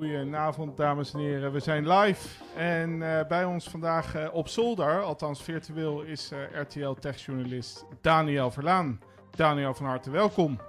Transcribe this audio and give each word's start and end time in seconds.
Goedenavond, 0.00 0.76
dames 0.76 1.12
en 1.12 1.18
heren. 1.18 1.52
We 1.52 1.60
zijn 1.60 1.88
live 1.88 2.44
en 2.56 2.90
uh, 2.90 3.20
bij 3.28 3.44
ons 3.44 3.68
vandaag 3.68 4.16
uh, 4.16 4.34
op 4.34 4.48
zolder, 4.48 5.02
althans 5.02 5.42
virtueel, 5.42 6.02
is 6.02 6.32
uh, 6.32 6.60
RTL 6.60 6.92
Tech-journalist 6.92 7.84
Daniel 8.00 8.50
Verlaan. 8.50 9.00
Daniel, 9.36 9.74
van 9.74 9.86
harte 9.86 10.10
welkom. 10.10 10.60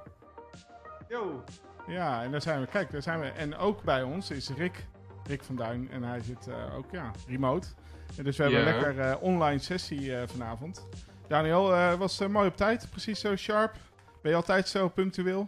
Yo. 1.07 1.43
Ja, 1.87 2.23
en 2.23 2.31
daar 2.31 2.41
zijn 2.41 2.59
we. 2.59 2.67
Kijk, 2.67 2.91
daar 2.91 3.01
zijn 3.01 3.19
we. 3.19 3.27
En 3.27 3.57
ook 3.57 3.83
bij 3.83 4.03
ons 4.03 4.31
is 4.31 4.49
Rick, 4.49 4.85
Rick 5.27 5.43
van 5.43 5.55
Duin. 5.55 5.91
En 5.91 6.03
hij 6.03 6.19
zit 6.19 6.49
ook, 6.75 6.91
ja, 6.91 7.11
remote. 7.27 7.67
En 8.17 8.23
dus 8.23 8.37
we 8.37 8.43
hebben 8.43 8.67
een 8.67 8.81
lekker 8.81 9.19
online 9.19 9.59
sessie 9.59 10.13
vanavond. 10.25 10.87
Daniel, 11.27 11.97
was 11.97 12.27
mooi 12.27 12.47
op 12.47 12.57
tijd, 12.57 12.87
precies 12.89 13.19
zo 13.19 13.35
sharp. 13.35 13.75
Ben 14.21 14.31
je 14.31 14.37
altijd 14.37 14.67
zo 14.67 14.87
punctueel? 14.89 15.47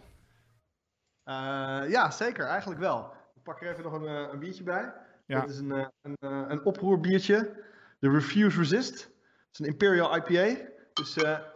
ja, 1.88 2.10
zeker. 2.10 2.46
Eigenlijk 2.46 2.80
wel 2.80 3.13
pak 3.44 3.62
er 3.62 3.70
even 3.70 3.82
nog 3.82 3.92
een, 3.92 4.06
eh, 4.06 4.32
een 4.32 4.38
biertje 4.38 4.62
bij. 4.62 4.92
Ja. 5.26 5.40
Dit 5.40 5.50
is 5.50 5.58
een, 5.58 5.72
eh, 5.72 5.86
een, 6.02 6.16
een, 6.20 6.44
eh, 6.44 6.50
een 6.50 6.64
oproerbiertje. 6.64 7.62
De 7.98 8.10
Refuse 8.10 8.58
Resist. 8.58 9.02
Het 9.02 9.48
is 9.52 9.58
een 9.58 9.66
Imperial 9.66 10.16
IPA. 10.16 10.72
Dus 10.92 11.16
uh, 11.16 11.22
daar 11.22 11.48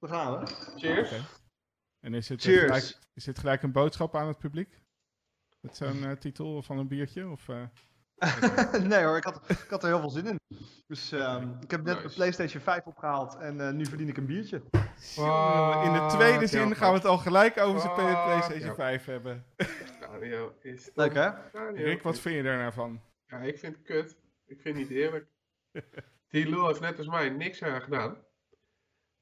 gaan 0.00 0.38
we. 0.38 0.46
Cheers. 0.76 1.12
En 2.00 2.14
is 2.14 2.28
het, 2.28 2.42
Cheers. 2.42 2.60
Gelijk, 2.60 2.98
is 3.14 3.24
dit 3.24 3.38
gelijk 3.38 3.62
een 3.62 3.72
boodschap 3.72 4.16
aan 4.16 4.28
het 4.28 4.38
publiek? 4.38 4.80
Met 5.60 5.76
zo'n 5.76 5.96
uh, 5.96 6.12
titel 6.12 6.62
van 6.62 6.78
een 6.78 6.88
biertje? 6.88 7.28
Of, 7.28 7.48
uh... 7.48 7.62
nee 8.90 9.04
hoor, 9.04 9.16
ik 9.16 9.24
had, 9.24 9.40
ik 9.48 9.66
had 9.68 9.82
er 9.82 9.88
heel 9.88 10.00
veel 10.00 10.10
zin 10.10 10.26
in. 10.26 10.38
Dus 10.86 11.12
um, 11.12 11.56
ik 11.60 11.70
heb 11.70 11.82
net 11.82 11.94
nice. 11.94 12.08
de 12.08 12.14
PlayStation 12.14 12.62
5 12.62 12.84
opgehaald 12.84 13.36
en 13.36 13.58
uh, 13.58 13.70
nu 13.70 13.86
verdien 13.86 14.08
ik 14.08 14.16
een 14.16 14.26
biertje. 14.26 14.62
Wow. 15.16 15.84
In 15.84 15.92
de 15.92 16.06
tweede 16.16 16.46
zin 16.46 16.76
gaan 16.76 16.90
we 16.90 16.96
het 16.96 17.06
al 17.06 17.18
gelijk 17.18 17.60
over 17.60 17.80
zijn 17.80 17.94
PlayStation 17.94 18.74
5 18.74 19.04
hebben. 19.04 19.44
Daniel 20.20 20.56
is... 20.60 20.90
Leuk 20.94 21.14
hè? 21.14 21.30
Rick, 21.72 22.02
wat 22.02 22.20
vind 22.20 22.34
je 22.34 22.42
daar 22.42 22.58
nou 22.58 22.72
van? 22.72 23.00
Ja, 23.26 23.38
ik 23.38 23.58
vind 23.58 23.76
het 23.76 23.84
kut. 23.84 24.16
Ik 24.46 24.60
vind 24.60 24.78
het 24.78 24.88
niet 24.88 24.98
eerlijk. 24.98 25.26
Die 26.28 26.48
lul 26.48 26.66
heeft 26.66 26.80
net 26.80 26.98
als 26.98 27.06
mij 27.06 27.28
niks 27.28 27.62
aan 27.62 27.82
gedaan. 27.82 28.24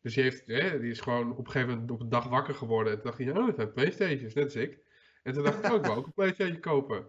Dus 0.01 0.15
die, 0.15 0.23
heeft, 0.23 0.47
hè, 0.47 0.81
die 0.81 0.91
is 0.91 1.01
gewoon 1.01 1.33
op 1.33 1.47
een 1.47 1.53
gegeven 1.53 1.73
moment 1.73 1.91
op 1.91 2.01
een 2.01 2.09
dag 2.09 2.29
wakker 2.29 2.55
geworden. 2.55 2.93
En 2.93 2.99
toen 2.99 3.11
dacht 3.11 3.19
hij, 3.19 3.37
oh, 3.37 3.47
het 3.47 3.57
zijn 3.57 3.73
Playstations, 3.73 4.35
net 4.35 4.45
als 4.45 4.55
ik. 4.55 4.79
En 5.23 5.33
toen 5.33 5.43
dacht 5.43 5.59
ik, 5.59 5.71
oh, 5.71 5.77
ik 5.77 5.85
wil 5.85 5.95
ook 5.95 6.07
een 6.07 6.13
Playstation 6.13 6.61
kopen. 6.61 7.07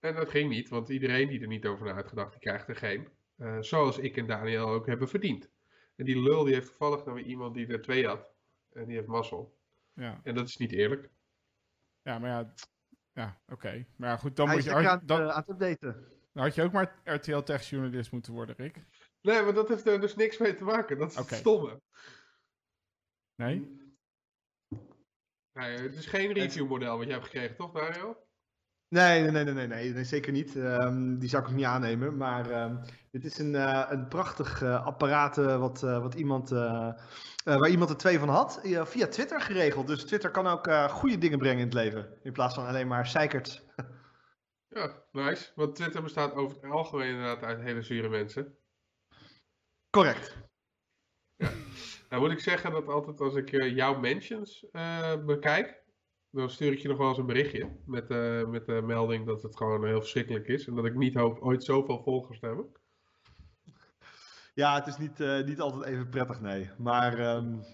En 0.00 0.14
dat 0.14 0.30
ging 0.30 0.50
niet, 0.50 0.68
want 0.68 0.88
iedereen 0.88 1.28
die 1.28 1.40
er 1.40 1.46
niet 1.46 1.66
over 1.66 1.86
na 1.86 1.94
had 1.94 2.08
gedacht, 2.08 2.30
die 2.30 2.40
krijgt 2.40 2.68
er 2.68 2.76
geen. 2.76 3.08
Uh, 3.38 3.56
zoals 3.60 3.98
ik 3.98 4.16
en 4.16 4.26
Daniel 4.26 4.68
ook 4.68 4.86
hebben 4.86 5.08
verdiend. 5.08 5.50
En 5.96 6.04
die 6.04 6.22
lul 6.22 6.44
die 6.44 6.54
heeft 6.54 6.66
toevallig 6.66 7.04
naar 7.04 7.20
iemand 7.20 7.54
die 7.54 7.66
er 7.66 7.82
twee 7.82 8.06
had. 8.06 8.30
En 8.72 8.86
die 8.86 8.96
heeft 8.96 9.08
mazzel. 9.08 9.58
Ja. 9.92 10.20
En 10.22 10.34
dat 10.34 10.48
is 10.48 10.56
niet 10.56 10.72
eerlijk. 10.72 11.10
Ja, 12.02 12.18
maar 12.18 12.30
ja, 12.30 12.54
ja, 13.16 13.40
oké. 13.48 13.86
Maar 13.96 14.08
ja, 14.10 14.16
goed, 14.16 14.36
dan 14.36 14.46
Hij 14.46 14.56
moet 14.56 14.64
je... 14.64 14.74
Aan, 14.74 15.02
dan, 15.04 15.20
uh, 15.20 15.28
aan 15.28 15.44
het 15.46 15.48
updaten. 15.48 16.08
Dan 16.32 16.42
had 16.44 16.54
je 16.54 16.62
ook 16.62 16.72
maar 16.72 17.00
RTL 17.04 17.40
Tech-journalist 17.40 18.12
moeten 18.12 18.32
worden, 18.32 18.56
Rick. 18.56 18.84
Nee, 19.20 19.42
maar 19.42 19.54
dat 19.54 19.68
heeft 19.68 19.86
er 19.86 20.00
dus 20.00 20.16
niks 20.16 20.38
mee 20.38 20.54
te 20.54 20.64
maken. 20.64 20.98
Dat 20.98 21.10
is 21.10 21.16
okay. 21.16 21.28
het 21.28 21.38
stomme. 21.38 21.80
Nee? 23.34 23.84
Nee, 25.52 25.78
het 25.78 25.94
is 25.94 26.06
geen 26.06 26.32
review-model 26.32 26.96
wat 26.96 27.06
je 27.06 27.12
hebt 27.12 27.24
gekregen, 27.24 27.56
toch, 27.56 27.72
Dario? 27.72 28.25
Nee, 28.88 29.22
nee, 29.22 29.30
nee, 29.30 29.54
nee, 29.54 29.66
nee, 29.66 29.92
nee, 29.92 30.04
zeker 30.04 30.32
niet. 30.32 30.54
Um, 30.54 31.18
die 31.18 31.28
zou 31.28 31.42
ik 31.42 31.48
ook 31.48 31.54
niet 31.54 31.64
aannemen. 31.64 32.16
Maar 32.16 32.62
um, 32.62 32.80
dit 33.10 33.24
is 33.24 33.38
een, 33.38 33.54
uh, 33.54 33.86
een 33.88 34.08
prachtig 34.08 34.62
uh, 34.62 34.86
apparaat 34.86 35.38
uh, 35.38 35.58
wat, 35.58 35.80
wat 35.80 36.14
iemand, 36.14 36.48
waar 37.44 37.68
iemand 37.68 37.90
er 37.90 37.96
twee 37.96 38.18
van 38.18 38.28
had. 38.28 38.60
via 38.62 39.06
Twitter 39.06 39.40
geregeld. 39.40 39.86
Dus 39.86 40.04
Twitter 40.04 40.30
kan 40.30 40.46
ook 40.46 40.70
goede 40.90 41.18
dingen 41.18 41.38
brengen 41.38 41.58
in 41.58 41.64
het 41.64 41.74
leven. 41.74 42.18
In 42.22 42.32
plaats 42.32 42.54
van 42.54 42.66
alleen 42.66 42.86
maar 42.86 43.06
zeikert. 43.06 43.64
ja, 44.76 45.02
nice. 45.12 45.52
Want 45.54 45.74
Twitter 45.74 46.02
bestaat 46.02 46.34
over 46.34 46.56
het 46.60 46.70
algemeen 46.70 47.08
inderdaad 47.08 47.42
uit 47.42 47.60
hele 47.60 47.82
zure 47.82 48.08
mensen. 48.08 48.58
Correct. 49.90 50.36
Ja. 51.36 51.50
Nou 52.08 52.22
moet 52.22 52.30
ik 52.30 52.40
zeggen 52.40 52.70
dat 52.70 52.88
altijd 52.88 53.20
als 53.20 53.34
ik 53.34 53.50
jouw 53.50 53.98
mentions 53.98 54.66
bekijk 55.26 55.84
dan 56.30 56.50
stuur 56.50 56.72
ik 56.72 56.78
je 56.78 56.88
nog 56.88 56.98
wel 56.98 57.08
eens 57.08 57.18
een 57.18 57.26
berichtje 57.26 57.68
met, 57.84 58.10
uh, 58.10 58.46
met 58.46 58.66
de 58.66 58.82
melding 58.84 59.26
dat 59.26 59.42
het 59.42 59.56
gewoon 59.56 59.86
heel 59.86 60.00
verschrikkelijk 60.00 60.48
is. 60.48 60.66
En 60.66 60.74
dat 60.74 60.84
ik 60.84 60.94
niet 60.94 61.14
hoop 61.14 61.38
ooit 61.40 61.64
zoveel 61.64 62.02
volgers 62.02 62.40
te 62.40 62.46
hebben. 62.46 62.66
Ja, 64.54 64.74
het 64.74 64.86
is 64.86 64.96
niet, 64.96 65.20
uh, 65.20 65.44
niet 65.44 65.60
altijd 65.60 65.84
even 65.84 66.08
prettig, 66.08 66.40
nee. 66.40 66.70
Maar 66.78 67.36
um, 67.36 67.64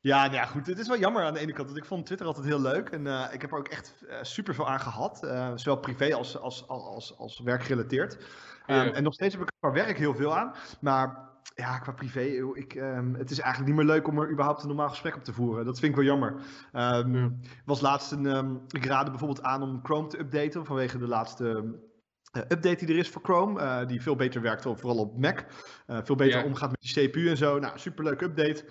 ja, 0.00 0.22
nou 0.22 0.34
ja, 0.34 0.44
goed. 0.44 0.66
Het 0.66 0.78
is 0.78 0.88
wel 0.88 0.98
jammer 0.98 1.24
aan 1.24 1.34
de 1.34 1.40
ene 1.40 1.52
kant. 1.52 1.66
Want 1.66 1.80
ik 1.80 1.84
vond 1.84 2.06
Twitter 2.06 2.26
altijd 2.26 2.46
heel 2.46 2.60
leuk. 2.60 2.88
En 2.88 3.06
uh, 3.06 3.28
ik 3.32 3.40
heb 3.40 3.52
er 3.52 3.58
ook 3.58 3.68
echt 3.68 4.04
super 4.22 4.54
veel 4.54 4.68
aan 4.68 4.80
gehad. 4.80 5.18
zowel 5.54 5.80
privé 5.80 6.14
als, 6.14 6.38
als, 6.38 6.68
als, 6.68 6.84
als, 6.84 7.18
als 7.18 7.40
werkgerelateerd. 7.40 8.14
Um, 8.66 8.76
En 8.76 9.02
nog 9.02 9.14
steeds 9.14 9.34
heb 9.34 9.42
ik 9.42 9.48
er 9.48 9.70
qua 9.70 9.84
werk 9.84 9.98
heel 9.98 10.14
veel 10.14 10.36
aan. 10.36 10.54
Maar 10.80 11.29
ja, 11.54 11.78
qua 11.78 11.92
privé, 11.92 12.20
ik, 12.52 12.74
um, 12.74 13.14
het 13.14 13.30
is 13.30 13.38
eigenlijk 13.38 13.72
niet 13.72 13.84
meer 13.84 13.94
leuk 13.94 14.08
om 14.08 14.18
er 14.18 14.30
überhaupt 14.30 14.62
een 14.62 14.68
normaal 14.68 14.88
gesprek 14.88 15.16
op 15.16 15.24
te 15.24 15.32
voeren. 15.32 15.64
Dat 15.64 15.78
vind 15.78 15.90
ik 15.90 15.96
wel 15.96 16.06
jammer. 16.06 16.34
Um, 16.72 17.40
was 17.64 17.80
laatst 17.80 18.12
een, 18.12 18.26
um, 18.26 18.60
ik 18.68 18.84
raadde 18.84 19.10
bijvoorbeeld 19.10 19.42
aan 19.42 19.62
om 19.62 19.80
Chrome 19.82 20.08
te 20.08 20.18
updaten 20.18 20.66
vanwege 20.66 20.98
de 20.98 21.08
laatste 21.08 21.78
uh, 22.36 22.42
update 22.42 22.84
die 22.84 22.94
er 22.94 23.00
is 23.00 23.08
voor 23.08 23.22
Chrome. 23.22 23.60
Uh, 23.60 23.86
die 23.86 24.02
veel 24.02 24.16
beter 24.16 24.40
werkt, 24.40 24.62
vooral 24.62 24.98
op 24.98 25.18
Mac. 25.18 25.44
Uh, 25.86 25.98
veel 26.04 26.16
beter 26.16 26.44
omgaat 26.44 26.70
met 26.70 26.80
die 26.80 27.08
CPU 27.08 27.28
en 27.28 27.36
zo. 27.36 27.58
Nou, 27.58 27.78
superleuk 27.78 28.20
update. 28.20 28.64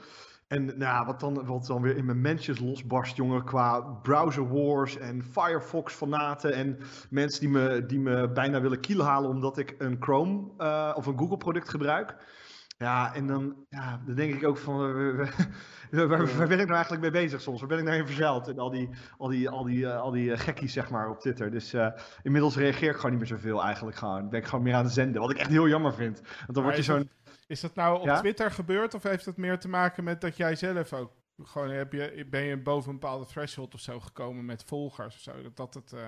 En 0.48 0.78
nou, 0.78 1.06
wat, 1.06 1.20
dan, 1.20 1.46
wat 1.46 1.66
dan 1.66 1.82
weer 1.82 1.98
in 1.98 2.06
mijn 2.06 2.22
mensjes 2.22 2.60
losbarst, 2.60 3.16
jongen, 3.16 3.44
qua 3.44 3.82
browser 3.82 4.48
wars 4.48 4.98
en 4.98 5.24
Firefox 5.24 5.94
fanaten 5.94 6.54
en 6.54 6.78
mensen 7.10 7.40
die 7.40 7.50
me, 7.50 7.86
die 7.86 8.00
me 8.00 8.30
bijna 8.32 8.62
willen 8.62 8.80
kiel 8.80 9.04
halen 9.04 9.30
omdat 9.30 9.58
ik 9.58 9.76
een 9.78 9.98
Chrome 10.00 10.48
of 10.96 11.06
een 11.06 11.18
Google 11.18 11.38
product 11.38 11.70
gebruik. 11.70 12.16
Ja, 12.84 13.14
en 13.14 13.28
dan, 13.28 13.66
ja, 13.70 14.02
dan 14.06 14.16
denk 14.16 14.34
ik 14.34 14.48
ook 14.48 14.58
van, 14.58 14.78
waar, 15.92 16.08
waar, 16.08 16.48
ben 16.48 16.60
ik 16.60 16.66
nou 16.66 16.72
eigenlijk 16.72 17.02
mee 17.02 17.12
bezig 17.12 17.42
soms? 17.42 17.60
Waar 17.60 17.70
ben 17.70 17.78
ik 17.78 17.84
nou 17.84 17.98
in 17.98 18.06
verzeild? 18.06 18.48
En 18.48 18.60
al 18.60 18.70
die, 18.70 18.90
al 19.18 19.28
die, 19.28 19.50
al 19.50 19.64
die, 19.64 19.78
uh, 19.78 20.02
al 20.02 20.12
die 20.12 20.30
uh, 20.30 20.38
gekkies, 20.38 20.74
zeg 20.74 20.90
maar, 20.90 21.10
op 21.10 21.20
Twitter. 21.20 21.52
Dus 21.52 21.74
uh, 21.74 21.88
inmiddels 22.24 22.56
reageer 22.56 22.90
ik 22.90 22.96
gewoon 22.96 23.12
niet 23.12 23.20
meer 23.20 23.30
zoveel 23.30 23.64
eigenlijk 23.64 23.98
gewoon. 23.98 24.30
Ben 24.30 24.40
ik 24.40 24.46
gewoon 24.46 24.64
meer 24.64 24.74
aan 24.74 24.84
het 24.84 24.94
zenden, 24.94 25.22
wat 25.22 25.32
ik 25.32 25.38
echt 25.38 25.50
heel 25.50 25.68
jammer 25.68 25.94
vind. 25.94 26.22
Want 26.22 26.54
dan 26.54 26.64
word 26.64 26.76
je 26.76 26.84
zo'n... 26.84 27.10
Is 27.48 27.60
dat 27.60 27.76
nou 27.76 28.00
op 28.00 28.06
ja? 28.06 28.20
Twitter 28.20 28.52
gebeurd 28.52 28.94
of 28.94 29.04
heeft 29.04 29.26
dat 29.26 29.38
meer 29.38 29.60
te 29.60 29.70
maken 29.70 30.04
met 30.04 30.22
dat 30.22 30.38
jij 30.38 30.56
zelf 30.56 30.94
ook 30.94 31.12
gewoon 31.44 31.70
heb 31.70 31.94
je, 31.94 32.28
ben 32.30 32.42
je 32.42 32.62
boven 32.62 32.90
een 32.90 33.00
bepaalde 33.00 33.26
threshold 33.26 33.74
of 33.74 33.80
zo 33.80 34.00
gekomen 34.00 34.46
met 34.46 34.64
volgers 34.64 35.16
of 35.16 35.22
zo? 35.22 35.42
Dat, 35.42 35.56
dat 35.56 35.74
het. 35.74 35.92
Uh, 35.94 36.00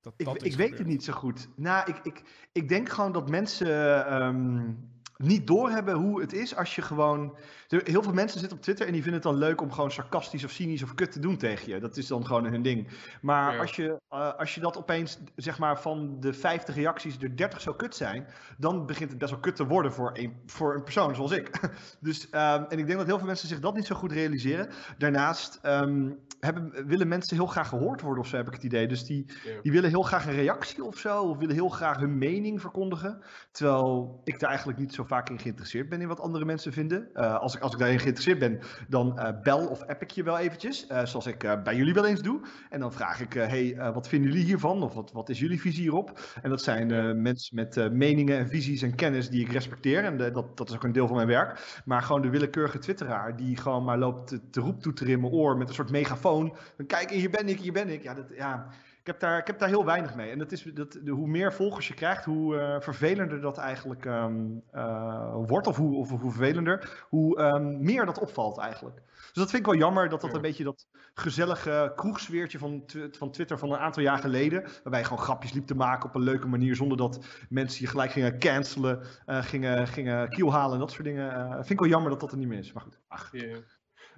dat, 0.00 0.14
ik 0.16 0.26
dat 0.26 0.44
ik 0.44 0.56
weet 0.56 0.78
het 0.78 0.86
niet 0.86 1.04
zo 1.04 1.12
goed. 1.12 1.48
Nou, 1.56 1.90
ik, 1.90 1.98
ik, 2.02 2.22
ik 2.52 2.68
denk 2.68 2.88
gewoon 2.88 3.12
dat 3.12 3.30
mensen. 3.30 4.12
Um, 4.22 4.94
niet 5.16 5.46
doorhebben 5.46 5.94
hoe 5.94 6.20
het 6.20 6.32
is 6.32 6.56
als 6.56 6.74
je 6.74 6.82
gewoon. 6.82 7.36
Heel 7.68 8.02
veel 8.02 8.12
mensen 8.12 8.40
zitten 8.40 8.56
op 8.56 8.62
Twitter 8.62 8.86
en 8.86 8.92
die 8.92 9.02
vinden 9.02 9.20
het 9.20 9.30
dan 9.30 9.38
leuk 9.38 9.60
om 9.60 9.72
gewoon 9.72 9.90
sarcastisch 9.90 10.44
of 10.44 10.50
cynisch 10.50 10.82
of 10.82 10.94
kut 10.94 11.12
te 11.12 11.20
doen 11.20 11.36
tegen 11.36 11.72
je. 11.72 11.80
Dat 11.80 11.96
is 11.96 12.06
dan 12.06 12.26
gewoon 12.26 12.44
hun 12.44 12.62
ding. 12.62 12.88
Maar 13.20 13.52
ja. 13.52 13.60
als, 13.60 13.76
je, 13.76 14.00
uh, 14.10 14.32
als 14.32 14.54
je 14.54 14.60
dat 14.60 14.78
opeens, 14.78 15.18
zeg 15.36 15.58
maar, 15.58 15.80
van 15.80 16.20
de 16.20 16.32
50 16.32 16.74
reacties 16.74 17.18
er 17.20 17.36
30 17.36 17.60
zo 17.60 17.72
kut 17.72 17.94
zijn, 17.94 18.26
dan 18.58 18.86
begint 18.86 19.10
het 19.10 19.18
best 19.18 19.30
wel 19.30 19.40
kut 19.40 19.56
te 19.56 19.66
worden 19.66 19.92
voor 19.92 20.10
een, 20.12 20.36
voor 20.46 20.74
een 20.74 20.82
persoon 20.82 21.14
zoals 21.14 21.30
ik. 21.30 21.50
dus, 22.00 22.24
um, 22.24 22.30
en 22.68 22.78
ik 22.78 22.86
denk 22.86 22.98
dat 22.98 23.06
heel 23.06 23.18
veel 23.18 23.26
mensen 23.26 23.48
zich 23.48 23.60
dat 23.60 23.74
niet 23.74 23.86
zo 23.86 23.94
goed 23.94 24.12
realiseren. 24.12 24.68
Daarnaast 24.98 25.60
um, 25.62 26.18
hebben, 26.40 26.86
willen 26.86 27.08
mensen 27.08 27.36
heel 27.36 27.46
graag 27.46 27.68
gehoord 27.68 28.00
worden 28.00 28.22
of 28.22 28.28
zo, 28.28 28.36
heb 28.36 28.46
ik 28.46 28.52
het 28.52 28.62
idee. 28.62 28.86
Dus 28.86 29.04
die, 29.04 29.24
ja. 29.44 29.60
die 29.62 29.72
willen 29.72 29.90
heel 29.90 30.02
graag 30.02 30.26
een 30.26 30.34
reactie 30.34 30.84
of 30.84 30.98
zo, 30.98 31.22
of 31.22 31.38
willen 31.38 31.54
heel 31.54 31.68
graag 31.68 31.96
hun 31.96 32.18
mening 32.18 32.60
verkondigen. 32.60 33.22
Terwijl 33.50 34.20
ik 34.24 34.40
daar 34.40 34.48
eigenlijk 34.48 34.78
niet 34.78 34.94
zo 34.94 35.04
vaak 35.06 35.30
in 35.30 35.38
geïnteresseerd 35.38 35.88
ben 35.88 36.00
in 36.00 36.08
wat 36.08 36.20
andere 36.20 36.44
mensen 36.44 36.72
vinden. 36.72 37.08
Uh, 37.14 37.38
als, 37.38 37.54
ik, 37.54 37.60
als 37.60 37.72
ik 37.72 37.78
daarin 37.78 37.98
geïnteresseerd 37.98 38.38
ben, 38.38 38.60
dan 38.88 39.18
uh, 39.18 39.28
bel 39.42 39.66
of 39.66 39.82
app 39.82 40.02
ik 40.02 40.10
je 40.10 40.22
wel 40.22 40.38
eventjes. 40.38 40.86
Uh, 40.90 41.04
zoals 41.04 41.26
ik 41.26 41.38
bij 41.64 41.76
jullie 41.76 41.94
wel 41.94 42.06
eens 42.06 42.22
doe. 42.22 42.40
En 42.70 42.80
dan 42.80 42.92
vraag 42.92 43.20
ik, 43.20 43.32
hey, 43.32 43.92
wat 43.92 44.08
vinden 44.08 44.30
jullie 44.30 44.44
hiervan? 44.44 44.82
Of 44.82 44.94
wat, 44.94 45.12
wat 45.12 45.28
is 45.28 45.38
jullie 45.38 45.60
visie 45.60 45.82
hierop? 45.82 46.20
En 46.42 46.50
dat 46.50 46.62
zijn 46.62 47.22
mensen 47.22 47.56
met 47.56 47.92
meningen 47.92 48.38
en 48.38 48.48
visies 48.48 48.82
en 48.82 48.94
kennis 48.94 49.28
die 49.28 49.44
ik 49.44 49.52
respecteer. 49.52 50.04
En 50.04 50.16
dat, 50.16 50.56
dat 50.56 50.68
is 50.68 50.74
ook 50.74 50.84
een 50.84 50.92
deel 50.92 51.06
van 51.06 51.16
mijn 51.16 51.28
werk. 51.28 51.80
Maar 51.84 52.02
gewoon 52.02 52.22
de 52.22 52.30
willekeurige 52.30 52.78
twitteraar 52.78 53.36
die 53.36 53.56
gewoon 53.56 53.84
maar 53.84 53.98
loopt 53.98 54.26
te, 54.26 54.50
te 54.50 54.60
roep 54.60 54.80
toe 54.80 54.92
te 54.92 55.04
in 55.06 55.20
mijn 55.20 55.32
oor 55.32 55.56
met 55.56 55.68
een 55.68 55.74
soort 55.74 55.90
megafoon. 55.90 56.56
Kijk, 56.86 57.10
hier 57.10 57.30
ben 57.30 57.48
ik, 57.48 57.60
hier 57.60 57.72
ben 57.72 57.88
ik. 57.88 58.02
Ja, 58.02 58.14
dat, 58.14 58.26
ja 58.34 58.66
ik 59.06 59.12
heb, 59.12 59.20
daar, 59.20 59.38
ik 59.38 59.46
heb 59.46 59.58
daar 59.58 59.68
heel 59.68 59.84
weinig 59.84 60.14
mee. 60.14 60.30
En 60.30 60.38
dat 60.38 60.52
is, 60.52 60.62
dat, 60.62 60.92
de, 61.02 61.10
hoe 61.10 61.28
meer 61.28 61.52
volgers 61.52 61.88
je 61.88 61.94
krijgt, 61.94 62.24
hoe 62.24 62.54
uh, 62.54 62.80
vervelender 62.80 63.40
dat 63.40 63.58
eigenlijk 63.58 64.04
um, 64.04 64.62
uh, 64.74 65.34
wordt. 65.46 65.66
Of 65.66 65.76
hoe, 65.76 65.96
of 65.96 66.08
hoe 66.08 66.18
vervelender, 66.18 67.04
hoe 67.08 67.40
um, 67.40 67.82
meer 67.82 68.06
dat 68.06 68.18
opvalt 68.18 68.58
eigenlijk. 68.58 68.96
Dus 69.16 69.32
dat 69.32 69.50
vind 69.50 69.66
ik 69.66 69.72
wel 69.72 69.80
jammer, 69.80 70.08
dat 70.08 70.20
dat 70.20 70.34
een 70.34 70.40
beetje 70.40 70.64
dat 70.64 70.86
gezellige 71.14 71.92
kroegsfeertje 71.96 72.58
van, 72.58 72.84
van 73.10 73.30
Twitter 73.30 73.58
van 73.58 73.72
een 73.72 73.78
aantal 73.78 74.02
jaar 74.02 74.18
geleden. 74.18 74.62
Waarbij 74.62 75.00
je 75.00 75.06
gewoon 75.06 75.22
grapjes 75.22 75.52
liep 75.52 75.66
te 75.66 75.74
maken 75.74 76.08
op 76.08 76.14
een 76.14 76.22
leuke 76.22 76.48
manier. 76.48 76.76
Zonder 76.76 76.96
dat 76.96 77.24
mensen 77.48 77.80
je 77.80 77.90
gelijk 77.90 78.10
gingen 78.10 78.38
cancelen, 78.38 79.00
uh, 79.26 79.42
gingen, 79.42 79.86
gingen 79.86 80.28
kielhalen 80.28 80.72
en 80.72 80.78
dat 80.78 80.90
soort 80.90 81.04
dingen. 81.04 81.52
vind 81.54 81.70
ik 81.70 81.80
wel 81.80 81.88
jammer 81.88 82.10
dat 82.10 82.20
dat 82.20 82.32
er 82.32 82.38
niet 82.38 82.48
meer 82.48 82.58
is. 82.58 82.72
Maar 82.72 82.82
goed. 82.82 83.00
Ach. 83.08 83.32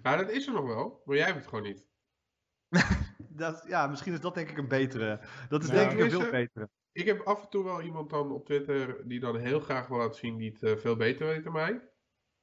Ja, 0.02 0.16
dat 0.16 0.30
is 0.30 0.46
er 0.46 0.52
nog 0.52 0.66
wel, 0.66 1.02
maar 1.04 1.16
jij 1.16 1.24
hebt 1.24 1.38
het 1.38 1.48
gewoon 1.48 1.64
niet. 1.64 1.86
dat, 3.38 3.64
ja, 3.66 3.86
misschien 3.86 4.12
is 4.12 4.20
dat 4.20 4.34
denk 4.34 4.50
ik 4.50 4.58
een 4.58 4.68
betere. 4.68 5.20
Dat 5.48 5.62
is 5.62 5.68
denk 5.68 5.92
ik 5.92 5.98
een 5.98 6.10
veel 6.10 6.30
betere. 6.30 6.68
Ik 6.92 7.06
heb 7.06 7.20
af 7.20 7.42
en 7.42 7.48
toe 7.48 7.64
wel 7.64 7.82
iemand 7.82 8.10
dan 8.10 8.32
op 8.32 8.44
Twitter 8.44 9.08
die 9.08 9.20
dan 9.20 9.36
heel 9.36 9.60
graag 9.60 9.86
wil 9.86 9.98
laten 9.98 10.18
zien 10.18 10.36
die 10.36 10.56
het 10.60 10.80
veel 10.80 10.96
beter 10.96 11.26
weet 11.26 11.44
dan 11.44 11.52
mij. 11.52 11.80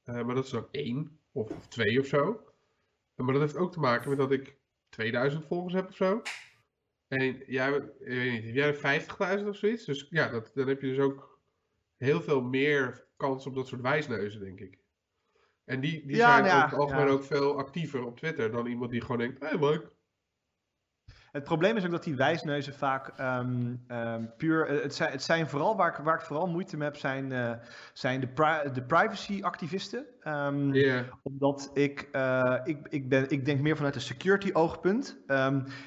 maar 0.04 0.34
dat 0.34 0.44
is 0.44 0.50
dan 0.50 0.68
één 0.70 1.20
of, 1.32 1.50
of 1.50 1.68
twee 1.68 2.00
of 2.00 2.06
zo. 2.06 2.44
Maar 3.14 3.32
dat 3.32 3.42
heeft 3.42 3.56
ook 3.56 3.72
te 3.72 3.80
maken 3.80 4.08
met 4.08 4.18
dat 4.18 4.32
ik 4.32 4.58
2000 4.88 5.46
volgers 5.46 5.74
heb 5.74 5.88
of 5.88 5.96
zo. 5.96 6.22
En 7.08 7.42
jij, 7.46 7.76
ik 7.76 7.82
weet 7.98 8.32
niet, 8.32 8.54
heb 8.56 8.80
jij 8.80 9.40
50.000 9.40 9.46
of 9.48 9.56
zoiets? 9.56 9.84
Dus 9.84 10.06
ja, 10.10 10.28
dat, 10.28 10.50
dan 10.54 10.68
heb 10.68 10.80
je 10.80 10.88
dus 10.88 10.98
ook 10.98 11.40
heel 11.96 12.20
veel 12.20 12.42
meer 12.42 13.06
kans 13.16 13.46
op 13.46 13.54
dat 13.54 13.68
soort 13.68 13.80
wijsneuzen, 13.80 14.40
denk 14.40 14.60
ik. 14.60 14.78
En 15.64 15.80
die, 15.80 16.06
die 16.06 16.16
zijn 16.16 16.44
ja, 16.44 16.56
over 16.56 16.70
het 16.70 16.78
algemeen 16.78 17.08
ook 17.08 17.24
veel 17.24 17.58
actiever 17.58 18.04
op 18.04 18.16
Twitter 18.16 18.50
dan 18.50 18.66
iemand 18.66 18.90
die 18.90 19.00
gewoon 19.00 19.18
denkt, 19.18 19.40
hé 19.40 19.46
hey, 19.46 19.58
leuk, 19.58 19.90
het 21.36 21.44
probleem 21.44 21.76
is 21.76 21.84
ook 21.84 21.90
dat 21.90 22.04
die 22.04 22.16
wijsneuzen 22.16 22.74
vaak 22.74 23.12
um, 23.20 23.82
puur. 24.36 24.66
Eh, 24.66 24.82
het 24.82 24.94
zijn, 24.94 25.10
het 25.10 25.22
zijn 25.22 25.48
vooral 25.48 25.76
waar 25.76 25.88
ik, 25.88 26.04
waar 26.04 26.14
ik 26.14 26.20
vooral 26.20 26.46
moeite 26.46 26.76
mee 26.76 26.88
heb, 26.88 26.96
zijn, 26.96 27.32
uh, 27.32 27.52
zijn 27.92 28.20
de, 28.20 28.26
pri 28.26 28.72
de 28.72 28.82
privacy-activisten. 28.82 30.04
Um, 30.26 30.72
Omdat 31.22 31.70
ik, 31.74 32.08
uh, 32.12 32.54
ik, 32.64 32.86
ik, 32.88 33.08
ben, 33.08 33.30
ik 33.30 33.44
denk 33.44 33.60
meer 33.60 33.76
vanuit 33.76 33.94
een 33.94 34.00
security-oogpunt. 34.00 35.16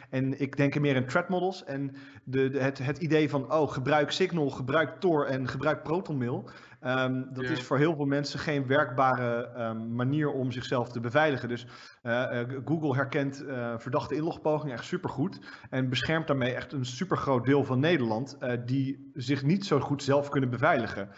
En 0.09 0.39
ik 0.39 0.57
denk 0.57 0.79
meer 0.79 0.95
in 0.95 1.07
threat 1.07 1.29
models. 1.29 1.63
En 1.63 1.95
de, 2.23 2.49
de, 2.49 2.59
het, 2.59 2.77
het 2.77 2.97
idee 2.97 3.29
van, 3.29 3.53
oh, 3.53 3.71
gebruik 3.71 4.11
Signal, 4.11 4.49
gebruik 4.49 4.99
Tor 4.99 5.25
en 5.25 5.47
gebruik 5.47 5.83
ProtonMail. 5.83 6.49
Um, 6.85 7.27
dat 7.33 7.43
is 7.43 7.63
voor 7.63 7.77
heel 7.77 7.95
veel 7.95 8.05
mensen 8.05 8.39
geen 8.39 8.67
werkbare 8.67 9.49
um, 9.57 9.95
manier 9.95 10.31
om 10.31 10.51
zichzelf 10.51 10.89
te 10.89 10.99
beveiligen. 10.99 11.49
Dus 11.49 11.65
uh, 12.03 12.11
uh, 12.13 12.39
Google 12.65 12.95
herkent 12.95 13.43
uh, 13.43 13.73
verdachte 13.77 14.15
inlogpogingen 14.15 14.73
echt 14.73 14.85
supergoed. 14.85 15.39
En 15.69 15.89
beschermt 15.89 16.27
daarmee 16.27 16.53
echt 16.53 16.73
een 16.73 16.85
supergroot 16.85 17.45
deel 17.45 17.63
van 17.63 17.79
Nederland. 17.79 18.37
die 18.65 19.11
zich 19.13 19.43
niet 19.43 19.65
zo 19.65 19.79
goed 19.79 20.03
zelf 20.03 20.29
kunnen 20.29 20.49
beveiligen. 20.49 21.09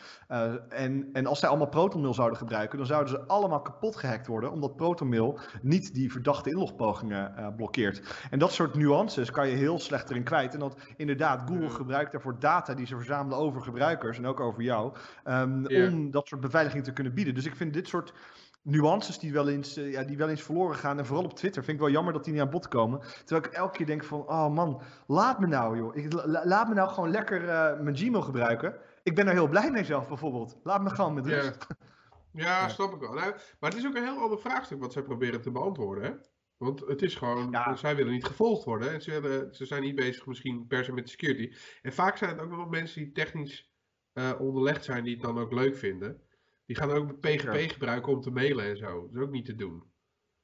en, 0.69 1.09
en 1.13 1.25
als 1.25 1.39
zij 1.39 1.49
allemaal 1.49 1.67
ProtonMail 1.67 2.13
zouden 2.13 2.37
gebruiken. 2.37 2.77
dan 2.77 2.87
zouden 2.87 3.09
ze 3.09 3.27
allemaal 3.27 3.61
kapot 3.61 3.95
gehackt 3.95 4.27
worden. 4.27 4.51
Omdat 4.51 4.75
ProtonMail 4.75 5.39
niet 5.61 5.93
die 5.93 6.11
verdachte 6.11 6.49
inlogpogingen 6.49 7.53
blokkeert. 7.55 8.01
En 8.29 8.39
dat 8.39 8.51
soort 8.51 8.75
nuances 8.75 9.31
kan 9.31 9.47
je 9.47 9.55
heel 9.55 9.79
slecht 9.79 10.09
erin 10.09 10.23
kwijt. 10.23 10.53
En 10.53 10.59
dat 10.59 10.77
inderdaad, 10.97 11.49
Google 11.49 11.69
gebruikt 11.69 12.11
daarvoor 12.11 12.39
data 12.39 12.73
die 12.73 12.85
ze 12.85 12.95
verzamelen 12.95 13.37
over 13.37 13.61
gebruikers. 13.61 14.17
En 14.17 14.25
ook 14.25 14.39
over 14.39 14.61
jou. 14.61 14.93
Um, 15.25 15.50
Ehm, 15.67 15.93
om 15.93 16.11
dat 16.11 16.27
soort 16.27 16.41
beveiliging 16.41 16.83
te 16.83 16.93
kunnen 16.93 17.13
bieden. 17.13 17.33
Dus 17.33 17.45
ik 17.45 17.55
vind 17.55 17.73
dit 17.73 17.87
soort 17.87 18.13
nuances 18.61 19.19
die 19.19 19.33
wel, 19.33 19.49
eens, 19.49 19.77
uh, 19.77 19.91
ja, 19.91 20.03
die 20.03 20.17
wel 20.17 20.29
eens 20.29 20.41
verloren 20.41 20.75
gaan. 20.75 20.97
En 20.97 21.05
vooral 21.05 21.25
op 21.25 21.33
Twitter 21.33 21.63
vind 21.63 21.77
ik 21.77 21.83
wel 21.83 21.93
jammer 21.93 22.13
dat 22.13 22.23
die 22.23 22.33
niet 22.33 22.41
aan 22.41 22.49
bod 22.49 22.67
komen. 22.67 22.99
Terwijl 22.99 23.45
ik 23.45 23.51
elke 23.51 23.77
keer 23.77 23.85
denk 23.85 24.03
van, 24.03 24.19
oh 24.19 24.53
man, 24.53 24.81
laat 25.07 25.39
me 25.39 25.47
nou 25.47 25.77
joh. 25.77 25.95
Ik, 25.95 26.13
laat 26.25 26.67
me 26.67 26.73
nou 26.73 26.89
gewoon 26.89 27.11
lekker 27.11 27.43
uh, 27.43 27.79
mijn 27.79 27.97
Gmail 27.97 28.21
gebruiken. 28.21 28.75
Ik 29.03 29.15
ben 29.15 29.27
er 29.27 29.33
heel 29.33 29.47
blij 29.47 29.71
mee 29.71 29.83
zelf 29.83 30.07
bijvoorbeeld. 30.07 30.59
Laat 30.63 30.83
me 30.83 30.89
gewoon 30.89 31.13
met 31.13 31.25
rust. 31.25 31.67
Ja, 32.31 32.43
ja 32.61 32.67
snap 32.67 32.93
ik 32.93 32.99
wel. 32.99 33.13
Nou, 33.13 33.35
maar 33.59 33.69
het 33.69 33.79
is 33.79 33.85
ook 33.85 33.95
een 33.95 34.03
heel 34.03 34.21
ander 34.21 34.39
vraagstuk 34.39 34.79
wat 34.79 34.93
zij 34.93 35.03
proberen 35.03 35.41
te 35.41 35.51
beantwoorden. 35.51 36.03
Hè? 36.03 36.11
Want 36.57 36.79
het 36.79 37.01
is 37.01 37.15
gewoon, 37.15 37.57
zij 37.75 37.95
willen 37.95 38.11
niet 38.11 38.25
gevolgd 38.25 38.63
worden. 38.63 38.93
En 38.93 39.01
ze, 39.01 39.21
willen, 39.21 39.55
ze 39.55 39.65
zijn 39.65 39.81
niet 39.81 39.95
bezig 39.95 40.25
misschien 40.25 40.67
per 40.67 40.83
se 40.83 40.93
met 40.93 41.09
security. 41.09 41.55
En 41.81 41.93
vaak 41.93 42.17
zijn 42.17 42.31
het 42.31 42.41
ook 42.41 42.55
wel 42.55 42.65
mensen 42.65 43.03
die 43.03 43.11
technisch 43.11 43.70
uh, 44.13 44.31
onderlegd 44.39 44.83
zijn 44.83 45.03
die 45.03 45.13
het 45.13 45.23
dan 45.23 45.39
ook 45.39 45.51
leuk 45.51 45.77
vinden. 45.77 46.21
Die 46.65 46.75
gaan 46.75 46.91
ook 46.91 47.19
PGP 47.19 47.71
gebruiken 47.71 48.11
om 48.11 48.21
te 48.21 48.31
mailen 48.31 48.65
en 48.65 48.77
zo. 48.77 49.01
Dat 49.01 49.15
is 49.15 49.21
ook 49.21 49.31
niet 49.31 49.45
te 49.45 49.55
doen. 49.55 49.83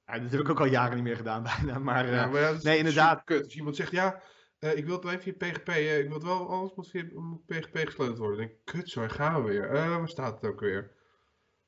Ja, 0.06 0.20
dat 0.20 0.32
heb 0.32 0.40
ik 0.40 0.50
ook 0.50 0.60
al 0.60 0.66
jaren 0.66 0.96
niet 0.96 1.04
meer 1.04 1.16
gedaan 1.16 1.44
bijna. 1.56 1.80
Maar, 1.80 2.12
ja, 2.12 2.28
maar 2.28 2.54
uh, 2.54 2.60
nee, 2.60 2.78
inderdaad. 2.78 3.24
Kut. 3.24 3.44
Als 3.44 3.56
iemand 3.56 3.76
zegt, 3.76 3.92
ja, 3.92 4.22
uh, 4.60 4.78
ik 4.78 4.86
wil 4.86 4.96
het 4.96 5.04
wel 5.04 5.14
even 5.14 5.24
via 5.24 5.52
PGP. 5.52 5.70
ik 5.70 6.06
wil 6.06 6.14
het 6.14 6.24
wel, 6.24 6.50
alles 6.50 6.74
moet 6.76 6.90
via 6.90 7.04
PGP 7.46 7.78
gesloten 7.78 8.18
worden. 8.18 8.38
Dan 8.38 8.48
denk 8.48 8.52
ik, 8.52 8.66
kut, 8.66 8.90
zo 8.90 9.08
gaan 9.08 9.44
we 9.44 9.50
weer. 9.50 9.72
waar 9.72 10.10
staat 10.10 10.42
het 10.42 10.52
ook 10.52 10.60
weer? 10.60 10.96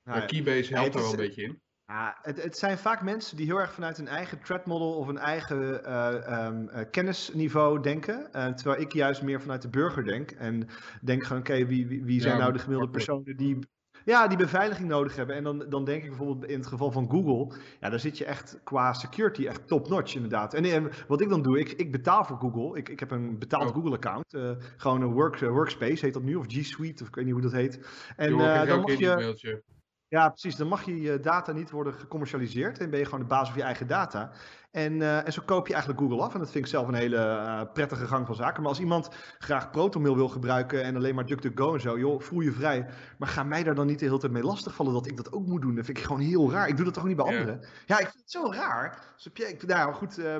Nou, 0.04 0.26
Keybase 0.26 0.74
helpt 0.74 0.96
er 0.96 1.02
wel 1.02 1.12
een 1.12 1.18
beetje 1.18 1.44
in. 1.44 1.62
Ja, 1.90 2.18
het, 2.22 2.44
het, 2.44 2.58
zijn 2.58 2.78
vaak 2.78 3.02
mensen 3.02 3.38
die 3.38 3.46
heel 3.46 3.60
erg 3.60 3.74
vanuit 3.74 3.98
hun 3.98 4.08
eigen 4.08 4.40
threat 4.42 4.66
model 4.66 4.94
of 4.94 5.08
een 5.08 5.18
eigen 5.18 5.82
uh, 5.86 6.46
um, 6.46 6.70
uh, 6.70 6.80
kennisniveau 6.92 7.82
denken. 7.82 8.30
Uh, 8.36 8.48
terwijl 8.48 8.82
ik 8.82 8.94
juist 8.94 9.22
meer 9.22 9.42
vanuit 9.42 9.62
de 9.62 9.70
burger 9.70 10.04
denk. 10.04 10.32
En 10.32 10.68
denk 11.02 11.24
gewoon, 11.24 11.42
oké, 11.42 11.66
wie, 11.66 11.88
wie, 11.88 12.04
wie, 12.04 12.22
zijn 12.22 12.38
nou 12.38 12.52
de 12.54 12.60
gemiddelde 12.60 12.92
personen 12.92 13.38
die, 13.38 13.60
ja, 14.06 14.28
die 14.28 14.38
beveiliging 14.38 14.88
nodig 14.88 15.16
hebben. 15.16 15.36
En 15.36 15.44
dan, 15.44 15.66
dan 15.70 15.86
denk 15.86 16.04
ik 16.04 16.10
bijvoorbeeld 16.10 16.52
in 16.52 16.60
het 16.60 16.68
geval 16.68 16.92
van 16.92 17.10
Google, 17.10 17.58
ja, 17.80 17.90
daar 17.90 18.00
zit 18.00 18.18
je 18.18 18.26
echt 18.26 18.60
qua 18.64 18.94
security 18.94 19.48
echt 19.48 19.68
top-notch 19.68 20.16
inderdaad. 20.16 20.54
En, 20.54 20.66
en, 20.66 20.92
wat 21.08 21.22
ik 21.22 21.30
dan 21.30 21.42
doe, 21.42 21.60
ik, 21.60 21.72
ik 21.72 21.92
betaal 21.92 22.26
voor 22.26 22.38
Google. 22.38 22.78
Ik, 22.78 22.90
ik 22.90 23.00
heb 23.00 23.12
een 23.12 23.40
betaald 23.40 23.70
oh. 23.70 23.76
Google-account. 23.76 24.38
gewoon 24.78 25.02
een 25.02 25.14
work, 25.14 25.40
workspace 25.40 26.06
heet 26.06 26.14
dat 26.14 26.24
nu, 26.24 26.36
of 26.36 26.46
G 26.48 26.66
Suite, 26.66 27.04
of 27.04 27.08
ik 27.08 27.16
weet 27.16 27.26
niet 27.26 27.34
hoe 27.34 27.44
dat 27.44 27.52
heet. 27.52 27.80
En 28.16 28.38
dan 28.38 28.80
mag 28.80 28.98
je... 28.98 29.78
Ja, 30.10 30.30
precies. 30.30 30.56
Dan 30.56 30.68
mag 30.68 30.86
je 30.86 31.02
je 31.02 31.20
data 31.20 31.52
niet 31.52 31.72
worden 31.72 31.94
gecommercialiseerd. 31.94 32.78
En 32.78 32.90
ben 32.90 33.00
je 33.00 33.06
gewoon 33.06 33.20
de 33.20 33.26
baas 33.26 33.50
van 33.50 33.58
je 33.58 33.64
eigen 33.64 33.88
data. 33.88 34.32
En, 34.72 34.94
uh, 34.94 35.26
en 35.26 35.34
zo 35.34 35.42
koop 35.46 35.68
je 35.68 35.74
eigenlijk 35.74 36.02
Google 36.02 36.22
af. 36.22 36.34
En 36.34 36.40
dat 36.40 36.52
vind 36.52 36.64
ik 36.64 36.70
zelf 36.70 36.88
een 36.88 36.94
hele 36.94 37.16
uh, 37.18 37.62
prettige 37.74 38.08
gang 38.08 38.26
van 38.26 38.36
zaken. 38.36 38.62
Maar 38.62 38.72
als 38.72 38.80
iemand 38.80 39.10
graag 39.40 39.72
ProtonMail 39.72 40.16
wil 40.16 40.28
gebruiken 40.28 40.84
en 40.84 40.96
alleen 40.96 41.16
maar 41.16 41.26
DuckDuckGo 41.26 41.74
en 41.74 41.82
zo, 41.82 42.00
joh, 42.00 42.22
voel 42.22 42.40
je 42.40 42.52
vrij. 42.52 42.90
Maar 43.18 43.30
ga 43.30 43.44
mij 43.44 43.64
daar 43.64 43.76
dan 43.76 43.86
niet 43.86 44.00
de 44.00 44.06
hele 44.06 44.20
tijd 44.20 44.32
mee 44.32 44.44
lastigvallen 44.44 44.94
dat 44.94 45.08
ik 45.08 45.18
dat 45.18 45.32
ook 45.32 45.46
moet 45.46 45.62
doen. 45.62 45.76
Dat 45.76 45.86
vind 45.86 45.98
ik 45.98 46.04
gewoon 46.04 46.22
heel 46.22 46.52
raar. 46.52 46.68
Ik 46.68 46.76
doe 46.76 46.86
dat 46.86 46.94
toch 46.94 47.06
niet 47.06 47.16
bij 47.16 47.26
anderen? 47.26 47.60
Ja, 47.86 48.00
ik 48.00 48.08
vind 48.08 48.22
het 48.22 48.32
zo 48.32 48.52
raar. 48.52 49.00
Dus 49.16 49.30
je, 49.34 49.48
ik, 49.48 49.68
nou 49.68 49.94
goed, 49.94 50.20
uh, 50.20 50.36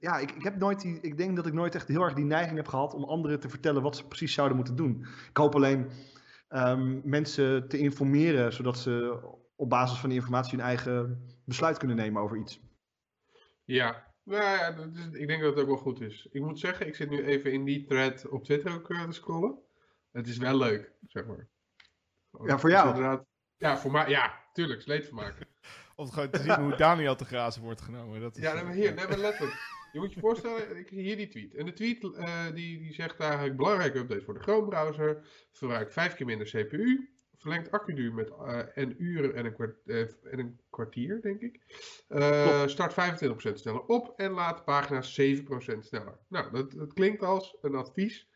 ja, 0.00 0.18
ik, 0.18 0.30
ik 0.30 0.42
heb 0.42 0.58
nooit 0.58 0.80
die, 0.80 0.98
ik 1.00 1.16
denk 1.16 1.36
dat 1.36 1.46
ik 1.46 1.52
nooit 1.52 1.74
echt 1.74 1.88
heel 1.88 2.02
erg 2.02 2.14
die 2.14 2.24
neiging 2.24 2.56
heb 2.56 2.68
gehad 2.68 2.94
om 2.94 3.04
anderen 3.04 3.40
te 3.40 3.48
vertellen 3.48 3.82
wat 3.82 3.96
ze 3.96 4.06
precies 4.06 4.34
zouden 4.34 4.56
moeten 4.56 4.76
doen. 4.76 5.06
Ik 5.28 5.36
hoop 5.36 5.54
alleen 5.54 5.90
um, 6.54 7.00
mensen 7.04 7.68
te 7.68 7.78
informeren, 7.78 8.52
zodat 8.52 8.78
ze 8.78 9.20
op 9.56 9.70
basis 9.70 9.98
van 9.98 10.08
die 10.08 10.18
informatie 10.18 10.56
hun 10.56 10.66
eigen 10.66 11.26
besluit 11.44 11.78
kunnen 11.78 11.96
nemen 11.96 12.22
over 12.22 12.36
iets. 12.36 12.60
Ja, 13.64 14.14
nou 14.24 14.42
ja, 14.42 14.72
dat 14.72 14.94
is, 14.94 15.20
ik 15.20 15.26
denk 15.26 15.42
dat 15.42 15.50
het 15.50 15.60
ook 15.60 15.70
wel 15.70 15.76
goed 15.76 16.00
is. 16.00 16.28
Ik 16.30 16.42
moet 16.42 16.58
zeggen, 16.58 16.86
ik 16.86 16.94
zit 16.94 17.10
nu 17.10 17.24
even 17.24 17.52
in 17.52 17.64
die 17.64 17.84
thread 17.84 18.28
op 18.28 18.44
Twitter 18.44 18.74
ook 18.74 18.90
uh, 18.90 19.04
te 19.04 19.12
scrollen. 19.12 19.58
Het 20.12 20.28
is 20.28 20.36
wel 20.36 20.56
leuk, 20.56 20.92
zeg 21.06 21.26
maar. 21.26 21.48
Ja, 22.46 22.58
voor 22.58 22.70
jou? 22.70 23.24
Ja, 23.56 23.78
voor 23.78 23.90
mij, 23.90 24.08
ja, 24.08 24.40
tuurlijk, 24.52 25.10
maken. 25.10 25.46
Om 25.96 26.10
gewoon 26.10 26.30
te 26.30 26.42
zien 26.42 26.60
hoe 26.60 26.76
Daniel 26.76 27.16
te 27.16 27.24
grazen 27.24 27.62
wordt 27.62 27.80
genomen. 27.80 28.20
Dat 28.20 28.36
is 28.36 28.42
ja, 28.42 28.54
nee, 28.54 28.64
maar 28.64 28.72
hier, 28.72 28.94
nee, 28.94 29.08
maar 29.08 29.18
letterlijk. 29.18 29.80
Je 29.92 29.98
moet 29.98 30.12
je 30.12 30.20
voorstellen, 30.20 30.76
ik, 30.76 30.88
hier 30.88 31.16
die 31.16 31.28
tweet. 31.28 31.54
En 31.54 31.64
de 31.64 31.72
tweet 31.72 32.02
uh, 32.02 32.44
die, 32.54 32.78
die 32.78 32.94
zegt 32.94 33.20
eigenlijk 33.20 33.56
belangrijke 33.56 33.98
update 33.98 34.24
voor 34.24 34.34
de 34.34 34.40
Chrome 34.40 34.68
browser. 34.68 35.26
Verbruikt 35.52 35.92
vijf 35.92 36.14
keer 36.14 36.26
minder 36.26 36.46
CPU. 36.46 37.10
Verlengt 37.36 37.70
accuduur 37.70 38.14
met 38.14 38.30
uh, 38.30 38.58
een 38.74 38.94
uur 39.02 39.34
en 39.34 39.44
een, 39.44 39.54
kwart, 39.54 39.76
uh, 39.84 40.00
en 40.00 40.38
een 40.38 40.60
kwartier, 40.70 41.20
denk 41.20 41.40
ik. 41.40 41.60
start 42.66 42.92
25% 42.92 43.52
sneller 43.54 43.84
op 43.86 44.12
en 44.16 44.30
laat 44.30 44.64
pagina's 44.64 45.20
7% 45.20 45.24
sneller. 45.78 46.18
Nou, 46.28 46.52
dat, 46.52 46.72
dat 46.72 46.92
klinkt 46.92 47.22
als 47.22 47.56
een 47.60 47.74
advies. 47.74 48.28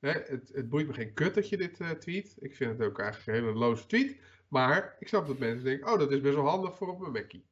Hè, 0.00 0.10
het, 0.10 0.50
het 0.52 0.68
boeit 0.68 0.86
me 0.86 0.92
geen 0.92 1.12
kut 1.12 1.34
dat 1.34 1.48
je 1.48 1.56
dit 1.56 2.00
tweet. 2.00 2.36
Ik 2.38 2.56
vind 2.56 2.78
het 2.78 2.88
ook 2.88 2.98
eigenlijk 2.98 3.28
een 3.38 3.44
hele 3.44 3.58
loze 3.58 3.86
tweet. 3.86 4.16
Maar 4.48 4.96
ik 4.98 5.08
snap 5.08 5.26
dat 5.26 5.38
mensen 5.38 5.64
denken, 5.64 5.92
oh, 5.92 5.98
dat 5.98 6.12
is 6.12 6.20
best 6.20 6.34
wel 6.34 6.48
handig 6.48 6.76
voor 6.76 6.88
op 6.88 7.00
mijn 7.00 7.12
Mackie. 7.12 7.44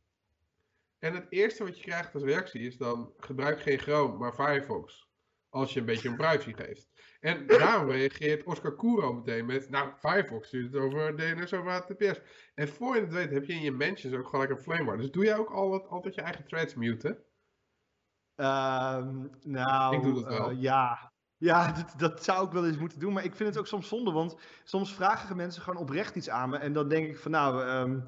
En 1.04 1.14
het 1.14 1.26
eerste 1.28 1.64
wat 1.64 1.76
je 1.76 1.82
krijgt 1.82 2.14
als 2.14 2.22
reactie 2.22 2.60
is 2.60 2.76
dan 2.76 3.12
gebruik 3.16 3.60
geen 3.60 3.78
Chrome, 3.78 4.18
maar 4.18 4.32
Firefox. 4.32 5.10
Als 5.48 5.72
je 5.72 5.80
een 5.80 5.86
beetje 5.86 6.08
een 6.08 6.16
privacy 6.16 6.52
geeft. 6.52 6.90
En 7.20 7.46
daarom 7.58 7.90
reageert 7.90 8.44
Oscar 8.44 8.76
Kuro 8.76 9.12
meteen 9.12 9.46
met, 9.46 9.70
nou, 9.70 9.92
Firefox 9.98 10.48
stuurt 10.48 10.72
het 10.72 10.82
over 10.82 11.16
DNS 11.16 11.52
over 11.52 11.70
HTTPS. 11.70 12.20
En 12.54 12.68
voor 12.68 12.94
je 12.94 13.00
het 13.00 13.12
weet 13.12 13.30
heb 13.30 13.44
je 13.44 13.52
in 13.52 13.60
je 13.60 13.72
mentions 13.72 14.14
ook 14.14 14.28
gelijk 14.28 14.50
een 14.50 14.58
flamebar. 14.58 14.96
Dus 14.96 15.10
doe 15.10 15.24
jij 15.24 15.36
ook 15.36 15.50
altijd, 15.50 15.90
altijd 15.90 16.14
je 16.14 16.20
eigen 16.20 16.44
threads 16.44 16.74
muten? 16.74 17.10
Um, 18.36 19.30
nou, 19.42 19.96
ik 19.96 20.02
doe 20.02 20.14
dat 20.14 20.24
wel. 20.24 20.50
Uh, 20.50 20.60
ja, 20.60 21.12
ja, 21.36 21.72
dat, 21.78 21.94
dat, 21.96 22.24
zou 22.24 22.46
ik 22.46 22.52
wel 22.52 22.66
eens 22.66 22.78
moeten 22.78 22.98
doen. 22.98 23.12
Maar 23.12 23.24
ik 23.24 23.34
vind 23.34 23.48
het 23.48 23.58
ook 23.58 23.66
soms 23.66 23.88
zonde, 23.88 24.12
want 24.12 24.36
soms 24.64 24.94
vragen 24.94 25.36
mensen 25.36 25.62
gewoon 25.62 25.80
oprecht 25.80 26.16
iets 26.16 26.28
aan 26.28 26.50
me. 26.50 26.56
En 26.56 26.72
dan 26.72 26.88
denk 26.88 27.08
ik 27.08 27.18
van, 27.18 27.30
nou, 27.30 27.68
um, 27.68 28.04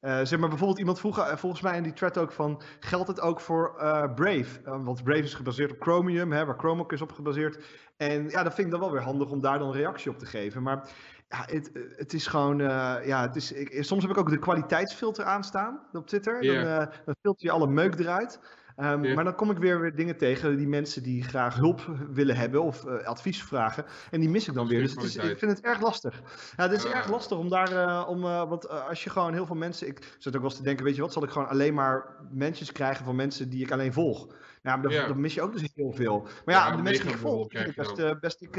uh, 0.00 0.20
zeg 0.22 0.38
maar 0.38 0.48
bijvoorbeeld 0.48 0.78
iemand 0.78 0.98
vroeg 0.98 1.18
uh, 1.18 1.36
volgens 1.36 1.62
mij 1.62 1.76
in 1.76 1.82
die 1.82 1.92
thread 1.92 2.18
ook 2.18 2.32
van, 2.32 2.62
geldt 2.80 3.08
het 3.08 3.20
ook 3.20 3.40
voor 3.40 3.74
uh, 3.76 4.14
Brave? 4.14 4.60
want 4.82 5.04
Brave 5.04 5.22
is 5.22 5.34
gebaseerd 5.34 5.72
op 5.72 5.82
Chromium, 5.82 6.32
hè, 6.32 6.44
waar 6.44 6.58
Chrome 6.58 6.82
ook 6.82 6.92
is 6.92 7.02
op 7.02 7.12
gebaseerd. 7.12 7.64
En 7.96 8.28
ja, 8.28 8.42
dat 8.42 8.54
vind 8.54 8.66
ik 8.66 8.72
dan 8.72 8.80
wel 8.80 8.92
weer 8.92 9.02
handig 9.02 9.30
om 9.30 9.40
daar 9.40 9.58
dan 9.58 9.72
reactie 9.72 10.10
op 10.10 10.18
te 10.18 10.26
geven. 10.26 10.62
Maar 10.62 10.88
ja, 11.28 11.44
het, 11.46 11.70
het 11.96 12.12
is 12.12 12.26
gewoon, 12.26 12.58
ja, 13.04 13.22
het 13.22 13.36
is, 13.36 13.52
ik, 13.52 13.84
soms 13.84 14.02
heb 14.02 14.10
ik 14.10 14.18
ook 14.18 14.30
de 14.30 14.38
kwaliteitsfilter 14.38 15.24
aanstaan 15.24 15.80
op 15.92 16.06
Twitter. 16.06 16.42
Dan, 16.42 16.64
dan 17.04 17.16
filter 17.22 17.46
je 17.46 17.50
alle 17.50 17.66
meuk 17.66 17.98
eruit. 17.98 18.40
Ehm, 18.78 19.14
maar 19.14 19.24
dan 19.24 19.34
kom 19.34 19.50
ik 19.50 19.58
weer, 19.58 19.80
weer 19.80 19.94
dingen 19.94 20.16
tegen, 20.16 20.56
die 20.56 20.68
mensen 20.68 21.02
die 21.02 21.22
graag 21.22 21.54
hulp 21.54 21.80
willen 22.10 22.36
hebben 22.36 22.62
of 22.62 22.84
uh, 22.84 23.06
advies 23.06 23.42
vragen. 23.42 23.84
En 24.10 24.20
die 24.20 24.28
mis 24.28 24.48
ik 24.48 24.54
dan 24.54 24.66
weer. 24.66 24.80
Dus 24.80 24.94
is, 24.94 25.16
ik 25.16 25.38
vind 25.38 25.50
het 25.50 25.60
erg 25.60 25.80
lastig. 25.80 26.22
Ja, 26.56 26.62
het 26.62 26.72
is 26.72 26.84
erg 26.84 27.08
lastig 27.08 27.38
om 27.38 27.48
daar, 27.48 27.72
uh, 27.72 28.06
om, 28.08 28.24
uh, 28.24 28.48
want 28.48 28.68
als 28.68 29.04
je 29.04 29.10
gewoon 29.10 29.32
heel 29.32 29.46
veel 29.46 29.56
mensen, 29.56 29.86
ik 29.86 30.14
zit 30.18 30.34
ook 30.34 30.40
wel 30.40 30.50
eens 30.50 30.58
te 30.58 30.64
denken, 30.64 30.84
weet 30.84 30.94
je 30.94 31.00
wat, 31.00 31.12
zal 31.12 31.22
ik 31.22 31.30
gewoon 31.30 31.48
alleen 31.48 31.74
maar 31.74 32.16
mensen 32.30 32.72
krijgen 32.72 33.04
van 33.04 33.16
mensen 33.16 33.48
die 33.48 33.64
ik 33.64 33.72
alleen 33.72 33.92
volg. 33.92 34.26
Ja, 34.62 34.76
maar 34.76 34.90
dan, 34.90 35.08
dan 35.08 35.20
mis 35.20 35.34
je 35.34 35.42
ook 35.42 35.52
dus 35.52 35.68
heel 35.74 35.92
veel. 35.92 36.26
Maar 36.44 36.54
ja, 36.54 36.76
de 36.76 36.82
mensen 36.82 37.04
die 37.04 37.14
ik 37.14 37.20
volg, 37.20 37.46
vind 37.50 37.68
ik 37.68 37.74
best, 37.74 38.20
best 38.20 38.42
ik, 38.42 38.54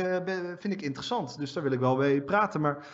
vind 0.60 0.74
ik 0.74 0.82
interessant. 0.82 1.38
Dus 1.38 1.54
daar 1.54 1.64
wil 1.64 1.72
ik 1.72 1.80
wel 1.80 1.98
mee 1.98 2.22
praten. 2.22 2.62
Maar 2.62 2.88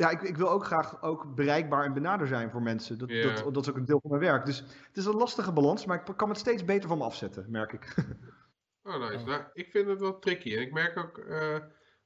ja, 0.00 0.10
ik, 0.10 0.22
ik, 0.22 0.36
wil 0.36 0.50
ook 0.50 0.64
graag 0.64 1.02
ook 1.02 1.34
bereikbaar 1.34 1.84
en 1.84 1.92
benader 1.92 2.26
zijn 2.26 2.50
voor 2.50 2.62
mensen. 2.62 2.98
Dat, 2.98 3.08
dat, 3.08 3.54
dat, 3.54 3.62
is 3.64 3.70
ook 3.70 3.76
een 3.76 3.84
deel 3.84 4.00
van 4.00 4.10
mijn 4.10 4.22
werk. 4.22 4.44
Dus 4.46 4.58
het 4.58 4.96
is 4.96 5.04
een 5.04 5.16
lastige 5.16 5.52
balans, 5.52 5.86
maar 5.86 6.08
ik 6.08 6.16
kan 6.16 6.28
het 6.28 6.38
steeds 6.38 6.64
beter 6.64 6.88
van 6.88 6.98
me 6.98 7.04
afzetten, 7.04 7.46
merk 7.50 7.72
ik. 7.72 7.94
Oh, 8.82 9.10
nice. 9.10 9.24
Nou, 9.24 9.44
ik 9.52 9.70
vind 9.70 9.86
het 9.86 10.00
wel 10.00 10.18
tricky. 10.18 10.56
En 10.56 10.62
ik 10.62 10.72
merk 10.72 10.98
ook, 10.98 11.18
uh, 11.18 11.54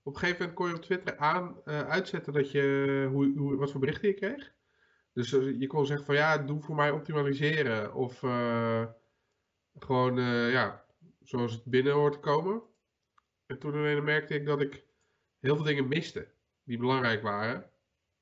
op 0.02 0.14
een 0.14 0.18
gegeven 0.18 0.38
moment 0.38 0.54
kon 0.54 0.68
je 0.68 0.74
op 0.74 0.82
Twitter 0.82 1.16
aan, 1.16 1.60
uh, 1.64 1.80
uitzetten 1.80 2.32
dat 2.32 2.50
je, 2.50 3.08
hoe, 3.10 3.38
hoe, 3.38 3.56
wat 3.56 3.70
voor 3.70 3.80
berichten 3.80 4.08
je 4.08 4.14
kreeg. 4.14 4.52
Dus 5.12 5.32
uh, 5.32 5.60
je 5.60 5.66
kon 5.66 5.86
zeggen 5.86 6.06
van 6.06 6.14
ja, 6.14 6.38
doe 6.38 6.62
voor 6.62 6.74
mij 6.74 6.90
optimaliseren. 6.90 7.94
Of 7.94 8.18
gewoon, 9.78 10.20
ja, 10.50 10.84
zoals 11.22 11.52
het 11.52 11.64
binnen 11.64 11.92
hoort 11.92 12.12
te 12.12 12.18
komen. 12.18 12.62
En 13.46 13.58
toen 13.58 14.04
merkte 14.04 14.34
ik 14.34 14.46
dat 14.46 14.60
ik 14.60 14.84
heel 15.38 15.56
veel 15.56 15.64
dingen 15.64 15.88
miste 15.88 16.28
die 16.62 16.78
belangrijk 16.78 17.22
waren. 17.22 17.72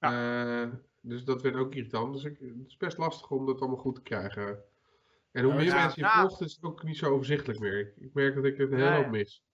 Ja. 0.02 0.62
Uh, 0.62 0.68
dus 1.00 1.24
dat 1.24 1.42
werd 1.42 1.56
ook 1.56 1.74
irritant. 1.74 2.12
Dus 2.14 2.24
ik, 2.24 2.38
het 2.38 2.66
is 2.66 2.76
best 2.76 2.98
lastig 2.98 3.30
om 3.30 3.46
dat 3.46 3.60
allemaal 3.60 3.78
goed 3.78 3.94
te 3.94 4.02
krijgen. 4.02 4.58
En 5.32 5.44
hoe 5.44 5.54
meer 5.54 5.74
mensen 5.74 6.02
je 6.02 6.08
volgt, 6.08 6.40
is 6.40 6.54
het 6.54 6.64
ook 6.64 6.82
niet 6.82 6.96
zo 6.96 7.10
overzichtelijk 7.10 7.60
meer. 7.60 7.78
Ik, 7.78 7.92
ik 7.96 8.14
merk 8.14 8.34
dat 8.34 8.44
ik 8.44 8.56
het 8.56 8.70
heel 8.70 8.90
hoop 8.90 9.10
mis. 9.10 9.44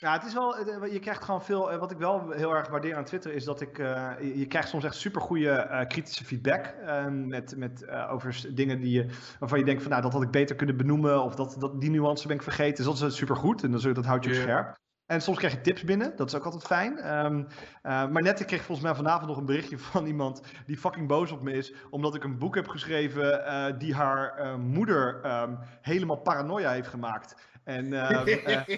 Ja, 0.00 0.12
het 0.12 0.24
is 0.24 0.34
wel, 0.34 0.84
je 0.86 0.98
krijgt 0.98 1.24
gewoon 1.24 1.42
veel, 1.42 1.72
eh, 1.72 1.78
wat 1.78 1.90
ik 1.90 1.98
wel 1.98 2.30
heel 2.30 2.54
erg 2.54 2.68
waardeer 2.68 2.96
aan 2.96 3.04
Twitter 3.04 3.32
is 3.32 3.44
dat 3.44 3.60
ik, 3.60 3.78
uh, 3.78 4.12
je 4.34 4.46
krijgt 4.46 4.68
soms 4.68 4.84
echt 4.84 4.94
supergoeie 4.94 5.48
uh, 5.48 5.86
kritische 5.86 6.24
feedback 6.24 6.74
uh, 6.80 7.06
met, 7.08 7.56
met, 7.56 7.82
uh, 7.82 8.12
over 8.12 8.54
dingen 8.54 8.80
die 8.80 8.92
je, 8.92 9.06
waarvan 9.38 9.58
je 9.58 9.64
denkt 9.64 9.82
van 9.82 9.90
nou 9.90 10.02
dat 10.02 10.12
had 10.12 10.22
ik 10.22 10.30
beter 10.30 10.56
kunnen 10.56 10.76
benoemen 10.76 11.22
of 11.22 11.34
dat, 11.34 11.56
dat, 11.58 11.80
die 11.80 11.90
nuance 11.90 12.26
ben 12.26 12.36
ik 12.36 12.42
vergeten. 12.42 12.84
Dus 12.84 12.98
dat 13.00 13.10
is 13.10 13.16
supergoed 13.16 13.62
en 13.62 13.70
dat, 13.70 13.82
dat 13.82 14.04
houdt 14.04 14.24
je 14.24 14.30
yeah. 14.30 14.42
scherp. 14.42 14.78
En 15.08 15.20
soms 15.20 15.38
krijg 15.38 15.52
je 15.52 15.60
tips 15.60 15.84
binnen, 15.84 16.16
dat 16.16 16.28
is 16.28 16.34
ook 16.34 16.44
altijd 16.44 16.64
fijn. 16.64 17.24
Um, 17.24 17.38
uh, 17.38 17.48
maar 17.82 18.22
net, 18.22 18.40
ik 18.40 18.46
kreeg 18.46 18.62
volgens 18.62 18.86
mij 18.86 18.96
vanavond 18.96 19.28
nog 19.28 19.36
een 19.36 19.46
berichtje 19.46 19.78
van 19.92 20.06
iemand 20.06 20.42
die 20.66 20.76
fucking 20.76 21.08
boos 21.08 21.30
op 21.30 21.42
me 21.42 21.52
is. 21.52 21.72
Omdat 21.90 22.14
ik 22.14 22.24
een 22.24 22.38
boek 22.38 22.54
heb 22.54 22.68
geschreven 22.68 23.40
uh, 23.40 23.78
die 23.78 23.94
haar 23.94 24.40
uh, 24.40 24.56
moeder 24.56 25.20
um, 25.40 25.58
helemaal 25.80 26.16
paranoia 26.16 26.70
heeft 26.70 26.88
gemaakt. 26.88 27.34
En 27.64 27.90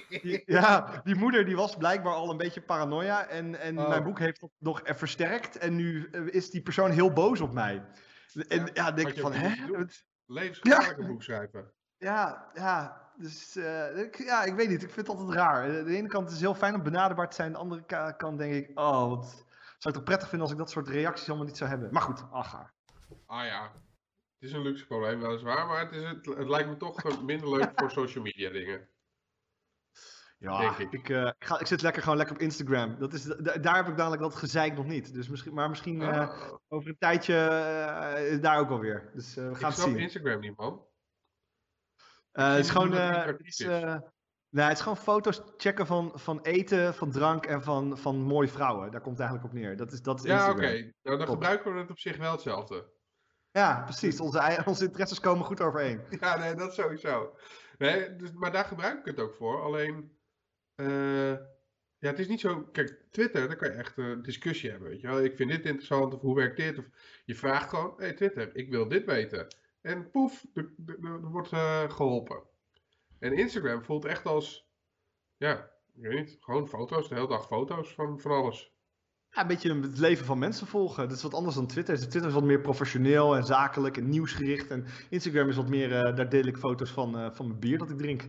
die, 0.08 0.42
ja, 0.46 1.00
die 1.04 1.14
moeder 1.14 1.44
die 1.44 1.56
was 1.56 1.76
blijkbaar 1.76 2.14
al 2.14 2.30
een 2.30 2.36
beetje 2.36 2.60
paranoia. 2.60 3.26
En, 3.28 3.60
en 3.60 3.78
oh. 3.78 3.88
mijn 3.88 4.02
boek 4.02 4.18
heeft 4.18 4.40
dat 4.40 4.50
nog 4.58 4.80
versterkt. 4.84 5.58
En 5.58 5.76
nu 5.76 6.08
is 6.10 6.50
die 6.50 6.62
persoon 6.62 6.90
heel 6.90 7.12
boos 7.12 7.40
op 7.40 7.52
mij. 7.52 7.82
En 8.48 8.58
ja, 8.58 8.70
ja 8.72 8.92
denk 8.92 9.08
ik 9.08 9.20
van, 9.20 9.32
hè? 9.32 9.54
Levensgevaarlijk 10.26 11.00
ja. 11.00 11.06
boek 11.06 11.22
schrijven. 11.22 11.72
Ja, 11.96 12.50
ja, 12.54 13.09
dus 13.20 13.56
uh, 13.56 13.98
ik, 13.98 14.16
ja, 14.16 14.44
ik 14.44 14.54
weet 14.54 14.68
niet. 14.68 14.82
Ik 14.82 14.90
vind 14.90 15.06
het 15.06 15.16
altijd 15.16 15.36
raar. 15.36 15.64
Eh, 15.64 15.84
de 15.84 15.96
ene 15.96 16.08
kant 16.08 16.26
is 16.26 16.32
het 16.32 16.40
heel 16.40 16.54
fijn 16.54 16.74
om 16.74 16.82
benaderbaar 16.82 17.28
te 17.28 17.34
zijn. 17.34 17.52
De 17.52 17.58
andere 17.58 18.14
kant 18.16 18.38
denk 18.38 18.54
ik, 18.54 18.78
oh, 18.78 19.08
wat 19.08 19.46
zou 19.78 19.94
ik 19.94 19.94
toch 19.94 20.02
prettig 20.02 20.28
vinden 20.28 20.46
als 20.46 20.56
ik 20.56 20.62
dat 20.62 20.70
soort 20.70 20.88
reacties 20.88 21.28
allemaal 21.28 21.46
niet 21.46 21.56
zou 21.56 21.70
hebben. 21.70 21.92
Maar 21.92 22.02
goed, 22.02 22.24
ach. 22.30 22.72
Ah 23.26 23.44
ja, 23.44 23.62
het 23.62 24.48
is 24.48 24.52
een 24.52 24.62
luxe 24.62 24.86
probleem 24.86 25.20
weliswaar, 25.20 25.66
maar 25.66 25.80
het, 25.80 25.92
is 25.92 26.02
het, 26.02 26.26
het 26.26 26.48
lijkt 26.48 26.68
me 26.68 26.76
toch 26.76 27.22
minder 27.22 27.50
leuk 27.50 27.70
voor 27.80 27.90
social 27.90 28.24
media 28.24 28.50
dingen. 28.50 28.88
Ja, 30.38 30.76
ik. 30.78 30.92
Ik, 30.92 31.08
uh, 31.08 31.26
ik, 31.26 31.44
ga, 31.44 31.60
ik, 31.60 31.66
zit 31.66 31.82
lekker 31.82 32.02
gewoon 32.02 32.16
lekker 32.16 32.34
op 32.34 32.42
Instagram. 32.42 32.98
Dat 32.98 33.12
is, 33.12 33.24
daar 33.60 33.76
heb 33.76 33.88
ik 33.88 33.96
dadelijk 33.96 34.22
dat 34.22 34.34
gezeik 34.34 34.76
nog 34.76 34.86
niet. 34.86 35.14
Dus 35.14 35.28
misschien, 35.28 35.54
maar 35.54 35.68
misschien 35.68 36.00
uh, 36.00 36.50
over 36.68 36.88
een 36.88 36.98
tijdje 36.98 38.38
daar 38.40 38.58
ook 38.58 38.70
alweer. 38.70 39.10
Dus 39.14 39.34
we 39.34 39.42
gaan 39.42 39.70
ik 39.70 39.76
het 39.76 39.84
zien. 39.84 39.98
Instagram 39.98 40.40
niet, 40.40 40.56
man. 40.56 40.88
Uh, 42.32 42.50
het 42.50 42.64
is 42.64 42.70
gewoon. 42.70 42.92
Het, 42.92 43.40
is, 43.40 43.60
uh, 43.60 43.96
nee, 44.48 44.64
het 44.64 44.76
is 44.76 44.82
gewoon 44.82 44.96
foto's 44.96 45.42
checken 45.56 45.86
van, 45.86 46.12
van 46.14 46.40
eten, 46.40 46.94
van 46.94 47.10
drank 47.10 47.46
en 47.46 47.62
van, 47.62 47.98
van 47.98 48.20
mooie 48.20 48.48
vrouwen. 48.48 48.90
Daar 48.90 49.00
komt 49.00 49.18
het 49.18 49.26
eigenlijk 49.26 49.54
op 49.54 49.60
neer. 49.60 49.76
Dat 49.76 49.92
is, 49.92 50.02
dat 50.02 50.18
is 50.18 50.30
ja, 50.30 50.50
oké. 50.50 50.56
Okay. 50.56 50.94
Nou, 51.02 51.18
dan 51.18 51.26
gebruiken 51.26 51.72
we 51.72 51.78
het 51.78 51.90
op 51.90 51.98
zich 51.98 52.16
wel 52.16 52.32
hetzelfde. 52.32 52.92
Ja, 53.50 53.82
precies. 53.82 54.20
Onze, 54.20 54.58
onze 54.64 54.84
interesses 54.84 55.20
komen 55.20 55.44
goed 55.44 55.60
overeen. 55.60 56.00
Ja, 56.20 56.38
nee, 56.38 56.54
dat 56.54 56.74
sowieso. 56.74 57.36
Nee, 57.78 58.16
dus, 58.16 58.32
maar 58.32 58.52
daar 58.52 58.64
gebruik 58.64 58.98
ik 58.98 59.04
het 59.04 59.20
ook 59.20 59.34
voor. 59.34 59.62
Alleen. 59.62 60.18
ja, 61.98 62.08
het 62.08 62.18
is 62.18 62.28
niet 62.28 62.40
zo. 62.40 62.62
Kijk, 62.62 63.04
Twitter, 63.10 63.48
daar 63.48 63.56
kan 63.56 63.70
je 63.70 63.76
echt 63.76 63.96
een 63.96 64.22
discussie 64.22 64.70
hebben. 64.70 64.88
Weet 64.88 65.00
je 65.00 65.06
wel. 65.06 65.24
Ik 65.24 65.36
vind 65.36 65.50
dit 65.50 65.64
interessant 65.64 66.14
of 66.14 66.20
hoe 66.20 66.36
werkt 66.36 66.56
dit? 66.56 66.78
Of 66.78 66.84
je 67.24 67.34
vraagt 67.34 67.68
gewoon: 67.68 67.94
hé 67.96 68.04
hey, 68.04 68.14
Twitter, 68.14 68.56
ik 68.56 68.70
wil 68.70 68.88
dit 68.88 69.04
weten. 69.04 69.46
En 69.80 70.10
poef, 70.10 70.46
er 70.54 71.20
wordt 71.20 71.52
uh, 71.52 71.90
geholpen. 71.90 72.42
En 73.18 73.32
Instagram 73.32 73.84
voelt 73.84 74.04
echt 74.04 74.26
als, 74.26 74.68
ja, 75.36 75.70
ik 75.94 76.02
weet 76.02 76.18
niet, 76.18 76.36
gewoon 76.40 76.68
foto's, 76.68 77.08
de 77.08 77.14
hele 77.14 77.28
dag 77.28 77.46
foto's 77.46 77.94
van, 77.94 78.20
van 78.20 78.30
alles. 78.30 78.72
Ja, 79.30 79.40
een 79.40 79.46
beetje 79.46 79.80
het 79.80 79.98
leven 79.98 80.24
van 80.24 80.38
mensen 80.38 80.66
volgen. 80.66 81.08
Dat 81.08 81.16
is 81.16 81.22
wat 81.22 81.34
anders 81.34 81.54
dan 81.54 81.66
Twitter. 81.66 81.98
Twitter 81.98 82.26
is 82.26 82.32
wat 82.32 82.44
meer 82.44 82.60
professioneel 82.60 83.36
en 83.36 83.44
zakelijk 83.44 83.96
en 83.96 84.08
nieuwsgericht. 84.08 84.70
En 84.70 84.86
Instagram 85.10 85.48
is 85.48 85.56
wat 85.56 85.68
meer, 85.68 85.90
uh, 85.90 86.16
daar 86.16 86.28
deel 86.28 86.46
ik 86.46 86.56
foto's 86.56 86.90
van, 86.90 87.18
uh, 87.18 87.30
van 87.30 87.46
mijn 87.46 87.60
bier 87.60 87.78
dat 87.78 87.90
ik 87.90 87.98
drink. 87.98 88.28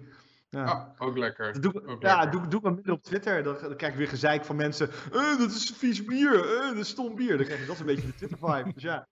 Ja, 0.49 0.63
ah, 0.63 1.07
ook 1.07 1.17
lekker. 1.17 1.53
Dat 1.53 1.61
doe, 1.61 1.87
ook 1.87 2.01
ja, 2.01 2.19
lekker. 2.19 2.39
Doe, 2.39 2.47
doe 2.49 2.61
maar 2.61 2.73
minder 2.73 2.93
op 2.93 3.03
Twitter. 3.03 3.43
Dan, 3.43 3.57
dan, 3.61 3.75
krijg 3.75 3.91
ik 3.91 3.97
weer 3.97 4.07
gezeik 4.07 4.45
van 4.45 4.55
mensen. 4.55 4.89
Uh, 5.13 5.37
dat 5.37 5.51
is 5.51 5.73
vies 5.75 6.05
bier. 6.05 6.33
Uh, 6.33 6.67
dat 6.67 6.75
is 6.75 6.89
stom 6.89 7.15
bier. 7.15 7.37
Dan 7.37 7.45
krijg 7.45 7.59
je 7.59 7.65
dat 7.65 7.79
een 7.79 7.85
beetje 7.85 8.07
de 8.07 8.15
Twitter 8.15 8.37
vibe. 8.37 8.73
Dus 8.73 8.83
ja. 8.83 9.07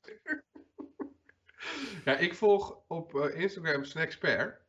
Ja, 2.06 2.18
ik 2.18 2.36
volg 2.36 2.78
op 2.88 3.14
uh, 3.14 3.40
Instagram 3.40 3.84
Snacksper. 3.84 4.62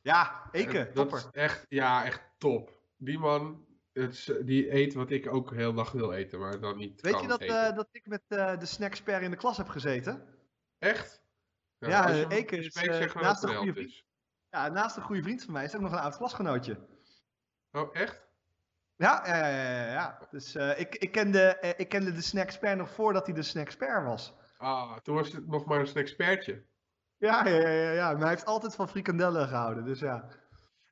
Ja, 0.00 0.48
Eke, 0.52 0.84
dat 0.84 0.94
topper. 0.94 1.18
Is 1.18 1.28
echt, 1.30 1.66
ja, 1.68 2.04
echt 2.04 2.22
top. 2.38 2.80
Die 2.96 3.18
man, 3.18 3.66
het 3.92 4.40
die 4.42 4.74
eet 4.74 4.94
wat 4.94 5.10
ik 5.10 5.32
ook 5.32 5.54
heel 5.54 5.74
dag 5.74 5.92
wil 5.92 6.12
eten, 6.12 6.38
maar 6.38 6.60
dan 6.60 6.76
niet 6.76 7.00
Weet 7.00 7.20
je 7.20 7.26
dat, 7.26 7.42
uh, 7.42 7.74
dat 7.74 7.88
ik 7.90 8.06
met 8.06 8.22
uh, 8.28 8.58
de 8.58 8.66
Snacksper 8.66 9.22
in 9.22 9.30
de 9.30 9.36
klas 9.36 9.56
heb 9.56 9.68
gezeten? 9.68 10.26
Echt? 10.78 11.22
Ja, 11.78 11.88
ja 12.08 12.28
Eke 12.28 12.56
is 12.56 12.74
naast, 13.14 13.42
een 13.42 13.54
goede 13.54 13.72
vriend, 13.72 14.04
ja, 14.50 14.68
naast 14.68 14.96
een 14.96 15.02
goede 15.02 15.22
vriend 15.22 15.42
van 15.42 15.52
mij 15.52 15.64
is 15.64 15.74
ook 15.74 15.80
nog 15.80 15.92
een 15.92 15.98
oud 15.98 16.16
klasgenootje. 16.16 16.78
Oh, 17.72 17.96
echt? 17.96 18.30
Ja, 18.96 19.22
ja, 19.26 19.48
ja, 19.48 19.92
ja. 19.92 20.28
Dus 20.30 20.54
ik, 20.54 20.94
ik, 20.94 21.12
kende, 21.12 21.74
ik 21.76 21.88
kende 21.88 22.12
de 22.12 22.22
Snacksper 22.22 22.76
nog 22.76 22.90
voordat 22.90 23.26
hij 23.26 23.34
de 23.34 23.42
Snacksper 23.42 24.04
was. 24.04 24.34
Ah, 24.62 24.96
toen 24.96 25.14
was 25.14 25.32
het 25.32 25.46
nog 25.46 25.64
maar 25.64 25.80
een 25.80 25.94
expertje. 25.94 26.62
Ja, 27.16 27.46
ja, 27.46 27.68
ja, 27.68 27.90
ja, 27.90 28.12
maar 28.12 28.20
hij 28.20 28.28
heeft 28.28 28.44
altijd 28.44 28.74
van 28.74 28.88
frikandellen 28.88 29.48
gehouden, 29.48 29.84
dus 29.84 30.00
ja. 30.00 30.28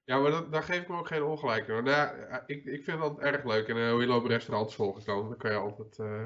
Ja, 0.04 0.18
maar 0.18 0.30
dat, 0.30 0.52
daar 0.52 0.62
geef 0.62 0.80
ik 0.80 0.88
me 0.88 0.96
ook 0.96 1.06
geen 1.06 1.22
ongelijk 1.22 1.68
in. 1.68 1.74
Nou, 1.74 1.84
ja, 1.84 2.42
ik, 2.46 2.64
ik 2.64 2.84
vind 2.84 3.00
dat 3.00 3.18
erg 3.18 3.44
leuk. 3.44 3.68
En 3.68 3.76
uh, 3.76 3.90
hoe 3.90 4.00
je 4.00 4.06
loopt 4.06 4.26
restaurants 4.26 4.74
volgekomen, 4.74 5.28
dan 5.28 5.38
kan 5.38 5.50
je 5.50 5.56
altijd 5.56 5.98
uh, 5.98 6.24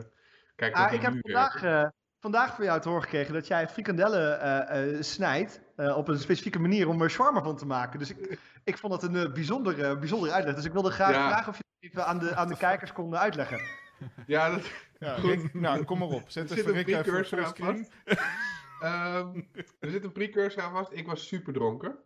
kijken 0.56 0.80
ah, 0.80 0.92
Ik 0.92 1.02
heb 1.02 1.12
vandaag, 1.20 1.62
uh, 1.62 1.88
vandaag 2.18 2.54
voor 2.54 2.64
jou 2.64 2.80
te 2.80 2.88
horen 2.88 3.02
gekregen 3.02 3.34
dat 3.34 3.46
jij 3.46 3.68
frikandellen 3.68 5.04
snijdt 5.04 5.60
op 5.76 6.08
een 6.08 6.18
specifieke 6.18 6.58
manier 6.58 6.88
om 6.88 7.02
er 7.02 7.10
shawarma 7.10 7.42
van 7.42 7.56
te 7.56 7.66
maken. 7.66 7.98
Dus 7.98 8.10
ik, 8.10 8.38
ik 8.64 8.78
vond 8.78 8.92
het 8.92 9.02
een 9.02 9.32
bijzonder, 9.32 9.98
bijzonder 9.98 10.30
uitleg. 10.30 10.54
Dus 10.54 10.64
ik 10.64 10.72
wilde 10.72 10.90
graag 10.90 11.14
vragen 11.14 11.48
of 11.48 11.56
je 11.56 11.64
het 11.80 11.90
even 11.90 12.06
aan 12.06 12.18
de, 12.18 12.34
aan 12.34 12.48
de 12.48 12.56
kijkers 12.56 12.92
kon 12.92 13.16
uitleggen. 13.16 13.60
Ja, 14.26 14.50
dat, 14.50 14.70
ja, 15.04 15.14
Rick, 15.14 15.54
nou, 15.54 15.84
kom 15.84 15.98
maar 15.98 16.08
op. 16.08 16.22
Zet 16.26 16.50
er 16.50 16.58
even 16.58 16.72
Rick 16.72 16.88
even 16.88 17.46
screen. 17.46 17.88
um, 18.82 19.48
er 19.78 19.90
zit 19.90 20.04
een 20.04 20.12
precursor 20.12 20.62
aan 20.62 20.72
vast. 20.72 20.92
Ik 20.92 21.06
was 21.06 21.26
super 21.26 21.52
dronken. 21.52 21.98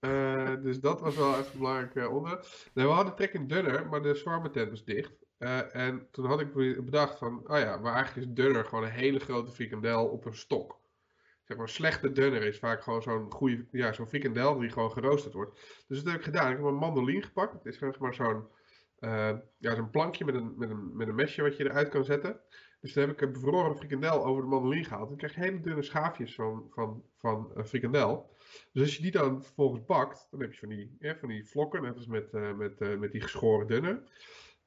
Uh, 0.00 0.62
dus 0.62 0.80
dat 0.80 1.00
was 1.00 1.16
wel 1.16 1.30
even 1.30 1.52
een 1.52 1.58
belangrijk 1.58 1.94
uh, 1.94 2.14
onderwerp. 2.14 2.46
Nee, 2.74 2.86
we 2.86 2.92
hadden 2.92 3.14
trek 3.14 3.32
in 3.32 3.46
Dunner, 3.46 3.88
maar 3.88 4.02
de 4.02 4.14
zwarme 4.14 4.50
tent 4.50 4.70
was 4.70 4.84
dicht. 4.84 5.12
Uh, 5.38 5.74
en 5.74 6.08
toen 6.10 6.26
had 6.26 6.40
ik 6.40 6.54
bedacht 6.84 7.18
van, 7.18 7.50
oh 7.50 7.58
ja, 7.58 7.76
maar 7.76 7.94
eigenlijk 7.94 8.26
is 8.26 8.34
Dunner 8.34 8.64
gewoon 8.64 8.84
een 8.84 8.90
hele 8.90 9.18
grote 9.18 9.50
frikandel 9.50 10.06
op 10.06 10.24
een 10.24 10.34
stok. 10.34 10.80
Zeg 11.44 11.56
maar, 11.56 11.68
slechte 11.68 12.12
Dunner 12.12 12.42
is 12.42 12.58
vaak 12.58 12.82
gewoon 12.82 13.02
zo'n 13.02 13.32
goede, 13.32 13.66
ja, 13.70 13.92
zo'n 13.92 14.08
frikandel 14.08 14.58
die 14.58 14.70
gewoon 14.70 14.92
geroosterd 14.92 15.34
wordt. 15.34 15.84
Dus 15.88 16.02
dat 16.02 16.12
heb 16.12 16.20
ik 16.20 16.24
gedaan. 16.26 16.50
Ik 16.50 16.56
heb 16.56 16.66
een 16.66 16.74
mandoline 16.74 17.22
gepakt. 17.22 17.52
Het 17.52 17.66
is 17.66 17.78
zeg 17.78 17.98
maar 17.98 18.14
zo'n 18.14 18.46
ja, 19.58 19.74
zo'n 19.74 19.90
plankje 19.90 20.24
met 20.24 20.34
een, 20.34 20.54
met, 20.56 20.70
een, 20.70 20.96
met 20.96 21.08
een 21.08 21.14
mesje 21.14 21.42
wat 21.42 21.56
je 21.56 21.64
eruit 21.64 21.88
kan 21.88 22.04
zetten. 22.04 22.40
Dus 22.82 22.92
dan 22.92 23.02
heb 23.02 23.12
ik 23.12 23.20
een 23.20 23.32
bevroren 23.32 23.76
frikandel 23.76 24.24
over 24.24 24.42
de 24.42 24.48
mandoline 24.48 24.84
gehaald. 24.84 25.08
Dan 25.08 25.16
krijg 25.16 25.34
je 25.34 25.40
hele 25.40 25.60
dunne 25.60 25.82
schaafjes 25.82 26.34
van, 26.34 26.66
van, 26.70 27.04
van 27.18 27.52
frikandel. 27.64 28.30
Dus 28.72 28.82
als 28.82 28.96
je 28.96 29.02
die 29.02 29.10
dan 29.10 29.42
vervolgens 29.42 29.84
bakt, 29.84 30.28
dan 30.30 30.40
heb 30.40 30.52
je 30.52 30.58
van 30.58 30.68
die, 30.68 30.96
ja, 30.98 31.16
van 31.16 31.28
die 31.28 31.48
vlokken, 31.48 31.82
net 31.82 31.96
als 31.96 32.06
met, 32.06 32.32
uh, 32.32 32.52
met, 32.54 32.98
met 32.98 33.12
die 33.12 33.20
geschoren 33.20 33.66
dunne. 33.66 34.02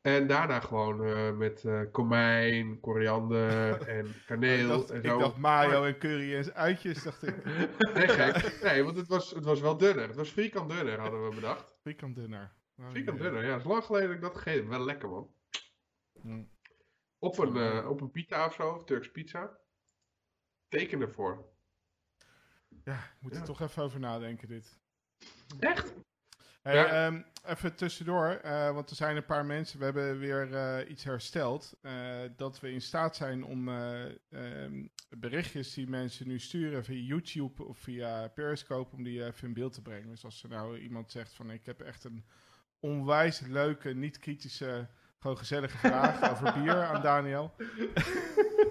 En 0.02 0.28
daarna 0.28 0.60
gewoon 0.60 1.08
uh, 1.08 1.32
met 1.32 1.66
komijn, 1.92 2.80
koriander 2.80 3.82
en 3.98 4.08
kaneel 4.26 4.68
dacht, 4.68 4.90
en 4.90 5.02
zo. 5.02 5.14
Ik 5.14 5.20
dacht 5.20 5.38
mayo 5.38 5.84
en 5.84 5.98
curry 5.98 6.36
en 6.36 6.54
uitjes, 6.54 7.04
dacht 7.04 7.28
ik. 7.28 7.46
nee, 7.94 8.08
gek. 8.08 8.62
Nee, 8.64 8.84
want 8.84 8.98
het 8.98 9.08
was, 9.08 9.32
het 9.32 9.46
was 9.46 9.62
wel 9.62 9.78
dunner. 9.78 10.08
Het 10.08 10.16
was 10.16 10.30
frikant 10.30 10.70
dunner, 10.70 11.00
hadden 11.00 11.30
we 11.30 11.36
bedacht. 11.36 11.76
Frikant 11.82 12.16
dunner. 12.16 12.52
Oh, 12.78 12.90
frikant 12.90 13.20
dunner, 13.20 13.44
ja. 13.44 13.52
Het 13.52 13.62
is 13.62 13.68
lang 13.68 13.84
geleden 13.84 14.08
dat 14.08 14.16
ik 14.16 14.22
dat 14.22 14.38
gegeten 14.38 14.70
Wel 14.70 14.86
lekker, 14.86 15.10
man. 15.10 15.34
Mm. 16.22 16.50
Op, 17.20 17.38
een, 17.38 17.56
uh, 17.56 17.90
op 17.90 18.02
een 18.02 18.12
pita 18.12 18.46
of 18.46 18.54
zo, 18.54 18.84
Turks 18.84 19.12
pizza. 19.12 19.58
Teken 20.68 21.02
ervoor. 21.02 21.46
Ja, 22.84 22.98
ik 22.98 23.22
moet 23.22 23.36
er 23.36 23.44
toch 23.44 23.62
even 23.62 23.84
over 23.84 24.00
nadenken, 24.00 24.48
dit. 24.48 24.80
Echt? 25.60 25.94
Hey, 26.62 26.76
ja. 26.76 27.06
um, 27.06 27.26
even 27.44 27.76
tussendoor, 27.76 28.42
uh, 28.46 28.72
want 28.72 28.90
er 28.90 28.96
zijn 28.96 29.16
een 29.16 29.26
paar 29.26 29.46
mensen, 29.46 29.80
we 29.80 29.86
hebben 29.86 30.20
weer 30.20 30.50
uh, 30.50 30.90
iets 30.90 31.04
hersteld. 31.04 31.78
Uh, 31.82 32.22
dat 32.36 32.60
we 32.60 32.72
in 32.72 32.82
staat 32.82 33.16
zijn 33.16 33.44
om 33.44 33.68
um, 33.68 34.92
berichtjes 35.10 35.74
die 35.74 35.88
mensen 35.88 36.28
nu 36.28 36.40
sturen 36.40 36.84
via 36.84 37.06
YouTube 37.06 37.64
of 37.64 37.78
via 37.78 38.28
Periscope, 38.28 38.96
om 38.96 39.04
die 39.04 39.26
even 39.26 39.48
in 39.48 39.54
beeld 39.54 39.74
te 39.74 39.82
brengen. 39.82 40.10
Dus 40.10 40.24
als 40.24 40.44
er 40.44 40.50
nou 40.50 40.78
iemand 40.78 41.12
zegt 41.12 41.34
van 41.34 41.52
ik 41.52 41.66
heb 41.66 41.82
echt 41.82 42.04
een 42.04 42.26
onwijs 42.86 43.40
leuke, 43.40 43.90
niet 43.90 44.20
kritische, 44.20 44.88
gewoon 45.20 45.38
gezellige 45.38 45.78
vraag 45.78 46.22
over 46.32 46.54
bier 46.54 46.84
aan 46.84 47.02
Daniel. 47.02 47.56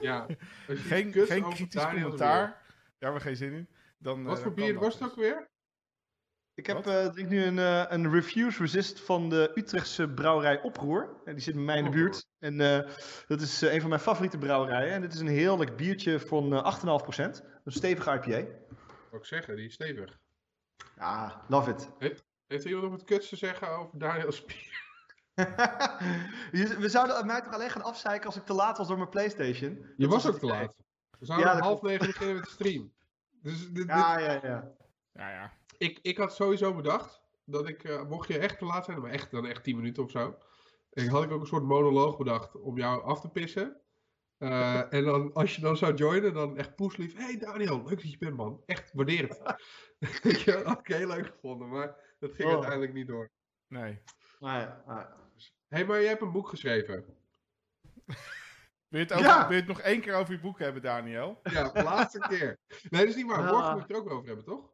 Ja, 0.01 0.27
geen, 0.67 1.13
geen 1.13 1.43
kritisch 1.49 1.83
Daniel 1.83 2.03
commentaar. 2.03 2.47
Daar 2.47 3.13
hebben 3.13 3.21
we 3.21 3.27
geen 3.27 3.37
zin 3.37 3.53
in. 3.53 3.69
Dan, 3.99 4.25
Wat 4.25 4.41
voor 4.41 4.55
bier 4.55 4.79
was 4.79 4.95
het 4.95 5.03
ook 5.03 5.15
weer? 5.15 5.53
Ik 6.55 6.67
heb 6.67 6.87
uh, 6.87 7.07
drink 7.07 7.29
nu 7.29 7.45
een, 7.45 7.57
uh, 7.57 7.85
een 7.89 8.11
Refuse 8.11 8.59
Resist 8.63 9.01
van 9.01 9.29
de 9.29 9.51
Utrechtse 9.55 10.09
brouwerij 10.09 10.63
Oproer. 10.63 11.21
En 11.25 11.35
die 11.35 11.43
zit 11.43 11.55
bij 11.55 11.63
mij 11.63 11.79
in 11.79 11.85
de 11.85 11.91
buurt. 11.91 12.27
En 12.39 12.61
uh, 12.61 12.81
dat 13.27 13.41
is 13.41 13.61
een 13.61 13.81
van 13.81 13.89
mijn 13.89 14.01
favoriete 14.01 14.39
brouwerijen. 14.39 14.93
En 14.93 15.01
dit 15.01 15.13
is 15.13 15.21
een 15.21 15.29
heerlijk 15.29 15.77
biertje 15.77 16.21
van 16.21 16.75
8,5%. 16.77 17.23
Een 17.65 17.73
stevige 17.73 18.11
IPA. 18.11 18.49
Wat 19.11 19.21
ik 19.21 19.27
zeggen, 19.27 19.57
die 19.57 19.67
is 19.67 19.75
stevig. 19.75 20.19
Ja, 20.97 21.45
love 21.49 21.71
it. 21.71 21.91
Heeft, 22.47 22.65
heeft 22.65 22.65
iemand 22.65 22.83
nog 22.83 22.93
wat 22.93 23.05
kuts 23.05 23.29
te 23.29 23.37
zeggen 23.37 23.69
over 23.69 23.99
Daniel's 23.99 24.45
bier? 24.45 24.83
We 26.79 26.89
zouden 26.89 27.27
mij 27.27 27.41
toch 27.41 27.53
alleen 27.53 27.71
gaan 27.71 27.83
afzeiken 27.83 28.27
als 28.27 28.37
ik 28.37 28.45
te 28.45 28.53
laat 28.53 28.79
was 28.79 28.89
door 28.89 28.97
mijn 28.97 29.09
Playstation. 29.09 29.87
Je 29.97 30.09
was 30.09 30.27
ook 30.27 30.39
te 30.39 30.47
laat. 30.47 30.77
We 31.19 31.27
zouden 31.27 31.49
ja, 31.49 31.59
half 31.59 31.83
negen 31.83 32.07
beginnen 32.07 32.35
met 32.35 32.45
de 32.45 32.51
stream. 32.51 32.93
Dus 33.43 33.73
dit, 33.73 33.87
ja, 33.87 34.19
ja, 34.19 34.33
ja. 34.33 34.73
Ja, 35.13 35.31
ja 35.31 35.53
ik, 35.79 35.99
ik 36.03 36.19
had 36.19 36.35
sowieso 36.35 36.75
bedacht 36.75 37.23
dat 37.45 37.69
ik, 37.69 37.85
uh, 37.85 38.09
mocht 38.09 38.29
je 38.29 38.39
echt 38.39 38.59
te 38.59 38.65
laat 38.65 38.85
zijn, 38.85 39.01
maar 39.01 39.11
echt 39.11 39.31
dan 39.31 39.47
echt 39.47 39.65
10 39.65 39.77
minuten 39.77 40.03
of 40.03 40.11
zo. 40.11 40.39
En 40.91 41.09
had 41.09 41.23
ik 41.23 41.31
ook 41.31 41.41
een 41.41 41.47
soort 41.47 41.65
monoloog 41.65 42.17
bedacht 42.17 42.61
om 42.61 42.79
jou 42.79 43.03
af 43.03 43.21
te 43.21 43.29
pissen. 43.29 43.81
Uh, 44.39 44.93
en 44.93 45.05
dan, 45.05 45.33
als 45.33 45.55
je 45.55 45.61
dan 45.61 45.77
zou 45.77 45.95
joinen, 45.95 46.35
dan 46.35 46.57
echt 46.57 46.77
poeslief. 46.77 47.17
hey 47.17 47.37
Daniel, 47.37 47.77
leuk 47.77 48.03
dat 48.03 48.11
je 48.11 48.19
bent 48.19 48.37
man. 48.37 48.63
Echt, 48.67 48.93
waardeer 48.93 49.29
het. 49.29 49.43
dat 50.45 50.65
had 50.67 50.79
ik 50.79 50.87
heel 50.87 51.07
leuk 51.07 51.27
gevonden, 51.27 51.69
maar 51.69 52.14
dat 52.27 52.35
ging 52.35 52.49
oh. 52.49 52.55
uiteindelijk 52.55 52.93
niet 52.93 53.07
door. 53.07 53.31
Nee. 53.69 54.01
Nee, 54.39 54.67
nee. 54.87 55.05
hey, 55.69 55.85
maar 55.85 56.01
jij 56.01 56.09
hebt 56.09 56.23
een 56.23 56.33
boek 56.33 56.49
geschreven. 56.49 57.05
Wil 58.89 59.03
je, 59.03 59.09
het 59.09 59.13
over, 59.13 59.25
ja. 59.25 59.43
wil 59.43 59.57
je 59.57 59.63
het 59.63 59.69
nog 59.69 59.81
één 59.81 60.01
keer 60.01 60.15
over 60.15 60.33
je 60.33 60.41
boek 60.41 60.59
hebben, 60.59 60.83
Daniel? 60.83 61.41
Ja, 61.43 61.69
de 61.69 61.83
laatste 61.83 62.19
keer. 62.29 62.59
Nee, 62.69 63.01
dat 63.01 63.11
is 63.11 63.17
niet 63.17 63.27
waar. 63.27 63.45
Morgen 63.45 63.71
moet 63.71 63.87
je 63.87 63.87
het 63.87 63.91
er 63.91 63.97
ook 63.97 64.11
over 64.11 64.27
hebben, 64.27 64.45
toch? 64.45 64.71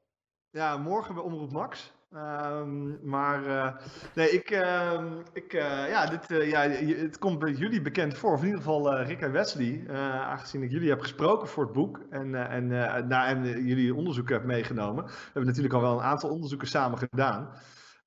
Ja, 0.51 0.77
morgen 0.77 1.15
bij 1.15 1.23
Omroep 1.23 1.53
Max. 1.53 1.93
Um, 2.15 2.99
maar 3.03 3.47
uh, 3.47 3.77
nee, 4.15 4.31
ik, 4.31 4.51
uh, 4.51 5.03
ik 5.33 5.53
uh, 5.53 5.89
ja, 5.89 6.07
dit, 6.07 6.31
uh, 6.31 6.51
ja, 6.51 6.61
het 6.97 7.19
komt 7.19 7.39
bij 7.39 7.53
jullie 7.53 7.83
bekend 7.83 8.19
voor. 8.19 8.33
Of 8.33 8.41
in 8.41 8.47
ieder 8.47 8.61
geval 8.61 9.01
Rick 9.01 9.21
en 9.21 9.33
Wesley. 9.33 9.85
aangezien 10.21 10.63
ik 10.63 10.71
jullie 10.71 10.89
heb 10.89 11.01
gesproken 11.01 11.49
voor 11.49 11.65
het 11.65 11.73
boek. 11.73 12.01
En, 12.11 12.35
en, 12.49 12.67
nou, 13.09 13.27
en 13.27 13.65
jullie 13.65 13.95
onderzoeken 13.95 14.35
heb 14.35 14.45
meegenomen. 14.45 15.05
We 15.05 15.13
hebben 15.25 15.47
natuurlijk 15.47 15.75
al 15.75 15.81
wel 15.81 15.99
een 15.99 16.05
aantal 16.05 16.31
onderzoeken 16.31 16.69
samen 16.69 16.99
gedaan. 16.99 17.49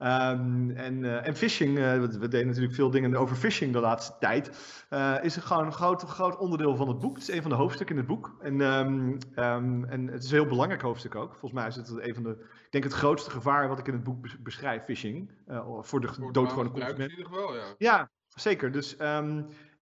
Um, 0.03 0.71
en, 0.71 1.03
uh, 1.03 1.27
en 1.27 1.35
phishing, 1.35 1.77
uh, 1.77 2.03
we 2.03 2.27
deden 2.27 2.47
natuurlijk 2.47 2.73
veel 2.73 2.89
dingen 2.89 3.15
over 3.15 3.35
phishing 3.35 3.73
de 3.73 3.79
laatste 3.79 4.13
tijd, 4.19 4.51
uh, 4.89 5.15
is 5.21 5.35
gewoon 5.35 5.65
een 5.65 5.73
groot, 5.73 6.01
groot 6.01 6.37
onderdeel 6.37 6.75
van 6.75 6.87
het 6.87 6.99
boek. 6.99 7.15
Het 7.15 7.29
is 7.29 7.35
een 7.35 7.41
van 7.41 7.51
de 7.51 7.57
hoofdstukken 7.57 7.95
in 7.95 8.01
het 8.01 8.09
boek. 8.11 8.35
En, 8.41 8.61
um, 8.61 9.17
um, 9.35 9.85
en 9.85 10.07
het 10.07 10.23
is 10.23 10.31
een 10.31 10.37
heel 10.37 10.47
belangrijk 10.47 10.81
hoofdstuk 10.81 11.15
ook. 11.15 11.29
Volgens 11.29 11.51
mij 11.51 11.67
is 11.67 11.75
het 11.75 11.89
een 11.89 12.13
van 12.13 12.23
de, 12.23 12.29
ik 12.65 12.71
denk 12.71 12.83
het 12.83 12.93
grootste 12.93 13.29
gevaar 13.29 13.67
wat 13.67 13.79
ik 13.79 13.87
in 13.87 13.93
het 13.93 14.03
boek 14.03 14.25
beschrijf, 14.39 14.83
phishing. 14.83 15.31
voor 15.81 16.01
de 16.01 16.29
doodgewone 16.31 16.71
consument. 16.71 16.99
In 16.99 17.09
ieder 17.09 17.25
geval, 17.25 17.55
ja. 17.55 17.63
Ja, 17.77 18.09
zeker. 18.27 18.71
Dus 18.71 18.95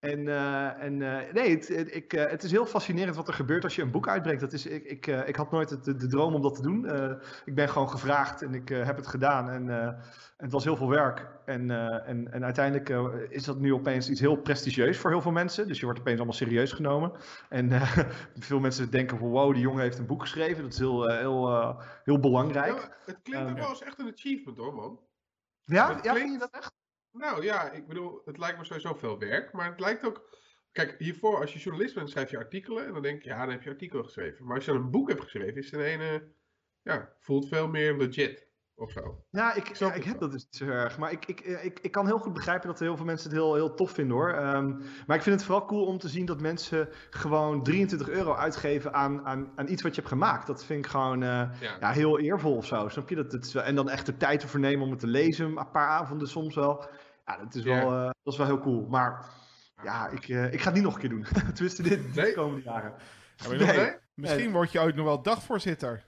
en, 0.00 0.20
uh, 0.20 0.82
en 0.82 1.00
uh, 1.00 1.18
nee, 1.32 1.50
het, 1.50 1.68
het, 1.68 1.94
ik, 1.94 2.12
uh, 2.12 2.26
het 2.26 2.42
is 2.42 2.50
heel 2.50 2.66
fascinerend 2.66 3.16
wat 3.16 3.28
er 3.28 3.34
gebeurt 3.34 3.64
als 3.64 3.76
je 3.76 3.82
een 3.82 3.90
boek 3.90 4.08
uitbrengt. 4.08 4.40
Dat 4.40 4.52
is, 4.52 4.66
ik, 4.66 4.84
ik, 4.84 5.06
ik 5.06 5.36
had 5.36 5.50
nooit 5.50 5.70
het, 5.70 5.84
de, 5.84 6.06
droom 6.06 6.34
om 6.34 6.42
dat 6.42 6.54
te 6.54 6.62
doen. 6.62 6.86
ik 7.44 7.54
ben 7.54 7.68
gewoon 7.68 7.90
gevraagd 7.90 8.42
en 8.42 8.54
ik 8.54 8.68
heb 8.68 8.96
het 8.96 9.06
gedaan. 9.06 9.50
En, 9.50 9.96
het 10.36 10.52
was 10.52 10.64
heel 10.64 10.76
veel 10.76 10.88
werk. 10.88 11.26
En, 11.44 11.70
en, 12.06 12.32
en 12.32 12.44
uiteindelijk 12.44 12.88
is 13.30 13.44
dat 13.44 13.58
nu 13.58 13.72
opeens 13.72 14.10
iets 14.10 14.20
heel 14.20 14.36
prestigieus 14.36 14.98
voor 14.98 15.10
heel 15.10 15.20
veel 15.20 15.30
mensen. 15.30 15.68
Dus 15.68 15.78
je 15.78 15.84
wordt 15.84 16.00
opeens 16.00 16.16
allemaal 16.16 16.36
serieus 16.36 16.72
genomen. 16.72 17.12
En 17.48 17.70
veel 18.38 18.60
mensen 18.60 18.90
denken 18.90 19.18
van 19.18 19.28
wow, 19.28 19.52
die 19.52 19.62
jongen 19.62 19.82
heeft 19.82 19.98
een 19.98 20.06
boek 20.06 20.20
geschreven. 20.20 20.62
Dat 20.62 20.72
is 20.72 20.78
heel, 20.78 21.08
heel, 21.08 21.76
heel 22.04 22.20
belangrijk. 22.20 22.78
Ja, 22.78 22.94
het 23.04 23.18
klinkt 23.22 23.50
ook 23.50 23.58
wel 23.58 23.68
eens 23.68 23.82
echt 23.82 23.98
een 23.98 24.12
achievement 24.12 24.58
hoor 24.58 24.74
man. 24.74 25.00
Ja, 25.64 25.98
ja 26.02 26.14
vind 26.14 26.32
je 26.32 26.38
dat 26.38 26.50
echt? 26.50 26.79
Nou 27.12 27.42
ja, 27.42 27.70
ik 27.70 27.86
bedoel, 27.86 28.22
het 28.24 28.38
lijkt 28.38 28.58
me 28.58 28.64
sowieso 28.64 28.94
veel 28.94 29.18
werk, 29.18 29.52
maar 29.52 29.70
het 29.70 29.80
lijkt 29.80 30.04
ook... 30.04 30.38
Kijk, 30.72 30.94
hiervoor, 30.98 31.40
als 31.40 31.52
je 31.52 31.58
journalist 31.58 31.94
bent, 31.94 32.10
schrijf 32.10 32.30
je 32.30 32.36
artikelen 32.36 32.86
en 32.86 32.92
dan 32.92 33.02
denk 33.02 33.22
je, 33.22 33.28
ja, 33.28 33.40
dan 33.40 33.50
heb 33.50 33.62
je 33.62 33.70
artikelen 33.70 34.04
geschreven. 34.04 34.46
Maar 34.46 34.54
als 34.54 34.64
je 34.64 34.72
dan 34.72 34.80
een 34.80 34.90
boek 34.90 35.08
hebt 35.08 35.22
geschreven, 35.22 35.56
is 35.56 35.70
het 35.70 35.80
een 35.80 35.86
ene, 35.86 36.32
ja, 36.82 37.16
voelt 37.18 37.48
veel 37.48 37.68
meer 37.68 37.96
legit 37.96 38.50
of 38.80 38.90
zo. 38.90 39.24
Ja, 39.30 39.54
ik, 39.54 39.76
ja, 39.76 39.92
ik 39.92 40.04
heb 40.04 40.18
dat 40.18 40.32
dus 40.32 40.46
zo 40.50 40.66
erg. 40.66 40.98
Maar 40.98 41.12
ik, 41.12 41.26
ik, 41.26 41.40
ik, 41.40 41.78
ik 41.82 41.92
kan 41.92 42.06
heel 42.06 42.18
goed 42.18 42.32
begrijpen 42.32 42.68
dat 42.68 42.78
heel 42.78 42.96
veel 42.96 43.04
mensen 43.04 43.30
het 43.30 43.38
heel, 43.38 43.54
heel 43.54 43.74
tof 43.74 43.90
vinden 43.90 44.16
hoor. 44.16 44.34
Um, 44.34 44.82
maar 45.06 45.16
ik 45.16 45.22
vind 45.22 45.36
het 45.36 45.44
vooral 45.44 45.66
cool 45.66 45.84
om 45.84 45.98
te 45.98 46.08
zien 46.08 46.26
dat 46.26 46.40
mensen 46.40 46.88
gewoon 47.10 47.62
23 47.62 48.08
euro 48.08 48.34
uitgeven 48.34 48.94
aan, 48.94 49.24
aan, 49.26 49.52
aan 49.56 49.68
iets 49.68 49.82
wat 49.82 49.94
je 49.94 50.00
hebt 50.00 50.12
gemaakt. 50.12 50.46
Dat 50.46 50.64
vind 50.64 50.84
ik 50.84 50.90
gewoon 50.90 51.22
uh, 51.22 51.28
ja. 51.28 51.76
ja. 51.80 51.90
heel 51.90 52.18
eervol 52.18 52.56
of 52.56 52.66
zo. 52.66 52.88
Snap 52.88 53.08
je? 53.08 53.14
Dat, 53.14 53.30
dat, 53.30 53.54
en 53.54 53.74
dan 53.74 53.88
echt 53.90 54.06
de 54.06 54.16
tijd 54.16 54.40
te 54.40 54.48
vernemen 54.48 54.84
om 54.84 54.90
het 54.90 55.00
te 55.00 55.06
lezen, 55.06 55.46
een 55.46 55.70
paar 55.70 55.88
avonden 55.88 56.28
soms 56.28 56.54
wel. 56.54 56.86
Ja, 57.30 57.36
dat 57.36 57.54
is 57.54 57.62
wel, 57.62 57.92
uh, 57.92 58.04
dat 58.22 58.32
is 58.32 58.36
wel 58.36 58.46
heel 58.46 58.60
cool. 58.60 58.86
Maar 58.88 59.24
ja, 59.82 60.08
ik, 60.08 60.28
uh, 60.28 60.52
ik 60.52 60.60
ga 60.60 60.64
het 60.64 60.74
niet 60.74 60.82
nog 60.82 60.94
een 60.94 61.00
keer 61.00 61.08
doen. 61.08 61.26
Tenminste, 61.54 61.82
dit 61.82 62.14
nee. 62.14 62.24
de 62.24 62.32
komende 62.34 62.62
jaren. 62.62 62.94
Ja, 63.36 63.48
nee. 63.72 63.96
Misschien 64.14 64.52
word 64.52 64.72
je 64.72 64.80
ooit 64.80 64.94
nog 64.94 65.04
wel 65.04 65.22
dagvoorzitter. 65.22 66.04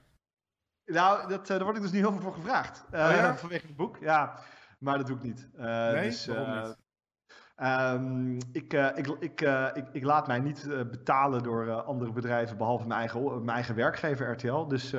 Nou, 0.85 1.27
dat, 1.27 1.41
uh, 1.41 1.47
daar 1.47 1.63
word 1.63 1.75
ik 1.75 1.81
dus 1.81 1.91
niet 1.91 2.01
heel 2.01 2.11
veel 2.11 2.21
voor 2.21 2.33
gevraagd. 2.33 2.83
Uh, 2.93 2.99
oh, 2.99 3.15
ja? 3.15 3.35
Vanwege 3.35 3.67
het 3.67 3.75
boek. 3.75 3.97
Ja, 3.97 4.39
maar 4.79 4.97
dat 4.97 5.07
doe 5.07 5.15
ik 5.15 5.23
niet. 5.23 5.49
Uh, 5.55 5.91
nee, 5.91 6.09
dus, 6.09 6.25
waarom 6.25 6.67
niet? 6.67 6.81
Um, 7.57 8.37
ik, 8.51 8.73
ik, 8.73 9.07
ik, 9.19 9.41
ik, 9.73 9.87
ik, 9.91 10.03
laat 10.03 10.27
mij 10.27 10.39
niet 10.39 10.67
betalen 10.91 11.43
door 11.43 11.71
andere 11.71 12.11
bedrijven, 12.11 12.57
behalve 12.57 12.87
mijn 12.87 12.99
eigen, 12.99 13.23
mijn 13.23 13.49
eigen 13.49 13.75
werkgever 13.75 14.31
RTL. 14.31 14.67
Dus 14.67 14.93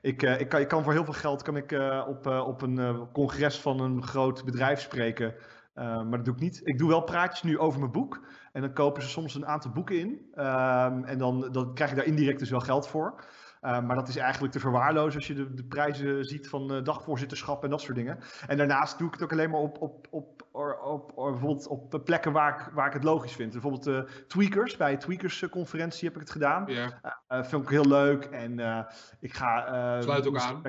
ik, 0.00 0.22
ik, 0.22 0.48
kan, 0.48 0.60
ik 0.60 0.68
kan 0.68 0.82
voor 0.82 0.92
heel 0.92 1.04
veel 1.04 1.12
geld 1.12 1.42
kan 1.42 1.56
ik, 1.56 1.72
op, 2.06 2.26
op 2.26 2.62
een 2.62 3.08
congres 3.12 3.60
van 3.60 3.80
een 3.80 4.02
groot 4.02 4.44
bedrijf 4.44 4.80
spreken. 4.80 5.34
Maar 5.78 6.10
dat 6.10 6.24
doe 6.24 6.34
ik 6.34 6.40
niet. 6.40 6.60
Ik 6.64 6.78
doe 6.78 6.88
wel 6.88 7.02
praatjes 7.02 7.42
nu 7.42 7.58
over 7.58 7.80
mijn 7.80 7.92
boek. 7.92 8.20
En 8.52 8.60
dan 8.60 8.72
kopen 8.72 9.02
ze 9.02 9.08
soms 9.08 9.34
een 9.34 9.46
aantal 9.46 9.70
boeken 9.70 9.98
in. 9.98 10.08
Um, 10.08 11.04
en 11.04 11.18
dan, 11.18 11.48
dan 11.52 11.74
krijg 11.74 11.90
ik 11.90 11.96
daar 11.96 12.06
indirect 12.06 12.38
dus 12.38 12.50
wel 12.50 12.60
geld 12.60 12.88
voor. 12.88 13.24
Uh, 13.62 13.80
maar 13.80 13.96
dat 13.96 14.08
is 14.08 14.16
eigenlijk 14.16 14.52
te 14.52 14.60
verwaarlozen 14.60 15.18
als 15.18 15.26
je 15.26 15.34
de, 15.34 15.54
de 15.54 15.64
prijzen 15.64 16.24
ziet 16.24 16.48
van 16.48 16.74
uh, 16.74 16.84
dagvoorzitterschap 16.84 17.64
en 17.64 17.70
dat 17.70 17.80
soort 17.80 17.96
dingen. 17.96 18.18
En 18.46 18.56
daarnaast 18.56 18.98
doe 18.98 19.06
ik 19.06 19.12
het 19.12 19.22
ook 19.22 19.32
alleen 19.32 19.50
maar 19.50 19.60
op, 19.60 19.82
op, 19.82 20.06
op, 20.10 20.42
op, 20.82 21.12
bijvoorbeeld 21.14 21.66
op 21.66 22.00
plekken 22.04 22.32
waar 22.32 22.60
ik, 22.60 22.74
waar 22.74 22.86
ik 22.86 22.92
het 22.92 23.04
logisch 23.04 23.32
vind. 23.32 23.52
Bijvoorbeeld 23.52 23.86
uh, 23.86 24.00
Tweakers, 24.26 24.76
bij 24.76 24.90
de 24.90 24.96
Tweakers-conferentie 24.96 26.04
heb 26.04 26.14
ik 26.14 26.20
het 26.20 26.30
gedaan. 26.30 26.66
Ja. 26.66 27.00
vind 27.28 27.62
ik 27.62 27.68
heel 27.68 27.86
leuk. 27.86 28.24
En 28.24 28.86
ik 29.20 29.34
ga. 29.34 30.00
Sluit 30.00 30.26
ook 30.26 30.38
aan. 30.38 30.62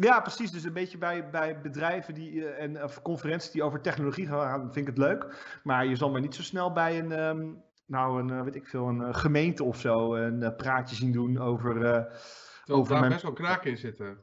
Ja, 0.00 0.20
precies. 0.20 0.50
Dus 0.50 0.64
een 0.64 0.72
beetje 0.72 0.98
bij, 0.98 1.30
bij 1.30 1.60
bedrijven 1.60 2.14
die, 2.14 2.48
en 2.48 2.82
of 2.82 3.02
conferenties 3.02 3.50
die 3.50 3.62
over 3.62 3.80
technologie 3.80 4.26
gaan, 4.26 4.60
vind 4.60 4.76
ik 4.76 4.86
het 4.86 4.98
leuk. 4.98 5.58
Maar 5.62 5.86
je 5.86 5.96
zal 5.96 6.10
maar 6.10 6.20
niet 6.20 6.34
zo 6.34 6.42
snel 6.42 6.72
bij 6.72 6.98
een. 6.98 7.20
Um, 7.20 7.62
nou 7.86 8.20
een, 8.20 8.44
weet 8.44 8.54
ik 8.54 8.66
veel, 8.66 8.88
een 8.88 9.14
gemeente 9.14 9.64
of 9.64 9.80
zo 9.80 10.14
een 10.14 10.56
praatje 10.56 10.96
zien 10.96 11.12
doen 11.12 11.38
over... 11.38 11.76
Uh, 11.76 12.02
over 12.66 12.90
daar 12.90 13.00
mijn... 13.00 13.12
best 13.12 13.22
wel 13.22 13.32
knaak 13.32 13.64
in 13.64 13.76
zitten. 13.76 14.18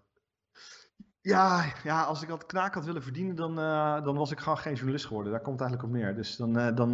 Ja, 1.22 1.66
ja, 1.84 2.04
als 2.04 2.22
ik 2.22 2.28
dat 2.28 2.46
knaak 2.46 2.74
had 2.74 2.86
willen 2.86 3.04
verdienen, 3.04 3.36
dan, 3.36 3.60
uh, 3.60 4.04
dan 4.04 4.16
was 4.16 4.32
ik 4.32 4.40
gewoon 4.40 4.58
geen 4.58 4.74
journalist 4.74 5.06
geworden. 5.06 5.32
Daar 5.32 5.42
komt 5.42 5.60
het 5.60 5.70
eigenlijk 5.70 5.94
op 5.94 6.02
neer. 6.02 6.16
Dus 6.16 6.36
dan, 6.36 6.60
uh, 6.60 6.76
dan, 6.76 6.94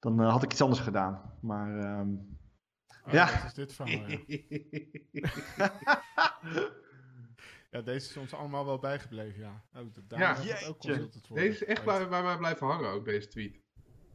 dan 0.00 0.20
had 0.20 0.42
ik 0.42 0.52
iets 0.52 0.62
anders 0.62 0.80
gedaan. 0.80 1.20
Maar 1.40 1.98
um, 1.98 2.38
oh, 3.06 3.12
ja. 3.12 3.24
Wat 3.24 3.44
is 3.44 3.54
dit 3.54 3.74
van? 3.74 3.88
Ja, 7.70 7.80
deze 7.82 8.08
is 8.08 8.16
ons 8.16 8.34
allemaal 8.34 8.64
wel 8.64 8.78
bijgebleven, 8.78 9.40
ja. 9.40 9.64
Ook, 9.74 9.88
ja, 10.08 10.36
ook 10.66 10.82
Deze 10.82 11.48
is 11.48 11.64
echt 11.64 11.84
bij, 11.84 12.08
bij 12.08 12.22
mij 12.22 12.36
blijven 12.36 12.66
hangen, 12.66 12.90
ook 12.90 13.04
deze 13.04 13.28
tweet. 13.28 13.60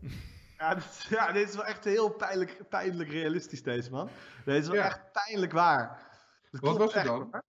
Ja 0.57 0.75
dit, 0.75 1.05
ja, 1.09 1.31
dit 1.31 1.49
is 1.49 1.55
wel 1.55 1.65
echt 1.65 1.83
heel 1.83 2.09
pijnlijk, 2.09 2.69
pijnlijk 2.69 3.09
realistisch, 3.09 3.63
deze 3.63 3.91
man. 3.91 4.09
Deze 4.45 4.59
is 4.59 4.67
wel 4.67 4.83
echt 4.83 5.11
pijnlijk 5.11 5.51
waar. 5.51 6.11
Wat 6.51 6.77
was 6.77 6.93
het 6.93 7.05
dan? 7.05 7.43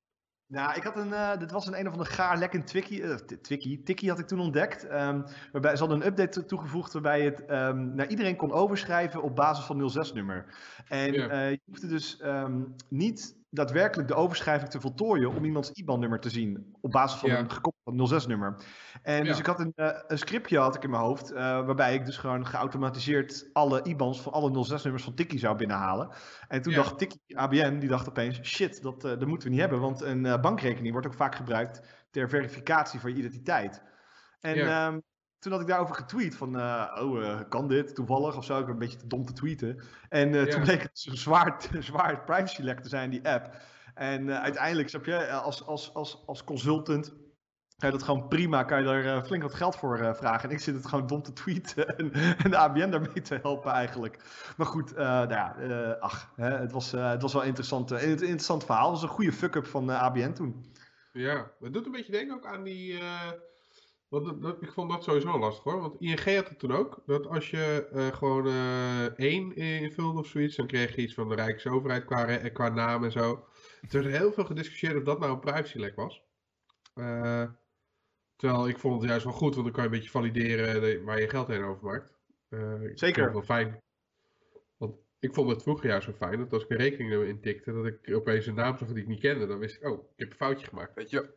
Nou, 0.47 0.75
ik 0.75 0.83
had 0.83 0.97
een, 0.97 1.09
uh, 1.09 1.39
dit 1.39 1.51
was 1.51 1.67
een 1.67 1.79
een 1.79 1.87
of 1.87 1.93
andere 1.93 2.11
gaar 2.11 2.39
lekker 2.39 2.65
twikkie, 2.65 3.01
uh, 3.01 3.15
twikkie, 3.15 3.83
tikkie 3.83 4.09
had 4.09 4.19
ik 4.19 4.27
toen 4.27 4.41
ontdekt. 4.41 4.85
Um, 4.85 5.25
waarbij 5.53 5.77
ze 5.77 5.79
hadden 5.79 6.01
een 6.01 6.07
update 6.07 6.45
toegevoegd 6.45 6.93
waarbij 6.93 7.23
je 7.23 7.31
het 7.31 7.51
um, 7.51 7.95
naar 7.95 8.09
iedereen 8.09 8.37
kon 8.37 8.53
overschrijven 8.53 9.23
op 9.23 9.37
basis 9.37 9.65
van 9.65 10.07
06-nummer. 10.07 10.55
En 10.89 11.15
uh, 11.15 11.51
je 11.51 11.61
hoefde 11.65 11.87
dus 11.87 12.21
um, 12.23 12.75
niet 12.89 13.37
daadwerkelijk 13.55 14.09
de 14.09 14.15
overschrijving 14.15 14.71
te 14.71 14.81
voltooien 14.81 15.35
om 15.35 15.45
iemands 15.45 15.71
IBAN-nummer 15.71 16.21
te 16.21 16.31
zien 16.31 16.77
op 16.81 16.91
basis 16.91 17.21
van 17.21 17.31
een 17.31 17.51
gekoppeld 17.51 18.25
06-nummer. 18.25 18.65
En 19.03 19.25
dus 19.25 19.39
ik 19.39 19.47
had 19.47 19.61
een, 19.61 19.73
uh, 19.77 19.89
een, 20.07 20.19
scriptje 20.19 20.59
had 20.59 20.75
ik 20.75 20.83
in 20.83 20.91
mijn 20.91 21.03
hoofd, 21.03 21.33
uh, 21.33 21.37
waarbij 21.39 21.95
ik 21.95 22.05
dus 22.05 22.17
gewoon 22.17 22.47
geautomatiseerd 22.47 23.49
alle 23.53 23.83
IBANs 23.83 24.21
van 24.21 24.33
alle 24.33 24.67
06-nummers 24.67 25.05
van 25.05 25.15
Tikkie 25.15 25.39
zou 25.39 25.57
binnenhalen. 25.57 26.09
En 26.49 26.63
toen 26.63 26.75
dacht 26.75 26.99
Tikkie, 26.99 27.39
ABN, 27.39 27.79
die 27.79 27.89
dacht 27.89 28.09
opeens, 28.09 28.41
shit, 28.43 28.83
dat, 28.83 29.05
uh, 29.05 29.11
dat 29.11 29.27
moeten 29.27 29.49
we 29.49 29.53
niet 29.53 29.63
hebben, 29.63 29.81
want 29.81 30.01
een 30.01 30.41
bankrekening 30.41 30.93
wordt 30.93 31.07
ook 31.07 31.15
vaak 31.15 31.35
gebruikt 31.35 31.81
ter 32.11 32.29
verificatie 32.29 33.01
van 33.01 33.11
je 33.11 33.17
identiteit. 33.17 33.83
En 34.41 34.83
um, 34.85 35.03
toen 35.45 35.53
had 35.53 35.63
ik 35.63 35.69
daarover 35.69 35.95
getweet 35.95 36.37
van, 36.37 36.57
uh, 36.57 36.97
oh, 37.01 37.21
uh, 37.21 37.41
kan 37.49 37.69
dit 37.69 37.95
toevallig 37.95 38.37
of 38.37 38.45
zo? 38.45 38.59
Ik 38.59 38.65
ben 38.65 38.73
een 38.73 38.79
beetje 38.79 38.99
te 38.99 39.07
dom 39.07 39.25
te 39.25 39.33
tweeten. 39.33 39.81
En 40.09 40.33
uh, 40.33 40.43
toen 40.43 40.63
bleek 40.63 40.83
het 40.83 41.07
een 41.09 41.17
zwaar, 41.17 41.63
zwaar 41.79 42.25
privacy 42.25 42.63
lek 42.63 42.81
te 42.81 42.89
zijn, 42.89 43.11
die 43.11 43.29
app. 43.29 43.57
En 43.95 44.41
uiteindelijk, 44.41 44.89
snap 44.89 45.05
je, 45.05 45.31
als, 45.31 45.67
als, 45.67 45.95
als, 45.95 46.23
als 46.27 46.45
consultant 46.45 47.13
kan 47.79 47.91
je 47.91 47.97
dat 47.97 48.03
gewoon 48.03 48.29
prima, 48.29 48.63
kan 48.63 48.79
je 48.79 48.85
daar 48.85 49.25
flink 49.25 49.43
wat 49.43 49.55
geld 49.55 49.77
voor 49.77 50.17
vragen. 50.17 50.49
En 50.49 50.55
ik 50.55 50.61
zit 50.61 50.75
het 50.75 50.87
gewoon 50.87 51.07
dom 51.07 51.23
te 51.23 51.33
tweeten 51.33 51.89
en, 51.99 52.13
en, 52.13 52.51
de 52.51 52.57
ABN 52.57 52.91
daarmee 52.91 53.23
te 53.23 53.39
helpen 53.43 53.73
eigenlijk. 53.73 54.19
Maar 54.57 54.67
goed, 54.67 54.97
nou 54.97 55.29
ja, 55.29 55.97
ach, 56.01 56.33
hè, 56.37 56.51
het, 56.51 56.73
was, 56.73 56.91
het 56.91 57.23
was 57.23 57.33
wel 57.33 57.43
interessant, 57.43 57.91
een 57.91 58.01
interessant 58.01 58.65
verhaal. 58.65 58.91
Het 58.91 59.01
was 59.01 59.03
een 59.03 59.17
goede 59.17 59.33
fuck-up 59.33 59.67
van 59.67 59.91
ABN 59.91 60.33
toen. 60.33 60.73
Ja, 61.13 61.51
het 61.61 61.73
doet 61.73 61.87
een 61.87 61.93
beetje 61.93 62.13
denken 62.13 62.37
ook 62.37 62.47
aan 62.47 62.63
die 62.63 63.03
want 64.23 64.43
dat, 64.43 64.63
ik 64.63 64.73
vond 64.73 64.91
dat 64.91 65.05
sowieso 65.05 65.39
lastig 65.39 65.65
hoor. 65.65 65.81
Want 65.81 66.01
ING 66.01 66.25
had 66.25 66.49
het 66.49 66.59
toen 66.59 66.73
ook. 66.73 67.03
Dat 67.07 67.27
als 67.27 67.51
je 67.51 67.89
uh, 67.93 68.07
gewoon 68.07 68.47
uh, 68.47 69.05
één 69.05 69.57
invulde 69.57 70.19
of 70.19 70.27
zoiets, 70.27 70.57
dan 70.57 70.67
kreeg 70.67 70.97
je 70.97 71.03
iets 71.03 71.15
van 71.15 71.29
de 71.29 71.35
Rijksoverheid 71.35 72.05
qua, 72.05 72.37
qua 72.49 72.69
naam 72.69 73.05
en 73.05 73.13
zo. 73.13 73.45
Er 73.81 74.03
werd 74.03 74.17
heel 74.17 74.33
veel 74.33 74.45
gediscussieerd 74.45 74.97
of 74.97 75.03
dat 75.03 75.19
nou 75.19 75.33
een 75.33 75.41
privacylek 75.41 75.97
was. 75.97 76.23
Uh, 76.95 77.45
terwijl 78.37 78.69
ik 78.69 78.79
vond 78.79 79.01
het 79.01 79.11
juist 79.11 79.25
wel 79.25 79.35
goed, 79.35 79.55
want 79.55 79.65
dan 79.65 79.75
kan 79.75 79.83
je 79.83 79.89
een 79.89 79.95
beetje 79.97 80.11
valideren 80.11 81.05
waar 81.05 81.21
je 81.21 81.29
geld 81.29 81.47
heen 81.47 81.65
overmaakt. 81.65 82.13
Zeker. 82.95 83.09
Ik 83.09 83.15
vond 83.15 83.17
het 83.17 83.33
wel 83.33 83.43
fijn. 83.43 83.83
Want 84.77 84.97
ik 85.19 85.35
vond 85.35 85.51
het 85.51 85.63
vroeger 85.63 85.89
juist 85.89 86.07
zo 86.07 86.13
fijn 86.13 86.39
dat 86.39 86.53
als 86.53 86.63
ik 86.63 86.71
een 86.71 86.77
rekening 86.77 87.25
intikte, 87.25 87.73
dat 87.73 87.87
ik 87.87 88.15
opeens 88.15 88.47
een 88.47 88.55
naam 88.55 88.77
zag 88.77 88.89
die 88.89 89.03
ik 89.03 89.09
niet 89.09 89.21
kende. 89.21 89.47
Dan 89.47 89.59
wist 89.59 89.77
ik, 89.77 89.89
oh, 89.89 90.03
ik 90.03 90.09
heb 90.17 90.31
een 90.31 90.37
foutje 90.37 90.67
gemaakt. 90.67 90.95
Weet 90.95 91.11
je, 91.11 91.35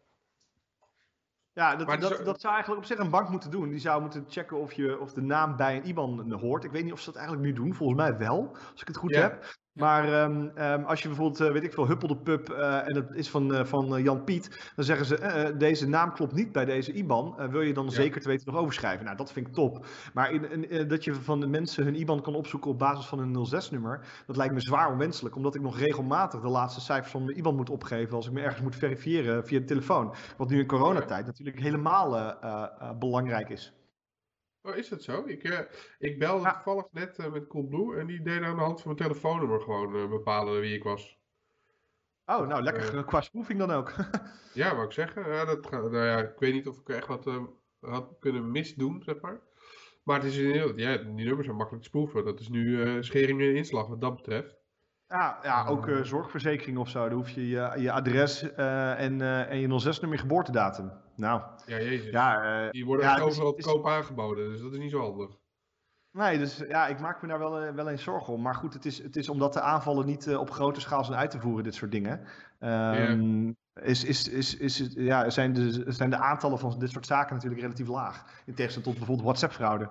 ja, 1.57 1.75
dat, 1.75 1.87
dat, 1.87 2.25
dat 2.25 2.41
zou 2.41 2.53
eigenlijk 2.53 2.83
op 2.83 2.85
zich 2.87 2.97
een 2.97 3.09
bank 3.09 3.29
moeten 3.29 3.51
doen. 3.51 3.69
Die 3.69 3.79
zou 3.79 4.01
moeten 4.01 4.25
checken 4.29 4.57
of, 4.57 4.73
je, 4.73 4.99
of 4.99 5.13
de 5.13 5.21
naam 5.21 5.55
bij 5.55 5.75
een 5.75 5.87
IBAN 5.87 6.31
hoort. 6.31 6.63
Ik 6.63 6.71
weet 6.71 6.83
niet 6.83 6.93
of 6.93 6.99
ze 6.99 7.05
dat 7.05 7.15
eigenlijk 7.15 7.47
nu 7.47 7.53
doen. 7.53 7.73
Volgens 7.73 7.99
mij 7.99 8.17
wel, 8.17 8.49
als 8.71 8.81
ik 8.81 8.87
het 8.87 8.97
goed 8.97 9.15
heb. 9.15 9.55
Maar 9.77 10.23
um, 10.23 10.51
um, 10.57 10.83
als 10.83 11.01
je 11.01 11.07
bijvoorbeeld, 11.07 11.41
uh, 11.41 11.51
weet 11.51 11.63
ik 11.63 11.73
veel, 11.73 11.87
Huppel 11.87 12.07
de 12.07 12.17
Pub 12.17 12.49
uh, 12.49 12.87
en 12.87 12.95
het 12.95 13.09
is 13.13 13.29
van, 13.29 13.53
uh, 13.53 13.65
van 13.65 14.03
Jan 14.03 14.23
Piet, 14.23 14.71
dan 14.75 14.85
zeggen 14.85 15.05
ze, 15.05 15.55
deze 15.57 15.87
naam 15.87 16.13
klopt 16.13 16.33
niet 16.33 16.51
bij 16.51 16.65
deze 16.65 16.93
IBAN. 16.93 17.35
wil 17.49 17.61
je 17.61 17.73
dan 17.73 17.85
ja. 17.85 17.91
zeker 17.91 18.21
te 18.21 18.27
weten 18.27 18.51
nog 18.51 18.61
overschrijven? 18.61 19.05
Nou, 19.05 19.17
dat 19.17 19.31
vind 19.31 19.47
ik 19.47 19.53
top. 19.53 19.85
Maar 20.13 20.31
in, 20.31 20.69
in, 20.69 20.87
dat 20.87 21.03
je 21.03 21.13
van 21.13 21.39
de 21.39 21.47
mensen 21.47 21.83
hun 21.83 21.99
IBAN 21.99 22.21
kan 22.21 22.35
opzoeken 22.35 22.71
op 22.71 22.79
basis 22.79 23.05
van 23.05 23.19
een 23.19 23.47
06-nummer, 23.53 24.23
dat 24.25 24.37
lijkt 24.37 24.53
me 24.53 24.61
zwaar 24.61 24.91
onwenselijk. 24.91 25.35
Omdat 25.35 25.55
ik 25.55 25.61
nog 25.61 25.79
regelmatig 25.79 26.41
de 26.41 26.47
laatste 26.47 26.81
cijfers 26.81 27.11
van 27.11 27.23
mijn 27.23 27.37
IBAN 27.37 27.55
moet 27.55 27.69
opgeven 27.69 28.15
als 28.15 28.27
ik 28.27 28.33
me 28.33 28.41
ergens 28.41 28.61
moet 28.61 28.75
verifiëren 28.75 29.45
via 29.45 29.59
de 29.59 29.65
telefoon. 29.65 30.13
Wat 30.37 30.49
nu 30.49 30.59
in 30.59 30.67
coronatijd 30.67 31.25
natuurlijk 31.25 31.59
helemaal 31.59 32.35
belangrijk 32.99 33.49
is. 33.49 33.76
Oh, 34.67 34.75
is 34.75 34.89
dat 34.89 35.03
zo? 35.03 35.23
Ik, 35.25 35.43
uh, 35.43 35.59
ik 35.99 36.19
belde 36.19 36.43
ja. 36.43 36.53
toevallig 36.53 36.85
net 36.91 37.17
uh, 37.19 37.31
met 37.31 37.47
Coolblue 37.47 37.99
en 37.99 38.07
die 38.07 38.21
deden 38.21 38.47
aan 38.47 38.55
de 38.55 38.61
hand 38.61 38.81
van 38.81 38.93
mijn 38.93 39.09
telefoonnummer 39.09 39.61
gewoon 39.61 39.95
uh, 39.95 40.09
bepalen 40.09 40.59
wie 40.59 40.75
ik 40.75 40.83
was. 40.83 41.17
Oh, 42.25 42.47
nou 42.47 42.61
lekker 42.61 43.05
qua 43.05 43.21
spoofing 43.21 43.59
dan 43.59 43.71
ook. 43.71 43.93
ja, 44.53 44.73
wou 44.73 44.85
ik 44.85 44.91
zeggen. 44.91 45.31
Ja, 45.31 45.45
dat, 45.45 45.71
nou 45.71 45.97
ja, 46.05 46.17
ik 46.17 46.39
weet 46.39 46.53
niet 46.53 46.67
of 46.67 46.79
ik 46.79 46.89
echt 46.89 47.07
wat 47.07 47.29
had 47.79 48.15
kunnen 48.19 48.51
misdoen, 48.51 49.03
zeg 49.03 49.21
maar. 49.21 49.41
Maar 50.03 50.21
het 50.21 50.31
is 50.31 50.37
inderdaad, 50.37 50.79
ja, 50.79 50.97
die 50.97 51.25
nummers 51.25 51.45
zijn 51.45 51.57
makkelijk 51.57 51.83
te 51.83 51.89
spoeven. 51.89 52.25
Dat 52.25 52.39
is 52.39 52.49
nu 52.49 53.03
schering 53.03 53.41
en 53.41 53.55
inslag 53.55 53.87
wat 53.87 54.01
dat 54.01 54.15
betreft. 54.15 54.56
Ja, 55.07 55.39
ja 55.43 55.65
ook 55.65 55.89
zorgverzekering 56.01 56.77
of 56.77 56.89
zo. 56.89 57.09
Dan 57.09 57.17
hoef 57.17 57.29
je 57.29 57.47
je, 57.47 57.73
je 57.75 57.91
adres 57.91 58.53
en, 58.53 59.21
en 59.49 59.59
je 59.59 59.95
06-nummer 59.95 60.19
geboortedatum. 60.19 60.91
Nou, 61.17 61.41
ja, 61.65 61.77
jezus. 61.77 62.11
Ja, 62.11 62.63
uh, 62.65 62.71
die 62.71 62.85
worden 62.85 63.05
ja, 63.05 63.19
overal 63.19 63.53
te 63.53 63.63
koop 63.63 63.87
aangeboden, 63.87 64.49
dus 64.49 64.61
dat 64.61 64.73
is 64.73 64.79
niet 64.79 64.91
zo 64.91 65.01
handig. 65.01 65.29
Nee, 66.11 66.37
dus 66.37 66.57
ja, 66.67 66.87
ik 66.87 66.99
maak 66.99 67.21
me 67.21 67.27
daar 67.27 67.39
wel, 67.39 67.63
uh, 67.63 67.71
wel 67.71 67.89
eens 67.89 68.03
zorgen 68.03 68.33
om. 68.33 68.41
Maar 68.41 68.55
goed, 68.55 68.73
het 68.73 68.85
is, 68.85 69.03
het 69.03 69.15
is 69.15 69.29
omdat 69.29 69.53
de 69.53 69.61
aanvallen 69.61 70.05
niet 70.05 70.27
uh, 70.27 70.39
op 70.39 70.51
grote 70.51 70.79
schaal 70.79 71.03
zijn 71.03 71.19
uit 71.19 71.31
te 71.31 71.39
voeren, 71.39 71.63
dit 71.63 71.75
soort 71.75 71.91
dingen. 71.91 72.21
Um, 72.59 73.55
is, 73.81 74.03
is, 74.03 74.27
is, 74.27 74.57
is, 74.57 74.91
ja, 74.95 75.29
zijn, 75.29 75.53
de, 75.53 75.83
zijn 75.87 76.09
de 76.09 76.17
aantallen 76.17 76.59
van 76.59 76.79
dit 76.79 76.91
soort 76.91 77.05
zaken 77.05 77.33
natuurlijk 77.33 77.61
relatief 77.61 77.87
laag. 77.87 78.25
In 78.45 78.53
tegenstelling 78.53 78.83
tot 78.83 78.97
bijvoorbeeld 78.97 79.27
WhatsApp-fraude. 79.27 79.89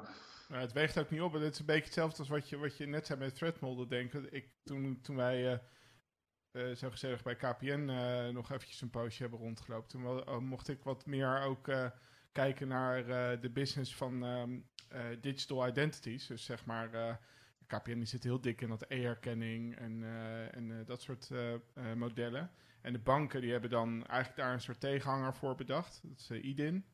Nou, 0.48 0.60
het 0.60 0.72
weegt 0.72 0.98
ook 0.98 1.10
niet 1.10 1.20
op. 1.20 1.32
Het 1.32 1.52
is 1.52 1.58
een 1.58 1.66
beetje 1.66 1.84
hetzelfde 1.84 2.18
als 2.18 2.28
wat 2.28 2.48
je, 2.48 2.56
wat 2.56 2.76
je 2.76 2.86
net 2.86 3.06
zei 3.06 3.18
met 3.18 3.34
Threadmolder 3.34 3.88
denken. 3.88 4.32
Ik, 4.32 4.50
toen, 4.62 5.00
toen 5.00 5.16
wij 5.16 5.60
uh, 6.52 6.74
zo 6.74 6.90
gezellig 6.90 7.22
bij 7.22 7.36
KPN 7.36 7.88
uh, 7.88 8.28
nog 8.28 8.52
eventjes 8.52 8.80
een 8.80 8.90
poosje 8.90 9.22
hebben 9.22 9.40
rondgelopen. 9.40 9.88
Toen 9.88 10.44
mocht 10.44 10.68
ik 10.68 10.82
wat 10.82 11.06
meer 11.06 11.40
ook 11.40 11.70
kijken 12.32 12.68
naar 12.68 13.06
de 13.40 13.50
business 13.50 13.94
van 13.94 14.22
um, 14.22 14.68
digital 15.20 15.68
identities. 15.68 16.26
Dus 16.26 16.44
zeg 16.44 16.64
maar, 16.64 17.20
KPN 17.66 18.04
zit 18.04 18.22
heel 18.22 18.40
dik 18.40 18.60
in 18.60 18.68
dat 18.68 18.84
e-herkenning 18.88 19.76
en, 19.76 20.04
en 20.52 20.84
dat 20.84 21.02
soort 21.02 21.30
modellen. 21.96 22.50
En 22.80 22.92
de 22.92 22.98
banken 22.98 23.40
die 23.40 23.52
hebben 23.52 23.70
dan 23.70 24.06
eigenlijk 24.06 24.40
daar 24.40 24.52
een 24.52 24.60
soort 24.60 24.80
tegenhanger 24.80 25.34
voor 25.34 25.54
bedacht. 25.54 26.00
Dat 26.02 26.18
is 26.18 26.30
IDIN. 26.30 26.84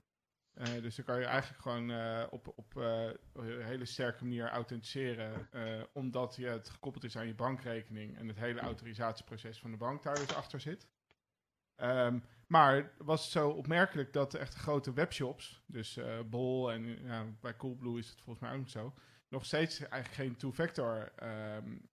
Uh, 0.55 0.83
dus 0.83 0.97
dan 0.97 1.05
kan 1.05 1.19
je 1.19 1.25
eigenlijk 1.25 1.62
gewoon 1.62 1.91
uh, 1.91 2.25
op, 2.31 2.53
op 2.57 2.75
uh, 2.77 3.11
een 3.33 3.62
hele 3.62 3.85
sterke 3.85 4.25
manier 4.25 4.49
authenticeren, 4.49 5.49
omdat 5.93 6.37
je 6.37 6.47
het 6.47 6.69
gekoppeld 6.69 7.05
is 7.05 7.17
aan 7.17 7.27
je 7.27 7.35
bankrekening 7.35 8.19
en 8.19 8.29
het 8.29 8.38
hele 8.38 8.61
autorisatieproces 8.61 9.59
van 9.59 9.71
de 9.71 9.77
bank 9.77 10.03
daar 10.03 10.15
dus 10.15 10.35
achter 10.35 10.61
zit. 10.61 10.87
Um, 11.77 12.25
maar 12.47 12.93
was 12.99 13.23
het 13.23 13.31
zo 13.31 13.49
opmerkelijk 13.49 14.12
dat 14.12 14.35
echt 14.35 14.55
grote 14.55 14.93
webshops, 14.93 15.62
dus 15.67 15.99
Bol 16.27 16.73
en 16.73 17.03
ja, 17.05 17.27
bij 17.41 17.57
Coolblue 17.57 17.99
is 17.99 18.09
het 18.09 18.21
volgens 18.21 18.49
mij 18.49 18.59
ook 18.59 18.69
zo, 18.69 18.95
nog 19.29 19.45
steeds 19.45 19.79
eigenlijk 19.79 20.15
geen 20.15 20.37
two-factor 20.37 21.12
um, 21.57 21.91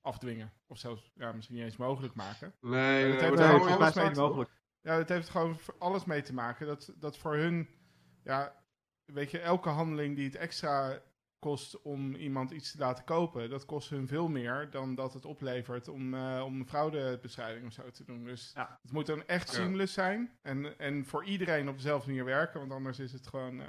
afdwingen. 0.00 0.52
Of 0.66 0.78
zelfs 0.78 1.10
ja, 1.14 1.32
misschien 1.32 1.56
niet 1.56 1.64
eens 1.64 1.76
mogelijk 1.76 2.14
maken. 2.14 2.54
Nee, 2.60 3.12
dat 3.12 3.20
heeft 3.20 3.36
nee, 3.36 3.48
alles 3.48 3.94
mee 3.94 4.10
mogelijk. 4.10 4.50
Ja, 4.82 4.98
het 4.98 5.08
heeft 5.08 5.28
gewoon 5.28 5.58
alles 5.78 6.04
mee 6.04 6.22
te 6.22 6.34
maken 6.34 6.66
dat, 6.66 6.92
dat 6.96 7.16
voor 7.18 7.36
hun, 7.36 7.68
ja, 8.22 8.62
weet 9.04 9.30
je, 9.30 9.38
elke 9.38 9.68
handeling 9.68 10.16
die 10.16 10.24
het 10.24 10.36
extra 10.36 11.02
kost 11.38 11.82
om 11.82 12.14
iemand 12.14 12.50
iets 12.50 12.72
te 12.72 12.78
laten 12.78 13.04
kopen, 13.04 13.50
dat 13.50 13.64
kost 13.64 13.90
hun 13.90 14.06
veel 14.08 14.28
meer 14.28 14.70
dan 14.70 14.94
dat 14.94 15.14
het 15.14 15.24
oplevert 15.24 15.88
om, 15.88 16.14
uh, 16.14 16.42
om 16.44 16.66
fraudebestrijding 16.66 17.66
of 17.66 17.72
zo 17.72 17.90
te 17.90 18.04
doen. 18.04 18.24
Dus 18.24 18.52
ja. 18.54 18.78
het 18.82 18.92
moet 18.92 19.06
dan 19.06 19.26
echt 19.26 19.48
seamless 19.48 19.94
zijn 19.94 20.38
en, 20.42 20.78
en 20.78 21.06
voor 21.06 21.24
iedereen 21.24 21.68
op 21.68 21.76
dezelfde 21.76 22.08
manier 22.08 22.24
werken, 22.24 22.60
want 22.60 22.72
anders 22.72 22.98
is 22.98 23.12
het 23.12 23.26
gewoon 23.26 23.60
uh, 23.60 23.66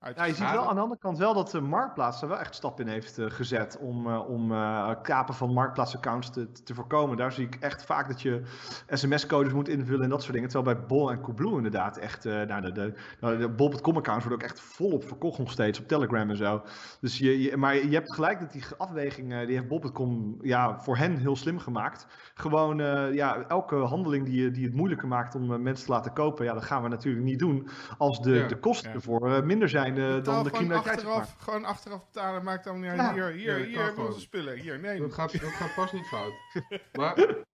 ja, 0.00 0.24
je 0.24 0.34
ziet 0.34 0.50
wel 0.50 0.68
aan 0.68 0.74
de 0.74 0.80
andere 0.80 1.00
kant 1.00 1.18
wel 1.18 1.34
dat 1.34 1.50
de 1.50 1.60
Marktplaats 1.60 2.22
er 2.22 2.28
wel 2.28 2.38
echt 2.38 2.54
stap 2.54 2.80
in 2.80 2.88
heeft 2.88 3.18
uh, 3.18 3.30
gezet 3.30 3.78
om, 3.80 4.06
uh, 4.06 4.28
om 4.28 4.52
uh, 4.52 4.90
kapen 5.02 5.34
van 5.34 5.52
Marktplaatsaccounts 5.52 6.30
te, 6.30 6.52
te 6.52 6.74
voorkomen. 6.74 7.16
Daar 7.16 7.32
zie 7.32 7.46
ik 7.46 7.54
echt 7.54 7.84
vaak 7.84 8.08
dat 8.08 8.22
je 8.22 8.42
sms-codes 8.88 9.52
moet 9.52 9.68
invullen 9.68 10.02
en 10.02 10.10
dat 10.10 10.20
soort 10.20 10.32
dingen. 10.32 10.48
Terwijl 10.48 10.76
bij 10.76 10.86
Bol 10.86 11.10
en 11.10 11.20
Coolblue 11.20 11.56
inderdaad 11.56 11.96
echt, 11.96 12.24
nou, 12.24 12.60
de, 12.60 12.72
de, 12.72 12.94
nou, 13.20 13.38
de 13.38 13.48
Bol.com-accounts 13.48 14.24
worden 14.24 14.44
ook 14.44 14.50
echt 14.50 14.60
volop 14.60 15.04
verkocht 15.04 15.38
nog 15.38 15.50
steeds 15.50 15.80
op 15.80 15.88
Telegram 15.88 16.30
en 16.30 16.36
zo. 16.36 16.62
Dus 17.00 17.18
je, 17.18 17.42
je 17.42 17.56
maar 17.56 17.74
je 17.74 17.94
hebt 17.94 18.14
gelijk 18.14 18.40
dat 18.40 18.52
die 18.52 18.64
afweging, 18.78 19.28
die 19.46 19.56
heeft 19.56 19.68
Bol.com 19.68 20.38
ja, 20.42 20.78
voor 20.78 20.96
hen 20.96 21.16
heel 21.16 21.36
slim 21.36 21.58
gemaakt. 21.58 22.06
Gewoon 22.34 22.76
ja, 23.14 23.44
elke 23.48 23.76
handeling 23.76 24.26
die, 24.26 24.50
die 24.50 24.64
het 24.64 24.74
moeilijker 24.74 25.08
maakt 25.08 25.34
om 25.34 25.62
mensen 25.62 25.86
te 25.86 25.92
laten 25.92 26.12
kopen, 26.12 26.44
ja, 26.44 26.54
dat 26.54 26.64
gaan 26.64 26.82
we 26.82 26.88
natuurlijk 26.88 27.24
niet 27.24 27.38
doen 27.38 27.68
als 27.98 28.20
de, 28.20 28.46
de 28.46 28.58
kosten 28.58 28.92
ervoor 28.92 29.44
minder 29.44 29.68
zijn 29.68 29.89
zijn 29.96 30.22
dan 30.22 30.44
de 30.44 30.50
criminaliteit. 30.50 30.96
Achteraf, 30.96 31.36
gewoon 31.38 31.64
achteraf 31.64 32.06
betalen 32.06 32.44
maakt 32.44 32.64
dan 32.64 32.80
niet 32.80 32.90
ja. 32.90 33.12
Hier, 33.12 33.26
hier, 33.26 33.58
ja, 33.58 33.64
hier 33.64 33.84
hebben 33.84 34.06
onze 34.06 34.20
spullen. 34.20 34.58
Hier, 34.58 34.80
nee. 34.80 35.00
Dat 35.00 35.12
gaat, 35.12 35.40
dat 35.40 35.50
gaat 35.50 35.74
pas 35.74 35.92
niet 35.92 36.06
fout. 36.06 36.32
maar 36.92 37.46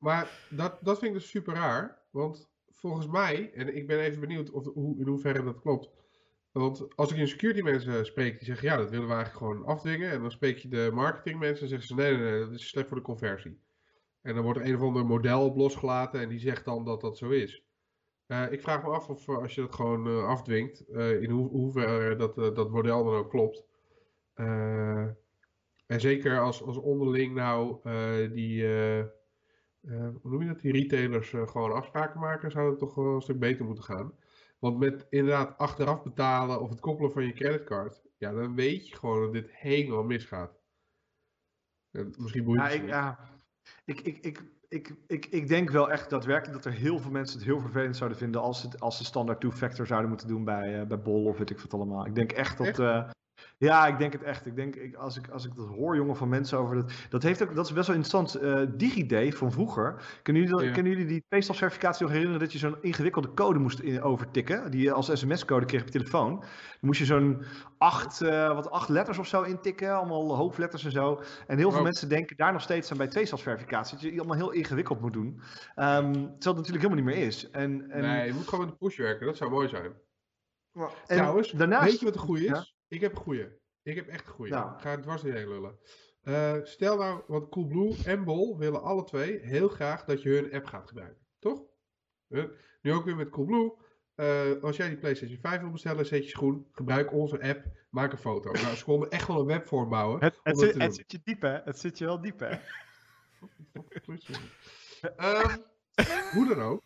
maar 0.00 0.46
dat, 0.50 0.78
dat 0.80 0.98
vind 0.98 1.14
ik 1.14 1.20
dus 1.20 1.30
super 1.30 1.54
raar. 1.54 1.98
Want 2.10 2.50
volgens 2.68 3.06
mij, 3.06 3.52
en 3.52 3.76
ik 3.76 3.86
ben 3.86 3.98
even 3.98 4.20
benieuwd 4.20 4.50
of, 4.50 4.64
hoe, 4.64 4.98
in 4.98 5.06
hoeverre 5.06 5.44
dat 5.44 5.60
klopt. 5.60 5.90
Want 6.52 6.96
als 6.96 7.12
ik 7.12 7.18
in 7.18 7.28
security 7.28 7.60
mensen 7.60 8.06
spreek, 8.06 8.38
die 8.38 8.46
zeggen 8.46 8.68
ja, 8.68 8.76
dat 8.76 8.90
willen 8.90 9.08
we 9.08 9.14
eigenlijk 9.14 9.44
gewoon 9.44 9.64
afdwingen. 9.66 10.10
En 10.10 10.20
dan 10.20 10.30
spreek 10.30 10.58
je 10.58 10.68
de 10.68 10.90
marketing 10.92 11.38
mensen 11.38 11.62
en 11.62 11.68
zeggen 11.68 11.88
ze 11.88 11.94
nee, 11.94 12.16
nee, 12.16 12.30
nee, 12.30 12.40
dat 12.40 12.50
is 12.50 12.68
slecht 12.68 12.88
voor 12.88 12.96
de 12.96 13.02
conversie. 13.02 13.60
En 14.22 14.34
dan 14.34 14.44
wordt 14.44 14.58
er 14.58 14.66
een 14.66 14.74
of 14.74 14.82
ander 14.82 15.06
model 15.06 15.44
op 15.44 15.56
losgelaten 15.56 16.20
en 16.20 16.28
die 16.28 16.38
zegt 16.38 16.64
dan 16.64 16.84
dat 16.84 17.00
dat 17.00 17.18
zo 17.18 17.28
is. 17.28 17.64
Uh, 18.30 18.52
ik 18.52 18.60
vraag 18.60 18.82
me 18.82 18.88
af 18.88 19.08
of 19.08 19.28
als 19.28 19.54
je 19.54 19.60
dat 19.60 19.74
gewoon 19.74 20.06
uh, 20.06 20.24
afdwingt, 20.24 20.84
uh, 20.88 21.22
in 21.22 21.30
ho 21.30 21.48
hoeverre 21.48 22.16
dat, 22.16 22.34
dat 22.34 22.70
model 22.70 23.04
dan 23.04 23.14
ook 23.14 23.30
klopt. 23.30 23.64
en 25.86 26.00
zeker 26.00 26.40
als, 26.40 26.62
als 26.62 26.76
onderling 26.76 27.34
nou 27.34 27.80
die, 28.32 28.66
hoe 30.20 30.30
noem 30.30 30.42
je 30.42 30.46
dat, 30.46 30.60
die 30.60 30.72
retailers 30.72 31.28
gewoon 31.28 31.72
afspraken 31.72 32.20
maken, 32.20 32.50
zou 32.50 32.70
het 32.70 32.78
toch 32.78 32.94
wel 32.94 33.14
een 33.14 33.20
stuk 33.20 33.38
beter 33.38 33.64
moeten 33.64 33.84
gaan. 33.84 34.12
Want 34.58 34.78
met 34.78 35.06
inderdaad 35.10 35.58
achteraf 35.58 36.02
betalen 36.02 36.60
of 36.60 36.70
het 36.70 36.80
koppelen 36.80 37.12
van 37.12 37.26
je 37.26 37.32
creditcard, 37.32 38.02
ja, 38.16 38.32
dan 38.32 38.54
weet 38.54 38.88
je 38.88 38.96
gewoon 38.96 39.22
dat 39.22 39.32
dit 39.32 39.50
helemaal 39.50 40.04
misgaat. 40.04 40.58
En 41.90 42.14
misschien 42.18 42.44
boeit 42.44 42.60
ja, 42.60 42.68
ik, 42.68 42.86
ja, 42.86 43.18
ik, 43.84 44.00
ik, 44.00 44.18
ik, 44.18 44.42
ik, 44.70 44.94
ik, 45.06 45.26
ik 45.26 45.48
denk 45.48 45.70
wel 45.70 45.90
echt 45.90 46.10
daadwerkelijk 46.10 46.62
dat 46.62 46.72
er 46.72 46.78
heel 46.78 46.98
veel 46.98 47.10
mensen 47.10 47.38
het 47.38 47.46
heel 47.46 47.60
vervelend 47.60 47.96
zouden 47.96 48.18
vinden 48.18 48.40
als, 48.40 48.62
het, 48.62 48.80
als 48.80 48.96
ze 48.96 49.04
standaard 49.04 49.40
two-factor 49.40 49.86
zouden 49.86 50.08
moeten 50.08 50.28
doen 50.28 50.44
bij, 50.44 50.80
uh, 50.80 50.86
bij 50.86 51.00
Bol 51.00 51.24
of 51.24 51.38
weet 51.38 51.50
ik 51.50 51.60
wat 51.60 51.74
allemaal. 51.74 52.06
Ik 52.06 52.14
denk 52.14 52.32
echt 52.32 52.58
dat. 52.58 52.78
Uh, 52.78 53.10
ja, 53.60 53.86
ik 53.86 53.98
denk 53.98 54.12
het 54.12 54.22
echt. 54.22 54.46
Ik 54.46 54.56
denk, 54.56 54.74
ik, 54.74 54.94
als, 54.94 55.16
ik, 55.16 55.28
als 55.28 55.46
ik 55.46 55.54
dat 55.56 55.68
hoor, 55.68 55.96
jongen, 55.96 56.16
van 56.16 56.28
mensen 56.28 56.58
over 56.58 56.76
dat. 56.76 56.92
Dat, 57.08 57.22
heeft 57.22 57.42
ook, 57.42 57.54
dat 57.54 57.66
is 57.66 57.72
best 57.72 57.86
wel 57.86 57.96
interessant. 57.96 58.42
Uh, 58.42 58.66
DigiD 58.76 59.34
van 59.34 59.52
vroeger. 59.52 60.18
Kunnen 60.22 60.42
jullie, 60.42 60.66
ja. 60.66 60.72
kennen 60.72 60.92
jullie 60.92 61.06
die 61.06 61.24
tweestapsverificatie 61.28 62.02
nog 62.02 62.10
herinneren 62.10 62.40
dat 62.40 62.52
je 62.52 62.58
zo'n 62.58 62.76
ingewikkelde 62.80 63.34
code 63.34 63.58
moest 63.58 63.78
in, 63.78 64.02
overtikken? 64.02 64.70
Die 64.70 64.82
je 64.82 64.92
als 64.92 65.10
sms-code 65.18 65.66
kreeg 65.66 65.80
op 65.80 65.86
je 65.86 65.92
telefoon. 65.92 66.38
Dan 66.40 66.48
moest 66.80 66.98
je 66.98 67.04
zo'n 67.04 67.42
acht, 67.78 68.20
uh, 68.20 68.54
wat 68.54 68.70
acht 68.70 68.88
letters 68.88 69.18
of 69.18 69.26
zo 69.26 69.42
intikken. 69.42 69.96
Allemaal 69.96 70.36
hoofdletters 70.36 70.84
en 70.84 70.92
zo. 70.92 71.22
En 71.46 71.58
heel 71.58 71.70
veel 71.70 71.82
mensen 71.82 72.08
denken 72.08 72.36
daar 72.36 72.52
nog 72.52 72.62
steeds 72.62 72.90
aan 72.90 72.98
bij 72.98 73.08
tweestapsverificatie. 73.08 73.98
Dat 73.98 74.12
je 74.12 74.18
allemaal 74.18 74.36
heel 74.36 74.50
ingewikkeld 74.50 75.00
moet 75.00 75.12
doen. 75.12 75.26
Um, 75.26 75.36
terwijl 75.74 76.32
het 76.32 76.44
natuurlijk 76.44 76.82
helemaal 76.82 77.04
niet 77.04 77.14
meer 77.14 77.26
is. 77.26 77.50
En, 77.50 77.90
en... 77.90 78.00
Nee, 78.00 78.26
je 78.26 78.34
moet 78.34 78.48
gewoon 78.48 78.64
met 78.64 78.74
de 78.74 78.86
push 78.86 78.96
werken. 78.96 79.26
Dat 79.26 79.36
zou 79.36 79.50
mooi 79.50 79.68
zijn. 79.68 79.92
En 80.72 80.90
Trouwens, 81.06 81.50
daarnaast... 81.50 81.90
weet 81.90 81.98
je 81.98 82.04
wat 82.04 82.14
de 82.14 82.20
goede 82.20 82.44
is? 82.44 82.78
Ik 82.90 83.00
heb 83.00 83.12
een 83.12 83.18
goeie. 83.18 83.46
Ik 83.82 83.96
heb 83.96 84.06
echt 84.06 84.26
een 84.26 84.32
goeie. 84.32 84.52
Nou. 84.52 84.74
Ik 84.74 84.80
ga 84.80 84.90
het 84.90 85.02
dwars 85.02 85.22
heen 85.22 85.48
lullen. 85.48 85.78
Uh, 86.22 86.56
stel 86.62 86.96
nou, 86.96 87.22
want 87.26 87.48
Coolblue 87.48 87.96
en 88.04 88.24
Bol 88.24 88.58
willen 88.58 88.82
alle 88.82 89.04
twee 89.04 89.38
heel 89.38 89.68
graag 89.68 90.04
dat 90.04 90.22
je 90.22 90.30
hun 90.30 90.52
app 90.52 90.64
gaat 90.64 90.88
gebruiken. 90.88 91.26
Toch? 91.38 91.62
Uh, 92.28 92.44
nu 92.82 92.92
ook 92.92 93.04
weer 93.04 93.16
met 93.16 93.30
Coolblue. 93.30 93.72
Uh, 94.16 94.62
als 94.62 94.76
jij 94.76 94.88
die 94.88 94.98
PlayStation 94.98 95.38
5 95.40 95.60
wil 95.60 95.70
bestellen, 95.70 96.06
zet 96.06 96.24
je 96.24 96.30
schoen, 96.30 96.68
gebruik 96.72 97.12
onze 97.12 97.42
app, 97.42 97.64
maak 97.90 98.12
een 98.12 98.18
foto. 98.18 98.50
Nou, 98.50 98.76
ze 98.76 98.84
konden 98.84 99.10
echt 99.10 99.26
wel 99.26 99.40
een 99.40 99.46
webvorm 99.46 99.88
bouwen. 99.88 100.20
Het, 100.20 100.40
het, 100.42 100.58
zit, 100.58 100.74
het 100.74 100.94
zit, 100.94 101.12
je 101.12 101.20
diep, 101.24 101.40
hè? 101.40 101.58
Het 101.64 101.78
zit 101.78 101.98
je 101.98 102.04
wel 102.04 102.20
diep, 102.20 102.38
hè? 102.38 102.50
um, 105.16 105.64
hoe 106.34 106.48
dan 106.48 106.60
ook. 106.60 106.82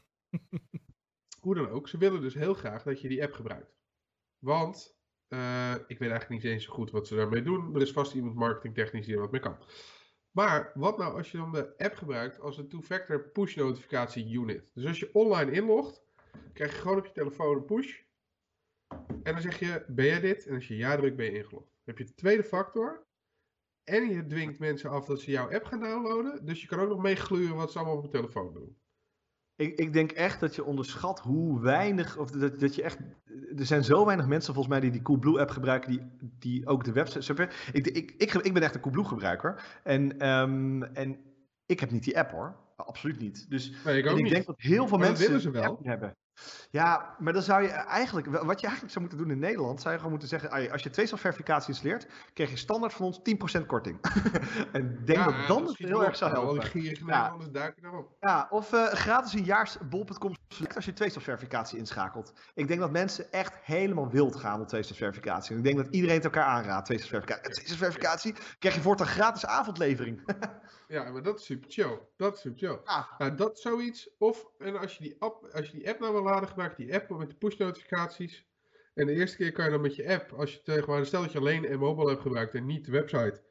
Hoe 1.40 1.54
dan 1.54 1.68
ook, 1.68 1.88
ze 1.88 1.98
willen 1.98 2.20
dus 2.20 2.34
heel 2.34 2.54
graag 2.54 2.82
dat 2.82 3.00
je 3.00 3.08
die 3.08 3.22
app 3.22 3.32
gebruikt. 3.32 3.74
Want 4.38 4.96
uh, 5.34 5.74
ik 5.86 5.98
weet 5.98 6.10
eigenlijk 6.10 6.42
niet 6.42 6.52
eens 6.52 6.64
zo 6.64 6.72
goed 6.72 6.90
wat 6.90 7.06
ze 7.06 7.16
daarmee 7.16 7.42
doen. 7.42 7.74
Er 7.74 7.82
is 7.82 7.92
vast 7.92 8.14
iemand 8.14 8.34
marketingtechnisch 8.34 9.06
die 9.06 9.14
er 9.14 9.20
wat 9.20 9.30
mee 9.30 9.40
kan. 9.40 9.56
Maar 10.30 10.70
wat 10.74 10.98
nou 10.98 11.16
als 11.16 11.30
je 11.30 11.38
dan 11.38 11.52
de 11.52 11.76
app 11.78 11.94
gebruikt 11.94 12.40
als 12.40 12.58
een 12.58 12.68
two-factor 12.68 13.28
push 13.28 13.56
notificatie 13.56 14.32
unit? 14.32 14.70
Dus 14.74 14.86
als 14.86 14.98
je 14.98 15.14
online 15.14 15.50
inlogt, 15.50 16.02
krijg 16.52 16.72
je 16.72 16.80
gewoon 16.80 16.98
op 16.98 17.06
je 17.06 17.12
telefoon 17.12 17.56
een 17.56 17.64
push. 17.64 18.00
En 19.22 19.32
dan 19.32 19.40
zeg 19.40 19.58
je, 19.58 19.84
ben 19.88 20.04
jij 20.04 20.20
dit? 20.20 20.46
En 20.46 20.54
als 20.54 20.68
je 20.68 20.76
ja 20.76 20.96
drukt, 20.96 21.16
ben 21.16 21.24
je 21.24 21.36
ingelogd. 21.36 21.66
Dan 21.66 21.94
heb 21.94 21.98
je 21.98 22.04
de 22.04 22.14
tweede 22.14 22.44
factor. 22.44 23.06
En 23.84 24.08
je 24.08 24.26
dwingt 24.26 24.58
mensen 24.58 24.90
af 24.90 25.06
dat 25.06 25.20
ze 25.20 25.30
jouw 25.30 25.52
app 25.52 25.64
gaan 25.64 25.80
downloaden. 25.80 26.44
Dus 26.44 26.60
je 26.60 26.66
kan 26.66 26.80
ook 26.80 26.88
nog 26.88 27.02
meegluren 27.02 27.56
wat 27.56 27.72
ze 27.72 27.78
allemaal 27.78 27.96
op 27.96 28.04
je 28.04 28.10
telefoon 28.10 28.52
doen. 28.52 28.76
Ik, 29.56 29.78
ik, 29.78 29.92
denk 29.92 30.10
echt 30.10 30.40
dat 30.40 30.54
je 30.54 30.64
onderschat 30.64 31.20
hoe 31.20 31.60
weinig, 31.60 32.16
of 32.16 32.30
dat, 32.30 32.60
dat 32.60 32.74
je 32.74 32.82
echt, 32.82 32.98
er 33.56 33.66
zijn 33.66 33.84
zo 33.84 34.04
weinig 34.04 34.26
mensen 34.26 34.54
volgens 34.54 34.74
mij 34.74 34.82
die 34.82 34.90
die 34.90 35.02
Coolblue 35.02 35.40
app 35.40 35.50
gebruiken, 35.50 35.90
die, 35.90 36.00
die 36.38 36.66
ook 36.66 36.84
de 36.84 36.92
website. 36.92 37.48
Ik, 37.72 37.86
ik, 37.86 38.14
ik, 38.18 38.34
ik 38.34 38.52
ben 38.52 38.62
echt 38.62 38.74
een 38.74 38.80
Coolblue 38.80 39.04
gebruiker 39.04 39.80
en, 39.82 40.28
um, 40.28 40.82
en 40.82 41.18
ik 41.66 41.80
heb 41.80 41.90
niet 41.90 42.04
die 42.04 42.18
app 42.18 42.30
hoor, 42.30 42.56
absoluut 42.76 43.18
niet. 43.18 43.50
Dus 43.50 43.72
nee, 43.84 43.98
ik, 43.98 44.10
ik 44.10 44.28
denk 44.28 44.46
dat 44.46 44.60
heel 44.60 44.88
veel 44.88 44.98
maar 44.98 45.08
mensen 45.08 45.40
ze 45.40 45.50
wel. 45.50 45.80
hebben. 45.82 46.16
Ja, 46.70 47.14
maar 47.18 47.32
dan 47.32 47.42
zou 47.42 47.62
je 47.62 47.68
eigenlijk, 47.68 48.26
wat 48.26 48.60
je 48.60 48.66
eigenlijk 48.66 48.94
zou 48.94 49.00
moeten 49.00 49.18
doen 49.18 49.30
in 49.30 49.38
Nederland, 49.38 49.80
zou 49.80 49.90
je 49.90 49.96
gewoon 49.96 50.12
moeten 50.12 50.28
zeggen, 50.28 50.70
als 50.70 50.82
je 50.82 50.90
tweestapsverificatie 50.90 51.68
installeert, 51.68 52.06
krijg 52.32 52.50
je 52.50 52.56
standaard 52.56 52.92
van 52.92 53.06
ons 53.06 53.20
10% 53.60 53.66
korting. 53.66 53.98
en 54.72 55.00
denk 55.04 55.18
ja, 55.18 55.24
dat 55.24 55.46
dan 55.46 55.66
het 55.66 55.78
heel 55.78 56.04
erg 56.04 56.16
zou 56.16 56.30
helpen. 56.32 56.82
Ja. 57.06 57.36
duik. 57.52 57.74
Ja, 58.20 58.46
of 58.50 58.72
uh, 58.72 58.86
gratis 58.86 59.32
een 59.32 59.44
jaars 59.44 59.76
bol.com 59.88 60.34
als 60.74 60.84
je 60.84 60.92
tweestapsverificatie 60.92 61.78
inschakelt. 61.78 62.32
Ik 62.54 62.68
denk 62.68 62.80
dat 62.80 62.90
mensen 62.90 63.32
echt 63.32 63.54
helemaal 63.62 64.10
wild 64.10 64.36
gaan 64.36 64.60
op 64.60 64.68
tweestapsverificatie. 64.68 65.56
Ik 65.56 65.64
denk 65.64 65.76
dat 65.76 65.88
iedereen 65.90 66.16
het 66.16 66.24
elkaar 66.24 66.44
aanraadt, 66.44 66.86
tweestapsverificatie. 66.86 67.52
Tweestapsverificatie 67.52 68.34
krijg 68.58 68.74
je 68.74 68.80
voortaan 68.80 69.06
gratis 69.06 69.46
avondlevering. 69.46 70.22
Ja, 70.94 71.10
maar 71.10 71.22
dat 71.22 71.38
is 71.38 71.44
super 71.44 71.70
chill. 71.70 71.98
Dat 72.16 72.34
is 72.34 72.40
super 72.40 72.58
chill. 72.58 72.80
Ah. 72.84 73.18
Nou, 73.18 73.34
dat 73.36 73.60
zoiets. 73.60 74.10
Of 74.18 74.50
en 74.58 74.76
als, 74.76 74.96
je 74.96 75.02
die 75.02 75.16
app, 75.18 75.44
als 75.52 75.70
je 75.70 75.76
die 75.76 75.88
app 75.88 76.00
nou 76.00 76.12
wil 76.12 76.22
laden, 76.22 76.48
gebruik 76.48 76.76
die 76.76 76.94
app 76.94 77.10
met 77.10 77.30
de 77.30 77.36
push 77.36 77.56
notificaties. 77.56 78.46
En 78.94 79.06
de 79.06 79.12
eerste 79.12 79.36
keer 79.36 79.52
kan 79.52 79.64
je 79.64 79.70
dan 79.70 79.80
met 79.80 79.96
je 79.96 80.08
app, 80.08 80.32
als 80.32 80.52
je 80.54 80.62
tegen 80.62 81.06
stel 81.06 81.22
dat 81.22 81.32
je 81.32 81.38
alleen 81.38 81.72
een 81.72 81.78
mobile 81.78 82.08
hebt 82.08 82.22
gebruikt 82.22 82.54
en 82.54 82.66
niet 82.66 82.84
de 82.84 82.90
website, 82.90 83.42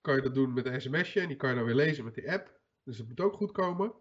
kan 0.00 0.14
je 0.14 0.22
dat 0.22 0.34
doen 0.34 0.52
met 0.52 0.66
een 0.66 0.80
sms'je 0.80 1.20
en 1.20 1.28
die 1.28 1.36
kan 1.36 1.50
je 1.50 1.56
dan 1.56 1.64
weer 1.64 1.74
lezen 1.74 2.04
met 2.04 2.14
die 2.14 2.32
app. 2.32 2.60
Dus 2.84 2.96
dat 2.96 3.08
moet 3.08 3.20
ook 3.20 3.34
goed 3.34 3.52
komen. 3.52 3.94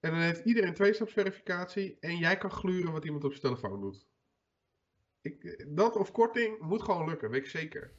En 0.00 0.10
dan 0.10 0.20
heeft 0.20 0.44
iedereen 0.44 0.74
twee-stapsverificatie 0.74 1.96
en 2.00 2.16
jij 2.16 2.38
kan 2.38 2.50
gluren 2.50 2.92
wat 2.92 3.04
iemand 3.04 3.24
op 3.24 3.30
zijn 3.30 3.42
telefoon 3.42 3.80
doet. 3.80 4.06
Ik, 5.20 5.66
dat 5.68 5.96
of 5.96 6.12
korting 6.12 6.58
moet 6.58 6.82
gewoon 6.82 7.08
lukken, 7.08 7.30
weet 7.30 7.44
ik 7.44 7.50
zeker. 7.50 7.92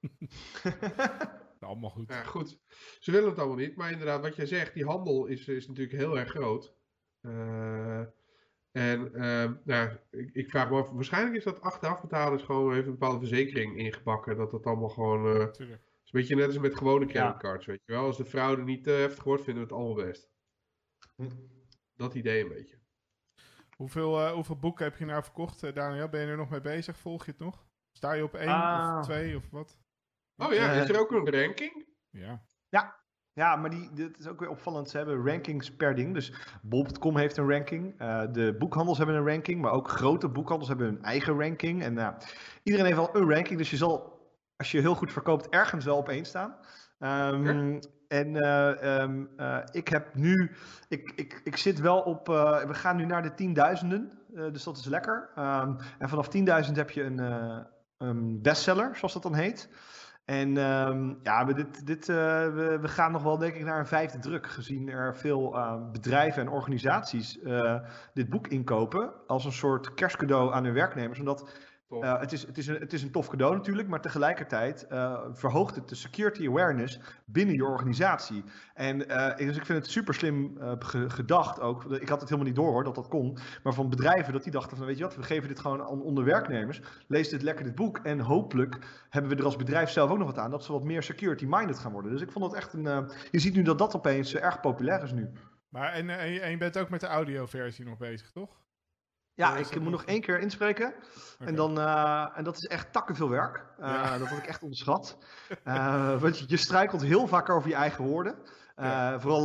allemaal 1.68 1.90
goed. 1.90 2.08
Ja, 2.08 2.22
goed. 2.22 2.58
Ze 3.00 3.10
willen 3.10 3.28
het 3.28 3.38
allemaal 3.38 3.56
niet, 3.56 3.76
maar 3.76 3.90
inderdaad, 3.90 4.22
wat 4.22 4.36
jij 4.36 4.46
zegt, 4.46 4.74
die 4.74 4.84
handel 4.84 5.26
is, 5.26 5.48
is 5.48 5.68
natuurlijk 5.68 5.96
heel 5.96 6.18
erg 6.18 6.30
groot. 6.30 6.74
Uh, 7.20 8.00
en 8.72 9.10
uh, 9.14 9.50
nou, 9.64 9.96
ik, 10.10 10.30
ik, 10.32 10.50
vraag 10.50 10.70
me 10.70 10.76
af, 10.76 10.90
waarschijnlijk 10.90 11.36
is 11.36 11.44
dat 11.44 11.60
achteraf 11.60 12.00
betalers 12.00 12.42
gewoon 12.42 12.72
even 12.72 12.84
een 12.84 12.98
bepaalde 12.98 13.18
verzekering 13.18 13.76
ingebakken. 13.76 14.36
Dat 14.36 14.50
dat 14.50 14.66
allemaal 14.66 14.88
gewoon. 14.88 15.26
Uh, 15.26 15.48
is 15.50 15.58
een 15.58 15.78
beetje 16.10 16.36
net 16.36 16.46
als 16.46 16.58
met 16.58 16.76
gewone 16.76 17.06
creditcards, 17.06 17.66
weet 17.66 17.82
je 17.84 17.92
wel. 17.92 18.04
Als 18.04 18.16
de 18.16 18.24
fraude 18.24 18.62
niet 18.62 18.86
uh, 18.86 18.96
heftig 18.96 19.24
wordt, 19.24 19.44
vinden 19.44 19.62
we 19.62 19.68
het 19.68 19.78
allemaal 19.78 20.04
best. 20.04 20.30
Hm. 21.16 21.28
Dat 21.96 22.14
idee 22.14 22.42
een 22.42 22.48
beetje. 22.48 22.78
Hoeveel, 23.76 24.30
hoeveel 24.30 24.58
boeken 24.58 24.84
heb 24.84 24.96
je 24.96 25.04
nou 25.04 25.22
verkocht, 25.22 25.74
Daniel? 25.74 26.08
Ben 26.08 26.20
je 26.20 26.26
er 26.26 26.36
nog 26.36 26.50
mee 26.50 26.60
bezig? 26.60 26.96
Volg 26.96 27.24
je 27.24 27.30
het 27.30 27.40
nog? 27.40 27.66
Sta 27.92 28.12
je 28.12 28.22
op 28.22 28.34
één 28.34 28.48
ah. 28.48 28.96
of 28.98 29.04
twee 29.04 29.36
of 29.36 29.50
wat? 29.50 29.79
Oh 30.40 30.52
ja, 30.52 30.72
is 30.72 30.88
er 30.88 31.00
ook 31.00 31.10
een 31.10 31.30
ranking? 31.30 31.86
Ja. 32.10 32.42
Ja, 32.68 33.00
ja, 33.32 33.56
maar 33.56 33.70
die, 33.70 33.90
dit 33.92 34.18
is 34.18 34.26
ook 34.26 34.40
weer 34.40 34.48
opvallend. 34.48 34.90
Ze 34.90 34.96
hebben 34.96 35.26
rankings 35.26 35.70
per 35.76 35.94
ding. 35.94 36.14
Dus 36.14 36.32
bol.com 36.62 37.16
heeft 37.16 37.36
een 37.36 37.50
ranking. 37.50 38.00
Uh, 38.00 38.22
de 38.32 38.56
boekhandels 38.58 38.98
hebben 38.98 39.16
een 39.16 39.26
ranking. 39.26 39.60
Maar 39.60 39.72
ook 39.72 39.88
grote 39.88 40.28
boekhandels 40.28 40.68
hebben 40.68 40.86
hun 40.86 41.02
eigen 41.02 41.40
ranking. 41.40 41.82
En 41.82 41.96
uh, 41.96 42.08
iedereen 42.62 42.86
heeft 42.86 42.98
wel 42.98 43.16
een 43.16 43.30
ranking. 43.30 43.58
Dus 43.58 43.70
je 43.70 43.76
zal, 43.76 44.20
als 44.56 44.70
je 44.70 44.80
heel 44.80 44.94
goed 44.94 45.12
verkoopt, 45.12 45.48
ergens 45.48 45.84
wel 45.84 45.96
op 45.96 46.08
één 46.08 46.24
staan. 46.24 46.56
Um, 46.98 47.78
En 48.08 48.34
uh, 48.34 49.00
um, 49.00 49.30
ik 49.70 49.88
heb 49.88 50.14
nu, 50.14 50.56
ik, 50.88 51.12
ik, 51.14 51.40
ik 51.44 51.56
zit 51.56 51.80
wel 51.80 52.00
op, 52.00 52.26
we 52.26 52.74
gaan 52.74 52.96
nu 52.96 53.04
naar 53.04 53.22
de 53.22 53.34
tienduizenden. 53.34 54.18
dus 54.52 54.64
dat 54.64 54.76
is 54.76 54.84
lekker. 54.84 55.30
Um, 55.38 55.76
en 55.98 56.08
vanaf 56.08 56.28
10.000 56.66 56.72
heb 56.72 56.90
je 56.90 57.02
een, 57.02 57.18
een 57.98 58.42
bestseller, 58.42 58.96
zoals 58.96 59.12
dat 59.12 59.22
dan 59.22 59.34
heet. 59.34 59.68
En 60.30 60.56
um, 60.56 61.18
ja, 61.22 61.46
we, 61.46 61.54
dit, 61.54 61.86
dit, 61.86 62.08
uh, 62.08 62.16
we, 62.54 62.78
we, 62.80 62.88
gaan 62.88 63.12
nog 63.12 63.22
wel 63.22 63.38
denk 63.38 63.54
ik 63.54 63.64
naar 63.64 63.78
een 63.78 63.86
vijfde 63.86 64.18
druk, 64.18 64.46
gezien 64.46 64.88
er 64.88 65.16
veel 65.16 65.56
uh, 65.56 65.90
bedrijven 65.92 66.42
en 66.42 66.48
organisaties 66.48 67.38
uh, 67.42 67.80
dit 68.14 68.28
boek 68.28 68.48
inkopen 68.48 69.12
als 69.26 69.44
een 69.44 69.52
soort 69.52 69.94
kerstcadeau 69.94 70.52
aan 70.52 70.64
hun 70.64 70.74
werknemers. 70.74 71.18
Omdat 71.18 71.54
uh, 71.90 72.20
het, 72.20 72.32
is, 72.32 72.46
het, 72.46 72.58
is 72.58 72.66
een, 72.66 72.76
het 72.80 72.92
is 72.92 73.02
een 73.02 73.10
tof 73.10 73.28
cadeau 73.28 73.54
natuurlijk, 73.54 73.88
maar 73.88 74.00
tegelijkertijd 74.00 74.86
uh, 74.92 75.20
verhoogt 75.32 75.74
het 75.74 75.88
de 75.88 75.94
security 75.94 76.46
awareness 76.48 77.00
binnen 77.24 77.54
je 77.54 77.64
organisatie. 77.64 78.44
En 78.74 79.10
uh, 79.10 79.36
dus 79.36 79.56
ik 79.56 79.66
vind 79.66 79.78
het 79.78 79.90
super 79.90 80.14
slim 80.14 80.58
gedacht 81.08 81.60
ook. 81.60 81.84
Ik 81.84 82.08
had 82.08 82.20
het 82.20 82.28
helemaal 82.28 82.50
niet 82.50 82.60
door 82.60 82.70
hoor, 82.70 82.84
dat 82.84 82.94
dat 82.94 83.08
kon. 83.08 83.38
Maar 83.62 83.72
van 83.72 83.90
bedrijven 83.90 84.32
dat 84.32 84.42
die 84.42 84.52
dachten 84.52 84.76
van 84.76 84.86
weet 84.86 84.98
je 84.98 85.04
wat, 85.04 85.16
we 85.16 85.22
geven 85.22 85.48
dit 85.48 85.60
gewoon 85.60 85.82
aan 85.82 86.02
onder 86.02 86.24
werknemers. 86.24 86.80
Lees 87.06 87.28
dit 87.28 87.42
lekker 87.42 87.64
dit 87.64 87.74
boek 87.74 87.98
en 87.98 88.20
hopelijk 88.20 88.78
hebben 89.08 89.30
we 89.30 89.36
er 89.36 89.44
als 89.44 89.56
bedrijf 89.56 89.90
zelf 89.90 90.10
ook 90.10 90.18
nog 90.18 90.26
wat 90.26 90.38
aan. 90.38 90.50
Dat 90.50 90.64
ze 90.64 90.72
wat 90.72 90.84
meer 90.84 91.02
security 91.02 91.46
minded 91.48 91.78
gaan 91.78 91.92
worden. 91.92 92.10
Dus 92.10 92.20
ik 92.20 92.32
vond 92.32 92.44
dat 92.44 92.54
echt 92.54 92.72
een... 92.72 93.10
je 93.30 93.38
ziet 93.38 93.54
nu 93.54 93.62
dat 93.62 93.78
dat 93.78 93.96
opeens 93.96 94.34
erg 94.34 94.60
populair 94.60 95.02
is 95.02 95.12
nu. 95.12 95.30
Maar 95.70 95.92
en, 95.92 96.10
en, 96.10 96.50
je 96.50 96.56
bent 96.56 96.78
ook 96.78 96.90
met 96.90 97.00
de 97.00 97.06
audioversie 97.06 97.84
nog 97.84 97.98
bezig, 97.98 98.30
toch? 98.30 98.59
Ja, 99.40 99.56
ik 99.56 99.80
moet 99.80 99.90
nog 99.90 100.04
één 100.04 100.20
keer 100.20 100.38
inspreken. 100.38 100.92
En, 101.38 101.54
dan, 101.54 101.78
uh, 101.78 102.26
en 102.34 102.44
dat 102.44 102.56
is 102.56 102.64
echt 102.64 102.92
takkenveel 102.92 103.28
werk. 103.28 103.64
Uh, 103.80 104.18
Dat 104.18 104.28
had 104.28 104.38
ik 104.38 104.46
echt 104.46 104.62
onderschat. 104.62 105.18
Uh, 105.64 106.20
want 106.22 106.38
je, 106.38 106.44
je, 106.48 106.56
struikelt 106.56 107.02
heel 107.02 107.26
vaak 107.26 107.48
over 107.48 107.68
je 107.68 107.74
eigen 107.74 108.04
woorden. 108.04 108.34
Ja. 108.76 109.20
Vooral 109.20 109.44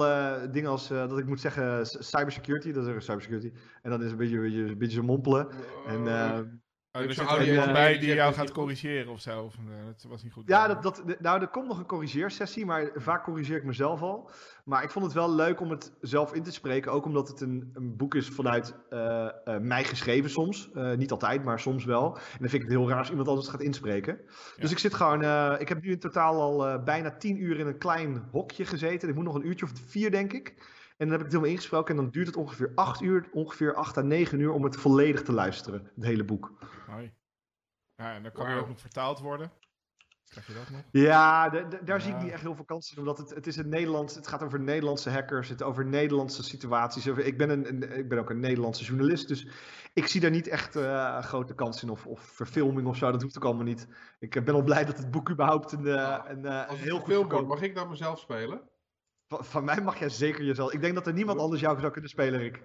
dingen 0.51 0.69
als 0.69 0.87
dat 0.87 1.17
ik 1.17 1.25
moet 1.25 1.39
zeggen 1.39 1.85
cybersecurity. 1.85 2.71
Dat 2.71 2.87
is 2.87 3.05
cybersecurity. 3.05 3.51
En 3.81 3.89
dan 3.89 4.03
is 4.03 4.11
een 4.11 4.17
beetje, 4.17 4.35
een 4.35 4.41
beetje, 4.41 4.61
een 4.61 4.77
beetje 4.77 5.01
mompelen. 5.01 5.47
En 5.87 6.03
Oh, 6.95 7.01
er 7.01 7.13
zit 7.13 7.29
er 7.29 7.47
iemand 7.47 7.71
bij 7.71 7.99
die 7.99 8.13
jou 8.13 8.33
gaat 8.33 8.51
corrigeren 8.51 9.11
of 9.11 9.21
zo. 9.21 9.41
Of, 9.41 9.55
uh, 9.55 9.85
dat 9.85 10.05
was 10.09 10.23
niet 10.23 10.33
goed. 10.33 10.43
Ja, 10.47 10.67
dat, 10.67 10.83
dat, 10.83 11.19
nou, 11.19 11.41
er 11.41 11.47
komt 11.47 11.67
nog 11.67 11.77
een 11.77 11.85
corrigeersessie, 11.85 12.65
maar 12.65 12.91
vaak 12.95 13.23
corrigeer 13.23 13.57
ik 13.57 13.63
mezelf 13.63 14.01
al. 14.01 14.29
Maar 14.63 14.83
ik 14.83 14.89
vond 14.89 15.05
het 15.05 15.13
wel 15.13 15.35
leuk 15.35 15.59
om 15.59 15.69
het 15.69 15.91
zelf 16.01 16.33
in 16.33 16.43
te 16.43 16.51
spreken. 16.51 16.91
Ook 16.91 17.05
omdat 17.05 17.27
het 17.27 17.41
een, 17.41 17.71
een 17.73 17.95
boek 17.95 18.15
is 18.15 18.29
vanuit 18.29 18.75
uh, 18.89 18.99
uh, 19.45 19.57
mij 19.57 19.83
geschreven 19.83 20.29
soms. 20.29 20.69
niet 20.97 21.11
altijd, 21.11 21.43
maar 21.43 21.59
soms 21.59 21.85
wel. 21.85 22.15
En 22.15 22.39
dan 22.39 22.49
vind 22.49 22.53
ik 22.53 22.69
het 22.69 22.77
heel 22.77 22.89
raar 22.89 22.97
als 22.97 23.09
iemand 23.09 23.27
anders 23.27 23.47
gaat 23.47 23.61
inspreken. 23.61 24.19
Dus 24.57 24.71
ik 24.71 24.79
zit 24.79 24.93
gewoon... 24.93 25.23
ik 25.59 25.69
heb 25.69 25.81
nu 25.81 25.91
in 25.91 25.99
totaal 25.99 26.41
al 26.41 26.83
bijna 26.83 27.11
tien 27.17 27.43
uur 27.43 27.59
in 27.59 27.67
een 27.67 27.77
klein 27.77 28.23
hokje 28.31 28.65
gezeten. 28.65 29.09
Ik 29.09 29.15
moet 29.15 29.23
nog 29.23 29.35
een 29.35 29.47
uurtje 29.47 29.65
of 29.65 29.71
vier, 29.87 30.11
denk 30.11 30.33
ik. 30.33 30.53
En 30.97 31.07
dan 31.07 31.09
heb 31.09 31.19
ik 31.19 31.25
het 31.25 31.33
helemaal 31.33 31.53
ingesproken 31.55 31.95
en 31.95 32.01
dan 32.01 32.11
duurt 32.11 32.27
het 32.27 32.35
ongeveer 32.35 32.71
8 32.75 33.01
uur, 33.01 33.29
ongeveer 33.31 33.73
8 33.73 33.97
à 33.97 34.01
9 34.01 34.39
uur 34.39 34.51
om 34.51 34.63
het 34.63 34.75
volledig 34.75 35.23
te 35.23 35.31
luisteren, 35.31 35.91
het 35.95 36.05
hele 36.05 36.23
boek. 36.23 36.51
Mooi. 36.87 37.13
Ja, 37.95 38.13
en 38.13 38.23
dan 38.23 38.31
kan 38.31 38.47
wow. 38.47 38.57
ook 38.57 38.67
nog 38.67 38.79
vertaald 38.79 39.19
worden. 39.19 39.51
Krijg 40.29 40.47
je 40.47 40.53
dat 40.53 40.69
nog? 40.69 40.81
Ja, 40.91 41.49
daar 41.83 42.01
zie 42.01 42.13
ik 42.13 42.21
niet 42.21 42.31
echt 42.31 42.41
heel 42.41 42.55
veel 42.55 42.65
kansen 42.65 42.93
in, 42.93 42.99
omdat 42.99 43.17
het, 43.17 43.29
het 43.29 43.47
is 43.47 43.55
het 43.55 43.67
Nederlands, 43.67 44.15
het 44.15 44.27
gaat 44.27 44.43
over 44.43 44.59
Nederlandse 44.59 45.09
hackers, 45.09 45.49
het 45.49 45.63
over 45.63 45.85
Nederlandse 45.85 46.43
situaties. 46.43 47.05
Ik 47.05 47.37
ben, 47.37 47.49
een, 47.49 47.97
ik 47.97 48.09
ben 48.09 48.19
ook 48.19 48.29
een 48.29 48.39
Nederlandse 48.39 48.83
journalist, 48.83 49.27
dus 49.27 49.47
ik 49.93 50.07
zie 50.07 50.21
daar 50.21 50.31
niet 50.31 50.47
echt 50.47 50.75
uh, 50.75 51.19
grote 51.21 51.55
kansen 51.55 51.87
in 51.87 51.93
of, 51.93 52.07
of 52.07 52.21
verfilming 52.21 52.87
of 52.87 52.97
zo, 52.97 53.11
dat 53.11 53.21
hoeft 53.21 53.37
ook 53.37 53.45
allemaal 53.45 53.63
niet. 53.63 53.87
Ik 54.19 54.45
ben 54.45 54.53
al 54.53 54.63
blij 54.63 54.85
dat 54.85 54.97
het 54.97 55.11
boek 55.11 55.29
überhaupt 55.29 55.71
een, 55.71 55.85
uh, 55.85 56.19
een, 56.27 56.45
uh, 56.45 56.67
Als 56.67 56.79
heel 56.79 56.99
goed 56.99 57.31
wordt, 57.31 57.47
mag 57.47 57.61
ik 57.61 57.75
dan 57.75 57.89
mezelf 57.89 58.19
spelen? 58.19 58.61
Van, 59.27 59.63
mij 59.63 59.81
mag 59.81 59.99
jij 59.99 60.09
zeker 60.09 60.43
jezelf. 60.43 60.73
Ik 60.73 60.81
denk 60.81 60.93
dat 60.93 61.07
er 61.07 61.13
niemand 61.13 61.39
anders 61.39 61.61
jou 61.61 61.79
zou 61.79 61.91
kunnen 61.91 62.09
spelen, 62.09 62.39
Rick. 62.39 62.61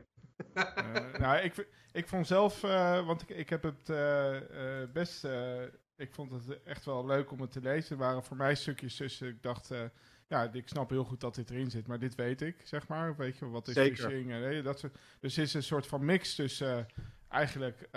Uh, 0.55 1.19
nou, 1.19 1.39
ik, 1.39 1.69
ik 1.93 2.09
vond 2.09 2.27
zelf, 2.27 2.63
uh, 2.65 3.07
want 3.07 3.23
ik, 3.23 3.29
ik 3.29 3.49
heb 3.49 3.63
het 3.63 3.89
uh, 3.89 4.37
best. 4.93 5.25
ik 5.97 6.13
vond 6.13 6.33
het 6.33 6.63
echt 6.63 6.85
wel 6.85 7.07
leuk 7.07 7.31
om 7.31 7.41
het 7.41 7.53
te 7.53 7.61
lezen. 7.61 7.91
Er 7.91 8.03
waren 8.03 8.25
voor 8.25 8.37
mij 8.37 8.55
stukjes 8.55 8.97
tussen. 8.97 9.29
Ik 9.29 9.43
dacht, 9.43 9.71
ja, 10.27 10.51
ik 10.53 10.69
snap 10.69 10.91
heel 10.91 11.05
goed 11.05 11.21
dat 11.21 11.35
dit 11.35 11.51
erin 11.51 11.71
zit, 11.71 11.87
maar 11.87 11.99
dit 11.99 12.15
weet 12.15 12.41
ik, 12.41 12.57
zeg 12.65 12.89
maar. 12.89 13.17
Weet 13.17 13.37
je, 13.37 13.49
wat 13.49 13.69
is 13.69 13.75
zeker. 13.75 14.05
phishing? 14.05 14.33
En, 14.33 14.63
dat 14.63 14.79
soort, 14.79 14.99
dus 15.21 15.37
het 15.37 15.47
is 15.47 15.55
een 15.55 15.63
soort 15.63 15.87
van 15.87 16.05
mix 16.05 16.35
tussen 16.35 16.87
eigenlijk, 17.29 17.89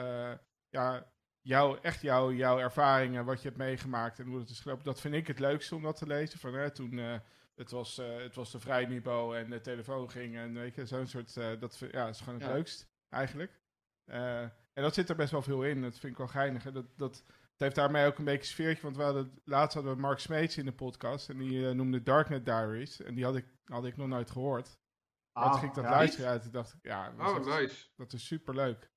ja, 0.69 1.11
jouw, 1.41 1.79
echt 1.81 2.01
jouw, 2.01 2.31
jouw 2.31 2.59
ervaringen, 2.59 3.25
wat 3.25 3.41
je 3.41 3.47
hebt 3.47 3.59
meegemaakt 3.59 4.19
en 4.19 4.25
hoe 4.25 4.39
het 4.39 4.49
is 4.49 4.59
gelopen. 4.59 4.83
Dat 4.83 5.01
vind 5.01 5.13
ik 5.13 5.27
het 5.27 5.39
leukste 5.39 5.75
om 5.75 5.81
dat 5.81 5.97
te 5.97 6.07
lezen. 6.07 6.39
Van, 6.39 6.71
toen 6.71 7.21
het 7.55 7.71
was, 7.71 7.99
uh, 7.99 8.17
het 8.17 8.35
was 8.35 8.51
de 8.51 8.59
vrijniveau 8.59 9.37
en 9.37 9.49
de 9.49 9.61
telefoon 9.61 10.09
ging 10.09 10.35
en 10.35 10.53
weet 10.53 10.75
je, 10.75 10.85
zo'n 10.85 11.07
soort, 11.07 11.35
uh, 11.35 11.59
dat 11.59 11.81
ja, 11.91 12.07
is 12.07 12.19
gewoon 12.19 12.39
het 12.39 12.51
leukst 12.51 12.87
eigenlijk. 13.09 13.61
Uh, 14.05 14.41
en 14.41 14.83
dat 14.83 14.93
zit 14.93 15.09
er 15.09 15.15
best 15.15 15.31
wel 15.31 15.41
veel 15.41 15.63
in, 15.63 15.81
dat 15.81 15.99
vind 15.99 16.11
ik 16.11 16.17
wel 16.17 16.27
geinig. 16.27 16.63
Dat, 16.63 16.85
dat, 16.97 17.23
het 17.25 17.61
heeft 17.61 17.75
daarmee 17.75 18.07
ook 18.07 18.17
een 18.17 18.25
beetje 18.25 18.51
sfeertje, 18.51 18.83
want 18.83 18.97
we 18.97 19.03
hadden, 19.03 19.41
laatst 19.43 19.73
hadden 19.73 19.93
we 19.93 20.01
Mark 20.01 20.19
Smeets 20.19 20.57
in 20.57 20.65
de 20.65 20.73
podcast 20.73 21.29
en 21.29 21.37
die 21.37 21.73
noemde 21.73 22.03
Darknet 22.03 22.45
Diaries 22.45 23.01
en 23.01 23.15
die 23.15 23.23
had 23.23 23.35
ik, 23.35 23.45
had 23.65 23.85
ik 23.85 23.97
nog 23.97 24.07
nooit 24.07 24.31
gehoord. 24.31 24.81
Ah, 25.31 25.51
toen 25.51 25.59
ging 25.59 25.69
ik 25.69 25.75
dat 25.75 25.85
ja, 25.85 25.89
luisteren 25.89 26.29
uit 26.29 26.43
en 26.43 26.51
dacht 26.51 26.73
ik, 26.73 26.79
ja, 26.81 27.13
oh, 27.17 27.35
dat, 27.35 27.45
nice. 27.45 27.87
dat 27.95 28.13
is 28.13 28.25
super 28.25 28.55
leuk. 28.55 28.91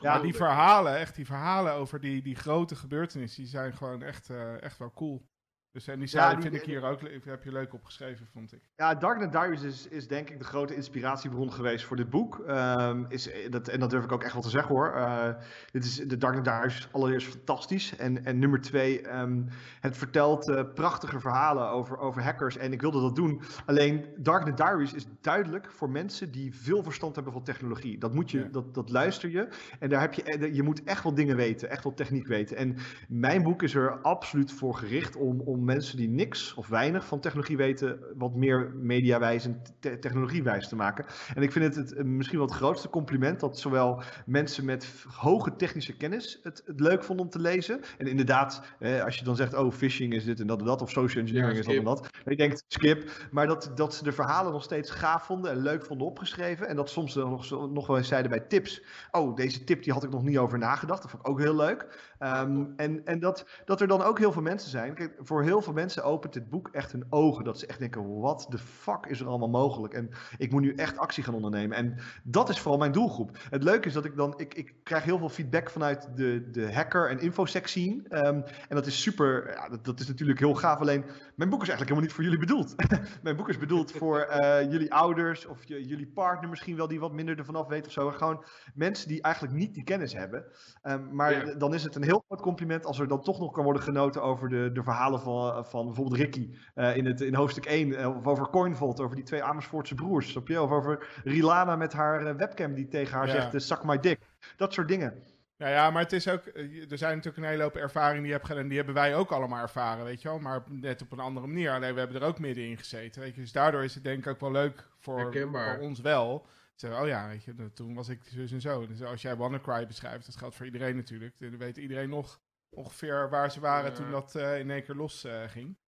ja, 0.00 0.18
die 0.20 0.34
verhalen, 0.34 0.96
echt 0.96 1.14
die 1.14 1.26
verhalen 1.26 1.72
over 1.72 2.00
die, 2.00 2.22
die 2.22 2.36
grote 2.36 2.76
gebeurtenissen, 2.76 3.42
die 3.42 3.50
zijn 3.50 3.72
gewoon 3.72 4.02
echt, 4.02 4.30
echt 4.60 4.78
wel 4.78 4.92
cool. 4.92 5.28
Dus 5.74 5.88
en 5.88 5.98
die 5.98 6.08
ja, 6.10 6.40
vind 6.40 6.54
ik 6.54 6.62
hier 6.62 6.82
ook, 6.82 7.00
heb 7.24 7.44
je 7.44 7.52
leuk 7.52 7.74
opgeschreven, 7.74 8.26
vond 8.32 8.52
ik. 8.52 8.60
Ja, 8.76 8.94
Darknet 8.94 9.32
Diaries 9.32 9.62
is, 9.62 9.88
is 9.88 10.08
denk 10.08 10.30
ik 10.30 10.38
de 10.38 10.44
grote 10.44 10.74
inspiratiebron 10.74 11.52
geweest 11.52 11.84
voor 11.84 11.96
dit 11.96 12.10
boek. 12.10 12.44
Um, 12.48 13.06
is, 13.08 13.30
dat, 13.50 13.68
en 13.68 13.80
dat 13.80 13.90
durf 13.90 14.04
ik 14.04 14.12
ook 14.12 14.22
echt 14.22 14.32
wel 14.32 14.42
te 14.42 14.48
zeggen 14.48 14.74
hoor. 14.74 14.94
Uh, 14.96 15.28
dit 15.70 15.84
is, 15.84 15.96
de 15.96 16.16
Darknet 16.16 16.44
Diaries 16.44 16.88
allereerst 16.90 17.26
fantastisch. 17.26 17.96
En, 17.96 18.24
en 18.24 18.38
nummer 18.38 18.60
twee, 18.60 19.16
um, 19.16 19.48
het 19.80 19.96
vertelt 19.96 20.48
uh, 20.48 20.62
prachtige 20.74 21.20
verhalen 21.20 21.68
over, 21.68 21.98
over 21.98 22.22
hackers. 22.22 22.56
En 22.56 22.72
ik 22.72 22.80
wilde 22.80 23.00
dat 23.00 23.16
doen. 23.16 23.42
Alleen 23.66 24.04
Darknet 24.16 24.56
Diaries 24.56 24.92
is 24.92 25.06
duidelijk 25.20 25.70
voor 25.70 25.90
mensen 25.90 26.30
die 26.30 26.54
veel 26.54 26.82
verstand 26.82 27.14
hebben 27.14 27.32
van 27.32 27.42
technologie. 27.42 27.98
Dat, 27.98 28.14
moet 28.14 28.30
je, 28.30 28.38
ja. 28.38 28.48
dat, 28.48 28.74
dat 28.74 28.90
luister 28.90 29.30
je. 29.30 29.48
En 29.78 29.88
daar 29.88 30.00
heb 30.00 30.14
je, 30.14 30.54
je 30.54 30.62
moet 30.62 30.82
echt 30.84 31.02
wel 31.02 31.14
dingen 31.14 31.36
weten, 31.36 31.70
echt 31.70 31.84
wel 31.84 31.94
techniek 31.94 32.26
weten. 32.26 32.56
En 32.56 32.76
mijn 33.08 33.42
boek 33.42 33.62
is 33.62 33.74
er 33.74 34.00
absoluut 34.00 34.52
voor 34.52 34.74
gericht 34.74 35.16
om, 35.16 35.40
om 35.40 35.63
mensen 35.64 35.96
die 35.96 36.08
niks 36.08 36.54
of 36.54 36.68
weinig 36.68 37.06
van 37.06 37.20
technologie 37.20 37.56
weten, 37.56 37.98
wat 38.16 38.34
meer 38.34 38.72
mediawijs 38.74 39.44
en 39.44 39.62
te 39.80 39.98
technologiewijs 39.98 40.68
te 40.68 40.76
maken. 40.76 41.06
En 41.34 41.42
ik 41.42 41.52
vind 41.52 41.74
het, 41.74 41.88
het, 41.90 42.06
misschien 42.06 42.38
wel 42.38 42.46
het 42.46 42.56
grootste 42.56 42.88
compliment 42.88 43.40
dat 43.40 43.58
zowel 43.58 44.02
mensen 44.26 44.64
met 44.64 45.04
hoge 45.08 45.56
technische 45.56 45.96
kennis 45.96 46.40
het, 46.42 46.62
het 46.66 46.80
leuk 46.80 47.04
vonden 47.04 47.24
om 47.24 47.30
te 47.30 47.40
lezen. 47.40 47.80
En 47.98 48.06
inderdaad, 48.06 48.62
eh, 48.78 49.04
als 49.04 49.18
je 49.18 49.24
dan 49.24 49.36
zegt, 49.36 49.54
oh, 49.54 49.72
phishing 49.72 50.12
is 50.12 50.24
dit 50.24 50.40
en 50.40 50.46
dat 50.46 50.60
en 50.60 50.66
dat, 50.66 50.82
of 50.82 50.90
social 50.90 51.22
engineering 51.22 51.52
ja, 51.52 51.60
is 51.60 51.66
dat 51.66 51.74
en 51.74 51.84
dat. 51.84 52.08
En 52.24 52.30
je 52.30 52.36
denkt, 52.36 52.64
skip. 52.68 53.10
Maar 53.30 53.46
dat, 53.46 53.70
dat 53.74 53.94
ze 53.94 54.04
de 54.04 54.12
verhalen 54.12 54.52
nog 54.52 54.62
steeds 54.62 54.90
gaaf 54.90 55.26
vonden 55.26 55.50
en 55.50 55.58
leuk 55.58 55.84
vonden 55.84 56.06
opgeschreven. 56.06 56.68
En 56.68 56.76
dat 56.76 56.90
soms 56.90 57.14
nog, 57.14 57.70
nog 57.72 57.86
wel 57.86 57.96
eens 57.96 58.08
zeiden 58.08 58.30
bij 58.30 58.40
tips, 58.40 58.82
oh, 59.10 59.36
deze 59.36 59.64
tip 59.64 59.82
die 59.82 59.92
had 59.92 60.04
ik 60.04 60.10
nog 60.10 60.22
niet 60.22 60.38
over 60.38 60.58
nagedacht. 60.58 61.02
Dat 61.02 61.10
vond 61.10 61.22
ik 61.22 61.28
ook 61.28 61.40
heel 61.40 61.56
leuk. 61.56 62.12
Um, 62.18 62.72
en 62.76 63.04
en 63.04 63.20
dat, 63.20 63.46
dat 63.64 63.80
er 63.80 63.86
dan 63.86 64.02
ook 64.02 64.18
heel 64.18 64.32
veel 64.32 64.42
mensen 64.42 64.70
zijn. 64.70 64.94
Kijk, 64.94 65.14
voor 65.18 65.42
heel 65.42 65.53
veel 65.60 65.72
mensen 65.72 66.04
opent 66.04 66.32
dit 66.32 66.50
boek 66.50 66.68
echt 66.68 66.92
hun 66.92 67.06
ogen. 67.10 67.44
Dat 67.44 67.58
ze 67.58 67.66
echt 67.66 67.78
denken: 67.78 68.20
wat 68.20 68.46
de 68.48 68.58
fuck 68.58 69.06
is 69.06 69.20
er 69.20 69.26
allemaal 69.26 69.48
mogelijk? 69.48 69.94
En 69.94 70.10
ik 70.38 70.52
moet 70.52 70.62
nu 70.62 70.74
echt 70.74 70.98
actie 70.98 71.24
gaan 71.24 71.34
ondernemen. 71.34 71.76
En 71.76 71.96
dat 72.22 72.48
is 72.48 72.58
vooral 72.58 72.78
mijn 72.78 72.92
doelgroep. 72.92 73.38
Het 73.50 73.62
leuke 73.62 73.88
is 73.88 73.92
dat 73.92 74.04
ik 74.04 74.16
dan. 74.16 74.34
Ik, 74.36 74.54
ik 74.54 74.74
krijg 74.82 75.04
heel 75.04 75.18
veel 75.18 75.28
feedback 75.28 75.70
vanuit 75.70 76.08
de, 76.16 76.50
de 76.50 76.72
hacker- 76.72 77.10
en 77.10 77.20
infosec 77.20 77.66
scene. 77.66 78.02
Um, 78.08 78.44
en 78.68 78.76
dat 78.76 78.86
is 78.86 79.02
super. 79.02 79.50
Ja, 79.54 79.68
dat, 79.68 79.84
dat, 79.84 80.00
is 80.00 80.08
natuurlijk 80.08 80.38
heel 80.38 80.54
gaaf. 80.54 80.80
Alleen, 80.80 81.04
mijn 81.34 81.50
boek 81.50 81.62
is 81.62 81.68
eigenlijk 81.68 81.80
helemaal 81.80 82.02
niet 82.02 82.12
voor 82.12 82.24
jullie 82.24 82.38
bedoeld. 82.38 82.74
mijn 83.22 83.36
boek 83.36 83.48
is 83.48 83.58
bedoeld 83.58 83.92
voor 83.92 84.28
uh, 84.30 84.70
jullie 84.70 84.94
ouders 84.94 85.46
of 85.46 85.64
je, 85.64 85.86
jullie 85.86 86.06
partner 86.06 86.50
misschien 86.50 86.76
wel, 86.76 86.88
die 86.88 87.00
wat 87.00 87.12
minder 87.12 87.38
ervan 87.38 87.56
af 87.56 87.66
weet 87.66 87.86
of 87.86 87.92
zo. 87.92 88.10
Gewoon 88.10 88.44
mensen 88.74 89.08
die 89.08 89.22
eigenlijk 89.22 89.54
niet 89.54 89.74
die 89.74 89.84
kennis 89.84 90.12
hebben. 90.12 90.44
Um, 90.82 91.14
maar 91.14 91.46
ja. 91.46 91.54
dan 91.54 91.74
is 91.74 91.84
het 91.84 91.94
een 91.94 92.02
heel 92.02 92.24
groot 92.26 92.40
compliment 92.40 92.86
als 92.86 92.98
er 92.98 93.08
dan 93.08 93.22
toch 93.22 93.38
nog 93.38 93.52
kan 93.52 93.64
worden 93.64 93.82
genoten 93.82 94.22
over 94.22 94.48
de, 94.48 94.70
de 94.72 94.82
verhalen 94.82 95.20
van, 95.20 95.43
van 95.64 95.86
bijvoorbeeld 95.86 96.16
Ricky 96.16 96.50
uh, 96.74 96.96
in, 96.96 97.06
het, 97.06 97.20
in 97.20 97.34
hoofdstuk 97.34 97.64
1. 97.64 97.88
Uh, 97.88 98.16
of 98.16 98.26
over 98.26 98.48
Coinvolt, 98.48 99.00
over 99.00 99.16
die 99.16 99.24
twee 99.24 99.42
Amersfoortse 99.42 99.94
broers. 99.94 100.30
Snap 100.30 100.48
je? 100.48 100.62
Of 100.62 100.70
over 100.70 101.06
Rilana 101.24 101.76
met 101.76 101.92
haar 101.92 102.26
uh, 102.26 102.34
webcam 102.34 102.74
die 102.74 102.88
tegen 102.88 103.16
haar 103.16 103.26
ja. 103.26 103.32
zegt: 103.32 103.62
Suck 103.62 103.84
my 103.84 104.00
dick. 104.00 104.18
Dat 104.56 104.72
soort 104.72 104.88
dingen. 104.88 105.14
Ja, 105.56 105.68
ja, 105.68 105.90
maar 105.90 106.02
het 106.02 106.12
is 106.12 106.28
ook. 106.28 106.46
Er 106.90 106.98
zijn 106.98 107.16
natuurlijk 107.16 107.36
een 107.36 107.50
hele 107.50 107.62
hoop 107.62 107.76
ervaringen 107.76 108.22
die 108.22 108.26
je 108.26 108.36
hebt 108.36 108.46
gedaan. 108.46 108.62
En 108.62 108.68
die 108.68 108.76
hebben 108.76 108.94
wij 108.94 109.16
ook 109.16 109.30
allemaal 109.30 109.62
ervaren, 109.62 110.04
weet 110.04 110.22
je 110.22 110.28
wel. 110.28 110.38
Maar 110.38 110.62
net 110.68 111.02
op 111.02 111.12
een 111.12 111.18
andere 111.18 111.46
manier. 111.46 111.70
Alleen 111.70 111.92
we 111.94 111.98
hebben 111.98 112.20
er 112.20 112.26
ook 112.26 112.38
middenin 112.38 112.78
gezeten. 112.78 113.20
Weet 113.20 113.34
je. 113.34 113.40
Dus 113.40 113.52
daardoor 113.52 113.84
is 113.84 113.94
het 113.94 114.04
denk 114.04 114.18
ik 114.18 114.26
ook 114.26 114.40
wel 114.40 114.52
leuk 114.52 114.88
voor, 114.98 115.48
voor 115.50 115.78
ons 115.80 116.00
wel. 116.00 116.46
Zeggen, 116.74 117.00
oh 117.00 117.06
ja, 117.06 117.28
weet 117.28 117.44
je, 117.44 117.72
toen 117.74 117.94
was 117.94 118.08
ik 118.08 118.20
zus 118.24 118.52
en 118.52 118.60
zo. 118.60 118.86
Dus 118.86 119.02
als 119.02 119.22
jij 119.22 119.36
WannaCry 119.36 119.86
beschrijft, 119.86 120.26
dat 120.26 120.36
geldt 120.36 120.54
voor 120.54 120.66
iedereen 120.66 120.96
natuurlijk. 120.96 121.34
Dan 121.38 121.58
weet 121.58 121.76
iedereen 121.76 122.08
nog 122.08 122.40
ongeveer 122.74 123.30
waar 123.30 123.50
ze 123.50 123.60
waren 123.60 123.90
ja. 123.90 123.96
toen 123.96 124.10
dat 124.10 124.34
uh, 124.34 124.58
in 124.58 124.70
één 124.70 124.84
keer 124.84 124.94
los 124.94 125.24
uh, 125.24 125.42
ging. 125.46 125.78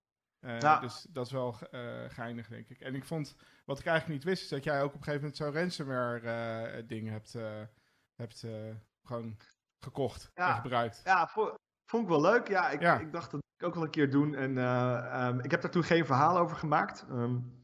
Uh, 0.40 0.60
ja. 0.60 0.80
Dus 0.80 1.06
dat 1.10 1.26
is 1.26 1.32
wel 1.32 1.56
geinig, 2.08 2.48
denk 2.48 2.68
ik. 2.68 2.80
En 2.80 2.94
ik 2.94 3.04
vond, 3.04 3.36
wat 3.64 3.78
ik 3.78 3.86
eigenlijk 3.86 4.18
niet 4.18 4.28
wist, 4.28 4.42
is 4.42 4.48
dat 4.48 4.64
jij 4.64 4.82
ook 4.82 4.94
op 4.94 4.98
een 4.98 5.04
gegeven 5.04 5.20
moment 5.20 5.36
zo'n 5.36 5.52
ransomware 5.52 6.86
ding 6.86 7.08
hebt, 7.08 7.36
hebt 8.14 8.46
gewoon 9.02 9.36
gekocht 9.78 10.30
ja. 10.34 10.54
en 10.54 10.60
gebruikt. 10.60 11.00
Ja, 11.04 11.28
vond 11.84 12.02
ik 12.02 12.08
wel 12.08 12.20
leuk. 12.20 12.48
Ja, 12.48 12.70
ik, 12.70 12.80
ja. 12.80 12.98
ik 12.98 13.12
dacht 13.12 13.30
dat 13.30 13.40
ik 13.56 13.66
ook 13.66 13.74
wel 13.74 13.84
een 13.84 13.90
keer 13.90 14.10
doen. 14.10 14.34
En 14.34 14.56
um, 15.26 15.40
ik 15.40 15.50
heb 15.50 15.60
daar 15.60 15.70
toen 15.70 15.84
geen 15.84 16.06
verhaal 16.06 16.38
over 16.38 16.56
gemaakt. 16.56 17.06
Um, 17.10 17.55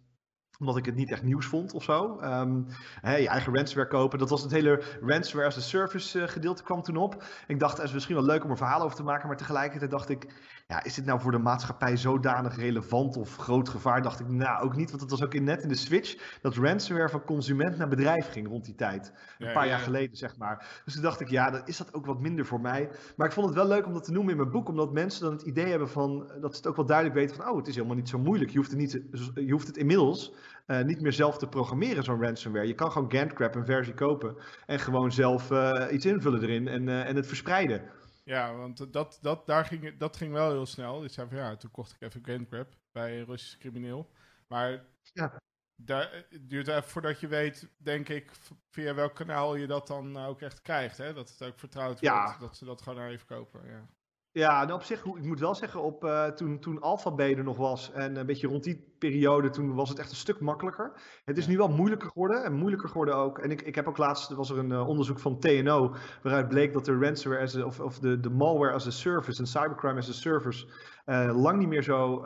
omdat 0.62 0.76
ik 0.76 0.86
het 0.86 0.94
niet 0.94 1.10
echt 1.10 1.22
nieuws 1.22 1.46
vond 1.46 1.72
of 1.72 1.82
zo. 1.82 2.20
Um, 2.22 2.66
hè, 3.00 3.16
je 3.16 3.28
eigen 3.28 3.54
ransomware 3.54 3.88
kopen. 3.88 4.18
Dat 4.18 4.30
was 4.30 4.42
het 4.42 4.50
hele 4.50 4.82
ransomware 5.00 5.48
as 5.48 5.56
a 5.56 5.60
service 5.60 6.18
uh, 6.18 6.28
gedeelte 6.28 6.62
kwam 6.62 6.82
toen 6.82 6.96
op. 6.96 7.24
Ik 7.46 7.60
dacht, 7.60 7.76
het 7.76 7.86
is 7.86 7.92
misschien 7.92 8.16
wel 8.16 8.24
leuk 8.24 8.44
om 8.44 8.50
een 8.50 8.56
verhaal 8.56 8.82
over 8.82 8.96
te 8.96 9.02
maken. 9.02 9.28
Maar 9.28 9.36
tegelijkertijd 9.36 9.90
dacht 9.90 10.08
ik, 10.08 10.26
ja, 10.68 10.84
is 10.84 10.94
dit 10.94 11.04
nou 11.04 11.20
voor 11.20 11.32
de 11.32 11.38
maatschappij 11.38 11.96
zodanig 11.96 12.56
relevant 12.56 13.16
of 13.16 13.36
groot 13.36 13.68
gevaar? 13.68 14.02
Dacht 14.02 14.20
ik, 14.20 14.28
nou 14.28 14.64
ook 14.64 14.76
niet, 14.76 14.90
want 14.90 15.02
het 15.02 15.10
was 15.10 15.24
ook 15.24 15.34
in, 15.34 15.44
net 15.44 15.62
in 15.62 15.68
de 15.68 15.74
switch 15.74 16.38
dat 16.40 16.56
ransomware 16.56 17.08
van 17.08 17.24
consument 17.24 17.76
naar 17.76 17.88
bedrijf 17.88 18.30
ging 18.30 18.48
rond 18.48 18.64
die 18.64 18.74
tijd. 18.74 19.12
Een 19.38 19.52
paar 19.52 19.66
jaar 19.66 19.78
geleden, 19.78 20.16
zeg 20.16 20.36
maar. 20.36 20.80
Dus 20.84 20.94
toen 20.94 21.02
dacht 21.02 21.20
ik, 21.20 21.28
ja, 21.28 21.50
dan 21.50 21.62
is 21.64 21.76
dat 21.76 21.94
ook 21.94 22.06
wat 22.06 22.20
minder 22.20 22.46
voor 22.46 22.60
mij. 22.60 22.90
Maar 23.16 23.26
ik 23.26 23.32
vond 23.32 23.46
het 23.46 23.54
wel 23.54 23.66
leuk 23.66 23.86
om 23.86 23.92
dat 23.92 24.04
te 24.04 24.12
noemen 24.12 24.30
in 24.30 24.38
mijn 24.38 24.50
boek, 24.50 24.68
omdat 24.68 24.92
mensen 24.92 25.22
dan 25.22 25.32
het 25.32 25.42
idee 25.42 25.66
hebben 25.66 25.88
van, 25.88 26.30
dat 26.40 26.50
ze 26.50 26.56
het 26.56 26.66
ook 26.66 26.76
wel 26.76 26.86
duidelijk 26.86 27.18
weten 27.18 27.36
van, 27.36 27.48
oh, 27.48 27.56
het 27.56 27.68
is 27.68 27.74
helemaal 27.74 27.96
niet 27.96 28.08
zo 28.08 28.18
moeilijk. 28.18 28.50
Je 28.50 28.58
hoeft 28.58 28.70
het, 28.70 28.78
niet, 28.78 29.00
je 29.34 29.52
hoeft 29.52 29.66
het 29.66 29.76
inmiddels 29.76 30.34
uh, 30.66 30.82
niet 30.82 31.00
meer 31.00 31.12
zelf 31.12 31.38
te 31.38 31.48
programmeren, 31.48 32.04
zo'n 32.04 32.22
ransomware. 32.22 32.66
Je 32.66 32.74
kan 32.74 32.92
gewoon 32.92 33.12
Gantgrab 33.12 33.54
een 33.54 33.64
versie 33.64 33.94
kopen 33.94 34.36
en 34.66 34.78
gewoon 34.78 35.12
zelf 35.12 35.50
uh, 35.50 35.86
iets 35.90 36.06
invullen 36.06 36.42
erin 36.42 36.68
en, 36.68 36.86
uh, 36.86 37.08
en 37.08 37.16
het 37.16 37.26
verspreiden. 37.26 37.90
Ja, 38.24 38.54
want 38.54 38.92
dat, 38.92 39.18
dat, 39.22 39.46
daar 39.46 39.64
ging, 39.64 39.96
dat 39.98 40.16
ging 40.16 40.32
wel 40.32 40.50
heel 40.50 40.66
snel. 40.66 41.00
Dus 41.00 41.14
zei 41.14 41.28
van, 41.28 41.38
ja, 41.38 41.56
toen 41.56 41.70
kocht 41.70 41.92
ik 41.92 42.00
even 42.00 42.24
Gantgrab 42.24 42.68
bij 42.92 43.18
een 43.18 43.24
Russisch 43.24 43.58
crimineel. 43.58 44.10
Maar 44.48 44.84
ja. 45.12 45.36
daar, 45.76 46.24
het 46.28 46.50
duurt 46.50 46.68
even 46.68 46.82
voordat 46.82 47.20
je 47.20 47.26
weet, 47.26 47.68
denk 47.76 48.08
ik, 48.08 48.30
via 48.70 48.94
welk 48.94 49.14
kanaal 49.14 49.56
je 49.56 49.66
dat 49.66 49.86
dan 49.86 50.16
ook 50.16 50.40
echt 50.40 50.62
krijgt. 50.62 50.98
Hè? 50.98 51.12
Dat 51.12 51.30
het 51.30 51.48
ook 51.48 51.58
vertrouwd 51.58 52.00
wordt, 52.00 52.40
dat 52.40 52.56
ze 52.56 52.64
dat 52.64 52.82
gewoon 52.82 53.06
even 53.06 53.26
kopen. 53.26 53.60
Ja. 53.66 53.88
Ja, 54.32 54.64
nou 54.64 54.72
op 54.72 54.82
zich, 54.82 55.04
ik 55.04 55.22
moet 55.22 55.40
wel 55.40 55.54
zeggen, 55.54 55.82
op, 55.82 56.04
uh, 56.04 56.26
toen, 56.26 56.60
toen 56.60 56.80
Alphabet 56.80 57.36
er 57.36 57.44
nog 57.44 57.56
was 57.56 57.92
en 57.92 58.16
een 58.16 58.26
beetje 58.26 58.46
rond 58.46 58.64
die 58.64 58.91
periode, 59.08 59.50
toen 59.50 59.74
was 59.74 59.88
het 59.88 59.98
echt 59.98 60.10
een 60.10 60.16
stuk 60.16 60.40
makkelijker. 60.40 60.92
Het 61.24 61.38
is 61.38 61.46
nu 61.46 61.56
wel 61.56 61.68
moeilijker 61.68 62.08
geworden 62.08 62.44
en 62.44 62.52
moeilijker 62.52 62.88
geworden 62.88 63.14
ook. 63.14 63.38
En 63.38 63.50
ik, 63.50 63.62
ik 63.62 63.74
heb 63.74 63.88
ook 63.88 63.98
laatst, 63.98 64.30
er 64.30 64.36
was 64.36 64.50
er 64.50 64.58
een 64.58 64.70
uh, 64.70 64.88
onderzoek 64.88 65.18
van 65.18 65.38
TNO, 65.38 65.94
waaruit 66.22 66.48
bleek 66.48 66.72
dat 66.72 66.84
de 66.84 66.98
ransomware 66.98 67.42
as 67.42 67.56
a, 67.56 67.64
of, 67.64 67.80
of 67.80 67.98
de, 67.98 68.20
de 68.20 68.30
malware 68.30 68.72
as 68.72 68.86
a 68.86 68.90
service 68.90 69.40
en 69.40 69.46
cybercrime 69.46 69.98
as 69.98 70.08
a 70.08 70.12
service 70.12 70.66
uh, 71.06 71.42
lang 71.42 71.58
niet 71.58 71.68
meer 71.68 71.82
zo 71.82 72.22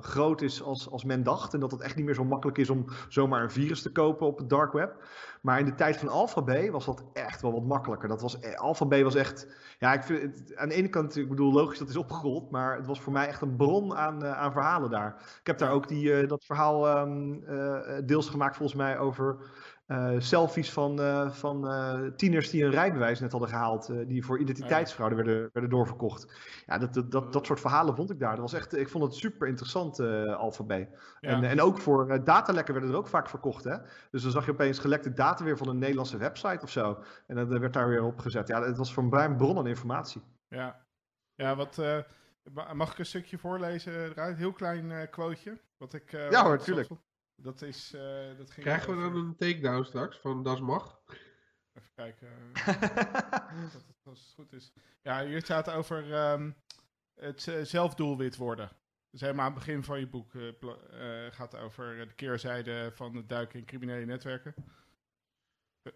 groot 0.00 0.42
is 0.42 0.62
als, 0.62 0.90
als 0.90 1.04
men 1.04 1.22
dacht. 1.22 1.54
En 1.54 1.60
dat 1.60 1.70
het 1.70 1.80
echt 1.80 1.96
niet 1.96 2.04
meer 2.04 2.14
zo 2.14 2.24
makkelijk 2.24 2.58
is 2.58 2.70
om 2.70 2.84
zomaar 3.08 3.42
een 3.42 3.50
virus 3.50 3.82
te 3.82 3.92
kopen 3.92 4.26
op 4.26 4.38
het 4.38 4.48
dark 4.48 4.72
web. 4.72 5.04
Maar 5.42 5.58
in 5.58 5.64
de 5.64 5.74
tijd 5.74 5.96
van 5.96 6.08
Alphabet 6.08 6.70
was 6.70 6.84
dat 6.84 7.04
echt 7.12 7.42
wel 7.42 7.52
wat 7.52 7.64
makkelijker. 7.64 8.08
Dat 8.08 8.20
was, 8.20 8.56
Alphabet 8.56 9.02
was 9.02 9.14
echt 9.14 9.46
ja, 9.78 9.92
ik 9.92 10.02
vind 10.02 10.22
het, 10.22 10.56
aan 10.56 10.68
de 10.68 10.74
ene 10.74 10.88
kant, 10.88 11.16
ik 11.16 11.28
bedoel, 11.28 11.52
logisch 11.52 11.78
dat 11.78 11.88
is 11.88 11.96
opgerold, 11.96 12.50
maar 12.50 12.76
het 12.76 12.86
was 12.86 13.00
voor 13.00 13.12
mij 13.12 13.26
echt 13.26 13.40
een 13.40 13.56
bron 13.56 13.96
aan, 13.96 14.24
aan 14.24 14.52
verhalen 14.52 14.90
daar. 14.90 15.14
Ik 15.40 15.46
heb 15.46 15.58
daar 15.58 15.70
ook 15.70 15.88
die, 15.88 16.17
uh, 16.22 16.28
dat 16.28 16.44
verhaal 16.44 16.98
um, 16.98 17.42
uh, 17.48 17.98
deels 18.04 18.28
gemaakt 18.28 18.56
volgens 18.56 18.78
mij 18.78 18.98
over 18.98 19.36
uh, 19.88 20.14
selfies 20.18 20.72
van, 20.72 21.00
uh, 21.00 21.30
van 21.30 21.66
uh, 21.66 22.10
tieners 22.16 22.50
die 22.50 22.64
een 22.64 22.70
rijbewijs 22.70 23.20
net 23.20 23.30
hadden 23.30 23.50
gehaald, 23.50 23.92
die 24.06 24.24
voor 24.24 24.38
identiteitsfraude 24.38 25.14
werden, 25.14 25.50
werden 25.52 25.70
doorverkocht. 25.70 26.32
Ja, 26.66 26.78
dat, 26.78 26.94
dat, 26.94 27.10
dat, 27.10 27.32
dat 27.32 27.46
soort 27.46 27.60
verhalen 27.60 27.96
vond 27.96 28.10
ik 28.10 28.18
daar. 28.18 28.30
Dat 28.30 28.50
was 28.50 28.52
echt, 28.52 28.76
ik 28.76 28.88
vond 28.88 29.04
het 29.04 29.14
super 29.14 29.48
interessant, 29.48 30.00
Alphabet. 30.36 30.88
Ja. 31.20 31.30
En, 31.30 31.44
en 31.44 31.60
ook 31.60 31.78
voor 31.78 32.24
datalekken 32.24 32.74
werden 32.74 32.92
er 32.92 32.98
ook 32.98 33.08
vaak 33.08 33.28
verkocht. 33.28 33.64
Hè? 33.64 33.76
Dus 34.10 34.22
dan 34.22 34.30
zag 34.30 34.44
je 34.44 34.52
opeens 34.52 34.78
gelekte 34.78 35.12
data 35.12 35.44
weer 35.44 35.56
van 35.56 35.68
een 35.68 35.78
Nederlandse 35.78 36.16
website 36.16 36.62
of 36.62 36.70
zo. 36.70 37.02
En 37.26 37.36
dat 37.36 37.48
werd 37.48 37.72
daar 37.72 37.88
weer 37.88 38.04
op 38.04 38.18
gezet. 38.18 38.48
Ja, 38.48 38.62
het 38.62 38.76
was 38.76 38.92
voor 38.92 39.12
een 39.12 39.36
bron 39.36 39.58
aan 39.58 39.66
informatie. 39.66 40.22
Ja, 40.48 40.86
ja 41.34 41.56
wat, 41.56 41.82
mag 42.72 42.92
ik 42.92 42.98
een 42.98 43.06
stukje 43.06 43.38
voorlezen 43.38 43.92
eruit? 43.92 44.36
Heel 44.36 44.52
klein 44.52 45.10
quoteje. 45.10 45.58
Wat 45.78 45.94
ik, 45.94 46.10
ja 46.10 46.44
hoor, 46.44 46.58
tuurlijk. 46.58 46.88
Dat 47.36 47.62
is, 47.62 47.94
uh, 47.94 48.36
dat 48.36 48.50
ging 48.50 48.66
Krijgen 48.66 48.96
we 48.96 49.02
dan 49.02 49.16
een 49.16 49.36
takedown 49.36 49.84
straks 49.84 50.18
van 50.18 50.42
Das 50.42 50.60
Mag? 50.60 51.00
Even 51.72 51.90
kijken. 51.94 52.28
dat 52.52 53.72
het 53.72 53.96
als 54.04 54.20
het 54.20 54.32
goed 54.34 54.52
is. 54.52 54.72
Ja, 55.02 55.24
hier 55.24 55.40
staat 55.40 55.70
over 55.70 56.30
um, 56.32 56.56
het 57.14 57.52
zelfdoelwit 57.62 58.36
worden. 58.36 58.70
Dus 59.10 59.20
helemaal 59.20 59.46
aan 59.46 59.54
het 59.54 59.64
begin 59.64 59.84
van 59.84 60.00
je 60.00 60.08
boek 60.08 60.34
uh, 60.34 60.52
gaat 61.30 61.56
over 61.56 62.08
de 62.08 62.14
keerzijde 62.14 62.90
van 62.94 63.16
het 63.16 63.28
duiken 63.28 63.58
in 63.58 63.64
criminele 63.64 64.04
netwerken. 64.04 64.54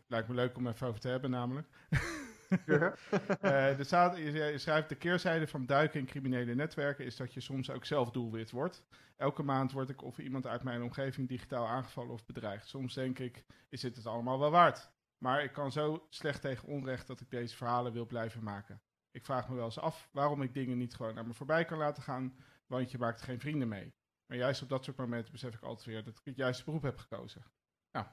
Lijkt 0.07 0.29
me 0.29 0.35
leuk 0.35 0.57
om 0.57 0.67
even 0.67 0.87
over 0.87 1.01
te 1.01 1.09
hebben, 1.09 1.31
namelijk. 1.31 1.69
uh, 2.67 3.79
er 3.79 3.85
staat, 3.85 4.17
je, 4.17 4.59
schrijft 4.59 4.89
de 4.89 4.95
keerzijde 4.95 5.47
van 5.47 5.67
duiken 5.67 6.01
in 6.01 6.07
criminele 6.07 6.55
netwerken 6.55 7.05
is 7.05 7.17
dat 7.17 7.35
je 7.35 7.41
soms 7.41 7.71
ook 7.71 7.85
zelf 7.85 8.11
doelwit 8.11 8.51
wordt. 8.51 8.85
Elke 9.17 9.43
maand 9.43 9.73
word 9.73 9.89
ik 9.89 10.03
of 10.03 10.19
iemand 10.19 10.47
uit 10.47 10.63
mijn 10.63 10.83
omgeving 10.83 11.29
digitaal 11.29 11.67
aangevallen 11.67 12.13
of 12.13 12.27
bedreigd. 12.27 12.69
Soms 12.69 12.95
denk 12.95 13.19
ik, 13.19 13.45
is 13.69 13.81
dit 13.81 13.97
het 13.97 14.07
allemaal 14.07 14.39
wel 14.39 14.51
waard? 14.51 14.91
Maar 15.19 15.43
ik 15.43 15.53
kan 15.53 15.73
zo 15.73 16.07
slecht 16.09 16.41
tegen 16.41 16.69
onrecht 16.69 17.07
dat 17.07 17.21
ik 17.21 17.31
deze 17.31 17.57
verhalen 17.57 17.93
wil 17.93 18.07
blijven 18.07 18.43
maken. 18.43 18.83
Ik 19.11 19.25
vraag 19.25 19.49
me 19.49 19.55
wel 19.55 19.65
eens 19.65 19.79
af 19.79 20.09
waarom 20.13 20.43
ik 20.43 20.55
dingen 20.55 20.79
niet 20.79 20.95
gewoon 20.95 21.15
naar 21.15 21.27
me 21.27 21.35
voorbij 21.35 21.65
kan 21.65 21.79
laten 21.79 22.03
gaan, 22.03 22.37
want 22.67 22.91
je 22.91 22.99
maakt 22.99 23.23
geen 23.23 23.41
vrienden 23.41 23.69
mee. 23.69 23.95
Maar 24.27 24.39
juist 24.39 24.63
op 24.63 24.69
dat 24.69 24.85
soort 24.85 24.97
momenten 24.97 25.33
besef 25.33 25.55
ik 25.55 25.63
altijd 25.63 25.87
weer 25.87 26.05
dat 26.05 26.19
ik 26.19 26.25
het 26.25 26.37
juiste 26.37 26.65
beroep 26.65 26.83
heb 26.83 26.99
gekozen. 26.99 27.43
Nou, 27.91 28.07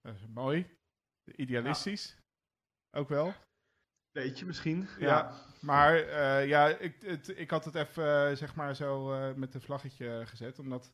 dat 0.00 0.14
is 0.14 0.26
mooi. 0.26 0.78
Idealistisch. 1.24 2.18
Ook 2.90 3.08
wel. 3.08 3.34
Beetje 4.22 4.46
misschien. 4.46 4.88
Ja, 4.98 5.32
maar 5.60 6.04
uh, 6.04 6.46
ja, 6.46 6.66
ik, 6.66 6.96
het, 7.00 7.38
ik 7.38 7.50
had 7.50 7.64
het 7.64 7.74
even 7.74 8.30
uh, 8.30 8.36
zeg 8.36 8.54
maar 8.54 8.76
zo 8.76 9.12
uh, 9.12 9.34
met 9.34 9.54
een 9.54 9.60
vlaggetje 9.60 10.22
gezet, 10.26 10.58
omdat 10.58 10.92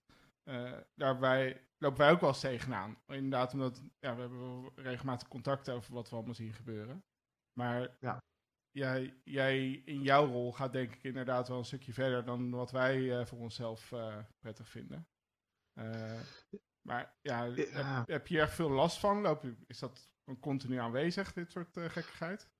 daarbij 0.95 1.67
lopen 1.79 1.99
wij 1.99 2.11
ook 2.11 2.21
wel 2.21 2.29
eens 2.29 2.41
tegenaan. 2.41 2.97
Inderdaad, 3.07 3.53
omdat 3.53 3.83
ja, 4.01 4.15
we 4.15 4.21
hebben 4.21 4.71
regelmatig 4.75 5.29
contact 5.29 5.71
over 5.71 5.95
wat 5.95 6.11
we 6.11 6.17
allemaal 6.17 6.35
zien 6.35 6.53
gebeuren. 6.53 7.05
Maar 7.53 7.97
ja. 8.01 8.23
jij, 8.71 9.21
jij 9.25 9.83
in 9.85 10.03
jouw 10.03 10.27
rol 10.27 10.53
gaat 10.53 10.73
denk 10.73 10.95
ik 10.95 11.03
inderdaad 11.03 11.49
wel 11.49 11.59
een 11.59 11.65
stukje 11.65 11.93
verder 11.93 12.25
dan 12.25 12.51
wat 12.51 12.71
wij 12.71 13.27
voor 13.27 13.39
onszelf 13.39 13.93
prettig 14.41 14.69
vinden. 14.69 15.09
maar 16.87 17.15
ja. 17.21 17.51
Heb, 17.55 18.07
heb, 18.07 18.27
je 18.27 18.41
er 18.41 18.49
veel 18.49 18.71
last 18.71 18.99
van? 18.99 19.21
Loop, 19.21 19.45
is 19.67 19.79
dat 19.79 20.13
continu 20.41 20.77
aanwezig, 20.77 21.33
dit 21.33 21.51
soort 21.51 21.71
gekkigheid? 21.73 22.51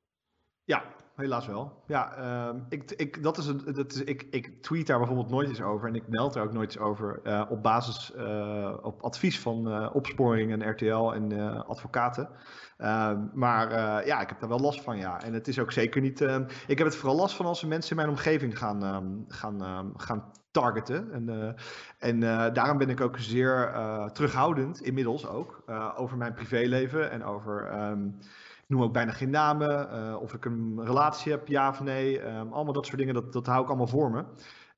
Ja, 0.65 0.83
helaas 1.15 1.47
wel. 1.47 1.83
Ja, 1.87 2.19
uh, 2.19 2.61
ik, 2.69 2.91
ik, 2.91 3.23
dat 3.23 3.39
is 3.39 3.47
dat 3.75 3.93
is, 3.93 4.03
ik, 4.03 4.27
ik 4.31 4.63
tweet 4.63 4.87
daar 4.87 4.99
bijvoorbeeld 4.99 5.31
nooit 5.31 5.49
eens 5.49 5.63
over 5.63 5.89
en 5.89 5.95
ik 5.95 6.09
meld 6.09 6.35
er 6.35 6.43
ook 6.43 6.53
nooit 6.53 6.75
eens 6.75 6.85
over 6.85 7.21
uh, 7.25 7.45
op 7.49 7.63
basis, 7.63 8.13
uh, 8.17 8.77
op 8.83 9.03
advies 9.03 9.41
van 9.41 9.69
uh, 9.69 9.91
opsporing 9.93 10.53
en 10.53 10.71
RTL 10.71 11.13
en 11.13 11.33
advocaten. 11.67 12.29
Ehm, 12.77 13.27
maar 13.33 13.71
ja, 14.07 14.21
ik 14.21 14.29
heb 14.29 14.41
daar 14.41 14.49
wel 14.49 14.61
last 14.61 14.81
van, 14.81 14.99
ja. 14.99 15.23
En 15.23 15.33
het 15.33 15.49
is 15.49 15.59
ook 15.59 15.73
zeker 15.73 16.01
niet. 16.01 16.21
Ehm, 16.21 16.45
ik 16.67 16.79
heb 16.79 16.87
het 16.87 16.97
vooral 16.97 17.17
last 17.17 17.37
van 17.37 17.47
als 17.47 17.65
mensen 17.65 17.91
in 17.91 17.97
mijn 17.97 18.09
omgeving 18.09 18.59
gaan, 18.59 19.25
gaan, 19.29 19.93
gaan 19.97 20.33
targeten. 20.51 21.13
En, 21.13 21.57
en 21.99 22.21
daarom 22.53 22.79
ben 22.79 22.89
ik 22.89 23.01
ook 23.01 23.19
zeer 23.19 23.73
terughoudend, 24.13 24.81
inmiddels 24.81 25.27
ook, 25.27 25.65
over 25.97 26.17
mijn 26.17 26.35
privéleven 26.35 27.11
en 27.11 27.25
over 27.25 27.71
noem 28.73 28.83
ook 28.83 28.93
bijna 28.93 29.13
geen 29.13 29.31
namen. 29.31 29.89
Uh, 29.93 30.21
of 30.21 30.35
ik 30.35 30.45
een 30.45 30.81
relatie 30.85 31.33
heb, 31.33 31.49
ja 31.49 31.69
of 31.69 31.81
nee. 31.81 32.23
Um, 32.23 32.53
allemaal 32.53 32.73
dat 32.73 32.87
soort 32.87 32.99
dingen, 32.99 33.15
dat, 33.15 33.33
dat 33.33 33.47
hou 33.47 33.63
ik 33.63 33.69
allemaal 33.69 33.87
voor 33.87 34.11
me. 34.11 34.25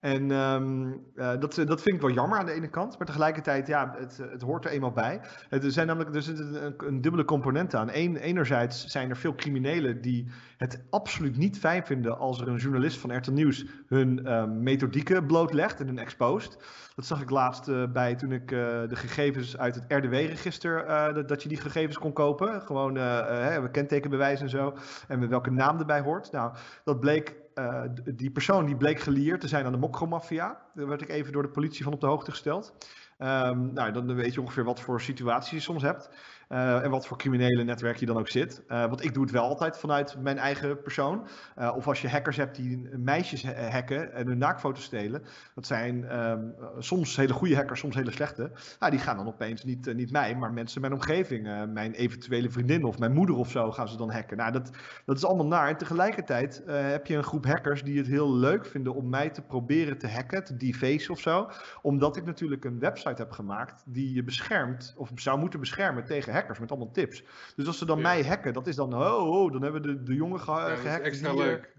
En 0.05 0.30
um, 0.30 1.00
uh, 1.16 1.30
dat, 1.38 1.55
dat 1.55 1.82
vind 1.82 1.94
ik 1.96 2.00
wel 2.00 2.11
jammer 2.11 2.38
aan 2.38 2.46
de 2.46 2.52
ene 2.52 2.68
kant. 2.68 2.98
Maar 2.98 3.07
tegelijkertijd, 3.07 3.66
ja, 3.66 3.94
het, 3.98 4.16
het 4.30 4.42
hoort 4.42 4.64
er 4.64 4.70
eenmaal 4.70 4.92
bij. 4.92 5.20
Het, 5.48 5.64
er 5.64 5.70
zijn 5.70 5.86
namelijk 5.86 6.14
er 6.14 6.22
zit 6.22 6.38
een, 6.38 6.74
een, 6.86 7.00
dubbele 7.00 7.24
component 7.24 7.74
aan. 7.74 7.88
Eén, 7.92 8.16
enerzijds 8.16 8.86
zijn 8.86 9.11
er 9.11 9.16
veel 9.16 9.34
criminelen 9.34 10.00
die 10.00 10.30
het 10.57 10.84
absoluut 10.90 11.36
niet 11.36 11.59
fijn 11.59 11.86
vinden 11.86 12.18
als 12.18 12.40
er 12.40 12.48
een 12.48 12.57
journalist 12.57 12.98
van 12.98 13.16
RTL 13.16 13.32
Nieuws 13.32 13.66
hun 13.86 14.20
uh, 14.24 14.44
methodieken 14.44 15.26
blootlegt 15.26 15.80
en 15.80 15.86
hun 15.86 15.98
exposed. 15.98 16.59
Dat 16.94 17.07
zag 17.07 17.22
ik 17.22 17.30
laatst 17.30 17.92
bij 17.92 18.14
toen 18.14 18.32
ik 18.32 18.48
de 18.48 18.96
gegevens 18.96 19.59
uit 19.59 19.74
het 19.74 19.84
RDW-register, 19.88 20.86
dat, 21.14 21.28
dat, 21.28 21.42
je 21.42 21.48
die 21.48 21.61
gegevens 21.61 21.98
kon 21.98 22.12
kopen. 22.12 22.61
Gewoon 22.61 22.96
uh, 22.96 23.64
kentekenbewijs 23.72 24.40
en 24.40 24.48
zo. 24.48 24.74
En 25.09 25.28
welke 25.28 25.50
naam 25.50 25.78
erbij 25.78 26.00
hoort. 26.00 26.32
Nou, 26.32 26.55
dat 26.84 27.00
bleek 27.00 27.42
die 28.14 28.30
persoon 28.30 28.66
die 28.66 28.76
bleek 28.76 29.00
gelieerd 29.00 29.40
te 29.40 29.48
zijn 29.48 29.64
aan 29.64 29.72
de 29.72 29.78
Mokro-maffia. 29.78 30.61
Daar 30.74 30.86
werd 30.86 31.02
ik 31.02 31.09
even 31.09 31.32
door 31.32 31.42
de 31.42 31.48
politie 31.48 31.84
van 31.84 31.92
op 31.92 32.00
de 32.00 32.07
hoogte 32.07 32.30
gesteld. 32.30 32.74
Um, 33.18 33.72
nou, 33.72 33.92
dan 33.92 34.14
weet 34.14 34.34
je 34.34 34.40
ongeveer 34.40 34.64
wat 34.64 34.80
voor 34.80 35.00
situatie 35.00 35.57
je 35.57 35.62
soms 35.62 35.82
hebt. 35.82 36.11
Uh, 36.49 36.84
en 36.84 36.90
wat 36.90 37.07
voor 37.07 37.16
criminele 37.16 37.64
netwerk 37.64 37.97
je 37.97 38.07
dan 38.07 38.16
ook 38.16 38.28
zit. 38.28 38.62
Uh, 38.68 38.84
want 38.86 39.05
ik 39.05 39.14
doe 39.14 39.22
het 39.22 39.32
wel 39.32 39.42
altijd 39.42 39.78
vanuit 39.78 40.16
mijn 40.20 40.38
eigen 40.38 40.82
persoon. 40.82 41.26
Uh, 41.59 41.72
of 41.76 41.88
als 41.88 42.03
je 42.03 42.09
hackers 42.09 42.36
hebt 42.36 42.57
die 42.57 42.88
meisjes 42.97 43.45
hacken 43.70 44.12
en 44.12 44.26
hun 44.26 44.38
naakfoto's 44.38 44.84
stelen. 44.84 45.22
Dat 45.55 45.66
zijn 45.66 46.18
um, 46.18 46.55
soms 46.78 47.16
hele 47.16 47.32
goede 47.32 47.57
hackers, 47.57 47.80
soms 47.80 47.95
hele 47.95 48.11
slechte. 48.11 48.51
Nou, 48.78 48.90
die 48.90 49.01
gaan 49.01 49.16
dan 49.16 49.26
opeens 49.26 49.64
niet, 49.64 49.95
niet 49.95 50.12
mij, 50.12 50.36
maar 50.36 50.53
mensen 50.53 50.82
in 50.82 50.88
mijn 50.88 51.01
omgeving. 51.01 51.72
mijn 51.72 51.92
eventuele 51.92 52.51
vriendin 52.51 52.84
of 52.84 52.99
mijn 52.99 53.12
moeder 53.12 53.36
of 53.36 53.51
zo 53.51 53.72
gaan 53.72 53.88
ze 53.88 53.97
dan 53.97 54.11
hacken. 54.11 54.36
Nou, 54.36 54.53
dat, 54.53 54.70
dat 55.05 55.16
is 55.16 55.24
allemaal 55.24 55.47
naar. 55.47 55.68
En 55.68 55.76
tegelijkertijd 55.76 56.62
heb 56.66 57.07
je 57.07 57.16
een 57.16 57.24
groep 57.24 57.47
hackers 57.47 57.82
die 57.82 57.99
het 57.99 58.07
heel 58.07 58.34
leuk 58.34 58.66
vinden 58.66 58.95
om 58.95 59.09
mij 59.09 59.30
te 59.30 59.42
proberen 59.42 59.99
te 59.99 60.09
hacken, 60.09 60.45
te 60.45 60.57
deface 60.57 61.12
of 61.12 61.20
zo. 61.20 61.51
Omdat 61.82 62.16
ik 62.16 62.24
natuurlijk 62.24 62.64
een 62.64 62.78
website 62.78 63.22
heb 63.22 63.30
gemaakt 63.30 63.82
die 63.86 64.14
je 64.14 64.24
beschermt, 64.24 64.95
of 64.97 65.11
zou 65.14 65.38
moeten 65.38 65.61
beschermen 65.61 66.05
tegen 66.05 66.32
hackers 66.32 66.42
met 66.49 66.70
allemaal 66.70 66.90
tips. 66.90 67.24
Dus 67.57 67.66
als 67.66 67.78
ze 67.78 67.86
dan 67.86 68.01
mij 68.01 68.24
hacken, 68.24 68.53
dat 68.53 68.66
is 68.66 68.76
dan, 68.76 68.95
oh, 68.95 69.30
oh 69.30 69.53
dan 69.53 69.62
hebben 69.62 69.82
we 69.82 69.86
de, 69.86 70.03
de 70.03 70.14
jongen 70.14 70.40
ge 70.40 70.51
ja, 70.51 70.76
gehackt. 70.76 71.05
extra 71.05 71.30
die, 71.30 71.38
leuk. 71.38 71.73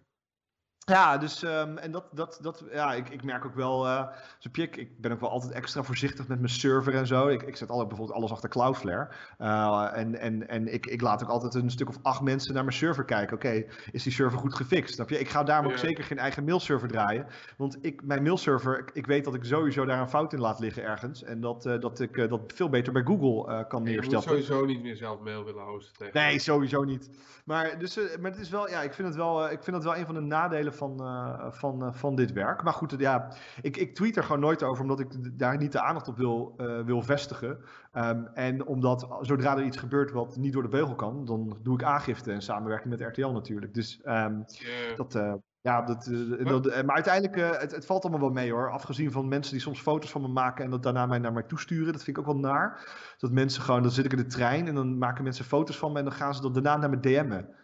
Ja, 0.92 1.18
dus 1.18 1.44
um, 1.44 1.78
en 1.78 1.92
dat, 1.92 2.06
dat, 2.12 2.40
dat, 2.42 2.64
ja, 2.72 2.94
ik, 2.94 3.10
ik 3.10 3.24
merk 3.24 3.46
ook 3.46 3.56
wel, 3.56 3.86
uh, 3.86 4.08
ik, 4.52 4.76
ik 4.76 5.02
ben 5.02 5.12
ook 5.12 5.20
wel 5.20 5.30
altijd 5.30 5.52
extra 5.52 5.84
voorzichtig 5.84 6.28
met 6.28 6.40
mijn 6.40 6.52
server 6.52 6.96
en 6.96 7.08
zo. 7.08 7.28
Ik, 7.28 7.44
ik 7.44 7.56
zet 7.56 7.70
altijd 7.70 7.88
bijvoorbeeld 7.88 8.18
alles 8.18 8.32
achter 8.32 8.50
Cloudflare. 8.50 9.08
Uh, 9.42 9.90
en 9.94 10.20
en, 10.20 10.48
en 10.48 10.74
ik, 10.74 10.86
ik 10.86 11.02
laat 11.02 11.24
ook 11.24 11.30
altijd 11.30 11.54
een 11.54 11.72
stuk 11.72 11.90
of 11.90 11.98
acht 12.02 12.22
mensen 12.22 12.54
naar 12.54 12.64
mijn 12.64 12.76
server 12.76 13.06
kijken. 13.06 13.36
Oké, 13.36 13.66
is 13.92 14.04
die 14.04 14.12
server 14.12 14.40
goed 14.40 14.56
gefixt? 14.56 14.94
Snap 14.94 15.10
je? 15.10 15.20
Ik 15.20 15.30
ga 15.30 15.44
daarom 15.44 15.72
ook 15.72 15.78
zeker 15.78 16.04
geen 16.04 16.18
eigen 16.18 16.44
mailserver 16.44 16.88
draaien. 16.88 17.28
Want 17.58 17.78
ik, 17.82 18.04
mijn 18.04 18.24
mailserver, 18.24 18.80
ik, 18.80 18.92
ik, 18.94 19.06
weet 19.06 19.24
dat 19.24 19.36
ik 19.36 19.44
sowieso 19.44 19.86
daar 19.86 20.00
een 20.00 20.10
fout 20.10 20.34
in 20.34 20.40
laat 20.40 20.60
liggen 20.60 20.84
ergens. 20.84 21.24
En 21.24 21.42
dat, 21.42 21.66
uh, 21.66 21.80
dat 21.80 22.00
ik 22.00 22.30
dat 22.30 22.42
veel 22.56 22.70
beter 22.70 22.94
bij 22.94 23.04
Google 23.04 23.66
kan 23.68 23.84
neerstellen. 23.84 24.28
Je 24.28 24.36
moet 24.36 24.46
sowieso 24.46 24.66
niet 24.66 24.82
meer 24.82 24.96
zelf 24.96 25.20
mail 25.20 25.44
willen 25.44 25.64
hosten. 25.64 25.94
Tegen 25.98 26.22
nee, 26.22 26.40
sowieso 26.40 26.84
niet. 26.84 27.10
Maar, 27.46 27.80
dus, 27.80 28.00
maar 28.20 28.32
het 28.32 28.40
is 28.40 28.50
wel, 28.50 28.70
ja, 28.70 28.82
ik 28.82 28.94
vind 28.94 29.08
het 29.08 29.18
wel, 29.18 29.52
ik 29.52 29.64
vind 29.64 29.76
het 29.76 29.86
wel 29.86 29.96
een 29.96 30.06
van 30.06 30.16
de 30.16 30.22
nadelen 30.22 30.74
van, 30.76 31.02
uh, 31.02 31.52
van, 31.52 31.84
uh, 31.84 31.94
van 31.94 32.16
dit 32.16 32.32
werk. 32.32 32.64
Maar 32.64 32.74
goed, 32.74 32.96
ja, 32.98 33.34
ik, 33.62 33.78
ik 33.78 33.96
tweet 33.96 34.18
er 34.18 34.24
gewoon 34.24 34.42
nooit 34.42 34.64
over, 34.64 34.82
omdat 34.82 35.00
ik 35.00 35.40
daar 35.40 35.58
niet 35.58 35.72
de 35.72 35.82
aandacht 35.82 36.08
op 36.08 36.18
wil, 36.18 36.54
uh, 36.58 36.82
wil 36.82 37.02
vestigen. 37.02 37.58
Um, 37.94 38.28
en 38.34 38.66
omdat 38.66 39.08
zodra 39.22 39.58
er 39.58 39.64
iets 39.64 39.78
gebeurt 39.78 40.12
wat 40.12 40.38
niet 40.38 40.54
door 40.54 40.64
de 40.64 40.70
beugel 40.70 40.96
kan, 40.96 41.26
dan 41.26 41.58
doe 41.62 41.74
ik 41.74 41.84
aangifte 41.84 42.32
en 42.32 42.42
samenwerking 42.42 42.90
met 42.90 43.02
RTL 43.02 43.28
natuurlijk. 43.28 43.74
Dus 43.74 44.02
um, 44.06 44.44
yeah. 44.48 44.96
dat. 44.96 45.42
Ja, 45.62 45.82
dat, 45.82 46.12
dat, 46.44 46.84
maar 46.84 46.96
uiteindelijk, 46.96 47.60
het, 47.62 47.72
het, 47.72 47.86
valt 47.86 48.04
allemaal 48.04 48.22
wel 48.22 48.30
mee 48.30 48.52
hoor. 48.52 48.72
Afgezien 48.72 49.12
van 49.12 49.28
mensen 49.28 49.54
die 49.54 49.62
soms 49.62 49.82
foto's 49.82 50.12
van 50.12 50.22
me 50.22 50.28
maken 50.28 50.66
en 50.66 50.72
dat 50.72 50.84
daarna 50.84 51.06
mij 51.06 51.20
naar 51.20 51.34
mij 51.34 51.44
toesturen. 51.44 51.94
Dat 51.94 52.04
vind 52.04 52.18
ik 52.18 52.24
ook 52.24 52.32
wel 52.32 52.42
naar. 52.42 52.96
Dat 53.18 53.32
mensen 53.32 53.62
gewoon, 53.62 53.82
dan 53.82 53.92
zit 53.92 54.06
ik 54.06 54.12
in 54.12 54.18
de 54.18 54.26
trein 54.26 54.68
en 54.68 54.76
dan 54.76 54.98
maken 54.98 55.24
mensen 55.24 55.46
foto's 55.46 55.78
van 55.78 55.92
me 55.92 55.98
en 55.98 56.06
dan 56.06 56.14
gaan 56.14 56.36
ze 56.36 56.42
dat 56.42 56.54
daarna 56.54 56.78
naar 56.78 56.90
me 56.90 57.00
DM'en. 57.00 57.56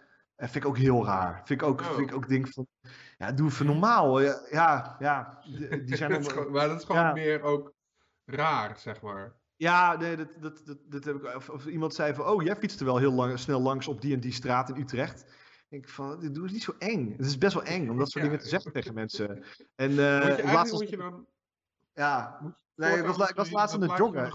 Dat 0.41 0.49
vind 0.49 0.63
ik 0.63 0.69
ook 0.69 0.77
heel 0.77 1.05
raar. 1.05 1.41
Vind 1.45 1.61
ik 1.61 1.67
ook, 1.67 1.81
oh. 1.81 1.87
vind 1.87 2.09
ik 2.09 2.15
ook 2.15 2.27
denk 2.27 2.47
van, 2.47 2.67
ja, 3.21 3.31
doe 3.31 3.49
even 3.49 3.65
normaal. 3.65 4.21
Ja, 4.21 4.95
ja, 4.99 5.39
die 5.85 5.95
zijn 6.01 6.11
dat 6.11 6.31
gewoon, 6.31 6.51
maar 6.51 6.67
dat 6.67 6.79
is 6.79 6.85
gewoon 6.85 7.13
meer 7.13 7.41
ook 7.41 7.73
raar, 8.25 8.77
zeg 8.77 9.01
maar. 9.01 9.35
Ja, 9.55 9.97
nee, 9.97 10.15
dat, 10.15 10.35
dat, 10.39 10.61
dat, 10.65 10.77
dat 10.85 11.03
heb 11.03 11.15
ik. 11.15 11.35
Of, 11.35 11.49
of, 11.49 11.65
iemand 11.65 11.93
zei 11.93 12.13
van, 12.13 12.25
oh, 12.25 12.43
jij 12.43 12.55
fietste 12.55 12.85
wel 12.85 12.97
heel 12.97 13.11
lang, 13.11 13.39
snel 13.39 13.61
langs 13.61 13.87
op 13.87 14.01
die 14.01 14.13
en 14.13 14.19
die 14.19 14.33
straat 14.33 14.69
in 14.69 14.81
Utrecht. 14.81 15.25
Ik 15.69 15.89
van, 15.89 16.19
dit 16.19 16.35
doe 16.35 16.45
is 16.45 16.51
niet 16.51 16.63
zo 16.63 16.75
eng. 16.77 17.11
Het 17.17 17.25
is 17.25 17.37
best 17.37 17.53
wel 17.53 17.63
eng 17.63 17.89
om 17.89 17.97
dat 17.97 18.11
soort 18.11 18.23
dingen 18.23 18.39
te 18.39 18.47
zeggen 18.47 18.71
tegen 18.71 18.93
mensen. 18.93 19.43
En 19.75 19.91
uh, 19.91 20.27
moet 20.27 20.37
je, 20.37 20.43
laatst 20.43 20.73
moet 20.73 20.89
je 20.89 20.97
dan... 20.97 21.27
Ja, 21.93 22.39
nee, 22.75 22.97
ik 22.97 23.05
was, 23.05 23.29
ik 23.29 23.35
was 23.35 23.51
laatst 23.51 23.75
aan 23.75 23.81
het 23.81 23.97
joggen. 23.97 24.31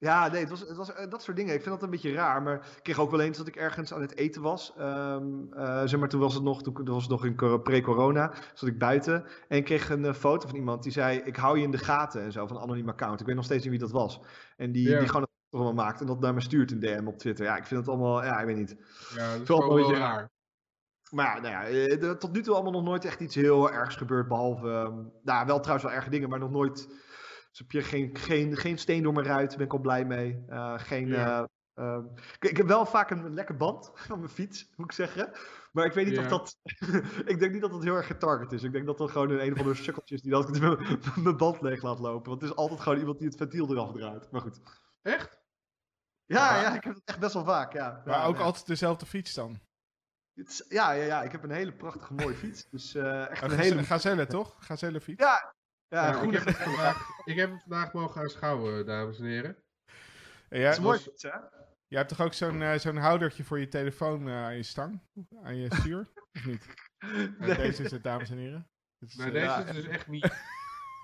Ja, 0.00 0.28
nee, 0.28 0.40
het 0.40 0.50
was, 0.50 0.60
het 0.60 0.76
was 0.76 0.90
uh, 0.90 0.96
dat 1.08 1.22
soort 1.22 1.36
dingen. 1.36 1.54
Ik 1.54 1.62
vind 1.62 1.74
dat 1.74 1.82
een 1.82 1.90
beetje 1.90 2.12
raar. 2.12 2.42
Maar 2.42 2.54
ik 2.54 2.82
kreeg 2.82 2.98
ook 2.98 3.10
wel 3.10 3.20
eens 3.20 3.38
dat 3.38 3.46
ik 3.46 3.56
ergens 3.56 3.92
aan 3.94 4.00
het 4.00 4.16
eten 4.16 4.42
was. 4.42 4.74
Um, 4.78 5.48
uh, 5.54 5.82
zeg 5.84 5.98
maar, 6.00 6.08
toen 6.08 6.20
was 6.20 6.34
het 6.34 6.42
nog, 6.42 6.62
toen, 6.62 6.84
was 6.84 7.02
het 7.02 7.10
nog 7.10 7.24
in 7.24 7.62
pre-corona. 7.62 8.32
Zat 8.54 8.68
ik 8.68 8.78
buiten. 8.78 9.24
En 9.48 9.56
ik 9.56 9.64
kreeg 9.64 9.90
een 9.90 10.04
uh, 10.04 10.12
foto 10.12 10.48
van 10.48 10.56
iemand 10.56 10.82
die 10.82 10.92
zei: 10.92 11.18
Ik 11.18 11.36
hou 11.36 11.58
je 11.58 11.64
in 11.64 11.70
de 11.70 11.78
gaten 11.78 12.22
en 12.22 12.32
zo. 12.32 12.46
Van 12.46 12.56
een 12.56 12.62
anoniem 12.62 12.88
account. 12.88 13.20
Ik 13.20 13.26
weet 13.26 13.34
nog 13.34 13.44
steeds 13.44 13.62
niet 13.62 13.70
wie 13.70 13.80
dat 13.80 13.90
was. 13.90 14.20
En 14.56 14.72
die, 14.72 14.98
die 14.98 15.06
gewoon 15.06 15.22
het 15.22 15.30
allemaal 15.50 15.84
maakt. 15.84 16.00
En 16.00 16.06
dat 16.06 16.20
naar 16.20 16.34
me 16.34 16.40
stuurt 16.40 16.70
in 16.70 16.80
DM 16.80 17.06
op 17.06 17.18
Twitter. 17.18 17.44
Ja, 17.44 17.56
ik 17.56 17.66
vind 17.66 17.80
het 17.80 17.88
allemaal. 17.88 18.24
Ja, 18.24 18.40
ik 18.40 18.46
weet 18.46 18.56
niet. 18.56 18.76
Ja, 19.16 19.32
dat 19.32 19.40
is 19.40 19.48
wel, 19.48 19.76
wel 19.76 19.94
raar. 19.94 20.30
Maar 21.10 21.40
nou 21.40 21.74
ja, 21.74 22.14
tot 22.14 22.32
nu 22.32 22.42
toe 22.42 22.54
allemaal 22.54 22.72
nog 22.72 22.84
nooit 22.84 23.04
echt 23.04 23.20
iets 23.20 23.34
heel 23.34 23.70
ergs 23.70 23.96
gebeurd. 23.96 24.28
Behalve. 24.28 24.68
Um, 24.68 25.12
nou, 25.22 25.46
wel 25.46 25.60
trouwens 25.60 25.88
wel 25.88 25.96
erge 25.96 26.10
dingen, 26.10 26.28
maar 26.28 26.38
nog 26.38 26.50
nooit 26.50 26.88
dus 27.50 27.58
heb 27.58 27.70
je 27.70 27.82
geen, 27.82 28.16
geen, 28.16 28.56
geen 28.56 28.78
steen 28.78 29.02
door 29.02 29.12
mijn 29.12 29.26
ruit, 29.26 29.48
daar 29.48 29.58
ben 29.58 29.66
ik 29.66 29.72
al 29.72 29.78
blij 29.78 30.04
mee. 30.04 30.44
Uh, 30.48 30.78
geen, 30.78 31.08
uh, 31.08 31.42
uh, 31.74 31.98
ik, 32.38 32.50
ik, 32.50 32.56
heb 32.56 32.66
wel 32.66 32.86
vaak 32.86 33.10
een 33.10 33.34
lekker 33.34 33.56
band 33.56 33.90
van 34.06 34.18
mijn 34.18 34.30
fiets, 34.30 34.72
moet 34.76 34.86
ik 34.86 34.92
zeggen. 34.92 35.30
Maar 35.72 35.84
ik 35.84 35.92
weet 35.92 36.06
niet 36.06 36.18
of 36.18 36.26
dat. 36.26 36.56
ik 37.32 37.38
denk 37.38 37.52
niet 37.52 37.60
dat 37.60 37.72
het 37.72 37.82
heel 37.82 37.94
erg 37.94 38.06
getarget 38.06 38.52
is. 38.52 38.62
Ik 38.62 38.72
denk 38.72 38.86
dat 38.86 38.98
dat 38.98 39.10
gewoon 39.10 39.30
een, 39.30 39.44
een 39.44 39.52
of 39.52 39.58
andere 39.58 39.76
sukkeltje 39.76 40.14
is 40.14 40.22
die 40.22 40.30
dat 40.30 40.58
mijn 41.16 41.36
band 41.36 41.60
leeg 41.60 41.82
laat 41.82 41.98
lopen. 41.98 42.28
Want 42.28 42.40
het 42.40 42.50
is 42.50 42.56
altijd 42.56 42.80
gewoon 42.80 42.98
iemand 42.98 43.18
die 43.18 43.28
het 43.28 43.36
ventiel 43.36 43.70
eraf 43.70 43.92
draait. 43.92 44.30
Maar 44.30 44.40
goed. 44.40 44.60
Echt? 45.02 45.38
Ja, 46.24 46.54
ja, 46.54 46.60
ja 46.60 46.74
ik 46.74 46.84
heb 46.84 46.94
het 46.94 47.02
echt 47.04 47.18
best 47.18 47.34
wel 47.34 47.44
vaak. 47.44 47.72
Ja. 47.72 48.02
Maar 48.04 48.26
ook 48.26 48.38
altijd 48.38 48.66
dezelfde 48.66 49.06
fiets 49.06 49.34
dan? 49.34 49.60
Ja, 50.68 50.92
ja, 50.92 51.04
ja, 51.04 51.22
ik 51.22 51.32
heb 51.32 51.42
een 51.42 51.50
hele 51.50 51.72
prachtige 51.72 52.14
mooie 52.14 52.34
fiets. 52.34 52.68
Dus, 52.70 52.94
uh, 52.94 53.30
echt 53.30 53.42
een 53.42 53.58
hele... 53.58 53.82
Gazelle, 53.82 54.26
toch? 54.26 54.56
Gazelle 54.58 55.00
fiets? 55.00 55.24
Ja, 55.24 55.54
ja, 55.90 56.06
ja 56.06 56.22
ik, 56.22 56.32
heb 56.32 56.44
het 56.44 56.56
vandaag, 56.56 57.08
ik 57.24 57.36
heb 57.36 57.50
het 57.50 57.60
vandaag 57.60 57.92
mogen 57.92 58.20
aanschouwen, 58.20 58.86
dames 58.86 59.18
en 59.18 59.24
heren. 59.24 59.56
Ja, 60.48 60.62
dat 60.62 60.72
is 60.72 60.78
mooi, 60.78 60.98
was, 61.04 61.22
hè? 61.22 61.38
Je 61.86 61.96
hebt 61.96 62.08
toch 62.08 62.20
ook 62.20 62.32
zo'n 62.32 62.60
uh, 62.60 62.74
zo'n 62.74 62.96
houdertje 62.96 63.44
voor 63.44 63.58
je 63.58 63.68
telefoon 63.68 64.28
uh, 64.28 64.44
aan 64.44 64.56
je 64.56 64.62
stang? 64.62 65.00
Aan 65.42 65.56
je 65.56 65.74
stuur? 65.74 66.08
of 66.32 66.46
niet? 66.46 66.66
Nee. 67.38 67.56
Deze 67.56 67.82
is 67.82 67.90
het, 67.90 68.02
dames 68.02 68.30
en 68.30 68.38
heren. 68.38 68.68
Is, 68.98 69.14
nee, 69.14 69.30
deze 69.30 69.44
ja, 69.44 69.64
is 69.64 69.74
dus 69.74 69.86
echt 69.86 70.08
niet. 70.08 70.32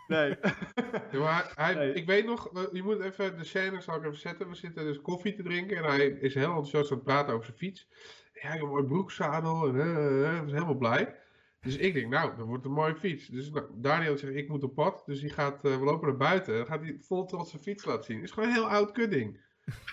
Nee. 0.06 0.36
ja, 1.12 1.18
maar 1.18 1.52
hij, 1.54 1.74
nee. 1.74 1.92
Ik 1.92 2.06
weet 2.06 2.26
nog, 2.26 2.68
je 2.72 2.82
moet 2.82 3.00
even 3.00 3.38
de 3.38 3.44
scène 3.44 3.80
zal 3.80 3.96
ik 3.96 4.04
even 4.04 4.18
zetten. 4.18 4.48
We 4.48 4.54
zitten 4.54 4.84
dus 4.84 5.00
koffie 5.00 5.34
te 5.34 5.42
drinken 5.42 5.76
en 5.76 5.84
hij 5.84 6.06
is 6.06 6.34
heel 6.34 6.46
enthousiast 6.46 6.90
aan 6.90 6.96
het 6.96 7.06
praten 7.06 7.32
over 7.32 7.44
zijn 7.44 7.58
fiets. 7.58 7.88
Ja, 8.32 8.48
ik 8.48 8.52
heb 8.52 8.62
een 8.62 8.68
mooi 8.68 8.84
broekzadel 8.84 9.68
en 9.68 9.74
uh, 9.74 10.42
is 10.44 10.52
helemaal 10.52 10.74
blij. 10.74 11.14
Dus 11.66 11.76
ik 11.76 11.94
denk, 11.94 12.08
nou, 12.08 12.36
dat 12.36 12.46
wordt 12.46 12.64
een 12.64 12.72
mooie 12.72 12.94
fiets. 12.94 13.26
Dus 13.26 13.50
nou, 13.50 13.66
Daniel 13.74 14.16
zegt, 14.16 14.34
ik 14.34 14.48
moet 14.48 14.62
op 14.62 14.74
pad. 14.74 15.02
Dus 15.06 15.20
hij 15.20 15.30
gaat, 15.30 15.64
uh, 15.64 15.78
we 15.78 15.84
lopen 15.84 16.08
naar 16.08 16.16
buiten. 16.16 16.56
Dan 16.56 16.66
gaat 16.66 16.80
hij 16.80 16.96
vol 17.00 17.26
trots 17.26 17.50
zijn 17.50 17.62
fiets 17.62 17.84
laten 17.84 18.04
zien. 18.04 18.16
Het 18.16 18.24
is 18.24 18.30
gewoon 18.30 18.48
een 18.48 18.54
heel 18.54 18.68
oud 18.68 18.92
kudding. 18.92 19.40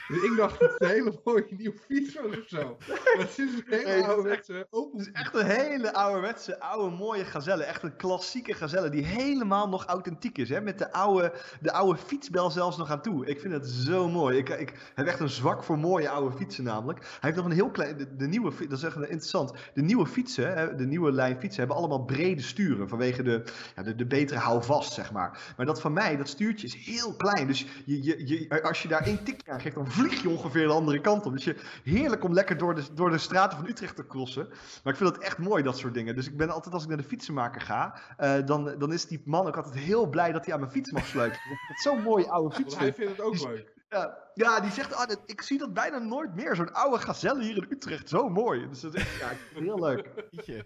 Dus 0.08 0.24
ik 0.24 0.38
dacht 0.38 0.60
dat 0.60 0.72
het 0.72 0.82
een 0.82 0.88
hele 0.88 1.20
mooie 1.24 1.46
nieuwe 1.58 1.78
fiets 1.88 2.16
was 2.16 2.38
of 2.38 2.48
zo. 2.48 2.78
Maar 2.88 2.98
het 3.18 3.30
is 3.30 3.38
een 3.38 3.64
hele 3.66 3.88
hey, 3.88 4.04
ouderwetse 4.04 4.68
open. 4.70 5.00
Het 5.00 5.08
is 5.08 5.14
echt 5.14 5.36
een 5.36 5.46
hele 5.46 5.94
ouderwetse, 5.94 6.60
oude, 6.60 6.96
mooie 6.96 7.26
gazelle. 7.26 7.64
Echt 7.64 7.84
een 7.84 7.96
klassieke 7.96 8.54
gazelle 8.54 8.90
die 8.90 9.06
helemaal 9.06 9.70
nog 9.70 9.86
authentiek 9.86 10.38
is. 10.38 10.50
Hè? 10.50 10.62
Met 10.62 10.78
de 10.78 10.92
oude, 10.92 11.34
de 11.62 11.72
oude 11.72 12.00
fietsbel 12.00 12.52
zelfs 12.52 12.78
nog 12.78 12.92
aan 12.92 13.02
toe. 13.02 13.26
Ik 13.26 13.40
vind 13.40 13.54
het 13.54 13.68
zo 13.68 14.10
mooi. 14.10 14.38
Ik, 14.38 14.50
ik 14.50 14.92
heb 14.96 15.08
echt 15.08 15.20
een 15.20 15.30
zwak 15.30 15.64
voor 15.64 15.78
mooie 15.78 16.10
oude 16.10 16.38
fietsen 16.38 16.64
namelijk. 16.64 17.00
Hij 17.00 17.18
heeft 17.20 17.36
nog 17.36 17.46
een 17.46 17.52
heel 17.52 17.72
klein... 17.72 17.98
De, 17.98 18.16
de 18.16 18.28
nieuwe, 18.28 18.68
dat 18.68 18.78
is 18.78 18.84
echt 18.84 18.96
interessant. 18.96 19.54
De 19.74 19.82
nieuwe 19.82 20.06
fietsen, 20.06 20.78
de 20.78 20.86
nieuwe 20.86 21.12
lijn 21.12 21.40
fietsen, 21.40 21.60
hebben 21.60 21.78
allemaal 21.78 22.04
brede 22.06 22.42
sturen. 22.42 22.90
Vanwege 22.90 23.24
de, 23.24 23.44
ja, 23.76 23.84
de, 23.84 23.96
de 23.96 24.06
betere 24.06 24.40
houvast, 24.40 24.94
zeg 24.94 25.12
maar. 25.12 25.54
Maar 25.58 25.66
dat 25.66 25.82
van 25.82 25.94
mij, 25.94 26.18
dat 26.18 26.28
stuurtje 26.28 26.68
is 26.68 26.76
heel 26.86 27.16
klein. 27.16 27.48
Dus 27.48 27.66
je, 27.86 28.04
je, 28.04 28.28
je, 28.28 28.64
als 28.64 28.82
je 28.82 28.88
daar 28.88 29.06
één 29.06 29.24
tik 29.24 29.50
aan 29.50 29.62
geeft, 29.64 29.76
dan 29.76 29.92
vlieg 29.92 30.22
je 30.22 30.30
ongeveer 30.30 30.68
de 30.68 30.74
andere 30.74 31.02
kant 31.02 31.26
op. 31.26 31.34
Dus 31.34 31.44
je, 31.44 31.56
heerlijk 31.84 32.24
om 32.24 32.34
lekker 32.34 32.58
door 32.58 32.76
de, 32.76 32.94
door 32.94 33.10
de 33.10 33.18
straten 33.18 33.58
van 33.58 33.68
Utrecht 33.68 33.96
te 33.96 34.08
crossen. 34.08 34.48
Maar 34.84 34.94
ik 34.94 35.00
vind 35.00 35.16
het 35.16 35.24
echt 35.24 35.38
mooi, 35.38 35.64
dat 35.64 35.78
soort 35.78 35.94
dingen. 35.94 36.16
Dus 36.16 36.28
ik 36.28 36.38
ben 36.38 36.50
altijd, 36.50 36.74
als 36.74 36.84
ik 36.84 36.90
naar 36.90 36.98
de 36.98 37.04
fietsenmaker 37.04 37.62
ga, 37.62 38.00
uh, 38.20 38.46
dan, 38.46 38.78
dan 38.78 38.94
is 38.94 39.06
die 39.06 39.22
man 39.26 39.48
ook 39.48 39.58
altijd 39.58 39.76
heel 39.76 40.08
blij 40.08 40.32
dat 40.32 40.46
hij 40.46 40.54
aan 40.54 40.60
mijn 40.60 40.72
fiets 40.72 40.92
mag 40.92 41.06
sleutelen. 41.06 41.48
Want 41.48 41.60
het 41.68 41.80
zo'n 41.80 42.02
mooie 42.02 42.30
oude 42.30 42.56
fiets. 42.56 42.78
hij 42.78 42.94
vindt 42.94 43.12
het 43.12 43.22
ook 43.22 43.40
leuk. 43.40 43.72
Ja, 43.90 44.18
ja, 44.34 44.60
die 44.60 44.72
zegt, 44.72 44.94
ah, 44.94 45.12
ik 45.26 45.42
zie 45.42 45.58
dat 45.58 45.74
bijna 45.74 45.98
nooit 45.98 46.36
meer. 46.36 46.56
Zo'n 46.56 46.74
oude 46.74 46.98
gazelle 46.98 47.44
hier 47.44 47.58
in 47.58 47.66
Utrecht, 47.70 48.10
zo 48.10 48.30
mooi. 48.30 48.68
Dus 48.68 48.80
dat 48.80 48.94
is 48.94 49.02
echt, 49.02 49.20
ja, 49.20 49.60
heel 49.60 49.80
leuk. 49.80 50.10
Jeetje, 50.30 50.66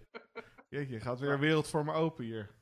Jeetje 0.69 0.99
gaat 0.99 1.19
weer 1.19 1.31
een 1.31 1.39
wereld 1.39 1.67
voor 1.67 1.85
me 1.85 1.93
open 1.93 2.23
hier. 2.23 2.56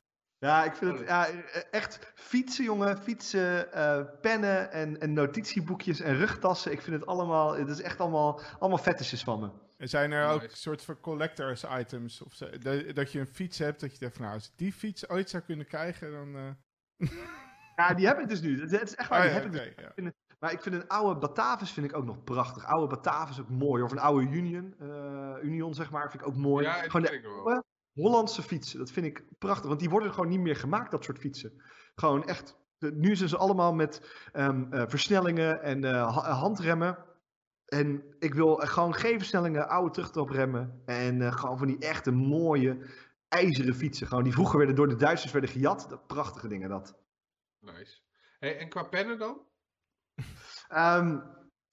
Ja, 0.46 0.64
ik 0.64 0.74
vind 0.74 0.98
het 0.98 1.08
ja, 1.08 1.28
echt 1.70 2.12
fietsen, 2.14 2.64
jongen. 2.64 2.98
Fietsen, 2.98 3.68
uh, 3.74 4.00
pennen 4.20 4.72
en, 4.72 5.00
en 5.00 5.12
notitieboekjes 5.12 6.00
en 6.00 6.16
rugtassen. 6.16 6.72
Ik 6.72 6.82
vind 6.82 6.96
het 6.96 7.06
allemaal, 7.06 7.56
het 7.56 7.68
is 7.68 7.80
echt 7.80 8.00
allemaal, 8.00 8.40
allemaal 8.58 8.78
fetishes 8.78 9.22
van 9.22 9.40
me. 9.40 9.50
En 9.78 9.88
zijn 9.88 10.12
er 10.12 10.28
ook 10.28 10.40
nice. 10.40 10.56
soort 10.56 10.82
van 10.82 11.00
collectors 11.00 11.64
items? 11.78 12.22
Of 12.22 12.34
zo, 12.34 12.46
dat 12.94 13.12
je 13.12 13.20
een 13.20 13.26
fiets 13.26 13.58
hebt, 13.58 13.80
dat 13.80 13.92
je 13.92 13.98
denkt 13.98 14.16
van 14.16 14.24
nou, 14.24 14.36
als 14.36 14.46
ik 14.46 14.52
die 14.56 14.72
fiets 14.72 15.08
ooit 15.08 15.30
zou 15.30 15.42
kunnen 15.42 15.66
krijgen, 15.66 16.12
dan... 16.12 16.36
Uh... 16.36 17.10
ja, 17.76 17.94
die 17.94 18.06
heb 18.06 18.18
ik 18.18 18.28
dus 18.28 18.40
nu. 18.40 18.60
Het 18.60 18.82
is 18.82 18.94
echt 18.94 19.08
waar, 19.08 19.18
oh, 19.18 19.24
die 19.24 19.34
ja, 19.34 19.40
heb 19.40 19.54
okay, 19.54 19.66
ik 19.66 19.76
dus. 19.76 20.04
ja. 20.04 20.12
Maar 20.38 20.52
ik 20.52 20.62
vind 20.62 20.74
een 20.74 20.88
oude 20.88 21.20
Batavus 21.20 21.70
vind 21.70 21.86
ik 21.86 21.96
ook 21.96 22.04
nog 22.04 22.24
prachtig. 22.24 22.64
Oude 22.64 22.94
Batavus 22.94 23.40
ook 23.40 23.48
mooi. 23.48 23.82
Of 23.82 23.90
een 23.90 23.98
oude 23.98 24.30
Union, 24.30 24.74
uh, 24.80 25.34
Union 25.42 25.74
zeg 25.74 25.90
maar, 25.90 26.10
vind 26.10 26.22
ik 26.22 26.28
ook 26.28 26.36
mooi. 26.36 26.64
Ja, 26.64 26.72
Gewoon 26.72 27.02
de 27.02 27.28
oude, 27.44 27.64
Hollandse 27.96 28.42
fietsen. 28.42 28.78
Dat 28.78 28.90
vind 28.90 29.06
ik 29.06 29.24
prachtig, 29.38 29.66
want 29.66 29.80
die 29.80 29.90
worden 29.90 30.12
gewoon 30.12 30.28
niet 30.28 30.40
meer 30.40 30.56
gemaakt, 30.56 30.90
dat 30.90 31.04
soort 31.04 31.18
fietsen. 31.18 31.62
Gewoon 31.94 32.26
echt. 32.26 32.56
Nu 32.78 33.16
zijn 33.16 33.28
ze 33.28 33.36
allemaal 33.36 33.74
met 33.74 34.18
um, 34.32 34.72
uh, 34.72 34.82
versnellingen 34.86 35.62
en 35.62 35.84
uh, 35.84 36.16
handremmen. 36.40 37.04
En 37.66 38.16
ik 38.18 38.34
wil 38.34 38.56
gewoon 38.56 38.94
geen 38.94 39.18
versnellingen, 39.18 39.68
oude 39.68 39.90
terugtrapremmen. 39.90 40.82
En 40.84 41.20
uh, 41.20 41.32
gewoon 41.32 41.58
van 41.58 41.66
die 41.66 41.78
echte 41.78 42.10
mooie 42.10 42.90
ijzeren 43.28 43.74
fietsen. 43.74 44.06
Gewoon 44.06 44.24
die 44.24 44.32
vroeger 44.32 44.58
werden 44.58 44.76
door 44.76 44.88
de 44.88 44.96
Duitsers 44.96 45.32
werden 45.32 45.50
gejat. 45.50 45.86
Dat 45.88 46.06
prachtige 46.06 46.48
dingen 46.48 46.68
dat. 46.68 46.98
Nice. 47.60 47.98
Hey, 48.38 48.58
en 48.58 48.68
qua 48.68 48.82
pennen 48.82 49.18
dan? 49.18 49.40
um, 50.74 51.22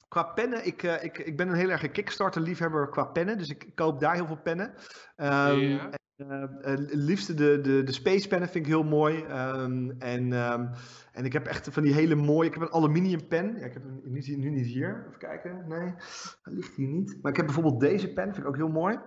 qua 0.07 0.24
pennen, 0.24 0.65
ik, 0.65 0.84
uh, 0.84 1.03
ik, 1.03 1.17
ik 1.17 1.38
ben 1.38 1.47
een 1.47 1.55
heel 1.55 1.69
erg 1.69 1.91
Kickstarter-liefhebber 1.91 2.89
qua 2.89 3.03
pennen. 3.03 3.38
Dus 3.38 3.49
ik 3.49 3.71
koop 3.76 3.99
daar 3.99 4.15
heel 4.15 4.28
veel 4.28 4.41
pennen. 4.41 4.74
Um. 5.15 5.91
Uh, 6.30 6.43
liefste 6.89 7.34
de, 7.34 7.59
de, 7.61 7.84
de 7.84 7.91
Space 7.91 8.28
pennen 8.28 8.49
vind 8.49 8.65
ik 8.65 8.71
heel 8.71 8.84
mooi. 8.84 9.15
Um, 9.15 9.95
en, 9.99 10.32
um, 10.32 10.69
en 11.11 11.26
ik 11.26 11.34
heb 11.34 11.47
echt 11.47 11.67
van 11.71 11.84
die 11.84 11.93
hele 11.93 12.15
mooie. 12.15 12.47
Ik 12.47 12.53
heb 12.53 12.63
een 12.63 12.74
aluminium 12.74 13.28
pen. 13.28 13.55
Ja, 13.59 13.65
ik 13.65 13.74
heb 13.74 13.84
hem 13.84 14.01
nu, 14.03 14.36
nu 14.36 14.49
niet 14.49 14.65
hier. 14.65 15.05
Even 15.07 15.19
kijken. 15.19 15.65
Nee, 15.67 15.93
hij 16.41 16.53
ligt 16.53 16.76
hier 16.76 16.88
niet. 16.88 17.17
Maar 17.21 17.32
ik 17.32 17.38
heb 17.38 17.45
bijvoorbeeld 17.45 17.80
deze 17.80 18.13
pen. 18.13 18.24
Vind 18.24 18.38
ik 18.38 18.47
ook 18.47 18.55
heel 18.55 18.67
mooi. 18.67 18.99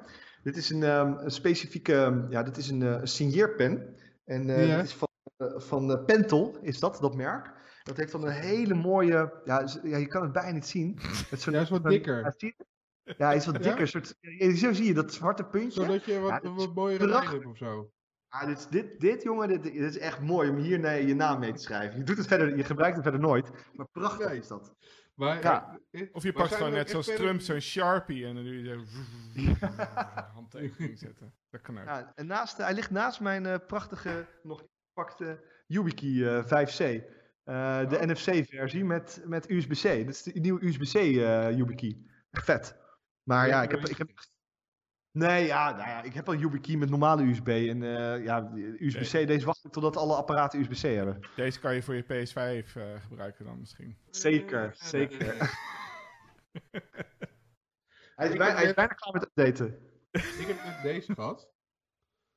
Dit 0.43 0.57
is 0.57 0.71
een, 0.71 0.83
um, 0.83 1.31
specifieke, 1.31 2.27
ja, 2.31 2.43
dit 2.43 2.57
is 2.57 2.69
een, 2.71 2.81
een 2.81 3.07
signeerpen. 3.09 3.95
En 4.25 4.49
uh, 4.49 4.77
dit 4.77 4.85
is 4.85 4.95
van, 4.95 5.09
van 5.57 6.05
Pentel, 6.05 6.59
is 6.61 6.81
dat, 6.81 6.99
dat 7.01 7.15
merk. 7.15 7.55
Dat 7.83 7.97
heeft 7.97 8.13
dan 8.13 8.27
een 8.27 8.33
hele 8.33 8.75
mooie, 8.75 9.33
ja, 9.45 9.69
ja 9.83 9.97
je 9.97 10.07
kan 10.07 10.23
het 10.23 10.33
bijna 10.33 10.51
niet 10.51 10.67
zien. 10.67 10.99
Het 11.31 11.43
ja, 11.43 11.61
is 11.61 11.71
wat 11.71 11.85
dikker. 11.85 12.35
Ja, 13.19 13.27
hij 13.27 13.37
is 13.37 13.47
wat 13.47 13.63
dikker. 13.63 13.89
Soort, 13.89 14.15
zo 14.57 14.73
zie 14.73 14.85
je 14.85 14.95
dat 14.95 15.15
zwarte 15.15 15.45
puntje. 15.45 15.81
Zodat 15.83 16.05
je 16.05 16.19
wat, 16.19 16.43
ja, 16.43 16.51
wat 16.51 16.75
mooiere 16.75 17.07
lijn 17.07 17.29
hebt 17.29 17.47
of 17.47 17.57
zo. 17.57 17.91
Ja, 18.29 18.47
dit, 18.47 18.67
dit, 18.71 19.01
dit 19.01 19.23
jongen, 19.23 19.49
dit, 19.49 19.63
dit, 19.63 19.75
is 19.75 19.99
echt 19.99 20.21
mooi 20.21 20.51
om 20.51 20.57
hier 20.57 20.79
nee, 20.79 21.07
je 21.07 21.15
naam 21.15 21.39
mee 21.39 21.53
te 21.53 21.63
schrijven. 21.63 21.99
Je, 21.99 22.05
doet 22.05 22.17
het 22.17 22.27
verder, 22.27 22.57
je 22.57 22.65
gebruikt 22.65 22.95
het 22.95 23.03
verder 23.03 23.21
nooit, 23.21 23.51
maar 23.73 23.87
prachtig 23.93 24.33
is 24.33 24.49
dat. 24.49 24.75
Maar, 25.15 25.43
ja. 25.43 25.79
Of 26.13 26.23
je 26.23 26.33
pakt 26.33 26.55
gewoon 26.55 26.73
net 26.73 26.91
zoals 26.91 27.07
Trump 27.07 27.41
zo'n 27.41 27.61
Sharpie 27.61 28.27
en 28.27 28.35
dan 28.35 28.45
doe 28.45 28.63
je 28.63 28.65
zo 28.65 28.85
handtekening 30.35 30.99
zetten. 30.99 31.35
Dat 31.51 31.61
kan 31.61 31.79
ook. 31.79 31.85
Ja, 31.85 32.13
en 32.15 32.27
naast, 32.27 32.57
hij 32.57 32.75
ligt 32.75 32.91
naast 32.91 33.21
mijn 33.21 33.45
uh, 33.45 33.55
prachtige, 33.67 34.27
nog 34.43 34.63
gepakte 34.87 35.45
YubiKey 35.67 36.09
uh, 36.09 36.45
5C. 36.45 37.05
Uh, 37.45 37.89
de 37.89 37.97
oh. 37.97 38.03
NFC-versie 38.03 38.85
met, 38.85 39.23
met 39.25 39.51
USB-C. 39.51 39.83
Dat 39.83 40.15
is 40.15 40.23
de 40.23 40.41
nieuwe 40.41 40.67
USB-C 40.67 40.95
uh, 40.95 41.57
YubiKey. 41.57 41.99
Vet. 42.31 42.77
Maar 43.27 43.47
ja, 43.47 43.63
ik 43.63 43.71
heb, 43.71 43.89
ik 43.89 43.97
heb 43.99 44.11
Nee, 45.17 45.47
ja, 45.47 45.71
nou 45.71 45.89
ja, 45.89 46.03
ik 46.03 46.15
heb 46.15 46.29
al 46.29 46.35
YubiKey 46.35 46.77
met 46.77 46.91
normale 46.91 47.23
USB. 47.23 47.49
En 47.49 47.83
uh, 47.83 48.25
ja, 48.25 48.51
USB-C, 48.55 49.27
deze 49.27 49.47
wacht 49.47 49.65
ik 49.65 49.73
totdat 49.73 49.97
alle 49.97 50.15
apparaten 50.15 50.61
USB-C 50.61 50.83
hebben. 50.83 51.21
Deze 51.37 51.61
kan 51.61 51.75
je 51.75 51.83
voor 51.83 51.95
je 51.95 52.05
PS5 52.05 52.35
uh, 52.35 52.59
eh, 52.59 53.03
gebruiken 53.03 53.45
dan 53.45 53.59
misschien. 53.59 53.99
Zeker, 54.11 54.73
zeker. 54.75 55.27
hij, 58.17 58.29
is 58.29 58.39
hij 58.39 58.65
is 58.65 58.75
bijna 58.75 58.95
klaar 58.95 59.13
met 59.13 59.23
updaten. 59.23 59.67
Ik 60.11 60.47
heb 60.47 60.65
net 60.65 60.83
deze 60.83 61.15
gehad. 61.15 61.51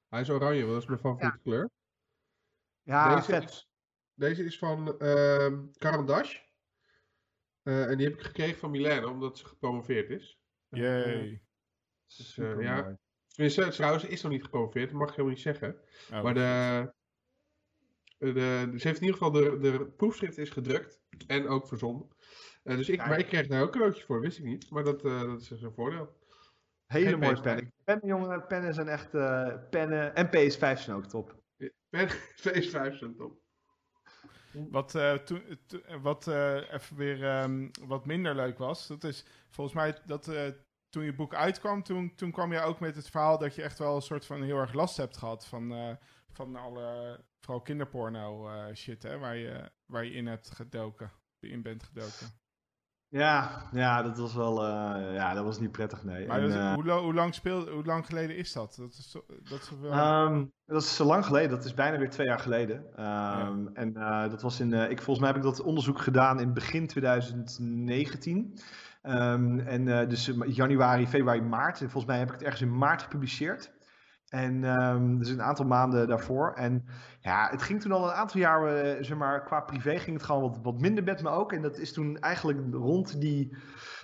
Hij 0.08 0.22
is 0.22 0.30
oranje, 0.30 0.62
want 0.62 0.74
dat 0.74 0.82
is 0.82 0.88
mijn 0.88 1.00
favoriete 1.00 1.38
ja. 1.38 1.42
kleur. 1.44 1.70
Ja, 2.82 3.16
deze 3.16 3.32
vet. 3.32 3.50
Is, 3.50 3.70
deze 4.14 4.44
is 4.44 4.58
van 4.58 4.96
uh, 5.00 5.46
ehm, 5.46 5.66
Carandash. 5.78 6.40
Uh, 7.64 7.90
en 7.90 7.98
die 7.98 8.08
heb 8.08 8.16
ik 8.18 8.26
gekregen 8.26 8.60
van 8.60 8.72
Milena, 8.72 9.08
omdat 9.08 9.38
ze 9.38 9.46
gepromoveerd 9.46 10.10
is. 10.10 10.39
Yay. 10.70 11.42
Dus, 12.08 12.38
uh, 12.38 12.62
ja. 12.62 12.98
Tenminste, 13.28 13.68
trouwens 13.68 14.06
is 14.06 14.22
nog 14.22 14.32
niet 14.32 14.44
gepromoveerd, 14.44 14.90
dat 14.90 15.00
mag 15.00 15.10
ik 15.10 15.16
helemaal 15.16 15.34
niet 15.34 15.44
zeggen. 15.44 15.82
Oh, 16.12 16.24
maar 16.24 16.34
de, 16.34 16.94
de, 18.18 18.34
de, 18.34 18.80
ze 18.80 18.88
heeft 18.88 19.02
in 19.02 19.06
ieder 19.06 19.18
geval 19.18 19.32
de, 19.32 19.58
de 19.60 19.86
proefschrift 19.86 20.38
is 20.38 20.50
gedrukt 20.50 21.02
en 21.28 21.48
ook 21.48 21.68
verzonden. 21.68 22.08
Uh, 22.64 22.76
dus 22.76 22.90
ik, 22.90 22.98
maar 22.98 23.20
ik 23.20 23.26
kreeg 23.26 23.48
daar 23.48 23.62
ook 23.62 23.68
een 23.68 23.74
cadeautje 23.74 24.06
voor, 24.06 24.22
wist 24.22 24.38
ik 24.38 24.44
niet. 24.44 24.70
Maar 24.70 24.84
dat, 24.84 25.06
uh, 25.06 25.22
dat 25.22 25.42
is 25.42 25.48
dus 25.48 25.62
een 25.62 25.74
voordeel. 25.74 26.18
Hele 26.86 27.18
mooie 27.18 27.42
pennen. 27.42 27.74
Pennen, 27.84 28.08
jongen, 28.08 28.48
pennen 28.48 28.74
zijn 28.74 28.88
echt 28.88 29.14
uh, 29.14 29.56
pennen. 29.70 30.16
En 30.16 30.28
PS5 30.28 30.80
zijn 30.80 30.96
ook 30.96 31.06
top. 31.06 31.36
Ja, 31.56 31.70
pen, 31.90 32.10
PS5 32.10 32.98
zijn 32.98 33.16
top. 33.16 33.42
Wat, 34.52 34.96
uh, 34.96 35.14
wat 36.02 36.28
even 36.28 36.96
weer 36.96 37.42
um, 37.42 37.72
wat 37.82 38.06
minder 38.06 38.36
leuk 38.36 38.58
was, 38.58 38.88
dat 38.88 39.04
is 39.04 39.26
volgens 39.50 39.76
mij 39.76 39.98
dat 40.06 40.32
toen 40.90 41.04
je 41.04 41.14
boek 41.14 41.34
uitkwam, 41.34 41.84
toen, 41.84 42.16
toen 42.16 42.32
kwam 42.32 42.52
je 42.54 42.62
ook 42.62 42.80
met 42.80 42.96
het 42.96 43.10
verhaal 43.10 43.38
dat 43.38 43.56
je 43.56 43.62
echt 43.62 43.80
wel 43.80 43.96
een 43.96 44.02
soort 44.02 44.26
van 44.26 44.44
heel 44.44 44.58
erg 44.58 44.74
last 44.74 44.98
hebt 44.98 45.18
gehad 45.18 45.46
van, 45.46 45.98
van 46.32 46.56
alle, 46.56 47.20
vooral 47.40 47.62
kinderporno 47.62 48.50
shit, 48.74 49.04
hè, 49.04 49.18
waar 49.18 49.36
je, 49.36 49.72
waar 49.86 50.06
je 50.06 50.12
in 50.12 50.28
hebt 50.28 50.50
gedoken, 50.50 51.12
in 51.40 51.62
bent 51.62 51.84
gedoken. 51.84 52.28
Ja, 53.12 53.62
ja, 53.72 54.02
dat 54.02 54.18
was 54.18 54.36
wel, 54.36 54.64
uh, 54.64 55.14
ja, 55.14 55.34
dat 55.34 55.44
was 55.44 55.60
niet 55.60 55.72
prettig, 55.72 56.04
nee. 56.04 56.28
Maar 56.28 56.42
en, 56.42 56.50
dat, 56.50 56.74
hoe, 56.74 56.92
hoe, 56.92 57.14
lang 57.14 57.34
speel, 57.34 57.70
hoe 57.70 57.86
lang 57.86 58.06
geleden 58.06 58.36
is 58.36 58.54
dat? 58.54 58.76
Dat 58.76 58.92
is, 58.92 59.18
dat 59.50 59.62
is, 59.62 59.72
wel... 59.82 60.26
um, 60.26 60.52
dat 60.66 60.82
is 60.82 60.96
zo 60.96 61.06
lang 61.06 61.26
geleden, 61.26 61.50
dat 61.50 61.66
is 61.66 61.74
bijna 61.74 61.98
weer 61.98 62.10
twee 62.10 62.28
jaar 62.28 62.40
geleden. 62.40 62.78
Um, 62.78 62.96
ja. 62.96 63.70
En 63.74 63.94
dat 64.30 64.42
was 64.42 64.60
in, 64.60 64.74
ik, 64.74 65.02
volgens 65.02 65.20
mij 65.20 65.28
heb 65.28 65.38
ik 65.38 65.44
dat 65.44 65.62
onderzoek 65.62 66.00
gedaan 66.00 66.40
in 66.40 66.54
begin 66.54 66.88
2019. 66.88 68.58
Um, 69.04 69.60
en 69.60 70.08
dus 70.10 70.32
januari, 70.46 71.08
februari, 71.08 71.42
maart. 71.42 71.82
En 71.82 71.90
volgens 71.90 72.06
mij 72.06 72.18
heb 72.18 72.28
ik 72.28 72.34
het 72.34 72.44
ergens 72.44 72.62
in 72.62 72.78
maart 72.78 73.02
gepubliceerd. 73.02 73.72
En 74.30 74.64
um, 74.64 75.18
dus 75.18 75.30
een 75.30 75.42
aantal 75.42 75.66
maanden 75.66 76.08
daarvoor. 76.08 76.54
En 76.54 76.86
ja, 77.20 77.48
het 77.52 77.62
ging 77.62 77.82
toen 77.82 77.92
al 77.92 78.08
een 78.08 78.14
aantal 78.14 78.40
jaar, 78.40 78.86
uh, 78.86 79.04
zeg 79.04 79.18
maar, 79.18 79.44
qua 79.44 79.60
privé 79.60 80.00
ging 80.00 80.16
het 80.16 80.26
gewoon 80.26 80.42
wat, 80.42 80.60
wat 80.62 80.82
minder 80.82 81.04
met 81.04 81.24
me 81.24 81.30
ook. 81.30 81.54
En 81.54 81.62
dat 81.62 81.78
is 81.78 81.94
toen 81.94 82.18
eigenlijk 82.18 82.60
rond 82.72 83.22
die, 83.22 83.58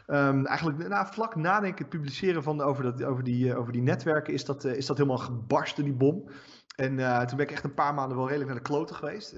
um, 0.08 0.46
eigenlijk 0.46 0.88
nou, 0.88 1.08
vlak 1.08 1.36
nadenken 1.36 1.86
het 1.86 1.90
publiceren 1.90 2.44
van 2.44 2.62
over, 2.62 2.84
dat, 2.84 3.04
over, 3.04 3.24
die, 3.24 3.48
uh, 3.48 3.58
over 3.58 3.72
die 3.74 3.82
netwerken 3.82 4.34
is 4.34 4.46
dat, 4.46 4.66
uh, 4.66 4.76
is 4.76 4.86
dat 4.86 4.98
helemaal 4.98 5.18
gebarsten, 5.18 5.84
die 5.84 5.94
bom. 5.94 6.30
En 6.76 6.96
toen 7.28 7.38
ben 7.38 7.46
ik 7.46 7.52
echt 7.52 7.64
een 7.64 7.74
paar 7.74 7.94
maanden 7.94 8.18
wel 8.18 8.26
redelijk 8.28 8.50
naar 8.50 8.62
de 8.62 8.70
kloten 8.70 8.96
geweest. 8.96 9.36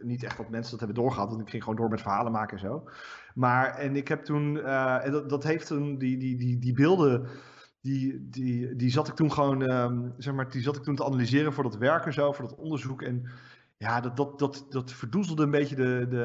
Niet 0.00 0.24
echt 0.24 0.36
dat 0.36 0.48
mensen 0.48 0.70
dat 0.70 0.80
hebben 0.80 1.02
doorgehad, 1.02 1.28
want 1.28 1.40
ik 1.40 1.50
ging 1.50 1.62
gewoon 1.62 1.78
door 1.78 1.88
met 1.88 2.00
verhalen 2.00 2.32
maken 2.32 2.56
en 2.56 2.62
zo. 2.62 2.88
Maar, 3.34 3.74
en 3.74 3.96
ik 3.96 4.08
heb 4.08 4.24
toen, 4.24 4.64
en 4.64 5.10
dat, 5.10 5.28
dat 5.28 5.44
heeft 5.44 5.66
toen, 5.66 5.98
die, 5.98 6.18
die, 6.18 6.36
die, 6.36 6.58
die 6.58 6.72
beelden, 6.72 7.26
die, 7.80 8.28
die, 8.28 8.76
die 8.76 8.90
zat 8.90 9.08
ik 9.08 9.14
toen 9.14 9.32
gewoon, 9.32 9.70
um, 9.70 10.14
zeg 10.18 10.34
maar, 10.34 10.50
die 10.50 10.62
zat 10.62 10.76
ik 10.76 10.82
toen 10.82 10.96
te 10.96 11.04
analyseren 11.04 11.52
voor 11.52 11.64
dat 11.64 11.76
werk 11.76 12.06
en 12.06 12.12
zo, 12.12 12.32
voor 12.32 12.48
dat 12.48 12.58
onderzoek. 12.58 13.02
En 13.02 13.26
ja, 13.76 14.00
dat, 14.00 14.16
dat, 14.16 14.38
dat, 14.38 14.66
dat 14.68 14.92
verdoezelde 14.92 15.42
een 15.42 15.50
beetje, 15.50 15.76
de, 15.76 16.06
de, 16.08 16.18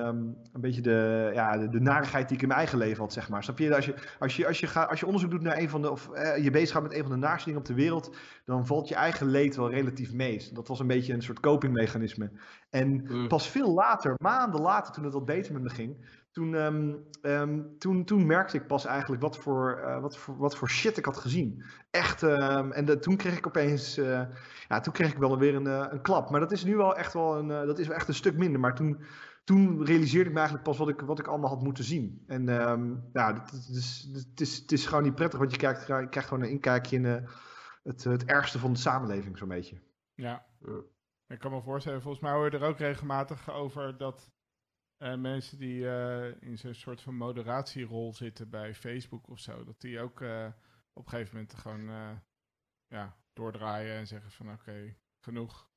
een 0.53 0.62
beetje 0.62 0.82
de, 0.82 1.32
ja, 1.34 1.58
de, 1.58 1.70
de 1.70 1.80
narigheid 1.80 2.28
die 2.28 2.36
ik 2.36 2.41
in 2.41 2.47
mijn 2.47 2.60
eigen 2.60 2.78
leven 2.78 3.01
had, 3.01 3.14
zeg 3.14 3.30
maar. 3.30 3.43
Snap 3.43 3.60
je? 3.60 3.76
Als 3.76 3.86
je, 3.86 3.95
als 4.20 4.36
je, 4.36 4.47
als 4.47 4.60
je, 4.60 4.68
gaat, 4.68 4.89
als 4.89 4.99
je 4.99 5.06
onderzoek 5.06 5.32
doet 5.32 5.41
naar 5.41 5.58
een 5.58 5.70
van 5.70 5.82
de, 5.82 5.91
of 5.91 6.10
eh, 6.10 6.43
je 6.43 6.51
bezig 6.51 6.72
gaat 6.72 6.84
met 6.84 6.93
een 6.93 7.01
van 7.01 7.12
de 7.12 7.18
naaste 7.18 7.45
dingen 7.45 7.60
op 7.60 7.68
de 7.68 7.74
wereld, 7.74 8.16
dan 8.45 8.66
valt 8.66 8.88
je 8.88 8.95
eigen 8.95 9.28
leed 9.28 9.56
wel 9.56 9.70
relatief 9.70 10.14
mee. 10.14 10.49
Dat 10.53 10.68
was 10.68 10.80
een 10.80 10.88
beetje 10.88 11.14
een 11.14 11.22
soort 11.22 11.39
copingmechanisme. 11.39 12.32
En 12.70 13.06
mm. 13.08 13.28
pas 13.28 13.49
veel 13.49 13.74
later, 13.74 14.14
maanden 14.18 14.62
later, 14.62 14.93
toen 14.93 15.03
het 15.03 15.14
wat 15.14 15.26
beter 15.26 15.53
met 15.53 15.64
me 15.64 15.70
ging, 15.70 15.97
toen, 16.36 16.54
um, 16.54 17.06
um, 17.22 17.78
toen, 17.78 18.06
toen 18.06 18.26
merkte 18.26 18.58
ik 18.58 18.68
pas 18.68 18.86
eigenlijk 18.86 19.22
wat 19.22 19.38
voor, 19.38 19.82
uh, 19.86 20.00
wat, 20.00 20.18
voor, 20.18 20.38
wat 20.38 20.56
voor 20.56 20.70
shit 20.70 20.98
ik 20.98 21.06
had 21.06 21.18
gezien. 21.18 21.64
Echt, 21.92 22.22
um, 22.22 22.72
en 22.72 22.86
de, 22.86 23.00
toen 23.00 23.18
kreeg 23.18 23.38
ik 23.38 23.48
opeens, 23.48 23.98
uh, 23.98 24.22
ja, 24.68 24.80
toen 24.80 24.94
kreeg 24.94 25.12
ik 25.12 25.18
wel 25.18 25.38
weer 25.38 25.56
een, 25.56 25.66
uh, 25.66 25.86
een 25.90 26.02
klap. 26.02 26.30
Maar 26.30 26.40
dat 26.40 26.52
is 26.52 26.64
nu 26.64 26.76
wel 26.76 26.96
echt 26.96 27.14
wel 27.14 27.38
een, 27.38 27.48
dat 27.48 27.80
is 27.80 27.88
wel 27.88 27.96
echt 27.96 28.08
een 28.08 28.14
stuk 28.14 28.38
minder. 28.38 28.60
Maar 28.60 28.76
toen, 28.76 29.04
toen 29.44 29.86
realiseerde 29.86 30.26
ik 30.26 30.32
me 30.32 30.40
eigenlijk 30.40 30.68
pas 30.68 30.78
wat 30.78 30.90
ik, 30.90 31.02
wat 31.02 31.20
ik 31.20 31.28
allemaal 31.28 31.50
had 31.50 31.64
moeten 31.64 31.84
zien. 31.84 32.24
En 32.28 32.46
ja, 33.14 33.34
het, 33.34 33.70
is, 33.72 34.10
het, 34.14 34.42
is, 34.42 34.58
het 34.58 34.72
is 34.72 34.86
gewoon 34.86 35.04
niet 35.04 35.16
prettig, 35.16 35.40
want 35.40 35.52
je 35.52 35.58
krijgt, 35.58 35.88
je 35.88 36.10
krijgt 36.10 36.30
gewoon 36.30 36.44
een 36.44 36.50
inkijkje 36.50 36.96
in 36.96 37.06
het, 37.84 38.04
het 38.04 38.26
ergste 38.26 38.60
van 38.60 38.74
de 38.74 38.80
samenleving, 38.80 39.38
zo'n 39.38 39.48
beetje. 39.48 39.82
Ja. 40.16 40.46
Ik 41.28 41.40
kan 41.40 41.52
me 41.52 41.62
voorstellen, 41.62 42.02
volgens 42.02 42.24
mij 42.24 42.32
hoor 42.34 42.46
je 42.46 42.58
er 42.58 42.68
ook 42.68 42.78
regelmatig 42.78 43.52
over 43.52 43.98
dat 43.98 44.35
uh, 45.06 45.16
mensen 45.16 45.58
die 45.58 45.80
uh, 45.80 46.41
in 46.41 46.58
zo'n 46.58 46.74
soort 46.74 47.01
van 47.01 47.16
moderatierol 47.16 48.14
zitten 48.14 48.49
bij 48.49 48.76
Facebook 48.76 49.30
of 49.30 49.39
zo, 49.39 49.64
dat 49.64 49.82
die 49.82 49.99
ook 49.99 50.22
uh, 50.22 50.47
op 50.93 51.06
een 51.06 51.10
gegeven 51.10 51.36
moment 51.36 51.53
gewoon 51.53 51.89
ja, 52.88 53.18
doordraaien 53.34 53.95
en 53.95 54.08
zeggen 54.08 54.32
van 54.32 54.51
oké, 54.51 54.95
genoeg. 55.20 55.70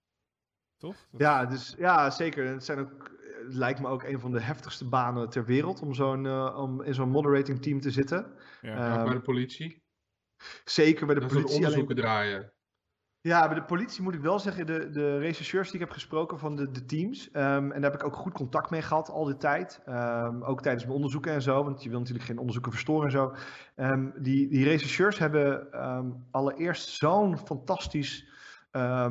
Toch? 0.76 0.96
Dat 1.10 1.20
ja, 1.20 1.46
dus, 1.46 1.74
ja, 1.78 2.10
zeker. 2.10 2.46
Het, 2.46 2.64
zijn 2.64 2.78
ook, 2.78 3.10
het 3.44 3.54
lijkt 3.54 3.80
me 3.80 3.88
ook 3.88 4.02
een 4.02 4.20
van 4.20 4.32
de 4.32 4.40
heftigste 4.40 4.88
banen 4.88 5.30
ter 5.30 5.44
wereld 5.44 5.80
om, 5.80 5.94
zo'n, 5.94 6.52
om 6.54 6.82
in 6.82 6.94
zo'n 6.94 7.08
moderating 7.08 7.62
team 7.62 7.80
te 7.80 7.90
zitten. 7.90 8.34
Ja, 8.60 8.98
um, 8.98 9.04
bij 9.04 9.14
de 9.14 9.20
politie. 9.20 9.82
Zeker 10.64 11.06
bij 11.06 11.14
de 11.14 11.20
dat 11.20 11.30
politie. 11.30 11.54
onderzoeken 11.54 11.96
alleen... 11.96 12.04
draaien. 12.04 12.52
Ja, 13.28 13.46
bij 13.46 13.54
de 13.54 13.64
politie 13.64 14.02
moet 14.02 14.14
ik 14.14 14.20
wel 14.20 14.38
zeggen, 14.38 14.66
de, 14.66 14.90
de 14.90 15.18
rechercheurs 15.18 15.70
die 15.70 15.80
ik 15.80 15.86
heb 15.86 15.94
gesproken 15.94 16.38
van 16.38 16.56
de, 16.56 16.70
de 16.70 16.84
teams, 16.84 17.28
um, 17.32 17.72
en 17.72 17.80
daar 17.80 17.90
heb 17.90 18.00
ik 18.00 18.06
ook 18.06 18.16
goed 18.16 18.32
contact 18.32 18.70
mee 18.70 18.82
gehad 18.82 19.08
al 19.10 19.24
die 19.24 19.36
tijd, 19.36 19.80
um, 19.88 20.42
ook 20.42 20.62
tijdens 20.62 20.84
mijn 20.84 20.96
onderzoeken 20.96 21.32
en 21.32 21.42
zo, 21.42 21.64
want 21.64 21.82
je 21.82 21.88
wil 21.88 21.98
natuurlijk 21.98 22.26
geen 22.26 22.38
onderzoeken 22.38 22.72
verstoren 22.72 23.04
en 23.04 23.10
zo. 23.10 23.34
Um, 23.76 24.12
die, 24.18 24.48
die 24.48 24.64
rechercheurs 24.64 25.18
hebben 25.18 25.68
allereerst 26.30 26.88
zo'n 26.88 27.38
fantastisch 27.38 28.28
uh, 28.72 29.06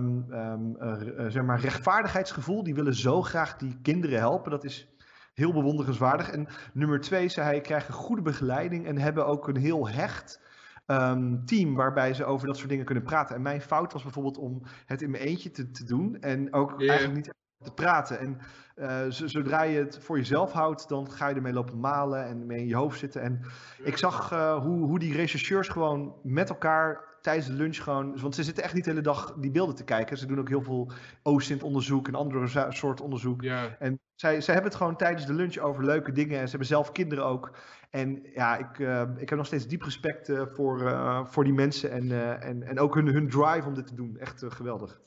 zeg 1.28 1.44
maar 1.44 1.60
rechtvaardigheidsgevoel, 1.60 2.64
die 2.64 2.76
willen 2.76 2.96
zo 2.96 3.22
graag 3.22 3.58
die 3.58 3.80
kinderen 3.82 4.20
helpen, 4.20 4.52
dat 4.52 4.64
is 4.64 4.96
heel 5.34 5.54
bewonderenswaardig. 5.54 6.30
En 6.30 6.48
nummer 6.74 7.00
twee, 7.00 7.30
zei 7.30 7.48
hij, 7.48 7.62
krijgen 7.62 7.94
goede 7.94 8.22
begeleiding 8.22 8.86
en 8.86 8.98
hebben 8.98 9.26
ook 9.26 9.48
een 9.48 9.58
heel 9.58 9.90
hecht 9.90 10.46
um, 10.88 11.46
team 11.46 11.76
waarbij 11.76 12.14
ze 12.14 12.26
over 12.26 12.48
dat 12.48 12.58
soort 12.58 12.70
dingen 12.70 12.86
kunnen 12.86 13.04
praten. 13.04 13.36
En 13.36 13.42
mijn 13.42 13.62
fout 13.62 13.94
was 13.94 14.04
bijvoorbeeld 14.04 14.38
om 14.38 14.62
het 14.86 15.02
in 15.02 15.12
mijn 15.12 15.24
eentje 15.24 15.52
te, 15.52 15.72
te 15.72 15.84
doen 15.84 16.22
en 16.22 16.54
ook 16.54 16.70
yeah. 16.70 16.90
eigenlijk 16.90 17.16
niet 17.16 17.36
te 17.64 17.74
praten. 17.74 18.20
En 18.20 18.38
uh, 18.76 19.02
zodra 19.08 19.62
je 19.62 19.78
het 19.78 20.00
voor 20.00 20.18
jezelf 20.18 20.52
houdt, 20.52 20.90
dan 20.90 21.12
ga 21.12 21.28
je 21.28 21.36
ermee 21.36 21.54
lopen 21.54 21.80
malen 21.80 22.26
en 22.26 22.46
mee 22.46 22.60
in 22.60 22.68
je 22.68 22.76
hoofd 22.76 23.00
zitten. 23.00 23.22
En 23.22 23.42
ik 23.84 23.98
zag 23.98 24.32
uh, 24.32 24.58
hoe, 24.64 24.86
hoe 24.86 25.00
die 25.00 25.14
rechercheurs 25.14 25.68
gewoon 25.68 26.16
met 26.24 26.50
elkaar 26.50 27.17
tijdens 27.28 27.48
de 27.48 27.54
lunch 27.54 27.84
gewoon. 27.84 28.20
Want 28.20 28.36
ze 28.36 28.44
zitten 28.44 28.64
echt 28.64 28.74
niet 28.74 28.84
de 28.84 28.90
hele 28.90 29.02
dag 29.02 29.36
die 29.38 29.52
beelden 29.52 29.76
te 29.76 29.84
kijken. 29.84 30.18
Ze 30.18 30.26
doen 30.26 30.40
ook 30.40 30.48
heel 30.48 30.62
veel 30.62 30.92
OSINT-onderzoek 31.24 32.08
en 32.08 32.16
andere 32.16 32.70
soort 32.70 33.02
onderzoek. 33.02 33.42
Ja. 33.42 33.76
En 33.80 34.00
zij, 34.16 34.42
zij 34.42 34.54
hebben 34.54 34.72
het 34.72 34.82
gewoon 34.82 34.96
tijdens 34.96 35.26
de 35.26 35.34
lunch 35.34 35.58
over 35.58 35.86
leuke 35.86 36.12
dingen. 36.12 36.40
En 36.40 36.44
ze 36.44 36.50
hebben 36.50 36.68
zelf 36.68 36.92
kinderen 36.92 37.26
ook. 37.26 37.58
En 37.90 38.24
ja, 38.34 38.58
ik, 38.58 38.80
uh, 38.80 39.02
ik 39.18 39.30
heb 39.30 39.38
nog 39.38 39.48
steeds 39.48 39.68
diep 39.68 39.82
respect 39.82 40.30
uh, 40.30 40.46
voor, 40.46 40.82
uh, 40.82 41.26
voor 41.26 41.44
die 41.44 41.54
mensen. 41.54 41.92
En, 41.92 42.42
en, 42.42 42.64
en 42.64 42.80
ook 42.80 42.96
hun, 42.96 43.08
hun 43.08 43.30
drive 43.30 43.68
om 43.68 43.74
dit 43.74 43.88
te 43.88 43.96
doen. 43.96 44.18
Echt 44.18 44.44
geweldig. 44.48 45.02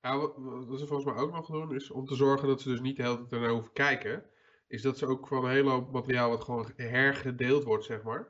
Ja, 0.00 0.18
wat, 0.18 0.34
wat 0.66 0.78
ze 0.78 0.86
volgens 0.86 1.12
mij 1.12 1.22
ook 1.22 1.32
nog 1.32 1.46
doen, 1.46 1.74
is 1.74 1.90
om 1.90 2.06
te 2.06 2.14
zorgen 2.14 2.48
dat 2.48 2.60
ze 2.60 2.68
dus 2.68 2.80
niet 2.80 2.96
de 2.96 3.02
hele 3.02 3.16
tijd 3.16 3.32
ernaar 3.32 3.50
hoeven 3.50 3.72
kijken. 3.72 4.22
Is 4.68 4.82
dat 4.82 4.98
ze 4.98 5.06
ook 5.06 5.26
van 5.26 5.44
een 5.44 5.50
hele 5.50 5.70
hoop 5.70 5.92
materiaal 5.92 6.30
wat 6.30 6.44
gewoon 6.44 6.72
hergedeeld 6.76 7.64
wordt, 7.64 7.84
zeg 7.84 8.02
maar. 8.02 8.28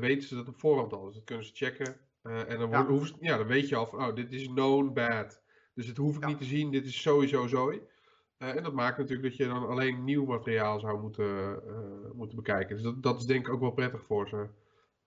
weten 0.00 0.28
ze 0.28 0.34
dat 0.34 0.48
op 0.48 0.60
voorhand 0.60 0.92
al. 0.92 1.04
Dus 1.04 1.14
dat 1.14 1.24
kunnen 1.24 1.44
ze 1.44 1.54
checken. 1.54 2.07
En 2.28 2.58
dan, 2.58 2.70
ja. 2.70 3.04
Ze, 3.04 3.14
ja, 3.20 3.36
dan 3.36 3.46
weet 3.46 3.68
je 3.68 3.76
al 3.76 3.86
van, 3.86 3.98
oh, 3.98 4.14
dit 4.14 4.32
is 4.32 4.46
known 4.46 4.92
bad. 4.92 5.40
Dus 5.74 5.86
dat 5.86 5.96
hoef 5.96 6.16
ik 6.16 6.22
ja. 6.22 6.28
niet 6.28 6.38
te 6.38 6.44
zien, 6.44 6.70
dit 6.70 6.84
is 6.84 7.02
sowieso 7.02 7.46
zooi. 7.46 7.80
Uh, 8.38 8.56
en 8.56 8.62
dat 8.62 8.72
maakt 8.72 8.98
natuurlijk 8.98 9.28
dat 9.28 9.36
je 9.36 9.46
dan 9.46 9.68
alleen 9.68 10.04
nieuw 10.04 10.24
materiaal 10.24 10.80
zou 10.80 11.00
moeten, 11.00 11.60
uh, 11.66 12.12
moeten 12.14 12.36
bekijken. 12.36 12.74
Dus 12.74 12.84
dat, 12.84 13.02
dat 13.02 13.20
is 13.20 13.26
denk 13.26 13.46
ik 13.46 13.52
ook 13.52 13.60
wel 13.60 13.70
prettig 13.70 14.02
voor 14.02 14.28
ze. 14.28 14.46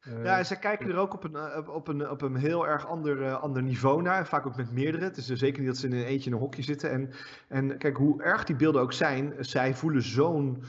Uh, 0.08 0.24
ja, 0.24 0.38
en 0.38 0.46
zij 0.46 0.58
kijken 0.58 0.90
er 0.90 0.98
ook 0.98 1.14
op 1.14 1.24
een, 1.24 1.68
op 1.68 1.88
een, 1.88 2.10
op 2.10 2.22
een 2.22 2.36
heel 2.36 2.68
erg 2.68 2.88
ander, 2.88 3.34
ander 3.36 3.64
niveau 3.64 4.02
naar. 4.02 4.28
Vaak 4.28 4.46
ook 4.46 4.56
met 4.56 4.72
meerdere. 4.72 5.04
Het 5.04 5.18
is 5.18 5.26
dus 5.26 5.40
zeker 5.40 5.60
niet 5.60 5.70
dat 5.70 5.78
ze 5.78 5.88
in 5.88 5.94
een 5.94 6.04
eentje 6.04 6.30
in 6.30 6.36
een 6.36 6.42
hokje 6.42 6.64
zitten. 6.64 6.92
En, 6.92 7.12
en 7.48 7.78
kijk, 7.78 7.98
hoe 7.98 8.22
erg 8.24 8.44
die 8.44 8.56
beelden 8.56 8.82
ook 8.82 8.94
zijn, 8.94 9.34
zij 9.40 9.74
voelen 9.74 10.02
zo'n 10.02 10.64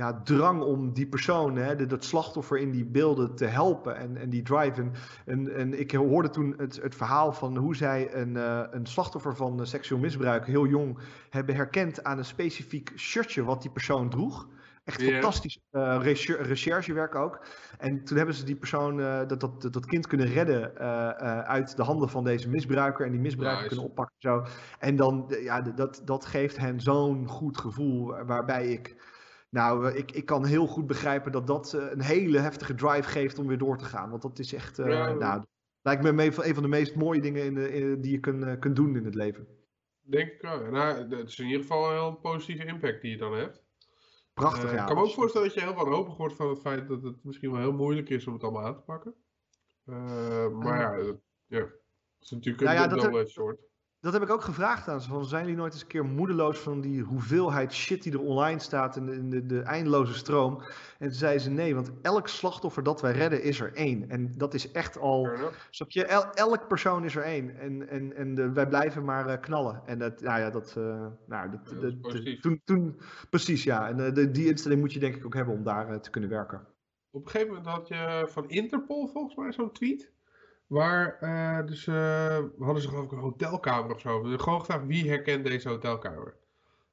ja, 0.00 0.20
drang 0.24 0.62
om 0.62 0.92
die 0.92 1.06
persoon, 1.06 1.56
hè, 1.56 1.86
dat 1.86 2.04
slachtoffer 2.04 2.58
in 2.58 2.70
die 2.70 2.84
beelden 2.84 3.34
te 3.34 3.44
helpen 3.44 3.96
en, 3.96 4.16
en 4.16 4.30
die 4.30 4.42
drive. 4.42 4.80
En, 4.80 4.92
en, 5.26 5.54
en 5.54 5.80
ik 5.80 5.92
hoorde 5.92 6.30
toen 6.30 6.54
het, 6.56 6.82
het 6.82 6.94
verhaal 6.94 7.32
van 7.32 7.56
hoe 7.56 7.76
zij 7.76 8.14
een, 8.14 8.34
uh, 8.34 8.62
een 8.70 8.86
slachtoffer 8.86 9.36
van 9.36 9.66
seksueel 9.66 10.00
misbruik 10.00 10.46
heel 10.46 10.66
jong 10.66 10.98
hebben 11.30 11.54
herkend 11.54 12.04
aan 12.04 12.18
een 12.18 12.24
specifiek 12.24 12.92
shirtje 12.96 13.44
wat 13.44 13.62
die 13.62 13.70
persoon 13.70 14.10
droeg. 14.10 14.48
Echt 14.84 15.00
yeah. 15.00 15.12
fantastisch 15.12 15.58
uh, 15.72 15.98
recherchewerk 16.40 17.14
ook. 17.14 17.46
En 17.78 18.04
toen 18.04 18.16
hebben 18.16 18.34
ze 18.34 18.44
die 18.44 18.56
persoon, 18.56 18.98
uh, 18.98 19.18
dat, 19.26 19.40
dat, 19.40 19.68
dat 19.72 19.86
kind 19.86 20.06
kunnen 20.06 20.26
redden 20.26 20.78
uit 21.46 21.76
de 21.76 21.82
handen 21.82 22.08
van 22.08 22.24
deze 22.24 22.48
misbruiker. 22.48 23.06
En 23.06 23.12
die 23.12 23.20
misbruiker 23.20 23.62
nice. 23.62 23.68
kunnen 23.74 23.90
oppakken. 23.90 24.16
Zo. 24.18 24.44
En 24.78 24.96
dan, 24.96 25.34
ja, 25.42 25.60
dat, 25.60 26.02
dat 26.04 26.26
geeft 26.26 26.56
hen 26.56 26.80
zo'n 26.80 27.28
goed 27.28 27.58
gevoel. 27.58 28.24
Waarbij 28.24 28.66
ik 28.66 28.99
nou, 29.50 29.88
eh, 29.88 29.96
ik, 29.96 30.12
ik 30.12 30.26
kan 30.26 30.44
heel 30.44 30.66
goed 30.66 30.86
begrijpen 30.86 31.32
dat 31.32 31.46
dat 31.46 31.72
uh, 31.76 31.90
een 31.90 32.00
hele 32.00 32.38
heftige 32.38 32.74
drive 32.74 33.08
geeft 33.08 33.38
om 33.38 33.46
weer 33.46 33.58
door 33.58 33.78
te 33.78 33.84
gaan. 33.84 34.10
Want 34.10 34.22
dat 34.22 34.38
is 34.38 34.52
echt, 34.52 34.78
uh, 34.78 34.86
ja, 34.86 35.12
nou, 35.12 35.44
lijkt 35.82 36.02
me 36.02 36.24
een 36.24 36.54
van 36.54 36.62
de 36.62 36.68
meest 36.68 36.94
mooie 36.94 37.20
dingen 37.20 37.44
in 37.44 37.54
de, 37.54 37.72
in, 37.72 38.00
die 38.00 38.12
je 38.12 38.20
kun, 38.20 38.58
kunt 38.58 38.76
doen 38.76 38.96
in 38.96 39.04
het 39.04 39.14
leven. 39.14 39.46
Denk 40.00 40.30
ik 40.30 40.40
wel. 40.40 40.70
Nou, 40.70 41.16
het 41.16 41.28
is 41.28 41.38
in 41.38 41.46
ieder 41.46 41.60
geval 41.60 41.88
een 41.88 41.94
heel 41.94 42.14
positieve 42.14 42.64
impact 42.64 43.02
die 43.02 43.10
je 43.10 43.16
dan 43.16 43.32
hebt. 43.32 43.62
Prachtig, 44.34 44.72
ja. 44.72 44.80
Ik 44.80 44.86
kan 44.86 44.96
me 44.96 45.02
ook 45.02 45.10
voorstellen 45.10 45.46
dat 45.46 45.56
je 45.56 45.62
heel 45.62 45.74
wanhopig 45.74 46.16
wordt 46.16 46.34
van 46.34 46.48
het 46.48 46.60
feit 46.60 46.88
dat 46.88 47.02
het 47.02 47.24
misschien 47.24 47.50
wel 47.50 47.60
heel 47.60 47.72
moeilijk 47.72 48.08
is 48.08 48.26
om 48.26 48.32
het 48.32 48.42
allemaal 48.42 48.64
aan 48.64 48.76
te 48.76 48.82
pakken. 48.82 49.14
maar 50.52 50.80
ja, 50.80 51.14
ja, 51.46 51.58
het 51.58 52.20
is 52.20 52.30
natuurlijk 52.30 52.60
een 52.60 52.76
nou 52.76 52.90
ja, 52.90 52.96
double 52.96 53.26
soort 53.26 53.69
dat 54.00 54.12
heb 54.12 54.22
ik 54.22 54.30
ook 54.30 54.42
gevraagd 54.42 54.88
aan 54.88 55.00
ze. 55.00 55.08
Van, 55.08 55.24
zijn 55.24 55.42
jullie 55.42 55.58
nooit 55.58 55.72
eens 55.72 55.82
een 55.82 55.88
keer 55.88 56.04
moedeloos 56.04 56.58
van 56.58 56.80
die 56.80 57.02
hoeveelheid 57.02 57.72
shit 57.72 58.02
die 58.02 58.12
er 58.12 58.20
online 58.20 58.58
staat 58.58 58.96
en 58.96 59.06
de, 59.06 59.28
de, 59.28 59.46
de 59.46 59.60
eindeloze 59.62 60.14
stroom? 60.14 60.62
En 60.98 61.08
toen 61.08 61.16
zei 61.16 61.38
ze 61.38 61.50
nee, 61.50 61.74
want 61.74 61.92
elk 62.02 62.28
slachtoffer 62.28 62.82
dat 62.82 63.00
wij 63.00 63.12
redden 63.12 63.42
is 63.42 63.60
er 63.60 63.74
één. 63.74 64.10
En 64.10 64.32
dat 64.36 64.54
is 64.54 64.70
echt 64.70 64.98
al. 64.98 65.28
Snap 65.70 65.90
je? 65.90 66.04
El, 66.04 66.32
elk 66.32 66.68
persoon 66.68 67.04
is 67.04 67.16
er 67.16 67.22
één. 67.22 67.58
En, 67.58 67.88
en, 67.88 68.16
en 68.16 68.34
de, 68.34 68.52
wij 68.52 68.68
blijven 68.68 69.04
maar 69.04 69.28
uh, 69.28 69.40
knallen. 69.40 69.82
En 69.86 69.98
dat, 69.98 70.20
nou 70.20 70.40
ja, 70.40 70.50
dat. 70.50 70.74
Uh, 70.78 70.84
nou, 71.26 71.50
dat, 71.50 71.60
ja, 71.70 71.80
dat 71.80 72.02
de, 72.12 72.38
toen, 72.40 72.60
toen, 72.64 73.00
precies 73.30 73.64
ja. 73.64 73.88
En 73.88 73.98
uh, 73.98 74.12
de, 74.12 74.30
die 74.30 74.48
instelling 74.48 74.80
moet 74.80 74.92
je 74.92 74.98
denk 74.98 75.16
ik 75.16 75.24
ook 75.24 75.34
hebben 75.34 75.54
om 75.54 75.62
daar 75.64 76.00
te 76.00 76.10
kunnen 76.10 76.30
werken. 76.30 76.66
Op 77.10 77.24
een 77.24 77.30
gegeven 77.30 77.54
moment 77.54 77.74
had 77.74 77.88
je 77.88 78.26
van 78.30 78.48
Interpol 78.48 79.08
volgens 79.08 79.34
mij 79.36 79.52
zo'n 79.52 79.72
tweet. 79.72 80.12
Waar 80.70 81.18
uh, 81.20 81.66
dus, 81.66 81.86
uh, 81.86 82.38
hadden 82.58 82.82
ze 82.82 82.88
geloof 82.88 83.04
ik 83.04 83.12
een 83.12 83.18
hotelkamer 83.18 83.94
of 83.94 84.00
zo. 84.00 84.22
Dus 84.22 84.42
gewoon 84.42 84.60
gevraagd 84.60 84.86
wie 84.86 85.08
herkent 85.08 85.44
deze 85.44 85.68
hotelkamer. 85.68 86.34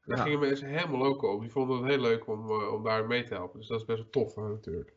Daar 0.05 0.17
gingen 0.17 0.39
mensen 0.39 0.67
helemaal 0.67 0.99
loco 0.99 1.34
op. 1.34 1.41
Die 1.41 1.51
vonden 1.51 1.78
het 1.78 1.86
heel 1.86 2.01
leuk 2.01 2.28
om, 2.28 2.49
uh, 2.49 2.73
om 2.73 2.84
daar 2.84 3.07
mee 3.07 3.23
te 3.23 3.34
helpen. 3.34 3.59
Dus 3.59 3.67
dat 3.67 3.80
is 3.80 3.86
best 3.86 3.99
wel 3.99 4.09
tof 4.09 4.36
natuurlijk. 4.36 4.93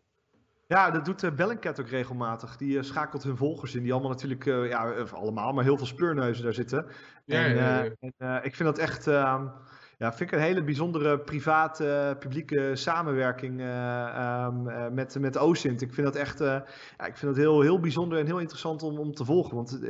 Ja, 0.66 0.90
dat 0.90 1.04
doet 1.04 1.36
Bellingcat 1.36 1.80
ook 1.80 1.88
regelmatig. 1.88 2.56
Die 2.56 2.82
schakelt 2.82 3.22
hun 3.22 3.36
volgers 3.36 3.74
in. 3.74 3.82
Die 3.82 3.92
allemaal 3.92 4.10
natuurlijk, 4.10 4.44
ja, 4.44 5.04
allemaal, 5.12 5.52
maar 5.52 5.64
heel 5.64 5.76
veel 5.76 5.86
speurneuzen 5.86 6.44
daar 6.44 6.54
zitten. 6.54 6.86
Ja, 7.24 7.44
en, 7.44 7.54
ja, 7.54 7.82
ja. 7.82 8.38
en 8.38 8.44
ik 8.44 8.54
vind 8.54 8.68
dat 8.68 8.78
echt 8.78 9.06
ehm, 9.06 9.46
ja, 10.00 10.12
vind 10.12 10.32
ik 10.32 10.38
een 10.38 10.44
hele 10.44 10.62
bijzondere 10.62 11.18
private 11.18 12.16
publieke 12.18 12.70
samenwerking 12.76 13.60
uh, 13.60 14.46
um, 14.46 14.68
uh, 14.68 14.88
met, 14.88 15.18
met 15.18 15.38
OSINT. 15.38 15.82
Ik 15.82 15.94
vind 15.94 16.06
dat 16.06 16.16
echt 16.16 16.38
ja, 16.38 17.06
ik 17.06 17.16
vind 17.16 17.20
dat 17.20 17.36
heel, 17.36 17.60
heel 17.60 17.80
bijzonder 17.80 18.18
en 18.18 18.26
heel 18.26 18.38
interessant 18.38 18.82
om, 18.82 18.98
om 18.98 19.14
te 19.14 19.24
volgen. 19.24 19.54
Want 19.54 19.80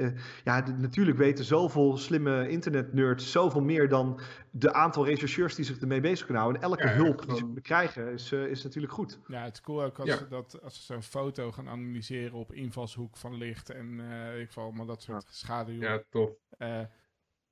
ja, 0.45 0.65
natuurlijk 0.77 1.17
weten 1.17 1.45
zoveel 1.45 1.97
slimme 1.97 2.49
internetnerds 2.49 3.31
zoveel 3.31 3.61
meer 3.61 3.89
dan 3.89 4.21
de 4.51 4.73
aantal 4.73 5.07
rechercheurs 5.07 5.55
die 5.55 5.65
zich 5.65 5.79
ermee 5.79 6.01
bezig 6.01 6.25
kunnen 6.25 6.43
houden. 6.43 6.63
En 6.63 6.69
elke 6.69 6.89
ja, 6.89 6.95
hulp 6.95 7.27
die 7.27 7.37
ze 7.37 7.61
krijgen 7.63 8.13
is, 8.13 8.33
is 8.33 8.63
natuurlijk 8.63 8.93
goed. 8.93 9.19
Ja, 9.27 9.43
het 9.43 9.53
is 9.53 9.61
cool 9.61 9.83
ook 9.83 9.99
als, 9.99 10.09
ja. 10.09 10.17
ze, 10.17 10.29
dat, 10.29 10.63
als 10.63 10.75
ze 10.75 10.83
zo'n 10.83 11.03
foto 11.03 11.53
gaan 11.53 11.69
analyseren 11.69 12.39
op 12.39 12.53
invalshoek 12.53 13.17
van 13.17 13.35
licht 13.35 13.71
en 13.71 13.99
uh, 13.99 14.41
ik 14.41 14.51
val 14.51 14.71
maar 14.71 14.87
dat 14.87 15.03
soort 15.03 15.27
schaduwen. 15.29 15.89
Ja, 15.89 16.03
tof. 16.11 16.31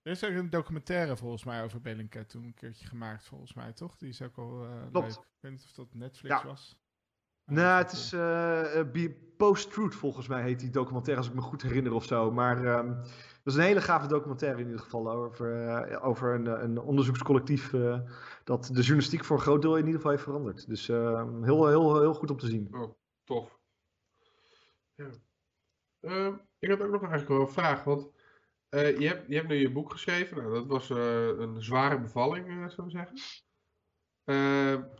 Er 0.09 0.15
is 0.15 0.25
ook 0.25 0.31
een 0.31 0.51
documentaire 0.51 1.17
volgens 1.17 1.45
mij 1.45 1.63
over 1.63 1.81
Bellingcat 1.81 2.29
toen 2.29 2.45
een 2.45 2.55
keertje 2.55 2.87
gemaakt, 2.87 3.25
volgens 3.25 3.55
mij, 3.55 3.73
toch? 3.73 3.97
Die 3.97 4.09
is 4.09 4.23
ook 4.23 4.37
al 4.37 4.65
uh, 4.65 4.71
leuk. 4.93 5.05
Ik 5.05 5.19
weet 5.41 5.53
niet 5.53 5.65
of 5.65 5.73
dat 5.73 5.95
Netflix 5.95 6.41
ja. 6.41 6.47
was. 6.47 6.79
Nou, 7.45 7.83
het 7.83 7.93
is 7.93 8.13
uh, 8.13 9.09
Post-Truth 9.37 9.95
volgens 9.95 10.29
mij 10.29 10.43
heet 10.43 10.61
die 10.61 10.71
documentaire, 10.71 11.21
als 11.21 11.31
ik 11.31 11.37
me 11.37 11.41
goed 11.41 11.63
herinner 11.63 11.93
of 11.93 12.05
zo. 12.05 12.31
Maar 12.31 12.79
um, 12.79 12.95
dat 12.95 13.07
is 13.45 13.55
een 13.55 13.61
hele 13.61 13.81
gave 13.81 14.07
documentaire 14.07 14.61
in 14.61 14.67
ieder 14.67 14.81
geval 14.81 15.11
over, 15.11 15.65
uh, 15.91 16.05
over 16.07 16.35
een, 16.35 16.47
een 16.47 16.79
onderzoekscollectief 16.79 17.73
uh, 17.73 18.01
dat 18.45 18.65
de 18.65 18.81
journalistiek 18.81 19.25
voor 19.25 19.37
een 19.37 19.43
groot 19.43 19.63
deel 19.63 19.77
in 19.77 19.85
ieder 19.85 19.95
geval 19.95 20.11
heeft 20.11 20.23
veranderd. 20.23 20.67
Dus 20.67 20.87
heel, 20.87 21.67
heel, 21.67 22.01
heel 22.01 22.15
goed 22.15 22.31
om 22.31 22.39
te 22.39 22.47
zien. 22.47 22.69
Oh, 22.75 22.95
tof. 23.25 23.59
Ja. 24.95 25.11
Ehm, 26.01 26.35
ik 26.59 26.71
had 26.71 26.83
ook 26.83 26.91
nog 26.91 27.01
eigenlijk 27.01 27.29
wel 27.29 27.41
een 27.41 27.49
vraag, 27.49 27.85
want 27.85 28.11
uh, 28.71 28.99
je, 28.99 29.07
hebt, 29.07 29.25
je 29.29 29.35
hebt 29.35 29.49
nu 29.49 29.55
je 29.55 29.73
boek 29.73 29.93
geschreven. 29.93 30.37
Nou, 30.37 30.53
dat 30.53 30.67
was 30.67 30.91
uh, 30.91 31.27
een 31.39 31.63
zware 31.63 32.01
bevalling, 32.01 32.49
uh, 32.49 32.69
zou 32.69 32.89
ik 32.89 32.97
zeggen. 32.97 33.19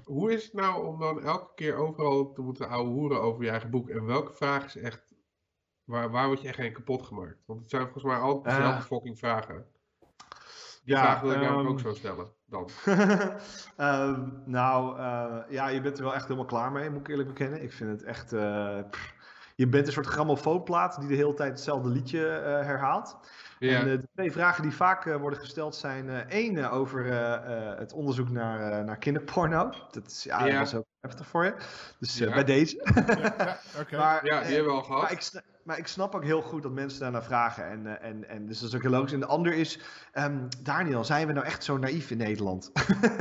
hoe 0.05 0.33
is 0.33 0.45
het 0.45 0.53
nou 0.53 0.87
om 0.87 0.99
dan 0.99 1.23
elke 1.23 1.55
keer 1.55 1.75
overal 1.75 2.33
te 2.33 2.43
moeten 2.43 2.73
hoeren 2.73 3.21
over 3.21 3.45
je 3.45 3.51
eigen 3.51 3.71
boek? 3.71 3.89
En 3.89 4.05
welke 4.05 4.35
vraag 4.35 4.65
is 4.65 4.77
echt... 4.77 5.17
Waar, 5.85 6.11
waar 6.11 6.27
word 6.27 6.41
je 6.41 6.49
echt 6.49 6.57
geen 6.57 6.73
kapot 6.73 7.07
gemaakt? 7.07 7.47
Want 7.47 7.61
het 7.61 7.71
zijn 7.71 7.83
volgens 7.83 8.05
mij 8.05 8.17
altijd 8.17 8.57
dezelfde 8.57 8.83
fucking 8.83 9.19
vragen. 9.19 9.67
Die 10.85 10.97
ja, 10.97 11.01
vraag 11.01 11.21
wil 11.21 11.31
ik 11.31 11.37
um, 11.37 11.43
namelijk 11.43 11.71
ook 11.71 11.81
zo 11.81 11.95
stellen 11.95 12.33
dan. 12.45 12.69
Ehm, 13.77 14.29
nou, 14.45 15.01
ja, 15.51 15.69
je 15.69 15.81
bent 15.81 15.99
er 15.99 16.05
wel 16.05 16.15
echt 16.15 16.25
helemaal 16.25 16.45
klaar 16.45 16.73
mee, 16.73 16.91
moet 16.91 17.01
ik 17.01 17.09
eerlijk 17.09 17.29
bekennen. 17.29 17.63
Ik 17.63 17.73
vind 17.73 17.91
het 17.91 18.03
echt... 18.03 18.31
Je 19.55 19.69
bent 19.69 19.87
een 19.87 19.93
soort 19.93 20.07
grammofoonplaat 20.07 20.99
die 21.01 21.09
de 21.09 21.15
hele 21.15 21.35
tijd 21.35 21.51
hetzelfde 21.51 21.89
liedje 21.89 22.19
herhaalt. 22.65 23.19
Ja. 23.59 23.81
En 23.81 23.85
de 23.85 24.09
twee 24.15 24.33
vragen 24.33 24.63
die 24.63 24.73
vaak 24.73 25.05
uh, 25.05 25.17
worden 25.17 25.39
gesteld 25.39 25.77
zijn: 25.77 26.07
uh, 26.07 26.17
één 26.17 26.55
uh, 26.55 26.73
over 26.75 27.05
het 27.79 27.93
onderzoek 27.93 28.31
naar, 28.31 28.85
naar 28.85 28.99
kinderporno. 28.99 29.73
Dat 29.91 30.07
is, 30.07 30.25
ja, 30.25 30.47
ja. 30.47 30.59
Dat 30.59 30.67
is 30.67 30.75
ook 30.75 30.87
heftig 31.01 31.27
voor 31.27 31.45
je. 31.45 31.55
Dus 31.99 32.19
ja. 32.19 32.35
bij 32.35 32.45
deze. 32.45 32.81
ja, 32.95 33.59
okay. 33.81 33.99
maar, 34.01 34.27
ja, 34.27 34.41
die 34.43 34.55
hebben 34.55 34.73
we 34.73 34.79
al 34.79 34.83
gehad. 34.83 35.43
Maar 35.69 35.79
ik, 35.79 35.87
snap 35.87 36.15
ook 36.15 36.25
heel 36.25 36.43
goed 36.43 36.63
dat 36.63 36.73
mensen 36.73 37.01
daarnaar 37.01 37.25
vragen. 37.25 37.69
En, 37.69 37.85
uh, 37.85 37.93
en, 38.09 38.29
en 38.29 38.47
dus 38.47 38.61
dat 38.61 38.69
is 38.69 38.75
ook 38.75 38.83
heel 38.83 38.91
logisch. 38.91 39.13
En 39.13 39.21
de 39.21 39.27
ander 39.27 39.55
is, 39.55 39.81
um, 40.15 40.49
Daniel, 40.63 41.05
zijn 41.05 41.27
we 41.27 41.33
nou 41.33 41.47
echt 41.47 41.65
zo 41.65 41.79
naïef 41.79 42.11
in 42.11 42.17
Nederland? 42.17 42.73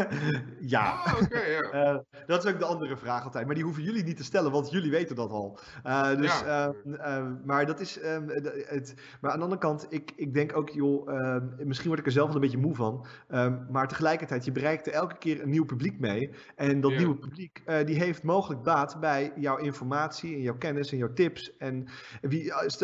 ja. 0.59 0.93
Oh, 0.93 1.21
okay, 1.21 1.59
uh, 1.59 1.97
dat 2.27 2.45
is 2.45 2.51
ook 2.51 2.59
de 2.59 2.65
andere 2.65 2.97
vraag 2.97 3.23
altijd. 3.23 3.45
Maar 3.45 3.55
die 3.55 3.63
hoeven 3.63 3.83
jullie 3.83 4.03
niet 4.03 4.17
te 4.17 4.23
stellen, 4.23 4.51
want 4.51 4.71
jullie 4.71 4.91
weten 4.91 5.15
dat 5.15 5.31
al. 5.31 5.59
Uh, 5.85 6.15
dus, 6.15 6.39
ja. 6.39 6.73
Ehm, 6.97 7.33
maar 7.45 7.65
dat 7.65 7.79
is, 7.79 8.03
um, 8.03 8.29
het, 8.29 8.93
maar 9.21 9.31
aan 9.31 9.37
de 9.37 9.43
andere 9.43 9.61
kant, 9.61 9.85
ik, 9.89 10.11
ik 10.15 10.33
denk 10.33 10.57
ook, 10.57 10.69
joh, 10.69 11.07
misschien 11.63 11.87
word 11.87 11.99
ik 11.99 12.05
er 12.05 12.11
zelf 12.11 12.27
wel 12.27 12.35
een 12.35 12.41
beetje 12.41 12.57
moe 12.57 12.75
van. 12.75 13.05
maar 13.71 13.87
tegelijkertijd, 13.87 14.45
je 14.45 14.51
bereikt 14.51 14.87
er 14.87 14.93
elke 14.93 15.17
keer 15.17 15.41
een 15.41 15.49
nieuw 15.49 15.65
publiek 15.65 15.99
mee. 15.99 16.31
En 16.55 16.81
dat 16.81 16.91
nieuwe 16.91 17.15
publiek 17.15 17.63
die 17.85 17.95
heeft 17.95 18.23
mogelijk 18.23 18.63
baat 18.63 18.99
bij 18.99 19.31
jouw 19.35 19.57
informatie 19.57 20.35
en 20.35 20.41
jouw 20.41 20.57
kennis 20.57 20.91
en 20.91 20.97
jouw 20.97 21.13
tips. 21.13 21.57
En 21.57 21.87
wie, 22.21 22.36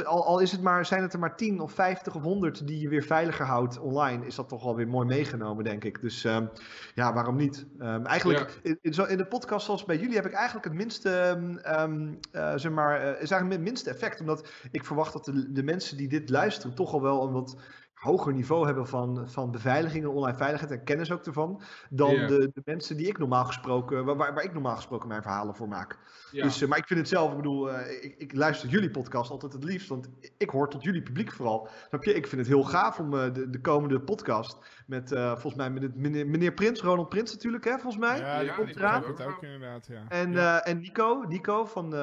al, 0.05 0.25
al 0.25 0.39
is 0.39 0.51
het 0.51 0.61
maar, 0.61 0.85
zijn 0.85 1.01
het 1.01 1.13
er 1.13 1.19
maar 1.19 1.35
10 1.35 1.59
of 1.59 1.71
50 1.71 2.15
of 2.15 2.21
100 2.21 2.67
die 2.67 2.79
je 2.79 2.89
weer 2.89 3.03
veiliger 3.03 3.45
houdt 3.45 3.79
online, 3.79 4.25
is 4.25 4.35
dat 4.35 4.49
toch 4.49 4.63
wel 4.63 4.75
weer 4.75 4.87
mooi 4.87 5.07
meegenomen, 5.07 5.63
denk 5.63 5.83
ik. 5.83 6.01
Dus 6.01 6.23
um, 6.23 6.49
ja, 6.95 7.13
waarom 7.13 7.35
niet? 7.35 7.65
Um, 7.79 8.05
eigenlijk 8.05 8.59
in, 8.63 8.77
in, 8.81 8.93
zo, 8.93 9.03
in 9.03 9.17
de 9.17 9.25
podcast 9.25 9.65
zoals 9.65 9.85
bij 9.85 9.97
jullie 9.97 10.15
heb 10.15 10.25
ik 10.25 10.33
eigenlijk 10.33 10.65
het 10.65 10.73
minste, 10.73 11.37
um, 11.79 12.19
uh, 12.31 12.53
zeg 12.55 12.71
maar, 12.71 13.01
uh, 13.01 13.09
is 13.09 13.31
eigenlijk 13.31 13.51
het 13.51 13.61
minste 13.61 13.89
effect. 13.89 14.19
Omdat 14.19 14.49
ik 14.71 14.85
verwacht 14.85 15.13
dat 15.13 15.25
de, 15.25 15.51
de 15.51 15.63
mensen 15.63 15.97
die 15.97 16.07
dit 16.07 16.29
luisteren 16.29 16.75
toch 16.75 16.93
al 16.93 17.01
wel 17.01 17.23
een 17.23 17.33
wat 17.33 17.57
hoger 18.03 18.33
niveau 18.33 18.65
hebben 18.65 18.87
van, 18.87 19.29
van 19.29 19.51
beveiliging 19.51 20.03
en 20.03 20.09
online 20.09 20.37
veiligheid 20.37 20.71
en 20.71 20.83
kennis 20.83 21.11
ook 21.11 21.25
ervan, 21.25 21.61
dan 21.89 22.09
de, 22.09 22.51
de, 22.53 22.61
mensen 22.65 22.97
die 22.97 23.07
ik 23.07 23.17
normaal 23.17 23.45
gesproken, 23.45 24.05
waar, 24.05 24.17
waar 24.17 24.43
ik 24.43 24.53
normaal 24.53 24.75
gesproken 24.75 25.07
mijn 25.07 25.21
verhalen 25.21 25.55
voor 25.55 25.67
maak. 25.67 25.97
Dus, 26.31 26.61
uh, 26.61 26.69
maar 26.69 26.77
ik 26.77 26.87
vind 26.87 26.99
het 26.99 27.09
zelf, 27.09 27.31
ik 27.31 27.35
bedoel, 27.35 27.69
uh, 27.69 28.03
ik, 28.03 28.15
ik, 28.17 28.33
luister 28.33 28.69
jullie 28.69 28.91
podcast 28.91 29.31
altijd 29.31 29.53
het 29.53 29.63
liefst, 29.63 29.89
want 29.89 30.09
ik 30.37 30.49
hoor 30.49 30.69
tot 30.69 30.83
jullie 30.83 31.01
publiek 31.01 31.31
vooral. 31.31 31.67
Snap 31.87 32.03
je? 32.03 32.13
Ik 32.13 32.27
vind 32.27 32.41
het 32.41 32.49
heel 32.49 32.63
gaaf 32.63 32.99
om 32.99 33.13
uh, 33.13 33.33
de, 33.33 33.49
de, 33.49 33.61
komende 33.61 34.01
podcast 34.01 34.57
met, 34.87 35.09
volgens 35.09 35.55
mij, 35.55 35.69
met 35.69 35.95
meneer, 35.95 36.27
meneer, 36.27 36.53
Prins, 36.53 36.81
Ronald 36.81 37.09
Prins 37.09 37.33
natuurlijk, 37.33 37.63
hè, 37.63 37.71
volgens 37.71 37.97
mij. 37.97 38.19
Ja, 38.19 38.39
die 38.39 38.53
komt 38.53 38.75
eraan. 38.75 39.03
Het 39.03 39.23
ook 39.23 39.43
inderdaad, 39.43 39.87
ja. 39.87 40.05
En, 40.07 40.31
ja. 40.31 40.63
en 40.63 40.79
Nico, 40.79 41.25
Nico 41.27 41.65
van 41.65 41.95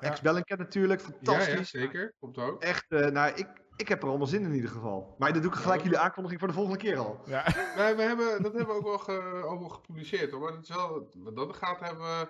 ex-Bellingcat 0.00 0.58
natuurlijk, 0.58 1.00
fantastisch. 1.00 1.70
Ja, 1.70 1.80
zeker, 1.80 2.12
komt 2.20 2.38
ook. 2.38 2.62
Echt, 2.62 2.84
nou, 2.88 3.32
ik, 3.34 3.46
ik 3.76 3.88
heb 3.88 4.02
er 4.02 4.08
allemaal 4.08 4.26
zin 4.26 4.42
in 4.42 4.54
ieder 4.54 4.70
geval. 4.70 5.14
Maar 5.18 5.32
dan 5.32 5.42
doe 5.42 5.50
ik 5.50 5.56
gelijk 5.56 5.82
jullie 5.82 5.98
aankondiging 5.98 6.40
voor 6.40 6.48
de 6.48 6.54
volgende 6.54 6.78
keer 6.78 6.98
al. 6.98 7.20
Ja. 7.26 7.44
Nee, 7.76 7.94
we 7.94 8.02
hebben, 8.02 8.42
dat 8.42 8.52
hebben 8.52 8.74
we 8.74 8.80
ook 8.80 8.84
wel, 8.84 8.98
ge, 8.98 9.42
ook 9.44 9.60
wel 9.60 9.68
gepubliceerd 9.68 10.30
hoor. 10.30 10.40
Maar 10.40 10.52
het 10.52 10.62
is 10.68 10.74
wel, 10.74 11.10
wat 11.14 11.36
dat 11.36 11.56
gaat 11.56 11.80
hebben 11.80 12.04
we, 12.04 12.28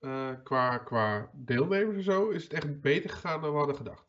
uh, 0.00 0.28
qua, 0.44 0.78
qua 0.78 1.30
deelnemers 1.32 1.96
en 1.96 2.02
zo, 2.02 2.28
is 2.28 2.42
het 2.42 2.52
echt 2.52 2.80
beter 2.80 3.10
gegaan 3.10 3.40
dan 3.40 3.50
we 3.50 3.56
hadden 3.56 3.76
gedacht. 3.76 4.08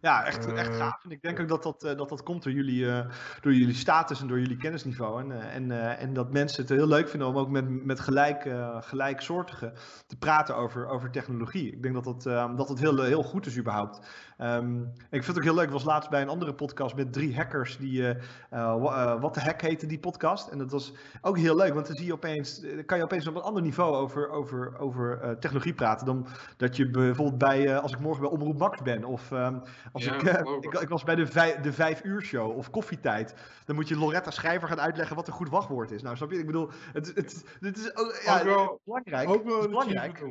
Ja, 0.00 0.24
echt, 0.24 0.52
echt 0.52 0.68
eh, 0.68 0.76
gaaf. 0.76 1.04
En 1.04 1.10
ik 1.10 1.22
denk 1.22 1.40
ook 1.40 1.48
dat 1.48 1.62
dat, 1.62 1.84
eh, 1.84 1.96
dat, 1.96 2.08
dat 2.08 2.22
komt 2.22 2.42
door 2.42 2.52
jullie, 2.52 2.84
uh, 2.84 3.06
door 3.40 3.52
jullie 3.52 3.74
status 3.74 4.20
en 4.20 4.26
door 4.26 4.40
jullie 4.40 4.56
kennisniveau. 4.56 5.20
En, 5.20 5.50
en, 5.50 5.98
en 5.98 6.12
dat 6.12 6.32
mensen 6.32 6.60
het 6.60 6.70
heel 6.70 6.86
leuk 6.86 7.08
vinden 7.08 7.28
om 7.28 7.36
ook 7.36 7.48
met, 7.48 7.84
met 7.84 8.00
gelijk, 8.00 8.48
gelijksoortigen 8.80 9.72
te 10.06 10.16
praten 10.16 10.56
over, 10.56 10.86
over 10.88 11.10
technologie. 11.10 11.72
Ik 11.72 11.82
denk 11.82 11.94
dat 11.94 12.04
dat, 12.04 12.22
dat 12.56 12.68
het 12.68 12.78
heel, 12.78 13.02
heel 13.02 13.22
goed 13.22 13.46
is 13.46 13.58
überhaupt. 13.58 14.00
Um, 14.38 14.92
ik 15.10 15.24
vind 15.24 15.26
het 15.26 15.36
ook 15.36 15.42
heel 15.42 15.54
leuk. 15.54 15.64
Ik 15.64 15.72
was 15.72 15.84
laatst 15.84 16.10
bij 16.10 16.22
een 16.22 16.28
andere 16.28 16.54
podcast 16.54 16.96
met 16.96 17.12
drie 17.12 17.36
hackers. 17.36 17.76
Die, 17.78 18.00
uh, 18.00 18.14
uh, 18.52 19.20
Wat 19.20 19.34
de 19.34 19.40
Hack 19.40 19.60
heette 19.60 19.86
die 19.86 19.98
podcast. 19.98 20.48
En 20.48 20.58
dat 20.58 20.70
was 20.70 20.92
ook 21.20 21.38
heel 21.38 21.56
leuk. 21.56 21.74
Want 21.74 21.86
dan 21.86 21.96
zie 21.96 22.06
je 22.06 22.12
opeens, 22.12 22.64
kan 22.86 22.98
je 22.98 23.04
opeens 23.04 23.26
op 23.26 23.34
een 23.34 23.42
ander 23.42 23.62
niveau 23.62 23.94
over, 23.94 24.30
over, 24.30 24.78
over 24.78 25.20
uh, 25.22 25.30
technologie 25.30 25.74
praten. 25.74 26.06
Dan 26.06 26.26
dat 26.56 26.76
je 26.76 26.90
bijvoorbeeld 26.90 27.38
bij, 27.38 27.78
als 27.78 27.92
ik 27.92 27.98
morgen 27.98 28.22
bij 28.22 28.30
Omroep 28.30 28.58
Max 28.58 28.82
ben. 28.82 29.04
Of 29.04 29.30
um, 29.30 29.62
als 29.92 30.04
ja, 30.04 30.14
ik, 30.14 30.22
ik, 30.60 30.80
ik, 30.80 30.88
was 30.88 31.04
bij 31.04 31.14
de, 31.14 31.26
vijf, 31.26 31.60
de 31.60 31.72
vijf 31.72 32.04
uur 32.04 32.22
show 32.22 32.56
of 32.56 32.70
koffietijd. 32.70 33.34
Dan 33.64 33.76
moet 33.76 33.88
je 33.88 33.96
Loretta 33.96 34.30
Schrijver 34.30 34.68
gaan 34.68 34.80
uitleggen 34.80 35.16
wat 35.16 35.26
een 35.26 35.32
goed 35.32 35.50
wachtwoord 35.50 35.90
is. 35.90 36.02
Nou, 36.02 36.16
snap 36.16 36.30
je? 36.30 36.38
Ik 36.38 36.46
bedoel, 36.46 36.70
het, 36.92 37.06
het, 37.14 37.44
het 37.60 37.76
is 37.76 37.96
ook, 37.96 38.20
ja, 38.24 38.38
ook 38.38 38.44
wel, 38.44 38.80
belangrijk. 38.84 39.28
Ook 39.28 39.44
wel 39.44 39.54
het 39.54 39.64
is 39.64 39.70
belangrijk. 39.70 40.24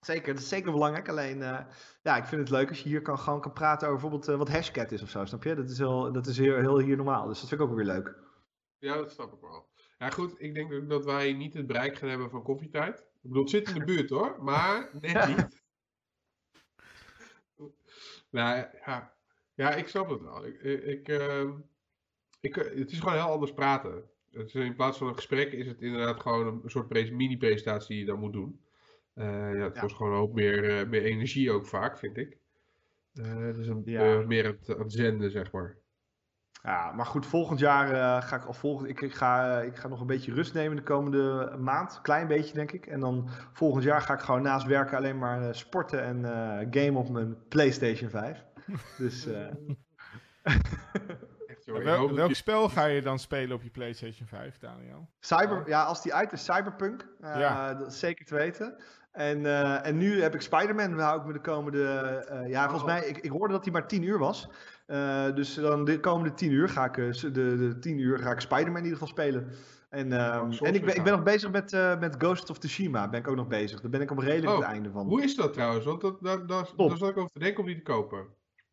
Zeker, 0.00 0.34
dat 0.34 0.42
is 0.42 0.48
zeker 0.48 0.72
belangrijk. 0.72 1.08
Alleen, 1.08 1.38
uh, 1.38 1.60
ja, 2.02 2.16
ik 2.16 2.24
vind 2.24 2.40
het 2.40 2.50
leuk 2.50 2.68
als 2.68 2.82
je 2.82 2.88
hier 2.88 3.02
kan, 3.02 3.18
gewoon 3.18 3.40
kan 3.40 3.52
praten 3.52 3.88
over 3.88 4.00
bijvoorbeeld 4.00 4.30
uh, 4.30 4.36
wat 4.36 4.48
hashcat 4.48 4.92
is 4.92 5.02
of 5.02 5.10
zo, 5.10 5.24
snap 5.24 5.44
je? 5.44 5.54
Dat 5.54 5.70
is, 5.70 5.78
heel, 5.78 6.12
dat 6.12 6.26
is 6.26 6.38
heel, 6.38 6.56
heel 6.56 6.78
hier 6.78 6.96
normaal, 6.96 7.26
dus 7.26 7.40
dat 7.40 7.48
vind 7.48 7.60
ik 7.60 7.66
ook 7.66 7.74
weer 7.74 7.84
leuk. 7.84 8.14
Ja, 8.78 8.96
dat 8.96 9.12
snap 9.12 9.32
ik 9.32 9.40
wel. 9.40 9.68
Ja, 9.98 10.10
goed, 10.10 10.34
ik 10.38 10.54
denk 10.54 10.72
ook 10.72 10.88
dat 10.88 11.04
wij 11.04 11.32
niet 11.32 11.54
het 11.54 11.66
bereik 11.66 11.98
gaan 11.98 12.08
hebben 12.08 12.30
van 12.30 12.42
koffietijd. 12.42 12.98
Ik 12.98 13.28
bedoel, 13.28 13.42
het 13.42 13.50
zit 13.50 13.68
in 13.68 13.74
de 13.74 13.84
buurt 13.84 14.10
hoor, 14.10 14.42
maar 14.42 14.90
net 15.00 15.26
niet. 15.26 15.62
nou 18.30 18.66
ja, 18.86 19.14
ja, 19.54 19.70
ik 19.70 19.88
snap 19.88 20.08
het 20.10 20.20
wel. 20.20 20.46
Ik, 20.46 20.62
ik, 20.62 21.08
uh, 21.08 21.50
ik, 22.40 22.54
het 22.54 22.90
is 22.90 22.98
gewoon 22.98 23.14
heel 23.14 23.32
anders 23.32 23.52
praten. 23.52 24.10
Is, 24.30 24.54
in 24.54 24.74
plaats 24.74 24.98
van 24.98 25.08
een 25.08 25.14
gesprek 25.14 25.52
is 25.52 25.66
het 25.66 25.80
inderdaad 25.80 26.20
gewoon 26.20 26.46
een, 26.46 26.70
soort 26.70 27.12
mini-presentatie 27.12 27.88
die 27.88 27.98
je 27.98 28.10
dan 28.10 28.18
moet 28.18 28.32
doen. 28.32 28.60
Uh, 29.20 29.54
ja, 29.58 29.64
het 29.64 29.74
ja. 29.74 29.80
kost 29.80 29.96
gewoon 29.96 30.18
ook 30.18 30.32
meer, 30.32 30.80
uh, 30.80 30.88
meer 30.88 31.02
energie 31.02 31.50
ook 31.50 31.66
vaak, 31.66 31.98
vind 31.98 32.16
ik. 32.16 32.38
Uh, 33.14 33.54
dus 33.54 33.66
een, 33.66 33.82
ja. 33.84 34.22
meer 34.26 34.44
het, 34.44 34.66
het 34.66 34.92
zenden, 34.92 35.30
zeg 35.30 35.52
maar. 35.52 35.76
Ja, 36.62 36.92
maar 36.92 37.06
goed, 37.06 37.26
volgend 37.26 37.58
jaar 37.58 38.22
ga 38.22 38.36
ik 38.36 38.44
al 38.44 38.52
volgend. 38.52 38.88
Ik, 38.88 39.00
ik, 39.00 39.14
ga, 39.14 39.60
ik 39.60 39.76
ga 39.76 39.88
nog 39.88 40.00
een 40.00 40.06
beetje 40.06 40.34
rust 40.34 40.54
nemen 40.54 40.76
de 40.76 40.82
komende 40.82 41.56
maand. 41.58 42.00
Klein 42.02 42.26
beetje, 42.26 42.54
denk 42.54 42.72
ik. 42.72 42.86
En 42.86 43.00
dan 43.00 43.28
volgend 43.52 43.84
jaar 43.84 44.00
ga 44.00 44.14
ik 44.14 44.20
gewoon 44.20 44.42
naast 44.42 44.66
werken 44.66 44.96
alleen 44.96 45.18
maar 45.18 45.54
sporten 45.54 46.02
en 46.02 46.24
game 46.70 46.98
op 46.98 47.08
mijn 47.08 47.36
PlayStation 47.48 48.10
5. 48.10 48.44
dus. 48.98 49.26
Wel, 51.64 52.14
welk 52.14 52.34
spel 52.34 52.68
ga 52.68 52.84
je 52.84 53.02
dan 53.02 53.18
spelen 53.18 53.56
op 53.56 53.62
je 53.62 53.70
PlayStation 53.70 54.28
5, 54.28 54.58
Daniel? 54.58 55.08
Cyber, 55.20 55.68
ja, 55.68 55.82
als 55.82 56.02
die 56.02 56.14
uit 56.14 56.32
is, 56.32 56.44
Cyberpunk. 56.44 57.06
Uh, 57.20 57.38
ja. 57.38 57.74
Dat 57.74 57.86
is 57.86 57.98
zeker 57.98 58.24
te 58.24 58.34
weten. 58.34 58.76
En, 59.12 59.40
uh, 59.40 59.86
en 59.86 59.96
nu 59.96 60.22
heb 60.22 60.34
ik 60.34 60.40
Spider-Man, 60.40 60.98
hou 60.98 61.20
ik 61.20 61.26
me 61.26 61.32
de 61.32 61.40
komende. 61.40 62.26
Uh, 62.32 62.48
ja, 62.48 62.68
volgens 62.68 62.90
mij, 62.90 63.08
ik, 63.08 63.18
ik 63.18 63.30
hoorde 63.30 63.52
dat 63.52 63.64
hij 63.64 63.72
maar 63.72 63.88
10 63.88 64.02
uur 64.02 64.18
was. 64.18 64.48
Uh, 64.86 65.34
dus 65.34 65.54
dan 65.54 65.84
de 65.84 66.00
komende 66.00 66.34
10 66.34 66.52
uur 66.52 66.68
ga 66.68 66.84
ik, 66.84 66.94
de, 67.20 67.30
de 67.32 67.76
10 67.80 67.98
uur 67.98 68.18
ga 68.18 68.30
ik 68.30 68.40
Spider-Man 68.40 68.76
in 68.76 68.84
ieder 68.84 68.98
geval 68.98 69.08
spelen. 69.08 69.48
En, 69.88 70.12
um, 70.12 70.50
oh, 70.52 70.66
en 70.66 70.74
ik, 70.74 70.84
ben, 70.84 70.96
ik 70.96 71.02
ben 71.02 71.12
nog 71.12 71.22
bezig 71.22 71.50
met, 71.50 71.72
met 72.00 72.14
Ghost 72.18 72.50
of 72.50 72.58
Tsushima. 72.58 73.08
Ben 73.08 73.20
ik 73.20 73.28
ook 73.28 73.36
nog 73.36 73.48
bezig. 73.48 73.80
Daar 73.80 73.90
ben 73.90 74.00
ik 74.00 74.10
op 74.10 74.18
redelijk 74.18 74.52
oh, 74.52 74.58
het 74.58 74.68
einde 74.68 74.90
van. 74.90 75.06
Hoe 75.06 75.22
is 75.22 75.36
dat 75.36 75.52
trouwens? 75.52 75.84
Want 75.84 76.00
dat, 76.00 76.20
dat, 76.20 76.48
dat, 76.48 76.72
daar 76.76 76.96
zat 76.96 77.08
ik 77.08 77.16
over 77.16 77.30
te 77.32 77.38
denken 77.38 77.60
om 77.60 77.66
die 77.66 77.76
te 77.76 77.82
kopen. 77.82 78.26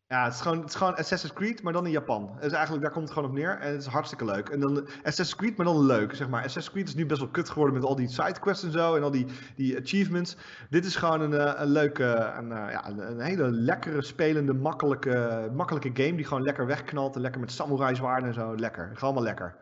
Ja, 0.08 0.24
het 0.24 0.34
is, 0.34 0.40
gewoon, 0.40 0.58
het 0.58 0.68
is 0.68 0.74
gewoon 0.74 0.96
Assassin's 0.96 1.34
Creed, 1.34 1.62
maar 1.62 1.72
dan 1.72 1.86
in 1.86 1.90
Japan. 1.90 2.36
Is 2.40 2.52
eigenlijk, 2.52 2.82
daar 2.82 2.92
komt 2.92 3.04
het 3.04 3.12
gewoon 3.12 3.28
op 3.28 3.36
neer 3.36 3.58
en 3.58 3.72
het 3.72 3.80
is 3.80 3.86
hartstikke 3.86 4.24
leuk. 4.24 4.48
En 4.48 4.60
dan 4.60 4.86
Assassin's 4.86 5.34
Creed, 5.34 5.56
maar 5.56 5.66
dan 5.66 5.86
leuk, 5.86 6.14
zeg 6.14 6.28
maar. 6.28 6.38
Assassin's 6.44 6.70
Creed 6.70 6.88
is 6.88 6.94
nu 6.94 7.06
best 7.06 7.20
wel 7.20 7.30
kut 7.30 7.50
geworden 7.50 7.74
met 7.74 7.84
al 7.84 7.96
die 7.96 8.08
sidequests 8.08 8.64
en 8.64 8.72
zo 8.72 8.94
en 8.94 9.02
al 9.02 9.10
die, 9.10 9.26
die 9.56 9.78
achievements. 9.78 10.36
Dit 10.70 10.84
is 10.84 10.96
gewoon 10.96 11.20
een, 11.20 11.34
eh, 11.34 11.60
een 11.60 11.68
leuke, 11.68 12.04
een, 12.38 12.52
eh, 12.52 12.72
ja, 12.72 12.88
een, 12.88 13.20
hele 13.20 13.50
lekkere, 13.50 14.02
spelende, 14.02 14.52
makkelijke, 14.52 15.48
makkelijke 15.54 16.02
game 16.02 16.16
die 16.16 16.24
gewoon 16.24 16.42
lekker 16.42 16.66
wegknalt 16.66 17.14
en 17.14 17.20
lekker 17.20 17.40
met 17.40 17.52
samurai 17.52 17.94
zwaarden 17.94 18.28
en 18.28 18.34
zo. 18.34 18.56
Lekker, 18.56 18.84
gewoon 18.84 19.00
allemaal 19.00 19.22
lekker. 19.22 19.56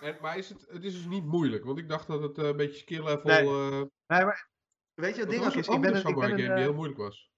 En, 0.00 0.16
maar 0.20 0.38
is 0.38 0.48
het, 0.48 0.66
het 0.68 0.84
is 0.84 0.92
dus 0.92 1.06
niet 1.06 1.24
moeilijk, 1.24 1.64
want 1.64 1.78
ik 1.78 1.88
dacht 1.88 2.06
dat 2.06 2.22
het 2.22 2.38
uh, 2.38 2.44
een 2.44 2.56
beetje 2.56 2.78
skill 2.78 3.02
level... 3.02 3.30
Nee, 3.30 3.48
nee 4.06 4.24
maar 4.24 4.48
weet 4.94 5.14
je, 5.14 5.20
het 5.20 5.30
ding 5.30 5.44
is, 5.44 5.54
ik 5.68 5.80
ben, 5.80 5.96
een, 5.96 6.06
ik 6.06 6.14
ben 6.14 6.30
een, 6.30 6.38
game 6.38 6.54
die 6.54 6.64
heel 6.64 6.74
moeilijk 6.74 6.98
was. 6.98 7.32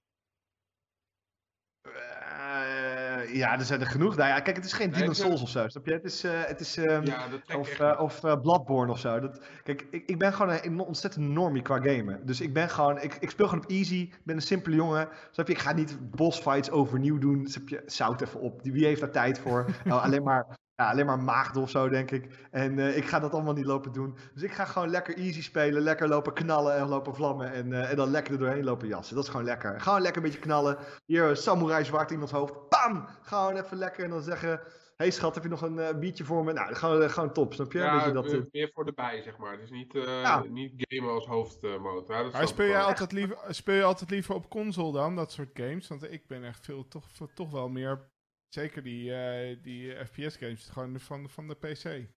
Ja, 3.33 3.59
er 3.59 3.65
zijn 3.65 3.79
er 3.79 3.87
genoeg. 3.87 4.15
Nou 4.15 4.29
ja, 4.29 4.39
kijk, 4.39 4.55
het 4.55 4.65
is 4.65 4.73
geen 4.73 4.91
Demon 4.91 5.15
Souls 5.15 5.41
of 5.41 5.49
zo, 5.49 5.67
snap 5.67 5.85
je? 5.85 5.93
Het 5.93 6.03
is, 6.03 6.25
uh, 6.25 6.31
het 6.43 6.59
is 6.59 6.77
um, 6.77 7.05
ja, 7.05 7.27
of, 7.57 7.79
uh, 7.79 7.99
of 7.99 8.23
uh, 8.23 8.41
Bloodborne 8.41 8.91
of 8.91 8.99
zo. 8.99 9.19
Dat, 9.19 9.41
kijk, 9.63 9.87
ik, 9.89 10.03
ik 10.05 10.19
ben 10.19 10.33
gewoon 10.33 10.59
een 10.61 10.79
ontzettend 10.79 11.27
normie 11.27 11.61
qua 11.61 11.79
gamen. 11.79 12.25
Dus 12.25 12.41
ik 12.41 12.53
ben 12.53 12.69
gewoon, 12.69 13.01
ik, 13.01 13.17
ik 13.19 13.29
speel 13.29 13.47
gewoon 13.47 13.63
op 13.63 13.69
easy. 13.69 13.95
Ik 13.95 14.19
ben 14.23 14.35
een 14.35 14.41
simpele 14.41 14.75
jongen. 14.75 15.09
Snap 15.31 15.47
je? 15.47 15.53
Ik 15.53 15.59
ga 15.59 15.73
niet 15.73 15.97
boss 16.11 16.39
fights 16.39 16.71
overnieuw 16.71 17.17
doen. 17.17 17.47
Snap 17.47 17.69
je? 17.69 17.83
Zout 17.85 18.21
even 18.21 18.39
op. 18.39 18.59
Wie 18.63 18.85
heeft 18.85 18.99
daar 18.99 19.11
tijd 19.11 19.39
voor? 19.39 19.65
nou, 19.83 20.01
alleen 20.01 20.23
maar 20.23 20.45
ja, 20.77 20.89
alleen 20.89 21.05
maar 21.05 21.19
maagd 21.19 21.55
of 21.55 21.69
zo, 21.69 21.89
denk 21.89 22.11
ik. 22.11 22.47
En 22.51 22.77
uh, 22.77 22.97
ik 22.97 23.05
ga 23.05 23.19
dat 23.19 23.33
allemaal 23.33 23.53
niet 23.53 23.65
lopen 23.65 23.91
doen. 23.91 24.17
Dus 24.33 24.43
ik 24.43 24.51
ga 24.51 24.65
gewoon 24.65 24.89
lekker 24.89 25.17
easy 25.17 25.41
spelen. 25.41 25.81
Lekker 25.81 26.07
lopen 26.07 26.33
knallen 26.33 26.75
en 26.75 26.87
lopen 26.87 27.15
vlammen. 27.15 27.51
En, 27.53 27.67
uh, 27.67 27.89
en 27.89 27.95
dan 27.95 28.11
lekker 28.11 28.33
er 28.33 28.39
doorheen 28.39 28.63
lopen 28.63 28.87
jassen. 28.87 29.15
Dat 29.15 29.23
is 29.23 29.29
gewoon 29.29 29.45
lekker. 29.45 29.81
Gewoon 29.81 30.01
lekker 30.01 30.21
een 30.21 30.27
beetje 30.27 30.43
knallen. 30.43 30.77
Hier, 31.05 31.35
samurai 31.35 31.85
zwart 31.85 32.11
iemands 32.11 32.31
hoofd. 32.31 32.69
Bam! 32.69 33.07
Gewoon 33.21 33.55
even 33.55 33.77
lekker. 33.77 34.03
En 34.03 34.09
dan 34.09 34.21
zeggen... 34.21 34.61
hey 34.97 35.11
schat, 35.11 35.33
heb 35.33 35.43
je 35.43 35.49
nog 35.49 35.61
een 35.61 35.77
uh, 35.77 35.89
biertje 35.99 36.23
voor 36.23 36.43
me? 36.43 36.53
Nou, 36.53 36.75
gewoon, 36.75 37.09
gewoon 37.09 37.33
top, 37.33 37.53
snap 37.53 37.71
je? 37.71 37.79
Ja, 37.79 38.11
dat, 38.11 38.51
meer 38.51 38.71
voor 38.73 38.85
de 38.85 38.93
bij, 38.93 39.21
zeg 39.21 39.37
maar. 39.37 39.57
Dus 39.57 39.69
niet, 39.69 39.93
ja. 39.93 40.43
niet 40.49 40.73
gamen 40.77 41.13
als 41.13 41.25
hoofdmotor. 41.25 42.15
Ja, 42.15 42.29
maar 42.31 42.47
speel 42.47 42.67
je, 42.67 42.77
altijd 42.77 43.11
liever, 43.11 43.37
speel 43.49 43.75
je 43.75 43.83
altijd 43.83 44.09
liever 44.09 44.35
op 44.35 44.49
console 44.49 44.93
dan, 44.93 45.15
dat 45.15 45.31
soort 45.31 45.49
games? 45.53 45.87
Want 45.87 46.11
ik 46.11 46.27
ben 46.27 46.43
echt 46.43 46.65
veel, 46.65 46.87
toch, 46.87 47.05
toch 47.33 47.51
wel 47.51 47.69
meer 47.69 47.99
Zeker 48.47 48.83
die, 48.83 49.09
uh, 49.09 49.63
die 49.63 50.05
FPS-games, 50.05 50.69
gewoon 50.69 50.99
van, 50.99 51.29
van 51.29 51.47
de 51.47 51.55
PC. 51.55 52.09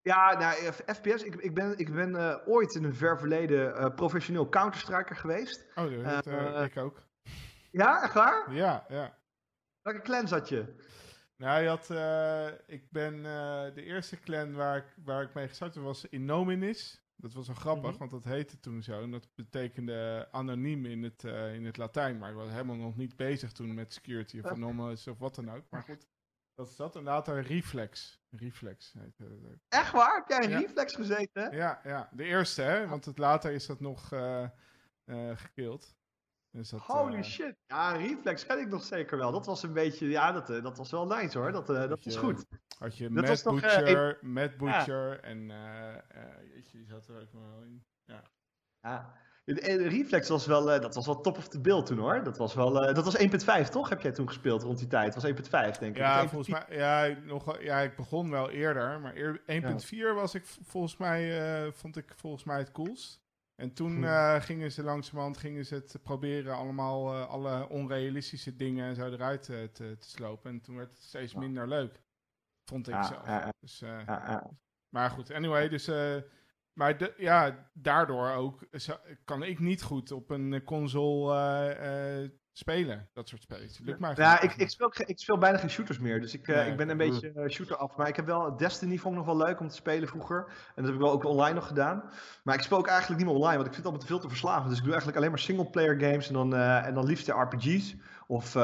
Ja, 0.00 0.38
nou, 0.38 0.72
FPS, 0.72 1.22
ik, 1.22 1.34
ik 1.34 1.54
ben, 1.54 1.78
ik 1.78 1.94
ben 1.94 2.10
uh, 2.10 2.36
ooit 2.46 2.74
in 2.74 2.84
een 2.84 2.94
ver 2.94 3.18
verleden 3.18 3.80
uh, 3.80 3.94
professioneel 3.94 4.48
Counter-Striker 4.48 5.16
geweest. 5.16 5.66
Oh, 5.74 6.24
dat, 6.24 6.64
ik 6.64 6.76
ook. 6.76 7.02
Ja, 7.70 8.02
echt 8.02 8.14
waar? 8.14 8.52
Ja, 8.52 8.86
ja. 8.88 9.18
Welke 9.82 10.00
clan 10.00 10.28
zat 10.28 10.48
je? 10.48 10.74
Nou, 11.36 11.62
je 11.62 11.68
had, 11.68 11.90
ik 12.66 12.90
ben 12.90 13.22
de 13.74 13.82
eerste 13.82 14.20
clan 14.20 14.54
waar 14.54 14.76
ik, 14.76 15.04
waar 15.04 15.22
ik 15.22 15.34
mee 15.34 15.48
gestart 15.48 15.74
was 15.74 16.08
Innominis. 16.08 17.03
Dat 17.16 17.32
was 17.32 17.46
wel 17.46 17.56
grappig, 17.56 17.90
mhm. 17.90 17.98
want 17.98 18.10
dat 18.10 18.24
heette 18.24 18.60
toen 18.60 18.82
zo. 18.82 19.02
En 19.02 19.10
dat 19.10 19.28
betekende 19.34 20.28
anoniem 20.30 20.86
in 20.86 21.02
het, 21.02 21.22
uh, 21.22 21.54
in 21.54 21.64
het 21.64 21.76
Latijn. 21.76 22.18
Maar 22.18 22.30
ik 22.30 22.36
was 22.36 22.50
helemaal 22.50 22.76
nog 22.76 22.96
niet 22.96 23.16
bezig 23.16 23.52
toen 23.52 23.74
met 23.74 23.92
security 23.92 24.38
of 24.38 24.44
anonymous 24.44 25.06
of 25.06 25.18
wat 25.18 25.34
dan 25.34 25.50
ook. 25.50 25.64
Maar 25.70 25.82
goed. 25.82 26.06
Dat 26.54 26.68
is 26.68 26.76
dat. 26.76 26.96
En 26.96 27.02
later 27.02 27.42
Reflex. 27.42 28.20
Reflex 28.30 28.92
heet 28.98 29.18
het. 29.18 29.58
Echt 29.68 29.92
waar? 29.92 30.14
Heb 30.14 30.28
jij 30.28 30.44
een 30.44 30.60
Reflex 30.60 30.94
gezeten? 30.94 31.56
Ja, 31.56 31.80
ja, 31.84 32.08
de 32.12 32.24
eerste, 32.24 32.62
hè? 32.62 32.88
Want 32.88 33.04
het, 33.04 33.18
later 33.18 33.52
is 33.52 33.66
dat 33.66 33.80
nog 33.80 34.12
uh, 34.12 34.48
gekild. 35.34 35.94
Dus 36.54 36.68
dat, 36.68 36.80
Holy 36.80 37.22
shit. 37.22 37.56
Ja, 37.66 37.92
Reflex 37.92 38.46
ken 38.46 38.58
ik 38.58 38.68
nog 38.68 38.84
zeker 38.84 39.18
wel. 39.18 39.32
Dat 39.32 39.46
was 39.46 39.62
een 39.62 39.72
beetje, 39.72 40.08
ja, 40.08 40.32
dat, 40.32 40.46
dat 40.46 40.76
was 40.76 40.90
wel 40.90 41.06
nice 41.06 41.38
hoor. 41.38 41.52
Dat, 41.52 41.66
dat 41.66 42.04
was 42.04 42.16
goed. 42.16 42.44
Had 42.78 42.96
je 42.96 43.10
Matt 43.10 43.44
Butcher, 43.44 44.18
Matt 44.20 44.56
Butcher 44.56 45.20
en 45.20 45.46
jeetje, 46.54 46.78
die 46.78 46.86
zat 46.86 47.08
er 47.08 47.20
ook 47.20 47.32
wel 47.32 47.62
in. 47.62 47.84
Ja. 48.04 48.22
ja. 48.80 49.22
De, 49.44 49.88
Reflex 49.88 50.28
was 50.28 50.46
wel, 50.46 50.74
uh, 50.74 50.80
dat 50.80 50.94
was 50.94 51.06
wel 51.06 51.20
top 51.20 51.36
of 51.36 51.48
the 51.48 51.60
bill 51.60 51.82
toen 51.82 51.98
hoor. 51.98 52.22
Dat 52.22 52.38
was 52.38 52.54
wel, 52.54 52.88
uh, 52.88 52.94
dat 52.94 53.04
was 53.04 53.18
1.5 53.64 53.68
toch? 53.70 53.88
Heb 53.88 54.00
jij 54.00 54.12
toen 54.12 54.28
gespeeld 54.28 54.62
rond 54.62 54.78
die 54.78 54.86
tijd? 54.86 55.14
Dat 55.14 55.22
was 55.22 55.32
1.5 55.32 55.78
denk 55.78 55.94
ik. 55.94 55.96
Ja, 55.96 56.28
volgens 56.28 56.48
mij, 56.48 56.76
ja, 56.76 57.16
nog, 57.24 57.62
ja, 57.62 57.80
ik 57.80 57.96
begon 57.96 58.30
wel 58.30 58.50
eerder, 58.50 59.00
maar 59.00 59.14
1.4 59.14 60.14
was 60.14 60.34
ik 60.34 60.44
volgens 60.44 60.96
mij, 60.96 61.62
uh, 61.66 61.72
vond 61.72 61.96
ik 61.96 62.12
volgens 62.16 62.44
mij 62.44 62.58
het 62.58 62.72
coolst. 62.72 63.23
En 63.54 63.72
toen 63.72 64.04
hm. 64.04 64.40
gingen 64.40 64.72
ze 64.72 64.82
langzamerhand 64.82 65.36
gingen 65.36 65.66
ze 65.66 65.74
het 65.74 65.98
proberen 66.02 66.54
allemaal 66.56 67.24
alle 67.24 67.68
onrealistische 67.68 68.56
dingen 68.56 68.86
en 68.86 68.94
zo 68.94 69.06
eruit 69.06 69.42
te, 69.42 69.70
te, 69.72 69.96
slopen. 69.98 70.50
En 70.50 70.60
toen 70.60 70.76
werd 70.76 70.90
het 70.90 71.02
steeds 71.02 71.34
minder 71.34 71.68
leuk. 71.68 72.02
Vond 72.64 72.88
ik 72.88 73.02
zo. 73.02 73.20
Dus, 73.60 73.84
maar 74.88 75.10
goed, 75.10 75.30
anyway, 75.30 75.68
dus 75.68 75.86
maar 76.74 76.98
de, 76.98 77.14
ja, 77.16 77.68
daardoor 77.72 78.30
ook 78.30 78.66
kan 79.24 79.42
ik 79.42 79.58
niet 79.58 79.82
goed 79.82 80.10
op 80.10 80.30
een 80.30 80.64
console 80.64 81.34
spelen. 82.56 83.08
Dat 83.12 83.28
soort 83.28 83.42
spelen. 83.42 83.68
Lukt 83.82 83.98
mij 83.98 84.12
ja, 84.16 84.40
ik, 84.40 84.54
ik, 84.54 84.70
speel, 84.70 84.92
ik 85.06 85.18
speel 85.18 85.38
bijna 85.38 85.58
geen 85.58 85.70
shooters 85.70 85.98
meer. 85.98 86.20
Dus 86.20 86.34
ik, 86.34 86.48
uh, 86.48 86.66
ik 86.66 86.76
ben 86.76 86.88
een 86.88 86.96
beetje 86.96 87.48
shooter 87.48 87.76
af. 87.76 87.96
Maar 87.96 88.08
ik 88.08 88.16
heb 88.16 88.26
wel 88.26 88.56
Destiny 88.56 88.98
vond 88.98 89.14
ik 89.18 89.24
nog 89.24 89.36
wel 89.36 89.46
leuk 89.46 89.60
om 89.60 89.68
te 89.68 89.74
spelen 89.74 90.08
vroeger. 90.08 90.44
En 90.46 90.72
dat 90.74 90.84
heb 90.84 90.94
ik 90.94 91.00
wel 91.00 91.10
ook 91.10 91.24
online 91.24 91.54
nog 91.54 91.66
gedaan. 91.66 92.10
Maar 92.42 92.54
ik 92.54 92.62
speel 92.62 92.78
ook 92.78 92.86
eigenlijk 92.86 93.20
niet 93.20 93.28
meer 93.30 93.38
online. 93.38 93.56
Want 93.56 93.66
ik 93.66 93.74
vind 93.74 93.84
het 93.84 93.92
altijd 93.92 94.10
veel 94.10 94.20
te 94.20 94.28
verslagen. 94.28 94.68
Dus 94.68 94.78
ik 94.78 94.84
doe 94.84 94.92
eigenlijk 94.92 95.18
alleen 95.18 95.30
maar 95.30 95.44
single 95.44 95.70
player 95.70 96.00
games. 96.00 96.28
En 96.28 96.34
dan, 96.34 96.54
en 96.54 96.94
dan 96.94 97.06
liefst 97.06 97.26
de 97.26 97.32
RPG's. 97.32 97.94
Of 98.26 98.54
uh, 98.54 98.62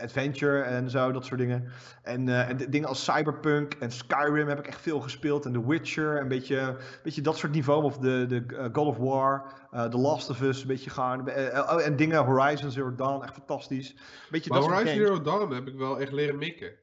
Adventure 0.00 0.60
en 0.60 0.90
zo, 0.90 1.12
dat 1.12 1.24
soort 1.24 1.40
dingen. 1.40 1.72
En, 2.02 2.26
uh, 2.26 2.48
en 2.48 2.56
dingen 2.56 2.88
als 2.88 3.04
Cyberpunk 3.04 3.74
en 3.74 3.90
Skyrim 3.90 4.48
heb 4.48 4.58
ik 4.58 4.66
echt 4.66 4.80
veel 4.80 5.00
gespeeld. 5.00 5.44
En 5.44 5.52
The 5.52 5.66
Witcher, 5.66 6.20
een 6.20 6.28
beetje, 6.28 6.58
een 6.58 6.76
beetje 7.02 7.22
dat 7.22 7.36
soort 7.36 7.52
niveau. 7.52 7.82
Of 7.82 7.98
de, 7.98 8.26
de 8.26 8.68
God 8.72 8.86
of 8.86 8.96
War, 8.96 9.52
The 9.70 9.98
Last 9.98 10.30
of 10.30 10.40
Us, 10.40 10.60
een 10.60 10.66
beetje 10.66 10.90
gaan. 10.90 11.20
Oh, 11.30 11.84
en 11.84 11.96
dingen, 11.96 12.24
Horizon 12.24 12.70
Zero 12.70 12.94
Dawn, 12.94 13.22
echt 13.22 13.34
fantastisch. 13.34 13.96
Beetje 14.30 14.50
maar 14.50 14.60
dat 14.60 14.68
Horizon 14.68 14.94
Zero 14.94 15.20
Dawn 15.20 15.54
heb 15.54 15.66
ik 15.66 15.76
wel 15.76 16.00
echt 16.00 16.12
leren 16.12 16.38
mikken. 16.38 16.80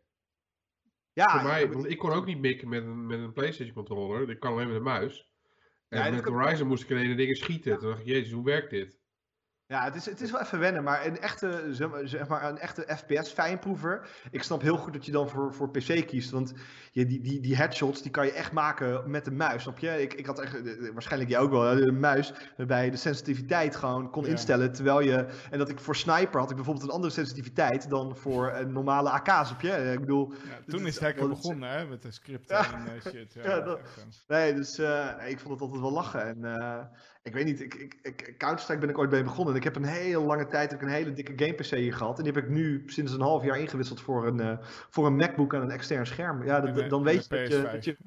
Ja, 1.13 1.29
Voor 1.29 1.49
mij, 1.49 1.71
want 1.71 1.89
ik 1.89 1.97
kon 1.97 2.11
ook 2.11 2.25
niet 2.25 2.39
mikken 2.39 2.69
met 2.69 2.83
een, 2.83 3.05
met 3.05 3.19
een 3.19 3.33
PlayStation 3.33 3.75
controller. 3.75 4.29
Ik 4.29 4.39
kan 4.39 4.51
alleen 4.51 4.67
met 4.67 4.75
een 4.75 4.83
muis. 4.83 5.29
En 5.89 6.03
ja, 6.03 6.11
met 6.11 6.25
Horizon 6.25 6.67
moest 6.67 6.83
ik 6.83 6.89
in 6.89 7.17
dingen 7.17 7.35
schieten. 7.35 7.79
Toen 7.79 7.89
dacht 7.89 7.99
ik, 7.99 8.05
jezus, 8.05 8.31
hoe 8.31 8.45
werkt 8.45 8.69
dit? 8.69 8.99
Ja, 9.69 9.83
het 9.83 9.95
is, 9.95 10.05
het 10.05 10.21
is 10.21 10.31
wel 10.31 10.41
even 10.41 10.59
wennen, 10.59 10.83
maar 10.83 11.05
een 11.05 11.19
echte, 11.19 11.67
zeg 12.03 12.27
maar, 12.27 12.43
een 12.43 12.57
echte 12.57 12.85
FPS-fijnproever. 12.87 14.07
Ik 14.31 14.43
snap 14.43 14.61
heel 14.61 14.77
goed 14.77 14.93
dat 14.93 15.05
je 15.05 15.11
dan 15.11 15.29
voor, 15.29 15.53
voor 15.53 15.71
PC 15.71 16.07
kiest. 16.07 16.29
Want 16.29 16.53
je, 16.91 17.05
die, 17.05 17.21
die, 17.21 17.39
die 17.39 17.55
headshots 17.55 18.01
die 18.01 18.11
kan 18.11 18.25
je 18.25 18.31
echt 18.31 18.51
maken 18.51 19.09
met 19.09 19.25
de 19.25 19.31
muis. 19.31 19.61
Snap 19.61 19.79
je? 19.79 20.01
Ik, 20.01 20.13
ik 20.13 20.25
had 20.25 20.39
echt, 20.39 20.55
eh, 20.55 20.87
eh, 20.87 20.93
waarschijnlijk 20.93 21.31
jij 21.31 21.39
ook 21.39 21.51
wel, 21.51 21.71
een 21.71 21.99
muis 21.99 22.33
waarbij 22.57 22.85
je 22.85 22.91
de 22.91 22.97
sensitiviteit 22.97 23.75
gewoon 23.75 24.09
kon 24.09 24.25
instellen. 24.25 24.71
Terwijl 24.71 24.99
je, 24.99 25.25
en 25.51 25.57
dat 25.57 25.69
ik 25.69 25.79
voor 25.79 25.95
sniper 25.95 26.39
had 26.39 26.49
ik 26.49 26.55
bijvoorbeeld 26.55 26.85
een 26.85 26.93
andere 26.93 27.13
sensitiviteit 27.13 27.89
dan 27.89 28.17
voor 28.17 28.51
een 28.53 28.71
normale 28.71 29.09
AK. 29.09 29.45
Snap 29.45 29.61
je? 29.61 29.91
Ik 29.93 29.99
bedoel. 29.99 30.31
Ja, 30.31 30.59
toen 30.67 30.87
is 30.87 30.93
het 30.93 31.03
hacken 31.03 31.29
begonnen, 31.29 31.69
hè, 31.69 31.85
met 31.85 32.01
de 32.01 32.11
script 32.11 32.49
en 32.49 33.01
shit. 33.01 33.33
Ja, 33.33 33.59
dat, 33.69 33.79
nee, 34.27 34.53
dus 34.53 34.79
uh, 34.79 35.17
nee, 35.17 35.29
ik 35.29 35.39
vond 35.39 35.53
het 35.53 35.61
altijd 35.61 35.81
wel 35.81 35.91
lachen. 35.91 36.25
En 36.25 36.89
ik 37.23 37.33
weet 37.33 37.45
niet, 37.45 37.61
ik, 37.61 37.73
ik, 37.73 37.95
ik, 38.01 38.35
Counter-Strike 38.37 38.79
ben 38.79 38.89
ik 38.89 38.97
ooit 38.97 39.11
mee 39.11 39.23
begonnen. 39.23 39.55
Ik 39.59 39.65
heb 39.65 39.75
een 39.75 39.83
hele 39.83 40.19
lange 40.19 40.47
tijd 40.47 40.71
heb 40.71 40.81
ik 40.81 40.87
een 40.87 40.93
hele 40.93 41.13
dikke 41.13 41.45
game-PC 41.45 41.69
hier 41.69 41.93
gehad. 41.93 42.17
En 42.17 42.23
die 42.23 42.33
heb 42.33 42.43
ik 42.43 42.49
nu 42.49 42.83
sinds 42.85 43.11
een 43.11 43.21
half 43.21 43.43
jaar 43.43 43.59
ingewisseld 43.59 44.01
voor 44.01 44.27
een, 44.27 44.37
uh, 44.37 44.57
voor 44.89 45.05
een 45.05 45.15
MacBook 45.15 45.53
en 45.53 45.61
een 45.61 45.71
extern 45.71 46.05
scherm. 46.07 46.45
Ja, 46.45 46.61
dat, 46.61 46.89
dan 46.89 47.03
weet 47.03 47.27
je 47.27 47.29
dat 47.29 47.47
je, 47.47 47.61
dat 47.61 47.85
je... 47.85 47.97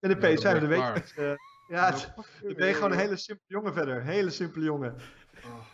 En 0.00 0.08
de 0.08 0.16
PS5, 0.16 0.42
dan 0.42 0.66
weet 0.68 0.78
je 0.78 0.92
dat, 0.94 1.14
uh, 1.18 1.32
Ja, 1.68 1.90
dan 1.90 2.54
ben 2.56 2.66
je 2.66 2.74
gewoon 2.74 2.92
een 2.92 2.98
hele 2.98 3.16
simpele 3.16 3.48
jongen 3.48 3.72
verder. 3.72 4.02
Hele 4.02 4.30
simpele 4.30 4.64
jongen. 4.64 4.94
Oh, 5.44 5.66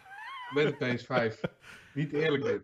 met 0.55 0.81
een 0.81 0.99
PS5. 0.99 1.41
niet 1.95 2.13
eerlijk 2.13 2.45
dit. 2.45 2.63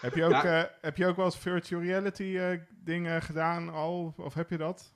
Heb 0.00 0.14
je, 0.14 0.24
ook, 0.24 0.30
ja. 0.30 0.62
uh, 0.62 0.70
heb 0.80 0.96
je 0.96 1.06
ook 1.06 1.16
wel 1.16 1.24
eens 1.24 1.38
virtual 1.38 1.82
reality 1.82 2.22
uh, 2.22 2.60
dingen 2.70 3.22
gedaan 3.22 3.68
al? 3.68 4.14
Of 4.16 4.34
heb 4.34 4.50
je 4.50 4.56
dat? 4.56 4.92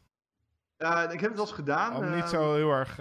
Uh, 0.79 1.03
ik 1.11 1.21
heb 1.21 1.31
het 1.31 1.39
wel 1.39 1.47
eens 1.47 1.55
gedaan. 1.55 1.93
Al 1.93 2.03
niet 2.03 2.29
zo 2.29 2.55
heel 2.55 2.71
erg 2.71 2.99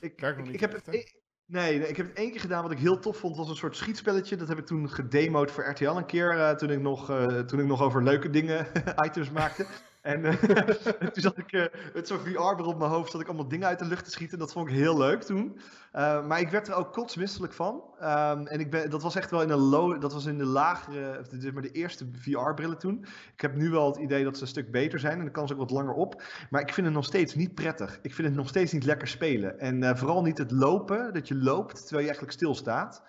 ik, 0.00 0.20
ik, 0.20 0.46
ik 0.46 0.60
heb 0.60 0.72
het, 0.72 1.19
nee, 1.50 1.78
nee, 1.78 1.88
ik 1.88 1.96
heb 1.96 2.06
het 2.06 2.16
één 2.16 2.30
keer 2.30 2.40
gedaan 2.40 2.62
wat 2.62 2.70
ik 2.70 2.78
heel 2.78 2.98
tof 2.98 3.16
vond. 3.16 3.36
was 3.36 3.48
een 3.48 3.56
soort 3.56 3.76
schietspelletje. 3.76 4.36
Dat 4.36 4.48
heb 4.48 4.58
ik 4.58 4.66
toen 4.66 4.90
gedemoed 4.90 5.50
voor 5.50 5.68
RTL 5.68 5.90
een 5.90 6.06
keer. 6.06 6.34
Uh, 6.34 6.50
toen, 6.50 6.70
ik 6.70 6.80
nog, 6.80 7.10
uh, 7.10 7.26
toen 7.26 7.60
ik 7.60 7.66
nog 7.66 7.82
over 7.82 8.02
leuke 8.02 8.30
dingen 8.30 8.66
items 9.06 9.30
maakte. 9.30 9.66
En 10.00 10.24
uh, 10.24 10.32
toen 10.32 11.22
zat 11.22 11.38
ik 11.38 11.52
uh, 11.52 11.64
met 11.94 12.08
zo'n 12.08 12.18
VR-bril 12.18 12.66
op 12.66 12.78
mijn 12.78 12.90
hoofd, 12.90 13.10
zat 13.10 13.20
ik 13.20 13.26
allemaal 13.26 13.48
dingen 13.48 13.66
uit 13.66 13.78
de 13.78 13.84
lucht 13.84 14.04
te 14.04 14.10
schieten. 14.10 14.38
Dat 14.38 14.52
vond 14.52 14.68
ik 14.68 14.74
heel 14.74 14.98
leuk 14.98 15.22
toen. 15.22 15.58
Uh, 15.96 16.26
maar 16.26 16.40
ik 16.40 16.48
werd 16.48 16.68
er 16.68 16.74
ook 16.74 16.92
kotsmisselijk 16.92 17.52
van. 17.52 17.82
Um, 18.02 18.46
en 18.46 18.60
ik 18.60 18.70
ben, 18.70 18.90
dat 18.90 19.02
was 19.02 19.14
echt 19.14 19.30
wel 19.30 19.42
in 19.42 19.54
low, 19.54 20.00
dat 20.00 20.12
was 20.12 20.26
in 20.26 20.38
de 20.38 20.44
lagere, 20.44 21.24
zeg 21.38 21.52
maar 21.52 21.62
de 21.62 21.72
eerste 21.72 22.06
VR-brillen 22.12 22.78
toen. 22.78 23.04
Ik 23.34 23.40
heb 23.40 23.54
nu 23.54 23.70
wel 23.70 23.86
het 23.86 23.96
idee 23.96 24.24
dat 24.24 24.36
ze 24.36 24.42
een 24.42 24.48
stuk 24.48 24.70
beter 24.70 24.98
zijn 24.98 25.18
en 25.18 25.24
dan 25.24 25.30
kan 25.30 25.46
ze 25.46 25.52
ook 25.52 25.58
wat 25.58 25.70
langer 25.70 25.94
op. 25.94 26.22
Maar 26.50 26.60
ik 26.60 26.74
vind 26.74 26.86
het 26.86 26.96
nog 26.96 27.04
steeds 27.04 27.34
niet 27.34 27.54
prettig. 27.54 27.98
Ik 28.02 28.14
vind 28.14 28.28
het 28.28 28.36
nog 28.36 28.48
steeds 28.48 28.72
niet 28.72 28.84
lekker 28.84 29.08
spelen. 29.08 29.58
En 29.58 29.98
vooral 29.98 30.22
niet 30.22 30.38
het 30.38 30.50
lopen, 30.50 31.14
dat 31.14 31.28
je 31.28 31.34
loopt 31.34 31.74
terwijl 31.74 32.00
je 32.00 32.06
eigenlijk 32.06 32.32
stilstaat. 32.32 33.02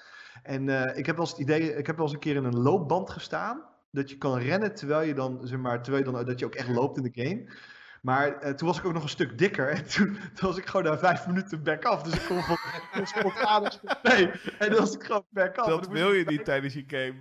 En 0.43 0.69
ik 0.97 1.05
heb 1.05 1.15
wel 1.15 1.25
eens 1.25 1.37
het 1.37 1.41
idee, 1.41 1.75
ik 1.75 1.87
heb 1.87 1.95
wel 1.95 2.05
eens 2.05 2.13
een 2.13 2.19
keer 2.21 2.35
in 2.35 2.43
een 2.43 2.61
loopband 2.61 3.09
gestaan 3.09 3.69
dat 3.91 4.09
je 4.09 4.17
kan 4.17 4.37
rennen 4.37 4.75
terwijl 4.75 5.07
je 5.07 5.13
dan, 5.13 5.39
zeg 5.43 5.59
maar, 5.59 5.83
terwijl 5.83 6.05
je 6.05 6.11
dan, 6.11 6.25
dat 6.25 6.39
je 6.39 6.45
ook 6.45 6.55
echt 6.55 6.69
loopt 6.69 6.97
in 6.97 7.03
de 7.03 7.23
game. 7.23 7.45
Maar 8.01 8.45
uh, 8.45 8.49
toen 8.53 8.67
was 8.67 8.77
ik 8.77 8.85
ook 8.85 8.93
nog 8.93 9.03
een 9.03 9.09
stuk 9.09 9.37
dikker. 9.37 9.69
En 9.69 9.85
toen, 9.85 10.17
toen 10.35 10.47
was 10.49 10.57
ik 10.57 10.65
gewoon 10.65 10.85
na 10.85 10.97
vijf 10.97 11.27
minuten 11.27 11.63
back 11.63 11.85
af. 11.85 12.03
Dus 12.03 12.13
ik 12.13 12.25
kon 12.27 12.43
van 12.43 12.57
spontaan 13.17 13.63
nee. 14.03 14.31
En 14.59 14.69
dan 14.69 14.79
was 14.79 14.93
ik 14.93 15.03
gewoon 15.03 15.25
back 15.29 15.57
af. 15.57 15.67
Dat 15.67 15.87
wil 15.87 16.11
je 16.11 16.25
niet 16.25 16.45
tijdens 16.45 16.73
je 16.73 16.83
game. 16.87 17.15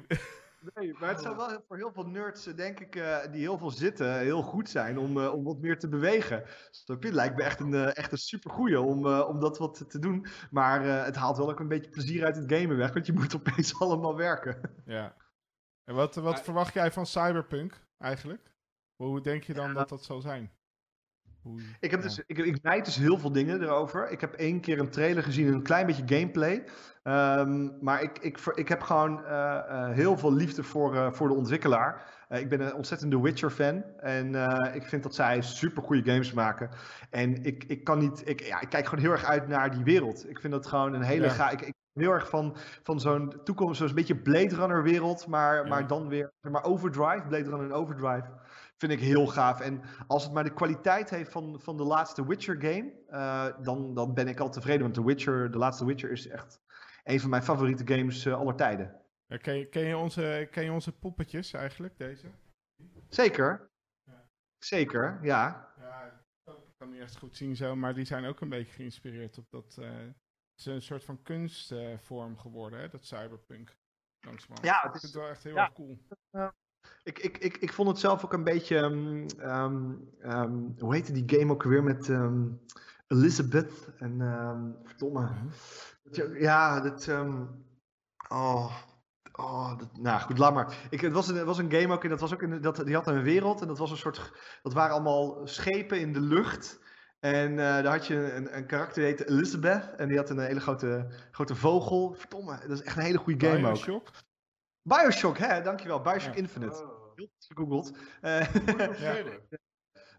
Nee, 0.75 0.97
maar 0.99 1.09
het 1.09 1.21
zou 1.21 1.37
wel 1.37 1.65
voor 1.69 1.77
heel 1.77 1.93
veel 1.93 2.07
nerds, 2.07 2.47
eh, 2.47 2.57
denk 2.57 2.81
ik, 2.81 2.97
uh, 2.97 3.19
die 3.31 3.41
heel 3.41 3.59
veel 3.59 3.71
zitten, 3.71 4.19
heel 4.19 4.43
goed 4.43 4.69
zijn 4.69 4.99
om, 4.99 5.17
uh, 5.17 5.35
om 5.35 5.45
wat 5.45 5.61
meer 5.61 5.79
te 5.79 5.89
bewegen. 5.89 6.45
Snap 6.71 7.03
je? 7.03 7.13
Lijkt 7.13 7.37
me 7.37 7.43
echt 7.43 7.61
een, 7.61 7.75
echt 7.75 8.13
een 8.13 8.19
supergoeie 8.19 8.81
om, 8.81 9.07
om 9.07 9.41
dat 9.41 9.59
wat 9.59 9.91
te 9.91 9.99
doen. 9.99 10.27
Maar 10.51 10.83
het 10.83 11.17
haalt 11.17 11.37
wel 11.37 11.51
ook 11.51 11.61
een 11.61 11.69
beetje 11.69 11.91
plezier 11.91 12.25
uit 12.25 12.37
het 12.37 12.53
gamen 12.53 12.77
weg, 12.77 12.93
want 12.93 13.07
je 13.07 13.13
moet 13.13 13.37
opeens 13.37 13.81
allemaal 13.81 14.17
werken. 14.17 14.61
Ja. 14.87 15.15
En 15.85 15.95
wat, 15.95 16.15
wat 16.15 16.43
verwacht 16.43 16.75
jij 16.75 16.93
van 16.93 17.07
Cyberpunk 17.07 17.81
eigenlijk? 17.99 18.55
Hoe 18.97 19.21
denk 19.21 19.43
je 19.43 19.55
dan 19.55 19.75
dat 19.75 19.89
dat 19.89 20.05
zal 20.05 20.21
zijn? 20.21 20.51
Hoe, 21.43 21.61
ik, 21.81 21.91
heb 21.91 22.03
dus, 22.03 22.23
ik, 22.27 22.39
ik 22.39 22.59
weet 22.63 22.85
dus 22.85 22.97
heel 22.97 23.19
veel 23.19 23.33
dingen 23.33 23.63
erover. 23.63 24.11
Ik 24.11 24.21
heb 24.21 24.35
één 24.35 24.61
keer 24.61 24.79
een 24.79 24.91
trailer 24.91 25.23
gezien, 25.23 25.47
een 25.47 25.63
klein 25.63 25.87
beetje 25.87 26.17
gameplay. 26.17 26.65
Um, 27.03 27.79
maar 27.81 28.03
ik, 28.03 28.19
ik, 28.19 28.39
ik 28.55 28.69
heb 28.69 28.83
gewoon 28.83 29.21
uh, 29.21 29.29
uh, 29.29 29.91
heel 29.91 30.19
veel 30.19 30.33
liefde 30.33 30.63
voor, 30.63 30.95
uh, 30.95 31.13
voor 31.13 31.29
de 31.29 31.35
ontwikkelaar. 31.35 32.03
ik 32.29 32.49
ben 32.49 32.61
een 32.61 32.75
ontzettende 32.75 33.21
Witcher-fan. 33.21 33.83
En 33.99 34.35
ik 34.75 34.87
vind 34.87 35.03
dat 35.03 35.15
zij 35.15 35.43
super 35.43 35.83
goede 35.83 36.11
games 36.11 36.33
maken. 36.33 36.71
En 37.11 37.45
ik, 37.45 37.65
ik 37.65 37.85
kan 37.85 37.99
niet. 37.99 38.29
Ik, 38.29 38.41
ja, 38.41 38.61
ik 38.61 38.69
kijk 38.69 38.87
gewoon 38.87 39.05
heel 39.05 39.13
erg 39.13 39.25
uit 39.25 39.49
naar 39.49 39.71
die 39.71 39.85
wereld. 39.85 40.29
Ik 40.29 40.41
vind 40.41 40.53
dat 40.53 40.67
gewoon 40.67 40.95
een 40.95 41.03
hele. 41.03 41.27
Ja. 41.27 41.33
Ga, 41.33 41.51
ik, 41.51 41.61
ik 41.61 41.75
heel 42.01 42.13
erg 42.13 42.29
van, 42.29 42.57
van 42.83 43.01
zo'n 43.01 43.41
toekomst, 43.45 43.79
zo'n 43.79 43.95
beetje 43.95 44.17
Blade 44.17 44.55
Runner 44.55 44.83
wereld, 44.83 45.27
maar, 45.27 45.69
maar 45.69 45.87
dan 45.87 46.09
weer, 46.09 46.33
maar 46.51 46.65
Overdrive, 46.65 47.27
Blade 47.29 47.51
Runner 47.51 47.67
en 47.67 47.73
Overdrive, 47.73 48.29
vind 48.77 48.93
ik 48.93 49.01
heel 49.01 49.27
gaaf. 49.27 49.61
En 49.61 49.83
als 50.07 50.25
het 50.25 50.33
maar 50.33 50.45
de 50.45 50.55
kwaliteit 50.55 51.11
heeft 51.11 51.33
van, 51.33 51.61
van 51.61 51.77
de 51.77 51.85
laatste 51.85 52.27
Witcher 52.27 52.57
game, 52.61 52.93
uh, 53.11 53.65
dan, 53.65 53.95
dan 53.95 54.15
ben 54.15 54.29
ik 54.29 54.41
al 54.41 54.51
tevreden, 54.51 54.83
want 54.83 54.95
de 54.95 55.05
Witcher, 55.05 55.51
de 55.51 55.59
laatste 55.59 55.85
Witcher 55.85 56.11
is 56.11 56.29
echt 56.29 56.61
een 57.05 57.21
van 57.21 57.31
mijn 57.31 57.43
favoriete 57.43 57.95
games 57.95 58.25
uh, 58.25 58.35
aller 58.35 58.55
tijden. 58.55 59.01
Ja, 59.27 59.37
ken, 59.37 59.55
je, 59.55 59.69
ken, 59.69 59.83
je 59.83 59.97
onze, 59.97 60.49
ken 60.51 60.65
je 60.65 60.73
onze 60.73 60.99
poppetjes 60.99 61.53
eigenlijk, 61.53 61.99
deze? 61.99 62.27
Zeker. 63.09 63.71
Ja. 64.05 64.29
Zeker, 64.59 65.19
ja. 65.23 65.73
Ja, 65.79 66.23
ik 66.45 66.77
kan 66.77 66.91
niet 66.91 67.01
echt 67.01 67.19
goed 67.19 67.37
zien 67.37 67.57
zo, 67.57 67.77
maar 67.77 67.95
die 67.95 68.05
zijn 68.05 68.25
ook 68.25 68.41
een 68.41 68.49
beetje 68.49 68.73
geïnspireerd 68.73 69.39
op 69.39 69.51
dat, 69.51 69.77
uh, 69.81 69.91
is 70.61 70.67
een 70.67 70.83
soort 70.83 71.05
van 71.05 71.23
kunstvorm 71.23 72.39
geworden, 72.39 72.81
hè, 72.81 72.89
dat 72.89 73.05
cyberpunk. 73.05 73.77
Langzamerhand. 74.21 74.67
Ja, 74.67 74.81
het 74.83 74.95
is 74.95 75.03
het 75.03 75.13
wel 75.13 75.29
echt 75.29 75.43
heel 75.43 75.57
erg 75.57 75.73
cool. 75.73 75.99
ik, 77.03 77.19
ik, 77.19 77.39
ik, 77.39 77.57
ik 77.57 77.73
vond 77.73 77.89
het 77.89 77.99
zelf 77.99 78.25
ook 78.25 78.33
een 78.33 78.45
beetje. 78.45 78.77
Um, 78.77 79.27
um, 80.23 80.75
hoe 80.79 80.95
heette 80.95 81.13
die 81.13 81.39
game 81.39 81.53
ook 81.53 81.63
weer 81.63 81.83
met 81.83 82.09
um, 82.09 82.61
Elizabeth 83.07 83.89
en. 83.99 84.19
verdomme. 84.85 85.21
Uh-huh. 85.21 86.41
Ja, 86.41 86.81
dat. 86.81 87.09
oh. 88.29 88.89
Oh, 89.33 89.79
dat, 89.79 89.97
nou 89.99 90.21
goed, 90.21 90.39
laat 90.39 90.55
maar. 90.55 90.77
Ik, 90.91 91.01
het, 91.01 91.13
was 91.13 91.29
een, 91.29 91.37
het 91.37 91.47
was 91.47 91.59
een 91.59 91.73
game 91.73 91.93
ook, 91.93 92.05
en 92.05 92.11
dat 92.11 92.21
was 92.21 92.33
ook 92.33 92.43
een, 92.43 92.61
dat, 92.61 92.85
die 92.85 92.95
had 92.95 93.07
een 93.07 93.23
wereld. 93.23 93.61
En 93.61 93.67
dat 93.67 93.79
was 93.79 93.91
een 93.91 93.97
soort. 93.97 94.33
Dat 94.63 94.73
waren 94.73 94.95
allemaal 94.95 95.47
schepen 95.47 96.01
in 96.01 96.13
de 96.13 96.21
lucht. 96.21 96.81
En 97.21 97.51
uh, 97.51 97.57
daar 97.57 97.87
had 97.87 98.07
je 98.07 98.33
een, 98.33 98.57
een 98.57 98.67
karakter 98.67 98.95
die 98.95 99.05
heette 99.05 99.29
Elizabeth. 99.29 99.95
En 99.97 100.09
die 100.09 100.17
had 100.17 100.31
een 100.31 100.39
hele 100.39 100.61
grote, 100.61 101.07
grote 101.31 101.55
vogel. 101.55 102.15
Verdomme, 102.15 102.59
dat 102.61 102.71
is 102.71 102.83
echt 102.83 102.97
een 102.97 103.03
hele 103.03 103.19
goede 103.19 103.47
game 103.47 103.61
Bioshock. 103.61 103.95
ook. 103.95 104.11
Bioshock, 104.83 105.39
hè, 105.39 105.63
dankjewel. 105.63 106.01
Bioshock 106.01 106.35
Infinite. 106.35 106.83
Oh. 106.83 106.99
Heel 107.15 107.31
gegoogeld. 107.39 107.93
Uh, 108.23 108.55
ja. 109.01 109.15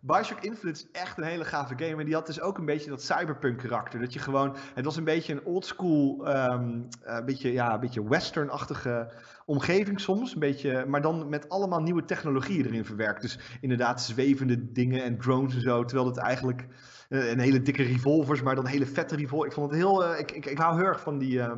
Bioshock 0.01 0.39
Infinite 0.39 0.79
is 0.79 0.91
echt 0.91 1.17
een 1.17 1.23
hele 1.23 1.45
gave 1.45 1.73
game. 1.77 1.99
En 1.99 2.05
die 2.05 2.13
had 2.13 2.25
dus 2.25 2.41
ook 2.41 2.57
een 2.57 2.65
beetje 2.65 2.89
dat 2.89 3.03
cyberpunk 3.03 3.57
karakter. 3.57 3.99
Dat 3.99 4.13
je 4.13 4.19
gewoon. 4.19 4.55
Het 4.73 4.85
was 4.85 4.95
een 4.95 5.03
beetje 5.03 5.33
een 5.33 5.45
oldschool. 5.45 6.27
Um, 6.27 6.87
een 7.01 7.25
beetje, 7.25 7.51
ja, 7.51 7.73
een 7.73 7.79
beetje 7.79 8.07
western-achtige 8.07 9.13
omgeving 9.45 9.99
soms. 9.99 10.33
Een 10.33 10.39
beetje, 10.39 10.85
maar 10.85 11.01
dan 11.01 11.29
met 11.29 11.49
allemaal 11.49 11.81
nieuwe 11.81 12.05
technologieën 12.05 12.65
erin 12.65 12.85
verwerkt. 12.85 13.21
Dus 13.21 13.39
inderdaad 13.61 14.01
zwevende 14.01 14.71
dingen 14.71 15.03
en 15.03 15.17
drones 15.17 15.55
en 15.55 15.61
zo. 15.61 15.85
Terwijl 15.85 16.07
het 16.07 16.17
eigenlijk. 16.17 16.67
Uh, 17.09 17.29
een 17.29 17.39
hele 17.39 17.61
dikke 17.61 17.83
revolvers, 17.83 18.41
maar 18.41 18.55
dan 18.55 18.65
hele 18.65 18.85
vette 18.85 19.15
revolvers. 19.15 19.49
Ik 19.49 19.55
vond 19.55 19.71
het 19.71 19.79
heel. 19.79 20.03
Uh, 20.03 20.19
ik, 20.19 20.31
ik, 20.31 20.45
ik 20.45 20.57
hou 20.57 20.75
heel 20.75 20.85
erg 20.85 21.01
van 21.01 21.17
die, 21.17 21.33
uh, 21.33 21.51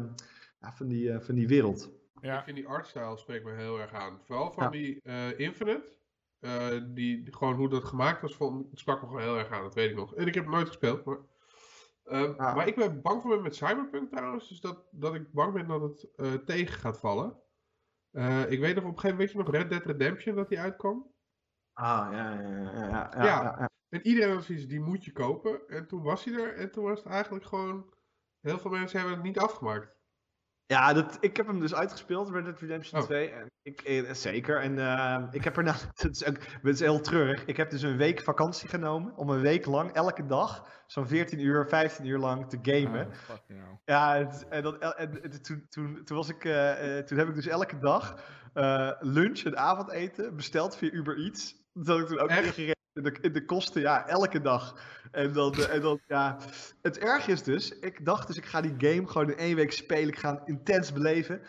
ja, 0.59 0.73
van 0.73 0.87
die, 0.87 1.19
van 1.19 1.35
die 1.35 1.47
wereld. 1.47 1.91
Ja. 2.21 2.37
Ik 2.37 2.43
vind 2.43 2.57
die 2.57 2.67
artstyle 2.67 3.17
spreekt 3.17 3.45
me 3.45 3.51
heel 3.51 3.79
erg 3.79 3.93
aan. 3.93 4.19
Vooral 4.25 4.51
van 4.51 4.71
die 4.71 5.01
Infinite. 5.37 5.83
Uh, 6.43 6.81
die, 6.85 7.33
gewoon 7.35 7.55
hoe 7.55 7.69
dat 7.69 7.83
gemaakt 7.83 8.21
was, 8.21 8.35
vond, 8.35 8.69
het 8.69 8.79
sprak 8.79 9.01
me 9.01 9.07
gewoon 9.07 9.21
heel 9.21 9.37
erg 9.37 9.49
aan, 9.49 9.61
dat 9.61 9.73
weet 9.73 9.89
ik 9.89 9.95
nog. 9.95 10.15
En 10.15 10.27
ik 10.27 10.33
heb 10.33 10.43
het 10.43 10.53
nooit 10.53 10.67
gespeeld, 10.67 11.05
maar... 11.05 11.17
Uh, 12.05 12.37
Maar 12.37 12.67
ik 12.67 12.75
ben 12.75 13.01
bang 13.01 13.21
voor 13.21 13.41
met 13.41 13.55
Cyberpunk 13.55 14.11
trouwens, 14.11 14.49
dus 14.49 14.61
dat, 14.61 14.87
dat 14.91 15.15
ik 15.15 15.31
bang 15.31 15.53
ben 15.53 15.67
dat 15.67 15.81
het 15.81 16.09
uh, 16.15 16.33
tegen 16.33 16.79
gaat 16.79 16.99
vallen. 16.99 17.37
ik 18.49 18.59
weet 18.59 18.75
nog 18.75 18.83
op 18.83 18.89
een 18.89 18.99
gegeven 18.99 19.09
moment, 19.09 19.17
weet 19.17 19.31
je 19.31 19.37
nog, 19.37 19.51
Red 19.51 19.69
Dead 19.69 19.85
Redemption 19.85 20.35
dat 20.35 20.49
die 20.49 20.59
uitkwam? 20.59 21.11
Ah, 21.73 22.07
ja, 22.11 22.41
ja, 22.41 22.49
ja. 22.49 22.71
Ja, 22.73 23.11
ja, 23.15 23.23
ja. 23.23 23.69
en 23.89 24.07
iedereen 24.07 24.35
was 24.35 24.49
iets, 24.49 24.67
die 24.67 24.81
moet 24.81 25.05
je 25.05 25.11
kopen. 25.11 25.67
En 25.67 25.87
toen 25.87 26.03
was 26.03 26.23
hij 26.23 26.33
er 26.33 26.55
en 26.55 26.71
toen 26.71 26.83
was 26.83 27.03
het 27.03 27.11
eigenlijk 27.11 27.45
gewoon... 27.45 27.93
Heel 28.39 28.59
veel 28.59 28.71
mensen 28.71 28.99
hebben 28.99 29.15
het 29.15 29.25
niet 29.25 29.39
afgemaakt. 29.39 29.95
Ja, 30.65 30.93
dat, 30.93 31.17
ik 31.19 31.37
heb 31.37 31.47
hem 31.47 31.59
dus 31.59 31.73
uitgespeeld, 31.73 32.29
Red 32.29 32.45
Dead 32.45 32.59
Redemption 32.59 33.01
2. 33.01 33.29
En 33.29 33.51
ik, 33.61 33.81
eh, 33.81 34.13
zeker. 34.13 34.61
En 34.61 34.77
uh, 34.77 35.23
ik 35.31 35.43
heb 35.43 35.57
er 35.57 35.63
nou, 35.63 35.77
het 35.93 36.15
is, 36.15 36.25
ook, 36.25 36.37
het 36.61 36.73
is 36.73 36.79
heel 36.79 37.01
treurig. 37.01 37.45
Ik 37.45 37.57
heb 37.57 37.69
dus 37.69 37.81
een 37.81 37.97
week 37.97 38.21
vakantie 38.21 38.69
genomen 38.69 39.17
om 39.17 39.29
een 39.29 39.41
week 39.41 39.65
lang, 39.65 39.91
elke 39.91 40.25
dag, 40.25 40.67
zo'n 40.87 41.07
14 41.07 41.39
uur, 41.39 41.67
15 41.67 42.05
uur 42.05 42.19
lang 42.19 42.49
te 42.49 42.59
gamen. 42.61 43.07
Oh, 43.07 43.55
ja, 43.85 44.17
het, 44.17 44.47
en, 44.49 44.63
dat, 44.63 44.77
en, 44.95 45.41
toen, 45.41 45.65
toen, 45.69 46.03
toen, 46.03 46.17
was 46.17 46.29
ik, 46.29 46.43
uh, 46.43 46.97
toen 46.97 47.17
heb 47.17 47.27
ik 47.27 47.35
dus 47.35 47.47
elke 47.47 47.77
dag 47.77 48.15
lunch 48.99 49.39
en 49.39 49.57
avondeten 49.57 50.35
besteld 50.35 50.77
via 50.77 50.89
Uber 50.91 51.17
Eats. 51.17 51.55
Dat 51.73 51.87
had 51.87 51.99
ik 51.99 52.07
toen 52.07 52.19
ook 52.19 52.29
ingereden 52.29 52.72
in 52.93 53.03
de, 53.03 53.15
in 53.21 53.33
de 53.33 53.45
kosten, 53.45 53.81
ja, 53.81 54.07
elke 54.07 54.41
dag. 54.41 54.75
En 55.11 55.33
dan, 55.33 55.53
en 55.53 55.81
dan, 55.81 55.99
ja. 56.07 56.37
Het 56.81 56.97
erg 56.97 57.27
is 57.27 57.43
dus, 57.43 57.79
ik 57.79 58.05
dacht 58.05 58.27
dus, 58.27 58.37
ik 58.37 58.45
ga 58.45 58.61
die 58.61 58.75
game 58.77 59.07
gewoon 59.07 59.29
in 59.31 59.37
één 59.37 59.55
week 59.55 59.71
spelen. 59.71 60.07
Ik 60.07 60.19
ga 60.19 60.33
het 60.33 60.41
intens 60.45 60.93
beleven. 60.93 61.41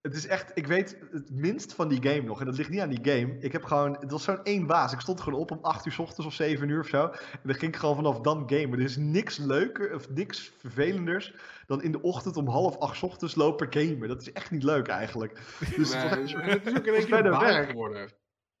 Het 0.00 0.14
is 0.14 0.26
echt, 0.26 0.50
ik 0.54 0.66
weet 0.66 0.98
het 1.10 1.30
minst 1.30 1.74
van 1.74 1.88
die 1.88 2.02
game 2.02 2.22
nog. 2.22 2.40
En 2.40 2.46
dat 2.46 2.56
ligt 2.56 2.70
niet 2.70 2.80
aan 2.80 2.94
die 2.94 3.12
game. 3.12 3.36
Ik 3.40 3.52
heb 3.52 3.64
gewoon, 3.64 3.96
het 4.00 4.10
was 4.10 4.24
zo'n 4.24 4.42
één 4.42 4.66
baas. 4.66 4.92
Ik 4.92 5.00
stond 5.00 5.20
gewoon 5.20 5.40
op 5.40 5.50
om 5.50 5.58
8 5.62 5.86
uur 5.86 5.92
s 5.92 5.98
ochtends 5.98 6.26
of 6.26 6.32
7 6.32 6.68
uur 6.68 6.80
of 6.80 6.86
zo. 6.86 7.02
En 7.06 7.40
dan 7.42 7.54
ging 7.54 7.72
ik 7.72 7.78
gewoon 7.78 7.94
vanaf 7.94 8.20
dan 8.20 8.42
gamen. 8.46 8.78
Er 8.78 8.84
is 8.84 8.96
niks 8.96 9.36
leuker 9.36 9.94
of 9.94 10.10
niks 10.10 10.52
vervelenders 10.58 11.34
dan 11.66 11.82
in 11.82 11.92
de 11.92 12.02
ochtend 12.02 12.36
om 12.36 12.48
half 12.48 12.78
acht 12.78 13.02
ochtends 13.02 13.34
lopen 13.34 13.66
gamen. 13.70 14.08
Dat 14.08 14.20
is 14.20 14.32
echt 14.32 14.50
niet 14.50 14.62
leuk 14.62 14.86
eigenlijk. 14.86 15.40
Dus 15.76 15.92
nee, 15.92 16.02
het, 16.02 16.18
is, 16.18 16.32
het 16.32 16.66
is 16.66 16.76
ook 16.76 16.86
een 16.86 16.92
beetje 16.92 17.66
geworden. 17.68 18.10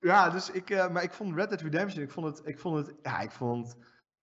Ja, 0.04 0.30
dus 0.30 0.50
ik, 0.50 0.70
uh, 0.70 0.90
maar 0.90 1.02
ik 1.02 1.12
vond 1.12 1.36
Red 1.36 1.48
Dead 1.48 1.60
Redemption, 1.60 2.02
ik 2.02 2.10
vond 2.10 2.26
het, 2.26 2.46
ik 2.46 2.58
vond 2.58 2.86
het, 2.86 2.96
ja, 3.02 3.20
ik 3.20 3.30
vond 3.30 3.76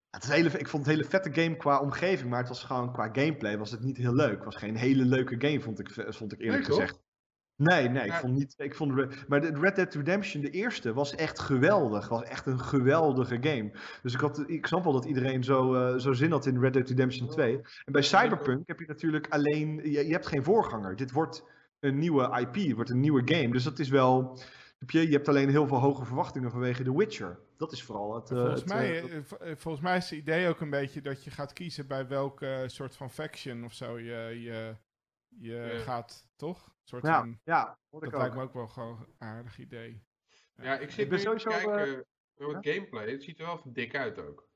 het, 0.09 0.32
hele, 0.32 0.49
ik 0.49 0.67
vond 0.67 0.86
het 0.86 0.95
hele 0.95 1.07
vette 1.07 1.34
game 1.34 1.57
qua 1.57 1.79
omgeving, 1.79 2.29
maar 2.29 2.39
het 2.39 2.47
was 2.47 2.63
gewoon 2.63 2.93
qua 2.93 3.09
gameplay 3.11 3.57
was 3.57 3.71
het 3.71 3.84
niet 3.84 3.97
heel 3.97 4.13
leuk. 4.13 4.36
Het 4.36 4.43
was 4.43 4.55
geen 4.55 4.75
hele 4.75 5.05
leuke 5.05 5.47
game, 5.47 5.61
vond 5.61 5.79
ik, 5.79 5.89
vond 6.13 6.34
ik 6.34 6.39
eerlijk 6.39 6.65
gezegd. 6.65 6.99
Nee, 7.55 7.89
nee, 7.89 8.05
ik 8.05 8.13
vond 8.13 8.34
niet. 8.34 8.53
Ik 8.57 8.75
vond, 8.75 9.27
maar 9.27 9.41
de 9.41 9.59
Red 9.59 9.75
Dead 9.75 9.93
Redemption, 9.93 10.41
de 10.41 10.49
eerste, 10.49 10.93
was 10.93 11.15
echt 11.15 11.39
geweldig. 11.39 12.07
Was 12.07 12.23
echt 12.23 12.45
een 12.45 12.59
geweldige 12.59 13.38
game. 13.41 13.71
Dus 14.01 14.13
ik, 14.13 14.19
had, 14.19 14.43
ik 14.47 14.65
snap 14.65 14.84
wel 14.84 14.93
dat 14.93 15.05
iedereen 15.05 15.43
zo, 15.43 15.75
uh, 15.75 15.99
zo 15.99 16.13
zin 16.13 16.32
had 16.32 16.45
in 16.45 16.59
Red 16.59 16.73
Dead 16.73 16.89
Redemption 16.89 17.27
2. 17.27 17.55
En 17.86 17.93
bij 17.93 18.01
Cyberpunk 18.01 18.67
heb 18.67 18.79
je 18.79 18.86
natuurlijk 18.88 19.27
alleen. 19.29 19.79
Je, 19.84 20.07
je 20.07 20.11
hebt 20.11 20.27
geen 20.27 20.43
voorganger. 20.43 20.95
Dit 20.95 21.11
wordt 21.11 21.43
een 21.79 21.97
nieuwe 21.97 22.39
IP, 22.39 22.55
het 22.55 22.75
wordt 22.75 22.89
een 22.89 22.99
nieuwe 22.99 23.21
game. 23.25 23.51
Dus 23.51 23.63
dat 23.63 23.79
is 23.79 23.89
wel. 23.89 24.39
Je, 24.88 25.07
je 25.07 25.13
hebt 25.15 25.27
alleen 25.27 25.49
heel 25.49 25.67
veel 25.67 25.77
hoge 25.77 26.05
verwachtingen 26.05 26.51
vanwege 26.51 26.84
The 26.84 26.97
Witcher. 26.97 27.39
Dat 27.57 27.71
is 27.71 27.84
vooral 27.84 28.15
het. 28.15 28.27
volgens, 28.27 28.61
het, 28.61 28.69
mij, 28.69 29.03
uh, 29.03 29.21
volgens 29.55 29.84
mij 29.84 29.97
is 29.97 30.09
het 30.09 30.19
idee 30.19 30.47
ook 30.47 30.59
een 30.59 30.69
beetje 30.69 31.01
dat 31.01 31.23
je 31.23 31.32
gaat 31.32 31.53
kiezen 31.53 31.88
bij 31.88 32.07
welke 32.07 32.63
soort 32.67 32.95
van 32.95 33.11
faction 33.11 33.63
of 33.63 33.73
zo 33.73 33.99
je, 33.99 34.41
je, 34.41 34.75
je 35.27 35.82
gaat, 35.84 36.27
toch? 36.36 36.73
Soort 36.84 37.05
ja, 37.05 37.19
van, 37.19 37.39
ja 37.43 37.79
dat 37.89 38.13
lijkt 38.13 38.36
me 38.36 38.41
ook 38.41 38.53
wel 38.53 38.67
gewoon 38.67 38.99
een 38.99 39.15
aardig 39.27 39.57
idee. 39.57 40.03
Ja, 40.55 40.77
ik 40.77 40.91
zit 40.91 41.11
ik 41.11 41.19
sowieso 41.19 41.49
kijken 41.49 42.05
uh, 42.38 42.47
wat 42.47 42.67
gameplay. 42.67 43.11
Het 43.11 43.23
ziet 43.23 43.39
er 43.39 43.45
wel 43.45 43.61
dik 43.65 43.95
uit 43.95 44.19
ook. 44.19 44.49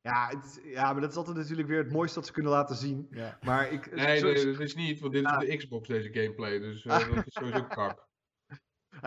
Ja, 0.00 0.28
het, 0.28 0.60
ja, 0.64 0.92
maar 0.92 1.00
dat 1.00 1.10
is 1.10 1.16
altijd 1.16 1.36
natuurlijk 1.36 1.68
weer 1.68 1.78
het 1.78 1.92
mooiste 1.92 2.18
dat 2.18 2.26
ze 2.26 2.32
kunnen 2.32 2.52
laten 2.52 2.76
zien. 2.76 3.06
Ja. 3.10 3.38
Maar 3.42 3.72
ik, 3.72 3.94
nee, 3.94 4.22
nee, 4.22 4.44
dat 4.44 4.60
is 4.60 4.74
niet, 4.74 5.00
want 5.00 5.12
dit 5.12 5.24
is 5.24 5.38
de 5.38 5.56
Xbox, 5.56 5.88
deze 5.88 6.12
gameplay. 6.12 6.58
Dus 6.58 6.84
uh, 6.84 6.98
dat 7.14 7.26
is 7.26 7.32
sowieso 7.32 7.64
kak. 7.64 8.05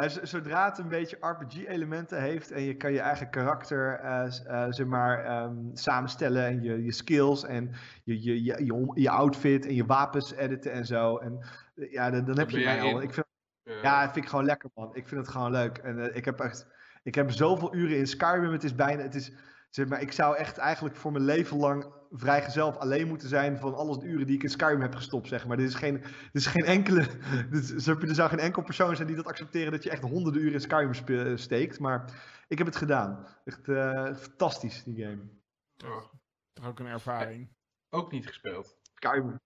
Zodra 0.07 0.65
het 0.65 0.77
een 0.77 0.87
beetje 0.87 1.17
RPG-elementen 1.19 2.21
heeft 2.21 2.51
en 2.51 2.61
je 2.61 2.75
kan 2.75 2.91
je 2.91 2.99
eigen 2.99 3.29
karakter 3.29 3.99
uh, 4.03 4.25
uh, 4.47 4.65
zeg 4.69 4.85
maar, 4.85 5.43
um, 5.43 5.69
samenstellen 5.73 6.45
en 6.45 6.63
je, 6.63 6.83
je 6.83 6.91
skills 6.91 7.43
en 7.43 7.71
je, 8.03 8.23
je, 8.23 8.43
je, 8.43 8.65
je, 8.65 8.91
je 8.93 9.09
outfit 9.09 9.65
en 9.65 9.75
je 9.75 9.85
wapens 9.85 10.33
editen 10.33 10.71
en 10.71 10.85
zo. 10.85 11.17
En 11.17 11.39
ja, 11.73 12.09
dan, 12.09 12.25
dan 12.25 12.37
heb 12.37 12.49
je 12.49 12.63
mij 12.63 12.81
al. 12.81 13.01
Ik 13.01 13.13
vind, 13.13 13.25
ja, 13.63 14.01
dat 14.01 14.11
vind 14.13 14.25
ik 14.25 14.29
gewoon 14.29 14.45
lekker, 14.45 14.69
man. 14.73 14.95
Ik 14.95 15.07
vind 15.07 15.21
het 15.21 15.29
gewoon 15.29 15.51
leuk. 15.51 15.77
En 15.77 15.97
uh, 15.97 16.15
ik 16.15 16.25
heb 16.25 16.39
echt, 16.39 16.67
ik 17.03 17.15
heb 17.15 17.31
zoveel 17.31 17.75
uren 17.75 17.97
in 17.97 18.07
Skyrim. 18.07 18.51
Het 18.51 18.63
is 18.63 18.75
bijna, 18.75 19.01
het 19.01 19.15
is, 19.15 19.31
zeg 19.69 19.87
maar, 19.87 20.01
ik 20.01 20.11
zou 20.11 20.35
echt 20.35 20.57
eigenlijk 20.57 20.95
voor 20.95 21.11
mijn 21.11 21.23
leven 21.23 21.57
lang 21.57 21.93
vrijgezel 22.11 22.79
alleen 22.79 23.07
moeten 23.07 23.27
zijn 23.27 23.57
van 23.57 23.75
alles 23.75 23.97
de 23.97 24.05
uren 24.05 24.25
die 24.25 24.35
ik 24.35 24.43
in 24.43 24.49
Skyrim 24.49 24.81
heb 24.81 24.95
gestopt, 24.95 25.27
zeg 25.27 25.47
maar. 25.47 25.57
Dit 25.57 25.67
is 25.67 25.75
geen, 25.75 26.01
dit 26.01 26.29
is 26.31 26.45
geen 26.45 26.65
enkele, 26.65 27.07
dit 27.51 27.87
er 27.87 28.15
zou 28.15 28.29
geen 28.29 28.39
enkel 28.39 28.61
persoon 28.61 28.95
zijn 28.95 29.07
die 29.07 29.15
dat 29.15 29.27
accepteren 29.27 29.71
dat 29.71 29.83
je 29.83 29.89
echt 29.89 30.01
honderden 30.01 30.41
uren 30.41 30.53
in 30.53 30.61
Skyrim 30.61 31.37
steekt, 31.37 31.79
maar 31.79 32.23
ik 32.47 32.57
heb 32.57 32.67
het 32.67 32.75
gedaan. 32.75 33.27
Echt 33.45 33.67
uh, 33.67 34.15
fantastisch, 34.15 34.83
die 34.83 35.03
game. 35.03 35.29
Toch, 35.75 36.13
toch 36.53 36.67
ook 36.67 36.79
een 36.79 36.85
ervaring. 36.85 37.49
Ook 37.89 38.11
niet 38.11 38.27
gespeeld. 38.27 38.77
Skyrim. 38.93 39.39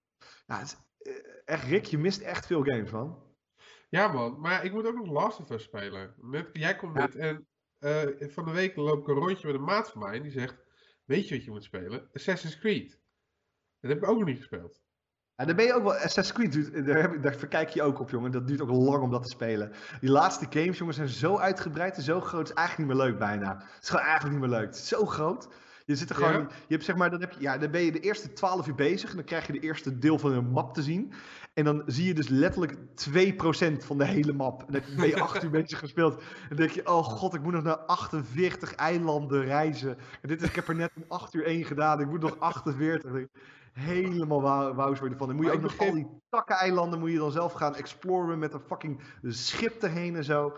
Ja, 0.46 0.60
het 0.60 0.68
is, 0.68 0.78
uh, 1.12 1.26
echt, 1.46 1.64
Rick, 1.64 1.86
je 1.86 1.98
mist 1.98 2.22
echt 2.22 2.46
veel 2.46 2.64
games, 2.64 2.92
man. 2.92 3.32
Ja, 3.90 4.08
man. 4.08 4.40
Maar 4.40 4.66
ik 4.66 4.72
moet 4.72 4.86
ook 4.86 4.96
nog 4.96 5.08
Last 5.08 5.40
of 5.40 5.50
Us 5.50 5.64
spelen. 5.64 6.14
Met, 6.18 6.50
jij 6.54 6.76
komt 6.76 6.94
net 6.94 7.16
en 7.16 7.48
uh, 7.84 8.30
van 8.30 8.46
de 8.46 8.52
week 8.52 8.76
loop 8.76 9.02
ik 9.02 9.08
een 9.08 9.14
rondje 9.14 9.48
met 9.48 9.56
een 9.56 9.64
maat 9.64 9.90
van 9.90 10.02
mij 10.02 10.16
en 10.16 10.22
die 10.22 10.32
zegt 10.32 10.64
Weet 11.06 11.28
je 11.28 11.36
wat 11.36 11.44
je 11.44 11.52
moet 11.52 11.64
spelen? 11.64 12.10
Assassin's 12.14 12.60
Creed. 12.60 13.00
Dat 13.80 13.92
heb 13.92 14.04
ik 14.04 14.10
ook 14.10 14.18
nog 14.18 14.28
niet 14.28 14.38
gespeeld. 14.38 14.82
Ja, 15.36 15.46
daar 15.46 15.56
ben 15.56 15.66
je 15.66 15.74
ook 15.74 15.84
wel. 15.84 15.94
Assassin's 15.94 16.34
Creed, 16.34 16.86
daar, 16.86 17.02
heb, 17.02 17.22
daar 17.22 17.36
verkijk 17.36 17.70
je 17.70 17.82
ook 17.82 18.00
op, 18.00 18.10
jongen. 18.10 18.32
Dat 18.32 18.48
duurt 18.48 18.62
ook 18.62 18.70
lang 18.70 19.04
om 19.04 19.12
dat 19.12 19.24
te 19.24 19.30
spelen. 19.30 19.72
Die 20.00 20.10
laatste 20.10 20.46
games, 20.50 20.78
jongens, 20.78 20.98
zijn 20.98 21.10
zo 21.10 21.38
uitgebreid 21.38 21.96
en 21.96 22.04
zo 22.04 22.22
groot. 22.22 22.48
Het 22.48 22.58
is 22.58 22.64
eigenlijk 22.64 22.90
niet 22.90 22.98
meer 22.98 23.08
leuk 23.08 23.20
bijna. 23.20 23.58
Het 23.58 23.84
is 23.84 23.90
gewoon 23.90 24.06
eigenlijk 24.06 24.40
niet 24.40 24.50
meer 24.50 24.60
leuk. 24.60 24.68
Het 24.68 24.76
is 24.76 24.88
zo 24.88 25.06
groot. 25.06 25.48
Je 25.86 25.96
zit 25.96 26.10
er 26.10 26.16
gewoon. 26.16 26.50
Je 26.68 26.74
hebt 26.74 26.84
zeg 26.84 26.96
maar, 26.96 27.10
dan, 27.10 27.20
heb 27.20 27.32
je, 27.32 27.42
ja, 27.42 27.58
dan 27.58 27.72
ben 27.72 27.82
je 27.82 27.92
de 27.92 28.00
eerste 28.00 28.34
12 28.34 28.68
uur 28.68 28.76
bezig. 28.76 29.10
En 29.10 29.16
dan 29.16 29.26
krijg 29.26 29.48
je 29.48 29.54
de 29.54 29.60
eerste 29.60 30.00
deel 30.00 30.20
van 30.20 30.32
een 30.32 30.48
map 30.48 30.74
te 30.74 30.82
zien. 30.82 31.14
En 31.54 31.64
dan 31.64 31.84
zie 31.86 32.08
je 32.08 32.14
dus 32.14 32.28
letterlijk 32.28 32.76
2% 32.76 33.86
van 33.86 33.98
de 33.98 34.06
hele 34.06 34.34
map. 34.34 34.64
En 34.68 34.74
dan 34.74 34.82
ben 34.96 35.08
je 35.08 35.22
8 35.22 35.44
uur 35.44 35.50
bezig 35.50 35.80
gespeeld. 35.80 36.16
En 36.18 36.48
dan 36.48 36.58
denk 36.58 36.70
je, 36.70 36.88
oh 36.88 37.04
god, 37.04 37.34
ik 37.34 37.42
moet 37.42 37.54
nog 37.54 37.64
naar 37.64 37.78
48 37.78 38.76
eilanden 38.76 39.44
reizen. 39.44 39.98
En 40.22 40.28
dit 40.28 40.42
is, 40.42 40.48
ik 40.48 40.56
heb 40.56 40.68
er 40.68 40.76
net 40.76 40.92
een 40.96 41.06
8 41.08 41.34
uur 41.34 41.46
1 41.46 41.66
gedaan. 41.66 42.00
Ik 42.00 42.08
moet 42.08 42.22
nog 42.22 42.40
48. 42.40 43.12
Helemaal 43.74 44.42
wauws 44.76 45.00
worden 45.00 45.18
van. 45.18 45.28
Dan 45.28 45.36
moet 45.36 45.46
je 45.46 45.52
ook 45.52 45.62
nog 45.62 45.80
al 45.80 45.92
die 45.92 46.08
takkeneilanden 46.30 47.00
moet 47.00 47.12
je 47.12 47.18
dan 47.18 47.32
zelf 47.32 47.54
gaan 47.54 47.76
exploren 47.76 48.40
met 48.40 48.54
een 48.54 48.62
fucking 48.68 49.02
schip 49.22 49.84
erheen 49.84 50.16
en 50.16 50.24
zo. 50.24 50.54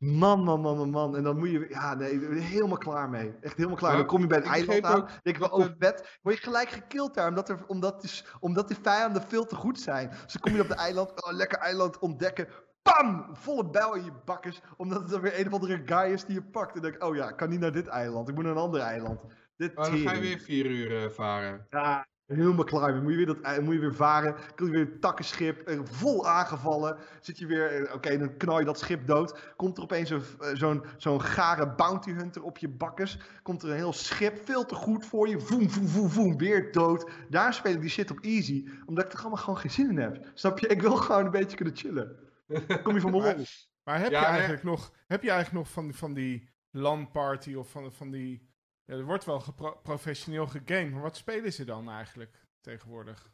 Man, 0.00 0.44
man, 0.44 0.60
man, 0.60 0.76
man, 0.76 0.90
man. 0.90 1.16
En 1.16 1.22
dan 1.22 1.38
moet 1.38 1.50
je, 1.50 1.66
ja, 1.68 1.94
nee, 1.94 2.18
helemaal 2.40 2.78
klaar 2.78 3.10
mee. 3.10 3.34
Echt 3.40 3.56
helemaal 3.56 3.76
klaar. 3.76 3.96
dan 3.96 4.06
kom 4.06 4.20
je 4.20 4.26
bij 4.26 4.38
een 4.38 4.44
eiland 4.44 4.84
aan. 4.84 5.08
denk 5.22 5.36
je 5.36 5.48
wel, 5.48 5.58
oh, 5.58 5.66
bed. 5.78 6.18
Word 6.22 6.36
je 6.36 6.42
gelijk 6.42 6.68
gekild 6.68 7.14
daar, 7.14 7.28
omdat, 7.28 7.48
er, 7.48 7.64
omdat, 7.66 8.02
die, 8.02 8.10
omdat 8.40 8.68
die 8.68 8.76
vijanden 8.82 9.22
veel 9.22 9.46
te 9.46 9.54
goed 9.54 9.80
zijn. 9.80 10.08
Dus 10.08 10.32
dan 10.32 10.42
kom 10.42 10.54
je 10.54 10.60
op 10.60 10.68
de 10.68 10.74
eiland, 10.74 11.24
oh, 11.24 11.32
lekker 11.32 11.58
eiland 11.58 11.98
ontdekken. 11.98 12.48
Pam! 12.82 13.28
Volle 13.32 13.70
bijl 13.70 13.94
in 13.94 14.04
je 14.04 14.12
bakkers. 14.24 14.60
Omdat 14.76 15.00
het 15.00 15.10
dan 15.10 15.20
weer 15.20 15.40
een 15.40 15.46
of 15.46 15.52
andere 15.52 15.82
guy 15.84 16.12
is 16.12 16.24
die 16.24 16.34
je 16.34 16.42
pakt. 16.42 16.74
En 16.74 16.82
denk 16.82 16.94
ik, 16.94 17.04
oh 17.04 17.16
ja, 17.16 17.28
ik 17.28 17.36
kan 17.36 17.48
niet 17.48 17.60
naar 17.60 17.72
dit 17.72 17.86
eiland. 17.86 18.28
Ik 18.28 18.34
moet 18.34 18.44
naar 18.44 18.52
een 18.52 18.58
ander 18.58 18.80
eiland. 18.80 19.20
Dit 19.56 19.76
oh, 19.76 19.84
dan 19.84 19.98
ga 19.98 20.12
je 20.12 20.20
weer 20.20 20.38
vier 20.38 20.66
uur 20.66 21.04
uh, 21.04 21.10
varen. 21.10 21.66
Ja, 21.70 22.06
Helemaal 22.36 22.64
klaar. 22.64 22.92
Dan 22.92 23.02
moet 23.02 23.10
je 23.12 23.16
weer, 23.16 23.26
dat, 23.26 23.60
moet 23.60 23.74
je 23.74 23.80
weer 23.80 23.94
varen. 23.94 24.34
Kun 24.54 24.66
je 24.66 24.72
weer 24.72 24.80
een 24.80 25.00
takkenschip. 25.00 25.80
Vol 25.84 26.28
aangevallen. 26.28 26.96
Zit 27.20 27.38
je 27.38 27.46
weer. 27.46 27.90
Oké, 27.94 28.18
dan 28.18 28.36
knal 28.36 28.58
je 28.58 28.64
dat 28.64 28.78
schip 28.78 29.06
dood. 29.06 29.54
Komt 29.56 29.76
er 29.76 29.82
opeens 29.82 30.12
zo'n 30.54 30.84
zo'n 30.96 31.22
gare 31.22 31.74
bounty 31.74 32.12
hunter 32.12 32.42
op 32.42 32.58
je 32.58 32.68
bakkers. 32.68 33.18
Komt 33.42 33.62
er 33.62 33.70
een 33.70 33.76
heel 33.76 33.92
schip. 33.92 34.44
Veel 34.44 34.66
te 34.66 34.74
goed 34.74 35.06
voor 35.06 35.28
je. 35.28 35.40
Voem, 35.40 35.70
voem, 35.70 35.88
voem, 35.88 36.08
voem. 36.10 36.38
Weer 36.38 36.72
dood. 36.72 37.10
Daar 37.28 37.54
speel 37.54 37.72
ik 37.72 37.80
die 37.80 37.90
shit 37.90 38.10
op 38.10 38.18
easy. 38.20 38.68
Omdat 38.86 39.04
ik 39.04 39.12
er 39.12 39.18
allemaal 39.18 39.38
gewoon 39.38 39.58
geen 39.58 39.70
zin 39.70 39.90
in 39.90 39.98
heb. 39.98 40.30
Snap 40.34 40.58
je? 40.58 40.66
Ik 40.66 40.80
wil 40.82 40.96
gewoon 40.96 41.24
een 41.24 41.30
beetje 41.30 41.56
kunnen 41.56 41.76
chillen. 41.76 42.16
Kom 42.82 42.94
je 42.94 43.00
van 43.00 43.10
mijn 43.10 43.22
lol. 43.22 43.44
Maar 43.84 43.98
heb, 43.98 44.10
je 44.10 44.16
eigenlijk 44.16 44.62
nog, 44.62 44.92
heb 45.06 45.22
je 45.22 45.30
eigenlijk 45.30 45.64
nog 45.64 45.72
van, 45.72 45.94
van 45.94 46.14
die 46.14 46.48
LAN-party 46.70 47.54
of 47.54 47.70
van, 47.70 47.92
van 47.92 48.10
die... 48.10 48.48
Ja, 48.90 48.96
er 48.96 49.04
wordt 49.04 49.24
wel 49.24 49.42
professioneel 49.82 50.46
gegamed, 50.46 50.92
maar 50.92 51.02
wat 51.02 51.16
spelen 51.16 51.52
ze 51.52 51.64
dan 51.64 51.90
eigenlijk 51.90 52.46
tegenwoordig? 52.60 53.30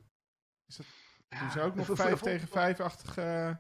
Is 0.67 0.77
dat, 0.77 0.87
doen 1.41 1.51
ze 1.51 1.61
ook 1.61 1.75
nog 1.75 1.87
5 1.93 2.21
tegen 2.21 2.49
5-achtige... 2.49 3.59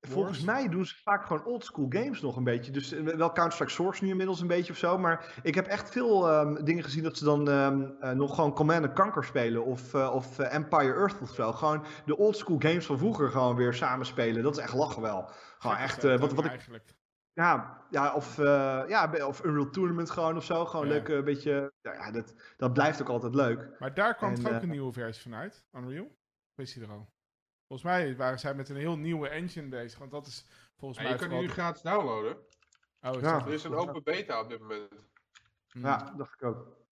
Volgens 0.00 0.40
mij 0.40 0.68
doen 0.68 0.86
ze 0.86 0.94
vaak 1.02 1.26
gewoon 1.26 1.44
oldschool 1.44 1.86
games 1.88 2.20
nog 2.20 2.36
een 2.36 2.44
beetje. 2.44 2.72
Dus 2.72 2.92
eh, 2.92 3.02
wel 3.02 3.32
Counter-Strike 3.32 3.72
Source 3.72 4.04
nu 4.04 4.10
inmiddels 4.10 4.40
een 4.40 4.46
beetje 4.46 4.72
of 4.72 4.78
zo. 4.78 4.98
Maar 4.98 5.34
ik 5.42 5.54
heb 5.54 5.66
echt 5.66 5.90
veel 5.90 6.40
um, 6.40 6.64
dingen 6.64 6.84
gezien 6.84 7.02
dat 7.02 7.16
ze 7.16 7.24
dan 7.24 7.48
um, 7.48 7.96
uh, 8.00 8.10
nog 8.10 8.34
gewoon 8.34 8.54
Command 8.54 8.92
Conquer 8.92 9.24
spelen. 9.24 9.64
Of, 9.64 9.94
uh, 9.94 10.14
of 10.14 10.38
Empire 10.38 10.94
Earth 10.94 11.20
of 11.20 11.34
zo. 11.34 11.52
Gewoon 11.52 11.84
de 12.04 12.16
oldschool 12.16 12.58
games 12.58 12.86
van 12.86 12.98
vroeger 12.98 13.30
gewoon 13.30 13.56
weer 13.56 13.74
samen 13.74 14.06
spelen. 14.06 14.42
Dat 14.42 14.56
is 14.56 14.62
echt 14.62 14.74
lachen 14.74 15.02
wel. 15.02 15.30
Gewoon 15.58 15.76
echt. 15.76 16.02
wat, 16.02 16.32
wat 16.32 16.44
ik, 16.44 16.68
ja, 17.36 17.84
ja, 17.90 18.14
of, 18.14 18.36
ja, 18.36 19.26
of 19.26 19.44
Unreal 19.44 19.70
Tournament 19.70 20.10
gewoon 20.10 20.36
of 20.36 20.44
zo. 20.44 20.64
Gewoon 20.64 20.86
ja. 20.86 20.92
leuk 20.92 21.08
een 21.08 21.24
beetje. 21.24 21.72
Ja, 21.80 22.10
dat, 22.10 22.34
dat 22.56 22.72
blijft 22.72 23.00
ook 23.00 23.08
altijd 23.08 23.34
leuk. 23.34 23.78
Maar 23.78 23.94
daar 23.94 24.14
kwam 24.14 24.34
toch 24.34 24.52
ook 24.52 24.62
een 24.62 24.68
nieuwe 24.68 24.92
versie 24.92 25.22
van 25.22 25.34
uit, 25.34 25.66
Unreal? 25.72 26.16
Wees 26.54 26.74
je 26.74 26.80
er 26.80 26.90
al? 26.90 27.08
Volgens 27.66 27.88
mij 27.88 28.16
waren 28.16 28.38
zij 28.38 28.54
met 28.54 28.68
een 28.68 28.76
heel 28.76 28.98
nieuwe 28.98 29.28
engine 29.28 29.68
bezig. 29.68 29.98
Want 29.98 30.10
dat 30.10 30.26
is 30.26 30.46
volgens 30.76 31.00
mij. 31.00 31.10
Je 31.10 31.18
kan 31.18 31.28
die 31.28 31.38
nu 31.38 31.48
gratis 31.48 31.82
downloaden. 31.82 32.36
Oh, 33.00 33.14
is 33.14 33.20
ja. 33.20 33.46
Er 33.46 33.52
is 33.52 33.64
een 33.64 33.74
open 33.74 34.02
beta 34.02 34.40
op 34.40 34.48
dit 34.48 34.60
moment. 34.60 34.88
Hmm. 35.68 35.82
Ja, 35.82 36.14
dacht 36.16 36.34
ik 36.34 36.42
ook. 36.42 36.85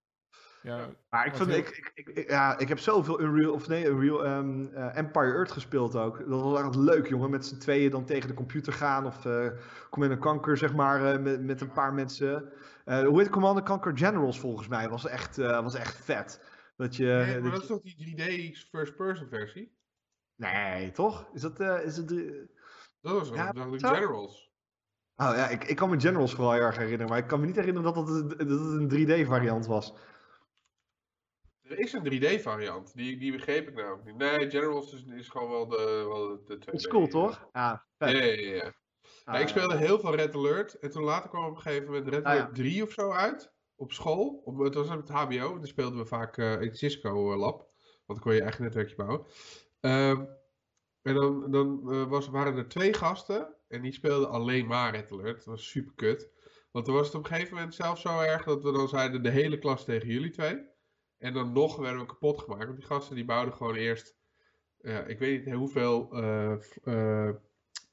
Ja, 0.65 0.89
maar 1.11 1.27
ik, 1.27 1.37
vind, 1.37 1.51
ik, 1.51 1.93
ik, 1.95 2.09
ik, 2.09 2.31
ja, 2.31 2.59
ik 2.59 2.69
heb 2.69 2.79
zoveel 2.79 3.21
Unreal, 3.21 3.53
of 3.53 3.69
nee, 3.69 3.87
Unreal 3.87 4.27
um, 4.27 4.71
uh, 4.73 4.97
Empire 4.97 5.33
Earth 5.33 5.53
gespeeld 5.53 5.97
ook. 5.97 6.19
Dat 6.19 6.41
was 6.41 6.59
echt 6.61 6.75
leuk, 6.75 7.07
jongen. 7.07 7.31
Met 7.31 7.47
z'n 7.47 7.59
tweeën 7.59 7.91
dan 7.91 8.05
tegen 8.05 8.29
de 8.29 8.35
computer 8.35 8.73
gaan. 8.73 9.07
Of 9.07 9.25
uh, 9.25 9.49
Commander 9.91 10.19
Conquer, 10.19 10.57
zeg 10.57 10.75
maar, 10.75 11.15
uh, 11.15 11.23
met, 11.23 11.43
met 11.43 11.61
een 11.61 11.73
paar 11.73 11.95
mensen. 11.95 12.53
hoe 12.85 13.19
heet 13.19 13.31
Commander 13.31 13.63
Conquer 13.63 13.99
Generals 13.99 14.41
volgens 14.41 14.69
mij? 14.69 14.89
Was 14.89 15.07
echt, 15.07 15.37
was 15.37 15.75
echt 15.75 15.97
vet. 15.97 16.41
Dat 16.77 16.97
je, 16.97 17.05
nee, 17.05 17.41
maar 17.41 17.51
dat, 17.51 17.61
is 17.61 17.67
toch 17.67 17.83
die 17.83 18.53
3D 18.55 18.69
first-person 18.71 19.29
versie? 19.29 19.77
Nee, 20.37 20.91
toch? 20.91 21.31
Is 21.33 21.41
dat... 21.41 21.61
Uh, 21.61 21.85
is 21.85 21.97
het, 21.97 22.13
uh... 22.13 22.47
Dat 23.01 23.13
was 23.13 23.29
ja, 23.29 23.53
de 23.53 23.79
Generals. 23.79 24.53
Oh 25.17 25.33
ja, 25.35 25.49
ik, 25.49 25.65
ik 25.65 25.77
kan 25.77 25.91
me 25.91 26.01
Generals 26.01 26.35
vooral 26.35 26.53
heel 26.53 26.63
erg 26.63 26.77
herinneren. 26.77 27.09
Maar 27.09 27.19
ik 27.19 27.27
kan 27.27 27.41
me 27.41 27.47
niet 27.47 27.57
herinneren 27.57 27.95
dat 27.95 28.09
het, 28.09 28.29
dat 28.29 28.61
het 28.61 28.93
een 28.93 29.25
3D-variant 29.25 29.67
was. 29.67 29.95
Er 31.69 31.79
is 31.79 31.93
een 31.93 32.13
3D-variant. 32.13 32.95
Die, 32.95 33.19
die 33.19 33.33
begreep 33.33 33.69
ik 33.69 33.75
nou 33.75 34.01
niet. 34.05 34.17
Nee, 34.17 34.51
Generals 34.51 34.93
is, 34.93 35.05
is 35.05 35.29
gewoon 35.29 35.51
wel 35.51 35.69
de, 35.69 36.05
wel 36.09 36.45
de 36.45 36.57
2D. 36.57 36.65
Dat 36.65 36.75
is 36.75 36.87
cool, 36.87 37.07
toch? 37.07 37.49
Ja, 37.53 37.87
vet. 37.99 38.11
Ja, 38.11 38.25
ja, 38.25 38.55
ja. 38.55 38.75
Ah, 39.25 39.41
ik 39.41 39.49
speelde 39.49 39.77
heel 39.77 39.99
veel 39.99 40.15
Red 40.15 40.35
Alert. 40.35 40.79
En 40.79 40.91
toen 40.91 41.03
later 41.03 41.31
kwam 41.31 41.45
op 41.45 41.57
een 41.57 41.63
gegeven 41.63 41.87
moment 41.87 42.09
Red 42.09 42.25
ah, 42.25 42.33
Alert 42.33 42.55
3 42.55 42.83
of 42.83 42.93
zo 42.93 43.11
uit. 43.11 43.53
Op 43.77 43.93
school. 43.93 44.43
Op, 44.45 44.59
het 44.59 44.75
was 44.75 44.89
op 44.89 44.97
het 44.97 45.09
HBO. 45.09 45.59
Daar 45.59 45.67
speelden 45.67 45.99
we 45.99 46.07
vaak 46.07 46.37
uh, 46.37 46.53
in 46.53 46.69
het 46.69 46.79
Cisco 46.79 47.37
Lab. 47.37 47.59
Want 48.07 48.19
dan 48.19 48.19
kon 48.19 48.35
je 48.35 48.43
eigen 48.43 48.63
netwerkje 48.63 48.97
bouwen. 48.97 49.27
Um, 49.81 50.29
en 51.03 51.15
dan, 51.15 51.51
dan 51.51 51.81
uh, 51.85 52.07
was, 52.07 52.29
waren 52.29 52.57
er 52.57 52.69
twee 52.69 52.95
gasten 52.95 53.55
en 53.69 53.83
die 53.83 53.93
speelden 53.93 54.31
alleen 54.31 54.67
maar 54.67 54.95
Red 54.95 55.13
Alert. 55.13 55.37
Dat 55.37 55.45
was 55.45 55.69
super 55.69 55.93
kut. 55.95 56.31
Want 56.71 56.87
dan 56.87 56.95
was 56.95 57.07
het 57.07 57.15
op 57.15 57.25
een 57.25 57.31
gegeven 57.31 57.55
moment 57.55 57.75
zelfs 57.75 58.01
zo 58.01 58.21
erg 58.21 58.45
dat 58.45 58.63
we 58.63 58.73
dan 58.73 58.89
zeiden 58.89 59.23
de 59.23 59.31
hele 59.31 59.59
klas 59.59 59.85
tegen 59.85 60.09
jullie 60.09 60.31
twee. 60.31 60.73
En 61.25 61.33
dan 61.33 61.53
nog 61.53 61.77
werden 61.77 62.01
we 62.01 62.07
kapot 62.07 62.39
gemaakt. 62.39 62.65
Want 62.65 62.77
die 62.77 62.87
gasten 62.87 63.17
die 63.17 63.25
bouwden 63.25 63.55
gewoon 63.55 63.75
eerst, 63.75 64.17
uh, 64.81 65.09
ik 65.09 65.19
weet 65.19 65.45
niet 65.45 65.55
hoeveel 65.55 66.09
uh, 66.13 67.29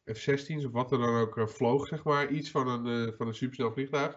F-16's 0.06 0.66
of 0.66 0.72
wat 0.72 0.92
er 0.92 0.98
dan 0.98 1.16
ook 1.16 1.50
vloog, 1.50 1.88
zeg 1.88 2.04
maar. 2.04 2.32
Iets 2.32 2.52
van 2.52 2.68
een, 2.68 3.14
van 3.14 3.28
een 3.28 3.34
supersnel 3.34 3.72
vliegtuig. 3.72 4.14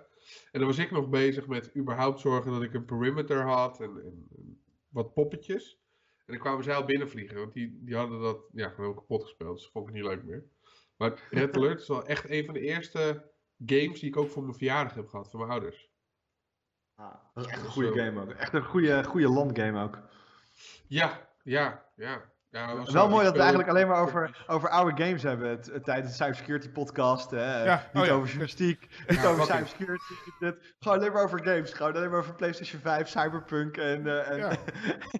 En 0.50 0.58
dan 0.58 0.68
was 0.68 0.78
ik 0.78 0.90
nog 0.90 1.08
bezig 1.08 1.46
met 1.46 1.76
überhaupt 1.76 2.20
zorgen 2.20 2.52
dat 2.52 2.62
ik 2.62 2.74
een 2.74 2.84
perimeter 2.84 3.42
had 3.42 3.80
en, 3.80 3.90
en 4.04 4.28
wat 4.88 5.14
poppetjes. 5.14 5.78
En 6.16 6.32
dan 6.32 6.38
kwamen 6.38 6.64
zij 6.64 6.74
al 6.74 6.84
binnenvliegen, 6.84 7.38
want 7.38 7.52
die, 7.52 7.78
die 7.80 7.96
hadden 7.96 8.20
dat 8.20 8.48
ja, 8.52 8.68
gewoon 8.68 8.94
kapot 8.94 9.22
gespeeld. 9.22 9.54
Dus 9.54 9.62
dat 9.62 9.72
vond 9.72 9.88
ik 9.88 9.94
niet 9.94 10.04
leuk 10.04 10.24
meer. 10.24 10.44
Maar 10.96 11.28
Red 11.30 11.56
Alert 11.56 11.80
is 11.80 11.88
wel 11.88 12.06
echt 12.06 12.30
een 12.30 12.44
van 12.44 12.54
de 12.54 12.60
eerste 12.60 13.30
games 13.66 14.00
die 14.00 14.08
ik 14.08 14.16
ook 14.16 14.30
voor 14.30 14.42
mijn 14.42 14.54
verjaardag 14.54 14.94
heb 14.94 15.08
gehad, 15.08 15.30
van 15.30 15.40
mijn 15.40 15.52
ouders. 15.52 15.92
Ah, 16.96 17.14
dat 17.34 17.46
is 17.46 17.50
echt 17.50 17.64
een 17.64 17.70
goede 17.70 18.02
game 18.02 18.20
ook. 18.20 18.30
Echt 18.30 18.52
een 18.52 18.64
goede, 18.64 19.04
goede 19.04 19.28
landgame 19.28 19.82
ook. 19.82 19.98
Ja, 20.86 21.20
ja, 21.42 21.84
ja. 21.94 22.32
Ja, 22.54 22.84
wel 22.92 23.08
mooi 23.08 23.24
dat 23.24 23.32
we 23.32 23.38
eigenlijk 23.38 23.68
alleen 23.68 23.88
maar 23.88 24.02
over, 24.02 24.44
over 24.46 24.68
oude 24.68 25.04
games 25.04 25.22
hebben 25.22 25.48
het, 25.48 25.84
tijdens 25.84 26.16
de 26.16 26.24
Cybersecurity 26.24 26.68
podcast. 26.68 27.30
Hè? 27.30 27.64
Ja. 27.64 27.90
Niet 27.92 28.08
oh 28.08 28.14
over 28.14 28.26
journalistiek, 28.26 28.88
niet 29.08 29.24
over 29.24 29.44
cybersecurity. 29.44 30.14
Dit. 30.38 30.74
Gewoon 30.78 30.98
alleen 30.98 31.12
maar 31.12 31.22
over 31.22 31.44
games. 31.44 31.72
Gewoon 31.72 31.94
alleen 31.94 32.10
maar 32.10 32.18
over 32.18 32.34
PlayStation 32.34 32.80
5, 32.80 33.08
Cyberpunk 33.08 33.76
en, 33.76 34.06
uh, 34.06 34.30
en, 34.30 34.40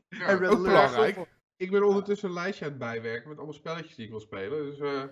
en 0.09 0.46
ook 0.46 0.62
belangrijk. 0.62 1.18
Ik 1.56 1.70
ben 1.70 1.86
ondertussen 1.86 2.28
een 2.28 2.34
lijstje 2.34 2.64
aan 2.64 2.70
het 2.70 2.80
bijwerken 2.80 3.28
met 3.28 3.36
allemaal 3.36 3.56
spelletjes 3.56 3.94
die 3.94 4.05
ik 4.05 4.10
wil 4.10 4.20
spelen. 4.20 4.64
Dus, 4.64 4.78
uh, 4.78 5.02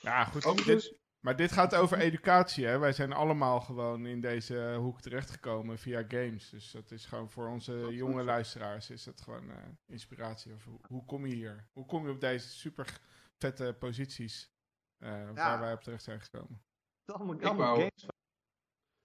ja, 0.00 0.24
goed. 0.24 0.64
Dit, 0.66 0.99
maar 1.20 1.36
dit 1.36 1.52
gaat 1.52 1.74
over 1.74 1.98
educatie, 1.98 2.66
hè? 2.66 2.78
Wij 2.78 2.92
zijn 2.92 3.12
allemaal 3.12 3.60
gewoon 3.60 4.06
in 4.06 4.20
deze 4.20 4.74
hoek 4.78 5.00
terechtgekomen 5.00 5.78
via 5.78 6.04
games. 6.08 6.50
Dus 6.50 6.70
dat 6.70 6.90
is 6.90 7.06
gewoon 7.06 7.30
voor 7.30 7.48
onze 7.48 7.94
jonge 7.94 8.22
luisteraars 8.22 8.90
is 8.90 9.04
dat 9.04 9.20
gewoon 9.20 9.50
uh, 9.50 9.56
inspiratie. 9.86 10.54
Of 10.54 10.64
hoe, 10.64 10.80
hoe, 10.86 11.04
kom 11.04 11.26
je 11.26 11.34
hier? 11.34 11.68
Hoe 11.72 11.86
kom 11.86 12.06
je 12.06 12.12
op 12.12 12.20
deze 12.20 12.48
super 12.48 13.00
vette 13.36 13.76
posities 13.78 14.52
uh, 14.98 15.30
waar 15.34 15.60
wij 15.60 15.72
op 15.72 15.80
terecht 15.80 16.02
zijn 16.02 16.20
gekomen? 16.20 16.62
ik, 17.04 17.42
wou, 17.56 17.78
games. 17.78 18.06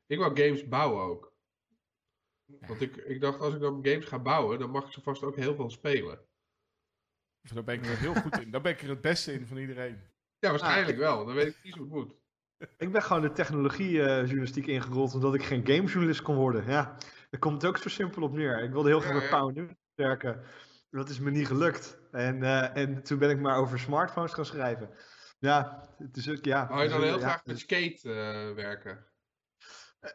ik 0.06 0.18
wou 0.18 0.36
games 0.36 0.68
bouwen 0.68 1.04
ook. 1.04 1.34
Want 2.46 2.82
ik, 2.82 2.96
ik 2.96 3.22
dacht, 3.22 3.40
als 3.40 3.54
ik 3.54 3.60
dan 3.60 3.86
games 3.86 4.06
ga 4.06 4.20
bouwen, 4.20 4.60
dan 4.60 4.70
mag 4.70 4.86
ik 4.86 4.92
ze 4.92 5.02
vast 5.02 5.24
ook 5.24 5.36
heel 5.36 5.56
veel 5.56 5.70
spelen. 5.70 6.26
Daar 7.54 7.64
ben 7.64 7.76
ik 7.76 7.86
er 7.86 7.98
heel 7.98 8.16
goed 8.16 8.40
in. 8.40 8.52
Daar 8.52 8.62
ben 8.62 8.72
ik 8.72 8.82
er 8.82 8.90
het 8.90 9.02
beste 9.02 9.34
in 9.34 9.48
van 9.48 9.58
iedereen. 9.58 10.14
Ja, 10.46 10.52
waarschijnlijk 10.52 10.98
wel. 10.98 11.26
Dan 11.26 11.36
weet 11.36 11.48
ik 11.48 11.64
niet 11.64 11.74
hoe 11.74 11.84
het 11.84 11.94
moet. 11.94 12.16
Ik 12.78 12.92
ben 12.92 13.04
gewoon 13.04 13.22
de 13.22 13.32
technologiejournalistiek 13.32 14.68
ingerold 14.68 15.14
omdat 15.14 15.36
ik 15.36 15.44
geen 15.44 15.66
gamejournalist 15.66 16.22
kon 16.22 16.36
worden. 16.36 16.66
Ja, 16.68 16.98
daar 17.30 17.40
komt 17.40 17.62
het 17.62 17.72
ook 17.72 17.78
zo 17.78 17.90
simpel 17.90 18.22
op 18.22 18.34
neer. 18.34 18.64
Ik 18.64 18.72
wilde 18.72 18.90
heel 18.90 19.00
graag 19.00 19.14
met 19.14 19.30
Power 19.30 19.78
werken. 19.96 20.44
Dat 20.90 21.10
is 21.10 21.20
me 21.20 21.32
niet 21.32 21.48
gelukt. 21.48 22.00
En, 22.12 22.42
uh, 22.42 22.78
en 22.78 23.04
toen 23.04 23.20
ben 23.20 23.30
ik 23.30 23.40
maar 23.40 23.58
over 23.58 23.80
smartphones 23.80 24.34
gaan 24.34 24.46
schrijven. 24.46 24.90
Ja, 25.40 25.90
het 25.98 26.18
is 26.18 26.30
ook, 26.30 26.46
ja. 26.46 26.68
Wou 26.68 26.84
je 26.84 26.90
dan 26.90 27.04
heel 27.04 27.20
graag 27.20 27.46
met 27.46 27.60
Skate 27.60 28.00
uh, 28.04 28.56
werken? 28.56 29.06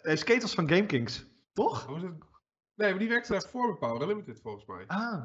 Uh, 0.02 0.16
skate 0.16 0.40
was 0.40 0.54
van 0.54 0.68
GameKings, 0.68 1.24
toch? 1.52 1.88
Oh, 1.88 2.02
nee, 2.02 2.90
maar 2.90 2.98
die 2.98 3.08
werkte 3.08 3.32
daar 3.32 3.42
voor 3.42 3.78
Power 3.78 4.06
Limited 4.06 4.40
volgens 4.40 4.66
mij. 4.66 4.84
Ah, 4.86 5.22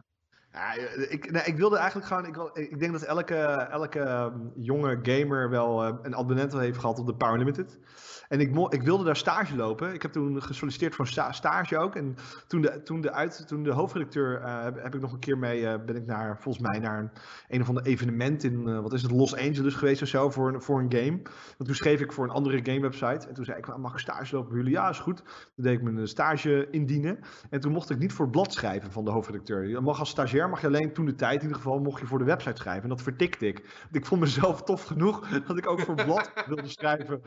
ja, 0.56 0.73
ik, 1.10 1.32
nee, 1.32 1.44
ik 1.44 1.57
wilde 1.57 1.77
eigenlijk 1.77 2.07
gewoon. 2.07 2.26
Ik, 2.26 2.69
ik 2.72 2.80
denk 2.80 2.91
dat 2.91 3.02
elke, 3.02 3.36
elke 3.72 3.99
ehm, 3.99 4.38
jonge 4.56 4.99
gamer 5.02 5.49
wel 5.49 5.88
uh, 5.88 5.95
een 6.02 6.15
abonnement 6.15 6.53
heeft 6.53 6.80
gehad 6.80 6.99
op 6.99 7.06
de 7.06 7.15
Power 7.15 7.38
Limited. 7.38 7.80
En 8.27 8.39
ik, 8.39 8.56
ik 8.69 8.81
wilde 8.81 9.03
daar 9.03 9.15
stage 9.15 9.56
lopen. 9.56 9.93
Ik 9.93 10.02
heb 10.02 10.11
toen 10.11 10.41
gesolliciteerd 10.41 10.95
voor 10.95 11.07
stage 11.07 11.77
ook. 11.77 11.95
En 11.95 12.15
toen 12.47 12.61
de, 12.61 12.81
toen 12.84 13.02
de, 13.02 13.11
uit, 13.11 13.47
toen 13.47 13.64
de 13.64 13.72
hoofdredacteur, 13.72 14.41
uh, 14.41 14.64
heb, 14.64 14.95
ik 14.95 15.02
nog 15.02 15.14
een 15.14 15.19
keer 15.19 15.38
mee, 15.38 15.61
uh, 15.61 15.73
ben 15.85 15.95
ik 15.95 16.06
naar, 16.06 16.38
volgens 16.41 16.68
mij 16.68 16.80
naar 16.80 16.99
een, 16.99 17.11
een 17.47 17.61
of 17.61 17.68
ander 17.68 17.85
evenement 17.85 18.43
in, 18.43 18.68
uh, 18.68 18.80
wat 18.80 18.93
is 18.93 19.02
het, 19.02 19.11
Los 19.11 19.35
Angeles 19.35 19.73
geweest 19.73 20.02
of 20.02 20.07
zo, 20.07 20.30
voor 20.30 20.53
een, 20.53 20.61
voor 20.61 20.80
een 20.80 20.91
game. 20.91 21.22
Want 21.57 21.65
toen 21.65 21.76
schreef 21.76 22.02
ik 22.02 22.11
voor 22.11 22.23
een 22.23 22.30
andere 22.30 22.60
game 22.64 22.81
website. 22.81 23.27
En 23.27 23.34
toen 23.34 23.45
zei 23.45 23.57
ik, 23.57 23.77
mag 23.77 23.93
ik 23.93 23.99
stage 23.99 24.35
lopen 24.35 24.49
bij 24.49 24.57
jullie? 24.57 24.73
Ja, 24.73 24.89
is 24.89 24.99
goed. 24.99 25.18
Toen 25.56 25.64
deed 25.64 25.73
ik 25.73 25.81
mijn 25.81 26.07
stage 26.07 26.68
indienen. 26.72 27.19
En 27.49 27.60
toen 27.60 27.72
mocht 27.72 27.89
ik 27.89 27.97
niet 27.97 28.14
voor 28.14 28.30
blad 28.30 28.53
schrijven 28.53 28.91
van 28.91 29.06
de 29.06 29.11
hoofdredacteur. 29.11 29.68
Je 29.68 29.80
mag 29.80 29.99
als 29.99 30.10
stagiair, 30.10 30.49
mag 30.49 30.61
je 30.61 30.68
alleen 30.68 30.93
toen 30.93 31.06
de 31.06 31.15
tijd 31.15 31.35
in 31.35 31.41
ieder 31.41 31.57
geval, 31.57 31.80
mocht 31.80 31.99
je 31.99 32.06
voor 32.06 32.19
de 32.19 32.26
website 32.26 32.61
schrijven. 32.61 32.84
En 32.84 32.89
dat 32.89 33.02
vertikte 33.02 33.47
ik. 33.47 33.85
Ik 33.91 34.06
vond 34.06 34.22
mezelf 34.22 34.64
tof 34.64 34.84
genoeg 34.84 35.27
dat 35.47 35.57
ik 35.57 35.68
ook 35.68 35.80
voor 35.80 35.95
blad 35.95 36.31
wilde 36.47 36.68
schrijven. 36.68 37.22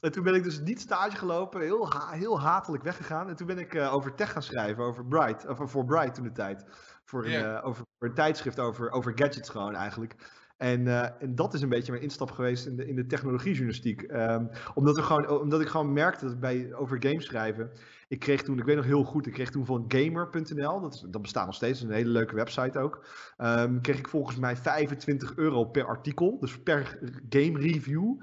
En 0.00 0.12
toen 0.12 0.24
ben 0.24 0.34
ik 0.34 0.42
dus 0.42 0.60
niet 0.60 0.80
stage 0.80 1.16
gelopen, 1.16 1.60
heel, 1.60 1.92
heel 2.10 2.40
hatelijk 2.40 2.82
weggegaan. 2.82 3.28
En 3.28 3.36
toen 3.36 3.46
ben 3.46 3.58
ik 3.58 3.74
uh, 3.74 3.94
over 3.94 4.14
tech 4.14 4.32
gaan 4.32 4.42
schrijven, 4.42 4.84
over 4.84 5.04
Bright, 5.04 5.46
of 5.46 5.70
voor 5.70 5.84
Bright 5.84 6.14
toen 6.14 6.24
de 6.24 6.32
tijd. 6.32 6.64
Voor 7.04 7.24
een, 7.24 7.32
uh, 7.32 7.60
over, 7.62 7.84
voor 7.98 8.08
een 8.08 8.14
tijdschrift 8.14 8.58
over, 8.58 8.90
over 8.90 9.12
gadgets 9.14 9.48
gewoon 9.48 9.74
eigenlijk. 9.74 10.14
En, 10.60 10.80
uh, 10.80 11.22
en 11.22 11.34
dat 11.34 11.54
is 11.54 11.62
een 11.62 11.68
beetje 11.68 11.92
mijn 11.92 12.04
instap 12.04 12.30
geweest 12.30 12.66
in 12.66 12.76
de, 12.76 12.88
in 12.88 12.96
de 12.96 13.06
technologiejournalistiek. 13.06 14.02
Um, 14.02 14.50
omdat, 14.74 14.96
er 14.96 15.02
gewoon, 15.02 15.28
omdat 15.40 15.60
ik 15.60 15.68
gewoon 15.68 15.92
merkte 15.92 16.24
dat 16.24 16.40
bij, 16.40 16.74
over 16.74 17.02
games 17.02 17.24
schrijven 17.24 17.70
Ik 18.08 18.18
kreeg 18.18 18.42
toen, 18.42 18.58
ik 18.58 18.64
weet 18.64 18.76
nog 18.76 18.84
heel 18.84 19.04
goed, 19.04 19.26
ik 19.26 19.32
kreeg 19.32 19.50
toen 19.50 19.66
van 19.66 19.84
gamer.nl, 19.88 20.80
dat, 20.80 21.06
dat 21.08 21.22
bestaat 21.22 21.46
nog 21.46 21.54
steeds, 21.54 21.80
een 21.80 21.90
hele 21.90 22.10
leuke 22.10 22.34
website 22.34 22.78
ook. 22.78 23.06
Um, 23.38 23.80
kreeg 23.80 23.98
ik 23.98 24.08
volgens 24.08 24.36
mij 24.36 24.56
25 24.56 25.36
euro 25.36 25.64
per 25.64 25.86
artikel, 25.86 26.38
dus 26.40 26.58
per 26.58 26.98
game 27.28 27.58
review. 27.58 28.14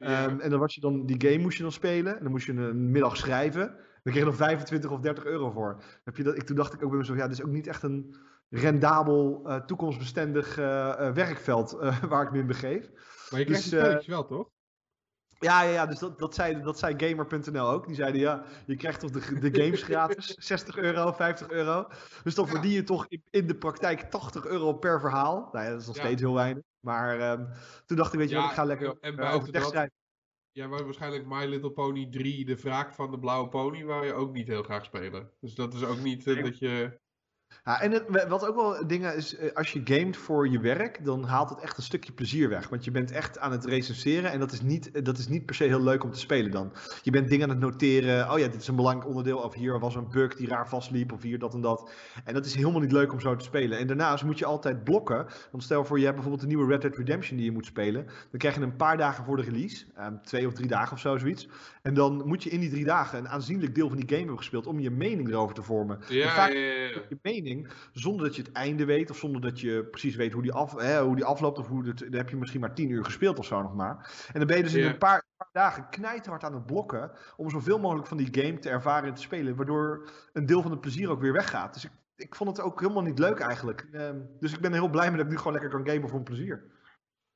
Ehm, 0.00 0.40
en 0.40 0.50
dan 0.50 0.58
was 0.58 0.74
je 0.74 0.80
dan, 0.80 1.06
die 1.06 1.28
game 1.28 1.42
moest 1.42 1.56
je 1.56 1.62
dan 1.62 1.72
spelen. 1.72 2.16
En 2.16 2.22
dan 2.22 2.30
moest 2.30 2.46
je 2.46 2.52
een 2.52 2.90
middag 2.90 3.16
schrijven. 3.16 3.66
Dan 4.02 4.12
kreeg 4.12 4.24
je 4.24 4.24
nog 4.24 4.36
25 4.36 4.90
of 4.90 5.00
30 5.00 5.24
euro 5.24 5.50
voor. 5.50 5.82
Heb 6.04 6.16
je 6.16 6.22
dat, 6.22 6.36
ik, 6.36 6.42
toen 6.42 6.56
dacht 6.56 6.72
ik 6.72 6.82
ook 6.82 6.90
bij 6.90 6.98
mezelf, 6.98 7.18
ja, 7.18 7.28
dit 7.28 7.38
is 7.38 7.44
ook 7.44 7.50
niet 7.50 7.66
echt 7.66 7.82
een 7.82 8.16
rendabel, 8.48 9.42
uh, 9.46 9.56
toekomstbestendig 9.56 10.58
uh, 10.58 11.12
werkveld 11.12 11.70
waar 12.08 12.22
ik 12.22 12.32
me 12.32 12.38
in 12.38 12.46
begeef. 12.46 12.90
Maar 13.30 13.40
je 13.40 13.46
krijgt 13.46 13.70
dus, 13.70 13.80
spelletjes 13.80 14.06
wel, 14.06 14.26
toch? 14.26 14.48
Ja, 15.40 15.62
ja, 15.62 15.70
ja, 15.70 15.86
dus 15.86 15.98
dat, 15.98 16.18
dat, 16.18 16.34
zei, 16.34 16.62
dat 16.62 16.78
zei 16.78 16.94
Gamer.nl 16.96 17.68
ook. 17.68 17.86
Die 17.86 17.94
zeiden, 17.94 18.20
ja, 18.20 18.44
je 18.66 18.76
krijgt 18.76 19.00
toch 19.00 19.10
de, 19.10 19.50
de 19.50 19.62
games 19.62 19.82
gratis, 19.82 20.34
60 20.50 20.76
euro, 20.76 21.12
50 21.12 21.50
euro. 21.50 21.86
Dus 22.22 22.34
dan 22.34 22.48
verdien 22.48 22.70
je 22.70 22.82
toch 22.82 23.06
in, 23.08 23.22
in, 23.30 23.46
de 23.46 23.54
praktijk 23.54 24.00
80 24.00 24.46
euro 24.46 24.72
per 24.72 25.00
verhaal. 25.00 25.48
Nou 25.52 25.64
ja, 25.64 25.70
dat 25.70 25.80
is 25.80 25.86
nog 25.86 25.96
steeds 25.96 26.20
heel 26.20 26.34
weinig. 26.34 26.62
Maar 26.80 27.32
um, 27.32 27.48
toen 27.86 27.96
dacht 27.96 28.12
ik, 28.12 28.18
weet 28.18 28.30
je 28.30 28.36
wat, 28.36 28.44
ik 28.44 28.50
ga 28.50 28.64
lekker 28.64 28.96
en 29.00 29.18
uh, 29.18 29.34
over 29.34 29.48
schrijven. 29.48 29.92
Ja, 30.52 30.66
maar 30.66 30.84
waarschijnlijk 30.84 31.26
My 31.26 31.44
Little 31.44 31.70
Pony 31.70 32.06
3, 32.10 32.44
de 32.44 32.56
wraak 32.56 32.94
van 32.94 33.10
de 33.10 33.18
blauwe 33.18 33.48
pony, 33.48 33.84
waar 33.84 34.04
je 34.04 34.12
ook 34.12 34.32
niet 34.32 34.46
heel 34.46 34.62
graag 34.62 34.84
spelen. 34.84 35.30
Dus 35.40 35.54
dat 35.54 35.74
is 35.74 35.84
ook 35.84 35.98
niet 35.98 36.26
uh, 36.26 36.44
dat 36.44 36.58
je... 36.58 36.99
Ja, 37.70 37.80
en 37.80 37.92
het, 37.92 38.26
wat 38.28 38.46
ook 38.46 38.54
wel 38.54 38.86
dingen 38.86 39.16
is, 39.16 39.36
eh, 39.36 39.52
als 39.54 39.72
je 39.72 39.80
gamet 39.84 40.16
voor 40.16 40.48
je 40.48 40.60
werk, 40.60 41.04
dan 41.04 41.24
haalt 41.24 41.50
het 41.50 41.60
echt 41.60 41.76
een 41.76 41.82
stukje 41.82 42.12
plezier 42.12 42.48
weg. 42.48 42.68
Want 42.68 42.84
je 42.84 42.90
bent 42.90 43.10
echt 43.10 43.38
aan 43.38 43.52
het 43.52 43.64
recenseren 43.64 44.30
en 44.30 44.38
dat 44.38 44.52
is 44.52 44.60
niet, 44.60 45.04
dat 45.04 45.18
is 45.18 45.28
niet 45.28 45.46
per 45.46 45.54
se 45.54 45.64
heel 45.64 45.82
leuk 45.82 46.04
om 46.04 46.12
te 46.12 46.18
spelen 46.18 46.50
dan. 46.50 46.72
Je 47.02 47.10
bent 47.10 47.28
dingen 47.28 47.44
aan 47.44 47.54
het 47.54 47.64
noteren, 47.64 48.32
oh 48.32 48.38
ja, 48.38 48.48
dit 48.48 48.60
is 48.60 48.68
een 48.68 48.76
belangrijk 48.76 49.08
onderdeel, 49.08 49.38
of 49.38 49.54
hier 49.54 49.78
was 49.78 49.94
een 49.94 50.08
bug 50.10 50.36
die 50.36 50.48
raar 50.48 50.68
vastliep, 50.68 51.12
of 51.12 51.22
hier 51.22 51.38
dat 51.38 51.54
en 51.54 51.60
dat. 51.60 51.90
En 52.24 52.34
dat 52.34 52.46
is 52.46 52.54
helemaal 52.54 52.80
niet 52.80 52.92
leuk 52.92 53.12
om 53.12 53.20
zo 53.20 53.36
te 53.36 53.44
spelen. 53.44 53.78
En 53.78 53.86
daarnaast 53.86 54.24
moet 54.24 54.38
je 54.38 54.44
altijd 54.44 54.84
blokken, 54.84 55.26
want 55.50 55.62
stel 55.62 55.84
voor 55.84 55.98
je 55.98 56.04
hebt 56.04 56.14
bijvoorbeeld 56.14 56.42
een 56.42 56.56
nieuwe 56.56 56.72
Red 56.72 56.82
Dead 56.82 56.96
Redemption 56.96 57.36
die 57.36 57.46
je 57.46 57.52
moet 57.52 57.66
spelen, 57.66 58.04
dan 58.04 58.38
krijg 58.38 58.54
je 58.54 58.60
een 58.60 58.76
paar 58.76 58.96
dagen 58.96 59.24
voor 59.24 59.36
de 59.36 59.42
release, 59.42 59.84
um, 59.98 60.22
twee 60.22 60.46
of 60.46 60.52
drie 60.52 60.68
dagen 60.68 60.92
of 60.92 61.00
zo, 61.00 61.18
zoiets. 61.18 61.48
En 61.82 61.94
dan 61.94 62.22
moet 62.26 62.42
je 62.42 62.50
in 62.50 62.60
die 62.60 62.70
drie 62.70 62.84
dagen 62.84 63.18
een 63.18 63.28
aanzienlijk 63.28 63.74
deel 63.74 63.88
van 63.88 63.96
die 63.96 64.06
game 64.06 64.18
hebben 64.18 64.38
gespeeld 64.38 64.66
om 64.66 64.80
je 64.80 64.90
mening 64.90 65.28
erover 65.28 65.54
te 65.54 65.62
vormen. 65.62 65.98
Ja, 66.08 66.34
vaak 66.34 66.52
ja, 66.52 66.58
ja, 66.58 66.72
ja. 66.72 67.00
je 67.08 67.18
mening 67.22 67.59
zonder 67.92 68.26
dat 68.26 68.36
je 68.36 68.42
het 68.42 68.52
einde 68.52 68.84
weet 68.84 69.10
of 69.10 69.16
zonder 69.16 69.40
dat 69.40 69.60
je 69.60 69.84
precies 69.84 70.16
weet 70.16 70.32
hoe 70.32 70.42
die, 70.42 70.52
af, 70.52 70.76
hè, 70.76 71.02
hoe 71.02 71.16
die 71.16 71.24
afloopt 71.24 71.58
of 71.58 71.68
hoe 71.68 71.86
het, 71.86 71.98
dan 71.98 72.12
heb 72.12 72.28
je 72.28 72.36
misschien 72.36 72.60
maar 72.60 72.74
tien 72.74 72.90
uur 72.90 73.04
gespeeld 73.04 73.38
of 73.38 73.44
zo 73.44 73.62
nog 73.62 73.74
maar. 73.74 74.26
En 74.32 74.38
dan 74.38 74.46
ben 74.46 74.56
je 74.56 74.62
dus 74.62 74.74
in 74.74 74.84
een 74.84 74.98
paar, 74.98 75.24
paar 75.36 75.48
dagen 75.52 75.88
knijterhard 75.88 76.44
aan 76.44 76.54
het 76.54 76.66
blokken 76.66 77.12
om 77.36 77.50
zoveel 77.50 77.78
mogelijk 77.78 78.06
van 78.06 78.16
die 78.16 78.28
game 78.42 78.58
te 78.58 78.68
ervaren 78.68 79.08
en 79.08 79.14
te 79.14 79.22
spelen, 79.22 79.56
waardoor 79.56 80.10
een 80.32 80.46
deel 80.46 80.62
van 80.62 80.70
het 80.70 80.80
plezier 80.80 81.10
ook 81.10 81.20
weer 81.20 81.32
weggaat. 81.32 81.74
Dus 81.74 81.84
ik, 81.84 81.90
ik 82.16 82.34
vond 82.34 82.56
het 82.56 82.66
ook 82.66 82.80
helemaal 82.80 83.02
niet 83.02 83.18
leuk 83.18 83.38
eigenlijk. 83.38 83.88
Um, 83.92 84.28
dus 84.40 84.52
ik 84.52 84.60
ben 84.60 84.72
heel 84.72 84.90
blij 84.90 85.08
met 85.08 85.16
dat 85.16 85.26
ik 85.26 85.32
nu 85.32 85.38
gewoon 85.38 85.52
lekker 85.52 85.70
kan 85.70 85.86
gamen 85.86 86.08
voor 86.08 86.18
een 86.18 86.24
plezier. 86.24 86.78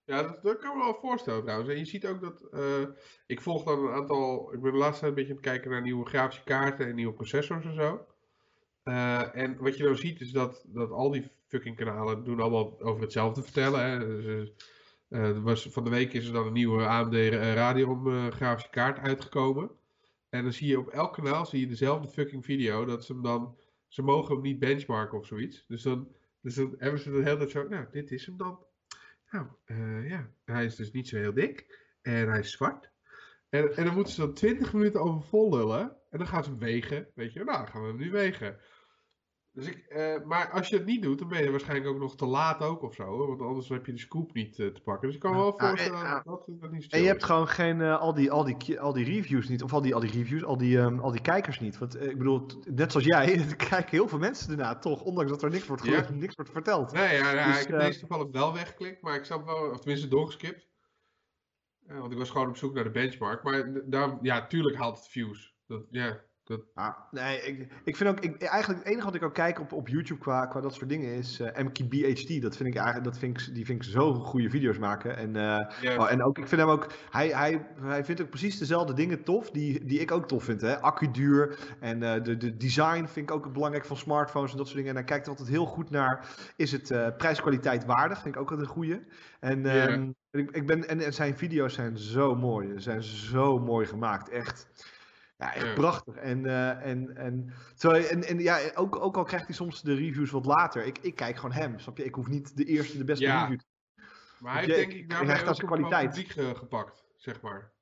Ja, 0.05 0.23
dat, 0.23 0.43
dat, 0.43 0.59
kan 0.59 0.77
me 0.77 0.85
wel 0.85 0.99
voorstellen 1.01 1.43
trouwens. 1.43 1.71
En 1.71 1.79
je 1.79 1.85
ziet 1.85 2.07
ook 2.07 2.21
dat. 2.21 2.49
Uh, 2.53 2.89
ik 3.27 3.41
volg 3.41 3.65
dan 3.65 3.87
een 3.87 3.95
aantal. 3.95 4.53
Ik 4.53 4.61
ben 4.61 4.73
de 4.73 4.79
laatste 4.79 5.01
tijd 5.01 5.11
een 5.11 5.15
beetje 5.15 5.31
aan 5.31 5.37
het 5.37 5.47
kijken 5.47 5.71
naar 5.71 5.83
nieuwe 5.83 6.07
grafische 6.07 6.45
kaarten 6.45 6.87
en 6.87 6.95
nieuwe 6.95 7.15
processors 7.15 7.65
en 7.65 7.75
zo. 7.75 8.07
Uh, 8.85 9.37
en 9.37 9.57
wat 9.59 9.77
je 9.77 9.83
nou 9.83 9.97
ziet 9.97 10.21
is 10.21 10.33
dat, 10.33 10.65
dat 10.67 10.91
al 10.91 11.11
die 11.11 11.31
fucking 11.49 11.77
kanalen 11.77 12.25
doen 12.25 12.41
allemaal 12.41 12.81
over 12.81 13.03
hetzelfde 13.03 13.43
vertellen. 13.43 13.91
Hè. 13.91 13.99
Dus, 13.99 14.53
uh, 15.09 15.43
was, 15.43 15.69
van 15.71 15.85
de 15.85 15.91
week 15.91 16.13
is 16.13 16.27
er 16.27 16.33
dan 16.33 16.47
een 16.47 16.53
nieuwe 16.53 16.87
AMD 16.87 17.15
Radeon 17.33 18.33
grafische 18.33 18.71
kaart 18.71 18.99
uitgekomen. 18.99 19.71
En 20.29 20.43
dan 20.43 20.53
zie 20.53 20.69
je 20.69 20.79
op 20.79 20.89
elk 20.89 21.13
kanaal 21.13 21.47
zie 21.47 21.61
je 21.61 21.67
dezelfde 21.67 22.09
fucking 22.09 22.45
video. 22.45 22.85
Dat 22.85 23.05
ze 23.05 23.13
hem 23.13 23.23
dan. 23.23 23.59
Ze 23.89 24.03
mogen 24.03 24.35
hem 24.35 24.43
niet 24.43 24.59
benchmarken 24.59 25.19
of 25.19 25.27
zoiets. 25.27 25.65
Dus 25.69 25.83
dan, 25.83 26.09
dus 26.41 26.55
dan 26.55 26.75
hebben 26.79 27.01
ze 27.01 27.11
de 27.11 27.23
hele 27.23 27.37
tijd 27.37 27.51
zo. 27.51 27.69
Nou, 27.69 27.87
dit 27.91 28.11
is 28.11 28.27
hem 28.27 28.37
dan. 28.37 28.67
Nou, 29.31 29.47
ja, 30.09 30.31
hij 30.45 30.65
is 30.65 30.77
dus 30.77 30.93
niet 30.93 31.09
zo 31.09 31.17
heel 31.17 31.35
dik. 31.35 31.83
En 32.03 32.29
hij 32.29 32.39
is 32.39 32.51
zwart. 32.51 32.91
En, 33.49 33.77
en 33.77 33.85
dan 33.85 33.95
moeten 33.95 34.13
ze 34.13 34.21
dan 34.21 34.35
20 34.35 34.73
minuten 34.73 35.01
over 35.01 35.23
vol 35.23 35.57
lullen. 35.57 35.97
En 36.11 36.19
dan 36.19 36.27
gaan 36.27 36.45
ze 36.45 36.51
hem 36.51 36.59
wegen. 36.59 37.09
Weet 37.15 37.33
je, 37.33 37.45
nou, 37.45 37.59
dan 37.59 37.69
gaan 37.69 37.83
we 37.83 37.89
hem 37.89 37.97
nu 37.97 38.11
wegen. 38.11 38.59
Dus 39.55 39.67
ik, 39.67 39.85
uh, 39.89 40.25
maar 40.25 40.51
als 40.51 40.69
je 40.69 40.77
het 40.77 40.87
niet 40.87 41.03
doet, 41.03 41.19
dan 41.19 41.29
ben 41.29 41.43
je 41.43 41.51
waarschijnlijk 41.51 41.91
ook 41.91 41.99
nog 41.99 42.17
te 42.17 42.27
laat 42.27 42.61
ook 42.61 42.83
of 42.83 42.95
zo. 42.95 43.27
Want 43.27 43.41
anders 43.41 43.69
heb 43.69 43.87
je 43.87 43.93
de 43.93 43.99
scoop 43.99 44.33
niet 44.33 44.59
uh, 44.59 44.67
te 44.73 44.81
pakken. 44.81 45.07
Dus 45.07 45.15
ik 45.15 45.21
kan 45.21 45.33
me 45.33 45.39
wel 45.39 45.59
voorstellen 45.59 45.99
ja, 45.99 46.23
dat, 46.25 46.49
dat, 46.49 46.71
niet 46.71 46.83
zo 46.83 46.89
En 46.91 47.01
je 47.01 47.07
hebt 47.07 47.25
gewoon 47.25 47.49
geen, 47.49 47.79
uh, 47.79 48.01
al, 48.01 48.15
die, 48.15 48.31
al, 48.31 48.45
die, 48.45 48.81
al 48.81 48.93
die 48.93 49.05
reviews 49.05 49.49
niet. 49.49 49.63
Of 49.63 49.73
al 49.73 49.81
die, 49.81 49.95
al 49.95 50.01
die 50.01 50.11
reviews, 50.11 50.45
al 50.45 50.57
die, 50.57 50.79
um, 50.79 50.99
al 50.99 51.11
die 51.11 51.21
kijkers 51.21 51.61
niet. 51.61 51.79
Want 51.79 52.01
ik 52.01 52.19
bedoel, 52.19 52.47
net 52.65 52.91
zoals 52.91 53.07
jij, 53.07 53.47
kijken 53.71 53.91
heel 53.91 54.09
veel 54.09 54.19
mensen 54.19 54.51
ernaar 54.51 54.81
toch. 54.81 55.03
Ondanks 55.03 55.31
dat 55.31 55.43
er 55.43 55.51
niks 55.51 55.67
wordt, 55.67 55.85
ja. 55.85 56.11
niks 56.11 56.35
wordt 56.35 56.51
verteld. 56.51 56.93
Nee, 56.93 57.17
ja, 57.17 57.33
ja 57.33 57.47
dus, 57.47 57.61
ik 57.61 57.69
heb 57.69 57.81
deze 57.81 57.99
toevallig 57.99 58.31
wel 58.31 58.53
weggeklikt. 58.53 59.03
Maar 59.03 59.17
ik 59.17 59.25
zat 59.25 59.45
wel, 59.45 59.71
of 59.71 59.79
tenminste 59.79 60.09
doorgeskipt. 60.09 60.69
want 61.87 62.13
ik 62.13 62.19
was 62.19 62.31
gewoon 62.31 62.49
op 62.49 62.57
zoek 62.57 62.75
naar 62.75 62.85
de 62.85 62.91
benchmark. 62.91 63.43
Maar 63.43 63.81
daar, 63.85 64.19
ja, 64.23 64.47
tuurlijk 64.47 64.77
haalt 64.77 64.99
het 64.99 65.09
views. 65.09 65.55
Dat, 65.67 65.87
ja, 65.91 66.07
dat... 66.09 66.34
Ah, 66.75 66.95
nee, 67.11 67.41
ik, 67.41 67.73
ik 67.85 67.97
vind 67.97 68.11
ook, 68.11 68.21
ik, 68.21 68.43
eigenlijk 68.43 68.81
het 68.83 68.93
enige 68.93 69.07
wat 69.07 69.15
ik 69.15 69.23
ook 69.23 69.35
kijk 69.35 69.61
op, 69.61 69.73
op 69.73 69.89
YouTube 69.89 70.21
qua, 70.21 70.47
qua 70.47 70.61
dat 70.61 70.75
soort 70.75 70.89
dingen 70.89 71.15
is 71.15 71.41
uh, 71.41 71.59
eh, 71.59 71.65
MKBHD. 71.65 72.43
Dat 72.43 72.57
vind 72.57 72.69
ik 72.69 72.75
eigenlijk, 72.75 73.05
dat 73.05 73.19
vind 73.19 73.41
ik, 73.41 73.55
die 73.55 73.65
vind 73.65 73.85
ik 73.85 73.91
zo 73.91 74.15
goede 74.15 74.51
video's 74.51 74.79
maken. 74.79 75.17
En, 75.17 75.35
uh, 75.35 75.99
oh, 75.99 76.11
en 76.11 76.23
ook, 76.23 76.39
ik 76.39 76.49
vind 76.49 76.61
hem 76.61 76.71
ook, 76.71 76.87
hij, 77.11 77.29
hij, 77.29 77.67
hij 77.81 78.05
vindt 78.05 78.21
ook 78.21 78.29
precies 78.29 78.59
dezelfde 78.59 78.93
dingen 78.93 79.23
tof 79.23 79.51
die, 79.51 79.85
die 79.85 79.99
ik 79.99 80.11
ook 80.11 80.29
tof 80.29 80.45
vind. 80.45 80.61
Hè? 80.61 80.81
Accuduur 80.81 81.59
en 81.81 82.03
uh, 82.03 82.23
de, 82.23 82.37
de 82.37 82.57
design 82.57 83.05
vind 83.05 83.31
ik 83.31 83.35
ook 83.37 83.53
belangrijk 83.53 83.85
van 83.85 83.97
smartphones 83.97 84.51
en 84.51 84.57
dat 84.57 84.67
soort 84.67 84.79
dingen. 84.79 84.93
En 84.93 84.99
hij 84.99 85.09
kijkt 85.09 85.29
altijd 85.29 85.49
heel 85.49 85.67
goed 85.67 85.91
naar, 85.91 86.29
is 86.57 86.73
het 86.73 87.17
prijskwaliteit 87.17 87.85
waardig? 87.85 88.23
Vind 88.23 88.35
ik 88.35 88.41
ook 88.41 88.51
altijd 88.51 88.69
een 88.69 88.75
goede. 88.75 89.03
En, 89.41 89.91
um, 89.93 90.15
ik, 90.31 90.51
ik 90.51 90.67
ben, 90.67 90.89
en, 90.89 91.01
en 91.01 91.15
zijn 91.15 91.37
video's 91.37 91.75
zijn 91.75 91.99
zo 91.99 92.35
mooi, 92.35 92.73
ze 92.73 92.81
zijn 92.81 93.03
zo 93.03 93.59
mooi 93.59 93.87
gemaakt, 93.87 94.29
echt. 94.29 94.69
Ja, 95.37 95.55
echt 95.55 95.75
prachtig. 95.75 96.15
En, 96.15 96.45
uh, 96.45 96.87
en, 96.87 97.17
en, 97.17 97.53
zo, 97.75 97.91
en, 97.91 98.25
en 98.25 98.39
ja, 98.39 98.61
ook, 98.75 98.97
ook 98.97 99.17
al 99.17 99.25
krijgt 99.25 99.47
hij 99.47 99.55
soms 99.55 99.83
de 99.83 99.95
reviews 99.95 100.31
wat 100.31 100.47
later. 100.47 100.85
Ik, 100.85 100.99
ik 100.99 101.15
kijk 101.15 101.37
gewoon 101.37 101.53
hem, 101.53 101.79
snap 101.79 101.97
je? 101.97 102.05
Ik 102.05 102.15
hoef 102.15 102.29
niet 102.29 102.57
de 102.57 102.65
eerste, 102.65 102.99
de 102.99 103.05
beste 103.05 103.25
ja. 103.25 103.43
review 103.43 103.59
te 103.59 103.65
Maar 104.39 104.53
hij 104.53 104.65
heeft 104.65 104.77
denk 104.77 104.93
ik 104.93 105.11
daarmee 105.11 105.49
ook 105.49 105.57
kwaliteit. 105.57 106.09
publiek 106.09 106.37
uh, 106.37 106.55
gepakt, 106.55 107.05
zeg 107.17 107.41
maar. 107.41 107.73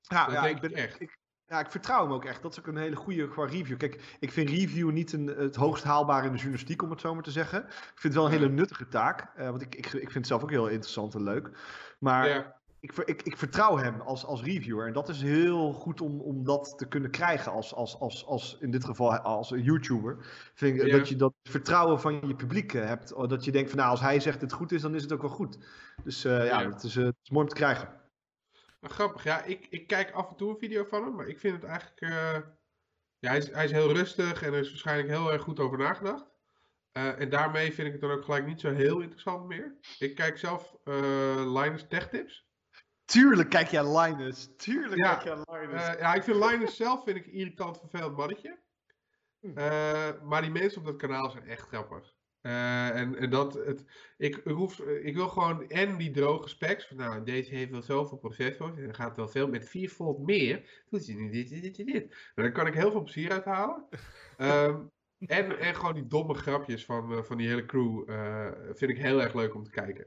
Ja, 0.00 0.24
dat 0.24 0.34
ja 0.34 0.46
ik 0.46 0.60
ben 0.60 0.72
echt. 0.72 1.00
Ik, 1.00 1.18
ja, 1.46 1.60
ik 1.60 1.70
vertrouw 1.70 2.02
hem 2.02 2.12
ook 2.12 2.24
echt. 2.24 2.42
Dat 2.42 2.52
is 2.52 2.58
ook 2.58 2.66
een 2.66 2.76
hele 2.76 2.96
goede 2.96 3.28
qua 3.28 3.44
review. 3.44 3.76
Kijk, 3.76 4.16
ik 4.18 4.32
vind 4.32 4.48
review 4.48 4.90
niet 4.90 5.12
een, 5.12 5.26
het 5.26 5.56
hoogst 5.56 5.84
haalbare 5.84 6.26
in 6.26 6.32
de 6.32 6.38
journalistiek, 6.38 6.82
om 6.82 6.90
het 6.90 7.00
zo 7.00 7.14
maar 7.14 7.22
te 7.22 7.30
zeggen. 7.30 7.66
Ik 7.66 7.72
vind 7.94 8.02
het 8.02 8.14
wel 8.14 8.24
een 8.24 8.30
hele 8.30 8.48
nuttige 8.48 8.88
taak. 8.88 9.38
Uh, 9.38 9.48
want 9.48 9.62
ik, 9.62 9.74
ik, 9.74 9.86
ik 9.86 9.92
vind 9.92 10.14
het 10.14 10.26
zelf 10.26 10.42
ook 10.42 10.50
heel 10.50 10.68
interessant 10.68 11.14
en 11.14 11.22
leuk. 11.22 11.50
Maar 11.98 12.28
ja 12.28 12.59
ik, 12.80 12.96
ik, 12.96 13.22
ik, 13.22 13.36
vertrouw 13.36 13.76
hem 13.76 14.00
als, 14.00 14.24
als 14.24 14.42
reviewer. 14.42 14.86
En 14.86 14.92
dat 14.92 15.08
is 15.08 15.22
heel 15.22 15.72
goed 15.72 16.00
om, 16.00 16.20
om 16.20 16.44
dat 16.44 16.78
te 16.78 16.88
kunnen 16.88 17.10
krijgen 17.10 17.52
als, 17.52 17.74
als, 17.74 17.98
als, 17.98 18.26
als 18.26 18.56
in 18.60 18.70
dit 18.70 18.84
geval 18.84 19.18
als 19.18 19.50
een 19.50 19.62
YouTuber. 19.62 20.16
Vind 20.54 20.82
ik, 20.82 20.90
Dat 20.90 21.08
je 21.08 21.16
dat 21.16 21.32
vertrouwen 21.42 22.00
van 22.00 22.26
je 22.26 22.36
publiek 22.36 22.74
eh, 22.74 22.86
hebt. 22.86 23.08
Dat 23.08 23.44
je 23.44 23.52
denkt 23.52 23.70
van 23.70 23.78
nou, 23.78 23.90
als 23.90 24.00
hij 24.00 24.20
zegt 24.20 24.40
het 24.40 24.52
goed 24.52 24.72
is, 24.72 24.82
dan 24.82 24.94
is 24.94 25.02
het 25.02 25.12
ook 25.12 25.20
wel 25.20 25.30
goed. 25.30 25.58
Dus 26.04 26.24
uh, 26.24 26.46
ja, 26.46 26.70
Het, 26.70 26.82
is, 26.82 26.96
uh, 26.96 27.04
het 27.04 27.16
is 27.22 27.30
mooi 27.30 27.42
om 27.42 27.48
te 27.48 27.54
krijgen. 27.54 28.00
Nou, 28.80 28.94
grappig, 28.94 29.24
ja. 29.24 29.42
Ik, 29.42 29.66
ik 29.70 29.86
kijk 29.86 30.10
af 30.10 30.30
en 30.30 30.36
toe 30.36 30.50
een 30.50 30.58
video 30.58 30.84
van 30.84 31.02
hem, 31.02 31.14
maar 31.14 31.28
ik 31.28 31.38
vind 31.38 31.54
het 31.54 31.64
eigenlijk... 31.64 32.00
ja, 33.18 33.28
hij 33.30 33.38
is, 33.38 33.50
hij 33.50 33.64
is 33.64 33.72
heel 33.72 33.92
rustig 33.92 34.42
en 34.42 34.52
er 34.52 34.60
is 34.60 34.68
waarschijnlijk 34.68 35.08
heel 35.08 35.32
erg 35.32 35.42
goed 35.42 35.60
over 35.60 35.78
nagedacht. 35.78 36.24
en 36.92 37.30
daarmee 37.30 37.72
vind 37.72 37.86
ik 37.86 37.92
het 37.92 38.00
dan 38.02 38.10
ook 38.10 38.24
gelijk 38.24 38.46
niet 38.46 38.60
zo 38.60 38.72
heel 38.72 39.00
interessant 39.00 39.46
meer. 39.46 39.76
Ik 39.98 40.14
kijk 40.14 40.38
zelf 40.38 40.76
Linus 41.46 41.86
Tech 41.88 42.08
Tips. 42.08 42.49
Tuurlijk 43.10 43.48
kijk 43.48 43.68
jij 43.68 43.98
Linus. 43.98 44.48
Tuurlijk 44.56 45.02
kijk 45.02 45.22
jij 45.22 45.36
Linus. 45.36 45.88
Uh, 45.88 45.98
ja, 45.98 46.14
ik 46.14 46.22
vind 46.22 46.44
Linus 46.44 46.76
zelf 46.76 47.04
vind 47.04 47.16
ik 47.16 47.26
een 47.26 47.32
irritant 47.32 47.78
vervelend 47.78 48.16
mannetje. 48.16 48.58
Uh, 49.40 50.22
maar 50.22 50.42
die 50.42 50.50
mensen 50.50 50.80
op 50.80 50.86
dat 50.86 50.96
kanaal 50.96 51.30
zijn 51.30 51.44
echt 51.44 51.68
grappig. 51.68 52.14
Uh, 52.42 52.88
en, 52.88 53.16
en 53.16 53.30
dat, 53.30 53.54
het, 53.54 53.84
ik, 54.16 54.36
ik, 54.36 54.52
hoef, 54.52 54.80
ik 54.80 55.14
wil 55.14 55.28
gewoon 55.28 55.68
en 55.68 55.96
die 55.96 56.10
droge 56.10 56.48
specs. 56.48 56.86
Van, 56.86 56.96
nou, 56.96 57.24
deze 57.24 57.54
heeft 57.54 57.70
wel 57.70 57.82
zoveel 57.82 58.18
processors. 58.18 58.76
En 58.76 58.84
dan 58.84 58.94
gaat 58.94 59.16
wel 59.16 59.28
veel 59.28 59.48
met 59.48 59.68
4 59.68 59.90
volt 59.90 60.18
meer. 60.18 60.84
Doet 60.88 61.06
hij 61.06 61.14
nu 61.14 61.30
dit, 61.30 61.48
dit, 61.48 61.62
dit, 61.62 61.76
dit. 61.76 62.08
Nou, 62.08 62.08
daar 62.34 62.52
kan 62.52 62.66
ik 62.66 62.74
heel 62.74 62.90
veel 62.90 63.02
plezier 63.02 63.30
uit 63.32 63.44
halen. 63.44 63.86
um, 64.38 64.90
en, 65.26 65.58
en 65.58 65.74
gewoon 65.74 65.94
die 65.94 66.06
domme 66.06 66.34
grapjes 66.34 66.84
van, 66.84 67.24
van 67.24 67.36
die 67.36 67.48
hele 67.48 67.66
crew. 67.66 68.10
vind 68.76 68.90
ik 68.90 68.98
heel 68.98 69.22
erg 69.22 69.34
leuk 69.34 69.54
om 69.54 69.64
te 69.64 69.70
kijken. 69.70 70.06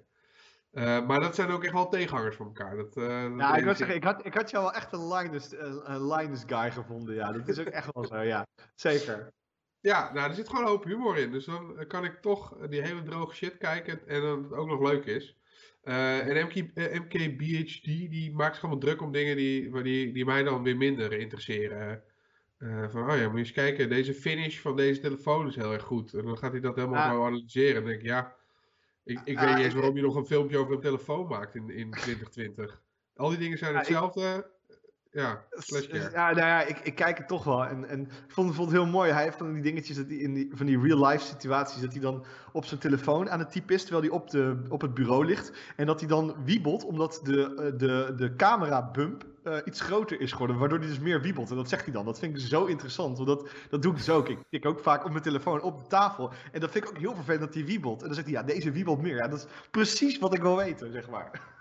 Uh, 0.73 1.05
maar 1.05 1.19
dat 1.19 1.35
zijn 1.35 1.49
ook 1.49 1.63
echt 1.63 1.73
wel 1.73 1.89
tegenhangers 1.89 2.35
van 2.35 2.45
elkaar. 2.45 2.75
Dat, 2.75 2.97
uh, 2.97 3.37
ja, 3.37 3.55
ik 3.55 3.63
wil 3.63 3.75
zeggen, 3.75 3.95
ik 3.95 4.03
had, 4.03 4.25
ik 4.25 4.33
had 4.33 4.49
jou 4.49 4.63
wel 4.63 4.73
echt 4.73 4.93
een 4.93 5.07
Linus, 5.07 5.51
een 5.83 6.07
Linus 6.07 6.43
guy 6.47 6.71
gevonden. 6.71 7.15
Ja, 7.15 7.31
dat 7.31 7.47
is 7.47 7.59
ook 7.59 7.67
echt 7.67 7.89
wel 7.93 8.05
zo, 8.05 8.17
ja. 8.17 8.47
Zeker. 8.75 9.31
Ja, 9.79 10.13
nou, 10.13 10.29
er 10.29 10.35
zit 10.35 10.49
gewoon 10.49 10.65
hoop 10.65 10.83
humor 10.83 11.17
in. 11.17 11.31
Dus 11.31 11.45
dan 11.45 11.85
kan 11.87 12.03
ik 12.03 12.21
toch 12.21 12.67
die 12.67 12.81
hele 12.81 13.03
droge 13.03 13.35
shit 13.35 13.57
kijken 13.57 14.07
en 14.07 14.21
dan 14.21 14.43
het 14.43 14.53
ook 14.53 14.67
nog 14.67 14.81
leuk 14.81 15.05
is. 15.05 15.37
Uh, 15.83 16.27
en 16.27 16.45
MK, 16.45 16.55
MKBHD, 16.75 17.83
die 17.85 18.33
maakt 18.33 18.53
zich 18.53 18.63
allemaal 18.63 18.81
druk 18.81 19.01
om 19.01 19.11
dingen 19.11 19.35
die, 19.35 19.83
die, 19.83 20.13
die 20.13 20.25
mij 20.25 20.43
dan 20.43 20.63
weer 20.63 20.77
minder 20.77 21.13
interesseren. 21.13 22.03
Uh, 22.57 22.89
van, 22.89 23.11
oh 23.11 23.17
ja, 23.17 23.23
moet 23.23 23.31
je 23.31 23.37
eens 23.37 23.51
kijken, 23.51 23.89
deze 23.89 24.13
finish 24.13 24.59
van 24.59 24.75
deze 24.75 24.99
telefoon 24.99 25.47
is 25.47 25.55
heel 25.55 25.73
erg 25.73 25.83
goed. 25.83 26.13
En 26.13 26.25
dan 26.25 26.37
gaat 26.37 26.51
hij 26.51 26.61
dat 26.61 26.75
helemaal 26.75 27.25
analyseren. 27.25 27.75
En 27.75 27.81
dan 27.81 27.89
denk 27.89 28.01
ik, 28.01 28.07
ja, 28.07 28.35
ik, 29.03 29.19
ik 29.23 29.39
weet 29.39 29.55
niet 29.55 29.65
eens 29.65 29.73
waarom 29.73 29.95
je 29.95 30.01
nog 30.01 30.15
een 30.15 30.25
filmpje 30.25 30.57
over 30.57 30.73
een 30.73 30.81
telefoon 30.81 31.27
maakt 31.27 31.55
in, 31.55 31.69
in 31.69 31.91
2020. 31.91 32.81
Al 33.15 33.29
die 33.29 33.37
dingen 33.37 33.57
zijn 33.57 33.75
hetzelfde. 33.75 34.51
Ja, 35.13 35.43
ja, 35.91 36.31
nou 36.31 36.35
ja, 36.35 36.61
ik, 36.61 36.79
ik 36.79 36.95
kijk 36.95 37.17
het 37.17 37.27
toch 37.27 37.43
wel. 37.43 37.65
En, 37.65 37.89
en 37.89 38.01
ik 38.01 38.31
vond, 38.31 38.55
vond 38.55 38.71
het 38.71 38.77
heel 38.77 38.89
mooi. 38.89 39.11
Hij 39.11 39.23
heeft 39.23 39.37
van 39.37 39.53
die 39.53 39.61
dingetjes 39.61 39.97
dat 39.97 40.07
hij 40.07 40.15
in 40.15 40.33
die, 40.33 40.51
van 40.53 40.65
die 40.65 40.79
real-life 40.79 41.25
situaties. 41.25 41.81
dat 41.81 41.91
hij 41.91 42.01
dan 42.01 42.25
op 42.51 42.65
zijn 42.65 42.79
telefoon 42.79 43.29
aan 43.29 43.39
het 43.39 43.51
typen 43.51 43.75
is. 43.75 43.81
terwijl 43.81 44.03
hij 44.03 44.11
op, 44.11 44.29
de, 44.29 44.63
op 44.69 44.81
het 44.81 44.93
bureau 44.93 45.25
ligt. 45.25 45.51
En 45.75 45.85
dat 45.85 45.99
hij 45.99 46.09
dan 46.09 46.35
wiebelt 46.45 46.85
omdat 46.85 47.19
de, 47.23 47.55
eh, 47.55 47.79
de, 47.79 48.13
de 48.15 48.35
camera-bump 48.35 49.25
uh, 49.43 49.57
iets 49.65 49.81
groter 49.81 50.21
is 50.21 50.31
geworden. 50.31 50.57
Waardoor 50.57 50.79
hij 50.79 50.87
dus 50.87 50.99
meer 50.99 51.21
wiebelt. 51.21 51.49
En 51.49 51.55
dat 51.55 51.69
zegt 51.69 51.83
hij 51.83 51.93
dan. 51.93 52.05
Dat 52.05 52.19
vind 52.19 52.37
ik 52.37 52.45
zo 52.45 52.65
interessant. 52.65 53.17
Want 53.17 53.29
dat, 53.29 53.49
dat 53.69 53.81
doe 53.81 53.91
ik 53.91 53.97
dus 53.97 54.09
ook. 54.09 54.29
Ik 54.29 54.37
tik 54.49 54.65
ook 54.65 54.79
vaak 54.79 55.05
op 55.05 55.11
mijn 55.11 55.23
telefoon 55.23 55.61
op 55.61 55.77
de 55.77 55.87
tafel. 55.87 56.31
En 56.51 56.59
dat 56.59 56.71
vind 56.71 56.83
ik 56.83 56.89
ook 56.89 56.97
heel 56.97 57.15
vervelend 57.15 57.41
dat 57.41 57.53
hij 57.53 57.65
wiebelt. 57.65 58.01
En 58.01 58.05
dan 58.05 58.15
zegt 58.15 58.27
hij, 58.27 58.35
ja, 58.35 58.43
deze 58.43 58.71
wiebelt 58.71 59.01
meer. 59.01 59.15
Ja, 59.15 59.27
dat 59.27 59.39
is 59.39 59.45
precies 59.71 60.19
wat 60.19 60.33
ik 60.33 60.41
wil 60.41 60.55
weten, 60.55 60.91
zeg 60.91 61.09
maar. 61.09 61.51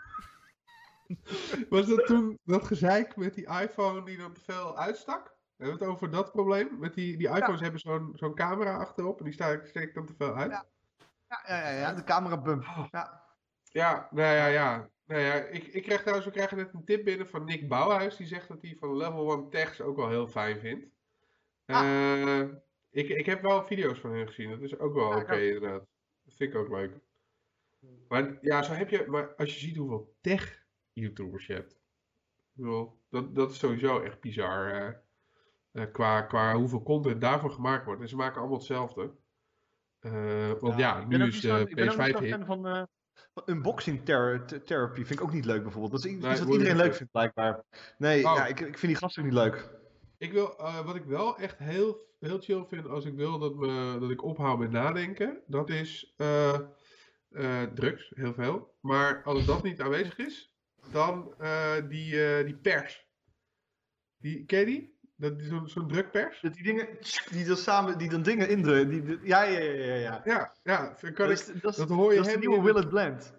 Was 1.68 1.86
dat 1.86 2.06
toen 2.06 2.39
dat 2.44 2.64
gezeik 2.64 3.16
met 3.16 3.34
die 3.34 3.47
iPhone 3.47 4.05
die 4.05 4.16
dan 4.16 4.32
te 4.32 4.40
veel 4.40 4.78
uitstak? 4.78 5.36
We 5.56 5.68
hebben 5.68 5.86
het 5.86 5.97
over 5.97 6.10
dat 6.10 6.32
probleem. 6.32 6.78
Met 6.78 6.94
die, 6.94 7.16
die 7.16 7.28
iPhones 7.28 7.60
hebben 7.60 7.80
zo'n 7.80 8.12
zo'n 8.14 8.34
camera 8.34 8.76
achterop 8.76 9.18
en 9.18 9.24
die 9.24 9.32
steekt 9.64 9.94
dan 9.94 10.06
te 10.06 10.14
veel 10.16 10.34
uit. 10.34 10.51
Ja, 10.51 10.64
ja, 11.47 11.68
ja, 11.68 11.78
ja, 11.78 11.93
de 11.93 12.05
camera 12.05 12.40
bump. 12.40 12.62
Oh. 12.62 12.86
Ja, 12.90 13.22
ja 13.62 14.09
nou 14.10 14.34
ja, 14.34 14.47
ja. 14.47 14.90
Nou 15.06 15.20
ja, 15.20 15.34
ik, 15.34 15.64
ik 15.64 15.82
kreeg 15.82 16.01
trouwens, 16.01 16.26
we 16.26 16.32
krijgen 16.32 16.56
net 16.56 16.74
een 16.74 16.84
tip 16.84 17.05
binnen 17.05 17.28
van 17.28 17.44
Nick 17.44 17.68
Bouwhuis. 17.68 18.16
Die 18.16 18.26
zegt 18.26 18.48
dat 18.48 18.62
hij 18.62 18.76
van 18.78 18.97
Level 18.97 19.32
1 19.32 19.51
Techs 19.51 19.80
ook 19.80 19.97
wel 19.97 20.09
heel 20.09 20.26
fijn 20.26 20.60
vindt. 20.60 20.86
Ah. 21.66 21.84
Uh, 21.84 22.48
ik, 22.90 23.09
ik 23.09 23.26
heb 23.26 23.43
wel 23.43 23.64
video's 23.64 23.98
van 23.98 24.14
hem 24.14 24.26
gezien. 24.26 24.51
Dat 24.51 24.60
is 24.60 24.78
ook 24.78 24.94
wel 24.94 25.16
oké 25.16 25.36
inderdaad. 25.36 25.86
Dat 26.24 26.34
vind 26.34 26.55
ik 26.55 26.59
ook 26.59 26.68
leuk. 26.68 27.01
Maar 28.09 28.39
ja, 28.40 28.62
zo 28.62 28.72
heb 28.72 28.89
je, 28.89 29.05
maar 29.09 29.34
als 29.34 29.55
je 29.55 29.60
ziet 29.60 29.76
hoeveel 29.76 30.16
tech 30.20 30.61
YouTubers 30.93 31.47
je 31.47 31.52
hebt. 31.52 31.78
dat, 33.10 33.35
dat 33.35 33.51
is 33.51 33.59
sowieso 33.59 34.01
echt 34.01 34.20
bizar. 34.20 34.82
Uh, 34.82 34.93
uh, 35.73 35.93
qua, 35.93 36.23
qua 36.23 36.55
hoeveel 36.55 36.82
content 36.82 37.20
daarvoor 37.20 37.51
gemaakt 37.51 37.85
wordt. 37.85 38.01
En 38.01 38.09
ze 38.09 38.16
maken 38.16 38.40
allemaal 38.40 38.59
hetzelfde. 38.59 39.14
Uh, 40.01 40.52
want 40.60 40.78
ja, 40.78 40.98
ja 40.98 41.06
nu 41.06 41.27
is 41.27 41.40
de 41.40 41.69
PS5 41.69 42.19
hit. 42.19 42.44
Van, 42.44 42.89
unboxing 43.47 44.05
therapy 44.05 45.05
vind 45.05 45.10
ik 45.10 45.23
ook 45.23 45.32
niet 45.32 45.44
leuk 45.44 45.62
bijvoorbeeld. 45.62 45.93
Dat 45.93 46.05
is 46.05 46.16
iets 46.16 46.40
wat 46.40 46.52
iedereen 46.52 46.77
leuk 46.77 46.94
vindt 46.94 47.12
blijkbaar. 47.12 47.64
Nee, 47.98 48.27
oh. 48.27 48.35
ja, 48.36 48.47
ik, 48.47 48.60
ik 48.60 48.78
vind 48.78 48.93
die 48.93 48.97
gasten 48.97 49.24
niet 49.24 49.32
leuk. 49.32 49.81
Ik 50.19 50.32
wil, 50.32 50.55
wat 50.85 50.94
ik 50.94 51.05
wel 51.05 51.36
echt 51.39 51.59
heel, 51.59 52.06
heel 52.19 52.40
chill 52.40 52.64
vind 52.64 52.89
als 52.89 53.05
ik 53.05 53.14
wil 53.14 53.39
dat, 53.39 53.55
me, 53.55 53.97
dat 54.01 54.10
ik 54.10 54.23
ophoud 54.23 54.59
met 54.59 54.70
nadenken, 54.70 55.43
dat 55.47 55.70
is 55.70 56.14
drugs, 57.74 58.12
heel 58.14 58.35
veel. 58.35 58.74
Maar 58.81 59.23
als 59.23 59.47
dat 59.47 59.62
niet 59.62 59.81
aanwezig 59.81 60.19
is, 60.19 60.52
dan 60.91 61.35
uh, 61.41 61.75
die, 61.89 62.15
uh, 62.15 62.45
die 62.45 62.57
pers. 62.57 63.07
Die, 64.19 64.45
ken 64.45 64.59
je 64.59 64.67
die? 64.67 65.01
Dat, 65.17 65.33
zo'n, 65.39 65.69
zo'n 65.69 65.89
drukpers? 65.89 66.41
Dat 66.41 66.55
die 66.55 66.63
dingen, 66.63 66.89
die 67.31 67.45
dan 67.45 67.57
samen, 67.57 67.99
die 67.99 68.09
dan 68.09 68.23
dingen 68.23 68.49
indrukken. 68.49 68.89
Die, 68.91 69.03
die, 69.03 69.19
ja, 69.23 69.43
ja, 69.43 69.61
ja, 69.61 69.73
ja, 69.73 69.95
ja. 69.95 70.21
Ja, 70.25 70.55
ja 70.63 70.97
kan 71.11 71.29
dat, 71.29 71.49
ik, 71.49 71.63
dat, 71.63 71.77
dat 71.77 71.89
hoor 71.89 72.11
je 72.11 72.17
Dat 72.17 72.27
is 72.27 72.33
de 72.33 72.39
nieuwe 72.39 72.63
Will 72.63 72.77
It 72.77 72.89
Blend. 72.89 73.35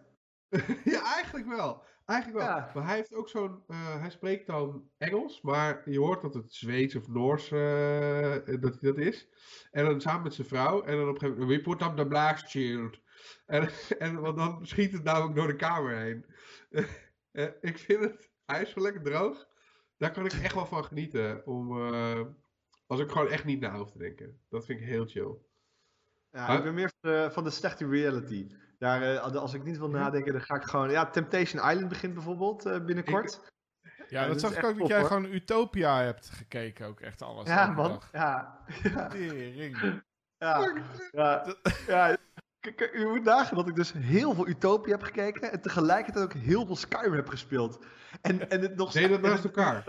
ja, 0.93 1.13
eigenlijk 1.13 1.47
wel. 1.47 1.83
Eigenlijk 2.05 2.45
wel. 2.45 2.55
Ja. 2.55 2.71
Maar 2.73 2.85
hij 2.85 2.95
heeft 2.95 3.13
ook 3.13 3.29
zo'n, 3.29 3.63
uh, 3.67 3.99
hij 3.99 4.09
spreekt 4.09 4.47
dan 4.47 4.89
Engels, 4.97 5.41
maar 5.41 5.81
je 5.89 5.99
hoort 5.99 6.21
dat 6.21 6.33
het 6.33 6.53
Zweeds 6.53 6.95
of 6.95 7.07
Noors 7.07 7.51
uh, 7.51 8.35
dat 8.59 8.81
dat 8.81 8.97
is. 8.97 9.27
En 9.71 9.85
dan 9.85 10.01
samen 10.01 10.23
met 10.23 10.33
zijn 10.33 10.47
vrouw, 10.47 10.83
en 10.83 10.97
dan 10.97 11.07
op 11.07 11.13
een 11.13 11.19
gegeven 11.19 11.41
moment, 11.41 11.63
we 11.63 11.69
put 11.69 11.87
up 11.87 11.95
the 11.95 12.07
blast 12.07 12.49
shield. 12.49 12.99
En, 13.45 13.69
en 13.99 14.21
want 14.21 14.37
dan 14.37 14.65
schiet 14.65 14.91
het 14.91 15.03
namelijk 15.03 15.35
door 15.35 15.47
de 15.47 15.55
kamer 15.55 15.97
heen. 15.97 16.25
Uh, 17.33 17.47
ik 17.61 17.77
vind 17.77 17.99
het, 17.99 18.29
hij 18.45 18.61
is 18.61 18.69
zo 18.69 18.81
lekker 18.81 19.01
droog. 19.01 19.47
Daar 19.97 20.11
kan 20.11 20.25
ik 20.25 20.33
echt 20.33 20.53
wel 20.53 20.65
van 20.65 20.85
genieten. 20.85 21.45
Om, 21.45 21.93
uh, 21.93 22.21
als 22.87 22.99
ik 22.99 23.11
gewoon 23.11 23.29
echt 23.29 23.45
niet 23.45 23.59
na 23.59 23.77
hoef 23.77 23.91
te 23.91 23.97
denken. 23.97 24.39
Dat 24.49 24.65
vind 24.65 24.79
ik 24.79 24.85
heel 24.85 25.05
chill. 25.05 25.35
Ja, 26.29 26.57
ik 26.57 26.63
ben 26.63 26.73
meer 26.73 26.91
van 26.99 27.11
de, 27.11 27.29
van 27.31 27.43
de 27.43 27.49
slechte 27.49 27.87
reality. 27.87 28.55
Daar, 28.77 29.01
uh, 29.13 29.35
als 29.35 29.53
ik 29.53 29.63
niet 29.63 29.77
wil 29.77 29.89
nadenken, 29.89 30.33
dan 30.33 30.41
ga 30.41 30.55
ik 30.55 30.63
gewoon... 30.63 30.89
Ja, 30.89 31.09
Temptation 31.09 31.69
Island 31.69 31.89
begint 31.89 32.13
bijvoorbeeld 32.13 32.85
binnenkort. 32.85 33.41
Ik, 33.81 34.09
ja, 34.09 34.27
dat 34.27 34.39
zag 34.39 34.57
ik 34.57 34.63
ook 34.63 34.77
dat 34.77 34.87
jij 34.87 35.03
gewoon 35.03 35.25
Utopia 35.25 36.01
hebt 36.01 36.29
gekeken, 36.29 36.87
ook 36.87 36.99
echt 36.99 37.21
alles. 37.21 37.47
Ja, 37.47 37.67
man. 37.67 38.01
Ja. 38.11 38.65
Ja. 40.37 40.73
ja. 41.11 41.55
ja. 41.87 42.17
Kijk, 42.71 42.93
u 42.93 43.07
moet 43.07 43.23
nagaan 43.23 43.57
dat 43.57 43.67
ik 43.67 43.75
dus 43.75 43.91
heel 43.91 44.33
veel 44.33 44.47
Utopia 44.47 44.91
heb 44.91 45.01
gekeken 45.01 45.51
en 45.51 45.61
tegelijkertijd 45.61 46.25
ook 46.25 46.33
heel 46.33 46.65
veel 46.65 46.75
Skyrim 46.75 47.13
heb 47.13 47.29
gespeeld. 47.29 47.79
En, 48.21 48.49
en 48.49 48.61
het 48.61 48.75
nog 48.75 48.93
Nee, 48.93 49.07
dat 49.07 49.21
naast 49.21 49.43
elkaar. 49.43 49.83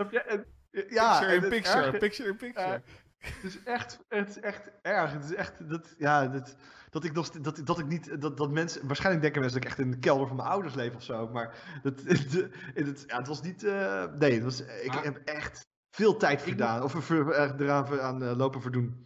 ja, 0.89 1.19
picture 1.19 1.33
in 1.33 1.49
picture, 1.49 1.97
picture 1.97 2.29
in 2.29 2.35
picture. 2.35 2.81
het 3.17 3.43
is 3.43 3.63
echt, 3.63 3.99
het 4.07 4.29
is 4.29 4.39
echt 4.39 4.71
erg. 4.81 5.11
Het 5.13 5.23
is 5.23 5.33
echt, 5.33 5.69
dat, 5.69 5.95
ja, 5.97 6.27
dat, 6.27 6.55
dat 6.89 7.03
ik 7.03 7.13
nog, 7.13 7.29
dat, 7.29 7.61
dat 7.63 7.79
ik 7.79 7.87
niet, 7.87 8.21
dat, 8.21 8.37
dat 8.37 8.51
mensen, 8.51 8.87
waarschijnlijk 8.87 9.23
denken 9.23 9.41
mensen 9.41 9.61
dat 9.61 9.71
ik 9.71 9.77
echt 9.77 9.85
in 9.87 9.91
de 9.91 9.99
kelder 9.99 10.27
van 10.27 10.35
mijn 10.35 10.49
ouders 10.49 10.75
leef 10.75 10.95
of 10.95 11.03
zo, 11.03 11.27
maar 11.27 11.79
dat, 11.83 12.01
het, 12.05 12.33
het, 12.73 13.03
ja, 13.07 13.17
het 13.17 13.27
was 13.27 13.41
niet, 13.41 13.63
uh, 13.63 14.05
nee, 14.19 14.33
het 14.33 14.43
was, 14.43 14.61
ik 14.61 14.93
heb 15.03 15.21
echt 15.25 15.67
veel 15.91 16.17
tijd 16.17 16.41
gedaan, 16.41 16.83
of 16.83 17.09
er, 17.09 17.61
eraan 17.61 18.01
aan 18.01 18.23
uh, 18.23 18.35
lopen 18.35 18.61
verdoen. 18.61 19.05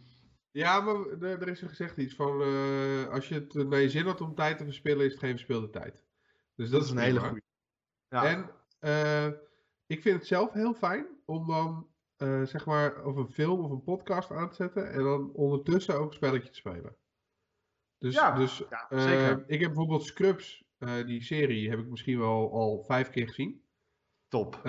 Ja, 0.52 0.80
maar 0.80 1.20
er, 1.20 1.48
is 1.48 1.62
er 1.62 1.68
gezegd 1.68 1.96
iets 1.96 2.14
van, 2.14 2.42
uh, 2.42 3.08
als 3.08 3.28
je 3.28 3.34
het 3.34 3.54
naar 3.54 3.80
je 3.80 3.88
zin 3.88 4.06
had 4.06 4.20
om 4.20 4.34
tijd 4.34 4.58
te 4.58 4.64
verspillen, 4.64 5.04
is 5.04 5.10
het 5.10 5.20
geen 5.20 5.30
verspeelde 5.30 5.70
tijd. 5.70 6.04
Dus 6.54 6.70
dat, 6.70 6.84
is 6.84 6.90
een 6.90 6.98
hele 6.98 7.20
goede. 7.20 7.42
Ja. 8.08 8.24
En 8.24 8.50
uh, 8.80 9.38
ik 9.86 10.02
vind 10.02 10.16
het 10.16 10.26
zelf 10.26 10.52
heel 10.52 10.74
fijn 10.74 11.06
om 11.24 11.46
dan, 11.46 11.88
uh, 12.16 12.44
zeg 12.44 12.66
maar, 12.66 13.04
of 13.04 13.16
een 13.16 13.30
film 13.30 13.60
of 13.60 13.70
een 13.70 13.82
podcast 13.82 14.30
aan 14.30 14.48
te 14.48 14.54
zetten 14.54 14.90
en 14.90 15.02
dan 15.02 15.32
ondertussen 15.32 15.98
ook 15.98 16.08
een 16.08 16.16
spelletje 16.16 16.50
te 16.50 16.56
spelen. 16.56 16.96
Dus, 17.98 18.14
ja, 18.14 18.34
dus 18.34 18.62
ja, 18.70 18.86
zeker. 18.90 19.44
ik 19.46 19.60
heb 19.60 19.68
bijvoorbeeld 19.68 20.04
Scrubs, 20.04 20.64
die 21.06 21.22
serie, 21.22 21.70
heb 21.70 21.78
ik 21.78 21.88
misschien 21.88 22.18
wel 22.18 22.52
al 22.52 22.82
vijf 22.82 23.10
keer 23.10 23.26
gezien. 23.26 23.64
Top. 24.28 24.60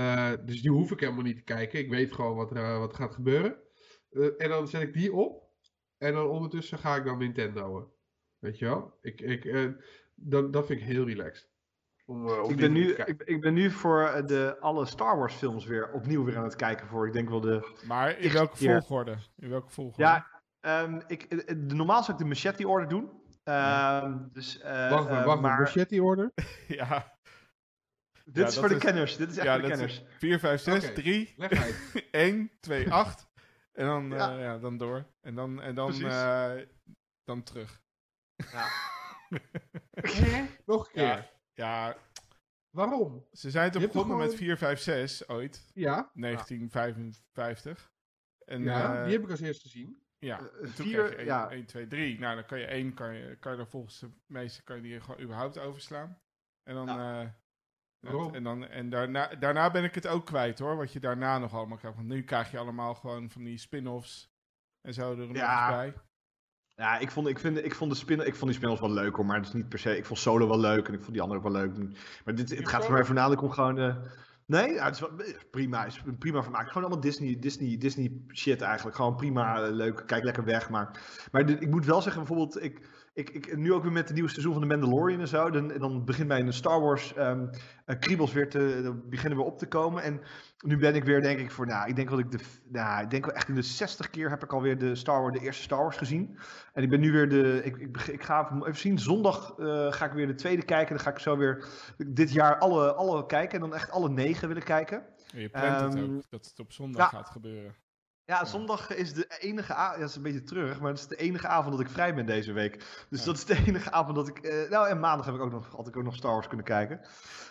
dus 0.46 0.62
die 0.62 0.72
hoef 0.72 0.92
ik 0.92 1.00
helemaal 1.00 1.24
niet 1.24 1.38
te 1.38 1.44
kijken. 1.44 1.80
Ik 1.80 1.90
weet 1.90 2.14
gewoon 2.14 2.36
wat 2.36 2.52
er 2.52 2.80
wat 2.80 2.94
gaat 2.94 3.14
gebeuren. 3.14 3.58
en 4.38 4.50
dan 4.50 4.68
zet 4.68 4.82
ik 4.82 4.94
die 4.94 5.14
op. 5.14 5.41
En 6.02 6.14
dan 6.14 6.28
ondertussen 6.28 6.78
ga 6.78 6.96
ik 6.96 7.06
dan 7.06 7.18
Nintendo. 7.18 7.94
Weet 8.40 8.60
je 8.60 8.66
wel? 8.66 8.98
Ik, 9.02 9.22
ik, 9.22 9.46
uh, 9.46 9.72
dat, 10.16 10.54
dat 10.54 10.66
vind 10.66 10.80
ik 10.80 10.86
heel 10.86 11.06
relaxed. 11.06 11.50
Om, 12.06 12.28
uh, 12.28 12.50
ik, 12.50 12.56
ben 12.56 12.72
nu, 12.72 12.94
ik, 12.94 13.24
ik, 13.24 13.42
ben 13.42 13.54
nu 13.54 13.72
voor 13.72 14.08
eh, 14.08 14.26
de, 14.26 14.58
alle 14.60 14.86
Star 14.86 15.18
Wars 15.18 15.34
films 15.34 15.66
weer 15.66 15.92
opnieuw 15.92 16.24
weer 16.24 16.38
aan 16.38 16.44
het 16.44 16.56
kijken 16.56 16.88
voor. 16.88 17.08
Ik 17.08 17.14
denk 17.14 17.30
wel 17.30 17.42
de. 17.42 17.78
Maar 17.88 18.20
in 18.20 18.32
welke 18.32 18.58
volgorde? 18.58 19.18
In 19.38 19.50
welke 19.50 19.70
volgorde? 19.70 20.04
Ja, 20.04 20.28
um, 20.84 21.02
ik, 21.08 21.30
de, 21.30 21.76
normaal 21.76 22.04
zou 22.04 22.18
ik 22.18 22.24
de 22.24 22.30
machete 22.30 22.68
order 22.68 22.90
doen. 22.90 23.10
Um, 23.44 24.30
dus, 24.34 24.60
uh, 24.60 24.90
wacht, 24.90 25.08
wacht, 25.10 25.26
wacht 25.26 25.42
maar... 25.42 25.60
machete 25.60 26.04
order? 26.04 26.32
ja. 26.68 27.20
Dit 28.26 28.48
is 28.48 28.58
voor 28.58 28.70
de 28.70 28.78
kenners. 28.78 29.18
Dit 29.18 29.30
is 29.30 29.38
echt 29.38 29.46
ja, 29.46 29.54
voor 29.54 29.62
de 29.62 29.68
kenners. 29.68 30.04
4, 30.18 30.40
5, 30.40 30.62
6, 30.62 30.84
okay. 30.84 30.94
3, 30.94 31.36
1, 32.12 32.52
2, 32.60 32.92
8. 32.92 33.30
En 33.72 33.86
dan, 33.86 34.10
ja. 34.10 34.36
Uh, 34.36 34.42
ja. 34.42 34.58
dan 34.58 34.78
door. 34.78 35.06
En 35.22 35.36
dan, 35.36 35.62
en 35.62 35.76
dan, 35.76 35.94
uh, 35.94 36.54
dan 37.24 37.44
terug. 37.44 37.82
Ja. 38.52 38.68
Nog 40.66 40.86
een 40.86 40.92
keer. 40.92 41.04
Ja, 41.04 41.30
ja, 41.54 41.98
Waarom? 42.72 43.28
Ze 43.32 43.50
zijn 43.50 43.72
toch 43.72 43.82
begonnen 43.82 44.12
gewoon... 44.12 44.28
met 44.28 44.36
4, 44.36 44.58
5, 44.58 44.80
6 44.80 45.28
ooit. 45.28 45.72
Ja. 45.74 46.12
1955. 46.14 47.92
En, 48.46 48.64
ja, 48.64 48.98
uh, 48.98 49.04
die 49.04 49.14
heb 49.14 49.24
ik 49.24 49.30
als 49.30 49.40
eerste 49.40 49.70
gezien. 49.70 50.04
Ja, 50.18 50.40
en 50.40 50.74
toen 50.74 50.86
vier, 50.86 51.18
1, 51.18 51.26
ja. 51.26 51.50
1, 51.50 51.66
2, 51.66 51.88
3. 51.88 52.20
Nou, 52.20 52.36
dan 52.36 52.46
kan 52.46 52.60
je 52.60 52.66
1, 52.66 52.94
kan 52.94 53.16
je, 53.16 53.36
kan 53.36 53.58
je 53.58 53.66
volgens 53.66 54.00
de 54.00 54.12
meeste, 54.26 54.64
kan 54.64 54.76
je 54.76 54.82
die 54.82 55.02
gewoon 55.02 55.22
überhaupt 55.22 55.58
overslaan. 55.58 56.22
En 56.64 56.76
dan, 56.76 56.88
ja. 56.88 57.41
En, 58.02 58.44
dan, 58.44 58.68
en 58.68 58.90
daarna, 58.90 59.28
daarna 59.40 59.72
ben 59.72 59.84
ik 59.84 59.96
het 59.96 60.08
ook 60.08 60.26
kwijt 60.26 60.60
hoor, 60.60 60.78
wat 60.78 60.94
je 60.94 61.00
daarna 61.00 61.38
nog 61.38 61.54
allemaal 61.54 61.78
krijgt. 61.78 61.98
Want 61.98 62.10
nu 62.10 62.24
krijg 62.24 62.52
je 62.52 62.58
allemaal 62.58 62.94
gewoon 62.94 63.30
van 63.30 63.44
die 63.44 63.58
spin-offs 63.58 64.32
en 64.82 64.94
zo 64.94 65.12
er 65.12 65.28
nog 65.28 65.36
ja. 65.36 65.70
bij. 65.70 65.94
Ja, 66.76 66.98
ik 66.98 67.12
vond, 67.12 67.28
ik, 67.28 67.40
vind, 67.40 67.66
ik, 67.66 67.76
vond 67.76 67.92
de 67.92 67.98
spin, 67.98 68.20
ik 68.20 68.36
vond 68.36 68.52
die 68.52 68.60
spin-offs 68.60 68.82
wel 68.82 68.92
leuk 68.92 69.16
hoor, 69.16 69.26
maar 69.26 69.38
het 69.38 69.48
is 69.48 69.54
niet 69.54 69.70
per 69.70 69.80
se... 69.80 69.98
Ik 69.98 70.06
vond 70.06 70.20
Solo 70.20 70.48
wel 70.48 70.60
leuk 70.60 70.88
en 70.88 70.94
ik 70.94 71.00
vond 71.00 71.14
die 71.14 71.22
andere 71.22 71.40
ook 71.40 71.52
wel 71.52 71.62
leuk. 71.62 71.78
Maar 72.26 72.36
dit, 72.36 72.50
het 72.50 72.70
gaat 72.70 72.84
voor 72.84 72.94
mij 72.94 73.06
voornamelijk 73.06 73.42
om 73.42 73.52
gewoon... 73.52 73.78
Uh, 73.78 73.96
nee, 74.46 74.74
ja, 74.74 74.86
het 74.86 74.94
is 74.94 75.00
wel, 75.00 75.12
prima, 75.52 75.86
is 75.86 76.02
prima 76.20 76.44
vermaak. 76.44 76.68
Gewoon 76.68 76.84
allemaal 76.84 77.04
Disney, 77.04 77.40
Disney, 77.40 77.78
Disney 77.78 78.12
shit 78.28 78.62
eigenlijk. 78.62 78.96
Gewoon 78.96 79.16
prima, 79.16 79.64
uh, 79.64 79.72
leuk, 79.72 80.04
kijk 80.06 80.24
lekker 80.24 80.44
weg. 80.44 80.70
Maar, 80.70 81.00
maar 81.32 81.50
ik 81.50 81.70
moet 81.70 81.86
wel 81.86 82.02
zeggen, 82.02 82.26
bijvoorbeeld... 82.26 82.64
Ik, 82.64 82.82
ik, 83.14 83.30
ik, 83.30 83.58
nu 83.58 83.74
ook 83.74 83.84
weer 83.84 83.92
met 83.92 84.04
het 84.04 84.14
nieuwe 84.14 84.30
seizoen 84.30 84.54
van 84.54 84.62
de 84.62 84.68
Mandalorian 84.68 85.20
en 85.20 85.28
zo. 85.28 85.50
Dan, 85.50 85.68
dan 85.68 86.06
begint 86.06 86.32
een 86.32 86.54
Star 86.54 86.82
Wars 86.82 87.14
um, 87.18 87.50
kriebels 88.00 88.34
weer 88.34 88.50
te 88.50 89.02
beginnen 89.10 89.38
we 89.38 89.46
op 89.46 89.58
te 89.58 89.68
komen. 89.68 90.04
En 90.04 90.22
nu 90.66 90.78
ben 90.78 90.96
ik 90.96 91.04
weer, 91.04 91.22
denk 91.22 91.40
ik, 91.40 91.52
voor, 91.52 91.66
nou, 91.66 91.90
ik 91.90 91.96
denk 91.96 92.10
dat 92.10 92.20
ik 92.20 92.32
de, 92.32 92.40
nou, 92.70 93.04
ik 93.04 93.10
denk 93.10 93.26
wel 93.26 93.36
echt 93.36 93.48
in 93.48 93.56
de 93.56 93.62
60 93.62 94.10
keer 94.10 94.30
heb 94.30 94.44
ik 94.44 94.54
alweer 94.54 94.78
de 94.78 94.96
Star 94.96 95.22
Wars, 95.22 95.40
de 95.40 95.46
eerste 95.46 95.64
Star 95.64 95.82
Wars 95.82 95.98
gezien. 95.98 96.38
En 96.74 96.84
ik 96.84 96.90
ben 96.90 97.00
nu 97.00 97.12
weer 97.12 97.30
de, 97.30 97.62
ik, 97.64 97.78
ik, 97.78 97.98
ik 98.08 98.24
ga 98.24 98.52
even 98.52 98.76
zien, 98.76 99.00
zondag 99.00 99.58
uh, 99.58 99.92
ga 99.92 100.06
ik 100.06 100.12
weer 100.12 100.28
de 100.28 100.36
tweede 100.36 100.66
kijken. 100.66 100.96
Dan 100.96 101.04
ga 101.04 101.12
ik 101.12 101.20
zo 101.20 101.38
weer 101.38 101.68
dit 101.98 102.32
jaar 102.32 102.58
alle, 102.58 102.94
alle 102.94 103.26
kijken 103.26 103.54
en 103.54 103.70
dan 103.70 103.76
echt 103.76 103.92
alle 103.92 104.10
negen 104.10 104.48
willen 104.48 104.64
kijken. 104.64 105.04
je 105.34 105.50
plant 105.50 105.82
um, 105.82 105.88
het 105.88 105.96
ehm, 105.96 106.16
ook, 106.16 106.24
dat 106.30 106.46
het 106.46 106.60
op 106.60 106.72
zondag 106.72 107.10
gaat 107.10 107.30
gebeuren. 107.30 107.76
Ja, 108.32 108.46
zondag 108.46 108.90
is 108.90 109.14
de 109.14 109.26
enige 109.40 109.74
avond. 109.74 109.96
Ja, 109.96 110.00
dat 110.00 110.10
is 110.10 110.16
een 110.16 110.22
beetje 110.22 110.44
terug, 110.44 110.80
maar 110.80 110.90
het 110.90 111.00
is 111.00 111.08
de 111.08 111.16
enige 111.16 111.48
avond 111.48 111.78
dat 111.78 111.86
ik 111.86 111.92
vrij 111.92 112.16
ben 112.16 112.26
deze 112.26 112.52
week. 112.52 113.06
Dus 113.10 113.24
dat 113.24 113.36
is 113.36 113.46
de 113.46 113.64
enige 113.68 113.92
avond 113.92 114.16
dat 114.16 114.28
ik. 114.28 114.46
Uh, 114.46 114.70
nou, 114.70 114.88
en 114.88 115.00
maandag 115.00 115.26
heb 115.26 115.36
ik 115.36 115.42
ook 115.42 115.52
nog, 115.52 115.68
had 115.76 115.88
ik 115.88 115.98
ook 115.98 116.04
nog 116.04 116.16
Star 116.16 116.32
Wars 116.32 116.48
kunnen 116.48 116.66
kijken. 116.66 117.02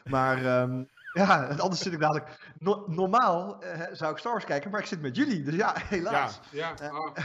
Maar 0.05 0.61
um, 0.61 0.89
ja, 1.12 1.47
anders 1.47 1.82
zit 1.82 1.93
ik 1.93 2.01
dadelijk. 2.01 2.52
normaal 2.86 3.65
uh, 3.65 3.82
zou 3.93 4.12
ik 4.12 4.19
Star 4.19 4.32
Wars 4.32 4.44
kijken, 4.44 4.70
maar 4.70 4.81
ik 4.81 4.86
zit 4.86 5.01
met 5.01 5.16
jullie. 5.16 5.43
Dus 5.43 5.55
ja, 5.55 5.74
helaas. 5.97 6.40
Ja, 6.51 6.74
ja. 6.81 6.98
Oh. 6.98 7.16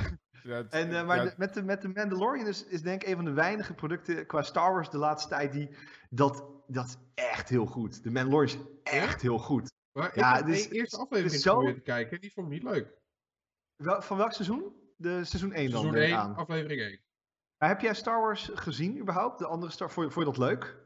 en, 0.69 0.91
uh, 0.91 1.05
maar 1.05 1.33
met, 1.37 1.53
de, 1.53 1.63
met 1.63 1.81
de 1.81 1.87
Mandalorian 1.87 2.47
is, 2.47 2.65
is 2.65 2.81
denk 2.81 3.01
ik 3.01 3.09
een 3.09 3.15
van 3.15 3.25
de 3.25 3.33
weinige 3.33 3.73
producten 3.73 4.25
qua 4.25 4.41
Star 4.41 4.73
Wars 4.73 4.89
de 4.89 4.97
laatste 4.97 5.29
tijd 5.29 5.51
die. 5.51 5.69
Dat, 6.09 6.43
dat 6.67 6.85
is 6.85 6.97
echt 7.13 7.49
heel 7.49 7.65
goed. 7.65 8.03
De 8.03 8.11
Mandalorian 8.11 8.59
is 8.83 8.91
echt 8.93 9.21
heel 9.21 9.39
goed. 9.39 9.71
Maar 9.91 10.11
ja, 10.13 10.37
ik 10.37 10.45
dus, 10.45 10.67
de 10.67 10.75
eerste 10.75 10.97
aflevering 10.97 11.41
zo... 11.41 11.61
te 11.61 11.81
kijken, 11.81 12.21
die 12.21 12.31
vond 12.33 12.47
ik 12.47 12.53
niet 12.53 12.63
leuk. 12.63 13.03
Wel, 13.75 14.01
van 14.01 14.17
welk 14.17 14.31
seizoen? 14.31 14.73
De 14.97 15.23
seizoen 15.23 15.53
1 15.53 15.71
dan? 15.71 15.81
Seizoen 15.81 16.01
1, 16.01 16.17
aan. 16.17 16.35
aflevering 16.35 16.81
1. 16.81 16.99
Maar 17.57 17.69
heb 17.69 17.81
jij 17.81 17.93
Star 17.93 18.21
Wars 18.21 18.51
gezien 18.53 18.99
überhaupt? 18.99 19.39
De 19.39 19.47
andere 19.47 19.71
Star 19.71 19.91
Vond 19.91 20.07
je, 20.07 20.13
vond 20.13 20.25
je 20.25 20.31
dat 20.33 20.49
leuk? 20.49 20.77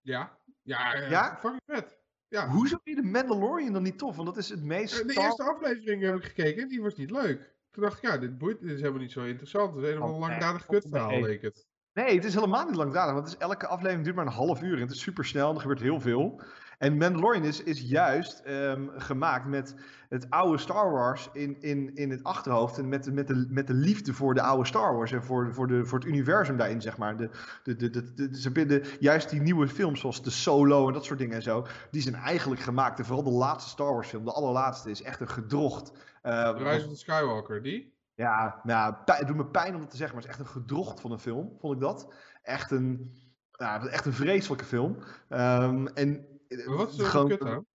Ja. 0.00 0.38
Ja, 0.62 0.96
uh, 0.96 1.10
ja? 1.10 1.38
fucking 1.40 1.62
vet. 1.66 1.98
Ja. 2.28 2.48
Hoezo 2.48 2.78
vind 2.82 2.96
je 2.96 3.02
de 3.02 3.08
Mandalorian 3.08 3.72
dan 3.72 3.82
niet 3.82 3.98
tof? 3.98 4.16
Want 4.16 4.28
dat 4.28 4.36
is 4.36 4.48
het 4.48 4.62
meest... 4.62 5.08
De 5.08 5.20
eerste 5.20 5.42
aflevering 5.42 6.02
heb 6.02 6.14
ik 6.14 6.24
gekeken 6.24 6.68
die 6.68 6.82
was 6.82 6.94
niet 6.94 7.10
leuk. 7.10 7.54
Toen 7.70 7.82
dacht 7.82 7.96
ik, 7.96 8.10
ja, 8.10 8.18
dit, 8.18 8.38
boeit, 8.38 8.60
dit 8.60 8.70
is 8.70 8.80
helemaal 8.80 9.00
niet 9.00 9.12
zo 9.12 9.24
interessant. 9.24 9.74
Het 9.74 9.84
is 9.84 9.94
een 9.94 10.02
oh, 10.02 10.18
langdradig 10.18 10.66
kutverhaal, 10.66 11.20
leek 11.20 11.42
het. 11.42 11.66
Nee, 11.92 12.14
het 12.14 12.24
is 12.24 12.34
helemaal 12.34 12.66
niet 12.66 12.76
langdradig. 12.76 13.12
Want 13.14 13.24
het 13.24 13.34
is, 13.34 13.46
elke 13.46 13.66
aflevering 13.66 14.04
duurt 14.04 14.16
maar 14.16 14.26
een 14.26 14.32
half 14.32 14.62
uur. 14.62 14.74
En 14.74 14.80
het 14.80 14.90
is 14.90 15.00
super 15.00 15.24
snel 15.24 15.48
en 15.48 15.54
er 15.54 15.60
gebeurt 15.60 15.80
heel 15.80 16.00
veel. 16.00 16.42
En 16.80 16.96
Mandalorian 16.96 17.44
is, 17.44 17.62
is 17.62 17.80
juist 17.80 18.42
um, 18.46 18.90
gemaakt 18.96 19.46
met 19.46 19.74
het 20.08 20.30
oude 20.30 20.58
Star 20.58 20.90
Wars 20.90 21.28
in, 21.32 21.62
in, 21.62 21.94
in 21.94 22.10
het 22.10 22.22
achterhoofd. 22.22 22.78
En 22.78 22.88
met, 22.88 23.12
met, 23.12 23.26
de, 23.26 23.46
met 23.48 23.66
de 23.66 23.74
liefde 23.74 24.14
voor 24.14 24.34
de 24.34 24.42
oude 24.42 24.66
Star 24.66 24.96
Wars. 24.96 25.12
En 25.12 25.22
voor, 25.22 25.54
voor, 25.54 25.66
de, 25.66 25.84
voor 25.84 25.98
het 25.98 26.08
universum 26.08 26.56
daarin, 26.56 26.80
zeg 26.80 26.96
maar. 26.96 27.16
De, 27.16 27.30
de, 27.62 27.76
de, 27.76 27.90
de, 27.90 28.30
de, 28.52 28.66
de, 28.66 28.96
juist 29.00 29.30
die 29.30 29.40
nieuwe 29.40 29.68
films, 29.68 30.00
zoals 30.00 30.22
de 30.22 30.30
Solo 30.30 30.86
en 30.86 30.92
dat 30.92 31.04
soort 31.04 31.18
dingen 31.18 31.36
en 31.36 31.42
zo. 31.42 31.66
Die 31.90 32.02
zijn 32.02 32.14
eigenlijk 32.14 32.60
gemaakt. 32.60 32.98
En 32.98 33.04
vooral 33.04 33.24
de 33.24 33.30
laatste 33.30 33.70
Star 33.70 33.92
Wars 33.92 34.08
film, 34.08 34.24
de 34.24 34.32
allerlaatste, 34.32 34.90
is 34.90 35.02
echt 35.02 35.20
een 35.20 35.28
gedrocht. 35.28 35.92
Uh, 36.22 36.50
Rise 36.56 36.88
of 36.88 36.96
Skywalker, 36.96 37.62
die? 37.62 37.94
Ja, 38.14 38.60
nou, 38.62 38.94
het 39.04 39.26
doet 39.26 39.36
me 39.36 39.46
pijn 39.46 39.74
om 39.74 39.80
het 39.80 39.90
te 39.90 39.96
zeggen, 39.96 40.16
maar 40.16 40.24
het 40.24 40.34
is 40.34 40.38
echt 40.38 40.48
een 40.48 40.60
gedrocht 40.60 41.00
van 41.00 41.12
een 41.12 41.18
film, 41.18 41.56
vond 41.58 41.74
ik 41.74 41.80
dat. 41.80 42.12
Echt 42.42 42.70
een, 42.70 43.16
ja, 43.50 43.86
echt 43.86 44.06
een 44.06 44.12
vreselijke 44.12 44.64
film. 44.64 44.96
Um, 45.28 45.86
en 45.86 46.26
wat 46.66 46.92
is 46.92 46.98
er 46.98 47.06
gewoon... 47.06 47.28
kut 47.28 47.42
aan? 47.42 47.66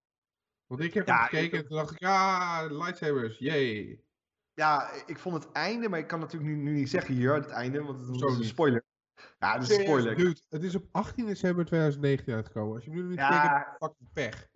Want 0.68 0.81
ik 0.81 0.93
heb 0.93 1.07
ja, 1.07 1.18
hem 1.18 1.26
gekeken 1.26 1.57
en 1.57 1.68
toen 1.68 1.77
dacht 1.77 1.91
ik, 1.91 2.03
ah, 2.03 2.65
lightsabers, 2.69 3.38
yay. 3.38 4.03
Ja, 4.53 4.91
ik 5.06 5.19
vond 5.19 5.43
het 5.43 5.52
einde, 5.52 5.89
maar 5.89 5.99
ik 5.99 6.07
kan 6.07 6.19
natuurlijk 6.19 6.52
nu, 6.52 6.61
nu 6.61 6.72
niet 6.72 6.89
zeggen 6.89 7.14
hier, 7.14 7.34
het 7.34 7.49
einde, 7.49 7.84
want 7.84 7.99
het 7.99 8.15
is 8.15 8.38
een 8.38 8.43
spoiler. 8.43 8.84
Ja, 9.39 9.53
dat 9.53 9.69
is 9.69 9.77
een 9.77 9.84
spoiler. 9.84 10.15
Dude, 10.15 10.41
het 10.49 10.64
is 10.64 10.76
op 10.76 10.88
18 10.91 11.26
december 11.26 11.65
2019 11.65 12.34
uitgekomen. 12.34 12.76
Als 12.76 12.85
je 12.85 12.91
nu 12.91 13.03
niet 13.03 13.18
ja, 13.18 13.41
gekeken 13.41 13.76
fucking 13.80 14.10
pech. 14.14 14.47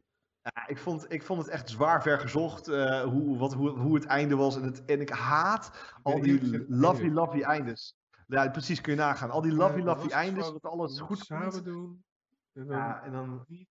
Ja, 0.41 0.67
ik 0.67 0.77
vond, 0.77 1.13
ik 1.13 1.23
vond 1.23 1.41
het 1.41 1.51
echt 1.51 1.69
zwaar 1.69 2.01
vergezocht 2.01 2.69
uh, 2.69 3.01
hoe, 3.01 3.37
wat, 3.37 3.53
hoe, 3.53 3.69
hoe 3.69 3.95
het 3.95 4.05
einde 4.05 4.35
was. 4.35 4.55
En, 4.55 4.63
het, 4.63 4.85
en 4.85 5.01
ik 5.01 5.09
haat 5.09 5.95
al 6.01 6.21
die 6.21 6.65
lovely, 6.67 7.09
lovely 7.09 7.41
eindes. 7.41 7.97
Ja, 8.27 8.49
precies, 8.49 8.81
kun 8.81 8.93
je 8.93 8.99
nagaan. 8.99 9.31
Al 9.31 9.41
die 9.41 9.53
lovely, 9.53 9.83
lovely 9.83 10.11
eindes, 10.11 10.51
dat 10.51 10.61
alles 10.61 10.99
goed 10.99 11.17
samen 11.17 11.63
doen. 11.63 12.03
En 12.53 12.67
dan 12.67 12.77
ja, 12.77 13.03
en 13.03 13.11
dan 13.11 13.43
niet 13.47 13.67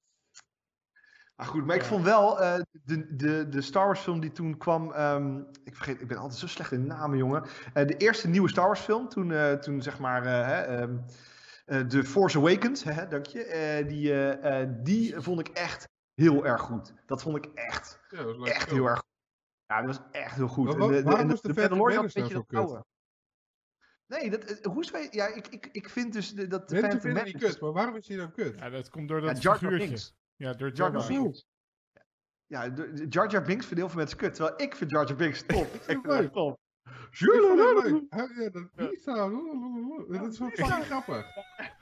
Ah, 1.39 1.47
goed, 1.47 1.67
maar 1.67 1.77
ik 1.77 1.85
vond 1.85 2.05
wel 2.05 2.41
uh, 2.41 2.61
de, 2.85 3.17
de, 3.17 3.49
de 3.49 3.61
Star 3.61 3.87
Wars 3.87 4.01
film 4.01 4.21
die 4.21 4.33
toen 4.33 4.57
kwam. 4.57 4.93
Um, 4.93 5.47
ik 5.65 5.75
vergeet, 5.75 6.01
ik 6.01 6.09
ben 6.09 6.17
altijd 6.17 6.39
zo 6.41 6.47
slecht 6.47 6.73
in 6.73 6.87
namen, 6.87 7.19
jongen. 7.19 7.43
Uh, 7.43 7.87
de 7.87 7.97
eerste 7.97 8.29
nieuwe 8.29 8.49
Star 8.49 8.67
Wars 8.67 8.81
film, 8.81 9.09
toen, 9.09 9.31
uh, 9.31 9.53
toen 9.53 9.83
zeg 9.83 9.99
maar. 9.99 10.71
Um, 10.81 11.05
The 11.89 12.05
Force 12.05 12.39
Awakens, 12.39 12.85
hè, 12.85 13.09
dank 13.09 13.27
je. 13.27 13.85
die, 13.89 14.83
die 14.83 15.21
vond 15.21 15.41
ik 15.41 15.49
echt 15.49 15.89
heel 16.15 16.47
erg 16.47 16.61
goed. 16.61 16.95
Dat 17.07 17.23
vond 17.23 17.37
ik 17.37 17.51
echt. 17.55 18.01
Ja, 18.09 18.23
dat 18.23 18.49
echt 18.49 18.71
heel 18.71 18.87
erg 18.87 18.99
goed. 18.99 19.09
Ja, 19.67 19.83
dat 19.83 19.97
was 19.97 20.07
echt 20.13 20.35
heel 20.35 20.49
goed. 20.49 20.65
Maar, 20.65 20.89
en 20.89 20.93
de, 20.93 21.03
waarom 21.03 21.29
de, 21.29 21.39
de, 21.43 21.53
de 21.53 21.61
Mandalorian 21.61 22.05
een 22.05 22.11
beetje 22.15 22.45
dat 22.49 22.87
Nee, 24.07 24.31
dat, 24.31 24.65
hoe 24.65 24.83
is 24.83 25.09
ja, 25.11 25.27
ik, 25.27 25.47
ik, 25.47 25.69
ik 25.73 25.89
vind 25.89 26.13
dus 26.13 26.35
dat 26.35 26.49
de 26.51 26.75
Mensen 26.75 26.79
Phantom 26.79 27.01
vinden 27.01 27.25
die 27.25 27.39
kut, 27.39 27.61
maar 27.61 27.73
waarom 27.73 27.97
is 27.97 28.09
hij 28.09 28.17
dan 28.17 28.33
kut? 28.33 28.59
Ja, 28.59 28.71
dat 28.71 28.91
komt 28.91 29.09
door 29.09 29.21
dat 29.21 29.43
ja, 29.43 29.57
figuurtje. 29.57 30.17
Ja, 30.39 30.53
door 30.53 30.73
Jar 30.73 30.93
Jar 30.93 31.07
Binks. 31.07 31.47
Ja, 32.47 32.73
Jar 33.09 33.31
Jar 33.31 33.43
Binks 33.43 33.67
vinden 33.67 33.85
heel 33.85 33.89
veel 33.89 33.99
mensen 33.99 34.19
kut. 34.19 34.35
Terwijl 34.35 34.61
ik 34.61 34.77
vind 34.77 34.91
Jar 34.91 35.07
Jar 35.07 35.17
Binks 35.17 35.43
top. 35.47 35.75
ik 35.75 35.83
vind 35.87 36.07
het 36.07 36.33
top. 36.33 36.59
Ja, 40.09 40.19
dat 40.19 40.33
is. 40.33 40.39
Dat 40.39 40.57
wel 40.57 40.83
grappig. 40.83 41.27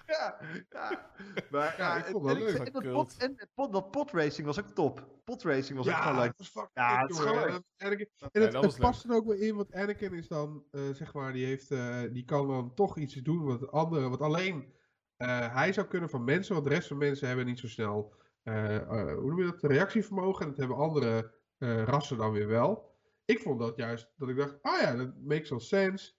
Ja, 0.06 0.38
ja. 0.68 1.10
Maar 1.50 1.74
ja, 1.78 1.96
ik 1.96 2.04
vond 2.04 2.28
het 2.28 2.38
leuk. 2.38 2.56
En, 2.56 2.72
dat, 2.72 2.92
pot, 2.92 3.16
en 3.16 3.48
pot, 3.54 3.72
dat 3.72 3.90
potracing 3.90 4.46
was 4.46 4.58
ook 4.58 4.68
top. 4.68 5.06
Potracing 5.24 5.78
was 5.78 5.88
ook 5.88 5.94
gewoon 5.94 6.18
leuk. 6.18 6.32
Ja, 6.74 7.00
het 7.00 7.10
is 7.10 7.18
gewoon 7.18 7.62
leuk. 7.78 8.10
En 8.32 8.42
het, 8.42 8.78
past 8.78 9.04
er 9.04 9.14
ook 9.14 9.26
wel 9.26 9.36
in, 9.36 9.56
want 9.56 9.72
Anakin 9.72 10.12
is 10.12 10.28
dan, 10.28 10.64
uh, 10.70 10.94
zeg 10.94 11.12
maar, 11.12 11.32
die, 11.32 11.46
heeft, 11.46 11.70
uh, 11.70 12.00
die 12.12 12.24
kan 12.24 12.48
dan 12.48 12.74
toch 12.74 12.98
iets 12.98 13.14
doen 13.14 13.44
wat 13.44 13.70
anderen, 13.70 14.10
wat 14.10 14.20
alleen 14.20 14.74
hij 15.16 15.72
zou 15.72 15.86
kunnen 15.86 16.10
van 16.10 16.24
mensen, 16.24 16.54
want 16.54 16.66
de 16.66 16.74
rest 16.74 16.88
van 16.88 16.98
mensen 16.98 17.28
hebben 17.28 17.46
niet 17.46 17.58
zo 17.58 17.68
snel 17.68 18.14
hoe 18.46 19.26
noem 19.26 19.38
je 19.38 19.44
dat, 19.44 19.62
reactievermogen. 19.62 20.42
En 20.42 20.48
dat 20.48 20.58
hebben 20.58 20.76
andere 20.76 21.34
uh, 21.58 21.82
rassen 21.82 22.16
dan 22.16 22.32
weer 22.32 22.46
wel. 22.46 22.94
Ik 23.24 23.40
vond 23.40 23.60
dat 23.60 23.76
juist, 23.76 24.12
dat 24.16 24.28
ik 24.28 24.36
dacht, 24.36 24.58
ah 24.62 24.80
ja, 24.80 24.96
dat 24.96 25.12
makes 25.22 25.48
some 25.48 25.60
sense. 25.60 26.12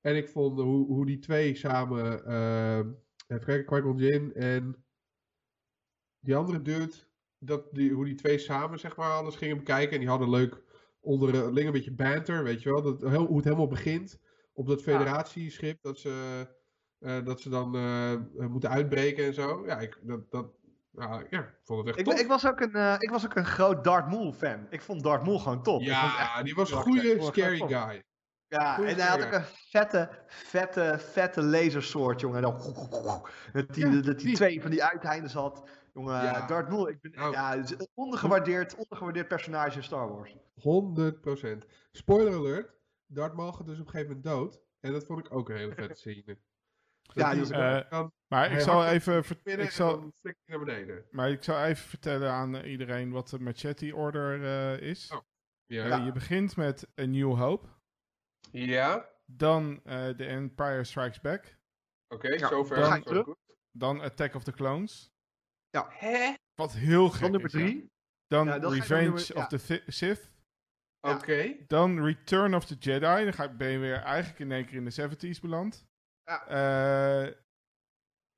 En 0.00 0.16
ik 0.16 0.28
vond 0.28 0.60
hoe, 0.60 0.86
hoe 0.86 1.06
die 1.06 1.18
twee 1.18 1.54
samen, 1.54 2.22
uh, 2.28 2.78
even 3.26 3.46
kijken, 3.46 3.64
Qui-Gon 3.64 3.96
Jinn 3.96 4.34
en 4.34 4.84
die 6.20 6.36
andere 6.36 6.62
dude, 6.62 6.94
dat 7.38 7.68
die, 7.72 7.92
hoe 7.92 8.04
die 8.04 8.14
twee 8.14 8.38
samen, 8.38 8.78
zeg 8.78 8.96
maar, 8.96 9.12
alles 9.12 9.36
gingen 9.36 9.56
bekijken. 9.56 9.92
En 9.92 10.00
die 10.00 10.08
hadden 10.08 10.30
leuk 10.30 10.62
onderling 11.00 11.66
een 11.66 11.72
beetje 11.72 11.94
banter, 11.94 12.44
weet 12.44 12.62
je 12.62 12.70
wel. 12.70 12.82
Dat, 12.82 13.02
hoe 13.02 13.36
het 13.36 13.44
helemaal 13.44 13.66
begint 13.66 14.18
op 14.52 14.66
dat 14.66 14.82
federatieschip, 14.82 15.82
dat 15.82 15.98
ze... 15.98 16.46
Uh, 16.98 17.24
dat 17.24 17.40
ze 17.40 17.48
dan 17.48 17.76
uh, 17.76 18.14
moeten 18.48 18.70
uitbreken 18.70 19.24
en 19.24 19.34
zo. 19.34 19.66
Ja, 19.66 19.78
ik, 19.78 20.00
dat, 20.02 20.30
dat, 20.30 20.57
nou, 20.98 21.26
ja, 21.30 21.40
ik 21.40 21.60
vond 21.64 21.86
het 21.86 21.96
echt 21.96 22.08
ik, 22.08 22.18
ik, 22.18 22.26
was 22.26 22.46
ook 22.46 22.60
een, 22.60 22.76
uh, 22.76 22.94
ik 22.98 23.10
was 23.10 23.24
ook 23.24 23.34
een 23.34 23.46
groot 23.46 23.84
Darth 23.84 24.10
Maul 24.10 24.32
fan. 24.32 24.66
Ik 24.70 24.82
vond 24.82 25.02
Darth 25.02 25.24
Maul 25.24 25.38
gewoon 25.38 25.62
top. 25.62 25.82
Ja, 25.82 26.42
die 26.42 26.54
was 26.54 26.70
een 26.70 26.82
goede 26.82 27.22
scary 27.22 27.58
guy. 27.58 28.02
Ja, 28.48 28.78
en 28.82 28.96
hij 28.96 29.06
had 29.06 29.24
ook 29.24 29.32
een 29.32 29.44
vette, 29.44 30.08
vette, 30.26 30.96
vette 30.98 31.42
lasersoort, 31.42 32.20
jongen. 32.20 32.42
Dat 32.42 33.74
die, 33.74 33.90
ja, 33.90 34.12
die, 34.12 34.34
twee 34.34 34.62
van 34.62 34.70
die 34.70 34.84
uiteindes 34.84 35.32
had. 35.32 35.68
Jongen, 35.94 36.22
ja. 36.22 36.46
Darth 36.46 36.68
Maul, 36.68 36.88
ik 36.88 37.00
ben, 37.00 37.12
nou, 37.14 37.32
ja, 37.32 37.56
een 37.56 37.88
ondergewaardeerd, 37.94 38.74
ondergewaardeerd 38.74 39.28
personage 39.28 39.76
in 39.76 39.84
Star 39.84 40.08
Wars. 40.08 40.36
100%. 40.36 41.68
Spoiler 41.92 42.34
alert, 42.34 42.70
Darth 43.06 43.34
Maul 43.34 43.52
gaat 43.52 43.66
dus 43.66 43.80
op 43.80 43.86
een 43.86 43.90
gegeven 43.90 44.16
moment 44.16 44.24
dood. 44.24 44.60
En 44.80 44.92
dat 44.92 45.04
vond 45.04 45.18
ik 45.18 45.34
ook 45.34 45.48
een 45.48 45.56
hele 45.56 45.74
vette 45.74 45.94
scene. 45.94 46.38
Ja, 47.14 47.34
die, 47.34 47.52
uh, 47.52 48.06
maar 48.28 48.52
ik 48.52 48.60
zal 48.60 48.86
even. 48.86 49.24
Ik 49.44 49.70
zal, 49.70 50.12
naar 50.46 50.58
beneden. 50.58 51.04
Maar 51.10 51.30
ik 51.30 51.42
zal 51.42 51.64
even 51.64 51.88
vertellen 51.88 52.30
aan 52.30 52.54
iedereen 52.56 53.10
wat 53.10 53.28
de 53.28 53.38
Machete 53.38 53.94
Order 53.94 54.38
uh, 54.40 54.88
is. 54.88 55.10
Oh, 55.10 55.20
ja. 55.66 55.98
Uh, 55.98 56.04
je 56.04 56.12
begint 56.12 56.56
met 56.56 56.88
A 57.00 57.04
New 57.04 57.36
Hope. 57.36 57.68
Ja. 58.50 59.08
Dan 59.24 59.80
The 59.84 60.26
Empire 60.26 60.84
Strikes 60.84 61.20
Back. 61.20 61.58
Oké, 62.08 62.26
okay, 62.26 62.38
ja, 62.38 62.48
zover. 62.48 62.76
Dan, 62.76 63.24
goed. 63.24 63.36
dan 63.70 64.00
Attack 64.00 64.34
of 64.34 64.42
the 64.42 64.52
Clones. 64.52 65.12
Ja. 65.70 65.86
Hè? 65.90 66.34
Wat 66.54 66.72
heel 66.72 67.08
gek 67.08 67.20
Dan 67.20 67.30
nummer 67.30 67.50
drie. 67.50 67.90
Dan 68.26 68.46
ja, 68.46 68.56
Revenge 68.56 69.02
nummer, 69.02 69.36
of 69.36 69.46
the 69.46 69.82
Sith. 69.86 70.30
Oké. 71.00 71.14
Okay. 71.14 71.64
Dan 71.66 72.04
Return 72.04 72.54
of 72.54 72.64
the 72.64 72.74
Jedi. 72.74 73.24
Dan 73.24 73.32
ga, 73.32 73.48
ben 73.48 73.68
je 73.68 73.78
weer 73.78 73.96
eigenlijk 73.96 74.38
in 74.38 74.52
één 74.52 74.66
keer 74.66 74.76
in 74.76 74.84
de 74.84 75.36
70s 75.36 75.40
beland. 75.40 75.86
Ja. 76.24 76.46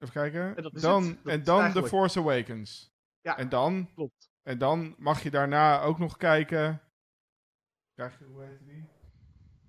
Even 0.01 0.14
kijken. 0.14 0.56
En 0.56 0.70
dan, 0.81 1.18
en 1.24 1.44
dan 1.44 1.72
The 1.72 1.82
Force 1.82 2.18
Awakens. 2.18 2.93
Ja, 3.20 3.39
en 3.39 3.48
dan, 3.48 3.90
klopt. 3.94 4.31
En 4.43 4.59
dan 4.59 4.94
mag 4.98 5.22
je 5.22 5.31
daarna 5.31 5.81
ook 5.81 5.98
nog 5.98 6.16
kijken. 6.16 6.82
Krijg 7.94 8.18
je, 8.18 8.24
hoe 8.24 8.44
heet 8.44 8.64
die? 8.64 8.89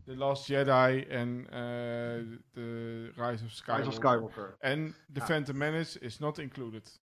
The 0.06 0.16
Last 0.16 0.48
Jedi 0.48 1.04
en 1.04 1.46
The 2.52 3.12
Rise 3.16 3.46
of 3.46 3.52
Skywalker. 3.52 3.86
Rise 3.86 3.88
of 3.88 3.94
Skywalker. 3.94 4.56
En 4.60 4.92
The 4.92 5.20
ja. 5.20 5.26
Phantom 5.26 5.58
Menace 5.58 6.00
is 6.00 6.20
not 6.20 6.38
included. 6.38 7.02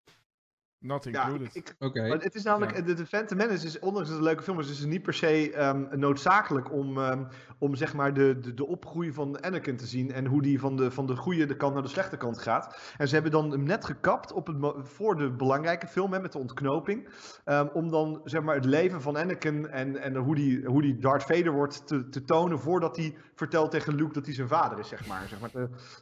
Not 0.78 1.06
included. 1.06 1.54
Ja, 1.54 1.86
Oké. 1.86 2.02
Het 2.02 2.34
is 2.34 2.42
namelijk, 2.42 2.86
de, 2.86 2.94
de 2.94 3.06
Phantom 3.06 3.36
Menace 3.36 3.66
is, 3.66 3.78
ondanks 3.78 4.08
dat 4.08 4.08
het 4.08 4.18
een 4.18 4.24
leuke 4.24 4.42
film 4.42 4.60
is, 4.60 4.70
is 4.70 4.78
het 4.78 4.88
niet 4.88 5.02
per 5.02 5.14
se 5.14 5.64
um, 5.64 5.88
noodzakelijk 5.98 6.72
om, 6.72 6.98
um, 6.98 7.26
om 7.58 7.74
zeg 7.74 7.94
maar 7.94 8.14
de, 8.14 8.38
de, 8.38 8.54
de 8.54 8.66
opgroei 8.66 9.12
van 9.12 9.40
Anakin 9.40 9.76
te 9.76 9.86
zien 9.86 10.12
en 10.12 10.26
hoe 10.26 10.42
die 10.42 10.60
van 10.60 10.76
de, 10.76 10.90
van 10.90 11.06
de 11.06 11.16
goede 11.16 11.56
kant 11.56 11.74
naar 11.74 11.82
de 11.82 11.88
slechte 11.88 12.16
kant 12.16 12.38
gaat. 12.38 12.94
En 12.96 13.08
ze 13.08 13.14
hebben 13.14 13.32
dan 13.32 13.50
hem 13.50 13.62
net 13.62 13.84
gekapt 13.84 14.32
op 14.32 14.46
het, 14.46 14.56
voor 14.82 15.16
de 15.16 15.30
belangrijke 15.30 15.86
film 15.86 16.12
hè, 16.12 16.20
met 16.20 16.32
de 16.32 16.38
ontknoping, 16.38 17.08
um, 17.44 17.68
om 17.68 17.90
dan 17.90 18.20
zeg 18.24 18.42
maar 18.42 18.54
het 18.54 18.64
leven 18.64 19.02
van 19.02 19.16
Anakin 19.16 19.68
en, 19.68 19.96
en 19.96 20.16
hoe, 20.16 20.34
die, 20.34 20.64
hoe 20.64 20.82
die 20.82 20.98
Darth 20.98 21.22
Vader 21.22 21.52
wordt 21.52 21.86
te, 21.86 22.08
te 22.08 22.24
tonen 22.24 22.58
voordat 22.58 22.96
hij 22.96 23.16
vertelt 23.34 23.70
tegen 23.70 23.94
Luke 23.94 24.12
dat 24.12 24.24
hij 24.24 24.34
zijn 24.34 24.48
vader 24.48 24.78
is, 24.78 24.88
zeg 24.88 25.06
maar. 25.06 25.28
Zeg 25.28 25.40
maar 25.40 25.50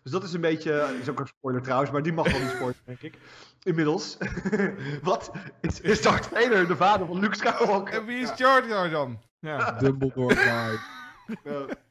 dus 0.03 0.13
dat 0.13 0.25
is 0.25 0.33
een 0.33 0.41
beetje, 0.41 0.97
is 1.01 1.09
ook 1.09 1.21
een 1.21 1.27
spoiler 1.27 1.63
trouwens, 1.63 1.91
maar 1.91 2.03
die 2.03 2.13
mag 2.13 2.33
wel 2.33 2.41
niet 2.41 2.51
spoilen, 2.51 2.81
denk 2.85 3.01
ik 3.01 3.19
inmiddels. 3.65 4.17
Wat? 5.03 5.31
Is, 5.61 5.81
is 5.81 6.03
Darth 6.03 6.27
Vader 6.27 6.67
de 6.67 6.77
vader 6.77 7.07
van 7.07 7.19
Luke 7.19 7.37
Skywalker? 7.37 7.95
En 7.95 8.05
wie 8.07 8.19
is 8.19 8.33
Jar 8.37 8.69
Jar 8.69 8.91
dan? 8.91 9.21
Ja. 9.39 9.73
Dumbledore 9.81 10.35
vibe. 10.35 11.77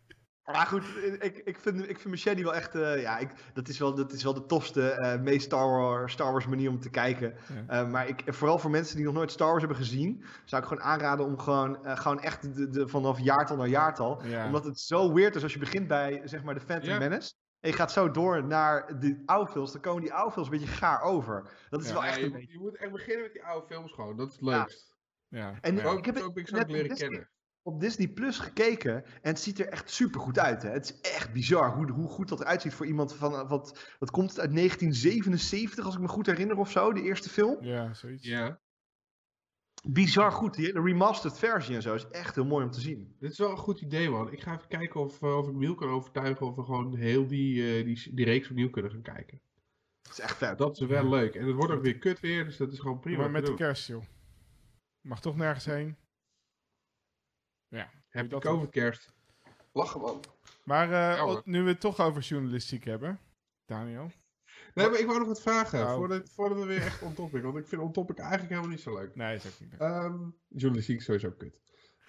Maar 0.52 0.66
goed, 0.66 0.84
ik, 1.20 1.42
ik, 1.46 1.60
vind, 1.60 1.90
ik 1.90 2.00
vind 2.00 2.06
Machete 2.06 2.44
wel 2.44 2.56
echt. 2.56 2.76
Uh, 2.76 3.02
ja, 3.02 3.18
ik, 3.18 3.30
dat, 3.54 3.68
is 3.68 3.80
wel, 3.80 3.96
dat 3.96 4.12
is 4.12 4.24
wel 4.24 4.34
de 4.34 4.46
tofste, 4.46 4.98
uh, 5.00 5.22
meest 5.22 5.46
Star 5.46 5.70
Wars, 5.70 6.14
Star 6.14 6.32
Wars 6.32 6.48
manier 6.48 6.70
om 6.70 6.80
te 6.80 6.90
kijken. 6.90 7.34
Uh, 7.70 7.90
maar 7.90 8.08
ik, 8.08 8.24
vooral 8.26 8.60
voor 8.60 8.70
mensen 8.70 8.96
die 8.96 9.06
nog 9.06 9.14
nooit 9.14 9.32
Star 9.32 9.48
Wars 9.48 9.60
hebben 9.60 9.78
gezien, 9.78 10.24
zou 10.46 10.62
ik 10.62 10.68
gewoon 10.68 10.84
aanraden 10.84 11.26
om 11.26 11.40
gewoon, 11.40 11.78
gewoon 11.84 12.20
echt 12.20 12.56
de, 12.56 12.70
de, 12.70 12.88
vanaf 12.88 13.20
jaartal 13.20 13.58
naar 13.58 13.68
jaartal. 13.68 14.22
Ja. 14.26 14.46
Omdat 14.46 14.64
het 14.64 14.80
zo 14.80 15.14
weird 15.14 15.36
is 15.36 15.44
als 15.44 15.54
je 15.54 15.60
begint 15.60 15.88
bij 15.88 16.22
zeg 16.24 16.44
maar 16.44 16.54
de 16.54 16.62
Phantom 16.62 16.90
ja. 16.90 17.00
Menace. 17.00 17.34
En 17.64 17.70
je 17.70 17.76
gaat 17.76 17.92
zo 17.92 18.12
door 18.12 18.44
naar 18.44 19.00
de 19.00 19.24
oude 19.26 19.52
films. 19.52 19.72
Dan 19.72 19.82
komen 19.82 20.02
die 20.02 20.14
oude 20.14 20.32
films 20.32 20.50
een 20.50 20.58
beetje 20.58 20.74
gaar 20.74 21.02
over. 21.02 21.50
Dat 21.70 21.84
is 21.84 21.92
wel 21.92 22.04
echt 22.04 22.18
je, 22.18 22.26
een 22.26 22.32
beetje... 22.32 22.52
je 22.52 22.60
moet 22.60 22.76
echt 22.76 22.92
beginnen 22.92 23.24
met 23.24 23.34
die 23.34 23.44
oude 23.44 23.68
films 23.68 23.92
gewoon. 23.92 24.18
Dat 24.18 24.28
is 24.28 24.34
het 24.34 24.44
leukst. 24.44 24.96
Ja. 25.28 25.58
En 25.62 25.78
ik 25.98 26.06
heb 26.06 26.16
het 26.16 26.70
leren 26.70 26.98
kennen. 26.98 27.30
op 27.62 27.80
Disney 27.80 28.08
Plus 28.08 28.40
gekeken. 28.40 29.06
En 29.06 29.06
het 29.22 29.40
ziet 29.40 29.60
er 29.60 29.68
echt 29.68 29.90
super 29.90 30.20
goed 30.20 30.40
uit. 30.40 30.62
Hè? 30.62 30.70
Het 30.70 30.84
is 30.84 31.12
echt 31.12 31.34
bizar 31.34 31.76
hoe, 31.76 31.92
hoe 31.92 32.10
goed 32.10 32.30
dat 32.30 32.40
eruit 32.40 32.62
ziet 32.62 32.74
voor 32.74 32.86
iemand 32.86 33.14
van. 33.14 33.48
Wat, 33.48 33.96
wat 34.00 34.12
komt 34.12 34.30
het 34.30 34.40
uit 34.40 34.56
1977, 34.56 35.86
als 35.86 35.96
ik 35.96 36.02
me 36.02 36.08
goed 36.08 36.26
herinner 36.26 36.58
of 36.58 36.72
zo? 36.72 36.94
De 36.94 37.02
eerste 37.02 37.30
film. 37.30 37.58
Ja, 37.64 37.94
zoiets. 37.94 38.26
Ja 38.26 38.62
bizar 39.88 40.32
goed. 40.32 40.54
Die 40.54 40.66
hele 40.66 40.82
remastered 40.82 41.38
versie 41.38 41.76
en 41.76 41.82
zo 41.82 41.94
is 41.94 42.08
echt 42.08 42.36
heel 42.36 42.46
mooi 42.46 42.66
om 42.66 42.72
te 42.72 42.82
zien. 42.82 43.16
Dit 43.20 43.32
is 43.32 43.38
wel 43.38 43.52
een 43.52 43.58
goed 43.58 43.82
idee, 43.82 44.10
man. 44.10 44.32
Ik 44.32 44.42
ga 44.42 44.54
even 44.56 44.68
kijken 44.68 45.00
of, 45.00 45.22
uh, 45.22 45.38
of 45.38 45.48
ik 45.48 45.54
Miel 45.54 45.76
kan 45.76 45.90
overtuigen 45.90 46.46
of 46.46 46.56
we 46.56 46.64
gewoon 46.64 46.96
heel 46.96 47.28
die, 47.28 47.80
uh, 47.80 47.86
die, 47.86 48.16
die 48.16 48.26
reeks 48.26 48.50
opnieuw 48.50 48.70
kunnen 48.70 48.92
gaan 48.92 49.02
kijken. 49.02 49.42
Dat 50.02 50.12
is 50.12 50.20
echt 50.20 50.38
vet. 50.38 50.58
Dat 50.58 50.80
is 50.80 50.88
wel 50.88 51.10
leuk. 51.10 51.36
En 51.36 51.48
het 51.48 51.56
wordt 51.56 51.74
ook 51.74 51.82
weer 51.82 51.98
kut 51.98 52.20
weer, 52.20 52.46
dus 52.46 52.58
dat 52.58 52.72
is 52.72 52.80
gewoon 52.80 53.00
prima. 53.00 53.18
Maar 53.18 53.32
met 53.32 53.46
de 53.46 53.54
kerst, 53.54 53.88
joh. 53.88 54.04
Mag 55.02 55.22
toch 55.22 55.36
nergens 55.36 55.66
heen. 55.66 55.96
Ja. 57.68 57.92
Heb 58.10 58.32
je 58.32 58.50
over 58.50 58.70
kerst? 58.70 59.14
Lachen, 59.72 60.02
man. 60.02 60.20
Maar 60.64 60.90
uh, 60.90 61.38
nu 61.44 61.62
we 61.62 61.70
het 61.70 61.80
toch 61.80 62.00
over 62.00 62.22
journalistiek 62.22 62.84
hebben, 62.84 63.20
Daniel. 63.66 64.12
Nee, 64.74 64.90
maar 64.90 65.00
ik 65.00 65.06
wou 65.06 65.20
nog 65.20 65.28
wat 65.28 65.42
vragen. 65.42 65.80
Nou. 65.80 65.98
Voordat, 65.98 66.30
voordat 66.30 66.58
we 66.58 66.66
weer 66.66 66.82
echt 66.82 67.02
on 67.02 67.14
topic. 67.14 67.44
Want 67.44 67.58
ik 67.58 67.68
vind 67.68 67.82
on 67.82 67.92
topic 67.92 68.18
eigenlijk 68.18 68.50
helemaal 68.50 68.72
niet 68.72 68.82
zo 68.82 68.94
leuk. 68.94 69.16
Nee, 69.16 69.36
is 69.36 69.46
ook 69.46 69.60
niet 69.60 69.76
leuk. 69.80 70.04
Um, 70.04 70.36
journalistiek 70.48 71.02
sowieso 71.02 71.32
kut. 71.32 71.60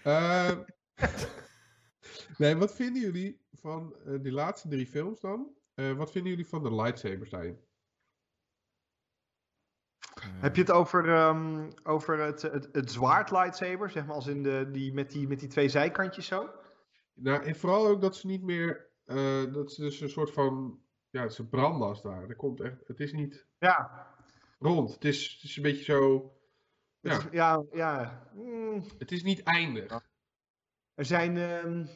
Uh, 0.05 0.51
nee, 2.39 2.57
wat 2.57 2.74
vinden 2.74 3.03
jullie 3.03 3.41
van 3.53 3.97
uh, 4.07 4.23
die 4.23 4.32
laatste 4.32 4.69
drie 4.69 4.86
films 4.86 5.20
dan? 5.20 5.49
Uh, 5.74 5.93
wat 5.93 6.11
vinden 6.11 6.31
jullie 6.31 6.49
van 6.49 6.62
de 6.62 6.74
lightsabers 6.74 7.31
daarin? 7.31 7.59
Heb 10.20 10.55
je 10.57 10.61
het 10.61 10.70
over, 10.70 11.09
um, 11.09 11.69
over 11.82 12.19
het, 12.19 12.43
het, 12.43 12.69
het, 12.73 12.91
zwaard 12.91 13.31
lightsaber, 13.31 13.91
zeg 13.91 14.07
maar, 14.07 14.15
als 14.15 14.27
in 14.27 14.43
de, 14.43 14.69
die, 14.73 14.93
met, 14.93 15.11
die, 15.11 15.28
met 15.28 15.41
die 15.41 15.49
twee 15.49 15.69
zijkantjes 15.69 16.27
zo? 16.27 16.51
Nou, 17.15 17.45
en 17.45 17.57
vooral 17.57 17.86
ook 17.86 18.01
dat 18.01 18.16
ze 18.16 18.27
niet 18.27 18.43
meer, 18.43 18.91
uh, 19.07 19.53
dat 19.53 19.73
ze 19.73 19.81
dus 19.81 20.01
een 20.01 20.09
soort 20.09 20.31
van 20.31 20.82
ja, 21.15 21.23
het 21.23 21.31
is 21.31 21.39
een 21.39 21.49
brandlas 21.49 22.03
daar. 22.03 22.28
Er 22.28 22.36
komt 22.36 22.61
echt, 22.61 22.86
het 22.86 23.01
is 23.01 23.12
niet 23.12 23.47
ja. 23.59 24.07
rond. 24.59 24.95
Het 24.95 25.05
is, 25.05 25.32
het 25.32 25.43
is 25.43 25.57
een 25.57 25.62
beetje 25.62 25.85
zo. 25.85 26.32
Ja, 27.01 27.16
is, 27.16 27.27
ja. 27.31 27.65
ja. 27.73 28.28
Mm. 28.32 28.85
Het 28.99 29.12
is 29.12 29.23
niet 29.23 29.43
eindig. 29.43 30.01
Er 30.95 31.05
zijn, 31.05 31.36
uh, 31.36 31.86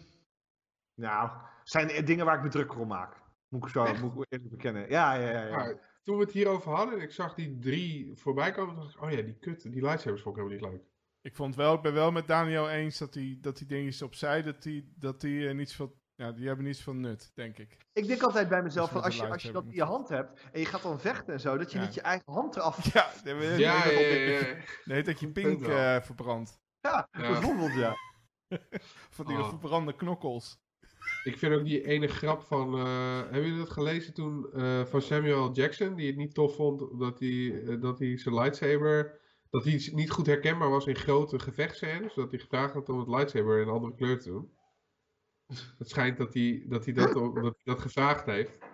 nou, 0.94 1.30
zijn 1.62 2.04
dingen 2.04 2.24
waar 2.24 2.36
ik 2.36 2.42
me 2.42 2.48
druk 2.48 2.78
om 2.78 2.88
maak. 2.88 3.16
Moet 3.48 3.64
ik 3.64 3.68
zo 3.68 3.94
moet 4.00 4.24
ik 4.24 4.32
eerlijk 4.32 4.50
bekennen. 4.50 4.88
Ja, 4.88 5.14
ja, 5.14 5.30
ja, 5.30 5.44
ja. 5.46 5.78
toen 6.02 6.16
we 6.16 6.24
het 6.24 6.32
hierover 6.32 6.72
hadden 6.72 6.94
en 6.94 7.00
ik 7.02 7.12
zag 7.12 7.34
die 7.34 7.58
drie 7.58 8.16
voorbij 8.16 8.52
komen, 8.52 8.74
dacht 8.74 8.94
ik, 8.94 9.02
oh 9.02 9.10
ja, 9.10 9.22
die 9.22 9.38
kut, 9.38 9.62
die 9.62 9.82
lightsabers 9.82 10.22
vond 10.22 10.36
ik 10.36 10.42
helemaal 10.42 10.68
niet 10.70 10.78
leuk. 10.78 10.88
Ik 11.20 11.36
vond 11.36 11.56
wel, 11.56 11.74
ik 11.74 11.82
ben 11.82 11.92
wel 11.92 12.12
met 12.12 12.26
Daniel 12.26 12.70
eens 12.70 12.98
dat 12.98 13.12
die, 13.12 13.40
dat 13.40 13.58
die 13.58 13.66
dingetjes 13.66 14.02
opzij, 14.02 14.42
dat 14.42 14.62
die, 14.62 14.92
dat 14.96 15.20
die 15.20 15.40
uh, 15.40 15.54
niet 15.54 15.70
zoveel 15.70 15.97
ja, 16.18 16.32
die 16.32 16.46
hebben 16.46 16.64
niets 16.64 16.82
van 16.82 17.00
nut, 17.00 17.30
denk 17.34 17.58
ik. 17.58 17.76
Ik 17.92 18.06
denk 18.06 18.22
altijd 18.22 18.48
bij 18.48 18.62
mezelf, 18.62 18.90
van 18.90 19.02
als, 19.02 19.16
je, 19.16 19.28
als 19.28 19.42
je 19.42 19.52
dat 19.52 19.64
in 19.64 19.74
je 19.74 19.82
hand 19.82 20.08
hebt 20.08 20.40
en 20.52 20.60
je 20.60 20.66
gaat 20.66 20.82
dan 20.82 21.00
vechten 21.00 21.32
en 21.32 21.40
zo, 21.40 21.56
dat 21.56 21.72
je 21.72 21.78
niet 21.78 21.94
je 21.94 22.00
eigen 22.00 22.32
hand 22.32 22.56
eraf... 22.56 22.84
Ja, 22.94 23.12
nee, 23.24 23.58
ja, 23.58 23.86
ja, 23.86 24.00
ja, 24.00 24.56
Nee, 24.84 25.02
dat 25.02 25.20
je 25.20 25.28
pink 25.28 25.60
uh, 25.60 26.00
verbrandt. 26.00 26.60
Ja, 26.80 27.08
bijvoorbeeld, 27.10 27.74
ja. 27.74 27.94
van 29.16 29.26
die 29.26 29.36
oh. 29.36 29.48
verbrande 29.48 29.94
knokkels. 29.94 30.58
Ik 31.24 31.38
vind 31.38 31.54
ook 31.54 31.64
die 31.64 31.86
ene 31.86 32.06
grap 32.06 32.42
van. 32.42 32.78
Uh, 32.78 33.18
hebben 33.18 33.42
jullie 33.42 33.58
dat 33.58 33.70
gelezen 33.70 34.14
toen? 34.14 34.46
Uh, 34.54 34.84
van 34.84 35.02
Samuel 35.02 35.52
Jackson, 35.52 35.94
die 35.94 36.06
het 36.06 36.16
niet 36.16 36.34
tof 36.34 36.54
vond 36.54 36.98
dat 36.98 37.18
hij, 37.18 37.28
uh, 37.28 37.80
dat 37.80 37.98
hij 37.98 38.18
zijn 38.18 38.34
lightsaber. 38.34 39.20
Dat 39.50 39.64
hij 39.64 39.90
niet 39.92 40.10
goed 40.10 40.26
herkenbaar 40.26 40.70
was 40.70 40.86
in 40.86 40.96
grote 40.96 41.38
gevechtscènes. 41.38 42.14
Dat 42.14 42.30
hij 42.30 42.40
gevraagd 42.40 42.74
had 42.74 42.88
om 42.88 42.98
het 42.98 43.08
lightsaber 43.08 43.60
in 43.60 43.68
een 43.68 43.74
andere 43.74 43.94
kleur 43.94 44.20
te 44.20 44.28
doen. 44.28 44.56
Het 45.78 45.88
schijnt 45.88 46.16
dat 46.16 46.34
hij 46.34 46.64
dat, 46.66 46.84
hij 46.84 46.94
dat, 46.94 47.12
dat, 47.12 47.34
hij 47.34 47.52
dat 47.64 47.80
gevraagd 47.80 48.26
heeft. 48.26 48.58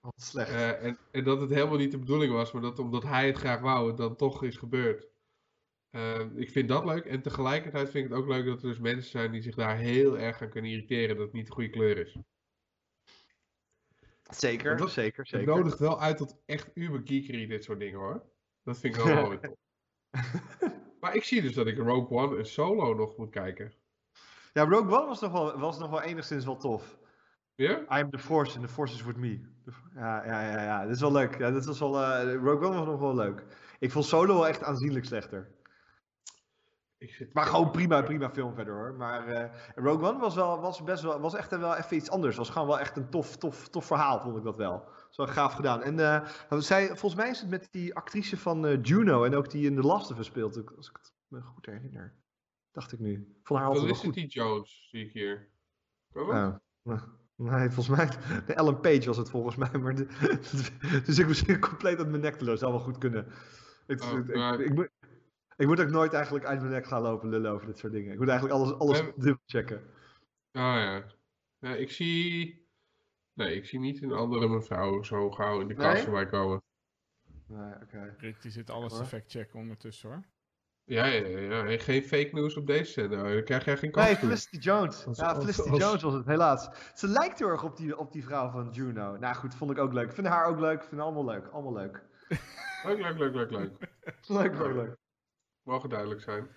Wat 0.00 0.22
slecht. 0.22 0.50
Uh, 0.50 0.84
en, 0.84 0.98
en 1.10 1.24
dat 1.24 1.40
het 1.40 1.50
helemaal 1.50 1.76
niet 1.76 1.90
de 1.90 1.98
bedoeling 1.98 2.32
was, 2.32 2.52
maar 2.52 2.62
dat 2.62 2.78
omdat 2.78 3.02
hij 3.02 3.26
het 3.26 3.36
graag 3.36 3.60
wou, 3.60 3.88
het 3.88 3.96
dan 3.96 4.16
toch 4.16 4.42
is 4.42 4.56
gebeurd. 4.56 5.08
Uh, 5.90 6.20
ik 6.34 6.50
vind 6.50 6.68
dat 6.68 6.84
leuk. 6.84 7.04
En 7.04 7.22
tegelijkertijd 7.22 7.90
vind 7.90 8.04
ik 8.04 8.10
het 8.10 8.20
ook 8.20 8.28
leuk 8.28 8.44
dat 8.44 8.62
er 8.62 8.68
dus 8.68 8.78
mensen 8.78 9.10
zijn 9.10 9.30
die 9.30 9.42
zich 9.42 9.54
daar 9.54 9.76
heel 9.76 10.18
erg 10.18 10.42
aan 10.42 10.48
kunnen 10.48 10.70
irriteren 10.70 11.16
dat 11.16 11.24
het 11.24 11.34
niet 11.34 11.46
de 11.46 11.52
goede 11.52 11.70
kleur 11.70 11.98
is. 11.98 12.16
Zeker, 14.30 14.76
dat, 14.76 14.90
zeker, 14.90 15.26
zeker. 15.26 15.46
Het 15.46 15.56
nodigt 15.56 15.78
wel 15.78 16.00
uit 16.00 16.16
tot 16.16 16.42
echt 16.46 16.70
uber 16.74 17.00
geekery 17.04 17.46
dit 17.46 17.64
soort 17.64 17.78
dingen 17.78 17.98
hoor. 17.98 18.24
Dat 18.62 18.78
vind 18.78 18.96
ik 18.96 19.02
wel 19.02 19.14
mooi. 19.22 19.38
maar 21.00 21.14
ik 21.14 21.24
zie 21.24 21.42
dus 21.42 21.54
dat 21.54 21.66
ik 21.66 21.76
Rogue 21.76 22.18
One 22.18 22.36
en 22.36 22.46
Solo 22.46 22.94
nog 22.94 23.16
moet 23.16 23.30
kijken. 23.30 23.72
Ja, 24.52 24.64
Rogue 24.64 24.98
One 24.98 25.06
was 25.06 25.20
nog 25.20 25.32
wel, 25.32 25.58
was 25.58 25.78
nog 25.78 25.90
wel 25.90 26.02
enigszins 26.02 26.44
wel 26.44 26.56
tof. 26.56 26.98
Ja? 27.54 27.78
I 27.78 28.02
am 28.02 28.10
the 28.10 28.18
Force 28.18 28.58
and 28.58 28.66
the 28.66 28.72
Force 28.72 28.94
is 28.94 29.02
with 29.02 29.16
me. 29.16 29.40
Ja, 29.94 30.24
ja, 30.24 30.50
ja, 30.50 30.62
ja. 30.62 30.82
Dit 30.82 30.94
is 30.94 31.00
wel 31.00 31.12
leuk. 31.12 31.38
Ja, 31.38 31.50
dit 31.50 31.64
was 31.64 31.78
wel, 31.78 31.94
uh, 31.94 32.34
Rogue 32.34 32.66
One 32.66 32.76
was 32.76 32.86
nog 32.86 33.00
wel 33.00 33.14
leuk. 33.14 33.44
Ik 33.78 33.92
vond 33.92 34.04
Solo 34.04 34.34
wel 34.34 34.48
echt 34.48 34.62
aanzienlijk 34.62 35.04
slechter. 35.04 35.58
Ik 36.98 37.14
zit 37.14 37.34
maar 37.34 37.46
gewoon 37.46 37.70
prima, 37.70 38.02
prima 38.02 38.30
film 38.30 38.54
verder 38.54 38.74
hoor. 38.74 38.94
Maar 38.94 39.28
uh, 39.28 39.44
Rogue 39.74 40.08
One 40.08 40.18
was, 40.18 40.34
wel, 40.34 40.60
was, 40.60 40.84
best 40.84 41.02
wel, 41.02 41.20
was 41.20 41.34
echt 41.34 41.56
wel 41.56 41.76
even 41.76 41.96
iets 41.96 42.10
anders. 42.10 42.36
Was 42.36 42.50
gewoon 42.50 42.68
wel 42.68 42.80
echt 42.80 42.96
een 42.96 43.10
tof, 43.10 43.36
tof, 43.36 43.68
tof 43.68 43.84
verhaal, 43.84 44.20
vond 44.20 44.36
ik 44.36 44.44
dat 44.44 44.56
wel. 44.56 44.88
Zo 45.10 45.26
gaaf 45.26 45.52
gedaan. 45.52 45.82
En 45.82 45.98
uh, 45.98 46.28
zij, 46.58 46.86
volgens 46.86 47.14
mij 47.14 47.30
is 47.30 47.40
het 47.40 47.50
met 47.50 47.68
die 47.70 47.94
actrice 47.94 48.36
van 48.36 48.80
Juno 48.80 49.24
en 49.24 49.34
ook 49.34 49.50
die 49.50 49.66
in 49.66 49.74
The 49.74 49.86
Last 49.86 50.10
of 50.10 50.18
Us 50.18 50.26
speelt, 50.26 50.76
als 50.76 50.88
ik 50.88 50.96
het 51.02 51.12
me 51.28 51.40
goed 51.40 51.66
herinner. 51.66 52.14
Dacht 52.72 52.92
ik 52.92 52.98
nu. 52.98 53.36
Van 53.42 53.56
haar 53.56 53.76
Felicity 53.76 54.20
Jones 54.20 54.88
zie 54.90 55.04
ik 55.04 55.12
hier. 55.12 55.48
Oh, 56.12 56.56
nee, 57.36 57.70
volgens 57.70 57.96
mij. 57.96 58.06
De 58.46 58.54
Ellen 58.54 58.80
Page 58.80 59.06
was 59.06 59.16
het 59.16 59.30
volgens 59.30 59.56
mij. 59.56 59.70
Maar 59.80 59.94
de, 59.94 60.06
dus 61.06 61.18
ik 61.18 61.26
misschien 61.26 61.60
compleet 61.68 61.98
uit 61.98 62.08
mijn 62.08 62.22
nek 62.22 62.34
te 62.34 62.44
lopen. 62.44 62.58
Zou 62.58 62.72
wel 62.72 62.80
goed 62.80 62.98
kunnen. 62.98 63.26
Ik, 63.86 64.02
oh, 64.02 64.18
ik, 64.18 64.28
ik, 64.28 64.66
ik, 64.66 64.74
moet, 64.74 64.88
ik 65.56 65.66
moet 65.66 65.80
ook 65.80 65.90
nooit 65.90 66.12
eigenlijk 66.12 66.44
uit 66.44 66.60
mijn 66.60 66.72
nek 66.72 66.86
gaan 66.86 67.02
lopen 67.02 67.28
lullen 67.28 67.50
over 67.50 67.66
dit 67.66 67.78
soort 67.78 67.92
dingen. 67.92 68.12
Ik 68.12 68.18
moet 68.18 68.28
eigenlijk 68.28 68.58
alles, 68.58 68.78
alles 68.78 68.98
dubbel 68.98 69.42
checken. 69.46 69.76
Oh 70.52 70.62
ja. 70.62 71.04
ja. 71.58 71.74
Ik 71.74 71.90
zie. 71.90 72.58
Nee, 73.32 73.54
ik 73.54 73.66
zie 73.66 73.78
niet 73.78 74.02
een 74.02 74.12
andere 74.12 74.48
mevrouw 74.48 75.02
zo 75.02 75.30
gauw 75.30 75.60
in 75.60 75.68
de 75.68 75.74
kast 75.74 75.94
nee? 75.94 76.02
voorbij 76.02 76.26
komen. 76.26 76.62
Nee, 77.46 77.74
oké. 77.74 77.82
Okay. 77.82 78.14
Rick 78.18 78.42
die 78.42 78.50
zit 78.50 78.70
alles 78.70 78.96
te 78.96 79.04
fact-checken 79.04 79.58
ondertussen 79.58 80.08
hoor. 80.08 80.24
Ja, 80.90 81.06
ja, 81.06 81.38
ja. 81.38 81.66
En 81.66 81.80
geen 81.80 82.02
fake 82.02 82.28
news 82.32 82.56
op 82.56 82.66
deze 82.66 82.92
zender. 82.92 83.34
Dan 83.34 83.44
krijg 83.44 83.64
jij 83.64 83.76
geen 83.76 83.90
kans 83.90 84.06
Nee, 84.06 84.16
Felicity 84.16 84.56
Jones. 84.56 85.06
ja, 85.12 85.40
Felicity 85.40 85.76
Jones 85.76 86.02
was 86.02 86.14
het, 86.14 86.26
helaas. 86.26 86.68
Ze 86.94 87.08
lijkt 87.08 87.38
heel 87.38 87.48
erg 87.48 87.64
op 87.64 87.76
die, 87.76 87.98
op 87.98 88.12
die 88.12 88.24
vrouw 88.24 88.50
van 88.50 88.68
Juno. 88.72 89.16
Nou 89.16 89.34
goed, 89.34 89.54
vond 89.54 89.70
ik 89.70 89.78
ook 89.78 89.92
leuk. 89.92 90.08
Ik 90.08 90.14
vind 90.14 90.26
haar 90.26 90.46
ook 90.46 90.58
leuk. 90.58 90.82
Ik 90.82 90.88
vind 90.88 91.00
allemaal 91.00 91.24
leuk. 91.24 91.46
Allemaal 91.46 91.72
leuk. 91.72 92.02
leuk, 92.84 92.98
leuk, 92.98 93.18
leuk, 93.18 93.34
leuk, 93.34 93.50
leuk. 93.50 93.70
leuk, 94.26 94.58
leuk, 94.58 94.74
leuk. 94.74 94.96
Mogen 95.62 95.88
duidelijk 95.88 96.20
zijn. 96.20 96.48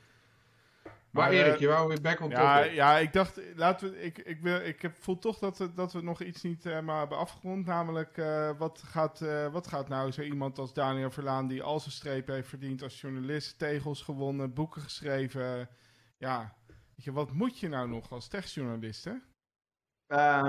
Maar, 1.14 1.32
Erik, 1.32 1.60
je 1.60 1.68
wou 1.68 1.88
weer 1.88 2.02
back 2.02 2.20
on 2.20 2.30
ja, 2.30 2.64
Ja, 2.64 2.98
ik 2.98 3.14
dacht, 3.14 3.40
laten 3.56 3.92
we, 3.92 4.02
ik, 4.02 4.18
ik, 4.18 4.42
wil, 4.42 4.62
ik 4.62 4.82
heb, 4.82 4.96
voel 5.00 5.20
toch 5.20 5.38
dat 5.40 5.58
we, 5.58 5.74
dat 5.74 5.94
we 5.94 6.02
nog 6.02 6.22
iets 6.22 6.42
niet 6.42 6.66
uh, 6.66 6.80
maar 6.80 7.00
hebben 7.00 7.18
afgerond. 7.18 7.66
Namelijk, 7.66 8.18
uh, 8.18 8.50
wat, 8.58 8.82
gaat, 8.86 9.22
uh, 9.22 9.48
wat 9.52 9.68
gaat 9.68 9.90
nou 9.90 10.12
zo 10.12 10.22
iemand 10.22 10.60
als 10.60 10.74
Daniel 10.74 11.12
Verlaan, 11.12 11.48
die 11.48 11.64
al 11.64 11.80
zijn 11.80 11.92
streep 11.92 12.28
heeft 12.28 12.48
verdiend 12.48 12.84
als 12.84 13.02
journalist, 13.02 13.60
tegels 13.60 14.02
gewonnen, 14.02 14.54
boeken 14.54 14.82
geschreven. 14.82 15.70
Ja, 16.18 16.56
weet 16.68 17.04
je, 17.04 17.12
wat 17.12 17.32
moet 17.32 17.60
je 17.60 17.68
nou 17.68 17.90
nog 17.90 18.12
als 18.12 18.28
techjournalist, 18.28 19.04
hè? 19.06 19.14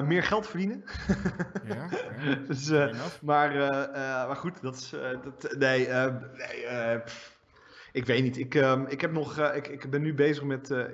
meer 0.03 0.23
geld 0.23 0.47
verdienen. 0.47 0.85
ja, 1.65 1.89
ja. 2.19 2.35
dus, 2.35 2.71
maar, 3.21 3.55
maar 4.27 4.37
goed, 4.37 4.63
dat 4.63 4.77
is. 4.77 4.91
dat, 4.91 5.57
nee, 5.59 5.89
nee 5.89 7.03
ik 7.95 8.07
weet 8.07 8.23
niet. 8.23 8.39
Ik, 8.39 8.55
um, 8.55 8.87
ik, 8.87 9.01
heb 9.01 9.13
nog, 9.13 9.39
uh, 9.39 9.57
ik, 9.57 9.69
ik 9.69 9.91
ben 9.91 10.03
nu 10.03 10.15
bezig 10.15 10.45
met 10.45 10.71
uh, 10.71 10.85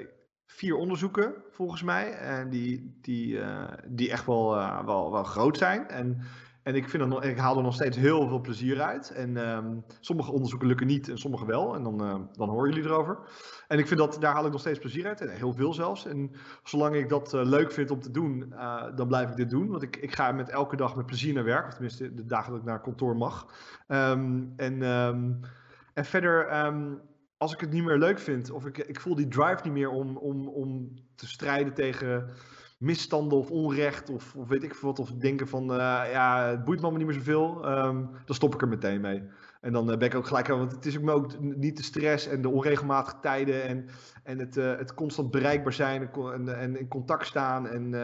vier 0.47 0.77
onderzoeken, 0.77 1.35
volgens 1.51 1.83
mij. 1.83 2.13
En 2.13 2.51
die, 2.51 2.99
die, 3.01 3.35
uh, 3.35 3.65
die 3.87 4.11
echt 4.11 4.27
wel, 4.27 4.55
wel, 4.85 5.13
wel 5.13 5.25
groot 5.25 5.57
zijn. 5.57 5.89
En, 5.89 6.21
en 6.63 6.75
ik, 6.75 6.89
vind 6.89 7.07
nog, 7.07 7.25
ik 7.25 7.39
haal 7.39 7.57
er 7.57 7.63
nog 7.63 7.75
steeds 7.75 7.97
heel 7.97 8.29
veel 8.29 8.41
plezier 8.41 8.81
uit. 8.81 9.11
En 9.11 9.37
um, 9.37 9.85
sommige 10.01 10.33
onderzoeken 10.33 10.69
lukken 10.69 10.87
niet 10.87 11.09
en 11.09 11.19
sommige 11.19 11.47
wel. 11.47 11.75
En 11.75 11.83
dan, 11.83 12.29
dan 12.33 12.49
horen 12.49 12.71
jullie 12.73 12.85
erover. 12.85 13.19
En 13.69 13.79
ik 13.79 13.87
vind 13.87 14.01
dat 14.01 14.17
daar 14.21 14.35
haal 14.35 14.47
ik 14.47 14.53
nog 14.53 14.61
steeds 14.61 14.79
plezier 14.79 15.07
uit. 15.07 15.21
En 15.21 15.29
heel 15.29 15.53
veel 15.53 15.75
zelfs. 15.75 16.07
En 16.07 16.31
zolang 16.63 16.95
ik 16.95 17.09
dat 17.09 17.33
leuk 17.33 17.73
vind 17.73 17.91
om 17.91 18.01
te 18.01 18.11
doen, 18.11 18.55
dan 18.95 19.09
blijf 19.09 19.31
ik 19.31 19.37
dit 19.37 19.51
doen. 19.51 19.69
Want 19.71 19.83
ik, 19.83 19.97
ik 19.97 20.15
ga 20.15 20.33
met 20.33 20.49
elke 20.49 20.77
dag 20.77 20.97
met 20.97 21.07
plezier 21.07 21.35
naar 21.35 21.45
werk. 21.45 21.67
Of 21.67 21.73
tenminste, 21.73 22.15
de 22.15 22.27
dagen 22.27 22.51
dat 22.51 22.61
ik 22.61 22.67
naar 22.67 22.81
kantoor 22.81 23.17
mag. 23.17 23.47
Um, 23.89 24.53
en 24.57 24.83
en 26.01 26.07
verder, 26.07 26.47
ehm, 26.47 26.95
als 27.37 27.53
ik 27.53 27.61
het 27.61 27.73
niet 27.73 27.85
meer 27.85 27.99
leuk 27.99 28.19
vind, 28.19 28.51
of 28.51 28.67
ik, 28.67 28.79
ik 28.79 29.01
voel 29.01 29.15
die 29.15 29.29
drive 29.29 29.61
niet 29.63 29.73
meer 29.73 29.91
om, 29.91 30.17
om, 30.17 30.49
om 30.49 30.95
te 31.15 31.27
strijden 31.27 31.75
tegen 31.75 32.31
misstanden 32.79 33.39
of 33.39 33.51
onrecht, 33.51 34.11
of, 34.11 34.35
of 34.35 34.49
weet 34.49 34.63
ik 34.63 34.75
wat, 34.75 34.99
of 34.99 35.11
denken 35.13 35.49
van, 35.49 35.63
uh, 35.71 35.77
ja, 36.13 36.49
het 36.49 36.65
boeit 36.65 36.81
me 36.81 36.91
niet 36.91 37.07
meer 37.07 37.15
zoveel, 37.15 37.69
um, 37.71 38.11
dan 38.25 38.35
stop 38.35 38.55
ik 38.55 38.63
er 38.63 38.69
meteen 38.69 39.01
mee. 39.01 39.23
En 39.61 39.73
dan 39.73 39.91
uh, 39.91 39.97
ben 39.97 40.09
ik 40.09 40.15
ook 40.15 40.27
gelijk, 40.27 40.47
want 40.47 40.73
het 40.73 40.87
is 40.87 40.97
ook, 40.97 41.03
me 41.03 41.13
ook 41.13 41.39
niet 41.41 41.77
de 41.77 41.83
stress 41.83 42.27
en 42.27 42.43
de 42.43 42.49
onregelmatige 42.49 43.17
tijden 43.21 43.63
en, 43.63 43.87
en 44.25 44.39
het, 44.39 44.57
uh, 44.57 44.77
het 44.77 44.95
constant 44.95 45.31
bereikbaar 45.31 45.73
zijn 45.73 46.11
en, 46.13 46.59
en, 46.59 46.79
in 46.79 46.89
contact 46.89 47.27
staan 47.27 47.69
en, 47.69 47.95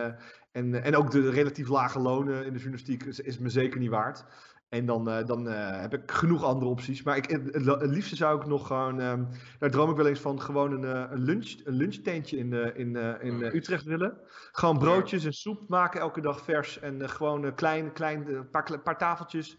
en, 0.53 0.83
en 0.83 0.97
ook 0.97 1.11
de 1.11 1.31
relatief 1.31 1.69
lage 1.69 1.99
lonen 1.99 2.45
in 2.45 2.53
de 2.53 2.59
journalistiek 2.59 3.05
is, 3.05 3.21
is 3.21 3.39
me 3.39 3.49
zeker 3.49 3.81
niet 3.81 3.91
waard. 3.91 4.25
En 4.69 4.87
dan, 4.87 5.09
uh, 5.09 5.27
dan 5.27 5.49
uh, 5.49 5.81
heb 5.81 5.95
ik 5.95 6.11
genoeg 6.11 6.45
andere 6.45 6.71
opties. 6.71 7.03
Maar 7.03 7.17
ik, 7.17 7.31
het, 7.31 7.55
het, 7.55 7.91
liefste 7.91 8.17
zou 8.17 8.41
ik 8.41 8.47
nog 8.47 8.67
gewoon. 8.67 9.01
Um, 9.01 9.29
daar 9.59 9.71
droom 9.71 9.91
ik 9.91 9.97
wel 9.97 10.07
eens 10.07 10.21
van. 10.21 10.41
Gewoon 10.41 10.73
een, 10.73 10.83
uh, 10.83 11.11
een, 11.11 11.23
lunch, 11.23 11.55
een 11.65 11.75
lunchtentje 11.75 12.37
in, 12.37 12.53
in, 12.53 12.97
in 13.21 13.43
Utrecht 13.43 13.85
willen. 13.85 14.19
Gewoon 14.53 14.79
broodjes 14.79 15.25
en 15.25 15.33
soep 15.33 15.69
maken 15.69 16.01
elke 16.01 16.21
dag 16.21 16.41
vers. 16.41 16.79
En 16.79 17.09
gewoon 17.09 17.55
klein, 17.55 17.93
klein 17.93 18.49
paar, 18.51 18.81
paar 18.81 18.99
tafeltjes. 18.99 19.59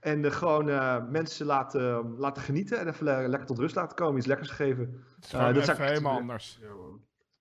En 0.00 0.32
gewoon 0.32 0.64
mensen 1.10 1.46
laten, 1.46 2.14
laten 2.18 2.42
genieten. 2.42 2.78
En 2.78 2.88
even 2.88 3.28
lekker 3.28 3.46
tot 3.46 3.58
rust 3.58 3.74
laten 3.74 3.96
komen. 3.96 4.16
Iets 4.16 4.26
lekkers 4.26 4.50
geven. 4.50 5.04
dat 5.30 5.56
is 5.56 5.78
helemaal 5.78 6.18
anders. 6.18 6.60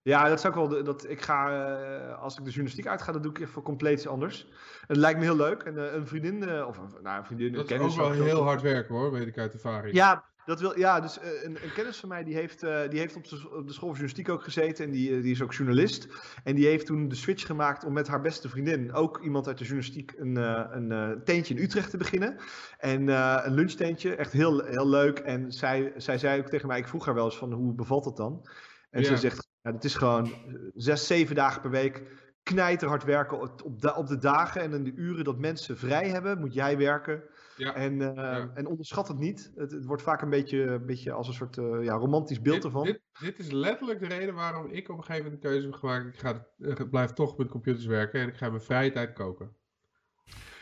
Ja, 0.06 0.30
dat 0.30 0.42
zou 0.42 0.54
ik 0.54 0.70
wel. 0.70 0.84
Dat, 0.84 1.10
ik 1.10 1.22
ga, 1.22 1.50
uh, 1.50 2.22
als 2.22 2.34
ik 2.34 2.40
de 2.40 2.50
journalistiek 2.50 2.88
uitga, 2.88 3.12
dan 3.12 3.22
doe 3.22 3.32
ik 3.32 3.40
even 3.40 3.62
compleet 3.62 3.98
iets 3.98 4.08
anders. 4.08 4.48
Het 4.88 4.98
lijkt 4.98 5.20
me 5.20 5.26
heel 5.26 5.36
leuk. 5.36 5.64
En 5.64 5.74
uh, 5.74 5.94
een 5.94 6.08
vriendin, 6.08 6.42
uh, 6.42 6.68
of 6.68 6.80
nou, 7.02 7.18
een 7.18 7.26
vriendin. 7.26 7.54
Dat 7.54 7.72
is 7.72 7.80
ook 7.82 7.96
wel 7.96 8.12
heel 8.12 8.44
hard 8.44 8.62
werken 8.62 8.96
hoor, 8.96 9.12
weet 9.12 9.28
ik 9.28 9.38
uit 9.38 9.54
ervaring. 9.54 9.96
Ja, 9.96 10.24
dat 10.46 10.60
wil, 10.60 10.80
ja 10.80 11.00
dus 11.00 11.20
een, 11.22 11.58
een, 11.64 11.74
kennis 11.74 11.98
van 11.98 12.10
mij 12.10 12.24
die 12.24 12.36
heeft, 12.36 12.60
die 12.60 13.00
heeft 13.00 13.16
op, 13.16 13.28
de, 13.28 13.36
op 13.36 13.68
de 13.68 13.74
school 13.74 13.90
van 13.90 13.98
journalistiek 13.98 14.30
ook 14.30 14.44
gezeten. 14.44 14.86
En 14.86 14.92
die, 14.92 15.22
die 15.22 15.32
is 15.32 15.42
ook 15.42 15.54
journalist. 15.54 16.08
En 16.44 16.56
die 16.56 16.66
heeft 16.66 16.86
toen 16.86 17.08
de 17.08 17.16
switch 17.16 17.46
gemaakt 17.46 17.84
om 17.84 17.94
met 17.94 18.08
haar 18.08 18.22
beste 18.22 18.50
vriendin, 18.50 18.94
ook 18.94 19.24
iemand 19.24 19.48
uit 19.48 19.58
de 19.58 19.64
journalistiek, 19.64 20.14
een, 20.18 20.36
een 20.36 21.22
teentje 21.24 21.54
in 21.54 21.64
Utrecht 21.64 21.90
te 21.90 21.98
beginnen. 21.98 22.38
En 22.78 23.08
een 23.08 23.54
lunchtentje, 23.54 24.16
echt 24.16 24.32
heel, 24.32 24.64
heel 24.64 24.88
leuk. 24.88 25.20
En 25.20 25.52
zij, 25.52 25.94
zij 25.98 26.18
zei 26.18 26.40
ook 26.40 26.50
tegen 26.50 26.68
mij, 26.68 26.80
ik 26.80 26.88
vroeg 26.88 27.06
haar 27.06 27.16
wel 27.16 27.26
eens 27.26 27.38
van 27.38 27.54
hoe 27.54 27.74
bevalt 27.74 28.04
dat 28.04 28.18
dan? 28.18 28.48
En 28.90 29.02
ja. 29.02 29.08
ze 29.08 29.18
zegt, 29.18 29.54
ja, 29.66 29.72
het 29.72 29.84
is 29.84 29.96
gewoon 29.96 30.32
zes, 30.74 31.08
zeven 31.08 31.36
dagen 31.36 31.62
per 31.62 31.70
week 31.70 32.04
knijterhard 32.44 33.04
werken 33.04 33.42
op 33.42 33.82
de, 33.82 33.96
op 33.96 34.08
de 34.08 34.18
dagen 34.18 34.62
en 34.62 34.74
in 34.74 34.84
de 34.84 34.94
uren 34.94 35.24
dat 35.24 35.38
mensen 35.38 35.78
vrij 35.78 36.10
hebben, 36.10 36.40
moet 36.40 36.54
jij 36.54 36.78
werken. 36.78 37.24
Ja. 37.58 37.76
En, 37.76 38.00
uh, 38.00 38.58
en 38.58 38.68
onderschat 38.68 39.08
het 39.08 39.18
niet. 39.18 39.52
Het, 39.56 39.72
het, 39.72 39.86
wordt 39.86 40.02
vaak 40.02 40.22
een 40.22 40.30
beetje, 40.30 40.62
een 40.62 40.86
beetje 40.86 41.12
als 41.12 41.28
een 41.28 41.34
soort 41.34 41.58
uh, 41.58 41.84
ja, 41.84 41.94
romantisch 41.94 42.42
beeld 42.42 42.56
dit, 42.56 42.66
ervan. 42.66 42.84
Dit, 42.84 43.02
dit, 43.20 43.40
is 43.40 43.52
letterlijk 43.52 44.00
de 44.00 44.08
reden 44.08 44.34
waarom 44.34 44.68
ik 44.70 44.90
op 44.90 44.98
een 44.98 45.04
gegeven 45.04 45.24
moment 45.24 45.42
de 45.42 45.48
keuze 45.48 45.66
heb 45.68 45.76
gemaakt. 45.76 46.08
Ik, 46.08 46.20
ga, 46.20 46.48
ik 46.58 46.90
blijf 46.90 47.12
toch 47.12 47.38
met 47.38 47.50
computers 47.50 47.86
werken 47.86 48.22
en 48.22 48.28
ik 48.28 48.38
ga 48.38 48.50
mijn 48.50 48.62
vrije 48.62 48.92
tijd 48.92 49.14
koken. 49.14 49.56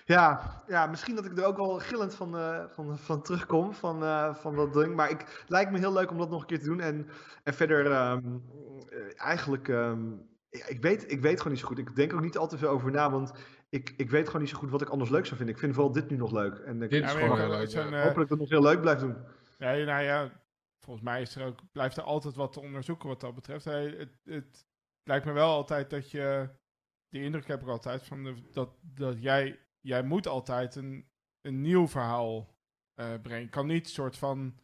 Ja, 0.05 0.63
ja, 0.67 0.87
misschien 0.87 1.15
dat 1.15 1.25
ik 1.25 1.37
er 1.37 1.45
ook 1.45 1.57
wel 1.57 1.79
gillend 1.79 2.15
van, 2.15 2.35
uh, 2.35 2.63
van, 2.69 2.97
van 2.97 3.21
terugkom, 3.21 3.73
van, 3.73 4.35
van 4.35 4.55
dat 4.55 4.73
ding. 4.73 4.95
Maar 4.95 5.09
ik, 5.09 5.19
het 5.19 5.49
lijkt 5.49 5.71
me 5.71 5.77
heel 5.77 5.93
leuk 5.93 6.11
om 6.11 6.17
dat 6.17 6.29
nog 6.29 6.41
een 6.41 6.47
keer 6.47 6.59
te 6.59 6.65
doen. 6.65 6.79
En, 6.79 7.07
en 7.43 7.53
verder, 7.53 8.11
um, 8.11 8.43
eigenlijk, 9.15 9.67
um, 9.67 10.29
ik, 10.49 10.81
weet, 10.81 11.11
ik 11.11 11.21
weet 11.21 11.37
gewoon 11.37 11.51
niet 11.51 11.61
zo 11.61 11.67
goed. 11.67 11.77
Ik 11.77 11.95
denk 11.95 12.13
ook 12.13 12.21
niet 12.21 12.37
al 12.37 12.47
te 12.47 12.57
veel 12.57 12.69
over 12.69 12.91
na, 12.91 13.11
want 13.11 13.31
ik, 13.69 13.93
ik 13.97 14.09
weet 14.09 14.25
gewoon 14.25 14.41
niet 14.41 14.49
zo 14.49 14.57
goed 14.57 14.69
wat 14.69 14.81
ik 14.81 14.89
anders 14.89 15.09
leuk 15.09 15.25
zou 15.25 15.35
vinden. 15.35 15.55
Ik 15.55 15.61
vind 15.61 15.73
vooral 15.73 15.91
dit 15.91 16.09
nu 16.09 16.17
nog 16.17 16.31
leuk. 16.31 16.57
En 16.57 16.81
ik 16.81 16.89
dit 16.89 17.03
is 17.03 17.11
gewoon 17.11 17.39
heel 17.39 17.49
leuk. 17.49 17.73
Hopelijk 17.73 18.15
dat 18.15 18.29
het 18.29 18.39
nog 18.39 18.49
heel 18.49 18.61
leuk 18.61 18.81
blijft 18.81 19.01
doen. 19.01 19.15
Ja, 19.57 19.71
nou 19.71 20.03
ja, 20.03 20.31
volgens 20.79 21.05
mij 21.05 21.21
is 21.21 21.35
er 21.35 21.45
ook, 21.45 21.59
blijft 21.71 21.97
er 21.97 22.03
altijd 22.03 22.35
wat 22.35 22.53
te 22.53 22.61
onderzoeken 22.61 23.09
wat 23.09 23.19
dat 23.19 23.35
betreft. 23.35 23.65
Hey, 23.65 23.95
het, 23.97 24.17
het 24.23 24.65
lijkt 25.03 25.25
me 25.25 25.31
wel 25.31 25.49
altijd 25.49 25.89
dat 25.89 26.11
je, 26.11 26.49
die 27.09 27.23
indruk 27.23 27.47
heb 27.47 27.61
ik 27.61 27.67
altijd, 27.67 28.03
van 28.03 28.23
de, 28.23 28.33
dat, 28.51 28.69
dat 28.81 29.21
jij, 29.21 29.59
jij 29.83 30.03
moet 30.03 30.27
altijd 30.27 30.75
een, 30.75 31.07
een 31.41 31.61
nieuw 31.61 31.87
verhaal 31.87 32.55
uh, 32.95 33.13
brengen. 33.21 33.49
kan 33.49 33.67
niet 33.67 33.89
soort 33.89 34.17
van 34.17 34.59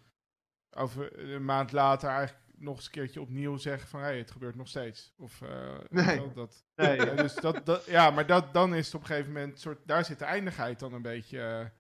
over 0.69 1.29
een 1.33 1.45
maand 1.45 1.71
later 1.71 2.09
eigenlijk 2.09 2.47
nog 2.55 2.75
eens 2.75 2.85
een 2.85 2.91
keertje 2.91 3.21
opnieuw 3.21 3.57
zeggen 3.57 3.87
van 3.89 3.99
hey, 3.99 4.17
het 4.17 4.31
gebeurt 4.31 4.55
nog 4.55 4.67
steeds. 4.67 5.13
Of 5.17 5.41
uh, 5.41 5.77
nee. 5.89 6.33
dat, 6.33 6.65
nee. 6.75 7.05
Ja, 7.05 7.13
dus 7.13 7.35
dat, 7.35 7.65
dat, 7.65 7.85
ja, 7.85 8.09
maar 8.09 8.25
dat, 8.25 8.53
dan 8.53 8.75
is 8.75 8.85
het 8.85 8.95
op 8.95 9.01
een 9.01 9.07
gegeven 9.07 9.31
moment 9.31 9.59
soort, 9.59 9.79
daar 9.85 10.05
zit 10.05 10.19
de 10.19 10.25
eindigheid 10.25 10.79
dan 10.79 10.93
een 10.93 11.01
beetje 11.01 11.71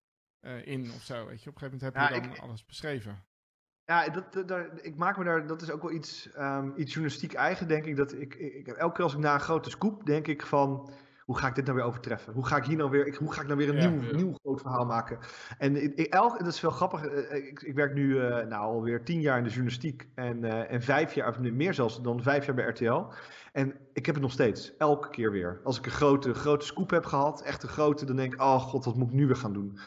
uh, 0.41 0.67
in 0.67 0.91
of 0.95 1.01
zo. 1.01 1.25
Weet 1.25 1.43
je, 1.43 1.49
op 1.49 1.55
een 1.55 1.61
gegeven 1.61 1.91
moment 1.93 2.11
heb 2.11 2.23
je 2.23 2.29
dan 2.29 2.49
alles 2.49 2.65
beschreven. 2.65 3.23
Ja, 3.85 4.09
dat, 4.09 4.47
dat, 4.47 4.85
ik 4.85 4.95
maak 4.95 5.17
me 5.17 5.23
daar, 5.23 5.47
dat 5.47 5.61
is 5.61 5.71
ook 5.71 5.81
wel 5.81 5.91
iets, 5.91 6.29
um, 6.37 6.73
iets 6.75 6.93
journalistiek 6.93 7.33
eigen, 7.33 7.67
denk 7.67 7.85
ik. 7.85 7.95
Dat 7.95 8.13
ik, 8.13 8.35
ik, 8.35 8.67
elke 8.67 8.93
keer 8.93 9.03
als 9.03 9.13
ik 9.13 9.19
na 9.19 9.33
een 9.33 9.39
grote 9.39 9.69
scoop, 9.69 10.05
denk 10.05 10.27
ik 10.27 10.45
van 10.45 10.91
hoe 11.29 11.37
ga 11.37 11.47
ik 11.47 11.55
dit 11.55 11.65
nou 11.65 11.77
weer 11.77 11.85
overtreffen? 11.85 12.33
Hoe 12.33 12.45
ga 12.45 12.57
ik 12.57 12.63
hier 12.63 12.77
nou 12.77 12.89
weer, 12.89 13.07
ik, 13.07 13.15
hoe 13.15 13.33
ga 13.33 13.41
ik 13.41 13.47
nou 13.47 13.59
weer 13.59 13.69
een 13.69 13.91
nieuw, 13.91 14.11
nieuw 14.11 14.33
groot 14.43 14.61
verhaal 14.61 14.85
maken? 14.85 15.19
En 15.57 15.97
ik, 15.97 16.07
elk, 16.07 16.39
dat 16.39 16.53
is 16.53 16.61
wel 16.61 16.71
grappig. 16.71 17.05
Eh, 17.05 17.31
eh, 17.31 17.47
ik, 17.47 17.61
ik 17.61 17.75
werk 17.75 17.93
nu 17.93 18.15
uh, 18.15 18.29
nou, 18.29 18.63
alweer 18.63 19.03
tien 19.03 19.21
jaar 19.21 19.37
in 19.37 19.43
de 19.43 19.49
journalistiek 19.49 20.07
en, 20.15 20.43
uh, 20.43 20.71
en 20.71 20.81
vijf 20.81 21.13
jaar, 21.13 21.29
of 21.29 21.39
meer 21.39 21.73
zelfs 21.73 22.01
dan 22.01 22.21
vijf 22.21 22.45
jaar 22.45 22.55
bij 22.55 22.65
RTL. 22.65 23.03
En 23.53 23.75
ik 23.93 24.05
heb 24.05 24.15
het 24.15 24.23
nog 24.23 24.33
steeds, 24.33 24.77
elke 24.77 25.09
keer 25.09 25.31
weer. 25.31 25.59
Als 25.63 25.77
ik 25.77 25.85
een 25.85 25.91
grote, 25.91 26.33
grote 26.33 26.65
scoop 26.65 26.89
heb 26.89 27.05
gehad, 27.05 27.41
echt 27.41 27.63
een 27.63 27.69
grote, 27.69 28.05
dan 28.05 28.15
denk 28.15 28.33
ik, 28.33 28.41
oh 28.41 28.59
god, 28.59 28.85
wat 28.85 28.95
moet 28.95 29.09
ik 29.09 29.15
nu 29.15 29.27
weer 29.27 29.35
gaan 29.35 29.53
doen? 29.53 29.79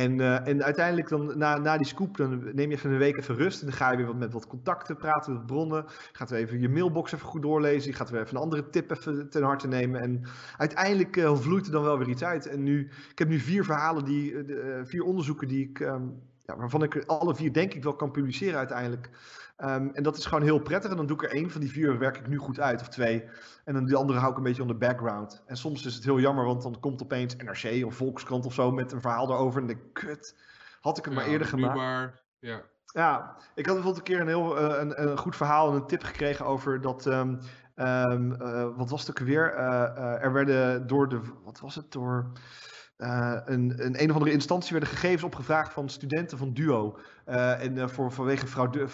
En, 0.00 0.18
uh, 0.18 0.46
en 0.46 0.64
uiteindelijk 0.64 1.08
dan 1.08 1.38
na, 1.38 1.58
na 1.58 1.76
die 1.76 1.86
scoop, 1.86 2.16
dan 2.16 2.54
neem 2.54 2.70
je 2.70 2.76
even 2.76 2.90
een 2.90 2.98
week 2.98 3.16
even 3.16 3.36
rust. 3.36 3.60
En 3.60 3.66
dan 3.66 3.76
ga 3.76 3.90
je 3.90 3.96
weer 3.96 4.06
wat 4.06 4.16
met 4.16 4.32
wat 4.32 4.46
contacten 4.46 4.96
praten, 4.96 5.32
met 5.32 5.46
bronnen. 5.46 5.84
Gaat 6.12 6.30
weer 6.30 6.38
even 6.38 6.60
je 6.60 6.68
mailbox 6.68 7.12
even 7.12 7.26
goed 7.26 7.42
doorlezen. 7.42 7.90
Je 7.90 7.96
gaat 7.96 8.10
weer 8.10 8.20
even 8.20 8.36
een 8.36 8.42
andere 8.42 8.70
tip 8.70 8.90
even 8.90 9.30
ten 9.30 9.42
harte 9.42 9.68
nemen. 9.68 10.00
En 10.00 10.22
uiteindelijk 10.56 11.16
uh, 11.16 11.36
vloeit 11.36 11.66
er 11.66 11.72
dan 11.72 11.82
wel 11.82 11.98
weer 11.98 12.08
iets 12.08 12.24
uit. 12.24 12.46
En 12.46 12.62
nu, 12.62 12.90
ik 13.10 13.18
heb 13.18 13.28
nu 13.28 13.38
vier 13.38 13.64
verhalen, 13.64 14.04
die, 14.04 14.32
uh, 14.32 14.80
vier 14.84 15.02
onderzoeken 15.02 15.48
die 15.48 15.68
ik, 15.68 15.80
um, 15.80 16.22
ja, 16.46 16.56
waarvan 16.56 16.82
ik 16.82 17.04
alle 17.06 17.34
vier 17.34 17.52
denk 17.52 17.74
ik 17.74 17.82
wel 17.82 17.96
kan 17.96 18.10
publiceren 18.10 18.58
uiteindelijk. 18.58 19.10
Um, 19.64 19.90
en 19.94 20.02
dat 20.02 20.16
is 20.16 20.26
gewoon 20.26 20.44
heel 20.44 20.58
prettig. 20.58 20.90
En 20.90 20.96
dan 20.96 21.06
doe 21.06 21.16
ik 21.16 21.22
er 21.22 21.30
één 21.30 21.50
van 21.50 21.60
die 21.60 21.70
vier, 21.70 21.98
werk 21.98 22.16
ik 22.16 22.28
nu 22.28 22.36
goed 22.36 22.60
uit, 22.60 22.80
of 22.80 22.88
twee. 22.88 23.24
En 23.64 23.74
dan 23.74 23.84
die 23.84 23.96
andere 23.96 24.18
hou 24.18 24.30
ik 24.30 24.36
een 24.36 24.42
beetje 24.42 24.62
on 24.62 24.68
de 24.68 24.74
background. 24.74 25.42
En 25.46 25.56
soms 25.56 25.86
is 25.86 25.94
het 25.94 26.04
heel 26.04 26.20
jammer, 26.20 26.44
want 26.44 26.62
dan 26.62 26.80
komt 26.80 27.02
opeens 27.02 27.36
NRC 27.36 27.84
of 27.84 27.94
Volkskrant 27.94 28.46
of 28.46 28.54
zo 28.54 28.70
met 28.70 28.92
een 28.92 29.00
verhaal 29.00 29.30
erover. 29.30 29.60
En 29.60 29.66
denk 29.66 29.78
ik, 29.78 29.92
kut, 29.92 30.36
had 30.80 30.98
ik 30.98 31.04
het 31.04 31.14
maar 31.14 31.26
eerder 31.26 31.46
gemaakt. 31.46 31.76
Maar, 31.76 32.20
ja. 32.38 32.62
ja, 32.84 33.36
ik 33.54 33.66
had 33.66 33.74
bijvoorbeeld 33.74 33.96
een 33.96 34.14
keer 34.14 34.20
een 34.20 34.26
heel 34.26 34.58
uh, 34.58 34.78
een, 34.78 35.02
een, 35.02 35.18
goed 35.18 35.36
verhaal 35.36 35.68
en 35.68 35.74
een 35.74 35.86
tip 35.86 36.02
gekregen 36.02 36.46
over 36.46 36.80
dat... 36.80 37.06
Um, 37.06 37.38
um, 37.76 38.32
uh, 38.42 38.76
wat 38.76 38.90
was 38.90 39.06
het 39.06 39.10
ook 39.10 39.26
weer? 39.26 39.54
Uh, 39.54 40.22
er 40.22 40.32
werden 40.32 40.86
door 40.86 41.08
de... 41.08 41.20
Wat 41.44 41.60
was 41.60 41.74
het? 41.74 41.92
Door... 41.92 42.32
Uh, 43.00 43.36
een, 43.44 43.84
een, 43.84 44.02
een 44.02 44.08
of 44.08 44.14
andere 44.14 44.32
instantie 44.32 44.72
werden 44.72 44.88
gegevens 44.88 45.22
opgevraagd 45.22 45.72
van 45.72 45.88
studenten 45.88 46.38
van 46.38 46.52
Duo. 46.52 46.98
Uh, 47.28 47.62
en 47.62 47.76
uh, 47.76 47.88
voor, 47.88 48.12
vanwege 48.12 48.46
fraude, 48.46 48.88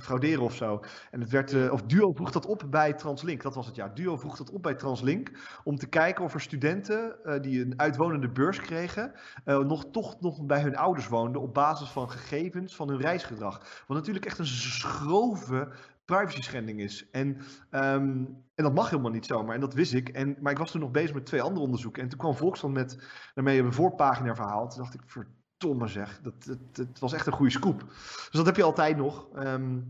frauderen 0.00 0.42
of 0.42 0.54
zo. 0.54 0.80
En 1.10 1.20
het 1.20 1.30
werd, 1.30 1.70
of 1.70 1.82
Duo 1.82 2.12
vroeg 2.12 2.30
dat 2.30 2.46
op 2.46 2.64
bij 2.70 2.92
Translink. 2.92 3.42
Dat 3.42 3.54
was 3.54 3.66
het 3.66 3.76
ja. 3.76 3.88
Duo 3.88 4.16
vroeg 4.16 4.36
dat 4.36 4.50
op 4.50 4.62
bij 4.62 4.74
Translink. 4.74 5.30
Om 5.64 5.76
te 5.76 5.86
kijken 5.86 6.24
of 6.24 6.34
er 6.34 6.40
studenten 6.40 7.16
die 7.40 7.64
een 7.64 7.74
uitwonende 7.76 8.28
beurs 8.28 8.60
kregen. 8.60 9.12
nog 9.44 9.84
toch 9.92 10.20
nog 10.20 10.46
bij 10.46 10.60
hun 10.60 10.76
ouders 10.76 11.08
woonden. 11.08 11.42
op 11.42 11.54
basis 11.54 11.88
van 11.88 12.10
gegevens 12.10 12.76
van 12.76 12.88
hun 12.88 13.00
reisgedrag. 13.00 13.84
Wat 13.86 13.96
natuurlijk 13.96 14.26
echt 14.26 14.38
een 14.38 14.46
schrove 14.46 15.68
privacy 16.16 16.42
schending 16.42 16.80
is. 16.80 17.10
En, 17.10 17.40
ehm, 17.70 18.24
en 18.54 18.64
dat 18.64 18.74
mag 18.74 18.90
helemaal 18.90 19.10
niet 19.10 19.26
zomaar. 19.26 19.54
En 19.54 19.60
dat 19.60 19.74
wist 19.74 19.94
ik. 19.94 20.08
En, 20.08 20.36
maar 20.40 20.52
ik 20.52 20.58
was 20.58 20.70
toen 20.70 20.80
nog 20.80 20.90
bezig 20.90 21.14
met 21.14 21.26
twee 21.26 21.42
andere 21.42 21.64
onderzoeken. 21.64 22.02
En 22.02 22.08
toen 22.08 22.18
kwam 22.18 22.34
Volkskrant 22.34 22.74
met 22.74 22.98
daarmee 23.34 23.58
een 23.58 23.72
voorpagina 23.72 24.34
verhaal. 24.34 24.68
Toen 24.68 24.82
dacht 24.82 24.94
ik, 24.94 25.00
verdomme 25.06 25.86
zeg, 25.86 26.20
dat, 26.20 26.44
dat, 26.44 26.58
dat 26.76 26.98
was 26.98 27.12
echt 27.12 27.26
een 27.26 27.32
goede 27.32 27.52
scoop. 27.52 27.80
Dus 27.88 28.30
dat 28.32 28.46
heb 28.46 28.56
je 28.56 28.62
altijd 28.62 28.96
nog. 28.96 29.28
Ehm, 29.34 29.80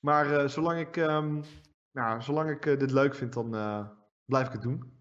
maar 0.00 0.30
uh, 0.30 0.48
zolang 0.48 0.80
ik, 0.80 0.96
um, 0.96 1.42
nou, 1.92 2.22
zolang 2.22 2.50
ik 2.50 2.66
uh, 2.66 2.78
dit 2.78 2.90
leuk 2.90 3.14
vind, 3.14 3.32
dan 3.32 3.54
uh, 3.54 3.88
blijf 4.24 4.46
ik 4.46 4.52
het 4.52 4.62
doen. 4.62 4.92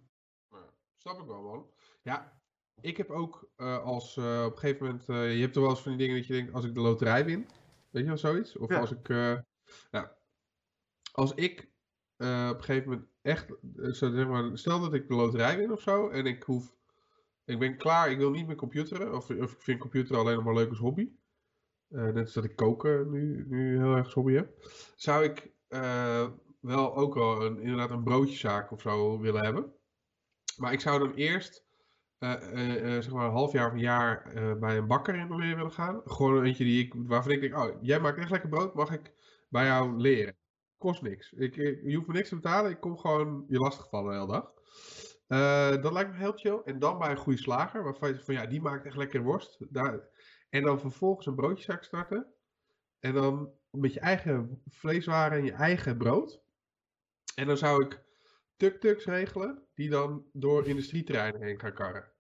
snap 0.98 1.20
ik 1.20 1.26
wel, 1.26 1.42
man. 1.42 1.66
Ja, 2.02 2.40
ik 2.82 2.98
heb 2.98 3.10
ook 3.10 3.50
als 3.84 4.18
op 4.18 4.24
een 4.24 4.58
gegeven 4.58 4.86
moment, 4.86 5.06
je 5.06 5.42
hebt 5.42 5.56
er 5.56 5.62
wel 5.62 5.70
eens 5.70 5.82
van 5.82 5.92
die 5.92 6.00
dingen 6.00 6.16
dat 6.16 6.28
je 6.28 6.34
denkt, 6.34 6.54
als 6.54 6.66
ik 6.66 6.74
de 6.74 6.80
loterij 6.80 7.26
win, 7.26 7.48
weet 7.90 8.04
je 8.04 8.08
wel 8.08 8.18
zoiets? 8.18 8.58
Of 8.58 8.70
ja. 8.70 8.80
als 8.80 8.92
ik, 8.92 9.08
nou, 9.92 10.08
als 11.16 11.34
ik 11.34 11.60
op 12.18 12.26
een 12.26 12.64
gegeven 12.64 12.90
moment 12.90 13.08
echt, 13.22 13.54
zeg 13.76 14.28
maar, 14.28 14.58
stel 14.58 14.80
dat 14.80 14.94
ik 14.94 15.08
de 15.08 15.16
loterij 15.16 15.58
win 15.58 15.72
of 15.72 15.82
zo, 15.82 16.10
en 16.10 16.26
ik 16.26 16.44
hoef 16.44 16.78
ik 17.46 17.60
ben 17.60 17.78
klaar, 17.78 18.12
ik 18.12 18.18
wil 18.18 18.32
niet 18.32 18.48
meer 18.48 18.56
computeren. 18.56 19.16
Of, 19.16 19.30
of 19.30 19.52
ik 19.52 19.62
vind 19.62 19.80
computer 19.80 20.18
alleen 20.18 20.36
nog 20.36 20.44
maar 20.44 20.54
leuk 20.54 20.70
als 20.70 20.80
hobby. 20.80 21.10
Uh, 21.90 22.04
net 22.04 22.18
als 22.18 22.34
dat 22.34 22.44
ik 22.44 22.56
koken 22.56 23.12
nu, 23.12 23.46
nu 23.48 23.78
heel 23.78 23.96
erg 23.96 24.06
als 24.06 24.14
hobby 24.14 24.34
heb. 24.34 24.50
Zou 24.96 25.24
ik 25.24 25.54
wel 26.60 26.96
ook 26.96 27.14
wel 27.14 27.46
een, 27.46 27.60
inderdaad 27.60 27.90
een 27.90 28.04
broodjeszaak 28.04 28.72
of 28.72 28.82
zo 28.82 29.20
willen 29.20 29.44
hebben. 29.44 29.74
Maar 30.58 30.74
ik 30.74 30.80
zou 30.80 31.00
dan 31.00 31.14
eerst 31.14 31.66
zeg 32.20 33.12
maar 33.12 33.26
een 33.26 33.32
half 33.32 33.52
jaar 33.52 33.68
of 33.68 33.74
een 33.74 33.80
jaar 33.80 34.32
bij 34.60 34.78
een 34.78 34.88
bakker 34.88 35.16
in 35.16 35.36
willen 35.36 35.72
gaan. 35.72 36.02
Gewoon 36.06 36.44
eentje 36.44 36.64
die 36.64 36.86
ik, 36.86 36.94
waarvan 36.98 37.32
ik 37.32 37.42
denk, 37.42 37.58
oh, 37.58 37.82
jij 37.82 38.00
maakt 38.00 38.18
echt 38.18 38.30
lekker 38.30 38.50
brood, 38.50 38.74
mag 38.74 38.92
ik 38.92 39.14
bij 39.50 39.66
jou 39.66 39.98
leren? 39.98 40.38
Kost 40.78 41.02
niks. 41.02 41.32
Ik, 41.32 41.56
ik, 41.56 41.82
je 41.84 41.96
hoeft 41.96 42.08
me 42.08 42.14
niks 42.14 42.30
te 42.30 42.36
betalen, 42.36 42.72
ik 42.72 42.80
kom 42.80 42.98
gewoon 42.98 43.46
je 43.48 43.58
lastigvallen 43.58 44.12
de 44.12 44.20
hele 44.20 44.32
dag. 44.32 44.54
Uh, 45.28 45.82
dat 45.82 45.92
lijkt 45.92 46.12
me 46.12 46.18
heel 46.18 46.32
chill. 46.32 46.62
En 46.66 46.80
dan 46.80 46.98
bij 46.98 47.10
een 47.10 47.18
goede 47.18 47.40
slager, 47.40 47.84
waarvan 47.84 48.10
je 48.10 48.20
van 48.20 48.34
ja, 48.34 48.46
die 48.46 48.62
maakt 48.62 48.86
echt 48.86 48.98
lekker 48.98 49.24
worst. 49.24 49.58
Daar, 49.70 50.10
en 50.50 50.64
dan 50.64 50.80
vervolgens 50.80 51.26
een 51.26 51.36
broodjeszaak 51.36 51.84
starten. 51.84 52.34
En 53.00 53.14
dan 53.14 53.54
met 53.70 53.94
je 53.94 54.00
eigen 54.00 54.62
vleeswaren 54.66 55.38
en 55.38 55.46
je 55.46 55.52
eigen 55.52 55.98
brood. 55.98 56.42
En 57.36 57.48
dan 57.48 57.58
zou 57.58 57.86
ik 57.86 58.04
tuk-tuks 58.56 59.06
regelen, 59.06 59.68
die 59.74 59.90
dan 59.90 60.26
door 60.34 60.68
industrieterreinen 60.68 61.42
heen 61.42 61.60
gaan 61.60 61.74
karren. 61.74 62.14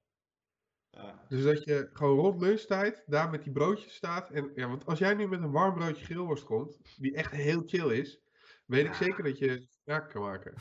Dus 1.27 1.43
dat 1.43 1.63
je 1.63 1.89
gewoon 1.93 2.17
rond 2.17 2.41
lunchtijd 2.41 3.03
daar 3.05 3.29
met 3.29 3.43
die 3.43 3.51
broodjes 3.51 3.95
staat. 3.95 4.29
En, 4.29 4.51
ja, 4.55 4.67
want 4.67 4.85
als 4.85 4.99
jij 4.99 5.13
nu 5.13 5.27
met 5.27 5.41
een 5.41 5.51
warm 5.51 5.73
broodje 5.73 6.05
grillworst 6.05 6.43
komt, 6.43 6.77
die 6.97 7.15
echt 7.15 7.31
heel 7.31 7.63
chill 7.65 7.91
is, 7.91 8.21
weet 8.65 8.85
ik 8.85 8.93
zeker 8.93 9.23
dat 9.23 9.37
je 9.37 9.65
smaak 9.83 10.09
kan 10.09 10.21
maken. 10.21 10.53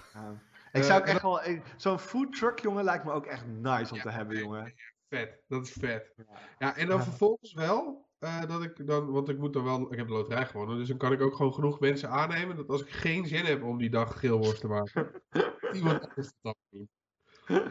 Ik 0.72 0.82
zou 0.82 1.00
ook 1.00 1.06
echt 1.06 1.22
wel. 1.22 1.40
Zo'n 1.76 1.98
food 1.98 2.36
truck, 2.36 2.58
jongen, 2.58 2.84
lijkt 2.84 3.04
me 3.04 3.12
ook 3.12 3.26
echt 3.26 3.46
nice 3.46 3.92
om 3.92 4.00
te 4.00 4.10
hebben, 4.10 4.38
jongen. 4.38 4.74
Vet, 5.08 5.42
dat 5.48 5.66
is 5.66 5.72
vet. 5.72 6.14
Ja, 6.58 6.76
en 6.76 6.86
dan 6.86 7.02
vervolgens 7.02 7.52
wel. 7.52 8.04
Uh, 8.20 8.42
dat 8.46 8.62
ik 8.62 8.86
dan, 8.86 9.10
want 9.10 9.28
ik 9.28 9.38
moet 9.38 9.52
dan 9.52 9.64
wel, 9.64 9.92
ik 9.92 9.98
heb 9.98 10.06
de 10.06 10.12
loterij 10.12 10.46
gewonnen, 10.46 10.78
dus 10.78 10.88
dan 10.88 10.96
kan 10.96 11.12
ik 11.12 11.20
ook 11.20 11.34
gewoon 11.34 11.54
genoeg 11.54 11.80
mensen 11.80 12.08
aannemen 12.08 12.56
dat 12.56 12.68
als 12.68 12.82
ik 12.82 12.90
geen 12.90 13.26
zin 13.26 13.44
heb 13.44 13.62
om 13.62 13.78
die 13.78 13.90
dag 13.90 14.18
geelworst 14.18 14.60
te 14.60 14.66
maken, 14.66 15.22
iemand 15.72 16.08
anders 16.08 16.32
dat 16.40 16.56
doen. 16.70 16.88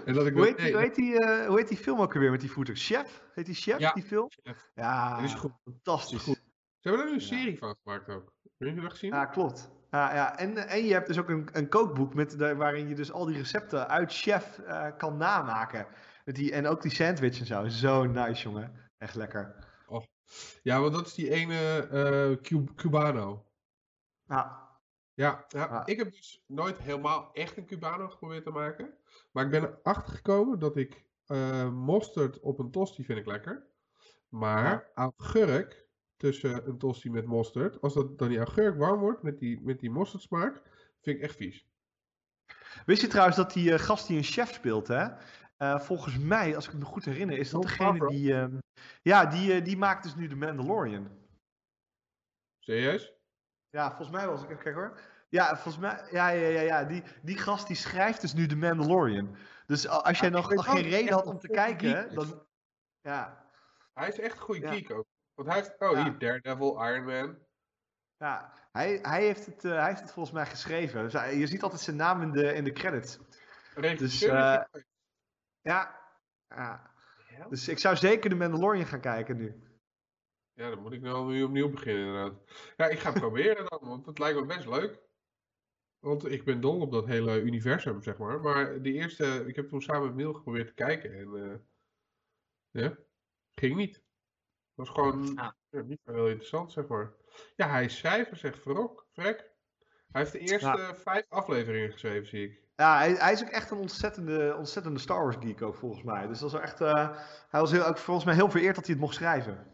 En 0.06 0.14
dat 0.14 0.28
ik 0.28 0.34
hoe, 0.34 0.46
heet 0.46 0.58
die, 0.58 0.72
hoe, 0.72 0.82
heet 0.82 0.96
die, 0.96 1.12
uh, 1.12 1.46
hoe 1.46 1.58
heet 1.58 1.68
die 1.68 1.78
film 1.78 2.02
ook 2.02 2.14
weer 2.14 2.32
met 2.32 2.42
die 2.42 2.52
voeten? 2.52 2.76
Chef? 2.76 3.24
Heet 3.34 3.46
die 3.46 3.56
Chef, 3.56 3.80
ja, 3.80 3.94
die 3.94 4.04
film? 4.04 4.28
Chef. 4.30 4.70
Ja, 4.76 5.16
dat 5.16 5.24
is 5.24 5.34
goed. 5.34 5.52
fantastisch. 5.64 6.18
Is 6.18 6.24
goed. 6.24 6.42
Ze 6.80 6.90
hebben 6.90 7.02
er 7.02 7.12
nu 7.12 7.14
een 7.14 7.26
serie 7.26 7.58
van 7.58 7.76
gemaakt 7.84 8.10
ook. 8.10 8.34
Heb 8.66 8.76
je 8.76 8.82
dat 8.82 8.92
gezien? 8.92 9.10
Ja, 9.10 9.26
klopt. 9.26 9.72
Ja, 9.92 10.14
ja. 10.14 10.38
En, 10.38 10.58
en 10.58 10.86
je 10.86 10.94
hebt 10.94 11.08
dus 11.08 11.20
ook 11.20 11.30
een, 11.30 11.50
een 11.52 11.70
kookboek 11.70 12.14
met 12.14 12.38
de, 12.38 12.56
waarin 12.56 12.88
je 12.88 12.96
dus 12.96 13.12
al 13.12 13.26
die 13.26 13.38
recepten 13.38 13.88
uit 13.88 14.14
chef 14.14 14.60
uh, 14.60 14.88
kan 14.98 15.18
namaken. 15.18 15.88
Met 16.26 16.36
die, 16.36 16.52
en 16.52 16.68
ook 16.68 16.82
die 16.82 16.92
sandwich 16.92 17.40
en 17.40 17.46
zo. 17.46 17.68
Zo 17.68 18.04
nice, 18.04 18.44
jongen. 18.44 18.92
Echt 18.98 19.16
lekker. 19.16 19.56
Oh. 19.88 20.04
Ja, 20.62 20.80
want 20.80 20.94
dat 20.94 21.08
is 21.08 21.14
die 21.14 21.30
ene 21.30 21.88
uh, 22.42 22.64
Cubano. 22.76 23.46
Ja. 24.28 24.62
Ja, 25.16 25.46
ja, 25.48 25.86
ik 25.86 25.98
heb 25.98 26.12
dus 26.12 26.44
nooit 26.48 26.78
helemaal 26.78 27.34
echt 27.34 27.58
een 27.58 27.66
Cubano 27.66 28.08
geprobeerd 28.08 28.44
te 28.44 28.50
maken. 28.50 28.94
Maar 29.32 29.46
ik 29.46 29.52
ben 29.52 29.78
erachter 29.84 30.14
gekomen 30.14 30.60
dat 30.60 30.78
ik 30.78 31.06
uh, 31.28 31.70
mosterd 31.70 32.40
op 32.40 32.60
een 32.60 32.72
tosti 32.72 33.04
vind 33.04 33.20
ik 33.20 33.26
lekker. 33.26 33.68
Maar 34.30 34.90
augurk 34.94 35.83
tussen 36.24 36.68
een 36.68 36.78
tosti 36.78 37.10
met 37.10 37.26
mosterd. 37.26 37.82
Als 37.82 37.94
dat 37.94 38.18
dan 38.18 38.30
die 38.30 38.38
augurk 38.38 38.78
warm 38.78 39.00
wordt 39.00 39.24
met 39.24 39.40
die, 39.40 39.62
met 39.62 39.80
die 39.80 39.90
mostardsmaak, 39.90 40.62
vind 41.02 41.18
ik 41.18 41.24
echt 41.24 41.36
vies. 41.36 41.68
Wist 42.86 43.02
je 43.02 43.08
trouwens 43.08 43.38
dat 43.38 43.54
die 43.54 43.72
uh, 43.72 43.80
gast 43.80 44.08
die 44.08 44.18
een 44.18 44.24
chef 44.24 44.54
speelt, 44.54 44.88
hè? 44.88 45.08
Uh, 45.58 45.80
volgens 45.80 46.18
mij, 46.18 46.56
als 46.56 46.68
ik 46.68 46.74
me 46.74 46.86
goed 46.86 47.06
herinner, 47.06 47.38
is 47.38 47.50
dat 47.50 47.62
degene 47.62 48.08
die. 48.08 48.32
Uh, 48.32 48.46
ja, 49.02 49.26
die, 49.26 49.62
die 49.62 49.78
maakt 49.78 50.04
dus 50.04 50.16
nu 50.16 50.28
de 50.28 50.36
Mandalorian. 50.36 51.10
Serieus? 52.60 53.14
Ja, 53.70 53.88
volgens 53.88 54.10
mij 54.10 54.28
was 54.28 54.44
ik. 54.44 54.58
Kijk 54.58 54.76
hoor. 54.76 55.00
Ja, 55.30 55.48
volgens 55.48 55.78
mij. 55.78 56.08
Ja, 56.12 56.30
ja, 56.30 56.48
ja, 56.48 56.62
ja. 56.62 56.84
Die, 56.84 57.04
die 57.22 57.38
gast 57.38 57.68
die 57.68 57.76
schrijft 57.76 58.22
dus 58.22 58.34
nu 58.34 58.46
de 58.46 58.56
Mandalorian. 58.56 59.36
Dus 59.66 59.88
als 59.88 60.20
jij 60.20 60.30
nog, 60.30 60.54
nog 60.54 60.66
geen 60.66 60.90
reden 60.90 61.14
had 61.14 61.26
om 61.26 61.40
te 61.40 61.48
kijken, 61.48 62.16
dan. 62.16 62.46
Ja. 63.02 63.48
Hij 63.94 64.08
is 64.08 64.20
echt 64.20 64.36
een 64.36 64.42
goede 64.42 64.68
geek 64.68 64.92
ook. 64.92 65.06
Want 65.34 65.48
hij 65.48 65.58
heeft, 65.58 65.80
oh 65.80 66.04
hier, 66.04 66.18
Daredevil, 66.20 66.86
Iron 66.86 67.06
Man. 67.06 67.38
Ja, 68.18 68.54
hij, 68.72 69.00
hij, 69.02 69.26
heeft 69.26 69.46
het, 69.46 69.64
uh, 69.64 69.72
hij 69.72 69.88
heeft 69.88 70.02
het 70.02 70.12
volgens 70.12 70.36
mij 70.36 70.46
geschreven. 70.46 71.04
Dus 71.04 71.14
hij, 71.14 71.38
je 71.38 71.48
ziet 71.48 71.64
altijd 71.64 71.82
zijn 71.82 71.96
naam 71.96 72.22
in 72.22 72.32
de, 72.32 72.54
in 72.54 72.64
de 72.64 72.72
credits. 72.72 73.20
Dus, 73.76 74.24
uh, 74.24 74.62
ja, 75.62 76.00
ja. 76.48 76.92
Dus 77.50 77.68
ik 77.68 77.80
zou 77.80 77.96
zeker 77.96 78.30
de 78.30 78.36
Mandalorian 78.36 78.86
gaan 78.86 79.02
kijken 79.02 79.38
nu. 79.38 79.64
Ja, 80.54 80.70
dan 80.70 80.82
moet 80.82 80.94
ik 80.94 81.02
nou 81.02 81.32
nu 81.32 81.44
opnieuw 81.44 81.70
beginnen 81.70 82.06
inderdaad. 82.06 82.42
Ja, 82.78 82.88
ik 82.88 83.00
ga 83.00 83.10
het 83.10 83.20
proberen 83.28 83.66
dan, 83.70 83.80
want 83.82 84.06
het 84.06 84.20
lijkt 84.20 84.40
me 84.40 84.46
best 84.46 84.68
leuk. 84.68 85.02
Want 86.00 86.26
ik 86.26 86.44
ben 86.44 86.62
dol 86.62 86.82
op 86.82 86.92
dat 86.92 87.06
hele 87.06 87.42
universum, 87.42 88.04
zeg 88.04 88.18
maar. 88.18 88.40
Maar 88.40 88.82
de 88.82 88.94
eerste, 88.94 89.44
ik 89.48 89.56
heb 89.56 89.68
toen 89.68 89.82
samen 89.82 90.06
met 90.06 90.16
Miel 90.16 90.34
geprobeerd 90.34 90.68
te 90.68 90.74
kijken 90.74 91.14
en 91.14 91.36
uh, 91.36 91.56
ja, 92.84 92.98
ging 93.56 93.76
niet 93.76 94.03
was 94.76 94.90
gewoon 94.90 95.32
ja, 95.36 95.56
niet 95.86 96.00
heel 96.04 96.28
interessant, 96.28 96.72
zeg 96.72 96.88
maar. 96.88 97.14
Ja, 97.56 97.70
hij 97.70 97.86
is 97.86 97.98
schrijver, 97.98 98.38
zegt 98.38 98.60
Verrok. 98.60 99.08
Vrek. 99.12 99.52
Hij 100.12 100.22
heeft 100.22 100.32
de 100.32 100.40
eerste 100.40 100.94
vijf 100.96 101.26
afleveringen 101.30 101.92
geschreven, 101.92 102.28
zie 102.28 102.44
ik. 102.44 102.62
Ja, 102.76 102.98
hij, 102.98 103.12
hij, 103.12 103.32
is 103.32 103.42
ook 103.44 103.50
echt 103.50 103.72
een 103.72 103.78
ontzettende, 103.78 104.56
ontzettende 104.58 105.00
Star 105.00 105.24
Wars 105.24 105.36
geek 105.40 105.62
ook, 105.62 105.76
volgens 105.76 106.04
mij. 106.04 106.28
Dus 106.28 106.40
dat 106.40 106.52
was 106.52 106.62
echt, 106.62 106.82
uh, 106.82 107.10
hij 107.50 107.60
was 107.60 107.72
heel, 107.72 107.86
ook 107.86 107.98
volgens 107.98 108.26
mij 108.26 108.36
heel 108.36 108.50
vereerd 108.50 108.76
dat 108.76 108.86
hij 108.86 108.94
het 108.94 109.04
mocht 109.04 109.16
schrijven. 109.16 109.68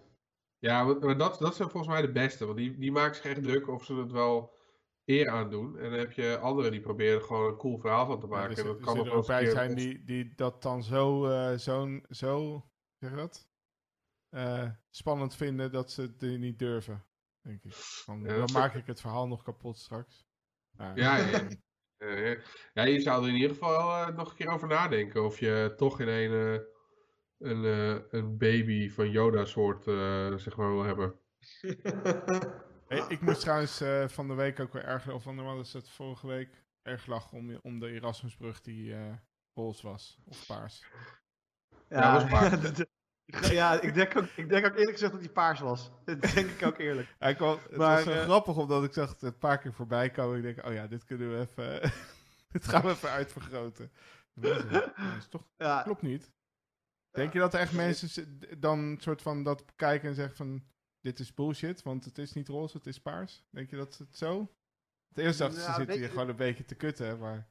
Ja, 0.58 0.84
maar 0.84 1.18
dat, 1.18 1.40
dat 1.40 1.56
zijn 1.56 1.70
volgens 1.70 1.94
mij 1.94 2.02
de 2.02 2.12
beste. 2.12 2.46
Want 2.46 2.58
die, 2.58 2.78
die 2.78 2.92
maken 2.92 3.16
zich 3.16 3.26
echt 3.26 3.44
druk 3.44 3.68
of 3.68 3.86
ze 3.86 3.96
het 3.96 4.12
wel 4.12 4.58
eer 5.06 5.30
aan 5.30 5.50
doen. 5.50 5.78
En 5.78 5.90
dan 5.90 6.00
heb 6.00 6.12
je 6.12 6.38
anderen 6.38 6.72
die 6.72 6.82
proberen 6.82 7.22
gewoon 7.22 7.48
een 7.48 7.58
cool 7.58 7.78
verhaal 7.78 8.06
van 8.06 8.20
te 8.20 8.28
maken. 8.28 8.50
Ja, 8.50 8.56
dus, 8.56 8.64
en 8.64 8.66
dat 8.66 8.80
kan 8.80 9.06
er 9.06 9.14
ook 9.14 9.28
bij 9.28 9.46
zijn 9.46 9.76
die, 9.76 10.04
die 10.04 10.34
dat 10.36 10.62
dan 10.62 10.84
zo, 10.84 11.28
uh, 11.30 11.58
zo'n, 11.58 12.06
zo, 12.10 12.66
zeg 13.00 13.10
je 13.10 13.16
dat? 13.16 13.49
Uh, 14.32 14.70
spannend 14.90 15.36
vinden 15.36 15.72
dat 15.72 15.92
ze 15.92 16.02
het 16.02 16.22
niet 16.22 16.60
durven. 16.60 17.06
Denk 17.42 17.64
ik. 17.64 17.74
Van, 17.74 18.22
ja, 18.22 18.36
dan 18.36 18.52
maak 18.54 18.74
ik 18.74 18.86
het 18.86 19.02
verhaal 19.02 19.28
nog 19.28 19.44
kapot 19.44 19.78
straks. 19.78 20.28
Ja, 20.78 20.96
ja, 20.96 21.18
ja. 21.18 21.48
ja, 22.74 22.84
je 22.84 23.00
zou 23.00 23.24
er 23.24 23.30
in 23.30 23.36
ieder 23.36 23.50
geval 23.50 24.08
uh, 24.08 24.16
nog 24.16 24.30
een 24.30 24.36
keer 24.36 24.50
over 24.50 24.68
nadenken. 24.68 25.26
Of 25.26 25.40
je 25.40 25.74
toch 25.78 26.00
in 26.00 26.08
een, 26.08 26.32
uh, 26.32 26.60
een, 27.38 27.64
een 28.10 28.38
baby 28.38 28.90
van 28.90 29.12
Yoda-soort 29.12 29.84
zeg 30.42 30.56
maar 30.56 30.72
wil 30.72 30.84
hebben. 30.84 31.20
hey, 32.88 33.06
ik 33.08 33.22
moest 33.22 33.42
trouwens 33.42 33.84
van 34.14 34.28
de 34.28 34.34
week 34.34 34.60
ook 34.60 34.74
weer 34.74 34.84
erg, 34.84 35.10
of 35.10 35.26
normaal 35.26 35.60
is 35.60 35.74
het 35.74 35.90
vorige 35.90 36.28
week, 36.28 36.64
erg 36.82 37.06
lachen 37.06 37.38
om, 37.38 37.60
om 37.62 37.80
de 37.80 37.92
Erasmusbrug 37.92 38.62
die 38.62 38.96
roze 39.54 39.88
was. 39.88 40.20
Of 40.26 40.46
paars. 40.46 40.86
Ja, 41.90 42.14
dat 42.14 42.22
was 42.22 42.32
paars. 42.32 42.84
Ja, 43.30 43.82
ik 43.82 43.94
denk, 43.94 44.18
ook, 44.18 44.26
ik 44.36 44.50
denk 44.50 44.66
ook 44.66 44.72
eerlijk 44.72 44.92
gezegd 44.92 45.12
dat 45.12 45.22
hij 45.22 45.30
paars 45.30 45.60
was. 45.60 45.92
Dat 46.06 46.22
denk 46.22 46.50
ik 46.50 46.66
ook 46.66 46.78
eerlijk. 46.78 47.16
Hij 47.20 47.36
kwam, 47.36 47.58
het 47.58 47.78
maar, 47.78 48.06
was 48.06 48.16
uh, 48.16 48.22
grappig 48.22 48.56
omdat 48.56 48.84
ik 48.84 48.94
zag 48.94 49.10
het 49.10 49.22
een 49.22 49.38
paar 49.38 49.58
keer 49.58 49.74
voorbij 49.74 50.10
komen. 50.10 50.38
Ik 50.38 50.44
denk, 50.44 50.66
oh 50.66 50.74
ja, 50.74 50.88
dit 50.88 51.04
kunnen 51.04 51.32
we 51.32 51.40
even... 51.40 51.92
dit 52.52 52.68
gaan 52.68 52.82
we 52.82 52.90
even 52.90 53.10
uitvergroten. 53.10 53.92
Dat 54.34 54.66
is 55.20 55.28
toch, 55.30 55.48
ja. 55.58 55.82
klopt 55.82 56.02
niet. 56.02 56.32
Denk 57.12 57.34
je 57.34 57.40
dat 57.40 57.54
er 57.54 57.60
echt 57.60 57.74
mensen 57.74 58.40
dan 58.58 58.98
soort 59.00 59.22
van 59.22 59.44
dat 59.44 59.66
kijken 59.76 60.10
en 60.10 60.16
zeggen 60.16 60.36
van... 60.36 60.64
Dit 61.02 61.20
is 61.20 61.34
bullshit, 61.34 61.84
want 61.84 62.06
het 62.06 62.18
is 62.18 62.34
niet 62.34 62.48
roze, 62.48 62.78
het 62.78 62.88
is 62.88 63.02
paars. 63.02 63.44
Denk 63.50 63.70
je 63.70 63.76
dat 63.76 63.98
het 63.98 64.18
zo? 64.18 64.52
Het 65.10 65.18
eerste 65.18 65.44
dacht 65.44 65.56
ze 65.56 65.74
zitten 65.74 65.98
hier 65.98 66.10
gewoon 66.10 66.30
een 66.30 66.36
beetje 66.36 66.66
te 66.66 66.76
kutten, 66.76 67.20
maar... 67.20 67.50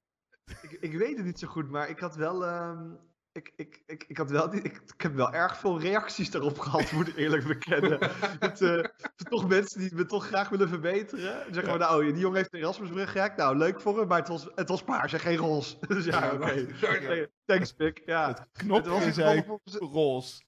Ik, 0.62 0.70
ik 0.80 0.92
weet 0.92 1.16
het 1.16 1.26
niet 1.26 1.38
zo 1.38 1.48
goed, 1.48 1.70
maar 1.70 1.88
ik 1.88 1.98
had 1.98 2.16
wel... 2.16 2.48
Um, 2.48 2.98
ik, 3.38 3.52
ik, 3.56 3.82
ik, 3.86 4.04
ik, 4.08 4.16
had 4.16 4.30
wel, 4.30 4.54
ik, 4.54 4.64
ik 4.64 5.00
heb 5.02 5.14
wel 5.14 5.32
erg 5.32 5.56
veel 5.56 5.80
reacties 5.80 6.30
daarop 6.30 6.58
gehad, 6.64 6.92
moet 6.92 7.08
ik 7.08 7.16
eerlijk 7.16 7.46
bekennen. 7.46 7.98
het, 8.48 8.60
uh, 8.60 8.84
toch 9.28 9.48
mensen 9.48 9.80
die 9.80 9.94
me 9.94 10.06
toch 10.06 10.26
graag 10.26 10.48
willen 10.48 10.68
verbeteren. 10.68 11.54
Zeggen 11.54 11.72
we, 11.72 11.78
nou, 11.78 12.04
die 12.04 12.20
jongen 12.20 12.36
heeft 12.36 12.50
de 12.50 12.58
Erasmusbrug 12.58 13.12
gehackt. 13.12 13.36
Nou, 13.36 13.56
leuk 13.56 13.80
voor 13.80 13.98
hem, 13.98 14.08
maar 14.08 14.18
het 14.18 14.28
was, 14.28 14.48
het 14.54 14.68
was 14.68 14.82
paars 14.82 15.12
en 15.12 15.20
geen 15.20 15.36
roze. 15.36 15.76
dus 15.88 16.04
ja, 16.04 16.30
oké. 16.32 16.66
Okay. 16.80 17.28
Thanks, 17.44 17.72
Pik. 17.72 18.02
Ja. 18.06 18.28
Het 18.28 18.48
knopje 18.52 18.92
het 18.92 19.04
was 19.04 19.14
zei 19.14 19.44
roze. 19.72 20.42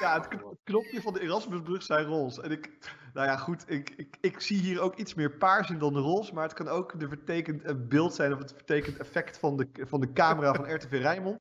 ja, 0.00 0.20
het, 0.20 0.28
knopje 0.64 1.02
van 1.02 1.12
de 1.12 1.20
Erasmusbrug 1.20 1.82
zei 1.82 2.06
roze. 2.06 2.42
En 2.42 2.50
ik, 2.50 2.70
nou 3.14 3.26
ja, 3.26 3.36
goed, 3.36 3.64
ik, 3.66 3.90
ik, 3.96 4.16
ik 4.20 4.40
zie 4.40 4.60
hier 4.60 4.80
ook 4.80 4.96
iets 4.96 5.14
meer 5.14 5.36
paars 5.36 5.70
in 5.70 5.78
dan 5.78 5.92
de 5.92 6.00
roze. 6.00 6.34
Maar 6.34 6.44
het 6.44 6.52
kan 6.52 6.68
ook 6.68 7.00
de 7.00 7.08
vertekend 7.08 7.88
beeld 7.88 8.14
zijn 8.14 8.32
of 8.32 8.38
het 8.38 8.52
vertekend 8.52 8.96
effect 8.96 9.38
van 9.38 9.56
de, 9.56 9.68
van 9.72 10.00
de 10.00 10.12
camera 10.12 10.54
van 10.54 10.74
RTV 10.74 10.92
Rijnmond. 10.92 11.38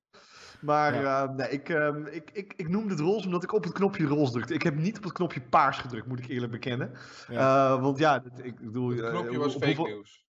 Maar 0.61 1.02
ja. 1.02 1.23
uh, 1.23 1.36
nee, 1.36 1.49
ik, 1.49 1.69
uh, 1.69 1.95
ik, 2.11 2.30
ik, 2.34 2.53
ik 2.56 2.69
noemde 2.69 2.90
het 2.90 2.99
roze 2.99 3.26
omdat 3.26 3.44
ik 3.44 3.53
op 3.53 3.64
het 3.64 3.73
knopje 3.73 4.06
roze 4.06 4.32
drukte. 4.32 4.53
Ik 4.53 4.64
heb 4.64 4.76
niet 4.76 4.98
op 4.98 5.03
het 5.03 5.14
knopje 5.14 5.41
paars 5.41 5.77
gedrukt, 5.77 6.07
moet 6.07 6.19
ik 6.19 6.27
eerlijk 6.27 6.52
bekennen. 6.52 6.91
Ja. 7.30 7.73
Uh, 7.73 7.82
want 7.82 7.98
ja, 7.98 8.23
ik 8.41 8.60
bedoel... 8.60 8.90
Het 8.90 9.10
knopje 9.10 9.38
was 9.38 9.53
fake 9.53 9.65
hoeveel, 9.65 9.86
nieuws. 9.86 10.26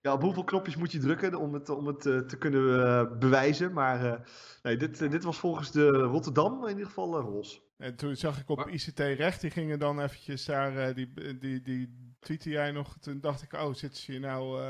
Ja, 0.00 0.12
op 0.12 0.22
hoeveel 0.22 0.44
knopjes 0.44 0.76
moet 0.76 0.92
je 0.92 0.98
drukken 0.98 1.34
om 1.34 1.54
het, 1.54 1.68
om 1.68 1.86
het 1.86 2.00
te 2.00 2.36
kunnen 2.38 3.18
bewijzen? 3.18 3.72
Maar 3.72 4.28
nee, 4.62 4.76
dit, 4.76 4.98
dit 5.10 5.24
was 5.24 5.38
volgens 5.38 5.70
de 5.72 5.88
Rotterdam 5.88 6.62
in 6.64 6.70
ieder 6.70 6.86
geval 6.86 7.20
roze. 7.20 7.60
En 7.76 7.96
toen 7.96 8.16
zag 8.16 8.40
ik 8.40 8.48
op 8.48 8.68
ICT 8.68 8.98
Recht, 8.98 9.40
die 9.40 9.50
gingen 9.50 9.78
dan 9.78 10.00
eventjes 10.00 10.44
daar, 10.44 10.94
die, 10.94 11.38
die, 11.38 11.62
die 11.62 12.14
tweette 12.20 12.50
jij 12.50 12.70
nog. 12.70 12.96
Toen 13.00 13.20
dacht 13.20 13.42
ik, 13.42 13.52
oh, 13.52 13.74
zitten 13.74 14.02
ze 14.02 14.12
je 14.12 14.18
nou 14.18 14.60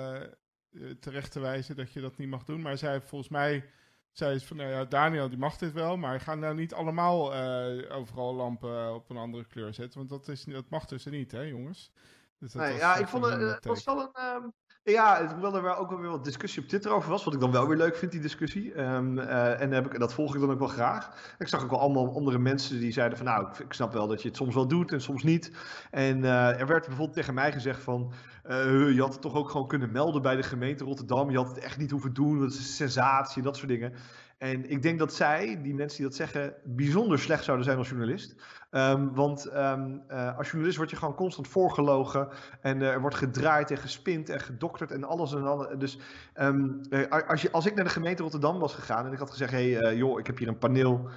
terecht 1.01 1.32
te 1.32 1.41
wijzen 1.41 1.77
dat 1.77 1.93
je 1.93 2.01
dat 2.01 2.16
niet 2.16 2.28
mag 2.28 2.45
doen? 2.45 2.61
Maar 2.61 2.78
zij 2.78 3.01
volgens 3.01 3.31
mij 3.31 3.65
zei 4.12 4.41
van, 4.41 4.57
nou 4.57 4.70
ja, 4.70 4.85
Daniel 4.85 5.28
die 5.28 5.39
mag 5.39 5.57
dit 5.57 5.73
wel, 5.73 5.97
maar 5.97 6.20
ga 6.20 6.35
nou 6.35 6.55
niet 6.55 6.74
allemaal 6.74 7.35
uh, 7.35 7.97
overal 7.97 8.35
lampen 8.35 8.95
op 8.95 9.11
een 9.11 9.16
andere 9.16 9.45
kleur 9.47 9.74
zetten, 9.74 9.99
want 9.99 10.11
dat, 10.11 10.28
is, 10.28 10.45
dat 10.45 10.69
mag 10.69 10.85
dus 10.87 11.05
niet, 11.05 11.32
hè 11.32 11.41
jongens? 11.41 11.93
Dus 12.39 12.53
nee, 12.53 12.77
ja, 12.77 12.97
ik 12.97 13.09
vond 13.09 13.24
het, 13.24 13.41
het 13.41 13.65
was 13.65 13.85
wel 13.85 14.01
een... 14.01 14.24
Um, 14.24 14.53
ja, 14.82 15.27
hoewel 15.32 15.57
er 15.57 15.77
ook 15.77 15.90
wel 15.90 15.98
weer 15.98 16.11
wat 16.11 16.24
discussie 16.24 16.62
op 16.62 16.69
Twitter 16.69 16.93
over 16.93 17.11
was, 17.11 17.24
wat 17.24 17.35
ik 17.35 17.40
dan 17.40 17.52
wel 17.52 17.69
weer 17.69 17.77
leuk 17.77 17.97
vind, 17.97 18.12
die 18.12 18.20
discussie. 18.20 18.81
Um, 18.81 19.19
uh, 19.19 19.61
en 19.61 19.70
heb 19.70 19.86
ik, 19.86 19.98
dat 19.98 20.15
volg 20.15 20.35
ik 20.35 20.40
dan 20.40 20.51
ook 20.51 20.59
wel 20.59 20.69
graag. 20.69 21.35
Ik 21.39 21.48
zag 21.48 21.62
ook 21.62 21.70
wel 21.70 21.81
allemaal 21.81 22.15
andere 22.15 22.39
mensen 22.39 22.78
die 22.78 22.93
zeiden 22.93 23.19
van, 23.19 23.27
nou, 23.27 23.47
ik, 23.47 23.59
ik 23.59 23.73
snap 23.73 23.93
wel 23.93 24.07
dat 24.07 24.23
je 24.23 24.28
het 24.28 24.36
soms 24.36 24.55
wel 24.55 24.69
doet 24.69 24.93
en 24.93 25.01
soms 25.01 25.23
niet. 25.23 25.52
En 25.90 26.19
uh, 26.19 26.61
er 26.61 26.66
werd 26.66 26.86
bijvoorbeeld 26.86 27.16
tegen 27.16 27.35
mij 27.35 27.52
gezegd 27.52 27.82
van, 27.82 28.12
uh, 28.47 28.94
je 28.94 29.01
had 29.01 29.12
het 29.12 29.23
toch 29.23 29.35
ook 29.35 29.51
gewoon 29.51 29.69
kunnen 29.69 29.93
melden 29.93 30.23
bij 30.23 30.36
de 30.36 30.43
gemeente 30.43 30.85
Rotterdam. 30.85 31.31
Je 31.31 31.36
had 31.36 31.48
het 31.48 31.59
echt 31.59 31.78
niet 31.78 31.90
hoeven 31.90 32.12
doen. 32.12 32.39
Dat 32.39 32.51
is 32.51 32.59
een 32.59 32.65
sensatie, 32.65 33.43
dat 33.43 33.57
soort 33.57 33.69
dingen. 33.69 33.93
En 34.40 34.70
ik 34.70 34.82
denk 34.82 34.98
dat 34.98 35.14
zij, 35.14 35.62
die 35.62 35.74
mensen 35.74 35.98
die 35.98 36.06
dat 36.06 36.16
zeggen, 36.16 36.54
bijzonder 36.64 37.18
slecht 37.18 37.44
zouden 37.44 37.66
zijn 37.66 37.78
als 37.78 37.88
journalist. 37.88 38.34
Um, 38.70 39.14
want 39.14 39.54
um, 39.54 40.02
uh, 40.08 40.38
als 40.38 40.46
journalist 40.46 40.76
word 40.76 40.90
je 40.90 40.96
gewoon 40.96 41.14
constant 41.14 41.48
voorgelogen. 41.48 42.28
En 42.60 42.80
uh, 42.80 42.88
er 42.88 43.00
wordt 43.00 43.16
gedraaid 43.16 43.70
en 43.70 43.76
gespind 43.76 44.28
en 44.28 44.40
gedokterd 44.40 44.90
en 44.90 45.04
alles 45.04 45.34
en 45.34 45.46
alles. 45.46 45.66
Dus 45.78 45.98
um, 46.34 46.80
als, 47.26 47.42
je, 47.42 47.50
als 47.50 47.66
ik 47.66 47.74
naar 47.74 47.84
de 47.84 47.90
gemeente 47.90 48.22
Rotterdam 48.22 48.58
was 48.58 48.74
gegaan 48.74 49.06
en 49.06 49.12
ik 49.12 49.18
had 49.18 49.30
gezegd: 49.30 49.52
hé, 49.52 49.72
hey, 49.72 49.96
joh, 49.96 50.18
ik 50.18 50.26
heb 50.26 50.38
hier 50.38 50.48
een 50.48 50.58
paneel. 50.58 51.08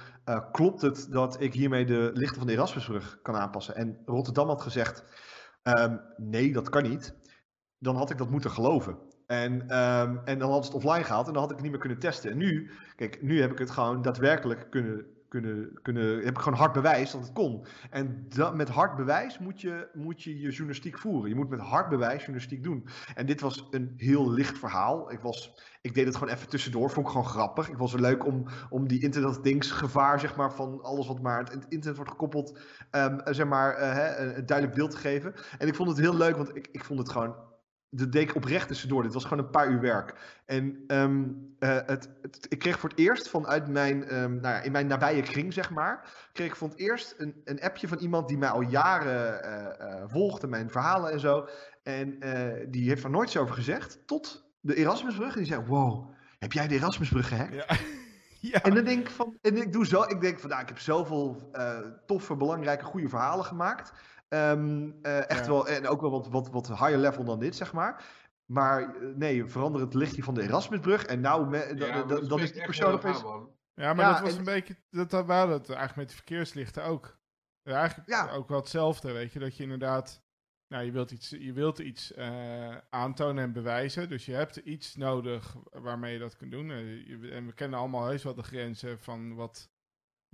klopt 0.52 0.82
het 0.82 1.06
dat 1.10 1.40
ik 1.40 1.52
hiermee 1.52 1.84
de 1.84 2.10
lichten 2.14 2.38
van 2.38 2.46
de 2.46 2.52
Erasmusbrug 2.52 3.18
kan 3.22 3.36
aanpassen? 3.36 3.76
En 3.76 3.98
Rotterdam 4.06 4.48
had 4.48 4.62
gezegd: 4.62 5.04
nee, 6.16 6.52
dat 6.52 6.68
kan 6.68 6.82
niet 6.82 7.14
dan 7.78 7.96
had 7.96 8.10
ik 8.10 8.18
dat 8.18 8.30
moeten 8.30 8.50
geloven. 8.50 8.98
En, 9.26 9.52
um, 9.52 10.20
en 10.24 10.38
dan 10.38 10.50
had 10.50 10.64
het 10.64 10.74
offline 10.74 11.04
gehaald 11.04 11.26
en 11.26 11.32
dan 11.32 11.42
had 11.42 11.50
ik 11.50 11.56
het 11.56 11.62
niet 11.62 11.72
meer 11.72 11.80
kunnen 11.80 11.98
testen. 11.98 12.30
En 12.30 12.36
nu, 12.36 12.70
kijk, 12.96 13.22
nu 13.22 13.40
heb 13.40 13.52
ik 13.52 13.58
het 13.58 13.70
gewoon 13.70 14.02
daadwerkelijk 14.02 14.66
kunnen, 14.70 15.06
kunnen, 15.28 15.78
kunnen 15.82 16.24
heb 16.24 16.34
ik 16.34 16.38
gewoon 16.38 16.58
hard 16.58 16.72
bewijs 16.72 17.10
dat 17.10 17.20
het 17.20 17.32
kon. 17.32 17.66
En 17.90 18.28
met 18.54 18.68
hard 18.68 18.96
bewijs 18.96 19.38
moet 19.38 19.60
je, 19.60 19.88
moet 19.92 20.22
je 20.22 20.40
je 20.40 20.48
journalistiek 20.48 20.98
voeren. 20.98 21.28
Je 21.28 21.34
moet 21.34 21.48
met 21.48 21.60
hard 21.60 21.88
bewijs 21.88 22.18
journalistiek 22.18 22.62
doen. 22.62 22.88
En 23.14 23.26
dit 23.26 23.40
was 23.40 23.66
een 23.70 23.94
heel 23.96 24.30
licht 24.30 24.58
verhaal. 24.58 25.12
Ik, 25.12 25.20
was, 25.20 25.54
ik 25.80 25.94
deed 25.94 26.06
het 26.06 26.16
gewoon 26.16 26.34
even 26.34 26.48
tussendoor, 26.48 26.90
vond 26.90 27.06
ik 27.06 27.12
gewoon 27.12 27.28
grappig. 27.28 27.68
Ik 27.68 27.78
was 27.78 27.92
er 27.92 28.00
leuk 28.00 28.26
om, 28.26 28.44
om 28.70 28.88
die 28.88 29.02
internetdingsgevaar, 29.02 30.20
zeg 30.20 30.36
maar, 30.36 30.52
van 30.52 30.82
alles 30.82 31.06
wat 31.06 31.20
maar 31.20 31.38
het 31.38 31.66
internet 31.68 31.96
wordt 31.96 32.10
gekoppeld, 32.10 32.58
um, 32.90 33.20
zeg 33.24 33.46
maar, 33.46 33.80
uh, 33.80 34.36
een 34.36 34.46
duidelijk 34.46 34.76
beeld 34.76 34.90
te 34.90 34.96
geven. 34.96 35.34
En 35.58 35.68
ik 35.68 35.74
vond 35.74 35.88
het 35.88 35.98
heel 35.98 36.16
leuk, 36.16 36.36
want 36.36 36.56
ik, 36.56 36.68
ik 36.72 36.84
vond 36.84 36.98
het 36.98 37.08
gewoon 37.08 37.34
de 37.96 38.08
deed 38.08 38.28
ik 38.28 38.34
oprecht 38.34 38.68
tussendoor. 38.68 39.02
Dit 39.02 39.12
was 39.12 39.24
gewoon 39.24 39.44
een 39.44 39.50
paar 39.50 39.68
uur 39.68 39.80
werk. 39.80 40.14
En 40.46 40.84
um, 40.86 41.54
uh, 41.58 41.78
het, 41.86 42.08
het, 42.22 42.46
ik 42.48 42.58
kreeg 42.58 42.78
voor 42.78 42.88
het 42.88 42.98
eerst 42.98 43.28
vanuit 43.28 43.68
mijn, 43.68 44.22
um, 44.22 44.40
nou 44.40 44.54
ja, 44.54 44.60
in 44.60 44.72
mijn 44.72 44.86
nabije 44.86 45.22
kring, 45.22 45.52
zeg 45.52 45.70
maar, 45.70 46.28
kreeg 46.32 46.46
ik 46.46 46.56
voor 46.56 46.68
het 46.68 46.78
eerst 46.78 47.14
een, 47.18 47.40
een 47.44 47.60
appje 47.60 47.88
van 47.88 47.98
iemand 47.98 48.28
die 48.28 48.38
mij 48.38 48.48
al 48.48 48.60
jaren 48.60 49.44
uh, 49.44 49.88
uh, 49.88 50.02
volgde, 50.06 50.46
mijn 50.46 50.70
verhalen 50.70 51.12
en 51.12 51.20
zo. 51.20 51.48
En 51.82 52.18
die 52.68 52.88
heeft 52.88 53.04
er 53.04 53.10
nooit 53.10 53.30
zo 53.30 53.42
over 53.42 53.54
gezegd, 53.54 53.98
tot 54.06 54.44
de 54.60 54.74
Erasmusbrug. 54.74 55.32
En 55.32 55.38
die 55.38 55.52
zei, 55.52 55.64
wow, 55.66 56.10
heb 56.38 56.52
jij 56.52 56.68
de 56.68 56.74
Erasmusbrug 56.74 57.28
gehackt? 57.28 57.54
Ja. 57.54 57.66
ja. 58.52 58.62
En 58.62 58.74
dan 58.74 58.84
denk 58.84 59.00
ik 59.00 59.10
van, 59.10 59.38
en 59.42 59.56
ik 59.56 59.72
doe 59.72 59.86
zo, 59.86 60.02
ik 60.02 60.20
denk 60.20 60.38
van, 60.38 60.50
nou, 60.50 60.62
ik 60.62 60.68
heb 60.68 60.78
zoveel 60.78 61.50
toffe, 62.06 62.36
belangrijke, 62.36 62.84
goede 62.84 63.08
verhalen 63.08 63.44
gemaakt. 63.44 63.92
Um, 64.34 64.98
uh, 65.02 65.30
echt 65.30 65.46
wel, 65.46 65.68
en 65.68 65.88
ook 65.88 66.00
wel 66.00 66.10
wat, 66.10 66.28
wat, 66.28 66.50
wat 66.50 66.68
higher 66.68 66.98
level 66.98 67.24
dan 67.24 67.38
dit, 67.38 67.56
zeg 67.56 67.72
maar. 67.72 68.04
Maar 68.44 68.94
eh, 68.94 69.08
nee, 69.14 69.46
verander 69.46 69.80
het 69.80 69.94
lichtje 69.94 70.22
van 70.22 70.34
de 70.34 70.42
Erasmusbrug. 70.42 71.04
En 71.04 71.20
nou, 71.20 71.48
me, 71.48 71.72
ja, 71.76 72.02
dan 72.02 72.40
is 72.40 72.52
die 72.52 72.64
persoon 72.64 72.92
opeens... 72.92 73.24
Ja, 73.74 73.94
maar 73.94 74.04
ja, 74.04 74.12
dat 74.12 74.20
was 74.20 74.36
een 74.36 74.44
beetje, 74.44 74.76
dat, 74.90 75.10
dat 75.10 75.26
waren 75.26 75.52
het 75.52 75.68
eigenlijk 75.68 75.96
met 75.96 76.08
de 76.08 76.14
verkeerslichten 76.14 76.84
ook. 76.84 77.18
Ja, 77.62 77.78
eigenlijk 77.78 78.08
ja. 78.08 78.30
ook 78.30 78.48
wel 78.48 78.58
hetzelfde, 78.58 79.12
weet 79.12 79.32
je, 79.32 79.38
dat 79.38 79.56
je 79.56 79.62
inderdaad, 79.62 80.22
nou, 80.68 80.84
je 80.84 80.92
wilt 80.92 81.10
iets, 81.10 81.30
je 81.30 81.52
wilt 81.52 81.78
iets 81.78 82.12
uh, 82.16 82.76
aantonen 82.90 83.44
en 83.44 83.52
bewijzen, 83.52 84.08
dus 84.08 84.26
je 84.26 84.32
hebt 84.32 84.56
iets 84.56 84.96
nodig 84.96 85.56
waarmee 85.70 86.12
je 86.12 86.18
dat 86.18 86.36
kunt 86.36 86.50
doen. 86.50 86.70
En 86.70 87.46
we 87.46 87.52
kennen 87.54 87.78
allemaal 87.78 88.06
heus 88.06 88.22
wel 88.22 88.34
de 88.34 88.42
grenzen 88.42 89.00
van 89.00 89.34
wat 89.34 89.70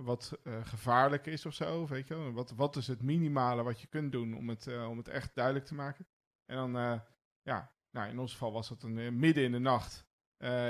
wat 0.03 0.39
uh, 0.43 0.65
gevaarlijk 0.65 1.25
is 1.25 1.45
of 1.45 1.53
zo, 1.53 1.87
weet 1.87 2.07
je. 2.07 2.31
Wat, 2.31 2.51
wat 2.51 2.75
is 2.75 2.87
het 2.87 3.01
minimale 3.01 3.63
wat 3.63 3.81
je 3.81 3.87
kunt 3.87 4.11
doen 4.11 4.37
om 4.37 4.49
het, 4.49 4.65
uh, 4.65 4.89
om 4.89 4.97
het 4.97 5.07
echt 5.07 5.35
duidelijk 5.35 5.65
te 5.65 5.75
maken. 5.75 6.07
En 6.45 6.55
dan, 6.55 6.77
uh, 6.77 6.99
ja, 7.41 7.71
nou, 7.91 8.09
in 8.09 8.19
ons 8.19 8.31
geval 8.31 8.51
was 8.51 8.69
het 8.69 8.83
een 8.83 9.19
midden 9.19 9.43
in 9.43 9.51
de 9.51 9.59
nacht. 9.59 10.05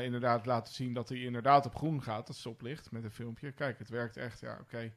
inderdaad 0.03 0.45
laten 0.45 0.73
zien 0.73 0.93
dat 0.93 1.09
hij 1.09 1.17
inderdaad 1.17 1.65
op 1.65 1.75
groen 1.75 2.03
gaat, 2.03 2.27
dat 2.27 2.35
stoplicht 2.35 2.91
met 2.91 3.03
een 3.03 3.11
filmpje. 3.11 3.51
Kijk, 3.51 3.79
het 3.79 3.89
werkt 3.89 4.17
echt, 4.17 4.39
ja, 4.39 4.57
oké. 4.61 4.93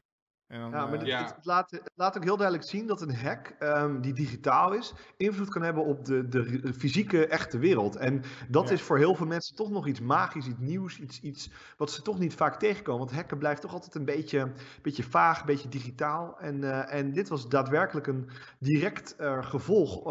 En 0.46 0.60
ja, 0.60 0.68
maar 0.68 1.06
uh, 1.06 1.18
het, 1.18 1.34
het, 1.34 1.44
laat, 1.44 1.70
het, 1.70 1.90
laat, 1.94 2.16
ook 2.16 2.24
heel 2.24 2.36
duidelijk 2.36 2.68
zien 2.68 2.86
dat 2.86 3.00
een 3.00 3.16
hack 3.16 3.56
um, 3.60 4.00
die 4.00 4.12
digitaal 4.12 4.72
is, 4.72 4.92
invloed 5.16 5.48
kan 5.48 5.62
hebben 5.62 5.84
op 5.84 6.04
de, 6.04 6.28
de 6.28 6.72
fysieke, 6.74 7.26
echte 7.26 7.58
wereld. 7.58 7.96
En 7.96 8.22
dat 8.48 8.68
ja. 8.68 8.74
is 8.74 8.82
voor 8.82 8.98
heel 8.98 9.14
veel 9.14 9.26
mensen 9.26 9.56
toch 9.56 9.70
nog 9.70 9.86
iets 9.86 10.00
magisch, 10.00 10.46
iets 10.46 10.58
nieuws, 10.58 11.00
iets, 11.00 11.20
iets 11.20 11.50
wat 11.76 11.90
ze 11.90 12.02
toch 12.02 12.18
niet 12.18 12.34
vaak 12.34 12.58
tegenkomen. 12.58 13.00
Want 13.00 13.14
hacken 13.14 13.38
blijft 13.38 13.60
toch 13.60 13.72
altijd 13.72 13.94
een 13.94 14.04
beetje, 14.04 14.52
beetje 14.82 15.02
vaag, 15.02 15.40
een 15.40 15.46
beetje 15.46 15.68
digitaal. 15.68 16.38
En, 16.38 16.62
uh, 16.62 16.92
en 16.92 17.12
dit 17.12 17.28
was 17.28 17.48
daadwerkelijk 17.48 18.06
een 18.06 18.28
direct 18.58 19.16
uh, 19.20 19.42
gevolg, 19.42 20.02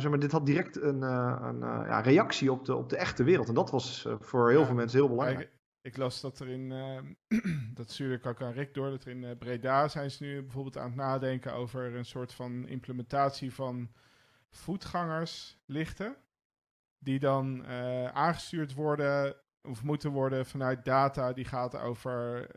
zeg 0.00 0.10
maar, 0.10 0.18
dit 0.18 0.32
had 0.32 0.46
direct 0.46 0.82
een, 0.82 1.02
een 1.02 1.58
ja, 1.60 2.00
reactie 2.00 2.52
op 2.52 2.64
de, 2.64 2.76
op 2.76 2.88
de 2.88 2.96
echte 2.96 3.24
wereld. 3.24 3.48
En 3.48 3.54
dat 3.54 3.70
was 3.70 4.08
voor 4.20 4.50
heel 4.50 4.60
ja. 4.60 4.66
veel 4.66 4.74
mensen 4.74 4.98
heel 4.98 5.08
belangrijk. 5.08 5.50
Ik 5.82 5.96
las 5.96 6.20
dat 6.20 6.38
er 6.38 6.48
in, 6.48 6.70
uh, 6.70 7.00
dat 7.78 7.90
stuurde 7.90 8.14
ik 8.14 8.26
ook 8.26 8.42
aan 8.42 8.52
Rick 8.52 8.74
door, 8.74 8.90
dat 8.90 9.04
er 9.04 9.10
in 9.10 9.22
uh, 9.22 9.30
Breda 9.38 9.88
zijn 9.88 10.10
ze 10.10 10.22
nu 10.22 10.42
bijvoorbeeld 10.42 10.76
aan 10.76 10.86
het 10.86 10.94
nadenken 10.94 11.52
over 11.52 11.94
een 11.94 12.04
soort 12.04 12.32
van 12.32 12.68
implementatie 12.68 13.54
van 13.54 13.92
voetgangerslichten. 14.50 16.16
Die 16.98 17.18
dan 17.18 17.64
uh, 17.64 18.06
aangestuurd 18.08 18.74
worden 18.74 19.36
of 19.62 19.82
moeten 19.82 20.10
worden 20.10 20.46
vanuit 20.46 20.84
data 20.84 21.32
die 21.32 21.44
gaat 21.44 21.76
over 21.76 22.48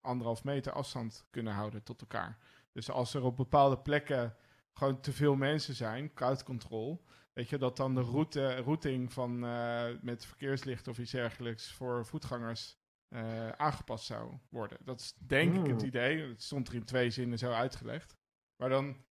anderhalf 0.00 0.44
meter 0.44 0.72
afstand 0.72 1.26
kunnen 1.30 1.52
houden 1.52 1.82
tot 1.82 2.00
elkaar. 2.00 2.38
Dus 2.72 2.90
als 2.90 3.14
er 3.14 3.22
op 3.22 3.36
bepaalde 3.36 3.78
plekken 3.78 4.36
gewoon 4.72 5.00
te 5.00 5.12
veel 5.12 5.34
mensen 5.34 5.74
zijn, 5.74 6.14
crowd 6.14 6.42
control, 6.42 7.04
Weet 7.38 7.48
je, 7.48 7.58
dat 7.58 7.76
dan 7.76 7.94
de 7.94 8.00
route, 8.00 8.56
routing 8.56 9.12
van, 9.12 9.44
uh, 9.44 9.86
met 10.00 10.24
verkeerslicht 10.26 10.88
of 10.88 10.98
iets 10.98 11.10
dergelijks 11.10 11.72
voor 11.72 12.06
voetgangers 12.06 12.78
uh, 13.08 13.48
aangepast 13.48 14.04
zou 14.04 14.38
worden. 14.48 14.78
Dat 14.84 15.00
is 15.00 15.14
denk 15.18 15.54
ik 15.54 15.66
het 15.66 15.80
hmm. 15.80 15.86
idee. 15.86 16.28
Het 16.28 16.42
stond 16.42 16.68
er 16.68 16.74
in 16.74 16.84
twee 16.84 17.10
zinnen 17.10 17.38
zo 17.38 17.50
uitgelegd. 17.50 18.16
Maar 18.56 18.68
dan, 18.68 19.04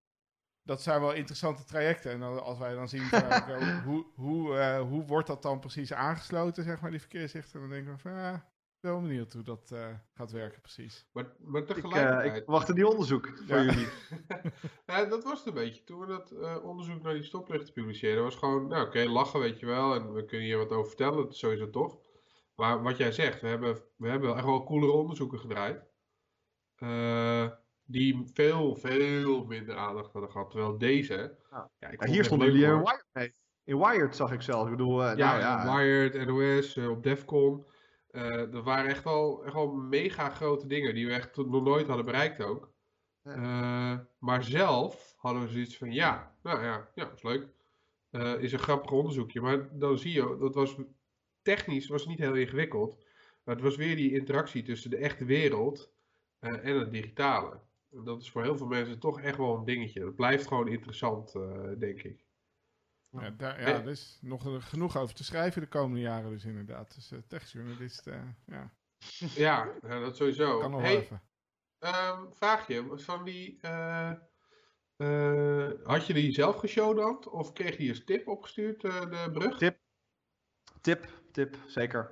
dat 0.64 0.82
zijn 0.82 1.02
wel 1.02 1.14
interessante 1.14 1.64
trajecten. 1.64 2.12
En 2.12 2.20
dan, 2.20 2.44
als 2.44 2.58
wij 2.58 2.74
dan 2.74 2.90
zien, 2.90 3.04
van, 3.04 3.82
hoe, 3.88 4.06
hoe, 4.16 4.56
uh, 4.56 4.82
hoe 4.82 5.06
wordt 5.06 5.28
dat 5.28 5.42
dan 5.42 5.60
precies 5.60 5.94
aangesloten, 5.94 6.64
zeg 6.64 6.82
maar, 6.82 6.92
die 6.92 7.00
verkeerslichten, 7.00 7.60
dan 7.60 7.70
denken 7.70 7.94
we 7.94 8.00
van, 8.00 8.12
ja, 8.12 8.50
wel 8.82 9.02
benieuwd 9.02 9.34
hoe 9.34 9.44
dat 9.44 9.70
uh, 9.74 9.88
gaat 10.14 10.32
werken 10.32 10.62
precies. 10.62 11.08
Maar, 11.12 11.36
maar 11.40 11.64
tegelijkertijd... 11.64 12.26
Ik, 12.26 12.32
uh, 12.32 12.38
ik 12.38 12.46
wacht 12.46 12.74
nieuw 12.74 12.90
onderzoek 12.90 13.28
van 13.46 13.64
jullie. 13.64 13.88
ja, 14.88 15.06
dat 15.06 15.24
was 15.24 15.38
het 15.38 15.48
een 15.48 15.54
beetje. 15.54 15.84
Toen 15.84 16.00
we 16.00 16.06
dat 16.06 16.32
uh, 16.32 16.64
onderzoek 16.64 17.02
naar 17.02 17.14
die 17.14 17.24
stoplichten 17.24 17.74
publiceerden, 17.74 18.24
was 18.24 18.36
gewoon, 18.36 18.68
nou 18.68 18.82
oké, 18.82 18.90
okay, 18.90 19.06
lachen 19.06 19.40
weet 19.40 19.60
je 19.60 19.66
wel. 19.66 19.96
En 19.96 20.14
we 20.14 20.26
kunnen 20.26 20.48
hier 20.48 20.58
wat 20.58 20.72
over 20.72 20.88
vertellen, 20.88 21.18
dat 21.18 21.32
is 21.32 21.40
sowieso 21.40 21.70
tof. 21.70 21.98
Maar 22.56 22.84
wat 22.84 22.98
jij 22.98 23.12
zegt, 23.12 23.42
we 23.42 23.48
hebben, 23.48 23.82
we 23.96 24.10
hebben 24.10 24.36
echt 24.36 24.46
wel 24.46 24.64
coolere 24.64 24.92
onderzoeken 24.92 25.40
gedraaid. 25.40 25.86
Uh, 26.78 27.48
die 27.84 28.22
veel, 28.34 28.76
veel 28.76 29.46
minder 29.46 29.76
aandacht 29.76 30.12
hadden 30.12 30.32
gehad. 30.32 30.50
Terwijl 30.50 30.78
deze. 30.78 31.38
Ja. 31.52 31.70
Ja, 31.80 32.08
hier 32.08 32.24
stonden 32.24 32.52
jullie 32.52 32.66
in 32.66 32.84
Wired. 33.14 33.34
In 33.64 33.78
Wired 33.78 34.16
zag 34.16 34.32
ik 34.32 34.42
zelf. 34.42 34.66
Ik 34.66 34.72
bedoel, 34.72 35.04
uh, 35.04 35.16
ja, 35.16 35.38
nou, 35.38 35.40
ja, 35.40 35.76
Wired, 35.76 36.28
NOS, 36.28 36.76
uh, 36.76 36.90
op 36.90 37.04
Defcon. 37.04 37.66
Dat 38.52 38.64
waren 38.64 38.90
echt 38.90 39.04
wel, 39.04 39.46
echt 39.46 39.54
wel 39.54 39.72
mega 39.72 40.30
grote 40.30 40.68
dingen 40.68 40.94
die 40.96 41.08
we 41.08 41.14
echt 41.14 41.38
nog 41.38 41.64
nooit 41.64 41.88
hadden 41.88 42.06
bereikt 42.06 42.42
ook. 42.42 42.72
maar 44.20 44.44
zelf 44.44 45.16
hadden 45.18 45.42
we 45.42 45.50
zoiets 45.50 45.78
van: 45.78 45.94
ja, 45.94 46.36
nou 46.44 46.64
ja, 46.64 46.90
ja, 46.96 47.12
is 47.12 47.24
leuk. 47.24 47.48
is 48.40 48.52
een 48.52 48.60
grappig 48.60 48.92
onderzoekje. 48.92 49.42
Maar 49.42 49.80
dan 49.80 49.98
zie 49.98 50.14
je, 50.14 50.38
dat 50.40 50.56
was 50.56 50.76
technisch 51.42 51.88
was 51.88 52.08
niet 52.08 52.20
heel 52.20 52.36
ingewikkeld. 52.36 52.98
Maar 53.44 53.56
het 53.56 53.64
was 53.64 53.76
weer 53.76 53.96
die 53.96 54.14
interactie 54.14 54.64
tussen 54.64 54.90
de 54.90 54.98
echte 54.98 55.26
wereld 55.26 55.92
en 56.40 56.80
het 56.80 56.92
digitale 56.92 57.60
dat 57.90 58.22
is 58.22 58.32
voor 58.32 58.44
heel 58.44 58.58
veel 58.58 58.68
mensen 58.68 59.00
toch 59.00 59.22
echt 59.22 59.38
wel 59.38 59.56
een 59.56 59.66
dingetje. 59.66 60.00
Dat 60.00 60.16
blijft 60.16 60.48
gewoon 60.48 60.68
interessant, 60.68 61.36
uh, 61.36 61.70
denk 61.78 62.04
ik. 62.04 62.26
Ja, 63.10 63.30
daar, 63.30 63.62
ja, 63.62 63.68
er 63.68 63.88
is 63.88 64.18
nog 64.22 64.70
genoeg 64.70 64.98
over 64.98 65.16
te 65.16 65.24
schrijven 65.24 65.62
de 65.62 65.68
komende 65.68 66.02
jaren 66.02 66.30
dus 66.30 66.46
inderdaad. 66.46 66.96
Dus 66.96 67.12
uh, 67.12 67.20
techjournalist, 67.28 68.08
uh, 68.08 68.16
ja. 68.46 68.72
ja. 69.36 69.74
dat 69.82 70.16
sowieso. 70.16 70.60
Kan 70.60 70.72
nog 70.72 70.82
hey, 70.82 70.98
even. 70.98 71.22
Um, 71.80 72.34
vraagje, 72.34 72.92
van 72.96 73.24
die... 73.24 73.60
had 75.84 76.08
je 76.08 76.14
die 76.14 76.32
zelf 76.32 76.56
geshowdant 76.56 77.28
of 77.28 77.54
kreeg 77.54 77.78
je 77.78 77.90
een 77.90 78.06
tip 78.06 78.28
opgestuurd, 78.28 78.82
de 78.82 79.30
brug? 79.34 79.58
Tip. 79.58 79.78
Tip, 80.82 81.08
tip, 81.32 81.58
zeker. 81.68 82.12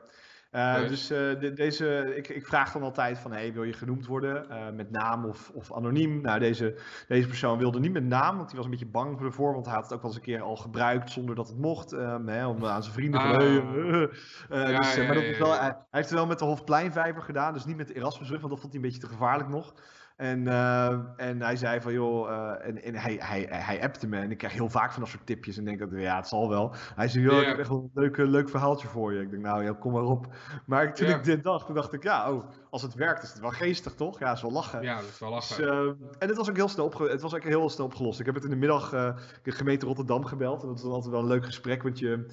Uh, 0.56 0.88
Dus 0.88 1.11
uh, 1.11 1.56
deze, 1.56 2.15
ik, 2.15 2.27
ik, 2.30 2.45
vraag 2.45 2.72
dan 2.72 2.84
altijd 2.84 3.19
van, 3.19 3.32
hey, 3.32 3.53
wil 3.53 3.64
je 3.64 3.73
genoemd 3.73 4.06
worden 4.06 4.45
uh, 4.49 4.69
met 4.76 4.91
naam 4.91 5.26
of, 5.26 5.52
of 5.53 5.73
anoniem? 5.73 6.22
Nou, 6.22 6.40
deze, 6.40 6.80
deze 7.07 7.27
persoon 7.27 7.57
wilde 7.57 7.80
niet 7.80 7.94
met 7.94 8.03
naam, 8.03 8.38
want 8.38 8.48
hij 8.48 8.56
was 8.56 8.65
een 8.65 8.72
beetje 8.72 8.86
bang 8.86 9.18
voor 9.18 9.26
ervoor, 9.26 9.53
want 9.53 9.65
hij 9.65 9.76
had 9.76 9.84
het 9.84 9.94
ook 9.94 10.02
wel 10.02 10.10
eens 10.11 10.19
een 10.19 10.26
keer 10.26 10.41
al 10.41 10.56
gebruikt 10.56 11.11
zonder 11.11 11.36
dat 11.36 11.48
het 11.48 11.57
mocht, 11.57 11.91
um, 11.91 12.27
hè, 12.27 12.48
om 12.48 12.65
aan 12.65 12.84
zijn 12.84 12.95
vrienden 12.95 13.22
ah. 13.22 13.38
te 13.38 13.44
ja, 14.49 14.77
dus, 14.77 14.95
hij, 14.95 15.06
hij, 15.06 15.77
heeft 15.91 16.10
het 16.10 16.18
wel 16.18 16.26
met 16.26 16.40
de 16.40 16.45
Hofpleinvijver 16.45 17.22
gedaan, 17.22 17.53
dus 17.53 17.65
niet 17.65 17.77
met 17.77 17.88
de 17.88 17.95
Erasmusrug, 17.95 18.40
want 18.40 18.52
dat 18.52 18.61
vond 18.61 18.73
hij 18.73 18.82
een 18.82 18.88
beetje 18.88 19.07
te 19.07 19.14
gevaarlijk 19.14 19.49
nog. 19.49 19.73
En, 20.16 20.46
uh, 20.46 21.00
en 21.18 21.42
hij 21.42 21.56
zei 21.56 21.82
van, 21.82 21.94
joh, 21.94 22.30
uh, 22.30 22.68
en, 22.68 22.84
en 22.84 22.96
hij, 22.96 23.16
hij, 23.20 23.46
hij 23.50 23.82
appte 23.82 24.08
me 24.08 24.18
en 24.18 24.32
ik 24.32 24.38
krijg 24.38 24.54
heel 24.54 24.70
vaak 24.70 24.92
van 24.92 25.02
dat 25.02 25.10
soort 25.10 25.26
tipjes 25.26 25.58
en 25.58 25.66
denk 25.66 25.80
dat, 25.80 25.90
ja, 25.92 26.16
het 26.16 26.28
zal 26.28 26.50
wel. 26.50 26.76
Hij 26.96 27.08
zei, 27.08 27.24
joh, 27.24 27.42
ik 27.42 27.48
heb 27.48 27.58
echt 27.58 27.68
wel 27.68 27.90
een 27.94 28.02
leuk, 28.04 28.18
leuk 28.18 28.50
verhaaltje 28.50 28.88
voor 28.88 29.14
je. 29.14 29.22
Ik 29.22 29.30
denk, 29.30 29.44
nou, 29.44 29.64
ja, 29.64 29.74
kom 29.74 29.92
maar 29.92 30.04
op. 30.04 30.28
Maar 30.66 30.94
toen 30.94 31.08
ik 31.08 31.24
dit 31.24 31.44
dacht, 31.44 31.66
toen 31.66 31.76
dacht 31.76 31.94
ik, 31.94 32.04
ja, 32.04 32.32
oh, 32.32 32.50
als 32.70 32.82
het 32.82 32.94
werkt 32.94 33.24
is 33.24 33.30
het 33.30 33.40
wel 33.40 33.52
geestig, 33.52 33.94
toch? 33.94 34.20
Ja, 34.20 34.32
is 34.32 34.42
wel 34.42 34.52
lachen. 34.52 34.82
Ja, 34.82 34.96
dat 34.96 35.10
is 35.10 35.20
wel 35.20 35.30
lachen. 35.30 35.58
Dus, 35.58 35.66
uh, 35.66 35.88
en 36.20 36.28
het 36.28 36.38
was 36.38 36.50
ook 36.50 36.56
heel 36.56 36.68
snel, 36.68 36.86
opge 36.86 37.10
het 37.10 37.22
was 37.22 37.34
ook 37.36 37.44
heel 37.44 37.70
snel 37.70 37.86
opgelost. 37.86 38.20
Ik 38.20 38.26
heb 38.26 38.36
het 38.36 38.44
in 38.44 38.50
de 38.50 38.56
middag 38.56 38.90
de 38.90 39.52
gemeente 39.52 39.86
Rotterdam 39.86 40.26
gebeld 40.26 40.62
en 40.62 40.68
dat 40.68 40.78
is 40.78 40.84
dan 40.84 40.92
altijd 40.92 41.12
wel 41.12 41.22
een 41.22 41.28
leuk 41.28 41.46
gesprek, 41.46 41.84
want 41.84 42.00
je 42.00 42.26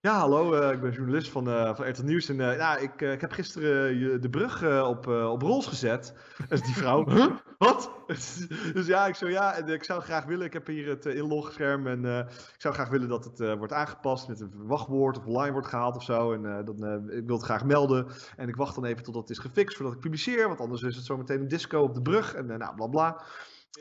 ja, 0.00 0.18
hallo, 0.18 0.54
uh, 0.54 0.72
ik 0.72 0.80
ben 0.80 0.92
journalist 0.92 1.30
van, 1.30 1.48
uh, 1.48 1.74
van 1.74 1.88
RTL 1.88 2.04
Nieuws. 2.04 2.28
En 2.28 2.38
uh, 2.38 2.56
ja, 2.56 2.76
ik, 2.76 3.00
ik 3.00 3.20
heb 3.20 3.32
gisteren 3.32 3.98
je, 3.98 4.18
de 4.18 4.30
brug 4.30 4.82
op, 4.86 5.06
op 5.06 5.42
rols 5.42 5.66
gezet. 5.66 6.14
Is 6.48 6.62
die 6.62 6.74
vrouw. 6.74 7.08
huh? 7.08 7.36
Wat? 7.58 7.90
dus 8.74 8.86
ja, 8.86 9.06
ik 9.06 9.14
zo 9.14 9.28
ja, 9.28 9.54
en 9.54 9.68
ik 9.68 9.84
zou 9.84 10.02
graag 10.02 10.24
willen. 10.24 10.46
Ik 10.46 10.52
heb 10.52 10.66
hier 10.66 10.88
het 10.88 11.06
inlogscherm 11.06 11.86
en 11.86 12.04
ik 12.28 12.60
zou 12.60 12.74
graag 12.74 12.88
willen 12.88 13.08
dat 13.08 13.24
het 13.24 13.38
wordt 13.58 13.72
aangepast 13.72 14.28
met 14.28 14.40
een 14.40 14.66
wachtwoord 14.66 15.18
of 15.18 15.26
online 15.26 15.52
wordt 15.52 15.68
gehaald 15.68 15.96
of 15.96 16.02
zo. 16.02 16.32
En 16.32 16.64
dan, 16.64 17.10
ik 17.10 17.26
wil 17.26 17.36
het 17.36 17.44
graag 17.44 17.64
melden. 17.64 18.06
En 18.36 18.48
ik 18.48 18.56
wacht 18.56 18.74
dan 18.74 18.84
even 18.84 19.02
totdat 19.02 19.28
het 19.28 19.30
is 19.30 19.38
gefixt 19.38 19.76
voordat 19.76 19.94
ik 19.94 20.00
publiceer, 20.00 20.46
want 20.48 20.60
anders 20.60 20.82
is 20.82 20.96
het 20.96 21.04
zo 21.04 21.16
meteen 21.16 21.40
een 21.40 21.48
disco 21.48 21.82
op 21.82 21.94
de 21.94 22.02
brug 22.02 22.34
en 22.34 22.46
nou, 22.46 22.74
bla 22.74 22.86
bla. 22.86 23.24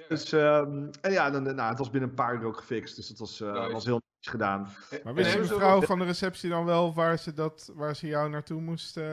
Dus, 0.07 0.31
um, 0.31 0.89
en 1.01 1.11
ja, 1.11 1.29
dan, 1.29 1.43
nou, 1.43 1.69
het 1.69 1.77
was 1.77 1.89
binnen 1.89 2.09
een 2.09 2.15
paar 2.15 2.35
uur 2.35 2.45
ook 2.45 2.57
gefixt. 2.57 2.95
Dus 2.95 3.07
dat 3.07 3.17
was, 3.17 3.41
uh, 3.41 3.71
was 3.71 3.85
heel 3.85 4.01
gedaan. 4.29 4.69
Maar 5.03 5.13
wist 5.13 5.33
de 5.33 5.39
mevrouw 5.39 5.81
van 5.81 5.99
de 5.99 6.05
receptie 6.05 6.49
dan 6.49 6.65
wel 6.65 6.93
waar 6.93 7.17
ze, 7.17 7.33
dat, 7.33 7.71
waar 7.75 7.95
ze 7.95 8.07
jou 8.07 8.29
naartoe 8.29 8.61
moest 8.61 8.97
uh, 8.97 9.05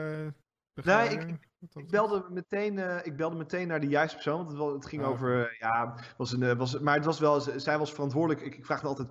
Nee, 0.83 1.09
ik, 1.09 1.37
ik, 1.73 1.89
belde 1.89 2.25
meteen, 2.29 2.77
uh, 2.77 2.97
ik 3.03 3.15
belde 3.15 3.35
meteen 3.35 3.67
naar 3.67 3.79
de 3.79 3.87
juiste 3.87 4.15
persoon. 4.15 4.37
Want 4.37 4.49
het, 4.49 4.57
was, 4.57 4.73
het 4.73 4.85
ging 4.85 5.03
oh. 5.03 5.09
over. 5.09 5.55
Ja, 5.59 5.95
was 6.17 6.31
een, 6.31 6.57
was, 6.57 6.79
maar 6.79 6.95
het 6.95 7.05
was 7.05 7.19
wel. 7.19 7.41
Zij 7.41 7.77
was 7.77 7.91
verantwoordelijk. 7.91 8.41
Ik, 8.41 8.55
ik 8.55 8.65
vraag 8.65 8.83
altijd. 8.83 9.07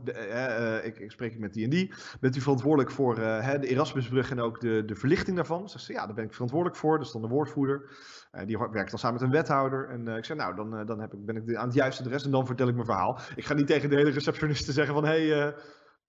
ik, 0.85 0.99
ik, 0.99 1.11
spreek 1.11 1.39
met 1.39 1.53
die 1.53 1.65
en 1.65 1.71
die. 1.71 1.93
Bent 2.21 2.37
u 2.37 2.41
verantwoordelijk 2.41 2.91
voor 2.91 3.15
de 3.15 3.67
Erasmusbrug 3.69 4.31
en 4.31 4.41
ook 4.41 4.61
de, 4.61 4.85
de 4.85 4.95
verlichting 4.95 5.37
daarvan? 5.37 5.69
Zegt 5.69 5.85
ze 5.85 5.93
ja, 5.93 6.07
daar 6.07 6.15
ben 6.15 6.25
ik 6.25 6.33
verantwoordelijk 6.33 6.79
voor. 6.79 6.99
Dus 6.99 7.13
dan 7.13 7.23
de 7.23 7.29
woordvoerder. 7.29 7.91
Uh, 8.33 8.47
die 8.47 8.59
werkt 8.59 8.91
dan 8.91 8.99
samen 8.99 9.21
met 9.21 9.23
een 9.23 9.37
wethouder. 9.37 9.89
En 9.89 10.09
uh, 10.09 10.17
ik 10.17 10.25
zei, 10.25 10.39
nou, 10.39 10.55
dan, 10.55 10.79
uh, 10.79 10.87
dan 10.87 11.01
heb 11.01 11.13
ik, 11.13 11.25
ben 11.25 11.37
ik 11.37 11.55
aan 11.55 11.67
het 11.67 11.75
juiste 11.75 12.03
adres 12.03 12.25
en 12.25 12.31
dan 12.31 12.47
vertel 12.47 12.69
ik 12.69 12.75
mijn 12.75 12.87
verhaal. 12.87 13.19
Ik 13.35 13.45
ga 13.45 13.55
niet 13.55 13.67
tegen 13.67 13.91
de 13.91 13.97
hele 13.97 14.11
receptioniste 14.11 14.73
zeggen 14.73 14.95
van, 14.95 15.05
hé, 15.05 15.29
hey, 15.29 15.55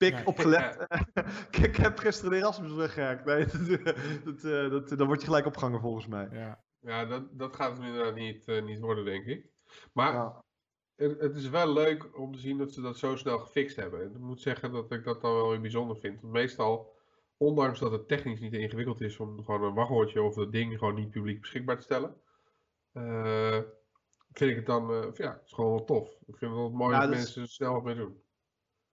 pik, 0.04 0.14
nee, 0.14 0.26
opgelet. 0.26 0.88
ik 1.68 1.76
heb 1.76 1.98
gisteren 1.98 2.32
de 2.32 2.38
Erasmus 2.38 2.74
weggehaakt. 2.74 3.26
Nee, 3.26 3.46
dat, 4.26 4.42
dat, 4.42 4.72
dat, 4.72 4.98
dan 4.98 5.08
word 5.08 5.20
je 5.20 5.28
gelijk 5.28 5.46
opgehangen 5.46 5.80
volgens 5.80 6.08
mij. 6.08 6.28
Ja, 6.32 6.64
ja 6.80 7.06
dat, 7.06 7.24
dat 7.32 7.56
gaat 7.56 7.78
het 7.78 7.86
inderdaad 7.86 8.16
niet, 8.16 8.64
niet 8.64 8.80
worden, 8.80 9.06
denk 9.06 9.26
ik. 9.26 9.50
Maar 9.94 10.14
ja. 10.14 10.44
het, 10.96 11.20
het, 11.20 11.36
is 11.36 11.50
wel 11.50 11.74
leuk 11.74 12.18
om 12.20 12.34
te 12.34 12.40
zien 12.40 12.58
dat 12.58 12.72
ze 12.72 12.82
dat 12.82 12.98
zo 12.98 13.16
snel 13.16 13.40
gefixt 13.40 13.76
hebben. 13.76 14.04
Ik 14.04 14.18
moet 14.18 14.42
zeggen 14.42 14.72
dat 14.72 14.92
ik 14.92 15.04
dat 15.04 15.22
dan 15.22 15.34
wel 15.34 15.50
weer 15.50 15.62
bijzonder 15.62 15.98
vind. 15.98 16.22
Want 16.22 16.34
meestal 16.34 16.94
ondanks 17.38 17.80
dat 17.80 17.92
het 17.92 18.08
technisch 18.08 18.40
niet 18.40 18.54
ingewikkeld 18.54 19.02
is 19.02 19.20
om 19.20 19.44
gewoon 19.44 19.64
een 19.64 19.74
wachtwoordje 19.74 20.22
of 20.22 20.36
dat 20.36 20.52
ding 20.52 20.78
gewoon 20.78 20.96
niet 20.96 21.10
publiek 21.10 21.42
beschikbaar 21.42 21.78
te 21.78 21.84
stellen, 21.84 22.16
uh, 22.94 23.60
vind 24.32 24.50
ik 24.50 24.56
het 24.56 24.66
dan, 24.66 24.92
uh, 24.92 25.14
ja, 25.14 25.32
het 25.32 25.46
is 25.46 25.54
gewoon 25.54 25.72
wel 25.72 25.84
tof. 25.84 26.10
Ik 26.10 26.38
vind 26.38 26.52
het 26.52 26.60
wel 26.60 26.70
mooi 26.70 27.00
dat, 27.00 27.10
mensen 27.10 27.48
snel 27.48 27.74
wat 27.74 27.84
mee 27.84 27.96
doen. 27.96 28.23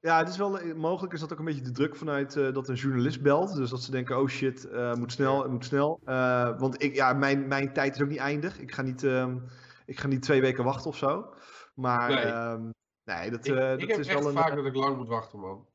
Ja, 0.00 0.18
het 0.18 0.28
is 0.28 0.36
wel 0.36 0.58
eh, 0.58 0.74
mogelijk 0.74 1.12
is 1.12 1.20
dat 1.20 1.32
ook 1.32 1.38
een 1.38 1.44
beetje 1.44 1.62
de 1.62 1.70
druk 1.70 1.96
vanuit 1.96 2.36
uh, 2.36 2.52
dat 2.52 2.68
een 2.68 2.74
journalist 2.74 3.22
belt. 3.22 3.54
Dus 3.54 3.70
dat 3.70 3.82
ze 3.82 3.90
denken, 3.90 4.18
oh 4.18 4.28
shit, 4.28 4.68
uh, 4.72 4.94
moet 4.94 5.12
snel, 5.12 5.48
moet 5.48 5.64
snel. 5.64 6.00
Uh, 6.04 6.58
want 6.58 6.82
ik, 6.82 6.94
ja, 6.94 7.12
mijn, 7.12 7.48
mijn 7.48 7.72
tijd 7.72 7.94
is 7.94 8.02
ook 8.02 8.08
niet 8.08 8.18
eindig. 8.18 8.58
Ik 8.58 8.72
ga 8.72 8.82
niet, 8.82 9.02
um, 9.02 9.44
ik 9.86 9.98
ga 10.00 10.06
niet 10.06 10.22
twee 10.22 10.40
weken 10.40 10.64
wachten 10.64 10.90
of 10.90 10.96
zo. 10.96 11.34
Maar 11.74 12.08
nee, 12.08 12.26
um, 12.26 12.74
nee 13.04 13.30
dat, 13.30 13.46
ik, 13.46 13.54
dat 13.54 13.82
ik 13.82 13.88
heb 13.88 13.98
is 13.98 14.06
echt 14.08 14.18
wel 14.18 14.28
een. 14.28 14.36
vaak 14.36 14.54
dat 14.54 14.66
ik 14.66 14.74
lang 14.74 14.96
moet 14.96 15.08
wachten, 15.08 15.38
man. 15.38 15.66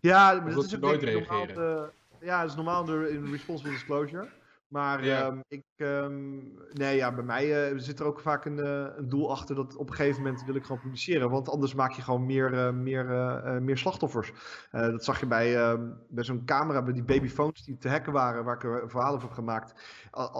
Ja, 0.00 0.34
maar 0.34 0.54
dat, 0.54 0.64
is 0.64 0.74
ook 0.74 0.80
nooit 0.80 1.02
reageren. 1.02 1.54
Normaal, 1.54 1.90
ja, 2.20 2.40
dat 2.40 2.50
is 2.50 2.56
normaal 2.56 2.88
in 2.88 3.30
responsible 3.30 3.72
disclosure. 3.72 4.28
Maar 4.74 5.04
yeah. 5.04 5.26
um, 5.26 5.44
ik, 5.48 5.64
um, 5.76 6.52
nee, 6.72 6.96
ja, 6.96 7.14
bij 7.14 7.24
mij 7.24 7.72
uh, 7.72 7.78
zit 7.78 8.00
er 8.00 8.06
ook 8.06 8.20
vaak 8.20 8.44
een, 8.44 8.58
uh, 8.58 8.86
een, 8.96 9.08
doel 9.08 9.30
achter 9.30 9.54
dat 9.54 9.76
op 9.76 9.88
een 9.88 9.94
gegeven 9.94 10.22
moment 10.22 10.44
wil 10.44 10.54
ik 10.54 10.64
gewoon 10.64 10.80
publiceren. 10.80 11.30
Want 11.30 11.48
anders 11.48 11.74
maak 11.74 11.92
je 11.92 12.02
gewoon 12.02 12.26
meer, 12.26 12.52
uh, 12.52 12.70
meer, 12.70 13.04
meer 13.62 13.78
slachtoffers. 13.78 14.32
dat 14.70 15.04
zag 15.04 15.20
je 15.20 15.26
bij, 15.26 15.56
ehm, 15.56 15.82
bij 16.08 16.24
zo'n 16.24 16.44
camera, 16.44 16.82
bij 16.82 16.92
die 16.92 17.02
babyphones 17.02 17.64
die 17.64 17.76
te 17.78 17.88
hacken 17.88 18.12
waren, 18.12 18.44
waar 18.44 18.54
ik 18.54 18.62
een 18.62 18.90
verhaal 18.90 19.14
over 19.14 19.26
heb 19.26 19.36
gemaakt. 19.36 19.74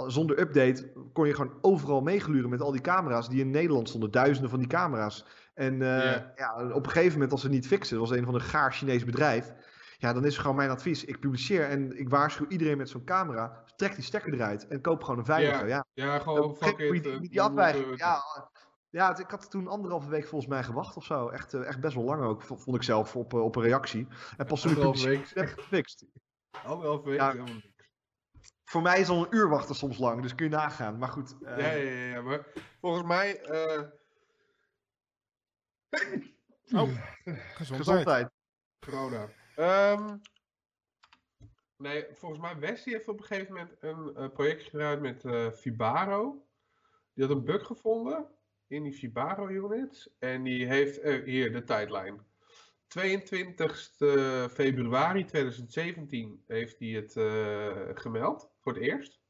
Zonder 0.07 0.41
update 0.41 0.93
kon 1.13 1.27
je 1.27 1.35
gewoon 1.35 1.59
overal 1.61 2.01
meegluren 2.01 2.51
met 2.51 2.61
al 2.61 2.73
die 2.73 2.81
camera's 2.81 3.29
die 3.29 3.41
in 3.41 3.51
Nederland 3.51 3.89
stonden. 3.89 4.11
Duizenden 4.11 4.51
van 4.51 4.59
die 4.59 4.69
camera's. 4.69 5.27
En 5.55 5.79
ja, 6.37 6.71
op 6.73 6.85
een 6.85 6.91
gegeven 6.91 7.13
moment, 7.13 7.33
als 7.33 7.41
ze 7.41 7.49
niet 7.49 7.67
fixen, 7.67 7.99
dat 7.99 8.09
was 8.09 8.19
een 8.19 8.25
van 8.25 8.35
een 8.35 8.41
gaar 8.41 8.73
Chinees 8.73 9.05
bedrijf. 9.05 9.53
Ja, 10.05 10.13
dan 10.13 10.25
is 10.25 10.39
gewoon 10.39 10.57
mijn 10.57 10.71
advies. 10.71 11.05
Ik 11.05 11.21
publiceer 11.21 11.69
en 11.69 11.99
ik 11.99 12.09
waarschuw 12.09 12.47
iedereen 12.49 12.77
met 12.77 12.89
zo'n 12.89 13.05
camera. 13.05 13.65
Trek 13.77 13.95
die 13.95 14.05
stekker 14.05 14.35
eruit 14.35 14.67
en 14.67 14.81
koop 14.81 15.03
gewoon 15.03 15.19
een 15.19 15.25
veilige. 15.25 15.67
Ja, 15.67 15.85
ja. 15.95 16.05
ja 16.05 16.19
gewoon 16.19 16.57
fuck 16.57 16.79
it. 16.79 17.03
Die, 17.03 17.21
die 17.21 17.41
afwijking. 17.41 17.99
Ja, 17.99 18.23
ja, 18.91 19.19
ik 19.19 19.31
had 19.31 19.51
toen 19.51 19.69
anderhalve 19.69 20.09
week 20.09 20.27
volgens 20.27 20.51
mij 20.51 20.63
gewacht 20.63 20.97
of 20.97 21.05
zo. 21.05 21.29
Echt, 21.29 21.55
echt 21.55 21.81
best 21.81 21.95
wel 21.95 22.05
lang 22.05 22.23
ook, 22.23 22.43
vond 22.43 22.77
ik 22.77 22.83
zelf, 22.83 23.17
op, 23.17 23.33
op 23.33 23.57
een 23.57 23.63
reactie. 23.63 24.07
En 24.37 24.47
pas 24.47 24.61
toen 24.61 24.71
ik 25.11 25.27
heb 25.35 25.49
ik 25.49 25.61
gefixt. 25.61 26.05
Anderhalve 26.65 27.09
week, 27.09 27.21
ja, 27.21 27.35
Voor 28.65 28.83
mij 28.83 29.01
is 29.01 29.09
al 29.09 29.23
een 29.23 29.35
uur 29.35 29.49
wachten 29.49 29.75
soms 29.75 29.99
lang, 29.99 30.23
dus 30.23 30.35
kun 30.35 30.45
je 30.45 30.53
nagaan. 30.53 30.99
Maar 30.99 31.09
goed. 31.09 31.35
Uh... 31.41 31.59
Ja, 31.59 31.71
ja, 31.73 31.91
ja, 31.91 32.23
maar 32.23 32.47
volgens 32.81 33.07
mij... 33.07 33.51
Uh... 33.51 33.83
Oh, 36.73 36.89
gezondheid. 37.55 37.77
gezondheid. 37.77 38.31
Corona. 38.79 39.29
Um, 39.59 40.21
nee, 41.77 42.07
volgens 42.13 42.41
mij 42.41 42.59
Westie 42.59 42.93
heeft 42.93 43.09
op 43.09 43.19
een 43.19 43.25
gegeven 43.25 43.53
moment 43.53 43.77
een 43.81 44.13
uh, 44.17 44.29
project 44.29 44.63
gedaan 44.63 45.01
met 45.01 45.25
uh, 45.25 45.51
Fibaro. 45.51 46.47
Die 47.13 47.27
had 47.27 47.37
een 47.37 47.45
bug 47.45 47.67
gevonden 47.67 48.29
in 48.67 48.83
die 48.83 48.93
Fibaro 48.93 49.49
units. 49.49 50.17
En 50.19 50.43
die 50.43 50.67
heeft, 50.67 51.05
uh, 51.05 51.25
hier 51.25 51.53
de 51.53 51.65
tijdlijn. 51.65 52.27
22 52.87 53.93
februari 54.51 55.25
2017 55.25 56.43
heeft 56.47 56.79
hij 56.79 56.89
het 56.89 57.13
gemeld, 57.99 58.51
voor 58.61 58.73
het 58.73 58.83
eerst. 58.83 59.21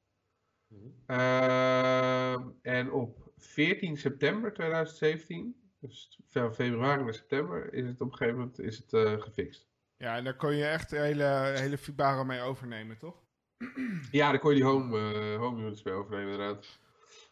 Mm 0.67 0.95
-hmm. 1.07 2.59
en 2.63 2.93
op 2.93 3.33
14 3.37 3.97
september 3.97 4.53
2017, 4.53 5.71
dus 5.79 6.21
van 6.29 6.55
februari 6.55 7.03
naar 7.03 7.15
september, 7.15 7.73
is 7.73 7.87
het 7.87 8.01
op 8.01 8.11
een 8.11 8.17
gegeven 8.17 8.39
moment 8.39 8.59
is 8.59 8.77
het, 8.77 9.23
gefixt. 9.23 9.74
Ja, 10.05 10.17
en 10.17 10.25
daar 10.25 10.37
kon 10.37 10.57
je 10.57 10.65
echt 10.65 10.91
de 10.91 10.99
hele, 10.99 11.53
hele 11.55 11.79
Fibaro 11.79 12.25
mee 12.25 12.41
overnemen, 12.41 12.99
toch? 12.99 13.15
Ja, 14.11 14.31
dan 14.31 14.41
kon 14.41 14.51
je 14.51 14.57
die 14.57 14.65
home, 14.65 14.99
uh, 14.99 15.39
home 15.39 15.63
units 15.63 15.83
mee 15.83 15.95
overnemen 15.95 16.33
inderdaad. 16.33 16.79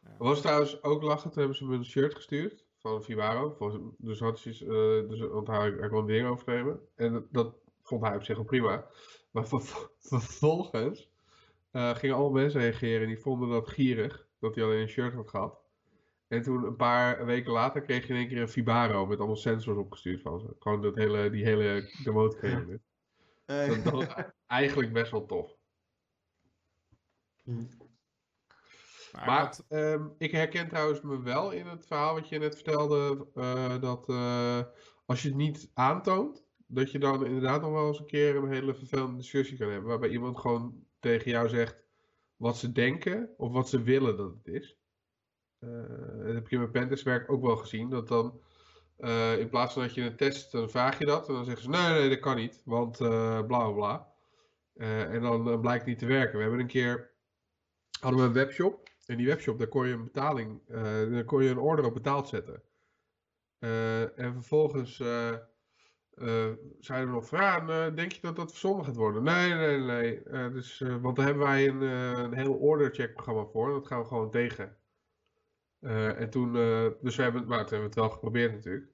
Ja. 0.03 0.15
Was 0.19 0.40
trouwens 0.40 0.82
ook 0.82 1.03
lachen, 1.03 1.31
toen 1.31 1.39
hebben 1.39 1.57
ze 1.57 1.65
me 1.65 1.77
een 1.77 1.85
shirt 1.85 2.15
gestuurd 2.15 2.66
van 2.78 3.05
Vibaro. 3.05 3.57
Dus, 3.99 4.20
had 4.20 4.39
ze, 4.39 4.49
uh, 4.49 5.09
dus 5.09 5.20
want 5.20 5.47
hij, 5.47 5.70
hij 5.70 5.89
kon 5.89 6.07
dingen 6.07 6.31
overnemen. 6.31 6.81
En 6.97 7.27
dat 7.31 7.55
vond 7.82 8.03
hij 8.03 8.16
op 8.16 8.23
zich 8.23 8.36
wel 8.36 8.44
prima. 8.44 8.86
Maar 9.31 9.47
vervolgens 9.99 11.11
uh, 11.73 11.97
gingen 11.97 12.16
alle 12.16 12.32
mensen 12.32 12.61
reageren 12.61 13.07
die 13.07 13.20
vonden 13.20 13.49
dat 13.49 13.69
gierig. 13.69 14.27
Dat 14.39 14.55
hij 14.55 14.65
alleen 14.65 14.81
een 14.81 14.89
shirt 14.89 15.15
had 15.15 15.28
gehad. 15.28 15.61
En 16.32 16.42
toen 16.42 16.64
een 16.64 16.76
paar 16.76 17.26
weken 17.26 17.52
later 17.52 17.82
kreeg 17.82 18.06
je 18.06 18.12
in 18.12 18.18
één 18.18 18.28
keer 18.28 18.40
een 18.40 18.48
Vibaro 18.48 19.06
met 19.06 19.18
allemaal 19.18 19.36
sensors 19.36 19.78
opgestuurd 19.78 20.22
van 20.22 20.40
ze. 20.40 20.56
Gewoon 20.59 20.82
dat 20.82 20.94
hele, 20.94 21.30
die 21.30 21.44
hele 21.44 21.90
remote. 22.04 22.80
Uh, 23.46 23.84
dat, 23.84 23.92
was 23.92 24.06
eigenlijk 24.46 24.92
best 24.92 25.10
wel 25.10 25.26
tof. 25.26 25.56
Hm. 27.42 27.64
Maar, 29.12 29.59
ehm, 29.68 30.09
ik 30.18 30.30
herken 30.30 30.68
trouwens 30.68 31.00
me 31.00 31.22
wel 31.22 31.50
in 31.50 31.66
het 31.66 31.86
verhaal 31.86 32.14
wat 32.14 32.28
je 32.28 32.38
net 32.38 32.54
vertelde. 32.54 33.28
Uh, 33.34 33.80
dat 33.80 34.09
uh, 34.09 34.62
als 35.06 35.22
je 35.22 35.28
het 35.28 35.36
niet 35.36 35.70
aantoont, 35.74 36.44
dat 36.66 36.90
je 36.90 36.98
dan 36.98 37.26
inderdaad 37.26 37.60
nog 37.60 37.72
wel 37.72 37.86
eens 37.86 37.98
een 37.98 38.06
keer 38.06 38.36
een 38.36 38.52
hele 38.52 38.74
vervelende 38.74 39.16
discussie 39.16 39.59
kan 39.59 39.70
hebben. 39.70 39.88
Waarbij 39.88 40.10
iemand 40.10 40.38
gewoon 40.38 40.84
tegen 40.98 41.30
jou 41.30 41.48
zegt 41.48 41.84
wat 42.36 42.56
ze 42.56 42.72
denken 42.72 43.34
of 43.36 43.52
wat 43.52 43.68
ze 43.68 43.82
willen 43.82 44.16
dat 44.16 44.34
het 44.34 44.46
is. 44.46 44.80
Dat 45.62 46.34
heb 46.34 46.48
je 46.48 46.55
in 46.55 46.59
mijn 46.59 46.70
pentestwerk 46.70 47.30
ook 47.30 47.43
wel 47.43 47.56
gezien. 47.56 47.90
Dat 47.90 48.09
dan 48.09 48.40
uh, 48.98 49.39
in 49.39 49.48
plaats 49.48 49.72
van 49.72 49.82
dat 49.82 49.94
je 49.94 50.02
een 50.02 50.16
test, 50.16 50.52
dan 50.52 50.70
vraag 50.70 50.98
je 50.98 51.05
dat. 51.05 51.28
En 51.28 51.34
dan 51.34 51.44
zeggen 51.44 51.62
ze 51.62 51.68
nee, 51.68 51.98
nee, 51.98 52.09
dat 52.09 52.20
kan 52.20 52.36
niet. 52.36 52.62
Want 52.64 53.01
uh, 53.01 53.43
bla 53.47 53.70
bla 53.70 54.10
en 54.76 55.22
dan 55.22 55.60
blijkt 55.60 55.86
niet 55.86 55.98
te 55.98 56.06
werken. 56.06 56.36
We 56.36 56.40
hebben 56.40 56.60
een 56.60 56.66
keer, 56.66 57.10
hadden 58.01 58.20
we 58.20 58.26
een 58.26 58.32
webshop. 58.32 58.90
En 59.06 59.16
die 59.16 59.26
webshop, 59.26 59.59
daar 59.59 59.68
kon 59.68 59.86
je 59.86 59.93
een 59.93 60.05
betaling, 60.05 60.60
daar 61.10 61.24
kon 61.24 61.43
je 61.43 61.51
een 61.51 61.59
order 61.59 61.84
op 61.84 61.94
betaald 61.94 62.28
zetten. 62.28 62.62
en 64.16 64.32
vervolgens 64.32 64.98
uh, 64.98 66.48
zeiden 66.80 67.10
nog 67.10 67.26
van, 67.26 67.66
denk 67.94 68.12
je 68.12 68.20
dat 68.20 68.36
dat 68.36 68.51
verzonnen 68.51 68.84
gaat 68.84 68.97
worden? 68.97 69.22
Nee, 69.22 69.55
nee, 69.55 69.78
nee. 69.78 70.22
Uh, 70.24 70.52
dus, 70.52 70.84
want 71.01 71.16
daar 71.16 71.26
hebben 71.26 71.44
wij 71.44 71.68
een, 71.68 71.80
een 71.80 72.34
heel 72.34 72.55
order-check 72.55 73.12
programma 73.12 73.44
voor. 73.44 73.70
Dat 73.70 73.86
gaan 73.86 74.01
we 74.01 74.06
gewoon 74.06 74.30
tegen. 74.30 74.76
En 75.82 76.30
toen, 76.30 76.52
dus 77.00 77.16
we 77.16 77.22
hebben, 77.22 77.46
maar 77.46 77.59
toen 77.59 77.78
hebben 77.78 77.78
we 77.78 77.84
het 77.84 77.94
wel 77.94 78.10
geprobeerd 78.10 78.52
natuurlijk. 78.52 78.90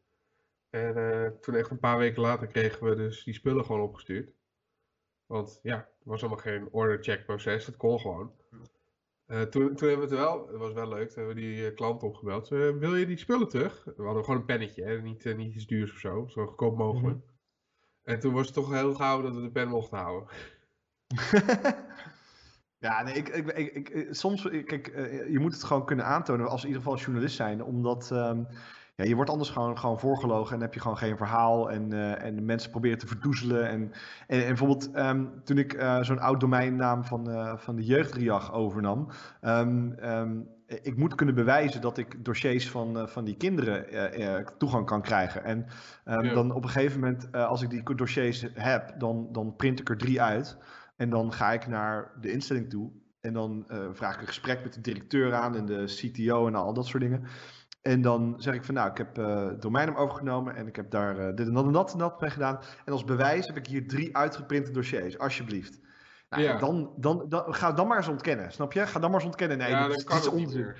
En 0.70 1.36
toen 1.40 1.54
echt 1.54 1.70
een 1.70 1.78
paar 1.78 1.98
weken 1.98 2.22
later 2.22 2.46
kregen 2.46 2.86
we 2.88 2.94
dus 2.94 3.24
die 3.24 3.34
spullen 3.34 3.64
gewoon 3.64 3.80
opgestuurd. 3.80 4.30
Want 5.26 5.60
ja, 5.62 5.76
er 5.76 5.88
was 6.02 6.20
allemaal 6.20 6.38
geen 6.38 6.68
order-check 6.70 7.24
proces. 7.24 7.66
Het 7.66 7.76
kon 7.76 8.00
gewoon. 8.00 8.32
Toen, 9.26 9.50
toen 9.50 9.88
hebben 9.88 10.08
we 10.08 10.14
het 10.14 10.24
wel, 10.24 10.46
dat 10.46 10.58
was 10.58 10.72
wel 10.72 10.88
leuk, 10.88 11.08
toen 11.08 11.24
hebben 11.24 11.34
we 11.34 11.40
die 11.40 11.74
klant 11.74 12.02
opgebeld. 12.02 12.48
Wil 12.48 12.96
je 12.96 13.06
die 13.06 13.16
spullen 13.16 13.48
terug? 13.48 13.84
We 13.96 14.02
hadden 14.02 14.24
gewoon 14.24 14.40
een 14.40 14.46
pennetje, 14.46 14.84
hè? 14.84 15.02
Niet, 15.02 15.36
niet 15.36 15.54
iets 15.54 15.66
duurs 15.66 15.92
of 15.92 15.98
zo, 15.98 16.26
zo 16.28 16.46
goedkoop 16.46 16.76
mogelijk. 16.76 17.16
Mm 17.16 17.22
-hmm. 17.22 17.36
En 18.02 18.20
toen 18.20 18.32
was 18.34 18.46
het 18.46 18.54
toch 18.54 18.72
heel 18.72 18.94
gauw 18.94 19.22
dat 19.22 19.34
we 19.34 19.40
de 19.40 19.50
pen 19.50 19.68
mochten 19.68 19.98
houden. 19.98 20.28
ja, 22.78 23.02
nee, 23.02 23.14
ik, 23.14 23.28
ik, 23.28 23.88
ik, 23.88 24.08
soms, 24.10 24.42
kijk, 24.42 24.92
je 25.30 25.38
moet 25.38 25.52
het 25.52 25.64
gewoon 25.64 25.86
kunnen 25.86 26.04
aantonen 26.04 26.48
als 26.48 26.62
in 26.62 26.68
ieder 26.68 26.82
geval 26.82 26.98
journalist 26.98 27.36
zijn, 27.36 27.64
omdat 27.64 28.10
um, 28.12 28.46
ja, 28.98 29.04
je 29.04 29.14
wordt 29.14 29.30
anders 29.30 29.50
gewoon, 29.50 29.78
gewoon 29.78 30.00
voorgelogen 30.00 30.54
en 30.54 30.60
heb 30.60 30.74
je 30.74 30.80
gewoon 30.80 30.98
geen 30.98 31.16
verhaal. 31.16 31.70
En, 31.70 31.92
uh, 31.92 32.24
en 32.24 32.44
mensen 32.44 32.70
proberen 32.70 32.98
te 32.98 33.06
verdoezelen. 33.06 33.68
En, 33.68 33.92
en, 34.26 34.40
en 34.40 34.46
bijvoorbeeld 34.46 34.96
um, 34.96 35.30
toen 35.44 35.58
ik 35.58 35.74
uh, 35.74 36.02
zo'n 36.02 36.18
oud 36.18 36.40
domeinnaam 36.40 37.04
van, 37.04 37.30
uh, 37.30 37.56
van 37.56 37.76
de 37.76 37.84
jeugdriag 37.84 38.52
overnam. 38.52 39.08
Um, 39.42 40.48
ik 40.66 40.96
moet 40.96 41.14
kunnen 41.14 41.34
bewijzen 41.34 41.80
dat 41.80 41.98
ik 41.98 42.24
dossiers 42.24 42.70
van, 42.70 43.08
van 43.08 43.24
die 43.24 43.36
kinderen 43.36 43.86
toegang 44.58 44.86
kan 44.86 45.02
krijgen. 45.02 45.44
En 45.44 45.66
ja. 46.04 46.34
dan 46.34 46.52
op 46.52 46.64
een 46.64 46.70
gegeven 46.70 47.00
moment, 47.00 47.32
als 47.32 47.62
ik 47.62 47.70
die 47.70 47.94
dossiers 47.94 48.46
heb, 48.54 48.94
dan, 48.98 49.28
dan 49.32 49.56
print 49.56 49.80
ik 49.80 49.88
er 49.88 49.96
drie 49.96 50.22
uit. 50.22 50.58
En 50.98 51.10
dan 51.10 51.32
ga 51.32 51.52
ik 51.52 51.66
naar 51.66 52.12
de 52.20 52.30
instelling 52.30 52.70
toe. 52.70 52.90
En 53.20 53.32
dan 53.32 53.64
vraag 53.92 54.14
ik 54.14 54.20
een 54.20 54.26
gesprek 54.26 54.62
met 54.62 54.74
de 54.74 54.80
directeur 54.80 55.34
aan 55.34 55.56
en 55.56 55.66
de 55.66 55.84
CTO 55.84 56.46
en 56.46 56.54
al 56.54 56.74
dat 56.74 56.86
soort 56.86 57.02
dingen. 57.02 57.28
En 57.82 58.00
dan 58.00 58.34
zeg 58.38 58.54
ik 58.54 58.64
van 58.64 58.74
nou, 58.74 58.90
ik 58.90 58.96
heb 58.96 59.18
uh, 59.18 59.46
het 59.46 59.62
domeinnaam 59.62 59.96
overgenomen 59.96 60.54
en 60.54 60.66
ik 60.66 60.76
heb 60.76 60.90
daar 60.90 61.18
uh, 61.18 61.36
dit 61.36 61.46
en 61.46 61.54
dat 61.54 61.66
en 61.66 61.72
dat 61.72 61.92
en 61.92 61.98
dat 61.98 62.20
mee 62.20 62.30
gedaan. 62.30 62.60
En 62.84 62.92
als 62.92 63.04
bewijs 63.04 63.46
heb 63.46 63.56
ik 63.56 63.66
hier 63.66 63.88
drie 63.88 64.16
uitgeprinte 64.16 64.70
dossiers, 64.70 65.18
alsjeblieft. 65.18 65.80
Nou, 66.28 66.42
ja. 66.42 66.58
dan, 66.58 66.92
dan, 66.96 67.24
dan, 67.28 67.54
ga 67.54 67.72
dan 67.72 67.86
maar 67.86 67.96
eens 67.96 68.08
ontkennen, 68.08 68.52
snap 68.52 68.72
je? 68.72 68.86
Ga 68.86 69.00
dan 69.00 69.10
maar 69.10 69.18
eens 69.18 69.28
ontkennen. 69.28 69.58
Nee, 69.58 69.70
ja, 69.70 69.88
dit, 69.88 70.08
dit 70.08 70.18
is 70.18 70.28
onzin. 70.28 70.74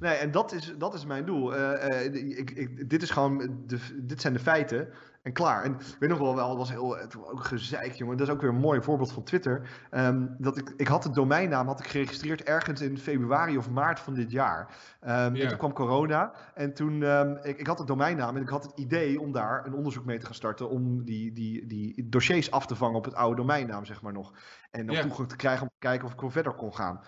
Nee, 0.00 0.14
en 0.14 0.30
dat 0.30 0.52
is, 0.52 0.74
dat 0.78 0.94
is 0.94 1.06
mijn 1.06 1.24
doel. 1.24 1.56
Uh, 1.56 2.04
ik, 2.04 2.50
ik, 2.50 2.90
dit, 2.90 3.02
is 3.02 3.10
gewoon 3.10 3.62
de, 3.66 3.78
dit 4.02 4.20
zijn 4.20 4.32
de 4.32 4.38
feiten. 4.38 4.88
En 5.22 5.32
klaar. 5.32 5.62
En 5.62 5.72
ik 5.72 5.96
weet 5.98 6.10
nog 6.10 6.18
wel, 6.18 6.34
wel 6.34 6.48
het 6.48 6.58
was 6.58 6.70
heel, 6.70 6.96
het 6.96 7.14
was 7.14 7.28
ook 7.28 7.44
gezeik, 7.44 7.92
jongen. 7.92 8.16
Dat 8.16 8.26
is 8.26 8.32
ook 8.32 8.40
weer 8.40 8.50
een 8.50 8.56
mooi 8.56 8.82
voorbeeld 8.82 9.12
van 9.12 9.22
Twitter. 9.22 9.68
Um, 9.90 10.34
dat 10.38 10.58
ik, 10.58 10.74
ik 10.76 10.88
had 10.88 11.02
de 11.02 11.10
domeinnaam 11.10 11.66
had 11.66 11.80
ik 11.80 11.86
geregistreerd 11.86 12.42
ergens 12.42 12.80
in 12.80 12.98
februari 12.98 13.58
of 13.58 13.70
maart 13.70 14.00
van 14.00 14.14
dit 14.14 14.30
jaar. 14.30 14.60
Um, 15.00 15.08
yeah. 15.08 15.40
En 15.40 15.48
toen 15.48 15.58
kwam 15.58 15.72
corona. 15.72 16.32
En 16.54 16.74
toen, 16.74 17.02
um, 17.02 17.38
ik, 17.42 17.58
ik 17.58 17.66
had 17.66 17.78
de 17.78 17.84
domeinnaam 17.84 18.36
en 18.36 18.42
ik 18.42 18.48
had 18.48 18.62
het 18.62 18.78
idee 18.78 19.20
om 19.20 19.32
daar 19.32 19.66
een 19.66 19.74
onderzoek 19.74 20.04
mee 20.04 20.18
te 20.18 20.26
gaan 20.26 20.34
starten. 20.34 20.70
Om 20.70 21.04
die, 21.04 21.32
die, 21.32 21.66
die 21.66 22.08
dossiers 22.08 22.50
af 22.50 22.66
te 22.66 22.76
vangen 22.76 22.96
op 22.96 23.04
het 23.04 23.14
oude 23.14 23.36
domeinnaam, 23.36 23.84
zeg 23.84 24.02
maar 24.02 24.12
nog. 24.12 24.32
En 24.70 24.86
dan 24.86 25.00
toegang 25.00 25.28
te 25.28 25.36
krijgen 25.36 25.62
om 25.62 25.68
te 25.68 25.78
kijken 25.78 26.06
of 26.06 26.12
ik 26.12 26.20
wel 26.20 26.30
verder 26.30 26.54
kon 26.54 26.74
gaan. 26.74 27.00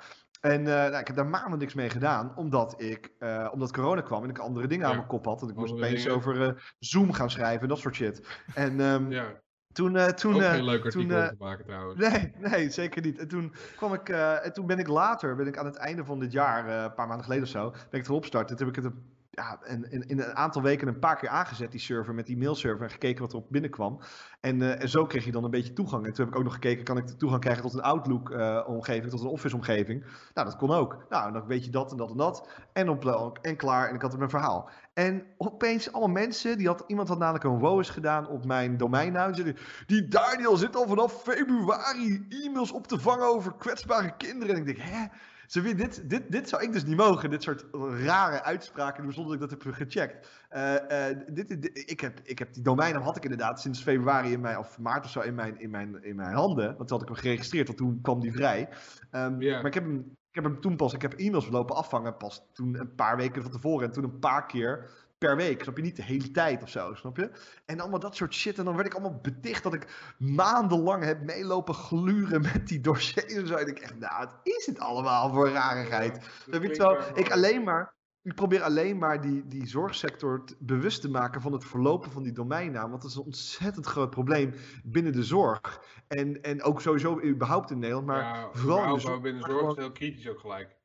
En 0.45 0.61
uh, 0.61 0.67
nou, 0.67 0.97
ik 0.97 1.07
heb 1.07 1.17
daar 1.17 1.27
maanden 1.27 1.59
niks 1.59 1.75
mee 1.75 1.91
gedaan, 1.91 2.33
omdat, 2.37 2.75
ik, 2.77 3.13
uh, 3.19 3.49
omdat 3.53 3.73
corona 3.73 4.01
kwam 4.01 4.23
en 4.23 4.31
ik 4.31 4.39
andere 4.39 4.67
dingen 4.67 4.85
ja. 4.85 4.91
aan 4.91 4.97
mijn 4.97 5.09
kop 5.09 5.25
had. 5.25 5.41
Want 5.41 5.53
ik 5.53 5.59
moest 5.59 5.73
opeens 5.73 6.03
dingen. 6.03 6.17
over 6.17 6.41
uh, 6.41 6.53
Zoom 6.79 7.13
gaan 7.13 7.31
schrijven 7.31 7.63
en 7.63 7.69
dat 7.69 7.79
soort 7.79 7.95
shit. 7.95 8.27
En 8.55 8.81
um, 8.81 9.11
ja. 9.11 9.25
toen... 9.73 10.15
toen 10.15 10.35
Ook 10.35 10.43
geen 10.43 10.65
leuk 10.65 10.85
artikel 10.85 11.29
te 11.29 11.35
maken 11.39 11.65
trouwens. 11.65 12.09
Nee, 12.09 12.33
nee, 12.39 12.71
zeker 12.71 13.03
niet. 13.03 13.19
En 13.19 13.29
toen, 13.29 13.55
kwam 13.77 13.95
ik, 13.95 14.09
en 14.09 14.53
toen 14.53 14.67
ben 14.67 14.79
ik 14.79 14.89
later, 14.89 15.37
ben 15.37 15.47
ik 15.47 15.59
aan 15.59 15.67
het 15.67 15.77
einde 15.77 16.05
van 16.05 16.19
dit 16.19 16.33
jaar, 16.33 16.85
een 16.85 16.95
paar 16.95 17.07
maanden 17.07 17.25
geleden 17.25 17.45
of 17.45 17.51
zo, 17.51 17.71
ben 17.91 18.01
ik 18.01 18.07
erop 18.07 18.23
gestart. 18.23 18.51
En 18.51 18.57
toen 18.57 18.67
heb 18.67 18.77
ik 18.77 18.83
het 18.83 18.93
een 18.93 19.14
ja, 19.35 19.59
in, 19.65 20.09
in, 20.09 20.21
een 20.21 20.35
aantal 20.35 20.63
weken 20.63 20.89
een 20.89 20.99
paar 20.99 21.17
keer 21.17 21.29
aangezet, 21.29 21.71
die 21.71 21.81
server, 21.81 22.15
met 22.15 22.27
die 22.27 22.37
mailserver. 22.37 22.85
En 22.85 22.91
gekeken 22.91 23.23
wat 23.23 23.33
er 23.33 23.39
op 23.39 23.47
binnenkwam. 23.51 24.01
En, 24.41 24.61
uh, 24.61 24.83
en 24.83 24.89
zo 24.89 25.07
kreeg 25.07 25.25
je 25.25 25.33
dan 25.33 25.45
een 25.45 25.51
beetje 25.51 25.73
toegang. 25.73 26.07
En 26.07 26.13
toen 26.13 26.25
heb 26.25 26.35
ik 26.35 26.39
ook 26.39 26.45
nog 26.45 26.53
gekeken, 26.53 26.85
kan 26.85 26.97
ik 26.97 27.07
toegang 27.07 27.41
krijgen 27.41 27.63
tot 27.63 27.75
een 27.75 27.83
Outlook-omgeving, 27.83 29.05
uh, 29.05 29.11
tot 29.11 29.21
een 29.21 29.27
Office-omgeving? 29.27 30.05
Nou, 30.35 30.49
dat 30.49 30.57
kon 30.57 30.71
ook. 30.71 31.05
Nou, 31.09 31.33
dan 31.33 31.47
weet 31.47 31.65
je 31.65 31.71
dat 31.71 31.91
en 31.91 31.97
dat 31.97 32.11
en 32.11 32.17
dat. 32.17 32.49
En, 32.73 32.89
op, 32.89 33.39
en 33.43 33.57
klaar. 33.57 33.89
En 33.89 33.95
ik 33.95 34.03
had 34.03 34.17
mijn 34.19 34.31
verhaal. 34.31 34.71
En 34.95 35.27
opeens 35.37 35.93
allemaal 35.93 36.23
mensen, 36.23 36.59
die 36.59 36.67
had, 36.67 36.85
iemand 36.87 37.09
had 37.09 37.19
namelijk 37.19 37.45
een 37.45 37.59
WOS 37.59 37.91
gedaan 37.91 38.29
op 38.29 38.45
mijn 38.45 38.77
domeinnaam. 38.77 39.33
Die, 39.33 39.55
die 39.87 40.09
Daniel 40.09 40.57
zit 40.57 40.77
al 40.77 40.87
vanaf 40.87 41.23
februari 41.23 42.27
e-mails 42.29 42.73
op 42.73 42.87
te 42.87 43.01
vangen 43.01 43.27
over 43.27 43.55
kwetsbare 43.55 44.17
kinderen. 44.17 44.55
En 44.55 44.61
ik 44.61 44.67
denk, 44.67 44.89
hè? 44.91 45.07
Ze, 45.47 45.75
dit, 45.75 46.11
dit, 46.11 46.33
dit 46.33 46.49
zou 46.49 46.63
ik 46.63 46.73
dus 46.73 46.85
niet 46.85 46.97
mogen, 46.97 47.31
dit 47.31 47.43
soort 47.43 47.65
rare 48.05 48.43
uitspraken 48.43 49.03
doen 49.03 49.13
zonder 49.13 49.39
dat 49.39 49.53
ik 49.53 49.59
dat 49.59 49.65
heb 49.65 49.75
gecheckt. 49.75 50.29
Uh, 50.51 50.73
uh, 50.73 51.19
dit, 51.27 51.63
dit, 51.63 51.91
ik, 51.91 52.01
heb, 52.01 52.21
ik 52.23 52.39
heb 52.39 52.53
die 52.53 52.63
domeinnaam 52.63 53.03
had 53.03 53.17
ik 53.17 53.23
inderdaad 53.23 53.61
sinds 53.61 53.83
februari 53.83 54.33
in 54.33 54.41
mijn, 54.41 54.59
of 54.59 54.79
maart 54.79 55.05
of 55.05 55.11
zo 55.11 55.21
in 55.21 55.35
mijn, 55.35 55.61
in 55.61 55.71
mijn, 55.71 56.05
in 56.05 56.17
mijn 56.17 56.35
handen. 56.35 56.65
Want 56.65 56.89
toen 56.89 56.99
had 56.99 57.03
ik 57.03 57.15
hem 57.15 57.23
geregistreerd, 57.23 57.67
want 57.67 57.79
toen 57.79 58.01
kwam 58.03 58.21
die 58.21 58.33
vrij. 58.33 58.69
Um, 59.13 59.41
yeah. 59.41 59.57
Maar 59.57 59.67
ik 59.67 59.75
heb, 59.75 59.85
hem, 59.85 60.17
ik 60.29 60.35
heb 60.35 60.45
hem 60.45 60.61
toen 60.61 60.77
pas, 60.77 60.93
ik 60.93 61.03
heb 61.03 61.13
e-mails 61.13 61.49
lopen 61.49 61.77
afvangen 61.77 62.17
pas 62.17 62.43
toen 62.53 62.79
een 62.81 62.95
paar 62.95 63.17
weken 63.17 63.43
van 63.43 63.51
tevoren. 63.51 63.87
En 63.87 63.93
toen 63.93 64.05
een 64.05 64.19
paar 64.19 64.47
keer 64.47 64.91
per 65.25 65.37
week. 65.37 65.63
Snap 65.63 65.77
je 65.77 65.83
niet 65.83 65.97
de 65.97 66.03
hele 66.03 66.31
tijd 66.31 66.63
of 66.63 66.69
zo, 66.69 66.95
snap 66.95 67.17
je? 67.17 67.31
En 67.67 67.81
allemaal 67.81 67.99
dat 67.99 68.17
soort 68.17 68.35
shit. 68.35 68.59
En 68.59 68.65
dan 68.65 68.75
werd 68.75 68.87
ik 68.87 68.95
allemaal 68.95 69.21
beticht 69.23 69.63
dat 69.63 69.75
ik 69.75 70.15
maandenlang 70.19 71.05
heb 71.05 71.23
meelopen 71.23 71.75
gluren 71.75 72.41
met 72.41 72.69
die 72.69 72.81
dossiers 72.81 73.33
en 73.35 73.47
zo. 73.47 73.55
En 73.55 73.67
ik 73.67 73.79
echt, 73.79 73.99
nou, 73.99 74.19
wat 74.19 74.41
is 74.43 74.67
het 74.67 74.79
allemaal 74.79 75.33
voor 75.33 75.49
rarigheid? 75.49 76.29
Ja, 76.51 76.61
weet 76.61 76.77
wel, 76.77 76.97
ik 77.15 77.31
alleen 77.31 77.63
maar. 77.63 77.93
Ik 78.23 78.35
probeer 78.35 78.63
alleen 78.63 78.99
maar 78.99 79.21
die, 79.21 79.47
die 79.47 79.67
zorgsector 79.67 80.45
bewust 80.59 81.01
te 81.01 81.11
maken 81.11 81.41
van 81.41 81.53
het 81.53 81.65
verlopen 81.65 82.11
van 82.11 82.23
die 82.23 82.33
domeinnaam. 82.33 82.91
Want 82.91 83.03
dat 83.03 83.11
is 83.11 83.17
een 83.17 83.25
ontzettend 83.25 83.87
groot 83.87 84.11
probleem 84.11 84.55
binnen 84.85 85.13
de 85.13 85.23
zorg. 85.23 85.81
En, 86.09 86.43
en 86.43 86.63
ook 86.63 86.81
sowieso 86.81 87.23
überhaupt 87.23 87.71
in 87.71 87.79
Nederland. 87.79 88.07
Maar 88.07 88.23
ja, 88.23 88.49
vooral 88.53 88.85
in 88.85 88.95
de 88.95 89.01
zorg, 89.01 89.21
binnen 89.21 89.43
de 89.43 89.51
zorg 89.51 89.71
is 89.71 89.77
heel 89.77 89.93
kritisch 89.93 90.29
ook 90.29 90.41
gelijk. 90.41 90.77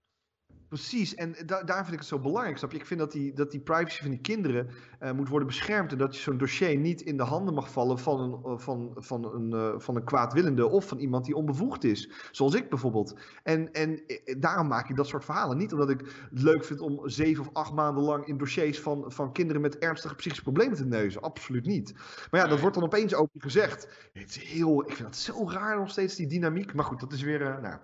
Precies, 0.69 1.15
en 1.15 1.35
da 1.45 1.63
daar 1.63 1.81
vind 1.81 1.93
ik 1.93 1.99
het 1.99 2.07
zo 2.07 2.19
belangrijk. 2.19 2.57
Snap 2.57 2.71
je? 2.71 2.77
Ik 2.77 2.85
vind 2.85 2.99
dat 2.99 3.11
die, 3.11 3.33
dat 3.33 3.51
die 3.51 3.59
privacy 3.59 4.01
van 4.01 4.09
die 4.09 4.21
kinderen 4.21 4.69
uh, 5.01 5.11
moet 5.11 5.29
worden 5.29 5.47
beschermd. 5.47 5.91
En 5.91 5.97
dat 5.97 6.15
je 6.15 6.21
zo'n 6.21 6.37
dossier 6.37 6.77
niet 6.77 7.01
in 7.01 7.17
de 7.17 7.23
handen 7.23 7.53
mag 7.53 7.71
vallen 7.71 7.99
van 7.99 8.19
een, 8.19 8.51
uh, 8.51 8.57
van, 8.57 8.91
van, 8.95 9.33
een, 9.33 9.51
uh, 9.51 9.79
van 9.79 9.95
een 9.95 10.03
kwaadwillende 10.03 10.67
of 10.67 10.87
van 10.87 10.97
iemand 10.97 11.25
die 11.25 11.35
onbevoegd 11.35 11.83
is. 11.83 12.11
Zoals 12.31 12.55
ik 12.55 12.69
bijvoorbeeld. 12.69 13.19
En, 13.43 13.71
en 13.71 14.01
daarom 14.39 14.67
maak 14.67 14.89
ik 14.89 14.95
dat 14.95 15.07
soort 15.07 15.25
verhalen. 15.25 15.57
Niet 15.57 15.73
omdat 15.73 15.89
ik 15.89 15.99
het 16.29 16.41
leuk 16.41 16.65
vind 16.65 16.79
om 16.79 17.09
zeven 17.09 17.47
of 17.47 17.53
acht 17.53 17.73
maanden 17.73 18.03
lang 18.03 18.25
in 18.25 18.37
dossiers 18.37 18.79
van, 18.79 19.11
van 19.11 19.33
kinderen 19.33 19.61
met 19.61 19.77
ernstige 19.77 20.15
psychische 20.15 20.43
problemen 20.43 20.77
te 20.77 20.85
neuzen. 20.85 21.21
Absoluut 21.21 21.65
niet. 21.65 21.93
Maar 22.31 22.41
ja, 22.41 22.47
dat 22.47 22.59
wordt 22.59 22.75
dan 22.75 22.83
opeens 22.83 23.13
open 23.13 23.41
gezegd. 23.41 24.09
Het 24.13 24.29
is 24.29 24.43
heel, 24.43 24.81
ik 24.81 24.95
vind 24.95 25.07
dat 25.07 25.17
zo 25.17 25.49
raar 25.49 25.77
nog 25.77 25.89
steeds, 25.89 26.15
die 26.15 26.27
dynamiek. 26.27 26.73
Maar 26.73 26.85
goed, 26.85 26.99
dat 26.99 27.13
is 27.13 27.21
weer. 27.21 27.59
nou, 27.61 27.77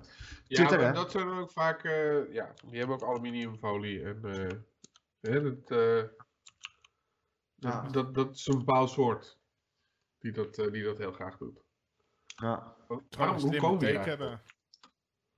ja, 0.47 0.77
maar 0.77 0.93
dat 0.93 1.11
zijn 1.11 1.27
ook 1.27 1.51
vaak, 1.51 1.83
uh, 1.83 2.33
ja, 2.33 2.53
die 2.65 2.77
hebben 2.77 2.95
ook 2.95 3.03
aluminiumfolie 3.03 4.03
en 4.03 4.21
uh, 4.23 4.47
hè, 5.19 5.41
dat, 5.41 5.71
uh, 5.71 6.03
ja. 7.55 7.81
dat, 7.81 8.15
dat 8.15 8.35
is 8.35 8.47
een 8.47 8.57
bepaald 8.57 8.89
soort 8.89 9.39
die 10.17 10.31
dat, 10.31 10.55
die 10.55 10.83
dat 10.83 10.97
heel 10.97 11.11
graag 11.11 11.37
doet. 11.37 11.63
Ja. 12.25 12.75
Waarom, 13.09 13.39
hoe 13.39 13.57
komen 13.57 13.79
we 13.79 13.99
hebben. 13.99 14.41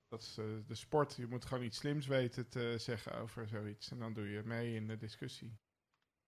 Dat 0.08 0.22
is 0.22 0.34
de 0.68 0.76
sport. 0.76 1.16
Je 1.16 1.28
moet 1.28 1.46
gewoon 1.46 1.64
iets 1.64 1.78
slims 1.78 2.08
weten 2.08 2.50
te 2.50 2.76
zeggen 2.78 3.18
over 3.18 3.48
zoiets. 3.48 3.92
En 3.92 4.00
dan 4.00 4.14
doe 4.14 4.30
je 4.30 4.44
mee 4.44 4.76
in 4.76 4.88
de 4.88 4.98
discussie. 4.98 5.58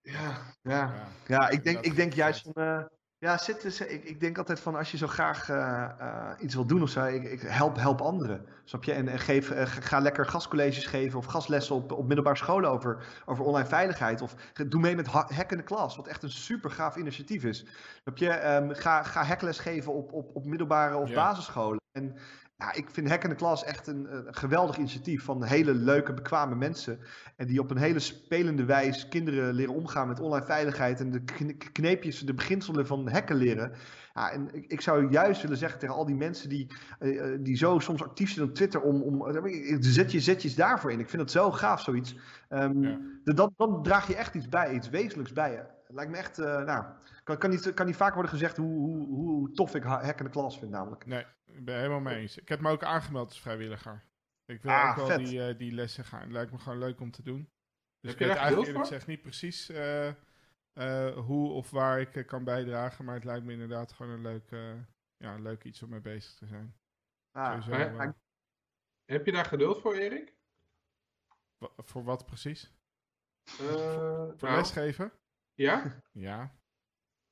Ja, 0.01 0.56
ja. 0.61 0.93
ja, 0.93 1.11
ja 1.27 1.49
ik 1.49 1.64
denk, 1.64 1.80
ik 1.80 1.95
denk 1.95 2.14
juist 2.14 2.41
van, 2.41 2.89
ja, 3.19 3.37
zit, 3.37 3.79
ik, 3.79 4.03
ik 4.03 4.19
denk 4.19 4.37
altijd 4.37 4.59
van 4.59 4.75
als 4.75 4.91
je 4.91 4.97
zo 4.97 5.07
graag 5.07 5.49
uh, 5.49 5.89
uh, 6.01 6.31
iets 6.39 6.55
wil 6.55 6.65
doen 6.65 6.81
of 6.81 6.89
zo, 6.89 7.05
ik, 7.05 7.23
ik, 7.23 7.41
help, 7.41 7.75
help 7.75 8.01
anderen. 8.01 8.45
Snap 8.63 8.83
je? 8.83 8.91
En, 8.91 9.07
en 9.07 9.19
geef, 9.19 9.51
uh, 9.51 9.61
ga 9.65 9.99
lekker 9.99 10.25
gastcolleges 10.25 10.85
geven 10.85 11.19
of 11.19 11.25
gastlessen 11.25 11.75
op, 11.75 11.91
op 11.91 12.05
middelbare 12.05 12.35
scholen 12.35 12.69
over, 12.69 13.21
over 13.25 13.45
online 13.45 13.67
veiligheid. 13.67 14.21
Of 14.21 14.35
doe 14.67 14.81
mee 14.81 14.95
met 14.95 15.07
Hack 15.07 15.51
in 15.51 15.57
de 15.57 15.63
Klas, 15.63 15.95
wat 15.95 16.07
echt 16.07 16.23
een 16.23 16.31
super 16.31 16.71
gaaf 16.71 16.95
initiatief 16.95 17.43
is. 17.43 17.65
Snap 18.01 18.17
je? 18.17 18.53
Um, 18.55 18.73
ga, 18.73 19.03
ga 19.03 19.23
hackles 19.23 19.59
geven 19.59 19.93
op, 19.93 20.13
op, 20.13 20.35
op 20.35 20.45
middelbare 20.45 20.97
of 20.97 21.09
ja. 21.09 21.15
basisscholen. 21.15 21.79
En 21.91 22.15
ja, 22.60 22.73
ik 22.73 22.90
vind 22.90 23.10
Hack 23.10 23.23
in 23.23 23.30
de 23.30 23.36
Klas 23.36 23.64
echt 23.64 23.88
een, 23.88 24.15
een, 24.15 24.36
geweldig 24.36 24.77
initiatief 24.77 25.23
van 25.23 25.44
hele 25.44 25.73
leuke, 25.73 26.14
bekwame 26.14 26.56
mensen. 26.56 26.99
En 27.36 27.48
die 27.48 27.60
op 27.60 27.72
een 27.72 27.77
hele 27.77 27.99
spelende 27.99 28.65
wijze 28.65 29.07
kinderen 29.07 29.53
leren 29.53 29.73
omgaan 29.73 30.07
met 30.07 30.19
online 30.19 30.45
veiligheid. 30.45 30.99
En 30.99 31.11
de 31.11 31.23
kneepjes, 31.72 32.19
de 32.19 32.34
beginselen 32.34 32.88
van 32.88 33.10
hacken 33.10 33.36
leren. 33.36 33.72
Ja, 34.14 34.31
en 34.31 34.49
ik, 34.53 34.65
ik 34.68 34.81
zou 34.81 35.10
juist 35.10 35.41
willen 35.41 35.57
zeggen 35.57 35.80
tegen 35.80 35.95
al 35.95 36.06
die 36.06 36.15
mensen 36.15 36.49
die, 36.49 36.68
uh, 36.99 37.38
die 37.40 37.57
zo 37.57 37.80
soms 37.80 38.03
actief 38.03 38.31
zijn 38.31 38.48
op 38.48 38.56
Twitter. 38.56 38.81
Om, 38.81 39.02
om, 39.02 39.34
zet, 39.80 40.11
je, 40.11 40.19
zet 40.19 40.41
je 40.41 40.53
daarvoor 40.56 40.91
in. 40.91 40.99
Ik 40.99 41.10
vind 41.10 41.22
het 41.22 41.31
zo 41.31 41.52
gaaf, 41.52 41.81
zoiets. 41.81 42.15
Um, 42.49 42.84
ja. 42.84 42.99
dan, 43.23 43.53
dan 43.57 43.84
draag 43.84 44.07
je 44.07 44.15
echt 44.15 44.36
iets 44.36 44.49
bij, 44.49 44.73
iets 44.73 44.90
wezenlijks 44.90 45.34
bij 45.34 45.52
je. 45.52 45.78
Het 45.89 45.97
lijkt 45.97 46.11
me 46.11 46.17
echt, 46.17 46.39
uh, 46.39 46.63
nou, 46.63 46.85
kan, 47.23 47.37
kan, 47.37 47.49
niet, 47.49 47.73
kan 47.73 47.85
niet 47.85 47.95
vaak 47.95 48.13
worden 48.13 48.31
gezegd 48.31 48.57
hoe, 48.57 48.79
hoe, 48.79 49.07
hoe 49.07 49.51
tof 49.51 49.75
ik 49.75 49.83
Hack 49.83 50.19
in 50.19 50.25
de 50.25 50.31
Klas 50.31 50.59
vind 50.59 50.71
namelijk. 50.71 51.05
Nee, 51.05 51.25
ik 51.45 51.65
ben 51.65 51.75
helemaal 51.75 51.99
mee 51.99 52.15
eens. 52.15 52.37
Ik 52.37 52.49
heb 52.49 52.59
me 52.59 52.69
ook 52.69 52.83
aangemeld 52.83 53.29
als 53.29 53.41
vrijwilliger. 53.41 54.03
Ik 54.45 54.61
wil 54.61 54.71
ah, 54.71 54.89
ook 54.99 55.07
wel 55.07 55.17
die, 55.17 55.49
uh, 55.49 55.57
die 55.57 55.71
lessen 55.71 56.05
gaan. 56.05 56.21
Het 56.21 56.31
lijkt 56.31 56.51
me 56.51 56.57
gewoon 56.57 56.77
leuk 56.77 56.99
om 56.99 57.11
te 57.11 57.23
doen. 57.23 57.49
Dus 57.99 58.11
heb 58.11 58.19
ik 58.21 58.27
weet 58.27 58.35
eigenlijk 58.35 58.67
eerlijk 58.67 58.85
gezegd 58.85 59.07
niet 59.07 59.21
precies 59.21 59.69
uh, 59.69 60.07
uh, 60.73 61.17
hoe 61.17 61.51
of 61.51 61.69
waar 61.69 61.99
ik 61.99 62.27
kan 62.27 62.43
bijdragen. 62.43 63.05
Maar 63.05 63.15
het 63.15 63.23
lijkt 63.23 63.45
me 63.45 63.51
inderdaad 63.51 63.91
gewoon 63.91 64.11
een 64.11 64.21
leuk, 64.21 64.49
ja, 65.17 65.33
een 65.33 65.41
leuk 65.41 65.63
iets 65.63 65.83
om 65.83 65.89
mee 65.89 66.01
bezig 66.01 66.33
te 66.33 66.45
zijn. 66.45 66.75
Ah, 67.31 67.61
Sowieso, 67.61 68.13
heb 69.05 69.25
je 69.25 69.31
daar 69.31 69.45
geduld 69.45 69.81
voor, 69.81 69.93
Erik? 69.93 70.33
voor 71.77 72.03
wat 72.03 72.25
precies? 72.25 72.73
voor 73.43 74.35
nou, 74.39 74.55
lesgeven? 74.55 75.11
Ja? 75.60 76.02
Ja. 76.11 76.57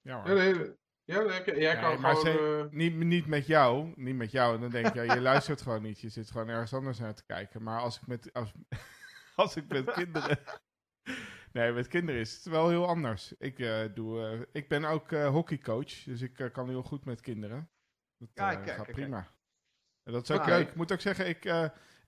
Ja, 0.01 0.21
hoor. 0.21 0.27
Ja, 0.27 0.33
nee, 0.33 0.75
ja, 1.03 1.43
jij 1.55 1.79
kan 1.79 2.01
maar 2.01 2.15
gewoon... 2.15 2.65
Uh... 2.65 2.71
niet, 2.71 2.95
niet 2.95 3.25
met 3.25 3.47
jou, 3.47 3.93
niet 3.95 4.15
met 4.15 4.31
jou. 4.31 4.59
Dan 4.59 4.69
denk 4.69 4.93
je, 4.93 5.01
je 5.01 5.21
luistert 5.21 5.61
gewoon 5.61 5.81
niet. 5.81 5.99
Je 5.99 6.09
zit 6.09 6.31
gewoon 6.31 6.47
ergens 6.47 6.73
anders 6.73 6.99
naar 6.99 7.13
te 7.13 7.25
kijken. 7.25 7.63
Maar 7.63 7.79
als 7.79 7.97
ik 7.97 8.07
met, 8.07 8.33
als, 8.33 8.51
als 9.35 9.55
ik 9.55 9.67
met 9.67 9.91
kinderen... 9.91 10.39
Nee, 11.51 11.71
met 11.71 11.87
kinderen 11.87 12.21
is 12.21 12.35
het 12.35 12.43
wel 12.45 12.69
heel 12.69 12.87
anders. 12.87 13.33
Ik, 13.37 13.59
uh, 13.59 13.85
doe, 13.93 14.35
uh, 14.35 14.41
ik 14.51 14.67
ben 14.67 14.85
ook 14.85 15.11
hockeycoach, 15.11 16.03
dus 16.03 16.21
ik 16.21 16.49
kan 16.53 16.69
heel 16.69 16.83
goed 16.83 17.05
met 17.05 17.21
kinderen. 17.21 17.69
Dat 18.17 18.29
ja, 18.33 18.55
kijk, 18.55 18.77
gaat 18.77 18.91
prima. 18.91 19.21
Kijk. 19.21 19.33
En 20.03 20.13
dat 20.13 20.23
is 20.23 20.31
ook 20.31 20.41
ah, 20.41 20.47
leuk. 20.47 20.67
Ik 20.67 20.75
moet 20.75 20.91
ook 20.91 21.01
zeggen, 21.01 21.27
ik, 21.27 21.45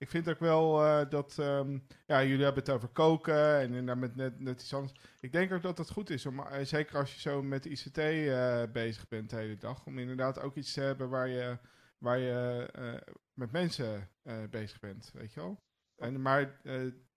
ik 0.00 0.08
vind 0.08 0.28
ook 0.28 0.38
wel 0.38 0.84
uh, 0.84 1.10
dat, 1.10 1.36
um, 1.38 1.86
ja, 2.06 2.22
jullie 2.24 2.44
hebben 2.44 2.62
het 2.62 2.72
over 2.72 2.88
koken 2.88 3.58
en 3.58 3.98
met 3.98 4.16
net, 4.16 4.40
net 4.40 4.60
iets 4.60 4.74
anders. 4.74 5.00
Ik 5.20 5.32
denk 5.32 5.52
ook 5.52 5.62
dat 5.62 5.78
het 5.78 5.90
goed 5.90 6.10
is, 6.10 6.26
om, 6.26 6.38
uh, 6.38 6.58
zeker 6.62 6.98
als 6.98 7.14
je 7.14 7.20
zo 7.20 7.42
met 7.42 7.64
ICT 7.64 7.98
uh, 7.98 8.62
eh, 8.62 8.70
bezig 8.70 9.08
bent 9.08 9.30
de 9.30 9.36
hele 9.36 9.56
dag, 9.56 9.86
om 9.86 9.98
inderdaad 9.98 10.40
ook 10.40 10.56
iets 10.56 10.72
te 10.72 10.80
hebben 10.80 11.08
waar 11.08 11.28
je, 11.28 11.58
waar 11.98 12.18
je 12.18 12.68
met 13.32 13.52
mensen 13.52 14.10
bezig 14.50 14.80
bent, 14.80 15.10
weet 15.12 15.32
je 15.32 15.40
wel. 15.40 15.62
En, 15.96 16.22
maar 16.22 16.60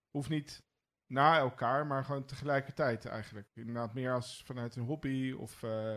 hoeft 0.09 0.29
niet 0.29 0.63
na 1.07 1.37
elkaar, 1.37 1.87
maar 1.87 2.05
gewoon 2.05 2.25
tegelijkertijd 2.25 3.05
eigenlijk. 3.05 3.47
Inderdaad 3.53 3.93
meer 3.93 4.13
als 4.13 4.43
vanuit 4.45 4.75
een 4.75 4.83
hobby 4.83 5.31
of 5.31 5.51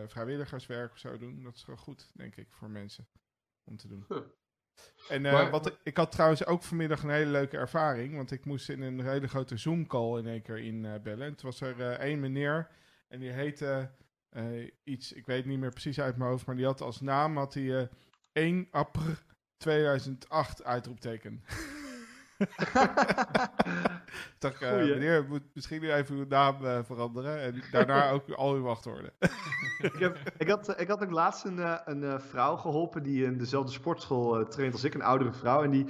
vrijwilligerswerk 0.07 0.91
of 0.91 0.97
zo 0.97 1.17
doen. 1.17 1.43
Dat 1.43 1.55
is 1.55 1.65
wel 1.65 1.77
goed, 1.77 2.11
denk 2.13 2.35
ik, 2.35 2.51
voor 2.51 2.69
mensen 2.69 3.07
om 3.63 3.77
te 3.77 3.87
doen. 3.87 4.05
Huh. 4.07 4.25
En 5.09 5.23
uh, 5.23 5.49
wat, 5.49 5.77
ik 5.83 5.97
had 5.97 6.11
trouwens 6.11 6.45
ook 6.45 6.63
vanmiddag 6.63 7.03
een 7.03 7.09
hele 7.09 7.31
leuke 7.31 7.57
ervaring. 7.57 8.15
Want 8.15 8.31
ik 8.31 8.45
moest 8.45 8.69
in 8.69 8.81
een 8.81 8.99
hele 8.99 9.27
grote 9.27 9.57
Zoom-call 9.57 10.17
in 10.17 10.27
één 10.27 10.41
keer 10.41 10.57
inbellen. 10.57 11.19
Uh, 11.19 11.25
en 11.25 11.35
toen 11.35 11.49
was 11.49 11.61
er 11.61 11.77
uh, 11.77 11.87
één 11.87 12.19
meneer. 12.19 12.67
En 13.07 13.19
die 13.19 13.29
heette 13.29 13.89
iets, 14.83 15.13
ik 15.13 15.25
weet 15.25 15.45
niet 15.45 15.59
meer 15.59 15.71
precies 15.71 15.99
uit 15.99 16.17
mijn 16.17 16.29
hoofd. 16.29 16.45
Maar 16.45 16.55
die 16.55 16.65
had 16.65 16.81
als 16.81 17.01
naam 17.01 17.37
had 17.37 17.53
hij 17.53 17.89
1 18.33 18.67
april 18.71 19.15
2008 19.57 20.63
uitroepteken. 20.63 21.43
dacht, 24.39 24.61
uh, 24.61 24.71
meneer, 24.71 25.25
moet 25.27 25.43
misschien 25.53 25.81
nu 25.81 25.91
even 25.91 26.15
uw 26.15 26.25
naam 26.27 26.85
veranderen 26.85 27.41
en 27.41 27.63
daarna 27.71 28.09
ook 28.09 28.29
al 28.29 28.53
uw 28.53 28.61
wachtwoorden. 28.61 29.11
ik, 29.77 29.99
heb, 29.99 30.17
ik, 30.37 30.49
had, 30.49 30.79
ik 30.79 30.87
had 30.87 31.03
ook 31.03 31.11
laatst 31.11 31.45
een, 31.45 31.57
uh, 31.57 31.75
een 31.85 32.21
vrouw 32.21 32.55
geholpen 32.55 33.03
die 33.03 33.25
in 33.25 33.37
dezelfde 33.37 33.71
sportschool 33.71 34.47
traint 34.47 34.73
als 34.73 34.83
ik, 34.83 34.93
een 34.93 35.01
oudere 35.01 35.33
vrouw. 35.33 35.63
En 35.63 35.69
die, 35.69 35.85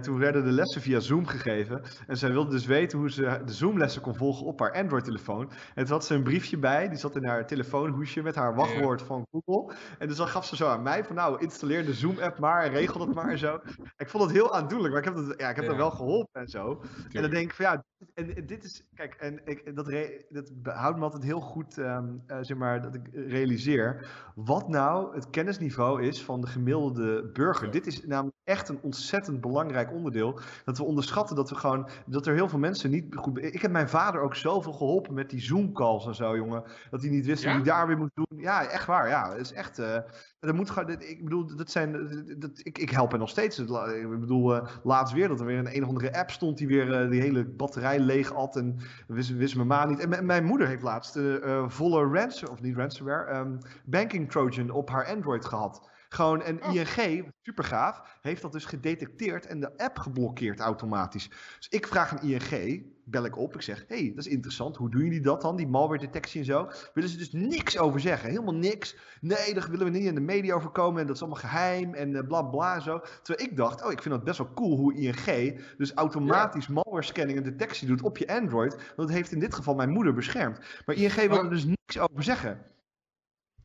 toen 0.00 0.18
werden 0.18 0.44
de 0.44 0.50
lessen 0.52 0.80
via 0.82 1.00
Zoom 1.00 1.26
gegeven. 1.26 1.82
En 2.06 2.16
zij 2.16 2.32
wilde 2.32 2.50
dus 2.50 2.66
weten 2.66 2.98
hoe 2.98 3.10
ze 3.10 3.40
de 3.44 3.52
Zoom-lessen 3.52 4.02
kon 4.02 4.14
volgen 4.14 4.46
op 4.46 4.60
haar 4.60 4.72
Android-telefoon. 4.72 5.50
En 5.74 5.84
toen 5.84 5.92
had 5.92 6.04
ze 6.04 6.14
een 6.14 6.22
briefje 6.22 6.58
bij, 6.58 6.88
die 6.88 6.98
zat 6.98 7.16
in 7.16 7.24
haar 7.24 7.46
telefoonhoesje 7.46 8.22
met 8.22 8.34
haar 8.34 8.54
wachtwoord 8.54 9.02
van 9.02 9.26
Google. 9.30 9.74
En 9.98 10.08
dus 10.08 10.16
dan 10.16 10.28
gaf 10.28 10.46
ze 10.46 10.56
zo 10.56 10.68
aan 10.68 10.82
mij 10.82 11.04
van 11.04 11.16
nou, 11.16 11.40
installeer 11.40 11.84
de 11.84 11.94
Zoom-app 11.94 12.38
maar 12.38 12.62
en 12.62 12.70
regel 12.70 12.98
dat 12.98 13.14
maar 13.14 13.30
en 13.30 13.38
zo. 13.38 13.60
Ik 13.96 14.08
vond 14.08 14.22
het 14.22 14.32
heel 14.32 14.54
aandoenlijk, 14.54 14.94
maar 14.94 15.02
ik 15.02 15.08
heb, 15.08 15.26
dat, 15.26 15.40
ja, 15.40 15.48
ik 15.48 15.56
heb 15.56 15.64
ja. 15.64 15.70
dat 15.70 15.78
wel 15.78 15.90
geholpen 15.90 16.40
en 16.40 16.48
zo. 16.48 16.82
En 17.12 17.22
dan 17.22 17.30
denk 17.30 17.50
ik 17.50 17.54
van 17.54 17.64
ja, 17.64 17.84
en, 18.14 18.46
dit 18.46 18.64
is, 18.64 18.84
kijk, 18.94 19.14
en 19.14 19.40
ik, 19.44 19.76
dat, 19.76 19.88
re, 19.88 20.24
dat 20.28 20.52
houdt 20.62 20.98
me 20.98 21.04
altijd 21.04 21.22
heel 21.22 21.40
goed, 21.40 21.76
um, 21.76 22.22
uh, 22.26 22.38
zeg 22.40 22.56
maar, 22.56 22.82
dat 22.82 22.94
ik 22.94 23.08
realiseer 23.12 24.10
wat 24.34 24.68
nou 24.68 25.14
het 25.14 25.30
kennisniveau 25.30 26.02
is 26.02 26.24
van 26.24 26.40
de 26.40 26.46
gemiddelde 26.46 27.30
burger. 27.32 27.66
Ja. 27.66 27.72
Dit 27.72 27.86
is 27.86 28.06
namelijk 28.06 28.36
echt 28.52 28.68
een 28.68 28.78
ontzettend 28.82 29.40
belangrijk 29.40 29.92
onderdeel. 29.92 30.40
Dat 30.64 30.78
we 30.78 30.84
onderschatten 30.84 31.36
dat 31.36 31.50
we 31.50 31.54
gewoon, 31.54 31.88
dat 32.06 32.26
er 32.26 32.34
heel 32.34 32.48
veel 32.48 32.58
mensen 32.58 32.90
niet 32.90 33.14
goed. 33.14 33.38
Ik 33.38 33.62
heb 33.62 33.70
mijn 33.70 33.88
vader 33.88 34.20
ook 34.20 34.34
zoveel 34.34 34.72
geholpen 34.72 35.14
met 35.14 35.30
die 35.30 35.40
Zoom-calls 35.40 36.06
en 36.06 36.14
zo, 36.14 36.36
jongen. 36.36 36.62
Dat 36.90 37.00
hij 37.00 37.10
niet 37.10 37.26
wist 37.26 37.42
ja? 37.42 37.48
hoe 37.48 37.62
hij 37.62 37.72
daar 37.72 37.86
weer 37.86 37.98
moet 37.98 38.10
doen. 38.14 38.40
Ja, 38.40 38.64
echt 38.64 38.86
waar. 38.86 39.08
Ja, 39.08 39.34
is 39.34 39.52
echt. 39.52 39.78
Uh, 39.78 39.98
dat 40.40 40.54
moet 40.54 40.70
gewoon, 40.70 40.90
ik 40.90 41.24
bedoel, 41.24 41.56
dat 41.56 41.70
zijn, 41.70 41.92
dat, 42.38 42.50
ik, 42.54 42.78
ik 42.78 42.90
help 42.90 43.10
hem 43.10 43.20
nog 43.20 43.28
steeds. 43.28 43.58
Ik 43.58 44.20
bedoel, 44.20 44.56
uh, 44.56 44.66
laatst 44.82 45.14
weer 45.14 45.28
dat 45.28 45.40
er 45.40 45.46
weer 45.46 45.58
een 45.58 45.76
een 45.76 45.82
of 45.82 45.88
andere 45.88 46.18
app 46.18 46.30
stond 46.30 46.58
die 46.58 46.66
weer 46.66 47.02
uh, 47.04 47.10
die 47.10 47.20
hele 47.20 47.44
batterij 47.44 47.98
leeg 47.98 48.34
at 48.34 48.56
en 48.56 48.78
wist, 49.06 49.36
wist 49.36 49.54
mijn 49.54 49.66
ma 49.66 49.84
niet. 49.84 49.98
En 49.98 50.26
mijn 50.26 50.44
moeder 50.44 50.68
heeft 50.68 50.82
laatst 50.82 51.18
volle 51.66 52.18
ransom, 52.18 52.48
of 52.48 52.60
niet 52.60 52.76
ransomware, 52.76 53.36
um, 53.36 53.58
banking 53.84 54.30
trojan 54.30 54.70
op 54.70 54.90
haar 54.90 55.06
Android 55.06 55.44
gehad. 55.44 55.90
Gewoon, 56.12 56.42
en 56.42 56.62
oh. 56.64 56.74
ING, 56.74 57.32
super 57.42 57.64
gaaf, 57.64 58.18
heeft 58.20 58.42
dat 58.42 58.52
dus 58.52 58.64
gedetecteerd 58.64 59.46
en 59.46 59.60
de 59.60 59.78
app 59.78 59.98
geblokkeerd 59.98 60.60
automatisch. 60.60 61.28
Dus 61.58 61.68
ik 61.68 61.86
vraag 61.86 62.10
aan 62.10 62.28
ING, 62.28 62.84
bel 63.04 63.24
ik 63.24 63.36
op, 63.36 63.54
ik 63.54 63.62
zeg, 63.62 63.84
hey, 63.88 64.12
dat 64.14 64.26
is 64.26 64.32
interessant, 64.32 64.76
hoe 64.76 64.90
doen 64.90 65.02
jullie 65.02 65.20
dat 65.20 65.40
dan, 65.40 65.56
die 65.56 65.66
malware 65.66 66.00
detectie 66.00 66.40
en 66.40 66.46
zo? 66.46 66.70
Willen 66.94 67.10
ze 67.10 67.16
dus 67.16 67.32
niks 67.32 67.78
over 67.78 68.00
zeggen, 68.00 68.28
helemaal 68.28 68.54
niks. 68.54 68.96
Nee, 69.20 69.54
daar 69.54 69.70
willen 69.70 69.86
we 69.86 69.98
niet 69.98 70.06
in 70.06 70.14
de 70.14 70.20
media 70.20 70.54
over 70.54 70.70
komen 70.70 71.00
en 71.00 71.06
dat 71.06 71.16
is 71.16 71.22
allemaal 71.22 71.40
geheim 71.40 71.94
en 71.94 72.10
uh, 72.10 72.26
bla 72.26 72.42
bla 72.42 72.80
zo. 72.80 73.00
Terwijl 73.22 73.48
ik 73.48 73.56
dacht, 73.56 73.84
oh, 73.84 73.92
ik 73.92 74.02
vind 74.02 74.14
dat 74.14 74.24
best 74.24 74.38
wel 74.38 74.52
cool 74.54 74.76
hoe 74.76 74.94
ING 74.94 75.60
dus 75.76 75.92
automatisch 75.92 76.66
ja. 76.66 76.72
malware 76.72 77.04
scanning 77.04 77.38
en 77.38 77.44
detectie 77.44 77.86
doet 77.86 78.02
op 78.02 78.18
je 78.18 78.28
Android. 78.28 78.74
Want 78.74 79.08
dat 79.08 79.10
heeft 79.10 79.32
in 79.32 79.40
dit 79.40 79.54
geval 79.54 79.74
mijn 79.74 79.90
moeder 79.90 80.14
beschermd. 80.14 80.58
Maar 80.86 80.96
ING 80.96 81.14
wil 81.14 81.44
er 81.44 81.50
dus 81.50 81.64
niks 81.64 81.98
over 81.98 82.22
zeggen. 82.22 82.71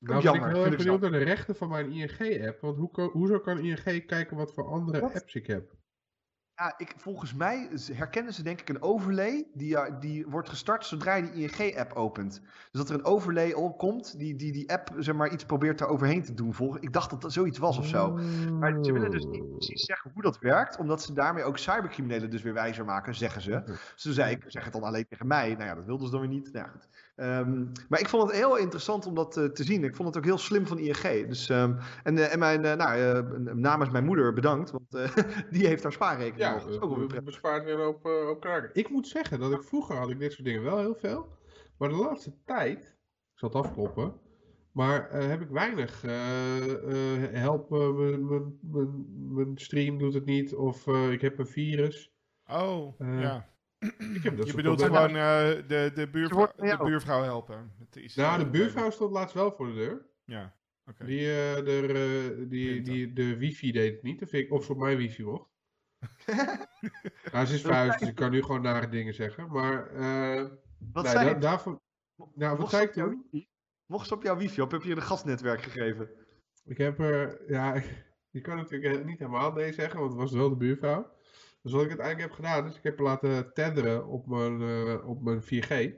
Nou 0.08 0.22
Jammer, 0.22 0.42
ben 0.42 0.50
ik 0.50 0.56
heel 0.56 0.66
erg 0.66 0.78
benieuwd 0.78 1.02
naar 1.02 1.12
de 1.12 1.26
rechten 1.26 1.56
van 1.56 1.70
mijn 1.70 1.92
ING-app. 1.92 2.62
Want 2.62 2.78
hoe, 2.78 3.10
hoezo 3.12 3.40
kan 3.40 3.60
ING 3.60 4.06
kijken 4.06 4.38
wat 4.38 4.54
voor 4.54 4.68
andere 4.68 5.02
apps 5.02 5.36
ik 5.36 5.48
heb? 5.48 5.76
Ja, 6.60 6.74
ik, 6.78 6.94
volgens 6.98 7.34
mij 7.34 7.70
herkennen 7.94 8.34
ze 8.34 8.44
denk 8.44 8.62
ik 8.62 8.70
een 8.70 8.82
overlay 8.82 9.48
die, 9.54 9.98
die 10.00 10.28
wordt 10.28 10.50
gestart 10.50 10.86
zodra 10.86 11.16
je 11.16 11.32
die 11.32 11.50
ING-app 11.50 11.94
opent. 11.94 12.42
Dus 12.42 12.82
dat 12.82 12.90
er 12.90 12.96
een 12.96 13.06
overlay 13.06 13.52
op 13.52 13.78
komt 13.78 14.18
die, 14.18 14.36
die 14.36 14.52
die 14.52 14.72
app 14.72 14.90
zeg 14.98 15.16
maar, 15.16 15.32
iets 15.32 15.46
probeert 15.46 15.78
daar 15.78 15.88
overheen 15.88 16.24
te 16.24 16.34
doen. 16.34 16.54
Volgens, 16.54 16.82
ik 16.82 16.94
dacht 16.94 17.10
dat 17.10 17.22
dat 17.22 17.34
zoiets 17.34 17.58
was 17.58 17.78
of 17.78 17.88
zo. 17.88 18.12
Maar 18.60 18.78
ze 18.82 18.94
willen 18.94 19.12
dus 19.12 19.26
niet 19.26 19.50
precies 19.50 19.86
zeggen 19.86 20.12
hoe 20.14 20.22
dat 20.22 20.40
werkt, 20.40 20.78
omdat 20.78 21.02
ze 21.02 21.14
daarmee 21.14 21.44
ook 21.44 21.58
cybercriminelen 21.58 22.30
dus 22.30 22.42
weer 22.42 22.54
wijzer 22.54 22.86
maken, 22.86 23.16
zeggen 23.16 23.42
ze. 23.42 23.62
Dus 23.66 24.02
toen 24.02 24.14
zei 24.14 24.32
ik, 24.32 24.44
zeg 24.48 24.64
het 24.64 24.74
dan 24.74 24.84
alleen 24.84 25.08
tegen 25.08 25.28
mij. 25.28 25.50
Nou 25.50 25.64
ja, 25.64 25.76
dat 25.76 25.86
wilden 25.86 26.06
ze 26.06 26.12
dan 26.12 26.22
weer 26.22 26.30
niet. 26.30 26.52
Nou 26.54 26.66
ja, 26.66 26.72
goed. 26.72 26.88
Ehm, 27.18 27.66
maar 27.90 28.00
ik 28.00 28.10
vond 28.10 28.24
het 28.24 28.38
heel 28.38 28.58
interessant 28.58 29.06
om 29.06 29.16
dat 29.16 29.38
uh, 29.38 29.46
te 29.46 29.64
zien. 29.64 29.84
Ik 29.84 29.96
vond 29.96 30.08
het 30.08 30.18
ook 30.18 30.24
heel 30.24 30.38
slim 30.38 30.68
van 30.68 30.78
ING. 30.78 31.28
Dus, 31.28 31.50
um, 31.50 31.78
en, 32.04 32.18
uh, 32.18 32.34
en 32.34 32.40
mijn, 32.40 32.64
uh, 32.64 32.74
nou, 32.74 33.56
namens 33.56 33.90
mijn 33.90 34.06
moeder 34.06 34.34
bedankt, 34.34 34.72
want 34.72 34.92
die 35.52 35.68
heeft 35.68 35.84
haar 35.84 35.92
spaarrekening 35.92 36.42
ja, 36.42 36.54
nog. 36.54 36.82
ook 36.82 37.12
wel 37.12 37.22
bespaart 37.22 37.64
weer 37.64 37.88
op, 37.88 38.06
op 38.06 38.40
kraken. 38.40 38.70
Ik 38.74 38.90
moet 38.90 39.08
zeggen 39.08 39.40
dat 39.40 39.52
ik 39.52 39.64
vroeger 39.64 39.96
had 39.96 40.10
ik 40.10 40.20
dit 40.20 40.32
soort 40.32 40.46
dingen 40.46 40.64
wel 40.64 40.78
heel 40.78 40.96
veel. 40.96 41.28
Maar 41.78 41.90
de 41.90 41.96
laatste 41.96 42.34
tijd, 42.46 42.84
ik 43.34 43.40
zal 43.40 43.50
het 43.50 43.58
afkloppen, 43.58 44.14
maar 44.72 45.12
heb 45.12 45.42
ik 45.42 45.50
weinig 45.50 46.02
help, 47.32 47.70
mijn 49.30 49.52
stream 49.56 49.98
doet 49.98 50.14
het 50.14 50.26
niet, 50.26 50.56
of 50.56 50.88
ik 50.88 51.22
heb 51.22 51.40
een 51.40 51.48
virus. 51.48 52.12
Oh, 52.48 53.00
ja. 53.00 53.50
Ik 53.80 54.24
heb 54.24 54.38
dat 54.38 54.48
je 54.48 54.56
bedoelt 54.56 54.82
gewoon 54.82 55.10
uh, 55.10 55.16
de, 55.68 55.92
de, 55.96 56.08
buurvrouw, 56.12 56.52
de 56.56 56.78
buurvrouw 56.84 57.24
helpen? 57.24 57.72
nou, 58.16 58.40
de 58.40 58.50
buurvrouw 58.50 58.90
stond 58.90 59.12
laatst 59.12 59.36
wel 59.36 59.52
voor 59.52 59.68
de 59.68 59.74
deur. 59.74 60.06
Ja, 60.26 60.56
oké. 60.86 61.06
Die, 61.06 61.20
uh, 61.20 61.56
de, 61.56 62.38
uh, 62.40 62.50
die, 62.50 62.82
die, 62.82 63.14
de 63.14 63.38
wifi 63.38 63.72
deed 63.72 63.94
het 63.94 64.04
niet, 64.04 64.22
of, 64.22 64.34
ik, 64.34 64.52
of 64.52 64.70
op 64.70 64.78
mijn 64.78 64.98
wifi 64.98 65.24
mocht. 65.24 65.50
nou, 67.32 67.46
ze 67.46 67.54
is 67.54 67.62
verhuisd, 67.62 68.00
dus 68.00 68.10
ik 68.10 68.16
kan 68.16 68.32
nu 68.32 68.42
gewoon 68.42 68.62
nare 68.62 68.90
dingen 68.90 69.14
zeggen. 69.14 69.52
Maar, 69.52 69.92
wat 70.94 71.08
zei 71.08 71.34
da 71.34 71.40
daarvoor, 71.40 71.82
nou, 72.34 72.58
wat 72.58 72.70
zei 72.70 72.84
ik 72.84 72.92
toen? 72.92 73.30
Mocht 73.86 74.08
ze 74.08 74.14
op 74.14 74.24
jouw 74.24 74.38
wifi, 74.38 74.62
of 74.62 74.72
heb 74.72 74.84
je 74.84 74.96
een 74.96 75.02
gasnetwerk 75.02 75.62
gegeven? 75.62 76.10
Ik 76.66 76.78
heb 76.78 77.00
er, 77.00 77.52
ja, 77.52 77.82
je 78.36 78.42
kan 78.42 78.56
natuurlijk 78.56 79.06
niet 79.06 79.20
helemaal 79.20 79.52
nee 79.52 79.74
zeggen, 79.74 80.00
want 80.00 80.12
het 80.12 80.22
was 80.22 80.32
wel 80.32 80.50
de 80.50 80.56
buurvrouw. 80.56 81.16
Dus 81.62 81.72
wat 81.72 81.82
ik 81.84 81.90
uiteindelijk 81.90 82.28
heb 82.28 82.46
gedaan, 82.46 82.68
is 82.68 82.76
ik 82.76 82.84
heb 82.84 83.00
laten 83.00 83.54
tetheren 83.54 84.08
op 84.08 84.28
mijn, 84.28 84.62
uh, 84.62 85.10
op 85.10 85.22
mijn 85.22 85.42
4G. 85.42 85.92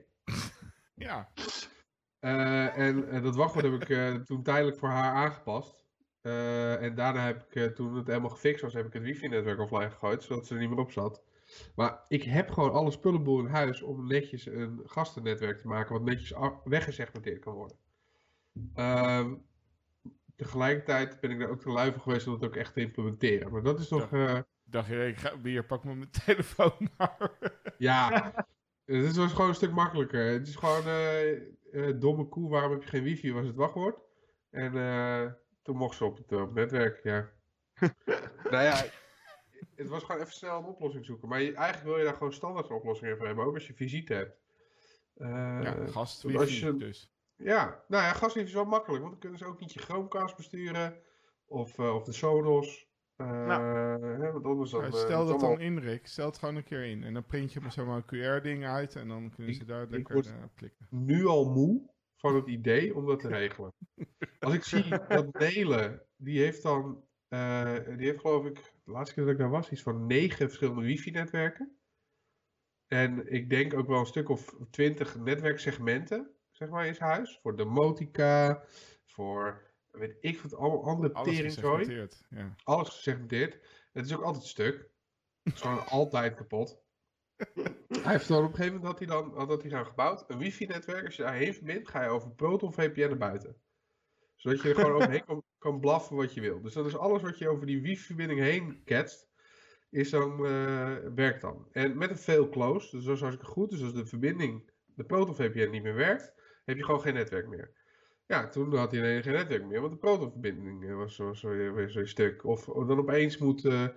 ja. 0.95 1.29
Uh, 2.19 2.77
en 2.77 3.21
dat 3.21 3.35
wachtwoord 3.35 3.65
heb 3.65 3.81
ik 3.81 3.89
uh, 3.89 4.13
toen 4.13 4.43
tijdelijk 4.43 4.77
voor 4.77 4.89
haar 4.89 5.13
aangepast. 5.13 5.85
en 6.21 6.95
daarna 6.95 7.25
heb 7.25 7.45
ik, 7.49 7.75
toen 7.75 7.95
het 7.95 8.07
helemaal 8.07 8.29
gefixt 8.29 8.61
was, 8.61 8.73
heb 8.73 8.85
ik 8.85 8.93
het 8.93 9.03
wifi-netwerk 9.03 9.59
offline 9.59 9.89
gegooid, 9.89 10.23
zodat 10.23 10.47
ze 10.47 10.53
er 10.53 10.59
niet 10.59 10.69
meer 10.69 10.79
op 10.79 10.91
zat. 10.91 11.23
Maar 11.75 12.05
ik 12.07 12.23
heb 12.23 12.51
gewoon 12.51 12.71
alle 12.71 12.91
spullenboel 12.91 13.39
in 13.39 13.45
huis 13.45 13.81
om 13.81 14.07
netjes 14.07 14.45
een 14.45 14.81
gastennetwerk 14.85 15.57
te 15.57 15.67
maken, 15.67 15.93
wat 15.93 16.03
netjes 16.03 16.33
weggesegmenteerd 16.63 17.39
kan 17.39 17.53
worden. 17.53 17.77
Ehm, 18.73 19.35
tegelijkertijd 20.35 21.19
ben 21.19 21.31
ik 21.31 21.39
daar 21.39 21.49
ook 21.49 21.61
te 21.61 21.69
lui 21.69 21.91
voor 21.91 22.01
geweest 22.01 22.27
om 22.27 22.33
het 22.33 22.45
ook 22.45 22.55
echt 22.55 22.73
te 22.73 22.81
implementeren. 22.81 23.51
Maar 23.51 23.63
dat 23.63 23.79
is 23.79 23.89
nog 23.89 24.09
dacht 24.71 24.87
je, 24.87 25.07
ik 25.07 25.17
ga 25.17 25.41
weer 25.41 25.65
pak 25.65 25.83
me 25.83 25.95
mijn 25.95 26.11
telefoon 26.25 26.89
maar. 26.97 27.31
Ja, 27.77 28.33
het 28.85 29.15
was 29.15 29.31
gewoon 29.31 29.49
een 29.49 29.55
stuk 29.55 29.71
makkelijker. 29.71 30.25
Het 30.25 30.47
is 30.47 30.55
gewoon 30.55 30.83
uh, 31.71 31.99
domme 31.99 32.25
koe, 32.25 32.49
waarom 32.49 32.71
heb 32.71 32.83
je 32.83 32.89
geen 32.89 33.03
wifi, 33.03 33.33
was 33.33 33.45
het 33.45 33.55
wachtwoord. 33.55 33.99
En 34.49 34.75
uh, 34.75 35.25
toen 35.61 35.75
mocht 35.75 35.97
ze 35.97 36.05
op 36.05 36.17
het, 36.17 36.31
op 36.31 36.39
het 36.39 36.53
netwerk, 36.53 37.03
ja. 37.03 37.29
nou 38.51 38.63
ja, 38.63 38.85
het 39.75 39.87
was 39.87 40.03
gewoon 40.03 40.21
even 40.21 40.33
snel 40.33 40.57
een 40.57 40.65
oplossing 40.65 41.05
zoeken. 41.05 41.27
Maar 41.27 41.41
je, 41.41 41.53
eigenlijk 41.53 41.87
wil 41.87 41.97
je 41.97 42.03
daar 42.03 42.13
gewoon 42.13 42.33
standaard 42.33 42.69
een 42.69 42.75
oplossing 42.75 43.17
voor 43.17 43.25
hebben, 43.25 43.45
ook 43.45 43.53
als 43.53 43.67
je 43.67 43.73
visite 43.73 44.13
hebt. 44.13 44.37
Uh, 45.17 45.59
ja, 45.63 45.87
gastwifi 45.87 46.77
dus. 46.77 47.13
Ja, 47.35 47.83
nou 47.87 48.03
ja, 48.03 48.13
gastwifi 48.13 48.47
is 48.47 48.53
wel 48.53 48.65
makkelijk, 48.65 48.99
want 48.99 49.11
dan 49.11 49.21
kunnen 49.21 49.39
ze 49.39 49.45
ook 49.45 49.59
niet 49.59 49.73
je 49.73 49.79
Chromecast 49.79 50.35
besturen. 50.35 51.01
Of, 51.45 51.79
of 51.79 52.03
de 52.03 52.11
Sonos. 52.11 52.88
Uh, 53.21 54.31
want 54.31 54.71
dan, 54.71 54.93
stel 54.93 55.25
dat 55.25 55.39
dan 55.39 55.59
in, 55.59 55.77
Rick. 55.77 56.07
Stel 56.07 56.25
het 56.25 56.37
gewoon 56.37 56.55
een 56.55 56.63
keer 56.63 56.85
in. 56.85 57.03
En 57.03 57.13
dan 57.13 57.25
print 57.25 57.53
je 57.53 57.61
zomaar 57.67 58.03
een 58.07 58.39
QR-ding 58.39 58.65
uit 58.65 58.95
en 58.95 59.07
dan 59.07 59.31
kunnen 59.35 59.53
ze 59.53 59.65
daar 59.65 59.87
lekker 59.89 60.15
uh, 60.15 60.33
klikken. 60.55 60.87
nu 60.89 61.25
al 61.25 61.51
moe 61.51 61.89
van 62.15 62.35
het 62.35 62.47
idee 62.47 62.95
om 62.95 63.05
dat 63.05 63.19
te 63.19 63.27
regelen. 63.37 63.73
Als 64.39 64.53
ik 64.53 64.63
zie 64.63 64.87
dat 65.07 65.33
Nelen, 65.39 66.01
die 66.15 66.39
heeft 66.39 66.63
dan, 66.63 67.03
uh, 67.29 67.75
die 67.85 68.05
heeft 68.07 68.19
geloof 68.19 68.45
ik, 68.45 68.55
de 68.83 68.91
laatste 68.91 69.15
keer 69.15 69.23
dat 69.23 69.33
ik 69.33 69.39
daar 69.39 69.49
was, 69.49 69.71
iets 69.71 69.81
van 69.81 70.07
negen 70.07 70.45
verschillende 70.45 70.81
wifi-netwerken. 70.81 71.77
En 72.87 73.33
ik 73.33 73.49
denk 73.49 73.73
ook 73.73 73.87
wel 73.87 73.99
een 73.99 74.05
stuk 74.05 74.29
of 74.29 74.55
twintig 74.69 75.19
netwerksegmenten, 75.19 76.31
zeg 76.51 76.69
maar, 76.69 76.87
in 76.87 76.95
zijn 76.95 77.09
huis. 77.09 77.39
Voor 77.41 77.57
demotica, 77.57 78.63
voor 79.05 79.68
weet 79.91 80.17
ik 80.19 80.41
wat, 80.41 80.55
allemaal 80.55 80.83
andere 80.83 81.23
teringzooi. 81.23 82.07
Ja. 82.29 82.55
Alles 82.63 82.89
gesegmenteerd. 82.89 83.59
Het 83.93 84.05
is 84.05 84.15
ook 84.15 84.23
altijd 84.23 84.45
stuk. 84.45 84.89
Het 85.43 85.53
is 85.53 85.61
gewoon 85.61 85.87
altijd 85.99 86.35
kapot. 86.35 86.81
hij 87.87 88.11
heeft 88.11 88.27
dan 88.27 88.43
op 88.43 88.49
een 88.49 88.55
gegeven 88.55 88.73
moment 88.73 88.83
had 88.83 88.99
hij 88.99 89.07
dan 89.07 89.47
had 89.47 89.61
hij 89.61 89.71
gaan 89.71 89.85
gebouwd. 89.85 90.23
Een 90.27 90.37
wifi-netwerk, 90.37 91.05
als 91.05 91.15
je 91.15 91.23
daarheen 91.23 91.53
verbindt, 91.53 91.89
ga 91.89 92.03
je 92.03 92.09
over 92.09 92.31
Proton 92.31 92.73
VPN 92.73 93.07
naar 93.07 93.17
buiten. 93.17 93.55
Zodat 94.35 94.61
je 94.61 94.69
er 94.69 94.75
gewoon 94.75 94.91
overheen 95.01 95.25
kan, 95.25 95.43
kan 95.57 95.79
blaffen 95.79 96.15
wat 96.15 96.33
je 96.33 96.41
wil. 96.41 96.61
Dus 96.61 96.73
dat 96.73 96.85
is 96.85 96.97
alles 96.97 97.21
wat 97.21 97.37
je 97.37 97.49
over 97.49 97.65
die 97.65 97.81
wifi-verbinding 97.81 98.39
heen 98.39 98.81
ketst, 98.83 99.29
is 99.89 100.09
dan, 100.09 100.45
uh, 100.45 100.95
werkt 101.15 101.41
dan. 101.41 101.67
En 101.71 101.97
met 101.97 102.09
een 102.09 102.17
fail 102.17 102.49
close, 102.49 102.95
dus 102.95 103.05
dat 103.05 103.15
is 103.15 103.21
hartstikke 103.21 103.51
goed. 103.51 103.69
Dus 103.69 103.81
als 103.81 103.93
de 103.93 104.05
verbinding, 104.05 104.71
de 104.85 105.03
Proton 105.03 105.35
VPN 105.35 105.69
niet 105.69 105.83
meer 105.83 105.95
werkt, 105.95 106.33
heb 106.65 106.77
je 106.77 106.83
gewoon 106.83 107.01
geen 107.01 107.13
netwerk 107.13 107.47
meer. 107.47 107.71
Ja, 108.29 108.47
toen 108.47 108.75
had 108.75 108.91
hij 108.91 108.99
ineens 108.99 109.25
geen 109.25 109.33
netwerk 109.33 109.65
meer, 109.65 109.81
want 109.81 109.91
de 109.91 109.99
protonverbinding 109.99 110.89
eh, 110.89 110.95
was 110.95 111.15
zo, 111.15 111.33
zo, 111.33 111.49
weer 111.49 111.89
zo'n 111.89 112.05
stuk. 112.05 112.45
Of, 112.45 112.65
dan 112.65 112.99
opeens 112.99 113.37
moet, 113.37 113.65
uh, 113.65 113.87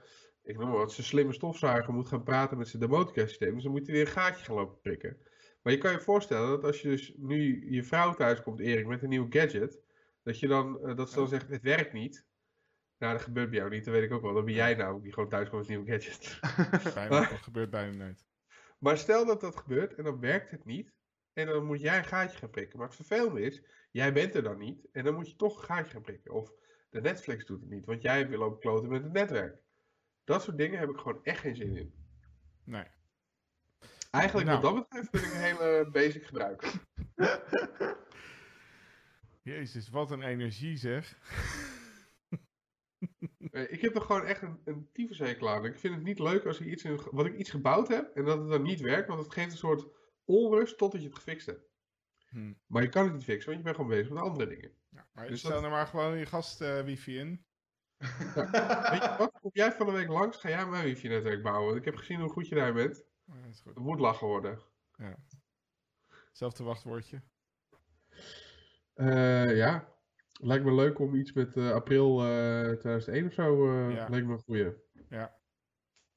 ik 0.42 0.58
noem 0.58 0.68
maar 0.68 0.78
wat, 0.78 0.92
zijn 0.92 1.06
slimme 1.06 1.32
stofzuiger 1.32 1.94
moet 1.94 2.08
gaan 2.08 2.22
praten 2.22 2.58
met 2.58 2.68
zijn 2.68 2.82
demotica 2.82 3.26
systeem. 3.26 3.54
Dus 3.54 3.62
dan 3.62 3.72
moet 3.72 3.86
hij 3.86 3.94
weer 3.94 4.06
een 4.06 4.12
gaatje 4.12 4.44
gaan 4.44 4.54
lopen 4.54 4.80
prikken. 4.80 5.16
Maar 5.62 5.72
je 5.72 5.78
kan 5.78 5.92
je 5.92 6.00
voorstellen 6.00 6.48
dat 6.48 6.64
als 6.64 6.80
je 6.80 6.88
dus 6.88 7.12
nu 7.16 7.70
je 7.74 7.84
vrouw 7.84 8.14
thuis 8.14 8.42
komt, 8.42 8.60
Erik, 8.60 8.86
met 8.86 9.02
een 9.02 9.08
nieuwe 9.08 9.38
gadget, 9.38 9.80
dat 10.22 10.38
je 10.38 10.48
dan, 10.48 10.78
uh, 10.82 10.96
dat 10.96 11.10
ze 11.10 11.14
dan 11.14 11.28
zegt, 11.28 11.48
het 11.48 11.62
werkt 11.62 11.92
niet. 11.92 12.26
Nou, 12.98 13.12
dat 13.12 13.22
gebeurt 13.22 13.50
bij 13.50 13.58
jou 13.58 13.70
niet, 13.70 13.84
dat 13.84 13.94
weet 13.94 14.04
ik 14.04 14.12
ook 14.12 14.22
wel. 14.22 14.34
Dan 14.34 14.44
ben 14.44 14.54
jij 14.54 14.74
nou 14.74 15.02
die 15.02 15.12
gewoon 15.12 15.28
thuis 15.28 15.48
komt 15.48 15.68
met 15.68 15.76
een 15.76 15.84
nieuwe 15.84 16.00
gadget. 16.00 16.40
Bij 16.94 17.08
me, 17.08 17.28
dat 17.28 17.42
gebeurt 17.42 17.70
bijna 17.70 18.04
nooit. 18.04 18.26
Maar 18.78 18.98
stel 18.98 19.26
dat 19.26 19.40
dat 19.40 19.56
gebeurt 19.56 19.94
en 19.94 20.04
dan 20.04 20.20
werkt 20.20 20.50
het 20.50 20.64
niet. 20.64 20.92
En 21.32 21.46
dan 21.46 21.64
moet 21.64 21.80
jij 21.80 21.98
een 21.98 22.04
gaatje 22.04 22.38
gaan 22.38 22.50
prikken. 22.50 22.78
Maar 22.78 22.86
het 22.86 22.96
vervelende 22.96 23.40
is, 23.40 23.62
Jij 23.92 24.12
bent 24.12 24.34
er 24.34 24.42
dan 24.42 24.58
niet 24.58 24.86
en 24.92 25.04
dan 25.04 25.14
moet 25.14 25.28
je 25.28 25.36
toch 25.36 25.58
een 25.58 25.64
gaatje 25.64 25.92
gaan 25.92 26.02
prikken. 26.02 26.32
Of 26.32 26.52
de 26.90 27.00
Netflix 27.00 27.46
doet 27.46 27.60
het 27.60 27.70
niet, 27.70 27.84
want 27.84 28.02
jij 28.02 28.28
wil 28.28 28.42
ook 28.42 28.60
kloten 28.60 28.88
met 28.88 29.02
het 29.02 29.12
netwerk. 29.12 29.60
Dat 30.24 30.42
soort 30.42 30.58
dingen 30.58 30.78
heb 30.78 30.88
ik 30.88 30.96
gewoon 30.96 31.24
echt 31.24 31.40
geen 31.40 31.56
zin 31.56 31.76
in. 31.76 31.94
Nee. 32.64 32.86
Eigenlijk 34.10 34.48
nou. 34.48 34.62
wat 34.62 34.74
dat 34.74 34.88
betreft 34.88 35.10
ben 35.10 35.24
ik 35.24 35.32
een 35.32 35.58
hele 35.58 35.88
basic 35.90 36.24
gebruiker. 36.24 36.72
Jezus, 39.42 39.88
wat 39.88 40.10
een 40.10 40.22
energie 40.22 40.76
zeg. 40.76 41.18
ik 43.76 43.80
heb 43.80 43.94
er 43.94 44.00
gewoon 44.00 44.24
echt 44.26 44.42
een, 44.42 44.60
een 44.64 44.88
tyfushekel 44.92 45.48
aan. 45.50 45.64
Ik 45.64 45.78
vind 45.78 45.94
het 45.94 46.04
niet 46.04 46.18
leuk 46.18 46.46
als 46.46 46.60
ik 46.60 46.66
iets, 46.66 46.84
in, 46.84 47.00
wat 47.10 47.26
ik 47.26 47.36
iets 47.36 47.50
gebouwd 47.50 47.88
heb 47.88 48.16
en 48.16 48.24
dat 48.24 48.38
het 48.38 48.48
dan 48.48 48.62
niet 48.62 48.80
werkt, 48.80 49.08
want 49.08 49.22
het 49.22 49.32
geeft 49.32 49.50
een 49.50 49.56
soort 49.56 49.86
onrust 50.24 50.78
totdat 50.78 51.00
je 51.00 51.06
het 51.06 51.16
gefixt 51.16 51.46
hebt. 51.46 51.70
Hmm. 52.28 52.60
Maar 52.66 52.82
je 52.82 52.88
kan 52.88 53.04
het 53.04 53.12
niet 53.12 53.24
fixen, 53.24 53.46
want 53.46 53.58
je 53.58 53.64
bent 53.64 53.76
gewoon 53.76 53.90
bezig 53.90 54.12
met 54.12 54.22
andere 54.22 54.46
dingen. 54.46 54.72
Ja, 54.88 55.08
maar 55.12 55.28
dus 55.28 55.38
stel 55.38 55.50
dat... 55.50 55.60
nou 55.60 55.72
maar 55.72 55.86
gewoon 55.86 56.18
je 56.18 56.26
gast 56.26 56.60
uh, 56.60 56.80
wifi 56.80 57.18
in. 57.18 57.44
Ja. 58.34 58.90
Weet 58.90 59.02
je 59.02 59.14
wat? 59.18 59.32
Kom 59.40 59.50
jij 59.52 59.72
van 59.72 59.86
de 59.86 59.92
week 59.92 60.08
langs, 60.08 60.36
ga 60.36 60.48
jij 60.48 60.66
mijn 60.66 60.84
wifi-netwerk 60.84 61.42
bouwen. 61.42 61.76
Ik 61.76 61.84
heb 61.84 61.96
gezien 61.96 62.20
hoe 62.20 62.30
goed 62.30 62.48
je 62.48 62.54
daar 62.54 62.72
bent. 62.72 63.04
Ja, 63.24 63.34
dat 63.34 63.52
is 63.52 63.60
goed. 63.60 63.74
Het 63.74 63.84
moet 63.84 64.00
lachen 64.00 64.26
worden. 64.26 64.60
Ja. 64.96 65.16
Hetzelfde 66.28 66.64
wachtwoordje. 66.64 67.22
Uh, 68.94 69.56
ja. 69.56 69.90
Lijkt 70.32 70.64
me 70.64 70.74
leuk 70.74 70.98
om 70.98 71.14
iets 71.14 71.32
met 71.32 71.56
uh, 71.56 71.72
april 71.72 72.16
2001 72.16 73.26
of 73.26 73.32
zo. 73.32 73.70
Ja. 73.90 74.08
Lijkt 74.08 74.26
me 74.26 74.32
een 74.32 74.38
goeie. 74.38 74.72
Ja. 75.08 75.40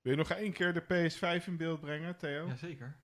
Wil 0.02 0.11
je 0.11 0.18
nog 0.18 0.30
één 0.32 0.53
keer 0.53 0.73
de 0.73 0.84
PS5 0.84 1.45
in 1.45 1.57
beeld 1.57 1.80
brengen, 1.80 2.18
Theo? 2.18 2.48
Jazeker. 2.48 3.03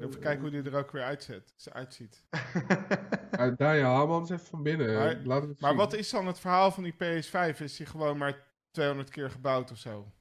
Even 0.00 0.20
kijken 0.20 0.40
hoe 0.40 0.50
die 0.50 0.62
er 0.62 0.78
ook 0.78 0.90
weer 0.90 1.02
uitzet, 1.02 1.54
uitziet. 1.72 2.24
uh, 3.40 3.56
Daniel 3.56 3.84
Hamans 3.84 4.30
even 4.30 4.46
van 4.46 4.62
binnen. 4.62 4.94
Maar, 4.94 5.16
Laat 5.24 5.42
het 5.42 5.60
maar 5.60 5.74
wat 5.74 5.92
is 5.92 6.10
dan 6.10 6.26
het 6.26 6.38
verhaal 6.38 6.70
van 6.70 6.82
die 6.82 6.94
PS5? 6.94 7.56
Is 7.58 7.76
die 7.76 7.86
gewoon 7.86 8.18
maar 8.18 8.42
200 8.70 9.10
keer 9.10 9.30
gebouwd 9.30 9.70
of 9.70 9.78
zo? 9.78 10.12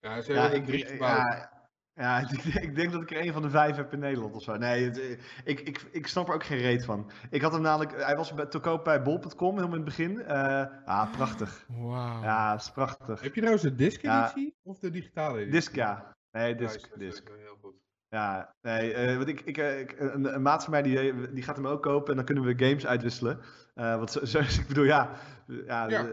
Ja, 0.00 0.20
ze 0.20 0.32
hebben 0.32 0.60
ja, 0.60 0.66
drie 0.66 0.86
gebouwd. 0.86 1.16
Ja, 1.16 1.56
Ja, 1.96 2.28
ik 2.60 2.74
denk 2.74 2.92
dat 2.92 3.02
ik 3.02 3.10
er 3.10 3.26
een 3.26 3.32
van 3.32 3.42
de 3.42 3.50
vijf 3.50 3.76
heb 3.76 3.92
in 3.92 3.98
Nederland 3.98 4.34
of 4.34 4.42
zo. 4.42 4.56
Nee, 4.56 4.90
ik, 5.44 5.60
ik, 5.60 5.82
ik 5.92 6.06
snap 6.06 6.28
er 6.28 6.34
ook 6.34 6.44
geen 6.44 6.58
reet 6.58 6.84
van. 6.84 7.10
Ik 7.30 7.42
had 7.42 7.52
hem 7.52 7.62
namelijk, 7.62 8.02
hij 8.02 8.16
was 8.16 8.32
te 8.48 8.58
koop 8.58 8.84
bij 8.84 9.02
bol.com 9.02 9.54
helemaal 9.54 9.76
in 9.76 9.84
het 9.84 9.84
begin. 9.84 10.10
Uh, 10.10 10.64
ah, 10.84 11.12
prachtig. 11.12 11.66
Wauw. 11.68 12.22
Ja, 12.22 12.54
is 12.54 12.70
prachtig. 12.70 13.20
Heb 13.20 13.34
je 13.34 13.40
trouwens 13.40 13.62
de 13.62 13.74
disc-editie 13.74 14.54
of 14.62 14.78
de 14.78 14.90
digitale 14.90 15.38
editie? 15.38 15.52
Disc, 15.52 15.74
ja. 15.74 16.16
Nee, 16.30 16.54
disc. 16.54 16.98
disc. 16.98 17.28
Heel 17.36 17.56
goed. 17.60 17.74
Ja, 18.08 18.54
nee, 18.62 19.10
uh, 19.10 19.16
want 19.16 19.28
ik, 19.28 19.40
ik, 19.40 19.56
ik 19.56 19.94
een, 19.98 20.34
een, 20.34 20.42
maat 20.42 20.62
van 20.62 20.72
mij 20.72 20.82
die, 20.82 21.30
die 21.32 21.42
gaat 21.42 21.56
hem 21.56 21.66
ook 21.66 21.82
kopen 21.82 22.10
en 22.10 22.16
dan 22.16 22.24
kunnen 22.24 22.44
we 22.44 22.64
games 22.66 22.86
uitwisselen. 22.86 23.40
Uh, 23.74 23.98
wat 23.98 24.12
zo, 24.12 24.24
zo, 24.34 24.38
ik 24.38 24.64
bedoel, 24.68 24.84
ja, 24.84 25.10
ja, 25.66 25.88
ja. 25.88 26.06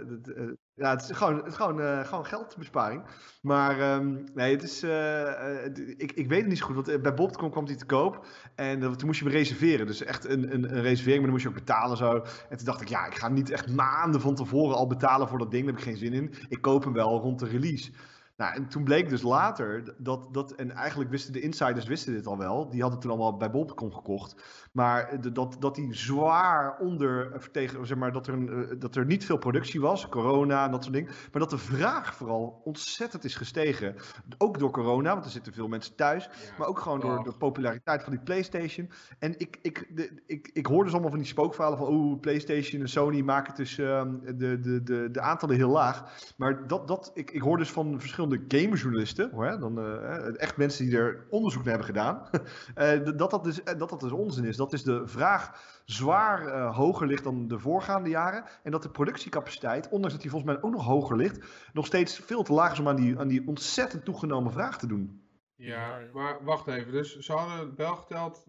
Ja, 0.76 0.90
het 0.90 1.10
is 1.10 1.18
gewoon, 1.18 1.36
het 1.36 1.48
is 1.48 1.56
gewoon, 1.56 1.80
uh, 1.80 2.00
gewoon 2.00 2.26
geldbesparing. 2.26 3.04
Maar 3.42 3.96
um, 3.96 4.24
nee, 4.34 4.52
het 4.52 4.64
is. 4.64 4.84
Uh, 4.84 5.66
ik, 5.98 6.12
ik 6.12 6.28
weet 6.28 6.40
het 6.40 6.48
niet 6.48 6.58
zo 6.58 6.66
goed. 6.66 6.76
Want 6.76 7.02
bij 7.02 7.14
Bobcom 7.14 7.52
kwam 7.52 7.66
hij 7.66 7.76
te 7.76 7.86
koop. 7.86 8.26
En 8.56 8.80
toen 8.80 9.08
moest 9.08 9.20
je 9.20 9.26
hem 9.26 9.34
reserveren. 9.34 9.86
Dus 9.86 10.04
echt 10.04 10.26
een, 10.26 10.54
een, 10.54 10.64
een 10.64 10.82
reservering. 10.82 11.22
Maar 11.22 11.22
dan 11.22 11.30
moest 11.30 11.44
je 11.44 11.50
ook 11.50 11.56
betalen 11.56 11.98
zo. 11.98 12.26
En 12.50 12.58
toen 12.58 12.66
dacht 12.66 12.82
ik, 12.82 12.88
ja, 12.88 13.06
ik 13.06 13.16
ga 13.16 13.28
niet 13.28 13.50
echt 13.50 13.72
maanden 13.72 14.22
van 14.22 14.36
tevoren 14.36 14.76
al 14.76 14.88
betalen 14.88 15.28
voor 15.28 15.38
dat 15.40 15.52
ding. 15.52 15.66
Daar 15.66 15.74
heb 15.74 15.84
ik 15.84 15.90
geen 15.90 15.98
zin 15.98 16.14
in. 16.14 16.34
Ik 16.50 16.62
koop 16.62 16.84
hem 16.84 16.94
wel 16.94 17.20
rond 17.20 17.40
de 17.40 17.48
release. 17.48 17.92
Nou, 18.36 18.56
en 18.56 18.68
toen 18.68 18.84
bleek 18.84 19.10
dus 19.10 19.22
later 19.22 19.94
dat, 19.98 20.34
dat, 20.34 20.52
en 20.52 20.72
eigenlijk 20.72 21.10
wisten 21.10 21.34
de 21.34 21.42
insiders 21.42 21.86
wisten 21.86 22.14
dit 22.14 22.28
al 22.28 22.38
wel, 22.38 22.70
die 22.70 22.82
hadden 22.82 23.00
toen 23.00 23.12
allemaal 23.12 23.38
bij 23.38 23.52
Bol.com 23.52 23.94
gekocht, 23.94 24.36
maar 24.72 25.22
de, 25.22 25.32
dat, 25.32 25.56
dat 25.60 25.76
die 25.76 25.94
zwaar 25.94 26.78
onder, 26.80 27.42
tegen, 27.52 27.88
zeg 27.88 27.98
maar, 27.98 28.12
dat 28.12 28.28
er, 28.28 28.34
een, 28.34 28.50
eh, 28.50 28.76
dat 28.80 28.96
er 28.96 29.06
niet 29.06 29.26
veel 29.26 29.38
productie 29.38 29.82
was, 29.82 30.10
corona 30.10 30.66
en 30.66 30.72
dat 30.72 30.84
soort 30.84 30.96
dingen, 30.96 31.12
maar 31.32 31.42
dat 31.42 31.50
de 31.50 31.58
vraag 31.58 32.16
vooral 32.16 32.62
ontzettend 32.64 33.24
is 33.24 33.36
gestegen. 33.36 33.96
Ook 34.38 34.60
door 34.60 34.72
corona, 34.72 35.14
want 35.14 35.26
er 35.26 35.32
zitten 35.32 35.54
veel 35.54 35.68
mensen 35.68 35.96
thuis, 35.96 36.30
maar 36.58 36.68
ook 36.68 36.80
gewoon 36.80 37.00
door 37.00 37.24
de 37.24 37.34
populariteit 37.38 38.04
van 38.04 38.12
die 38.12 38.22
PlayStation. 38.22 38.90
En 39.20 39.40
ik, 39.40 39.60
ik, 39.62 39.88
de, 39.96 40.22
ik, 40.26 40.50
ik 40.54 40.66
hoorde 40.66 40.84
dus 40.84 40.94
allemaal 40.94 41.10
van 41.10 41.20
die 41.20 41.28
spookverhalen 41.28 41.78
van, 41.78 41.88
oh, 41.88 42.20
PlayStation 42.20 42.82
en 42.82 42.90
Sony 42.90 43.22
maken 43.22 43.56
dus 43.56 43.78
uh, 43.78 44.04
de, 44.36 44.60
de, 44.60 44.84
de, 44.84 45.10
de 45.12 45.22
aantallen 45.22 45.56
heel 45.56 45.70
laag. 45.70 46.04
Maar 46.38 46.68
dat, 46.68 46.88
dat, 46.88 47.12
ik, 47.14 47.32
ik 47.32 47.42
hoor 47.42 47.58
dus 47.58 47.72
van 47.72 48.00
verschillende 48.00 48.22
verschillende 48.30 48.58
gamerjournalisten, 48.58 49.32
hoor, 49.32 49.60
dan, 49.60 49.80
uh, 49.80 50.42
echt 50.42 50.58
mensen 50.58 50.86
die 50.86 50.98
er 50.98 51.26
onderzoek 51.30 51.64
naar 51.64 51.78
hebben 51.78 51.96
gedaan, 51.96 52.30
uh, 52.98 53.18
dat, 53.18 53.32
dat, 53.32 53.44
dus, 53.44 53.64
dat 53.64 53.90
dat 53.90 54.00
dus 54.00 54.12
onzin 54.12 54.46
is. 54.46 54.58
Dat 54.58 54.74
is 54.74 54.84
de 54.84 55.08
vraag 55.08 55.72
zwaar 55.86 56.68
hoger 56.74 57.08
ligt 57.08 57.24
dan 57.24 57.48
de 57.48 57.60
voorgaande 57.60 58.10
jaren. 58.10 58.44
En 58.64 58.72
dat 58.72 58.84
de 58.84 58.90
productiecapaciteit, 58.90 59.90
ondanks 59.90 60.14
dat 60.14 60.22
die 60.22 60.32
volgens 60.32 60.54
mij 60.54 60.62
ook 60.62 60.72
nog 60.72 60.86
hoger 60.86 61.16
ligt, 61.16 61.46
nog 61.74 61.86
steeds 61.86 62.20
veel 62.20 62.44
te 62.44 62.54
laag 62.54 62.72
is 62.72 62.80
om 62.80 62.88
aan 62.88 62.96
die, 62.96 63.20
aan 63.20 63.28
die 63.28 63.48
ontzettend 63.48 64.06
toegenomen 64.06 64.52
vraag 64.52 64.78
te 64.78 64.88
doen. 64.88 65.22
Ja, 65.56 66.00
maar 66.14 66.44
wacht 66.44 66.68
even. 66.68 66.92
Dus 66.92 67.18
ze 67.18 67.34
hadden 67.34 67.76
wel 67.76 67.96
geteld. 67.96 68.46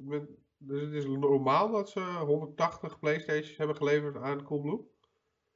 Dus 0.59 0.83
het 0.83 0.93
is 0.93 1.07
normaal 1.07 1.71
dat 1.71 1.91
ze 1.91 2.01
180 2.01 2.99
PlayStations 2.99 3.57
hebben 3.57 3.77
geleverd 3.77 4.17
aan 4.17 4.43
Coolblue? 4.43 4.93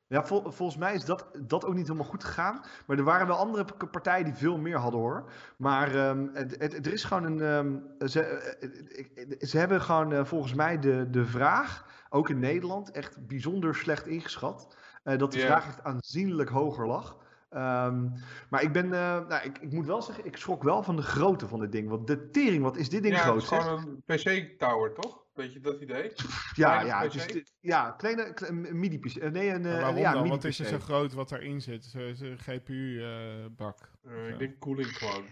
Ja, 0.09 0.27
volgens 0.27 0.77
mij 0.77 0.95
is 0.95 1.05
dat, 1.05 1.27
dat 1.39 1.65
ook 1.65 1.75
niet 1.75 1.87
helemaal 1.87 2.09
goed 2.09 2.25
gegaan. 2.25 2.65
Maar 2.87 2.99
er 2.99 3.05
waren 3.05 3.27
wel 3.27 3.37
andere 3.37 3.65
partijen 3.91 4.25
die 4.25 4.35
veel 4.35 4.59
meer 4.59 4.77
hadden 4.77 5.01
hoor. 5.01 5.31
Maar 5.57 6.09
um, 6.09 6.31
het, 6.33 6.57
het, 6.59 6.87
er 6.87 6.93
is 6.93 7.05
gewoon 7.05 7.25
een. 7.25 7.41
Um, 7.41 7.87
ze, 8.09 8.23
eh, 8.23 9.49
ze 9.49 9.59
hebben 9.59 9.81
gewoon 9.81 10.13
uh, 10.13 10.25
volgens 10.25 10.55
mij 10.55 10.79
de, 10.79 11.11
de 11.11 11.25
vraag, 11.25 11.87
ook 12.09 12.29
in 12.29 12.39
Nederland, 12.39 12.91
echt 12.91 13.27
bijzonder 13.27 13.75
slecht 13.75 14.07
ingeschat. 14.07 14.77
Uh, 15.05 15.19
dat 15.19 15.33
de 15.33 15.41
vraag 15.41 15.67
echt 15.67 15.85
aanzienlijk 15.85 16.49
hoger 16.49 16.87
lag. 16.87 17.17
Um, 17.51 18.13
maar 18.51 18.63
ik 18.63 18.73
ben, 18.73 18.85
uh, 18.85 18.91
nou, 19.29 19.43
ik, 19.43 19.59
ik 19.59 19.73
moet 19.73 19.87
wel 19.87 20.03
zeggen, 20.03 20.25
ik 20.25 20.37
schrok 20.37 20.63
wel 20.63 20.83
van 20.83 20.97
de 20.97 21.03
grootte 21.03 21.49
van 21.49 21.61
dit 21.61 21.73
ding. 21.73 21.89
Want 21.89 22.07
de 22.07 22.31
tering, 22.31 22.63
wat 22.63 22.77
is 22.77 22.89
dit 22.89 23.03
ding 23.03 23.15
ja, 23.15 23.21
groot? 23.21 23.35
Het 23.35 23.53
is 23.53 23.59
gewoon 23.59 24.03
een 24.07 24.17
PC-tower, 24.17 24.93
toch? 24.93 25.27
Weet 25.39 25.53
je 25.53 25.61
dat 25.61 25.81
idee? 25.81 26.13
Ja, 26.55 26.81
ja, 26.81 27.03
het 27.03 27.15
is, 27.15 27.53
ja, 27.61 27.91
kleine, 27.91 28.35
kleine 28.35 28.73
midi-PC. 28.73 29.17
Eh, 29.17 29.31
nee, 29.31 29.51
een, 29.51 29.63
waarom 29.63 29.97
ja, 29.97 30.13
dan? 30.13 30.29
Wat 30.29 30.45
is 30.45 30.59
er 30.59 30.67
zo 30.67 30.79
groot 30.79 31.13
wat 31.13 31.33
erin 31.33 31.61
zit? 31.61 31.95
Een 31.95 32.39
GPU-bak? 32.39 33.91
Uh, 34.07 34.29
ik 34.29 34.39
denk 34.39 34.59
koeling 34.59 34.97
gewoon. 34.97 35.25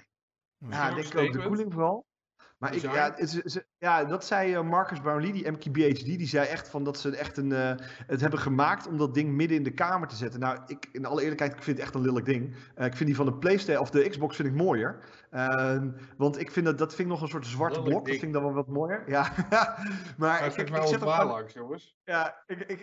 Ja, 0.69 0.89
ik 0.89 0.95
denk 0.95 1.29
ook 1.29 1.33
de 1.33 1.49
koeling 1.49 1.73
vooral. 1.73 2.07
Maar 2.59 2.75
ik, 2.75 2.83
ja, 2.83 3.15
het, 3.17 3.67
ja, 3.79 4.05
dat 4.05 4.25
zei 4.25 4.63
Marcus 4.63 5.01
Brownlee, 5.01 5.33
die 5.33 5.51
MKBHD, 5.51 6.05
die 6.05 6.27
zei 6.27 6.47
echt 6.47 6.69
van 6.69 6.85
dat 6.85 6.99
ze 6.99 7.17
echt 7.17 7.37
een, 7.37 7.51
uh, 7.51 7.73
het 8.07 8.21
hebben 8.21 8.39
gemaakt 8.39 8.87
om 8.87 8.99
dat 8.99 9.15
ding 9.15 9.31
midden 9.31 9.57
in 9.57 9.63
de 9.63 9.75
kamer 9.75 10.09
te 10.09 10.17
zetten. 10.17 10.41
Nou, 10.41 10.59
ik, 10.67 10.89
in 10.93 11.05
alle 11.05 11.23
eerlijkheid, 11.23 11.53
ik 11.53 11.63
vind 11.63 11.77
het 11.77 11.87
echt 11.87 11.95
een 11.95 12.01
lelijk 12.01 12.25
ding. 12.25 12.55
Uh, 12.79 12.87
ik 12.87 12.97
vind 12.97 13.07
die 13.07 13.17
van 13.17 13.27
de 13.27 13.35
PlayStation 13.35 13.83
of 13.83 13.91
de 13.91 14.09
Xbox 14.09 14.37
vind 14.37 14.49
ik 14.49 14.55
mooier. 14.55 14.99
Ehm, 15.37 15.91
want 16.17 16.41
ik 16.41 16.51
vind 16.51 16.67
dat, 16.67 16.79
dat 16.79 16.95
vind 16.95 17.09
ik 17.09 17.15
nog 17.15 17.23
een 17.23 17.29
soort 17.29 17.47
zwart 17.47 17.85
blok. 17.85 17.93
Dat 17.93 18.09
vind 18.09 18.23
ik 18.23 18.33
dan 18.33 18.43
wel 18.43 18.53
wat 18.53 18.69
mooier. 18.69 19.03
Ja, 19.07 19.33
maar 20.17 20.47
ik, 20.47 20.57
ik, 20.57 20.69
ik, 20.69 20.87
zet 20.87 21.01
er 21.01 21.07
langs, 21.07 21.53
jongens. 21.53 21.97
Ja, 22.05 22.43
ik, 22.47 22.59
ik, 22.61 22.81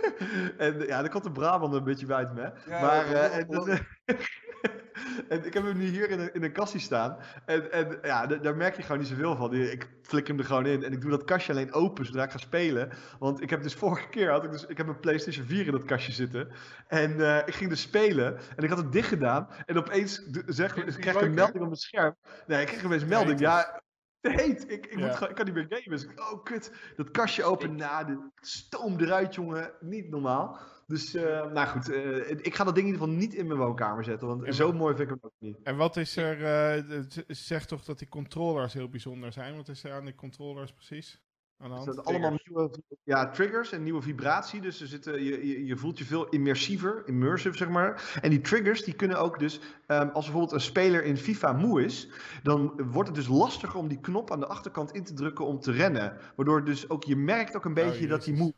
en 0.58 0.86
ja, 0.86 1.00
dan 1.00 1.10
komt 1.10 1.24
de 1.24 1.32
Brabant 1.32 1.74
een 1.74 1.84
beetje 1.84 2.06
bij 2.06 2.28
me. 2.34 2.52
Ja, 2.66 2.80
maar, 2.80 3.06
en, 3.06 3.48
en 5.28 5.44
ik 5.44 5.54
heb 5.54 5.64
hem 5.64 5.78
nu 5.78 5.86
hier 5.86 6.10
in 6.10 6.20
een, 6.20 6.34
in 6.34 6.42
een 6.42 6.52
kastje 6.52 6.78
staan. 6.78 7.16
En, 7.44 7.72
en 7.72 7.98
ja, 8.02 8.26
daar 8.26 8.56
merk 8.56 8.76
je 8.76 8.82
gewoon 8.82 8.98
niet 8.98 9.08
zoveel 9.08 9.36
van. 9.36 9.54
Ik 9.54 9.88
flik 10.02 10.26
hem 10.26 10.38
er 10.38 10.44
gewoon 10.44 10.66
in. 10.66 10.84
En 10.84 10.92
ik 10.92 11.00
doe 11.00 11.10
dat 11.10 11.24
kastje 11.24 11.52
alleen 11.52 11.72
open 11.72 12.06
zodra 12.06 12.24
ik 12.24 12.30
ga 12.30 12.38
spelen. 12.38 12.90
Want 13.18 13.42
ik 13.42 13.50
heb 13.50 13.62
dus 13.62 13.74
vorige 13.74 14.08
keer 14.08 14.30
had 14.30 14.44
ik 14.44 14.50
dus, 14.50 14.66
ik 14.66 14.76
heb 14.76 14.88
een 14.88 15.00
PlayStation 15.00 15.46
4 15.46 15.66
in 15.66 15.72
dat 15.72 15.84
kastje 15.84 16.12
zitten. 16.12 16.48
En 16.86 17.10
uh, 17.10 17.36
ik 17.36 17.54
ging 17.54 17.70
dus 17.70 17.80
spelen. 17.80 18.38
En 18.56 18.64
ik 18.64 18.68
had 18.68 18.78
het 18.78 18.92
dicht 18.92 19.08
gedaan. 19.08 19.48
En 19.66 19.78
opeens 19.78 20.22
zeg, 20.46 20.72
krijg 20.74 21.16
ik 21.16 21.22
een 21.22 21.34
melding 21.34 21.62
op 21.62 21.68
mijn 21.68 21.76
scherm. 21.82 22.16
Nee, 22.46 22.60
ik 22.60 22.66
kreeg 22.66 22.82
een 22.82 23.08
melding. 23.08 23.40
Ja, 23.40 23.82
te 24.20 24.30
heet. 24.30 24.70
Ik, 24.70 24.86
ik, 24.86 24.96
moet, 24.96 25.20
ik 25.20 25.34
kan 25.34 25.44
niet 25.44 25.54
meer 25.54 25.66
gamen. 25.68 25.90
Dus 25.90 26.04
ik, 26.04 26.20
oh 26.20 26.44
kut. 26.44 26.72
Dat 26.96 27.10
kastje 27.10 27.44
open. 27.44 27.76
Na, 27.76 28.04
de 28.04 28.30
stoom 28.40 29.00
eruit, 29.00 29.34
jongen. 29.34 29.72
Niet 29.80 30.10
normaal. 30.10 30.58
Dus, 30.86 31.14
uh, 31.14 31.52
nou 31.52 31.66
goed, 31.68 31.88
uh, 31.88 32.30
ik 32.30 32.54
ga 32.54 32.64
dat 32.64 32.74
ding 32.74 32.86
in 32.86 32.92
ieder 32.92 33.08
geval 33.08 33.20
niet 33.20 33.34
in 33.34 33.46
mijn 33.46 33.58
woonkamer 33.58 34.04
zetten, 34.04 34.28
want 34.28 34.54
zo 34.54 34.72
mooi 34.72 34.96
vind 34.96 35.10
ik 35.10 35.14
hem 35.14 35.30
ook 35.30 35.38
niet. 35.38 35.62
En 35.62 35.76
wat 35.76 35.96
is 35.96 36.16
er, 36.16 36.40
uh, 36.86 37.04
zeg 37.26 37.66
toch 37.66 37.84
dat 37.84 37.98
die 37.98 38.08
controllers 38.08 38.72
heel 38.72 38.88
bijzonder 38.88 39.32
zijn? 39.32 39.56
Wat 39.56 39.68
is 39.68 39.84
er 39.84 39.92
aan 39.92 40.04
die 40.04 40.14
controllers 40.14 40.72
precies? 40.72 41.20
Het 41.62 41.82
zijn 41.82 41.98
allemaal 41.98 42.38
nieuwe 42.44 42.70
ja, 43.02 43.30
triggers 43.30 43.72
en 43.72 43.82
nieuwe 43.82 44.02
vibratie, 44.02 44.60
dus 44.60 44.80
er 44.80 44.86
zitten, 44.86 45.24
je, 45.24 45.46
je, 45.46 45.66
je, 45.66 45.76
voelt 45.76 45.98
je 45.98 46.04
veel 46.04 46.28
immersiever, 46.28 47.02
immersive 47.06 47.56
zeg 47.56 47.68
maar. 47.68 48.18
En 48.22 48.30
die 48.30 48.40
triggers 48.40 48.84
die 48.84 48.94
kunnen 48.94 49.18
ook 49.18 49.38
dus, 49.38 49.60
um, 49.86 50.08
als 50.08 50.24
bijvoorbeeld 50.24 50.52
een 50.52 50.60
speler 50.60 51.04
in 51.04 51.16
FIFA 51.16 51.52
moe 51.52 51.84
is, 51.84 52.10
dan 52.42 52.90
wordt 52.90 53.08
het 53.08 53.18
dus 53.18 53.28
lastiger 53.28 53.78
om 53.78 53.88
die 53.88 54.00
knop 54.00 54.30
aan 54.30 54.40
de 54.40 54.46
achterkant 54.46 54.92
in 54.92 55.04
te 55.04 55.14
drukken 55.14 55.46
om 55.46 55.60
te 55.60 55.72
rennen. 55.72 56.16
Waardoor 56.36 56.64
dus 56.64 56.90
ook 56.90 57.04
je 57.04 57.16
merkt 57.16 57.56
ook 57.56 57.64
een 57.64 57.78
oh, 57.78 57.84
beetje 57.84 58.06
dat 58.06 58.24
hij 58.24 58.34
moe 58.34 58.54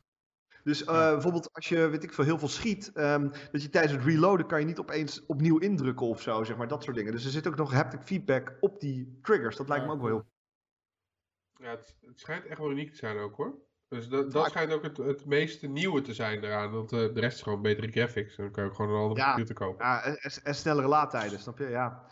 dus 0.64 0.82
uh, 0.82 0.86
bijvoorbeeld 0.86 1.52
als 1.52 1.68
je, 1.68 1.89
weet 1.89 2.02
ik 2.02 2.12
veel, 2.12 2.24
heel 2.24 2.39
veel 2.39 2.48
schiet, 2.48 2.90
um, 2.94 3.31
dat 3.52 3.62
je 3.62 3.70
tijdens 3.70 3.93
het 3.93 4.05
reloaden 4.05 4.47
kan 4.47 4.60
je 4.60 4.66
niet 4.66 4.78
opeens 4.78 5.26
opnieuw 5.26 5.59
indrukken 5.59 6.06
of 6.06 6.22
zo, 6.22 6.44
zeg 6.44 6.56
maar, 6.56 6.68
dat 6.68 6.82
soort 6.82 6.97
dingen. 6.97 7.12
Dus 7.12 7.24
er 7.24 7.31
zit 7.31 7.47
ook 7.47 7.56
nog 7.56 7.72
haptic 7.72 8.02
feedback 8.02 8.56
op 8.60 8.81
die 8.81 9.18
triggers. 9.22 9.56
Dat 9.56 9.68
lijkt 9.68 9.86
me 9.86 9.93
ook 9.93 10.01
wel 10.01 10.10
heel... 10.10 10.26
Ja, 11.59 11.70
het, 11.70 11.97
het, 12.06 12.20
schijnt 12.20 12.47
echt 12.47 12.59
wel 12.59 12.70
uniek 12.70 12.90
te 12.90 12.97
zijn 12.97 13.18
ook 13.18 13.36
hoor. 13.36 13.55
Dus 13.89 14.09
dat, 14.09 14.32
dat 14.32 14.48
schijnt 14.48 14.72
ook 14.72 14.82
het, 14.82 14.97
het 14.97 15.24
meeste 15.24 15.66
nieuwe 15.66 16.01
te 16.01 16.14
zijn 16.14 16.44
eraan, 16.44 16.70
want 16.70 16.93
uh, 16.93 17.14
de 17.14 17.20
rest 17.20 17.36
is 17.36 17.43
gewoon 17.43 17.62
betere 17.62 17.90
graphics. 17.90 18.36
Dan 18.36 18.51
kan 18.51 18.64
je 18.64 18.68
ook 18.68 18.76
gewoon 18.76 18.90
een 18.90 19.01
andere 19.01 19.20
ja, 19.20 19.26
computer 19.26 19.55
kopen. 19.55 19.85
Ja, 19.85 20.02
en, 20.02 20.18
en 20.43 20.55
snellere 20.55 20.89
laadtijden, 20.89 21.39
snap 21.39 21.59
je? 21.59 21.68
Ja. 21.68 22.06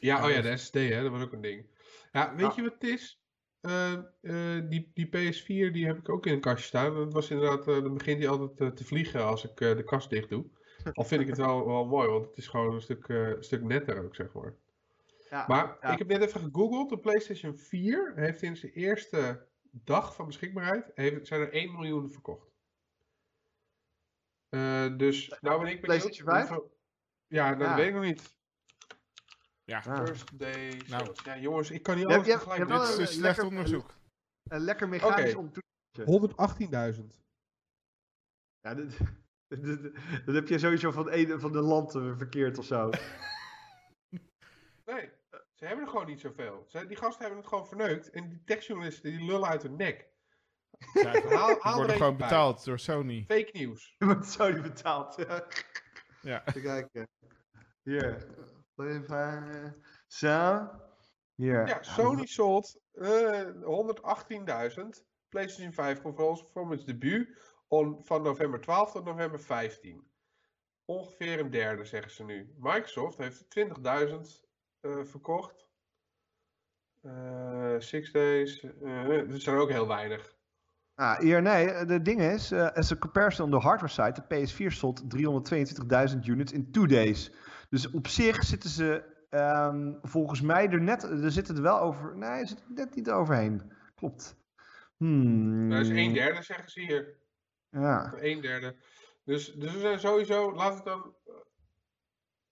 Ja, 0.00 0.24
oh 0.24 0.30
ja, 0.30 0.40
de 0.40 0.56
SSD, 0.56 0.74
hè, 0.74 1.02
dat 1.02 1.10
was 1.10 1.22
ook 1.22 1.32
een 1.32 1.40
ding. 1.40 1.66
Ja, 2.12 2.34
weet 2.34 2.54
je 2.54 2.62
wat 2.62 2.72
het 2.72 2.82
is? 2.82 3.22
Uh, 3.60 3.92
uh, 4.20 4.62
die, 4.68 4.90
die 4.94 5.06
PS4 5.06 5.72
die 5.72 5.86
heb 5.86 5.98
ik 5.98 6.08
ook 6.08 6.26
in 6.26 6.32
een 6.32 6.40
kastje 6.40 6.66
staan. 6.66 6.94
Dat 6.94 7.12
was 7.12 7.30
inderdaad, 7.30 7.68
uh, 7.68 7.82
dan 7.82 7.94
begint 7.94 8.18
hij 8.18 8.28
altijd 8.28 8.76
te 8.76 8.84
vliegen 8.84 9.24
als 9.24 9.44
ik 9.44 9.56
de 9.56 9.84
kast 9.84 10.10
dicht 10.10 10.28
doe. 10.28 10.44
Al 10.92 11.04
vind 11.04 11.20
ik 11.20 11.26
het 11.26 11.36
wel, 11.36 11.66
wel 11.66 11.86
mooi, 11.86 12.08
want 12.08 12.26
het 12.26 12.36
is 12.36 12.48
gewoon 12.48 12.74
een 12.74 12.80
stuk, 12.80 13.08
een 13.08 13.44
stuk 13.44 13.62
netter 13.62 14.04
ook, 14.04 14.14
zeg 14.14 14.32
maar. 14.32 14.54
Ja, 15.30 15.44
maar 15.48 15.76
ja. 15.80 15.92
ik 15.92 15.98
heb 15.98 16.08
net 16.08 16.22
even 16.22 16.40
gegoogeld. 16.40 16.90
De 16.90 16.98
PlayStation 16.98 17.58
4 17.58 18.12
heeft 18.16 18.42
in 18.42 18.56
zijn 18.56 18.72
eerste 18.72 19.48
dag 19.70 20.14
van 20.14 20.26
beschikbaarheid 20.26 20.90
heeft, 20.94 21.26
zijn 21.26 21.40
er 21.40 21.52
1 21.52 21.72
miljoen 21.72 22.10
verkocht. 22.10 22.52
dus 24.98 25.28
nou 25.40 25.40
ben 25.40 25.52
ik 25.52 25.80
benieuwd. 25.80 25.80
PlayStation 25.80 26.28
5? 26.28 26.60
Ja, 27.26 27.54
dat 27.54 27.68
ja. 27.68 27.76
weet 27.76 27.86
ik 27.86 27.94
nog 27.94 28.02
niet. 28.02 28.36
Ja. 29.64 29.82
First 29.82 30.38
day. 30.38 30.80
Nou. 30.88 31.14
Ja, 31.24 31.38
jongens, 31.38 31.70
ik 31.70 31.82
kan 31.82 31.96
niet 31.96 32.06
alles 32.06 32.26
tegelijk 32.26 32.68
Dit 32.68 32.80
is 32.80 32.98
een 32.98 33.06
slecht 33.06 33.42
onderzoek. 33.42 33.94
Een 34.44 34.60
lekker 34.60 34.88
mechanisch 34.88 35.34
okay. 35.34 35.62
118.000. 36.94 37.22
Ja, 38.60 38.74
dat, 38.74 38.96
dat, 40.26 40.34
heb 40.34 40.48
je 40.48 40.58
sowieso 40.58 40.90
van, 40.90 41.12
een, 41.12 41.40
van 41.40 41.52
de 41.52 41.60
land 41.60 41.94
uh, 41.94 42.16
verkeerd 42.16 42.58
of 42.58 42.64
zo. 42.64 42.90
nee, 44.84 45.10
ze 45.54 45.64
hebben 45.66 45.84
er 45.84 45.90
gewoon 45.90 46.06
niet 46.06 46.20
zoveel. 46.20 46.64
Ze, 46.68 46.86
die 46.86 46.96
gasten 46.96 47.20
hebben 47.20 47.38
het 47.38 47.48
gewoon 47.48 47.66
verneukt. 47.66 48.10
En 48.10 48.28
die 48.28 48.42
tekstjournalisten 48.44 49.10
die 49.10 49.24
lullen 49.24 49.48
uit 49.48 49.62
hun 49.62 49.76
nek. 49.76 50.08
Ja, 50.92 51.20
haal, 51.20 51.56
haal 51.60 51.76
worden 51.76 51.96
gewoon 51.96 52.16
betaald 52.16 52.64
door 52.64 52.78
Sony. 52.78 53.24
Fake 53.28 53.50
nieuws. 53.52 53.94
Je 53.98 54.04
wordt 54.04 54.26
Sony 54.26 54.60
betaald. 54.60 55.16
Ja. 55.16 55.46
ja. 56.22 56.38
Kijk, 56.38 57.06
hier. 57.82 58.26
Even 58.76 59.84
zo. 60.06 60.68
Yeah. 61.34 61.68
Ja, 61.68 61.82
Sony 61.82 62.26
sold 62.26 62.80
uh, 62.92 63.44
118.000 63.44 65.04
PlayStation 65.28 65.72
5 65.72 66.02
controllers 66.02 66.44
voor 66.52 66.70
het 66.70 66.86
debuut 66.86 67.38
on, 67.68 68.04
van 68.04 68.22
november 68.22 68.60
12 68.60 68.92
tot 68.92 69.04
november 69.04 69.40
15. 69.40 70.10
Ongeveer 70.84 71.38
een 71.38 71.50
derde, 71.50 71.84
zeggen 71.84 72.10
ze 72.10 72.24
nu. 72.24 72.54
Microsoft 72.58 73.18
heeft 73.18 73.44
20.000 73.58 73.64
uh, 73.82 74.20
verkocht. 75.04 75.66
Uh, 77.02 77.74
six 77.78 78.12
days. 78.12 78.62
Uh, 78.82 79.28
dat 79.28 79.40
zijn 79.40 79.56
ook 79.56 79.70
heel 79.70 79.88
weinig. 79.88 80.34
Ah, 80.94 81.18
hier, 81.18 81.42
nee, 81.42 81.84
de 81.84 82.02
ding 82.02 82.20
is, 82.20 82.52
uh, 82.52 82.70
as 82.70 82.92
a 82.92 82.96
comparison 82.96 83.44
on 83.44 83.50
the 83.50 83.66
hardware 83.66 83.92
side, 83.92 84.12
de 84.12 84.46
PS4 84.46 84.72
sold 84.72 85.02
322.000 86.12 86.18
units 86.24 86.52
in 86.52 86.70
two 86.70 86.86
days. 86.86 87.30
Dus 87.68 87.90
op 87.90 88.08
zich 88.08 88.44
zitten 88.44 88.70
ze 88.70 89.04
um, 89.30 89.98
volgens 90.02 90.40
mij 90.40 90.68
er 90.68 90.80
net, 90.80 91.02
er 91.02 91.30
zitten 91.30 91.56
er 91.56 91.62
wel 91.62 91.80
over, 91.80 92.16
nee, 92.16 92.40
er 92.40 92.48
zit 92.48 92.64
net 92.68 92.94
niet 92.94 93.10
overheen. 93.10 93.72
Klopt. 93.94 94.36
Hmm. 94.96 95.70
Dat 95.70 95.80
is 95.80 95.88
een 95.88 96.12
derde, 96.12 96.42
zeggen 96.42 96.70
ze 96.70 96.80
hier. 96.80 97.16
Ja. 97.70 98.14
Een 98.16 98.40
derde. 98.40 98.76
Dus, 99.24 99.52
dus 99.52 99.72
we 99.72 99.78
zijn 99.78 100.00
sowieso, 100.00 100.54
laat 100.54 100.74
het 100.74 100.84
dan, 100.84 101.14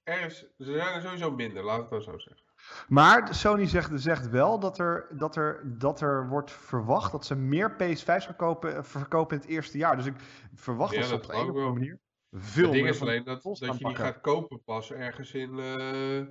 er 0.03 0.21
is, 0.21 0.39
ze 0.59 0.73
zijn 0.73 0.95
er 0.95 1.03
sowieso 1.03 1.31
minder, 1.31 1.65
laat 1.65 1.81
het 1.81 1.91
dan 1.91 2.03
zo 2.03 2.19
zeggen. 2.19 2.47
Maar 2.89 3.35
Sony 3.35 3.67
zegt, 3.67 3.91
zegt 3.95 4.31
wel 4.31 4.59
dat 4.59 4.79
er, 4.79 5.07
dat, 5.11 5.37
er, 5.37 5.79
dat 5.79 6.01
er 6.01 6.29
wordt 6.29 6.51
verwacht 6.51 7.13
dat 7.13 7.27
ze 7.27 7.35
meer 7.35 7.73
PS5's 7.73 8.25
verkopen, 8.25 8.85
verkopen 8.85 9.37
in 9.37 9.43
het 9.43 9.51
eerste 9.51 9.79
jaar. 9.79 9.97
Dus 9.97 10.07
ik 10.07 10.15
verwacht 10.55 10.95
ja, 10.95 11.01
dat 11.01 11.09
ze 11.09 11.15
op 11.15 11.29
een 11.29 11.35
of 11.35 11.47
andere 11.47 11.73
manier 11.73 11.99
veel 12.31 12.65
Het 12.65 12.73
ding 12.73 12.89
is 12.89 13.01
alleen 13.01 13.25
dat, 13.25 13.43
dat 13.43 13.59
je 13.59 13.85
die 13.85 13.97
gaat 13.97 14.21
kopen 14.21 14.63
pas 14.65 14.93
ergens 14.93 15.33
in... 15.33 15.59
Uh... 15.59 16.27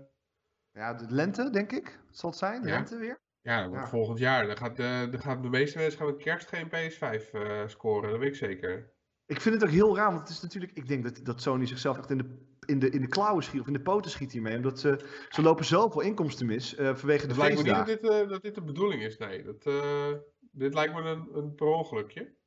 Ja, 0.72 0.94
de 0.94 1.06
lente 1.10 1.50
denk 1.50 1.72
ik, 1.72 2.00
zal 2.10 2.30
het 2.30 2.40
zijn, 2.40 2.62
de 2.62 2.68
ja. 2.68 2.76
lente 2.76 2.98
weer. 2.98 3.20
Ja, 3.42 3.60
ja. 3.60 3.88
volgend 3.88 4.20
jaar. 4.20 4.48
Dan 4.48 4.58
gaat, 4.58 4.76
de, 4.76 5.08
dan 5.12 5.20
gaat 5.20 5.44
de 5.44 5.50
meeste 5.50 5.78
mensen 5.78 5.98
gaan 5.98 6.08
met 6.08 6.24
kerst 6.24 6.48
geen 6.48 6.68
PS5 6.68 7.32
uh, 7.32 7.68
scoren, 7.68 8.10
dat 8.10 8.20
weet 8.20 8.30
ik 8.30 8.36
zeker. 8.36 8.94
Ik 9.26 9.42
vind 9.42 9.56
het 9.56 9.64
ook 9.64 9.70
heel 9.70 9.96
raar, 9.96 10.08
want 10.08 10.20
het 10.20 10.30
is 10.30 10.42
natuurlijk, 10.42 10.72
ik 10.72 10.88
denk 10.88 11.04
dat, 11.04 11.26
dat 11.26 11.42
Sony 11.42 11.66
zichzelf 11.66 11.98
echt 11.98 12.10
in 12.10 12.18
de, 12.18 12.51
in 12.66 12.80
de, 12.80 12.90
in 12.90 13.02
de 13.02 13.08
klauwen 13.08 13.44
schiet, 13.44 13.62
of 13.62 13.68
in 13.68 13.74
de 13.74 13.82
poten 13.82 14.12
schiet 14.12 14.32
hiermee. 14.32 14.56
Omdat 14.56 14.80
ze, 14.80 15.06
ze 15.30 15.42
lopen 15.42 15.66
zoveel 15.66 16.02
inkomsten 16.02 16.46
mis 16.46 16.78
uh, 16.78 16.96
vanwege 16.96 17.28
de 17.28 17.34
Het 17.34 17.42
lijkt 17.42 17.56
me 17.56 17.64
niet 17.64 17.76
dat 17.76 17.86
dit, 17.86 18.04
uh, 18.04 18.30
dat 18.30 18.42
dit 18.42 18.56
de 18.56 18.62
bedoeling 18.62 19.04
is, 19.04 19.18
nee. 19.18 19.44
Dat, 19.44 19.66
uh, 19.66 20.14
dit 20.52 20.74
lijkt 20.74 20.94
me 20.94 21.02
een, 21.02 21.30
een 21.34 21.56
per 21.56 21.68
ongelukje. 21.68 22.40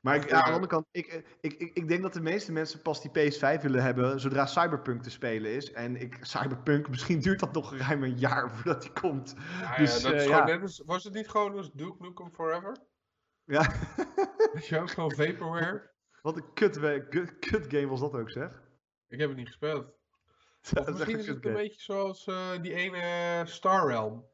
Maar 0.00 0.16
ik, 0.16 0.28
ja, 0.28 0.36
aan 0.36 0.44
de 0.44 0.52
andere 0.52 0.66
kant, 0.66 0.86
ik, 0.90 1.24
ik, 1.40 1.52
ik, 1.52 1.70
ik 1.74 1.88
denk 1.88 2.02
dat 2.02 2.12
de 2.12 2.20
meeste 2.20 2.52
mensen 2.52 2.82
pas 2.82 3.02
die 3.02 3.10
PS5 3.10 3.62
willen 3.62 3.82
hebben 3.82 4.20
zodra 4.20 4.46
Cyberpunk 4.46 5.02
te 5.02 5.10
spelen 5.10 5.50
is. 5.50 5.72
En 5.72 5.96
ik, 5.96 6.18
Cyberpunk, 6.20 6.88
misschien 6.88 7.20
duurt 7.20 7.40
dat 7.40 7.52
nog 7.52 7.76
ruim 7.76 8.02
een 8.02 8.18
jaar 8.18 8.50
voordat 8.54 8.82
die 8.82 8.92
komt. 8.92 9.34
Ja, 9.60 9.76
dus, 9.76 10.02
ja, 10.02 10.10
dat 10.10 10.20
is 10.20 10.26
gewoon 10.26 10.46
net 10.46 10.62
als, 10.62 10.82
was 10.86 11.04
het 11.04 11.14
niet 11.14 11.28
gewoon 11.28 11.56
als 11.56 11.72
Duke 11.72 11.96
Nukem 11.98 12.32
Forever? 12.32 12.76
Ja. 13.44 13.72
Weet 14.52 14.66
je 14.66 14.80
ook, 14.80 14.90
gewoon 14.90 15.14
vaporware? 15.14 15.92
Wat 16.22 16.36
een 16.36 16.52
kut, 16.54 16.78
kut, 17.08 17.38
kut, 17.38 17.66
game 17.68 17.86
was 17.86 18.00
dat 18.00 18.14
ook, 18.14 18.30
zeg. 18.30 18.62
Ik 19.14 19.20
heb 19.20 19.28
het 19.28 19.38
niet 19.38 19.46
gespeeld. 19.46 19.84
Of 20.78 20.86
misschien 20.86 21.18
is 21.18 21.26
het 21.26 21.44
een 21.44 21.52
beetje 21.52 21.82
zoals 21.82 22.26
uh, 22.26 22.62
die 22.62 22.74
ene 22.74 23.42
Star 23.46 23.86
Realm. 23.86 24.24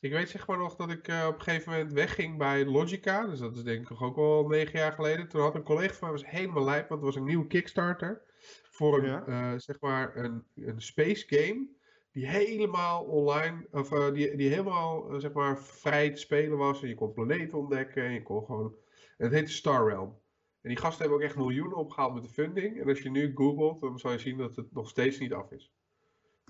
Ik 0.00 0.12
weet 0.12 0.28
zeg 0.28 0.46
maar 0.46 0.58
nog 0.58 0.76
dat 0.76 0.90
ik 0.90 1.08
uh, 1.08 1.24
op 1.28 1.34
een 1.34 1.42
gegeven 1.42 1.72
moment 1.72 1.92
wegging 1.92 2.38
bij 2.38 2.64
Logica. 2.64 3.26
Dus 3.26 3.38
dat 3.38 3.56
is 3.56 3.62
denk 3.62 3.90
ik 3.90 4.02
ook 4.02 4.16
al 4.16 4.46
negen 4.46 4.78
jaar 4.78 4.92
geleden. 4.92 5.28
Toen 5.28 5.40
had 5.40 5.54
een 5.54 5.62
collega 5.62 5.94
van 5.94 6.08
mij 6.08 6.18
was 6.18 6.30
helemaal 6.30 6.64
lijp, 6.64 6.88
want 6.88 7.00
het 7.00 7.10
was 7.10 7.16
een 7.16 7.28
nieuwe 7.28 7.46
Kickstarter. 7.46 8.22
Voor 8.70 8.98
een, 8.98 9.04
ja. 9.04 9.26
uh, 9.26 9.58
zeg 9.58 9.80
maar 9.80 10.16
een, 10.16 10.44
een 10.54 10.80
space 10.82 11.24
game. 11.28 11.68
Die 12.12 12.26
helemaal 12.26 13.04
online, 13.04 13.66
of 13.70 13.88
die, 13.88 14.36
die 14.36 14.48
helemaal 14.48 15.20
zeg 15.20 15.32
maar 15.32 15.58
vrij 15.58 16.10
te 16.10 16.20
spelen 16.20 16.58
was. 16.58 16.82
En 16.82 16.88
je 16.88 16.94
kon 16.94 17.12
planeten 17.12 17.58
ontdekken. 17.58 18.04
En 18.04 18.12
je 18.12 18.22
kon 18.22 18.44
gewoon. 18.44 18.74
En 19.16 19.24
het 19.24 19.32
heette 19.32 19.52
Star 19.52 19.88
Realm. 19.88 20.24
En 20.66 20.72
die 20.72 20.80
gasten 20.80 21.00
hebben 21.00 21.18
ook 21.18 21.24
echt 21.24 21.36
miljoenen 21.36 21.76
opgehaald 21.76 22.14
met 22.14 22.22
de 22.22 22.28
funding. 22.28 22.80
En 22.80 22.88
als 22.88 22.98
je 22.98 23.10
nu 23.10 23.32
googelt, 23.34 23.80
dan 23.80 23.98
zal 23.98 24.12
je 24.12 24.18
zien 24.18 24.36
dat 24.36 24.56
het 24.56 24.72
nog 24.72 24.88
steeds 24.88 25.18
niet 25.18 25.32
af 25.32 25.50
is. 25.50 25.72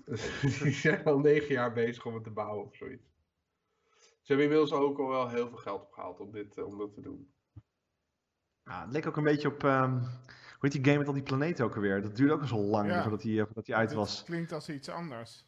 Dus 0.05 0.39
die 0.63 0.71
zijn 0.71 1.03
al 1.03 1.19
negen 1.19 1.53
jaar 1.53 1.73
bezig 1.73 2.05
om 2.05 2.13
het 2.13 2.23
te 2.23 2.29
bouwen 2.29 2.65
of 2.65 2.75
zoiets. 2.75 3.11
Ze 3.95 4.33
hebben 4.33 4.45
inmiddels 4.45 4.71
ook 4.71 4.99
al 4.99 5.07
wel 5.07 5.29
heel 5.29 5.47
veel 5.47 5.57
geld 5.57 5.81
opgehaald 5.81 6.19
om, 6.19 6.31
dit, 6.31 6.63
om 6.63 6.77
dat 6.77 6.93
te 6.93 7.01
doen. 7.01 7.31
Ja, 8.63 8.81
het 8.81 8.91
leek 8.91 9.07
ook 9.07 9.17
een 9.17 9.23
beetje 9.23 9.47
op. 9.47 9.63
Um, 9.63 9.99
hoe 9.99 10.69
heet 10.69 10.71
die 10.71 10.83
game 10.83 10.97
met 10.97 11.07
al 11.07 11.13
die 11.13 11.23
planeten 11.23 11.65
ook 11.65 11.75
alweer? 11.75 12.01
Dat 12.01 12.15
duurde 12.15 12.33
ook 12.33 12.41
al 12.41 12.47
zo 12.47 12.57
lang 12.57 12.89
ja. 12.89 13.01
voordat 13.01 13.21
die, 13.21 13.45
voordat 13.45 13.65
die 13.65 13.75
uit 13.75 13.93
was. 13.93 14.23
klinkt 14.23 14.51
als 14.51 14.69
iets 14.69 14.89
anders. 14.89 15.46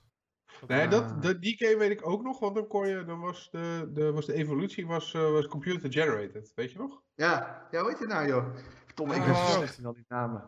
Nee, 0.68 0.88
dat, 0.88 1.22
dat, 1.22 1.41
die 1.41 1.57
game 1.57 1.77
weet 1.77 1.91
ik 1.91 2.07
ook 2.07 2.23
nog, 2.23 2.40
want 2.40 2.56
dan 2.56 2.68
kon 2.68 2.88
je, 2.88 3.03
dan 3.03 3.19
was 3.19 3.49
de, 3.52 3.90
de, 3.94 4.11
was 4.11 4.26
de 4.26 4.34
evolutie 4.34 4.88
was, 4.88 5.14
uh, 5.14 5.31
was 5.31 5.48
computer 5.48 5.91
generated, 5.91 6.52
weet 6.56 6.72
je 6.72 6.77
nog? 6.77 7.02
Ja, 7.15 7.68
ja 7.72 7.80
hoe 7.80 7.90
heet 7.90 7.98
die 7.98 8.07
nou 8.07 8.27
joh? 8.27 8.56
Tom, 8.94 9.11
ik 9.11 9.26
uh, 9.26 9.60
weet 9.60 9.86
al 9.86 9.94
die 9.94 10.06
namen. 10.07 10.44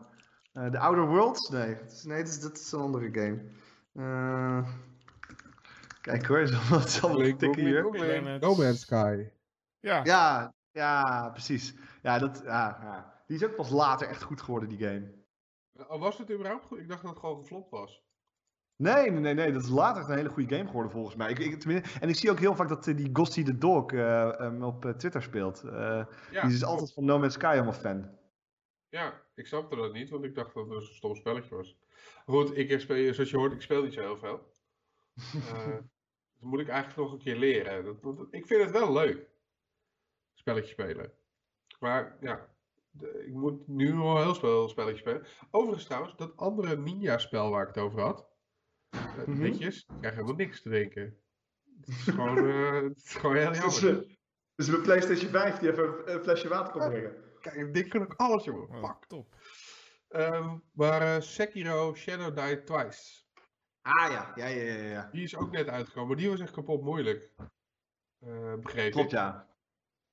Uh, 0.52 0.66
The 0.66 0.78
Outer 0.78 1.06
Worlds? 1.06 1.48
Nee, 1.48 1.76
dat 1.76 1.92
is, 1.92 2.04
nee 2.04 2.18
dat, 2.18 2.28
is, 2.28 2.40
dat 2.40 2.56
is 2.56 2.72
een 2.72 2.80
andere 2.80 3.08
game. 3.12 3.42
Uh, 3.94 4.68
kijk 6.00 6.26
hoor, 6.26 6.66
wat 6.70 6.90
zal 6.90 7.22
ik 7.22 7.38
tikken 7.38 7.64
hier? 7.64 8.38
No 8.40 8.54
Man's 8.54 8.80
Sky. 8.80 9.26
Ja. 9.80 10.00
ja, 10.04 10.54
ja, 10.70 11.28
precies. 11.30 11.74
Ja, 12.02 12.18
dat, 12.18 12.42
ja, 12.44 12.78
ja, 12.82 13.22
die 13.26 13.36
is 13.36 13.44
ook 13.44 13.56
pas 13.56 13.70
later 13.70 14.08
echt 14.08 14.22
goed 14.22 14.40
geworden, 14.42 14.68
die 14.68 14.78
game. 14.78 15.12
Oh, 15.88 16.00
was 16.00 16.18
het 16.18 16.30
überhaupt 16.30 16.64
goed? 16.64 16.78
Ik 16.78 16.88
dacht 16.88 17.02
dat 17.02 17.10
het 17.10 17.20
gewoon 17.20 17.36
geflopt 17.36 17.70
was. 17.70 18.02
Nee, 18.82 19.10
nee, 19.10 19.34
nee, 19.34 19.52
dat 19.52 19.62
is 19.62 19.68
later 19.68 20.10
een 20.10 20.16
hele 20.16 20.28
goede 20.28 20.54
game 20.54 20.66
geworden 20.66 20.92
volgens 20.92 21.16
mij. 21.16 21.30
Ik, 21.30 21.38
ik, 21.38 21.64
en 22.00 22.08
ik 22.08 22.16
zie 22.16 22.30
ook 22.30 22.38
heel 22.38 22.54
vaak 22.54 22.68
dat 22.68 22.86
uh, 22.86 22.96
die 22.96 23.10
Ghosty 23.12 23.42
the 23.42 23.58
Dog 23.58 23.92
uh, 23.92 24.34
um, 24.40 24.62
op 24.62 24.84
uh, 24.84 24.92
Twitter 24.92 25.22
speelt. 25.22 25.62
Ja, 25.64 26.06
die 26.30 26.52
is 26.52 26.64
altijd 26.64 26.92
van 26.92 27.04
No 27.04 27.18
Man's 27.18 27.34
Sky 27.34 27.50
helemaal 27.50 27.72
fan. 27.72 28.18
Ja, 28.88 29.22
ik 29.34 29.46
snapte 29.46 29.76
dat 29.76 29.92
niet, 29.92 30.10
want 30.10 30.24
ik 30.24 30.34
dacht 30.34 30.54
dat 30.54 30.68
het 30.68 30.74
een 30.76 30.82
stom 30.82 31.14
spelletje 31.14 31.54
was. 31.54 31.76
Goed, 32.26 32.56
ik 32.56 32.80
speel, 32.80 33.14
zoals 33.14 33.30
je 33.30 33.36
hoort, 33.36 33.52
ik 33.52 33.62
speel 33.62 33.82
niet 33.82 33.92
zo 33.92 34.00
heel 34.00 34.18
veel. 34.18 34.52
dat 36.40 36.50
moet 36.50 36.60
ik 36.60 36.68
eigenlijk 36.68 37.00
nog 37.00 37.12
een 37.12 37.24
keer 37.24 37.36
leren. 37.36 37.84
Dat, 37.84 38.02
dat, 38.02 38.26
ik 38.30 38.46
vind 38.46 38.62
het 38.62 38.70
wel 38.70 38.92
leuk, 38.92 39.28
spelletje 40.34 40.72
spelen. 40.72 41.12
Maar 41.80 42.16
ja, 42.20 42.48
de, 42.90 43.24
ik 43.26 43.32
moet 43.32 43.68
nu 43.68 43.94
wel 43.94 44.22
heel 44.22 44.34
veel 44.34 44.68
spelletje 44.68 44.98
spelen. 44.98 45.26
Overigens 45.50 45.84
trouwens, 45.84 46.16
dat 46.16 46.36
andere 46.36 46.76
Ninja-spel 46.76 47.50
waar 47.50 47.68
ik 47.68 47.74
het 47.74 47.84
over 47.84 48.00
had. 48.00 48.31
Mm 49.16 49.24
-hmm. 49.24 49.42
Netjes, 49.42 49.78
ik 49.78 49.94
krijg 49.98 50.14
helemaal 50.14 50.36
niks 50.36 50.62
te 50.62 50.68
drinken. 50.68 51.16
Het 51.80 51.88
is 51.88 52.02
gewoon, 52.02 52.38
uh, 52.38 52.82
het 52.88 52.96
is 53.04 53.14
gewoon 53.14 53.36
heel 53.36 53.52
jammer. 53.52 54.06
Dus, 54.56 54.68
dus 54.68 54.82
PlayStation 54.82 55.30
5 55.30 55.58
die 55.58 55.70
even 55.70 56.14
een 56.14 56.22
flesje 56.22 56.48
water 56.48 56.72
kon 56.72 56.88
brengen. 56.88 57.14
Kijk, 57.40 57.74
dit 57.74 57.88
kan 57.88 58.02
ook 58.02 58.14
alles, 58.16 58.44
jongen. 58.44 58.68
Oh, 58.68 58.80
Pak. 58.80 59.06
Top. 59.06 59.34
Um, 60.08 60.62
maar 60.72 61.02
uh, 61.02 61.20
Sekiro 61.20 61.94
Shadow 61.94 62.36
Die 62.36 62.62
Twice. 62.62 63.22
Ah 63.82 64.12
ja. 64.12 64.32
Ja, 64.34 64.46
ja, 64.46 64.72
ja, 64.72 64.84
ja. 64.84 65.08
Die 65.12 65.22
is 65.22 65.36
ook 65.36 65.50
net 65.50 65.68
uitgekomen, 65.68 66.08
maar 66.08 66.16
die 66.16 66.30
was 66.30 66.40
echt 66.40 66.52
kapot 66.52 66.82
moeilijk. 66.82 67.32
Uh, 68.26 68.54
begrepen. 68.54 68.92
Klopt, 68.92 69.10
ja. 69.10 69.48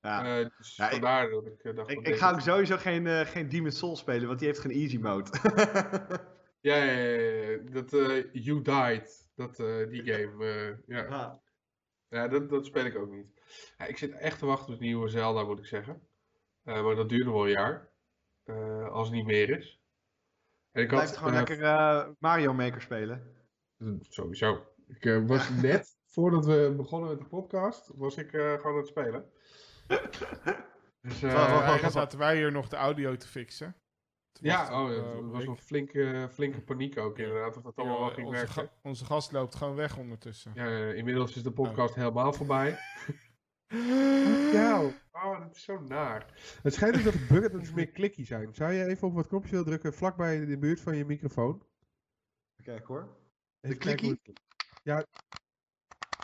Ja. 0.01 0.39
Uh, 0.39 0.49
dus 0.57 0.75
ja, 0.75 0.89
vandaar 0.89 1.23
ik, 1.23 1.31
dat 1.31 1.45
ik 1.45 1.75
dacht... 1.75 1.91
Ik, 1.91 2.07
ik 2.07 2.15
ga 2.15 2.31
ook 2.31 2.39
sowieso 2.39 2.77
geen, 2.77 3.05
uh, 3.05 3.19
geen 3.19 3.49
Demon's 3.49 3.77
Souls 3.77 3.99
spelen, 3.99 4.27
want 4.27 4.39
die 4.39 4.47
heeft 4.47 4.59
geen 4.59 4.71
easy 4.71 4.97
mode. 4.97 5.29
ja, 6.59 6.75
ja, 6.75 6.93
ja, 6.93 7.57
dat 7.57 7.93
uh, 7.93 8.33
You 8.33 8.61
Died, 8.61 9.29
dat, 9.35 9.55
die 9.89 10.03
game, 10.03 10.77
ja. 10.87 11.05
Ah. 11.05 11.33
Ja, 12.07 12.27
dat, 12.27 12.49
dat 12.49 12.65
speel 12.65 12.85
ik 12.85 12.97
ook 12.97 13.11
niet. 13.11 13.27
Ja, 13.77 13.85
ik 13.85 13.97
zit 13.97 14.11
echt 14.11 14.39
te 14.39 14.45
wachten 14.45 14.73
op 14.73 14.79
de 14.79 14.85
nieuwe 14.85 15.09
Zelda, 15.09 15.43
moet 15.43 15.59
ik 15.59 15.65
zeggen. 15.65 16.07
maar 16.63 16.95
dat 16.95 17.09
duurt 17.09 17.25
nog 17.25 17.33
wel 17.33 17.43
een 17.43 17.51
jaar. 17.51 17.91
als 18.89 19.07
het 19.07 19.15
niet 19.15 19.25
meer 19.25 19.49
is. 19.57 19.81
En 20.71 20.81
ik 20.81 20.87
Blijf 20.87 21.09
had, 21.09 21.17
gewoon 21.17 21.33
lekker 21.33 22.15
Mario 22.19 22.53
Maker 22.53 22.81
spelen. 22.81 23.35
Sowieso. 24.01 24.69
Ik 24.89 25.05
uh, 25.05 25.27
was 25.27 25.49
net, 25.49 25.97
voordat 26.05 26.45
we 26.45 26.73
begonnen 26.77 27.09
met 27.09 27.19
de 27.19 27.25
podcast, 27.25 27.91
was 27.95 28.17
ik 28.17 28.33
uh, 28.33 28.53
gewoon 28.53 28.71
aan 28.71 28.77
het 28.77 28.87
spelen. 28.87 29.25
dus, 31.01 31.23
uh, 31.23 31.87
zaten 31.89 32.19
wij 32.19 32.35
hier 32.35 32.51
nog 32.51 32.67
de 32.67 32.75
audio 32.75 33.15
te 33.15 33.27
fixen. 33.27 33.75
Ja, 34.41 34.81
oh, 34.81 34.89
het 34.89 35.31
was 35.31 35.45
een 35.45 35.57
flinke, 35.57 36.27
flinke 36.31 36.61
paniek 36.61 36.97
ook 36.97 37.17
inderdaad, 37.17 37.57
of 37.57 37.63
dat 37.63 37.75
allemaal 37.75 37.99
wel 37.99 38.09
ging 38.09 38.27
onze 38.27 38.39
werken. 38.39 38.53
Ga 38.53 38.71
onze 38.81 39.05
gast 39.05 39.31
loopt 39.31 39.55
gewoon 39.55 39.75
weg 39.75 39.97
ondertussen. 39.97 40.51
Ja, 40.55 40.91
inmiddels 40.91 41.35
is 41.35 41.43
de 41.43 41.51
podcast 41.51 41.89
oh. 41.89 41.97
helemaal 41.97 42.33
voorbij. 42.33 42.77
ja, 44.51 44.81
oh, 45.23 45.39
dat 45.39 45.55
is 45.55 45.63
zo 45.63 45.79
naar. 45.79 46.33
Het 46.63 46.73
schijnt 46.73 46.97
ook 46.97 47.03
dat 47.03 47.13
de 47.13 47.25
buttons 47.29 47.71
meer 47.71 47.89
klikkie 47.89 48.25
zijn. 48.25 48.55
Zou 48.55 48.71
je 48.71 48.85
even 48.85 49.07
op 49.07 49.13
wat 49.13 49.27
knopje 49.27 49.49
willen 49.49 49.65
drukken 49.65 49.93
vlakbij 49.93 50.35
in 50.35 50.49
de 50.49 50.57
buurt 50.57 50.81
van 50.81 50.97
je 50.97 51.05
microfoon? 51.05 51.63
Kijk 52.63 52.85
hoor. 52.85 53.17
De 53.59 53.75
klikkie? 53.75 54.19
Ja, 54.83 55.05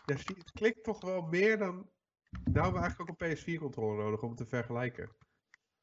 ja, 0.05 0.15
het 0.15 0.51
klikt 0.51 0.83
toch 0.83 1.01
wel 1.01 1.21
meer 1.21 1.57
dan... 1.57 1.89
Nou 2.43 2.53
hebben 2.53 2.73
we 2.73 2.79
eigenlijk 2.79 3.11
ook 3.11 3.21
een 3.21 3.37
PS4-controller 3.37 4.03
nodig 4.03 4.21
om 4.21 4.29
het 4.29 4.37
te 4.37 4.45
vergelijken. 4.45 5.09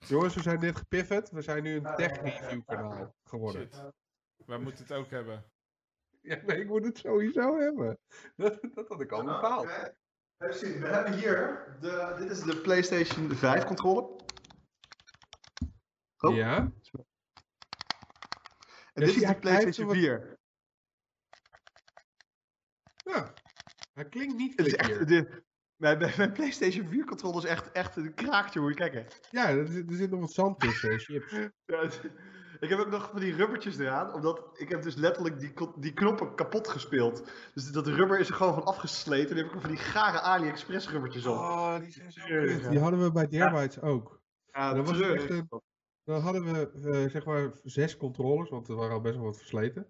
Jongens, 0.07 0.35
we 0.35 0.43
zijn 0.43 0.61
net 0.61 0.77
gepivot. 0.77 1.31
We 1.31 1.43
zijn 1.43 1.63
nu 1.63 1.77
een 1.77 1.95
tech-review 1.97 2.61
kanaal 2.67 3.15
geworden. 3.25 3.63
Shit. 3.63 3.93
Wij 4.47 4.59
moeten 4.59 4.85
het 4.85 4.93
ook 4.93 5.11
hebben. 5.11 5.45
Ja, 6.21 6.41
nee, 6.47 6.61
ik 6.61 6.67
moet 6.67 6.85
het 6.85 6.99
sowieso 6.99 7.59
hebben. 7.59 7.99
Dat, 8.37 8.59
dat 8.75 8.89
had 8.89 9.01
ik 9.01 9.13
al 9.13 9.25
bepaald. 9.25 9.67
we 10.37 10.89
hebben 10.89 11.13
hier, 11.13 11.77
de, 11.81 12.15
dit 12.19 12.31
is 12.31 12.43
de 12.43 12.61
PlayStation 12.61 13.31
5 13.31 13.65
controller. 13.65 14.21
Oh. 16.19 16.35
Ja. 16.35 16.73
En 18.93 19.05
dit 19.05 19.09
is 19.09 19.23
de 19.23 19.39
PlayStation 19.39 19.91
4. 19.91 20.39
Ja, 22.97 23.33
hij 23.93 24.09
klinkt 24.09 24.37
niet 24.37 24.59
het 24.59 24.67
is 24.67 24.75
echt, 24.75 25.09
de, 25.09 25.43
mijn, 25.83 26.13
mijn, 26.17 26.33
PlayStation 26.33 26.89
4 26.89 27.05
controller 27.05 27.45
is 27.45 27.51
echt, 27.51 27.73
echt 27.73 27.97
een 27.97 28.15
kraakje, 28.15 28.61
moet 28.61 28.69
je 28.69 28.75
kijken. 28.75 29.07
Ja, 29.31 29.49
er, 29.49 29.59
er 29.59 29.85
zit 29.89 30.11
nog 30.11 30.21
wat 30.21 30.33
zand 30.33 30.61
tussen, 30.61 30.99
chips. 30.99 31.33
Ja, 31.67 31.91
ik 32.61 32.69
heb 32.69 32.79
ook 32.79 32.91
nog 32.91 33.09
van 33.11 33.21
die 33.21 33.35
rubbertjes 33.35 33.79
eraan, 33.79 34.15
omdat 34.15 34.51
ik 34.55 34.69
heb 34.69 34.83
dus 34.83 34.95
letterlijk 34.95 35.41
die, 35.41 35.53
die 35.77 35.93
knoppen 35.93 36.35
kapot 36.35 36.69
gespeeld. 36.69 37.31
Dus 37.55 37.73
dat 37.73 37.87
rubber 37.87 38.19
is 38.19 38.29
er 38.29 38.35
gewoon 38.35 38.55
van 38.55 38.65
afgesleten. 38.65 39.29
En 39.31 39.37
dan 39.37 39.45
heb 39.45 39.55
ik 39.55 39.61
van 39.61 39.71
die 39.71 39.79
gare 39.79 40.21
AliExpress 40.21 40.91
rubbertjes 40.91 41.27
op. 41.27 41.37
Oh, 41.37 41.79
die 41.81 41.91
zijn 41.91 42.13
zo 42.13 42.69
Die 42.71 42.79
hadden 42.79 43.03
we 43.03 43.13
bij 43.13 43.29
Derbites 43.29 43.81
ook. 43.81 44.21
Ja, 44.47 44.75
dat 44.75 44.89
was 44.89 45.01
echt 45.01 45.31
een, 45.31 45.49
Dan 46.05 46.21
hadden 46.21 46.45
we 46.45 46.73
uh, 46.77 47.11
zeg 47.11 47.25
maar 47.25 47.51
zes 47.63 47.97
controllers, 47.97 48.51
want 48.51 48.69
er 48.69 48.77
waren 48.77 48.95
al 48.95 49.01
best 49.01 49.17
wel 49.17 49.25
wat 49.25 49.39
versleten. 49.39 49.87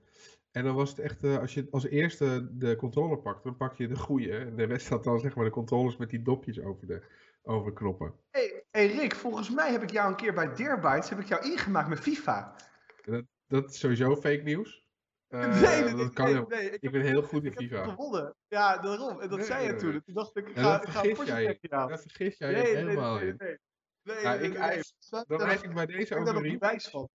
En 0.52 0.64
dan 0.64 0.74
was 0.74 0.90
het 0.90 0.98
echt, 0.98 1.24
uh, 1.24 1.38
als 1.38 1.54
je 1.54 1.66
als 1.70 1.86
eerste 1.86 2.48
de 2.52 2.76
controller 2.76 3.18
pakt, 3.18 3.44
dan 3.44 3.56
pak 3.56 3.76
je 3.76 3.88
de 3.88 3.96
goede. 3.96 4.54
De 4.54 4.64
rest 4.64 4.88
had 4.88 5.04
dan 5.04 5.20
zeg 5.20 5.34
maar 5.34 5.44
de 5.44 5.50
controllers 5.50 5.96
met 5.96 6.10
die 6.10 6.22
dopjes 6.22 6.60
over 6.60 6.86
de, 6.86 7.02
over 7.42 7.72
knoppen. 7.72 8.14
Hey, 8.30 8.64
hey 8.70 8.86
Rick, 8.86 9.14
volgens 9.14 9.50
mij 9.50 9.72
heb 9.72 9.82
ik 9.82 9.90
jou 9.90 10.08
een 10.08 10.16
keer 10.16 10.34
bij 10.34 10.54
Deerbytes 10.54 11.08
heb 11.08 11.18
ik 11.18 11.26
jou 11.26 11.50
ingemaakt 11.50 11.88
met 11.88 12.00
FIFA. 12.00 12.56
Dat, 13.04 13.24
dat 13.46 13.70
is 13.70 13.78
sowieso 13.78 14.16
fake 14.16 14.42
nieuws. 14.42 14.86
Uh, 15.28 15.60
nee, 15.60 15.82
nee, 15.84 15.94
dat 15.94 16.12
kan 16.12 16.46
nee, 16.48 16.70
ik, 16.70 16.82
ik, 16.82 16.90
ben 16.90 17.00
heel 17.00 17.22
goed 17.22 17.44
in 17.44 17.52
FIFA. 17.52 17.76
Ik 17.76 17.84
heb 17.84 17.94
gewonnen. 17.94 18.34
Ja, 18.48 18.78
daarom. 18.78 19.20
En 19.20 19.28
dat 19.28 19.44
zei 19.44 19.66
je 19.66 19.74
toen. 19.74 20.02
Toen 20.04 20.14
dacht 20.14 20.36
ik, 20.36 20.48
ik 20.48 20.56
ga, 20.56 20.60
ja, 20.60 20.78
dat 20.78 20.90
vergis 20.90 21.26
jij. 21.26 21.58
Dat 21.68 22.00
vergis 22.00 22.38
jij 22.38 22.54
helemaal. 22.54 23.18
Nee, 23.18 23.34
nee, 23.34 23.58
nee. 24.02 24.38
ik 24.40 24.54
eis, 24.54 24.94
dan 25.26 25.40
eis 25.40 25.62
ik 25.62 25.74
bij 25.74 25.86
deze 25.86 26.14
ook 26.16 26.26
een 26.26 26.42
bewijs 26.42 26.88
van. 26.88 27.08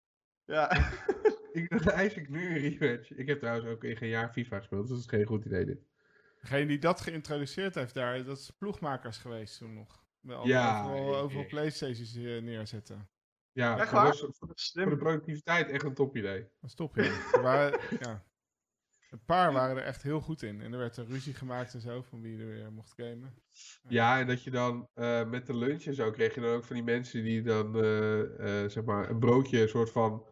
Ja. 0.45 0.71
ik, 1.57 1.85
eis 1.87 2.15
ik 2.15 2.29
nu 2.29 2.47
een 2.47 2.79
rematch. 2.79 3.11
Ik 3.11 3.27
heb 3.27 3.39
trouwens 3.39 3.67
ook 3.67 3.85
in 3.85 3.97
geen 3.97 4.09
jaar 4.09 4.33
FIFA 4.33 4.59
gespeeld, 4.59 4.81
dus 4.81 4.91
dat 4.91 4.99
is 4.99 5.07
geen 5.07 5.27
goed 5.27 5.45
idee 5.45 5.65
dit. 5.65 5.79
Degene 6.41 6.67
die 6.67 6.79
dat 6.79 7.01
geïntroduceerd 7.01 7.75
heeft 7.75 7.95
daar, 7.95 8.25
dat 8.25 8.39
is 8.39 8.51
ploegmakers 8.51 9.19
geweest 9.19 9.59
toen 9.59 9.75
nog. 9.75 10.05
Wel 10.21 10.47
ja, 10.47 10.85
overal, 10.85 11.17
overal 11.17 11.47
Playstations 11.47 12.15
eh, 12.15 12.43
neerzetten. 12.43 13.09
Ja, 13.53 13.79
echt 13.79 13.91
waar? 13.91 14.17
voor, 14.17 14.29
de, 14.29 14.71
voor 14.73 14.91
de 14.91 14.97
productiviteit 14.97 15.71
echt 15.71 15.85
een 15.85 15.95
top 15.95 16.17
idee. 16.17 16.49
Een 16.61 16.75
top 16.75 16.99
idee. 16.99 17.11
ja. 18.01 18.25
Een 19.11 19.25
paar 19.25 19.53
waren 19.53 19.77
er 19.77 19.83
echt 19.83 20.03
heel 20.03 20.21
goed 20.21 20.43
in. 20.43 20.61
En 20.61 20.73
er 20.73 20.79
werd 20.79 20.97
een 20.97 21.07
ruzie 21.07 21.35
gemaakt 21.35 21.75
en 21.75 21.81
zo, 21.81 22.03
van 22.03 22.21
wie 22.21 22.39
er 22.39 22.47
weer 22.47 22.73
mocht 22.73 22.93
gamen. 22.97 23.35
Ja, 23.89 24.19
en 24.21 24.27
dat 24.27 24.43
je 24.43 24.51
dan 24.51 24.89
uh, 24.95 25.29
met 25.29 25.47
de 25.47 25.57
lunch 25.57 25.85
en 25.85 25.95
zo 25.95 26.11
kreeg 26.11 26.35
je 26.35 26.41
dan 26.41 26.51
ook 26.51 26.65
van 26.65 26.77
die 26.77 26.85
mensen 26.85 27.25
die 27.25 27.43
dan 27.43 27.77
uh, 27.77 28.19
uh, 28.19 28.69
zeg 28.69 28.85
maar 28.85 29.11
een 29.11 29.19
broodje 29.19 29.61
een 29.61 29.69
soort 29.69 29.91
van 29.91 30.27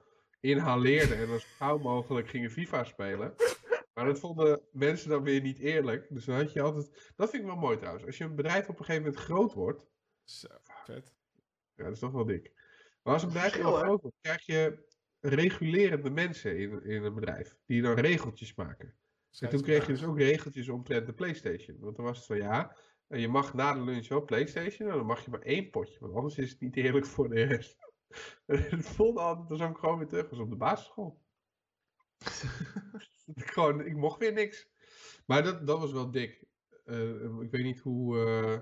inhaleerden 0.45 1.19
en 1.19 1.27
dan 1.27 1.41
zo 1.41 1.47
gauw 1.57 1.79
mogelijk 1.79 2.29
gingen 2.29 2.51
FIFA 2.51 2.85
spelen. 2.85 3.35
Maar 3.95 4.05
dat 4.05 4.21
vonden 4.21 4.61
mensen 4.73 5.09
dan 5.09 5.23
weer 5.23 5.41
niet 5.41 5.59
eerlijk. 5.59 6.07
Dus 6.11 6.25
dan 6.25 6.37
had 6.37 6.53
je 6.53 6.63
altijd. 6.63 7.13
Dat 7.17 7.31
vind 7.31 7.43
ik 7.43 7.49
wel 7.49 7.59
mooi 7.59 7.77
trouwens. 7.77 8.07
Als 8.07 8.19
je 8.19 8.25
een 8.25 8.35
bedrijf 8.35 8.69
op 8.69 8.79
een 8.79 8.85
gegeven 8.85 9.07
moment 9.07 9.23
groot 9.23 9.53
wordt. 9.53 9.87
Zo, 10.25 10.49
vet. 10.85 11.15
Ja, 11.75 11.85
dat 11.85 11.93
is 11.93 11.99
toch 11.99 12.13
wel 12.13 12.25
dik. 12.25 12.53
Maar 13.03 13.13
als 13.13 13.23
een 13.23 13.29
bedrijf 13.29 13.53
heel 13.53 13.73
groot 13.73 14.01
wordt, 14.03 14.17
krijg 14.21 14.47
je 14.47 14.87
regulerende 15.21 16.11
mensen 16.11 16.59
in, 16.59 16.85
in 16.85 17.05
een 17.05 17.15
bedrijf. 17.15 17.57
Die 17.67 17.83
dan 17.83 17.95
regeltjes 17.95 18.55
maken. 18.55 18.95
En 19.39 19.49
toen 19.49 19.63
kreeg 19.63 19.87
je 19.87 19.93
dus 19.93 20.05
ook 20.05 20.19
regeltjes 20.19 20.69
omtrent 20.69 21.07
de 21.07 21.13
PlayStation. 21.13 21.77
Want 21.81 21.97
dan 21.97 22.05
was 22.05 22.17
het 22.17 22.27
van 22.27 22.37
ja, 22.37 22.77
je 23.09 23.29
mag 23.29 23.55
na 23.55 23.73
de 23.73 23.83
lunch 23.83 24.09
wel 24.09 24.25
PlayStation. 24.25 24.89
En 24.91 24.97
dan 24.97 25.07
mag 25.07 25.25
je 25.25 25.31
maar 25.31 25.43
één 25.43 25.71
potje. 25.71 25.99
Want 26.01 26.15
anders 26.15 26.39
is 26.39 26.51
het 26.51 26.61
niet 26.61 26.77
eerlijk 26.77 27.07
voor 27.07 27.29
de 27.29 27.43
rest. 27.43 27.84
Het 28.47 28.89
voelde 28.97 29.21
altijd 29.21 29.51
alsof 29.51 29.71
ik 29.71 29.77
gewoon 29.77 29.99
weer 29.99 30.07
terug 30.07 30.31
was 30.31 30.39
op 30.39 30.51
de 30.51 30.57
basisschool. 30.57 31.23
ik, 33.35 33.51
gewoon, 33.51 33.81
ik 33.81 33.97
mocht 33.97 34.19
weer 34.19 34.33
niks. 34.33 34.69
Maar 35.27 35.43
dat, 35.43 35.67
dat 35.67 35.79
was 35.79 35.93
wel 35.93 36.11
dik. 36.11 36.45
Uh, 36.85 37.41
ik 37.41 37.51
weet 37.51 37.63
niet 37.63 37.81
hoe. 37.81 38.17
Uh... 38.17 38.61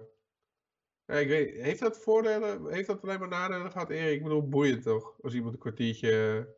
Ja, 1.06 1.14
ik 1.14 1.28
weet, 1.28 1.62
heeft 1.62 1.80
dat 1.80 1.98
voordelen? 1.98 2.72
Heeft 2.72 2.86
dat 2.86 3.02
alleen 3.02 3.18
maar 3.18 3.28
nadelen 3.28 3.70
gehad, 3.70 3.90
Erik? 3.90 4.16
Ik 4.16 4.22
bedoel, 4.22 4.48
boeiend 4.48 4.82
toch? 4.82 5.22
Als 5.22 5.34
iemand 5.34 5.54
een 5.54 5.60
kwartiertje 5.60 6.48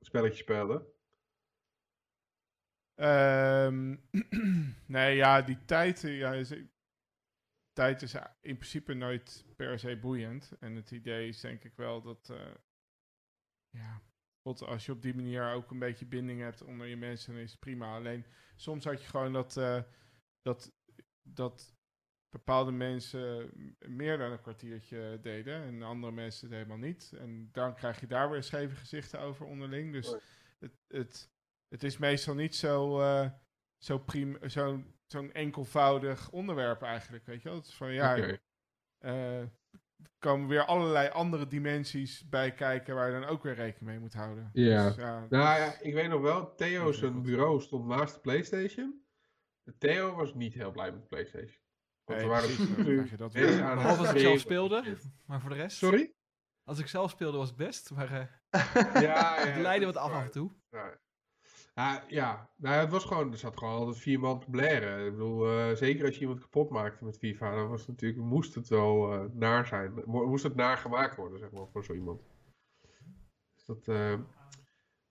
spelletje 0.00 0.42
speelde. 0.42 0.90
Um, 2.96 4.08
nee, 4.86 5.16
ja, 5.16 5.42
die 5.42 5.64
tijd, 5.64 6.00
ja, 6.00 6.32
is, 6.32 6.54
tijd 7.72 8.02
is 8.02 8.14
in 8.40 8.56
principe 8.56 8.94
nooit 8.94 9.44
per 9.56 9.78
se 9.78 9.96
boeiend. 9.96 10.52
En 10.60 10.74
het 10.74 10.90
idee 10.90 11.28
is 11.28 11.40
denk 11.40 11.64
ik 11.64 11.76
wel 11.76 12.02
dat, 12.02 12.28
uh, 12.30 12.54
ja, 13.68 14.02
God, 14.42 14.62
als 14.62 14.86
je 14.86 14.92
op 14.92 15.02
die 15.02 15.14
manier 15.14 15.52
ook 15.52 15.70
een 15.70 15.78
beetje 15.78 16.06
binding 16.06 16.40
hebt 16.40 16.62
onder 16.62 16.86
je 16.86 16.96
mensen, 16.96 17.32
dan 17.32 17.42
is 17.42 17.50
het 17.50 17.60
prima. 17.60 17.94
Alleen 17.94 18.26
soms 18.56 18.84
had 18.84 19.02
je 19.02 19.08
gewoon 19.08 19.32
dat, 19.32 19.56
uh, 19.56 19.82
dat, 20.42 20.72
dat 21.22 21.76
bepaalde 22.28 22.72
mensen 22.72 23.50
meer 23.78 24.18
dan 24.18 24.32
een 24.32 24.40
kwartiertje 24.40 25.18
deden 25.22 25.62
en 25.62 25.82
andere 25.82 26.12
mensen 26.12 26.46
het 26.46 26.56
helemaal 26.56 26.88
niet. 26.88 27.12
En 27.12 27.48
dan 27.52 27.74
krijg 27.74 28.00
je 28.00 28.06
daar 28.06 28.30
weer 28.30 28.42
scheve 28.42 28.76
gezichten 28.76 29.20
over 29.20 29.46
onderling. 29.46 29.92
Dus 29.92 30.16
het, 30.58 30.72
het, 30.88 31.30
het 31.68 31.82
is 31.82 31.98
meestal 31.98 32.34
niet 32.34 32.56
zo, 32.56 33.00
uh, 33.00 33.30
zo 33.78 33.98
prim, 33.98 34.38
zo'n 34.42 34.94
zo'n 35.12 35.32
enkelvoudig 35.32 36.30
onderwerp 36.30 36.82
eigenlijk, 36.82 37.26
weet 37.26 37.42
je 37.42 37.48
wel. 37.48 37.58
Het 37.58 37.66
is 37.66 37.74
van, 37.74 37.92
ja, 37.92 38.16
okay. 38.16 38.40
uh, 39.40 39.46
komen 40.18 40.48
weer 40.48 40.64
allerlei 40.64 41.08
andere 41.08 41.46
dimensies 41.46 42.28
bij 42.28 42.54
kijken 42.54 42.94
waar 42.94 43.10
je 43.10 43.20
dan 43.20 43.28
ook 43.28 43.42
weer 43.42 43.54
rekening 43.54 43.90
mee 43.90 43.98
moet 43.98 44.14
houden. 44.14 44.50
Ja. 44.52 44.86
Dus, 44.86 44.96
ja 44.96 45.26
nou 45.30 45.60
ja, 45.60 45.80
ik 45.80 45.94
weet 45.94 46.08
nog 46.08 46.20
wel, 46.20 46.54
Theo 46.54 46.92
zijn 46.92 47.22
bureau 47.22 47.60
stond 47.60 47.86
naast 47.86 48.14
de 48.14 48.20
PlayStation. 48.20 49.04
Theo 49.78 50.14
was 50.14 50.34
niet 50.34 50.54
heel 50.54 50.70
blij 50.70 50.92
met 50.92 51.00
de 51.00 51.08
PlayStation. 51.08 51.60
Want 52.04 52.20
nee, 52.20 52.28
waren 52.28 52.54
precies, 52.54 53.10
je 53.10 53.16
dat 53.16 53.32
weer 53.32 53.62
aan 53.62 53.78
als 53.78 54.10
ik 54.12 54.18
zelf 54.18 54.38
speelde, 54.38 54.96
maar 55.26 55.40
voor 55.40 55.50
de 55.50 55.56
rest. 55.56 55.76
Sorry? 55.76 56.14
Als 56.64 56.78
ik 56.78 56.86
zelf 56.86 57.10
speelde 57.10 57.38
was 57.38 57.48
het 57.48 57.56
best, 57.56 57.90
maar 57.90 58.12
uh, 58.12 58.26
ja, 58.94 59.00
ja, 59.00 59.46
het 59.46 59.62
leidde 59.62 59.86
wat 59.86 59.96
af 59.96 60.12
af 60.12 60.24
en 60.24 60.30
toe. 60.30 60.50
Ja. 60.70 61.00
Ja. 62.08 62.50
Nou, 62.56 62.80
het 62.80 62.90
was 62.90 63.04
gewoon, 63.04 63.32
er 63.32 63.38
zat 63.38 63.56
gewoon 63.58 63.74
altijd 63.74 63.98
vier 63.98 64.20
man 64.20 64.40
te 64.40 64.50
blaren. 64.50 65.06
Ik 65.06 65.12
bedoel, 65.12 65.52
uh, 65.52 65.74
zeker 65.74 66.06
als 66.06 66.14
je 66.14 66.20
iemand 66.20 66.40
kapot 66.40 66.70
maakte 66.70 67.04
met 67.04 67.18
FIFA, 67.18 67.54
dan 67.54 67.68
was 67.68 67.80
het 67.80 67.88
natuurlijk, 67.88 68.22
moest 68.22 68.54
het 68.54 68.68
wel 68.68 69.12
uh, 69.12 69.24
naar 69.32 69.66
zijn. 69.66 70.02
Moest 70.04 70.44
het 70.44 70.54
naar 70.54 70.76
gemaakt 70.76 71.16
worden, 71.16 71.38
zeg 71.38 71.50
maar, 71.50 71.66
voor 71.72 71.84
zo 71.84 71.92
iemand. 71.92 72.22
Dus 73.54 73.64
dat, 73.64 73.86
uh, 73.86 74.18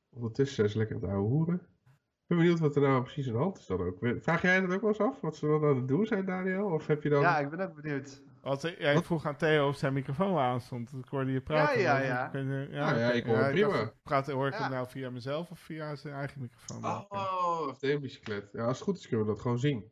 ondertussen 0.09 0.65
is 0.65 0.73
lekker 0.73 0.95
het 0.95 1.06
oude 1.06 1.27
hoeren. 1.30 1.56
Ik 1.56 2.27
ben 2.27 2.38
benieuwd 2.38 2.59
wat 2.59 2.75
er 2.75 2.81
nou 2.81 3.01
precies 3.01 3.27
aan 3.27 3.33
de 3.33 3.40
hand 3.40 3.57
is 3.57 3.65
dan 3.65 3.81
ook. 3.81 3.98
Vraag 3.99 4.41
jij 4.41 4.61
dat 4.61 4.73
ook 4.73 4.81
wel 4.81 4.90
eens 4.90 4.99
af, 4.99 5.22
wat 5.22 5.35
ze 5.35 5.48
dan 5.48 5.64
aan 5.64 5.75
het 5.75 5.88
doen 5.88 6.06
zijn, 6.06 6.25
Daniel? 6.25 6.65
Of 6.65 6.88
heb 6.88 7.03
je 7.03 7.09
dan... 7.09 7.22
Ja, 7.22 7.40
ik 7.40 7.49
ben 7.49 7.59
ook 7.59 7.75
benieuwd. 7.75 8.23
Ja, 8.44 8.92
ik 8.92 9.03
vroeg 9.03 9.26
aan 9.26 9.36
Theo 9.36 9.68
of 9.68 9.78
zijn 9.78 9.94
microfoon 9.94 10.38
aan 10.38 10.61
stond. 10.61 10.94
Ik 10.94 11.08
hoorde 11.10 11.32
je 11.32 11.42
praten. 11.42 11.82
Ja, 11.82 12.00
ja, 12.00 12.06
ja. 12.06 12.34
Ik, 12.34 12.72
ja, 12.72 12.98
ja, 12.98 13.11
ik 13.11 13.26
hoor 13.26 13.38
ja, 13.38 13.50
prima. 13.50 13.94
praat, 14.03 14.28
hoor 14.28 14.48
ik 14.48 14.53
hem 14.53 14.72
nou 14.72 14.88
via 14.88 15.10
mezelf 15.10 15.52
of 15.52 15.60
via 15.60 15.95
zijn 15.95 16.14
eigen 16.14 16.42
microfoon? 16.42 16.86
Oh, 16.86 17.03
oh 17.10 17.68
of 17.68 17.80
de 17.80 18.00
bicyclet. 18.00 18.50
Ja, 18.52 18.66
als 18.66 18.76
het 18.78 18.88
goed 18.88 18.98
is 18.98 19.08
kunnen 19.08 19.26
we 19.26 19.32
dat 19.32 19.42
gewoon 19.42 19.60
zien. 19.60 19.92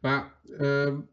Maar 0.00 0.40
um, 0.60 1.08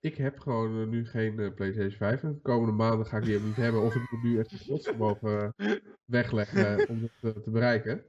ik 0.00 0.16
heb 0.16 0.38
gewoon 0.38 0.80
uh, 0.80 0.86
nu 0.86 1.06
geen 1.06 1.40
uh, 1.40 1.54
PlayStation 1.54 1.96
5. 1.96 2.20
de 2.20 2.40
komende 2.42 2.72
maanden 2.72 3.06
ga 3.06 3.16
ik 3.16 3.24
die 3.24 3.40
niet 3.40 3.56
hebben. 3.56 3.82
Of 3.82 3.94
ik 3.94 4.10
moet 4.10 4.22
nu 4.22 4.38
echt 4.38 4.52
een 4.52 4.58
godsvermogen 4.58 5.54
uh, 5.56 5.72
wegleggen 6.04 6.88
om 6.88 7.02
het 7.20 7.42
te 7.44 7.50
bereiken. 7.50 8.04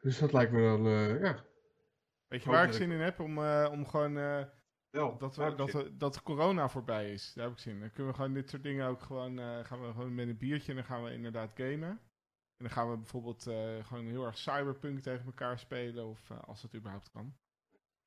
Dus 0.00 0.18
dat 0.18 0.32
lijkt 0.32 0.52
me 0.52 0.60
dan, 0.60 0.82
ja. 1.20 1.44
Weet 2.28 2.42
je 2.42 2.50
waar 2.50 2.66
ik 2.66 2.72
zin 2.72 2.90
in 2.90 3.00
heb? 3.00 3.20
Om, 3.20 3.38
om 3.66 3.86
gewoon 3.86 4.46
wel, 4.90 5.18
dat, 5.18 5.36
we, 5.36 5.54
dat, 5.54 5.72
we, 5.72 5.96
dat 5.96 6.22
corona 6.22 6.68
voorbij 6.68 7.12
is. 7.12 7.32
Daar 7.32 7.44
heb 7.44 7.52
ik 7.52 7.58
zin 7.58 7.80
Dan 7.80 7.90
kunnen 7.90 8.12
we 8.12 8.18
gewoon 8.18 8.34
dit 8.34 8.50
soort 8.50 8.62
dingen 8.62 8.86
ook 8.86 9.02
gewoon... 9.02 9.38
Uh, 9.38 9.64
gaan 9.64 9.80
we 9.80 9.92
gewoon 9.92 10.14
met 10.14 10.28
een 10.28 10.38
biertje 10.38 10.70
en 10.70 10.76
dan 10.76 10.86
gaan 10.86 11.04
we 11.04 11.12
inderdaad 11.12 11.52
gamen. 11.54 11.88
En 12.56 12.64
dan 12.64 12.70
gaan 12.70 12.90
we 12.90 12.96
bijvoorbeeld 12.96 13.46
uh, 13.46 13.84
gewoon 13.84 14.06
heel 14.06 14.24
erg 14.24 14.38
cyberpunk 14.38 15.00
tegen 15.00 15.26
elkaar 15.26 15.58
spelen. 15.58 16.06
Of 16.06 16.30
uh, 16.30 16.42
als 16.42 16.62
dat 16.62 16.74
überhaupt 16.74 17.10
kan. 17.10 17.36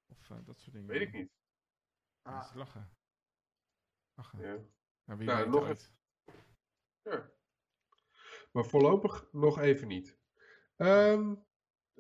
Of 0.08 0.28
dat 0.46 0.60
soort 0.60 0.74
dingen. 0.74 0.88
Weet 0.88 1.02
ik 1.02 1.14
niet. 1.14 1.32
Ah. 2.22 2.56
lachen. 2.56 2.90
Lachen. 4.14 4.40
Ja. 4.40 4.58
Nou, 5.06 5.20
wie 5.20 5.28
nou, 5.28 5.50
nog 5.50 5.68
het. 5.68 5.94
Ja. 7.02 7.32
Maar 8.52 8.66
voorlopig 8.66 9.28
nog 9.32 9.60
even 9.60 9.88
niet. 9.88 10.20
Um, 10.78 11.46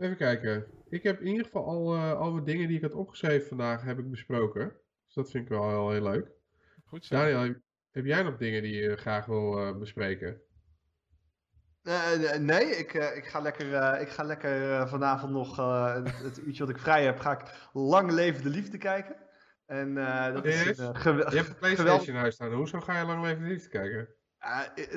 even 0.02 0.18
kijken. 0.18 0.66
Ik 0.90 1.04
heb 1.04 1.20
in 1.20 1.28
ieder 1.28 1.46
geval 1.46 1.66
al, 1.66 1.96
uh, 1.96 2.20
al 2.20 2.34
wat 2.34 2.46
dingen 2.46 2.68
die 2.68 2.78
ik 2.78 2.84
had 2.84 2.94
opgeschreven 2.94 3.48
vandaag 3.48 3.84
heb 3.84 4.00
ik 4.00 4.10
besproken. 4.10 4.74
Dus 5.06 5.16
dat 5.16 5.32
vind 5.32 5.44
ik 5.44 5.50
wel 5.50 5.70
heel, 5.70 5.92
heel 5.92 6.12
leuk. 6.12 6.32
Goed 6.86 7.06
zo. 7.06 7.16
Daniel, 7.16 7.56
heb 7.92 8.06
jij 8.06 8.24
nog 8.24 8.38
dingen 8.38 8.62
die 8.62 8.76
je 8.76 8.96
graag 8.96 9.26
wil 9.26 9.68
uh, 9.68 9.78
bespreken? 9.78 10.42
Uh, 11.84 12.36
nee, 12.40 12.66
ik, 12.66 12.94
uh, 12.94 13.16
ik 13.16 13.26
ga 13.26 13.40
lekker, 13.40 13.66
uh, 13.66 14.02
ik 14.02 14.10
ga 14.10 14.24
lekker 14.24 14.88
vanavond 14.88 15.32
nog 15.32 15.58
het, 15.96 16.18
het, 16.18 16.38
uurtje 16.38 16.66
wat 16.66 16.76
ik 16.76 16.82
vrij 16.82 17.04
heb, 17.04 17.20
ga 17.20 17.32
ik 17.32 17.70
Lang 17.74 18.12
Leven 18.12 18.44
de 18.44 18.50
Liefde 18.50 18.78
kijken. 18.78 19.16
En 19.66 19.96
dat 20.34 20.46
is 20.46 20.78
een, 20.78 20.94
Je 21.16 21.36
hebt 21.36 21.48
een 21.48 21.56
Playstation 21.60 22.16
huis 22.16 22.34
staan, 22.34 22.54
hoezo 22.54 22.80
ga 22.80 23.00
je 23.00 23.06
Lang 23.06 23.24
Leven 23.24 23.44
de 23.44 23.50
Liefde 23.50 23.70
kijken? 23.70 24.08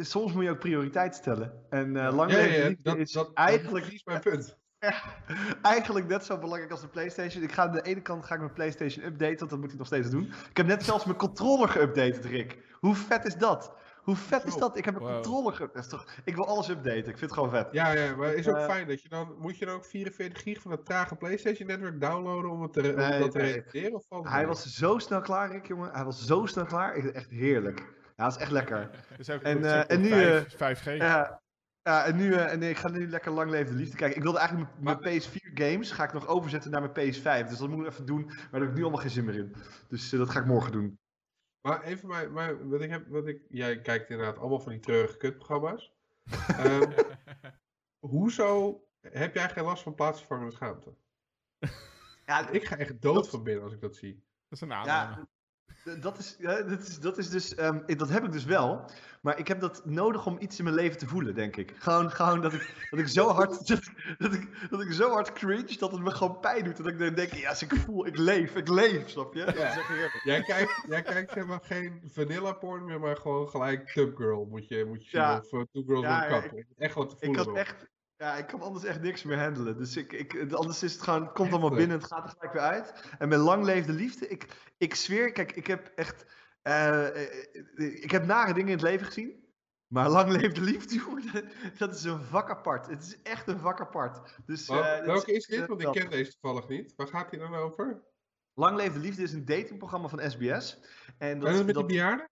soms 0.01 0.33
moet 0.33 0.45
je 0.45 0.51
ook 0.51 0.59
prioriteit 0.59 1.15
stellen. 1.15 1.67
En 1.71 1.93
Lang 1.93 2.31
ja, 2.31 2.37
Leven 2.37 2.63
de 2.63 2.69
Liefde 2.69 2.83
dat, 2.83 2.97
is 2.97 3.13
dat, 3.13 3.33
eigenlijk... 3.35 3.85
Dat 3.85 3.95
is 3.95 4.05
mijn 4.05 4.21
punt. 4.21 4.59
eigenlijk 5.63 6.07
net 6.07 6.25
zo 6.25 6.39
belangrijk 6.39 6.71
als 6.71 6.81
de 6.81 6.89
PlayStation. 6.89 7.43
Ik 7.43 7.53
ga 7.53 7.63
aan 7.63 7.73
de 7.73 7.83
ene 7.83 8.03
kant 8.03 8.25
ga 8.25 8.35
ik 8.35 8.41
mijn 8.41 8.53
PlayStation 8.53 9.05
updaten, 9.05 9.39
want 9.39 9.51
dat 9.51 9.61
moet 9.61 9.73
ik 9.73 9.79
nog 9.79 9.87
steeds 9.87 10.11
doen. 10.11 10.33
Ik 10.51 10.57
heb 10.57 10.67
net 10.67 10.85
zelfs 10.85 11.05
mijn 11.05 11.19
controller 11.19 11.69
geüpdate, 11.69 12.29
Rick. 12.29 12.59
Hoe 12.81 12.95
vet 12.95 13.25
is 13.25 13.37
dat? 13.37 13.73
Hoe 14.03 14.17
vet 14.17 14.45
is 14.45 14.57
dat? 14.57 14.77
Ik 14.77 14.85
heb 14.85 14.95
een 14.95 15.01
controller 15.01 15.55
geüpdate. 15.55 16.23
Ik 16.25 16.35
wil 16.35 16.47
alles 16.47 16.69
updaten. 16.69 16.99
Ik 16.99 17.05
vind 17.05 17.21
het 17.21 17.33
gewoon 17.33 17.51
vet. 17.51 17.69
Ja, 17.73 17.93
ja 17.93 18.17
maar 18.17 18.29
het 18.29 18.39
is 18.39 18.49
ook 18.49 18.57
uh, 18.57 18.65
fijn 18.65 18.89
dat 18.89 19.03
je 19.03 19.09
dan. 19.09 19.35
Moet 19.39 19.59
je 19.59 19.67
dan 19.67 19.75
ook 19.75 19.85
44 19.85 20.43
gig 20.43 20.61
van 20.61 20.71
het 20.71 20.85
trage 20.85 21.17
PlayStation 21.17 21.69
netwerk 21.69 22.01
downloaden 22.01 22.51
om, 22.51 22.63
het 22.63 22.73
te, 22.73 22.81
om 22.81 23.21
dat 23.21 23.31
te 23.31 23.39
realiseren? 23.39 24.03
Of 24.09 24.29
Hij 24.29 24.47
was 24.47 24.75
zo 24.77 24.99
snel 24.99 25.21
klaar, 25.21 25.51
Rick, 25.51 25.67
jongen. 25.67 25.91
Hij 25.93 26.05
was 26.05 26.25
zo 26.25 26.47
snel 26.47 26.65
klaar. 26.65 26.95
Echt 26.95 27.31
heerlijk. 27.31 27.79
Ja, 28.17 28.25
dat 28.25 28.35
is 28.35 28.41
echt 28.41 28.51
lekker. 28.51 28.91
Ook 29.33 29.43
en, 29.43 29.59
uh, 29.59 29.91
en 29.91 30.01
nu. 30.01 30.11
5, 30.57 30.87
uh, 30.87 30.95
5G. 30.95 30.97
Ja, 30.97 31.41
ja, 31.85 32.05
en 32.05 32.17
nu, 32.17 32.29
uh, 32.29 32.53
en 32.53 32.63
ik 32.63 32.77
ga 32.77 32.89
nu 32.89 33.09
lekker 33.09 33.33
lang 33.33 33.51
leven 33.51 33.73
de 33.73 33.79
liefde 33.79 33.97
kijken. 33.97 34.17
Ik 34.17 34.23
wilde 34.23 34.39
eigenlijk 34.39 34.71
mijn, 34.81 34.99
mijn 35.01 35.23
PS4 35.23 35.53
games 35.55 35.91
ga 35.91 36.05
ik 36.05 36.13
nog 36.13 36.27
overzetten 36.27 36.71
naar 36.71 36.81
mijn 36.81 37.15
PS5. 37.15 37.49
Dus 37.49 37.59
dat 37.59 37.69
moet 37.69 37.87
ik 37.87 37.93
even 37.93 38.07
doen. 38.07 38.25
Maar 38.25 38.49
daar 38.51 38.61
heb 38.61 38.71
ik 38.71 38.77
nu 38.77 38.83
allemaal 38.83 39.01
geen 39.01 39.11
zin 39.11 39.25
meer 39.25 39.35
in. 39.35 39.55
Dus 39.89 40.13
uh, 40.13 40.19
dat 40.19 40.31
ga 40.31 40.41
ik 40.41 40.47
morgen 40.47 40.73
doen. 40.73 40.99
Maar 41.61 41.83
even 41.83 42.09
maar, 42.09 42.31
maar 42.31 42.69
wat 42.69 42.81
ik 42.81 42.91
heb, 42.91 43.09
wat 43.09 43.27
ik, 43.27 43.43
jij 43.49 43.81
kijkt 43.81 44.11
inderdaad 44.11 44.39
allemaal 44.39 44.61
van 44.61 44.73
die 44.73 44.81
treurige 44.81 45.17
kutprogramma's. 45.17 45.93
um, 46.61 46.95
hoezo 48.13 48.81
heb 49.01 49.35
jij 49.35 49.49
geen 49.49 49.65
last 49.65 49.83
van 49.83 49.95
plaatsvervangende 49.95 50.53
schaamte? 50.53 50.95
Ja, 52.27 52.49
ik 52.49 52.65
ga 52.65 52.77
echt 52.77 53.03
dood 53.03 53.15
dat... 53.15 53.29
van 53.29 53.43
binnen 53.43 53.65
als 53.65 53.73
ik 53.73 53.81
dat 53.81 53.97
zie. 53.97 54.15
Dat 54.49 54.59
is 54.59 54.61
een 54.61 54.73
aanname. 54.73 55.17
Ja, 55.17 55.29
dat 56.01 56.19
is, 56.19 56.37
dat 56.39 56.81
is, 56.81 56.99
dat 57.01 57.19
is 57.19 57.31
dus, 57.31 57.59
um, 57.59 57.83
dat 57.97 58.09
heb 58.09 58.25
ik 58.25 58.33
dus 58.33 58.45
wel. 58.45 58.91
Maar 59.21 59.39
ik 59.39 59.49
heb 59.49 59.61
dat 59.61 59.85
nodig 59.85 60.27
om 60.27 60.37
iets 60.41 60.59
in 60.59 60.65
mijn 60.65 60.77
leven 60.77 60.99
te 60.99 61.07
voelen, 61.07 61.35
denk 61.35 61.57
ik. 61.57 61.75
Gewoon, 61.79 62.11
gewoon 62.11 62.41
dat, 62.41 62.53
ik, 62.53 62.87
dat 62.91 63.01
ik 63.01 63.09
zo 63.09 63.29
hard, 63.37 63.67
dat, 63.67 63.91
dat, 64.19 64.35
ik, 64.35 64.69
dat 64.71 64.81
ik 64.81 64.93
zo 64.93 65.11
hard 65.11 65.33
cringe 65.33 65.77
dat 65.79 65.93
het 65.93 66.01
me 66.01 66.11
gewoon 66.11 66.41
pijn 66.41 66.65
doet. 66.65 66.77
Dat 66.77 66.87
ik 66.87 66.99
dan 66.99 67.15
denk, 67.15 67.33
ja, 67.33 67.49
als 67.49 67.63
ik 67.63 67.75
voel, 67.75 68.07
ik 68.07 68.17
leef, 68.17 68.57
ik 68.57 68.69
leef, 68.69 69.09
snap 69.09 69.35
je? 69.35 69.41
Ja. 69.41 69.75
Jij 70.25 70.43
kijkt, 70.43 70.85
jij 70.89 71.03
kijkt 71.03 71.33
zeg 71.33 71.47
maar 71.47 71.61
geen 71.63 72.03
vanilla 72.13 72.53
porn 72.53 72.85
meer, 72.85 73.01
maar 73.01 73.17
gewoon 73.17 73.49
gelijk 73.49 73.89
Tub 73.89 74.17
Girl 74.17 74.47
moet 74.51 74.69
je, 74.69 74.85
moet 74.85 75.05
je 75.05 75.11
zien. 75.11 75.21
Ja. 75.21 75.39
Of 75.39 75.53
uh, 75.53 75.63
Two 75.73 75.83
Girls 75.87 76.03
ja, 76.03 76.27
One 76.27 76.49
Cup. 76.49 76.65
Echt 76.79 76.95
wat 76.95 77.11
te 77.11 77.17
voelen. 77.17 77.41
Ik 77.41 77.47
had 77.47 77.57
echt, 77.57 77.87
ja, 78.25 78.37
ik 78.37 78.47
kan 78.47 78.63
anders 78.63 78.85
echt 78.85 79.01
niks 79.01 79.23
meer 79.23 79.39
handelen. 79.39 79.77
Dus 79.77 79.97
ik, 79.97 80.13
ik, 80.13 80.53
anders 80.53 80.83
is 80.83 80.93
het 80.93 81.03
gewoon, 81.03 81.23
het 81.23 81.33
komt 81.33 81.51
allemaal 81.51 81.71
binnen, 81.71 81.97
het 81.97 82.07
gaat 82.07 82.25
er 82.25 82.31
gelijk 82.31 82.53
weer 82.53 82.63
uit. 82.63 83.15
En 83.19 83.29
met 83.29 83.39
lang 83.39 83.65
leefde 83.65 83.93
liefde, 83.93 84.29
ik, 84.29 84.47
ik 84.79 84.95
zweer, 84.95 85.33
kijk, 85.33 85.53
ik 85.53 85.67
heb 85.67 85.93
echt, 85.95 86.27
uh, 86.63 87.07
ik 88.03 88.11
heb 88.11 88.27
nare 88.27 88.53
dingen 88.53 88.69
in 88.69 88.75
het 88.75 88.83
leven 88.83 89.07
gezien. 89.07 89.43
Maar 89.87 90.09
lang 90.19 90.31
leefde 90.31 90.61
liefde, 90.61 91.45
dat 91.79 91.95
is 91.95 92.05
een 92.05 92.23
vak 92.23 92.51
apart. 92.51 92.87
Het 92.87 93.03
is 93.03 93.23
echt 93.23 93.49
een 93.49 93.59
vak 93.59 93.81
apart. 93.81 94.39
Dus, 94.47 94.69
uh, 94.69 95.05
welke 95.05 95.33
is, 95.33 95.47
dit? 95.47 95.67
Want 95.67 95.83
ik 95.83 95.93
ken 95.93 96.11
deze 96.11 96.37
toevallig 96.39 96.69
niet. 96.69 96.93
Waar 96.97 97.07
gaat 97.07 97.31
hij 97.31 97.39
dan 97.39 97.55
over? 97.55 98.03
Lang 98.55 98.77
leefde 98.77 98.99
liefde 98.99 99.23
is 99.23 99.33
een 99.33 99.45
datingprogramma 99.45 100.09
van 100.09 100.31
SBS. 100.31 100.79
En 101.19 101.39
dat, 101.39 101.49
en 101.49 101.55
is 101.55 101.65
met 101.65 101.75
die 101.75 101.87
bejaarden? 101.87 102.29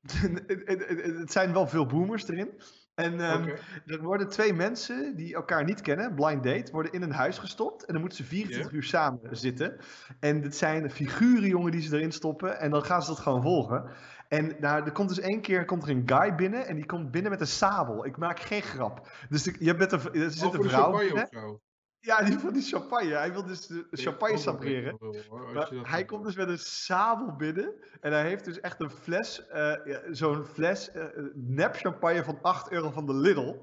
het 1.20 1.32
zijn 1.32 1.52
wel 1.52 1.68
veel 1.68 1.86
boomers 1.86 2.28
erin. 2.28 2.60
En 2.94 3.12
um, 3.12 3.54
er 3.86 4.02
worden 4.02 4.28
twee 4.28 4.52
mensen 4.52 5.16
die 5.16 5.34
elkaar 5.34 5.64
niet 5.64 5.80
kennen, 5.80 6.14
blind 6.14 6.42
date, 6.42 6.72
worden 6.72 6.92
in 6.92 7.02
een 7.02 7.12
huis 7.12 7.38
gestopt. 7.38 7.84
En 7.84 7.92
dan 7.92 8.00
moeten 8.00 8.18
ze 8.18 8.24
24 8.24 8.72
uur 8.72 8.82
samen 8.82 9.36
zitten. 9.36 9.80
En 10.20 10.40
dit 10.40 10.56
zijn 10.56 10.90
figuren, 10.90 11.48
jongen, 11.48 11.72
die 11.72 11.80
ze 11.80 11.96
erin 11.96 12.12
stoppen. 12.12 12.60
En 12.60 12.70
dan 12.70 12.84
gaan 12.84 13.02
ze 13.02 13.08
dat 13.08 13.18
gewoon 13.18 13.42
volgen. 13.42 13.90
En 14.28 14.56
nou, 14.60 14.84
er 14.84 14.92
komt 14.92 15.08
dus 15.08 15.20
één 15.20 15.40
keer 15.40 15.64
komt 15.64 15.82
er 15.82 15.90
een 15.90 16.02
guy 16.06 16.34
binnen 16.34 16.66
en 16.66 16.76
die 16.76 16.86
komt 16.86 17.10
binnen 17.10 17.30
met 17.30 17.40
een 17.40 17.46
sabel. 17.46 18.06
Ik 18.06 18.16
maak 18.16 18.40
geen 18.40 18.62
grap. 18.62 19.08
Dus 19.28 19.42
de, 19.42 19.54
je 19.58 19.76
bent 19.76 19.92
een, 19.92 20.14
er 20.14 20.30
zit 20.30 20.54
een 20.54 20.62
vrouw. 20.62 21.00
Ja, 22.04 22.22
die 22.22 22.38
van 22.38 22.52
die 22.52 22.62
champagne. 22.62 23.14
Hij 23.14 23.32
wil 23.32 23.44
dus 23.44 23.66
de 23.66 23.86
champagne 23.90 24.38
sabreren. 24.38 24.98
Hij 25.82 26.04
komt 26.04 26.24
dus 26.24 26.34
met 26.34 26.48
een 26.48 26.58
sabel 26.58 27.36
binnen. 27.36 27.74
En 28.00 28.12
hij 28.12 28.28
heeft 28.28 28.44
dus 28.44 28.60
echt 28.60 28.80
een 28.80 28.90
fles, 28.90 29.42
uh, 29.48 29.74
ja, 29.84 30.00
zo'n 30.10 30.44
fles 30.44 30.90
uh, 30.94 31.04
nep 31.34 31.74
champagne 31.76 32.24
van 32.24 32.38
8 32.42 32.70
euro 32.70 32.90
van 32.90 33.06
de 33.06 33.14
Lidl. 33.14 33.56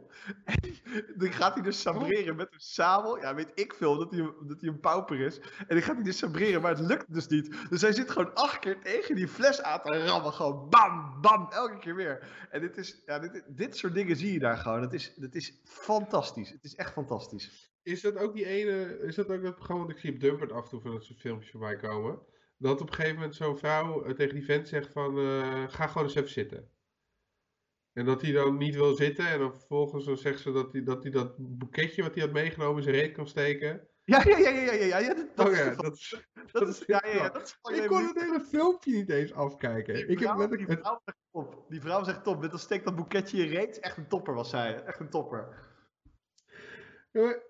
En 0.84 1.06
dan 1.16 1.32
gaat 1.32 1.54
hij 1.54 1.64
dus 1.64 1.82
sabreren 1.82 2.36
met 2.36 2.48
een 2.52 2.60
sabel. 2.60 3.20
Ja, 3.20 3.36
weet 3.36 3.52
ik 3.54 3.74
veel 3.74 3.98
dat 3.98 4.12
hij, 4.12 4.34
dat 4.42 4.62
hij 4.62 4.70
een 4.70 4.80
pauper 4.80 5.20
is. 5.20 5.40
En 5.40 5.66
dan 5.68 5.82
gaat 5.82 5.96
hij 5.96 6.04
dus 6.04 6.18
sabreren, 6.18 6.62
maar 6.62 6.72
het 6.72 6.88
lukt 6.88 7.14
dus 7.14 7.28
niet. 7.28 7.56
Dus 7.70 7.82
hij 7.82 7.92
zit 7.92 8.12
gewoon 8.12 8.34
acht 8.34 8.60
keer 8.60 8.82
tegen 8.82 9.16
die 9.16 9.28
fles 9.28 9.62
aan 9.62 9.82
te 9.82 10.06
rammen. 10.06 10.34
Gewoon 10.34 10.70
bam, 10.70 11.22
bam, 11.22 11.48
elke 11.52 11.78
keer 11.80 11.96
weer. 11.96 12.48
En 12.50 12.62
dit, 12.62 12.78
is, 12.78 13.02
ja, 13.06 13.20
dit, 13.20 13.44
dit 13.48 13.78
soort 13.78 13.94
dingen 13.94 14.16
zie 14.16 14.34
je 14.34 14.40
daar 14.40 14.58
gewoon. 14.58 14.82
Het 14.82 14.94
is, 14.94 15.14
het 15.20 15.36
is 15.36 15.60
fantastisch. 15.64 16.50
Het 16.50 16.64
is 16.64 16.76
echt 16.76 16.92
fantastisch. 16.92 17.69
Is 17.84 18.02
dat 18.02 18.18
ook 18.18 18.34
die 18.34 18.46
ene, 18.46 19.00
is 19.02 19.16
dat 19.16 19.32
ook 19.32 19.42
dat 19.42 19.56
programma, 19.56 19.84
want 19.84 19.96
ik 19.96 20.02
zie 20.02 20.14
op 20.14 20.20
Dumpert 20.20 20.52
af 20.52 20.64
en 20.64 20.70
toe 20.70 20.82
van 20.82 20.92
dat 20.92 21.04
soort 21.04 21.20
filmpjes 21.20 21.52
voorbij 21.52 21.76
komen. 21.76 22.20
Dat 22.58 22.82
op 22.82 22.88
een 22.88 22.94
gegeven 22.94 23.16
moment 23.16 23.36
zo'n 23.36 23.58
vrouw 23.58 24.04
eh, 24.04 24.14
tegen 24.14 24.36
die 24.36 24.46
vent 24.46 24.68
zegt 24.68 24.92
van, 24.92 25.18
uh, 25.18 25.64
ga 25.68 25.88
gewoon 25.88 26.04
eens 26.04 26.16
even 26.16 26.30
zitten. 26.30 26.72
En 27.94 28.06
dat 28.06 28.22
hij 28.22 28.32
dan 28.32 28.58
niet 28.58 28.76
wil 28.76 28.96
zitten 28.96 29.28
en 29.28 29.40
dan 29.40 29.54
vervolgens 29.54 30.06
dan 30.06 30.18
zegt 30.18 30.40
ze 30.40 30.52
dat 30.52 30.72
hij 30.72 30.84
dat, 30.84 31.04
hij 31.04 31.12
dat 31.12 31.36
boeketje 31.38 32.02
wat 32.02 32.14
hij 32.14 32.24
had 32.24 32.34
meegenomen 32.34 32.78
in 32.78 32.84
zijn 32.84 32.96
reet 32.96 33.12
kan 33.12 33.28
steken. 33.28 33.88
Ja, 34.04 34.24
ja, 34.26 34.38
ja, 34.38 34.50
ja, 34.50 34.72
ja, 34.74 34.98
ja, 34.98 35.14
dat, 35.14 35.48
oh, 35.48 35.56
ja, 35.56 35.76
dat, 35.76 35.94
is, 35.94 36.24
dat, 36.52 36.68
is, 36.68 36.84
ja, 36.86 37.04
ja, 37.14 37.30
dat 37.30 37.58
is 37.62 37.78
Ik 37.78 37.88
kon 37.88 38.04
het 38.04 38.22
hele 38.22 38.42
filmpje 38.42 38.92
niet 38.92 39.10
eens 39.10 39.34
afkijken. 39.34 39.94
Die 39.94 40.06
ik 40.06 40.20
vrouw, 40.20 40.40
heb 40.40 40.52
die, 40.52 40.66
vrouw 40.66 41.00
zegt 41.06 41.18
top. 41.32 41.66
die 41.70 41.82
vrouw 41.82 42.04
zegt 42.04 42.24
top. 42.24 42.42
Met 42.42 42.50
dan 42.50 42.60
steekt 42.60 42.86
dat 42.86 42.96
boeketje 42.96 43.38
in 43.38 43.44
je 43.44 43.50
reet. 43.50 43.80
Echt 43.80 43.98
een 43.98 44.08
topper 44.08 44.34
was 44.34 44.50
zij. 44.50 44.84
Echt 44.84 45.00
een 45.00 45.10
topper. 45.10 45.69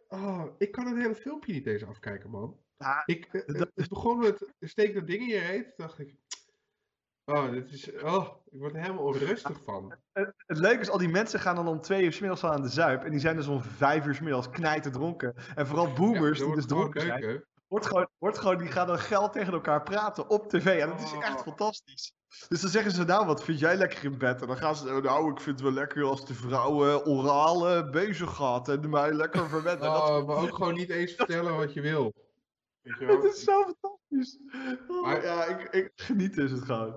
Oh, 0.07 0.45
ik 0.57 0.71
kan 0.71 0.85
het 0.85 0.97
hele 0.97 1.15
filmpje 1.15 1.53
niet 1.53 1.67
eens 1.67 1.85
afkijken, 1.85 2.29
man. 2.29 2.57
Ja, 2.77 3.03
ik, 3.05 3.25
eh, 3.25 3.59
het 3.75 3.89
begon 3.89 4.19
met 4.19 4.53
steek 4.59 4.93
dat 4.93 5.07
ding 5.07 5.21
in 5.21 5.27
je 5.27 5.39
reet. 5.39 5.73
dacht 5.77 5.99
ik, 5.99 6.15
oh, 7.25 7.51
dit 7.51 7.71
is, 7.71 7.91
oh, 7.91 8.27
ik 8.49 8.59
word 8.59 8.73
er 8.73 8.81
helemaal 8.81 9.03
onrustig 9.03 9.63
van. 9.63 9.95
Het, 10.11 10.33
het, 10.37 10.57
leuke 10.57 10.81
is, 10.81 10.89
al 10.89 10.97
die 10.97 11.09
mensen 11.09 11.39
gaan 11.39 11.55
dan 11.55 11.67
om 11.67 11.81
twee 11.81 12.03
uur 12.03 12.13
s 12.13 12.19
middags 12.19 12.43
aan 12.43 12.61
de 12.61 12.69
zuip. 12.69 13.03
En 13.03 13.11
die 13.11 13.19
zijn 13.19 13.35
dus 13.35 13.47
om 13.47 13.61
vijf 13.61 14.05
uur 14.05 14.15
s 14.15 14.19
middags 14.19 14.49
knijten 14.49 14.91
dronken. 14.91 15.35
En 15.55 15.67
vooral 15.67 15.93
boomers 15.93 16.39
die 16.39 16.55
dus 16.55 16.65
dronken 16.65 17.01
zijn. 17.01 17.43
Wordt 17.67 17.85
gewoon, 17.85 18.09
wordt 18.17 18.37
gewoon, 18.37 18.57
die 18.57 18.71
gaan 18.71 18.87
dan 18.87 18.99
geld 18.99 19.33
tegen 19.33 19.53
elkaar 19.53 19.83
praten 19.83 20.29
op 20.29 20.49
tv. 20.49 20.81
En 20.81 20.89
dat 20.89 21.01
is 21.01 21.11
echt 21.11 21.37
oh. 21.37 21.43
fantastisch. 21.43 22.13
Dus 22.47 22.61
dan 22.61 22.69
zeggen 22.69 22.91
ze, 22.91 23.03
nou, 23.03 23.25
wat 23.25 23.43
vind 23.43 23.59
jij 23.59 23.77
lekker 23.77 24.03
in 24.03 24.17
bed? 24.17 24.41
En 24.41 24.47
dan 24.47 24.57
gaan 24.57 24.75
ze, 24.75 24.99
nou, 25.01 25.31
ik 25.31 25.39
vind 25.39 25.55
het 25.55 25.65
wel 25.65 25.73
lekker 25.75 26.03
als 26.03 26.25
de 26.25 26.33
vrouw 26.33 26.87
uh, 26.87 27.07
oraal 27.07 27.77
uh, 27.77 27.91
bezig 27.91 28.35
gaat 28.35 28.69
en 28.69 28.89
mij 28.89 29.13
lekker 29.13 29.49
verwennen. 29.49 29.87
Oh, 29.87 30.27
maar 30.27 30.37
ook 30.37 30.55
gewoon 30.55 30.73
niet 30.73 30.89
eens 30.89 31.13
vertellen 31.13 31.55
wat 31.55 31.73
je 31.73 31.81
wil. 31.81 32.13
Het 32.83 33.23
is 33.23 33.43
zo 33.43 33.63
fantastisch. 33.63 34.39
Oh, 34.87 35.01
maar, 35.01 35.23
ja, 35.23 35.45
ik, 35.45 35.61
ik 35.61 35.91
geniet 35.95 36.37
is 36.37 36.51
het 36.51 36.61
gewoon. 36.61 36.95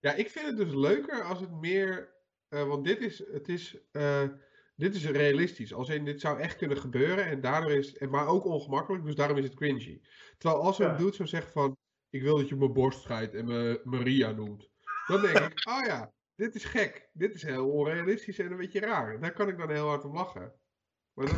Ja, 0.00 0.12
ik 0.12 0.30
vind 0.30 0.46
het 0.46 0.56
dus 0.56 0.74
leuker 0.74 1.22
als 1.22 1.40
het 1.40 1.50
meer, 1.50 2.14
uh, 2.48 2.68
want 2.68 2.84
dit 2.84 3.00
is, 3.00 3.18
het 3.32 3.48
is, 3.48 3.76
dit 4.76 4.94
is 4.94 5.06
realistisch. 5.06 5.74
Als 5.74 5.88
in, 5.88 6.04
dit 6.04 6.20
zou 6.20 6.40
echt 6.40 6.56
kunnen 6.56 6.76
gebeuren 6.76 7.24
en 7.24 7.40
daardoor 7.40 7.72
is, 7.72 7.98
maar 7.98 8.26
ook 8.26 8.44
ongemakkelijk, 8.44 9.04
dus 9.04 9.14
daarom 9.14 9.36
is 9.36 9.44
het 9.44 9.54
cringy. 9.54 10.00
Terwijl 10.38 10.62
als 10.62 10.78
een 10.78 10.86
ja. 10.86 10.96
dude 10.96 11.14
zou 11.14 11.28
zeggen 11.28 11.52
van, 11.52 11.76
ik 12.10 12.22
wil 12.22 12.36
dat 12.36 12.48
je 12.48 12.56
mijn 12.56 12.72
borst 12.72 13.02
scheidt 13.02 13.34
en 13.34 13.44
me 13.44 13.80
Maria 13.84 14.30
noemt. 14.30 14.70
Dan 15.06 15.20
denk 15.20 15.38
ik, 15.38 15.68
oh 15.68 15.86
ja, 15.92 16.12
dit 16.34 16.54
is 16.54 16.64
gek. 16.64 17.08
Dit 17.12 17.34
is 17.34 17.42
heel 17.42 17.70
onrealistisch 17.70 18.38
en 18.38 18.50
een 18.50 18.56
beetje 18.56 18.80
raar. 18.80 19.20
Daar 19.20 19.32
kan 19.32 19.48
ik 19.48 19.58
dan 19.58 19.70
heel 19.70 19.88
hard 19.88 20.04
om 20.04 20.14
lachen. 20.14 20.52
Maar 21.14 21.26
dat, 21.26 21.36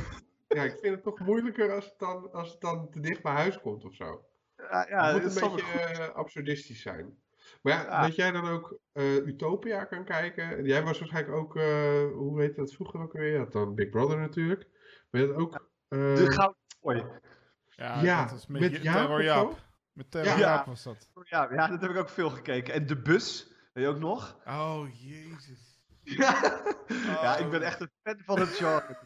ja, 0.56 0.62
ik 0.62 0.78
vind 0.80 0.94
het 0.94 1.02
toch 1.02 1.18
moeilijker 1.18 1.72
als 1.72 1.84
het 1.84 1.98
dan, 1.98 2.32
als 2.32 2.50
het 2.50 2.60
dan 2.60 2.90
te 2.90 3.00
dicht 3.00 3.22
bij 3.22 3.32
huis 3.32 3.60
komt 3.60 3.84
of 3.84 3.94
zo. 3.94 4.24
Ja, 4.56 4.86
ja, 4.88 5.12
het 5.12 5.22
moet 5.22 5.42
een 5.42 5.50
beetje 5.50 5.98
uh, 5.98 6.08
absurdistisch 6.08 6.82
zijn. 6.82 7.18
Maar 7.62 7.72
ja, 7.72 7.82
ja, 7.82 8.02
dat 8.02 8.14
jij 8.14 8.30
dan 8.30 8.48
ook 8.48 8.78
uh, 8.92 9.26
Utopia 9.26 9.84
kan 9.84 10.04
kijken. 10.04 10.64
Jij 10.64 10.82
was 10.82 10.98
waarschijnlijk 10.98 11.36
ook, 11.36 11.56
uh, 11.56 12.12
hoe 12.12 12.40
heet 12.40 12.56
dat 12.56 12.74
vroeger 12.74 13.00
ook 13.00 13.12
weer? 13.12 13.32
Je 13.32 13.38
had 13.38 13.52
dan 13.52 13.74
Big 13.74 13.88
Brother 13.88 14.18
natuurlijk. 14.18 14.68
Maar 15.10 15.20
je 15.20 15.26
had 15.26 15.36
ook... 15.36 15.70
de 15.88 16.32
gouden 16.32 17.20
Ja, 17.68 18.02
ja 18.02 18.26
dat 18.26 18.38
is 18.38 18.46
met, 18.46 18.60
met 18.60 18.82
Jaap 18.82 19.68
met 20.00 20.10
Terror 20.10 20.38
ja. 20.38 20.64
was 20.66 20.82
dat. 20.82 21.08
Ja, 21.22 21.52
ja, 21.52 21.66
dat 21.68 21.80
heb 21.80 21.90
ik 21.90 21.96
ook 21.96 22.08
veel 22.08 22.30
gekeken. 22.30 22.74
En 22.74 22.86
De 22.86 23.02
Bus, 23.02 23.48
weet 23.72 23.84
je 23.84 23.90
ook 23.90 23.98
nog? 23.98 24.40
Oh, 24.46 24.86
jezus. 24.92 25.82
ja, 26.02 26.62
ja 26.96 27.36
ik 27.36 27.50
ben 27.50 27.62
echt 27.62 27.80
een 27.80 27.90
fan 28.02 28.18
van 28.18 28.40
het 28.40 28.48
genre. 28.48 28.98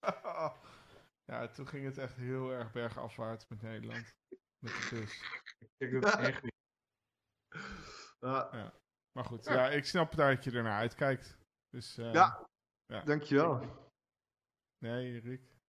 ja, 1.30 1.48
toen 1.48 1.68
ging 1.68 1.84
het 1.84 1.98
echt 1.98 2.16
heel 2.16 2.52
erg 2.52 2.72
bergafwaarts 2.72 3.46
met 3.48 3.62
Nederland. 3.62 4.14
Met 4.58 4.72
de 4.72 4.88
bus. 4.90 5.22
Ik 5.78 5.90
denk 5.90 6.02
dat 6.02 6.16
echt 6.18 6.42
niet. 6.42 6.58
Ja. 8.20 8.72
Maar 9.12 9.24
goed, 9.24 9.44
ja. 9.44 9.70
ik 9.70 9.84
snap 9.84 10.14
dat 10.14 10.44
je 10.44 10.50
ernaar 10.50 10.78
uitkijkt. 10.78 11.38
Dus, 11.68 11.98
uh, 11.98 12.12
ja, 12.12 12.48
Ja. 12.86 13.02
Dankjewel. 13.02 13.88
Nee, 14.78 15.20
Rick. 15.20 15.59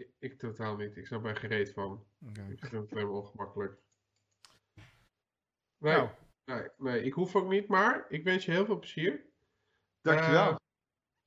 Ik, 0.00 0.10
ik, 0.18 0.38
totaal 0.38 0.76
niet. 0.76 0.96
Ik 0.96 1.06
snap 1.06 1.24
er 1.24 1.36
gereed 1.36 1.72
van. 1.72 2.06
Okay. 2.28 2.50
Ik 2.50 2.66
vind 2.66 2.82
het 2.82 2.90
helemaal 2.90 3.20
ongemakkelijk. 3.20 3.78
Nee, 5.78 5.94
nou. 5.94 6.08
nee, 6.44 6.68
nee, 6.78 7.02
ik 7.02 7.12
hoef 7.12 7.36
ook 7.36 7.48
niet, 7.48 7.68
maar 7.68 8.06
ik 8.08 8.24
wens 8.24 8.44
je 8.44 8.50
heel 8.50 8.64
veel 8.64 8.78
plezier. 8.78 9.24
Dankjewel. 10.00 10.50
Uh, 10.50 10.56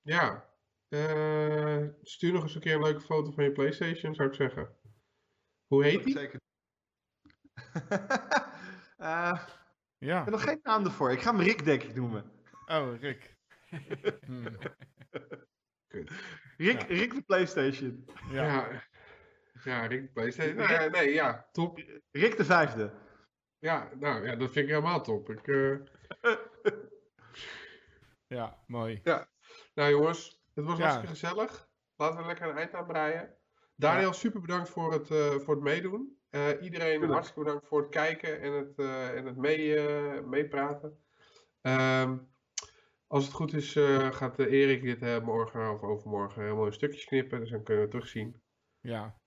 ja. 0.01 0.51
Uh, 0.89 1.87
stuur 2.01 2.33
nog 2.33 2.43
eens 2.43 2.55
een 2.55 2.61
keer 2.61 2.75
een 2.75 2.83
leuke 2.83 3.01
foto 3.01 3.31
van 3.31 3.43
je 3.43 3.51
PlayStation, 3.51 4.15
zou 4.15 4.29
ik 4.29 4.35
zeggen. 4.35 4.77
Hoe 5.67 5.83
heet 5.83 6.03
die? 6.03 6.17
Zeker. 6.17 6.39
uh, 8.97 9.45
ja. 9.97 10.19
Ik 10.19 10.23
heb 10.23 10.29
nog 10.29 10.43
geen 10.43 10.59
naam 10.63 10.85
ervoor. 10.85 11.11
Ik 11.11 11.21
ga 11.21 11.31
hem 11.35 11.41
Rick, 11.41 11.65
denk 11.65 11.83
ik, 11.83 11.95
noemen. 11.95 12.31
Oh, 12.65 12.99
Rick. 12.99 13.35
hmm. 14.25 14.57
Rick, 16.57 16.57
ja. 16.57 16.85
Rick 16.87 17.13
de 17.13 17.21
PlayStation. 17.21 18.05
Ja. 18.31 18.43
ja. 18.43 18.83
ja. 19.63 19.85
Rick 19.85 20.01
de 20.01 20.11
PlayStation. 20.11 20.55
Nee, 20.55 20.89
nee, 20.89 21.13
ja, 21.13 21.47
top. 21.51 21.83
Rick 22.11 22.37
de 22.37 22.45
vijfde. 22.45 22.93
Ja, 23.59 23.89
nou 23.99 24.27
ja, 24.27 24.35
dat 24.35 24.51
vind 24.51 24.65
ik 24.65 24.71
helemaal 24.71 25.01
top. 25.01 25.29
Ik, 25.29 25.47
uh... 25.47 25.77
ja, 28.37 28.63
mooi. 28.67 28.99
Ja. 29.03 29.29
Nou 29.73 29.89
jongens, 29.89 30.41
het 30.53 30.65
was 30.65 30.79
hartstikke 30.79 31.07
gezellig. 31.07 31.69
Laten 31.95 32.19
we 32.19 32.25
lekker 32.25 32.49
een 32.49 32.57
eind 32.57 32.73
aan 32.73 32.87
breien. 32.87 33.35
Daniel, 33.75 34.13
super 34.13 34.41
bedankt 34.41 34.69
voor 34.69 34.93
het, 34.93 35.09
uh, 35.09 35.31
voor 35.31 35.55
het 35.55 35.63
meedoen. 35.63 36.17
Uh, 36.31 36.47
iedereen 36.61 36.91
Tuurlijk. 36.91 37.11
hartstikke 37.11 37.43
bedankt 37.43 37.67
voor 37.67 37.81
het 37.81 37.89
kijken 37.89 38.41
en 38.41 38.53
het, 38.53 38.79
uh, 38.79 39.17
en 39.17 39.25
het 39.25 39.37
mee, 39.37 39.81
meepraten. 40.21 41.03
Um, 41.61 42.32
als 43.13 43.25
het 43.25 43.33
goed 43.33 43.53
is, 43.53 43.71
gaat 44.11 44.39
Erik 44.39 44.81
dit 44.81 45.23
morgen 45.23 45.73
of 45.73 45.81
overmorgen 45.81 46.41
helemaal 46.41 46.65
in 46.65 46.73
stukjes 46.73 47.05
knippen. 47.05 47.39
Dus 47.39 47.49
dan 47.49 47.63
kunnen 47.63 47.83
we 47.83 47.89
terugzien. 47.89 48.41
Ja. 48.79 49.19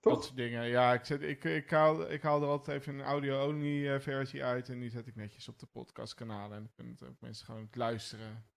Dat 0.00 0.24
soort 0.24 0.36
dingen. 0.36 0.66
Ja, 0.66 0.92
ik, 0.92 1.04
zet, 1.04 1.22
ik, 1.22 1.44
ik, 1.44 1.70
haal, 1.70 2.10
ik 2.10 2.22
haal 2.22 2.42
er 2.42 2.48
altijd 2.48 2.80
even 2.80 2.94
een 2.94 3.04
audio-only 3.04 4.00
versie 4.00 4.44
uit. 4.44 4.68
En 4.68 4.80
die 4.80 4.90
zet 4.90 5.06
ik 5.06 5.16
netjes 5.16 5.48
op 5.48 5.58
de 5.58 5.66
podcastkanalen. 5.66 6.56
En 6.56 6.62
dan 6.62 6.72
kunnen 6.74 7.08
ook 7.08 7.20
mensen 7.20 7.46
gewoon 7.46 7.68
luisteren. 7.72 8.48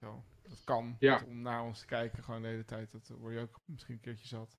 Zo, 0.00 0.24
dat 0.42 0.64
kan. 0.64 0.96
Ja. 0.98 1.22
Om 1.26 1.42
naar 1.42 1.62
ons 1.62 1.80
te 1.80 1.86
kijken 1.86 2.24
gewoon 2.24 2.42
de 2.42 2.48
hele 2.48 2.64
tijd. 2.64 2.92
Dat 2.92 3.08
word 3.08 3.34
je 3.34 3.40
ook 3.40 3.60
misschien 3.64 3.94
een 3.94 4.00
keertje 4.00 4.26
zat. 4.26 4.58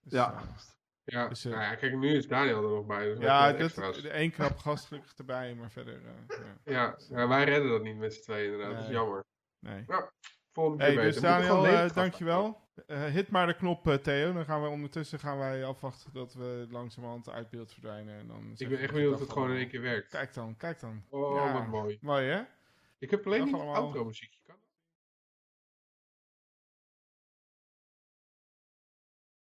Dus, 0.00 0.12
ja. 0.12 0.42
Uh, 1.04 1.14
ja. 1.14 1.28
Dus, 1.28 1.46
uh, 1.46 1.52
nou 1.52 1.64
ja, 1.64 1.74
kijk, 1.74 1.96
nu 1.96 2.16
is 2.16 2.28
Daniel 2.28 2.64
er 2.64 2.70
nog 2.70 2.86
bij. 2.86 3.04
Dus 3.04 3.18
ja, 3.18 3.52
dat, 3.52 3.74
de 3.74 4.08
één 4.08 4.30
knap 4.30 4.58
gast 4.58 4.86
gelukkig 4.86 5.14
erbij, 5.16 5.54
maar 5.54 5.70
verder... 5.70 6.00
Uh, 6.02 6.36
ja. 6.64 6.96
Ja, 7.08 7.28
wij 7.28 7.44
redden 7.44 7.70
dat 7.70 7.82
niet 7.82 7.96
met 7.96 8.14
z'n 8.14 8.22
tweeën 8.22 8.52
inderdaad. 8.52 8.68
Nee. 8.68 8.76
Dat 8.76 8.88
is 8.88 8.94
jammer. 8.94 9.24
Nee. 9.58 9.84
Ja, 9.86 10.10
volgende 10.52 10.84
keer 10.84 10.94
hey, 10.94 11.04
Dus 11.04 11.20
Daniel, 11.20 11.92
dankjewel. 11.94 12.60
hit 12.86 13.30
maar 13.30 13.46
de 13.46 13.54
knop, 13.54 13.98
Theo. 14.02 14.32
Dan 14.32 14.44
gaan 14.44 14.62
we 14.62 14.68
ondertussen 14.68 15.18
gaan 15.18 15.38
wij 15.38 15.64
afwachten 15.64 16.12
dat 16.12 16.34
we 16.34 16.66
langzamerhand 16.70 17.28
uit 17.28 17.50
beeld 17.50 17.72
verdwijnen. 17.72 18.18
En 18.18 18.26
dan 18.26 18.52
ik 18.56 18.68
ben 18.68 18.78
echt 18.78 18.92
benieuwd 18.92 19.14
of 19.14 19.20
het 19.20 19.32
gewoon 19.32 19.50
in 19.50 19.56
één 19.56 19.68
keer 19.68 19.82
werkt. 19.82 20.08
Kijk 20.08 20.34
dan, 20.34 20.56
kijk 20.56 20.80
dan. 20.80 21.02
Oh, 21.08 21.52
wat 21.52 21.66
mooi. 21.66 21.98
Mooi, 22.00 22.26
hè? 22.26 22.42
Ik 22.98 23.10
heb 23.10 23.26
alleen 23.26 23.44
niet 23.44 23.56
het 23.56 23.62
outro 23.62 24.04
muziekje. 24.04 24.40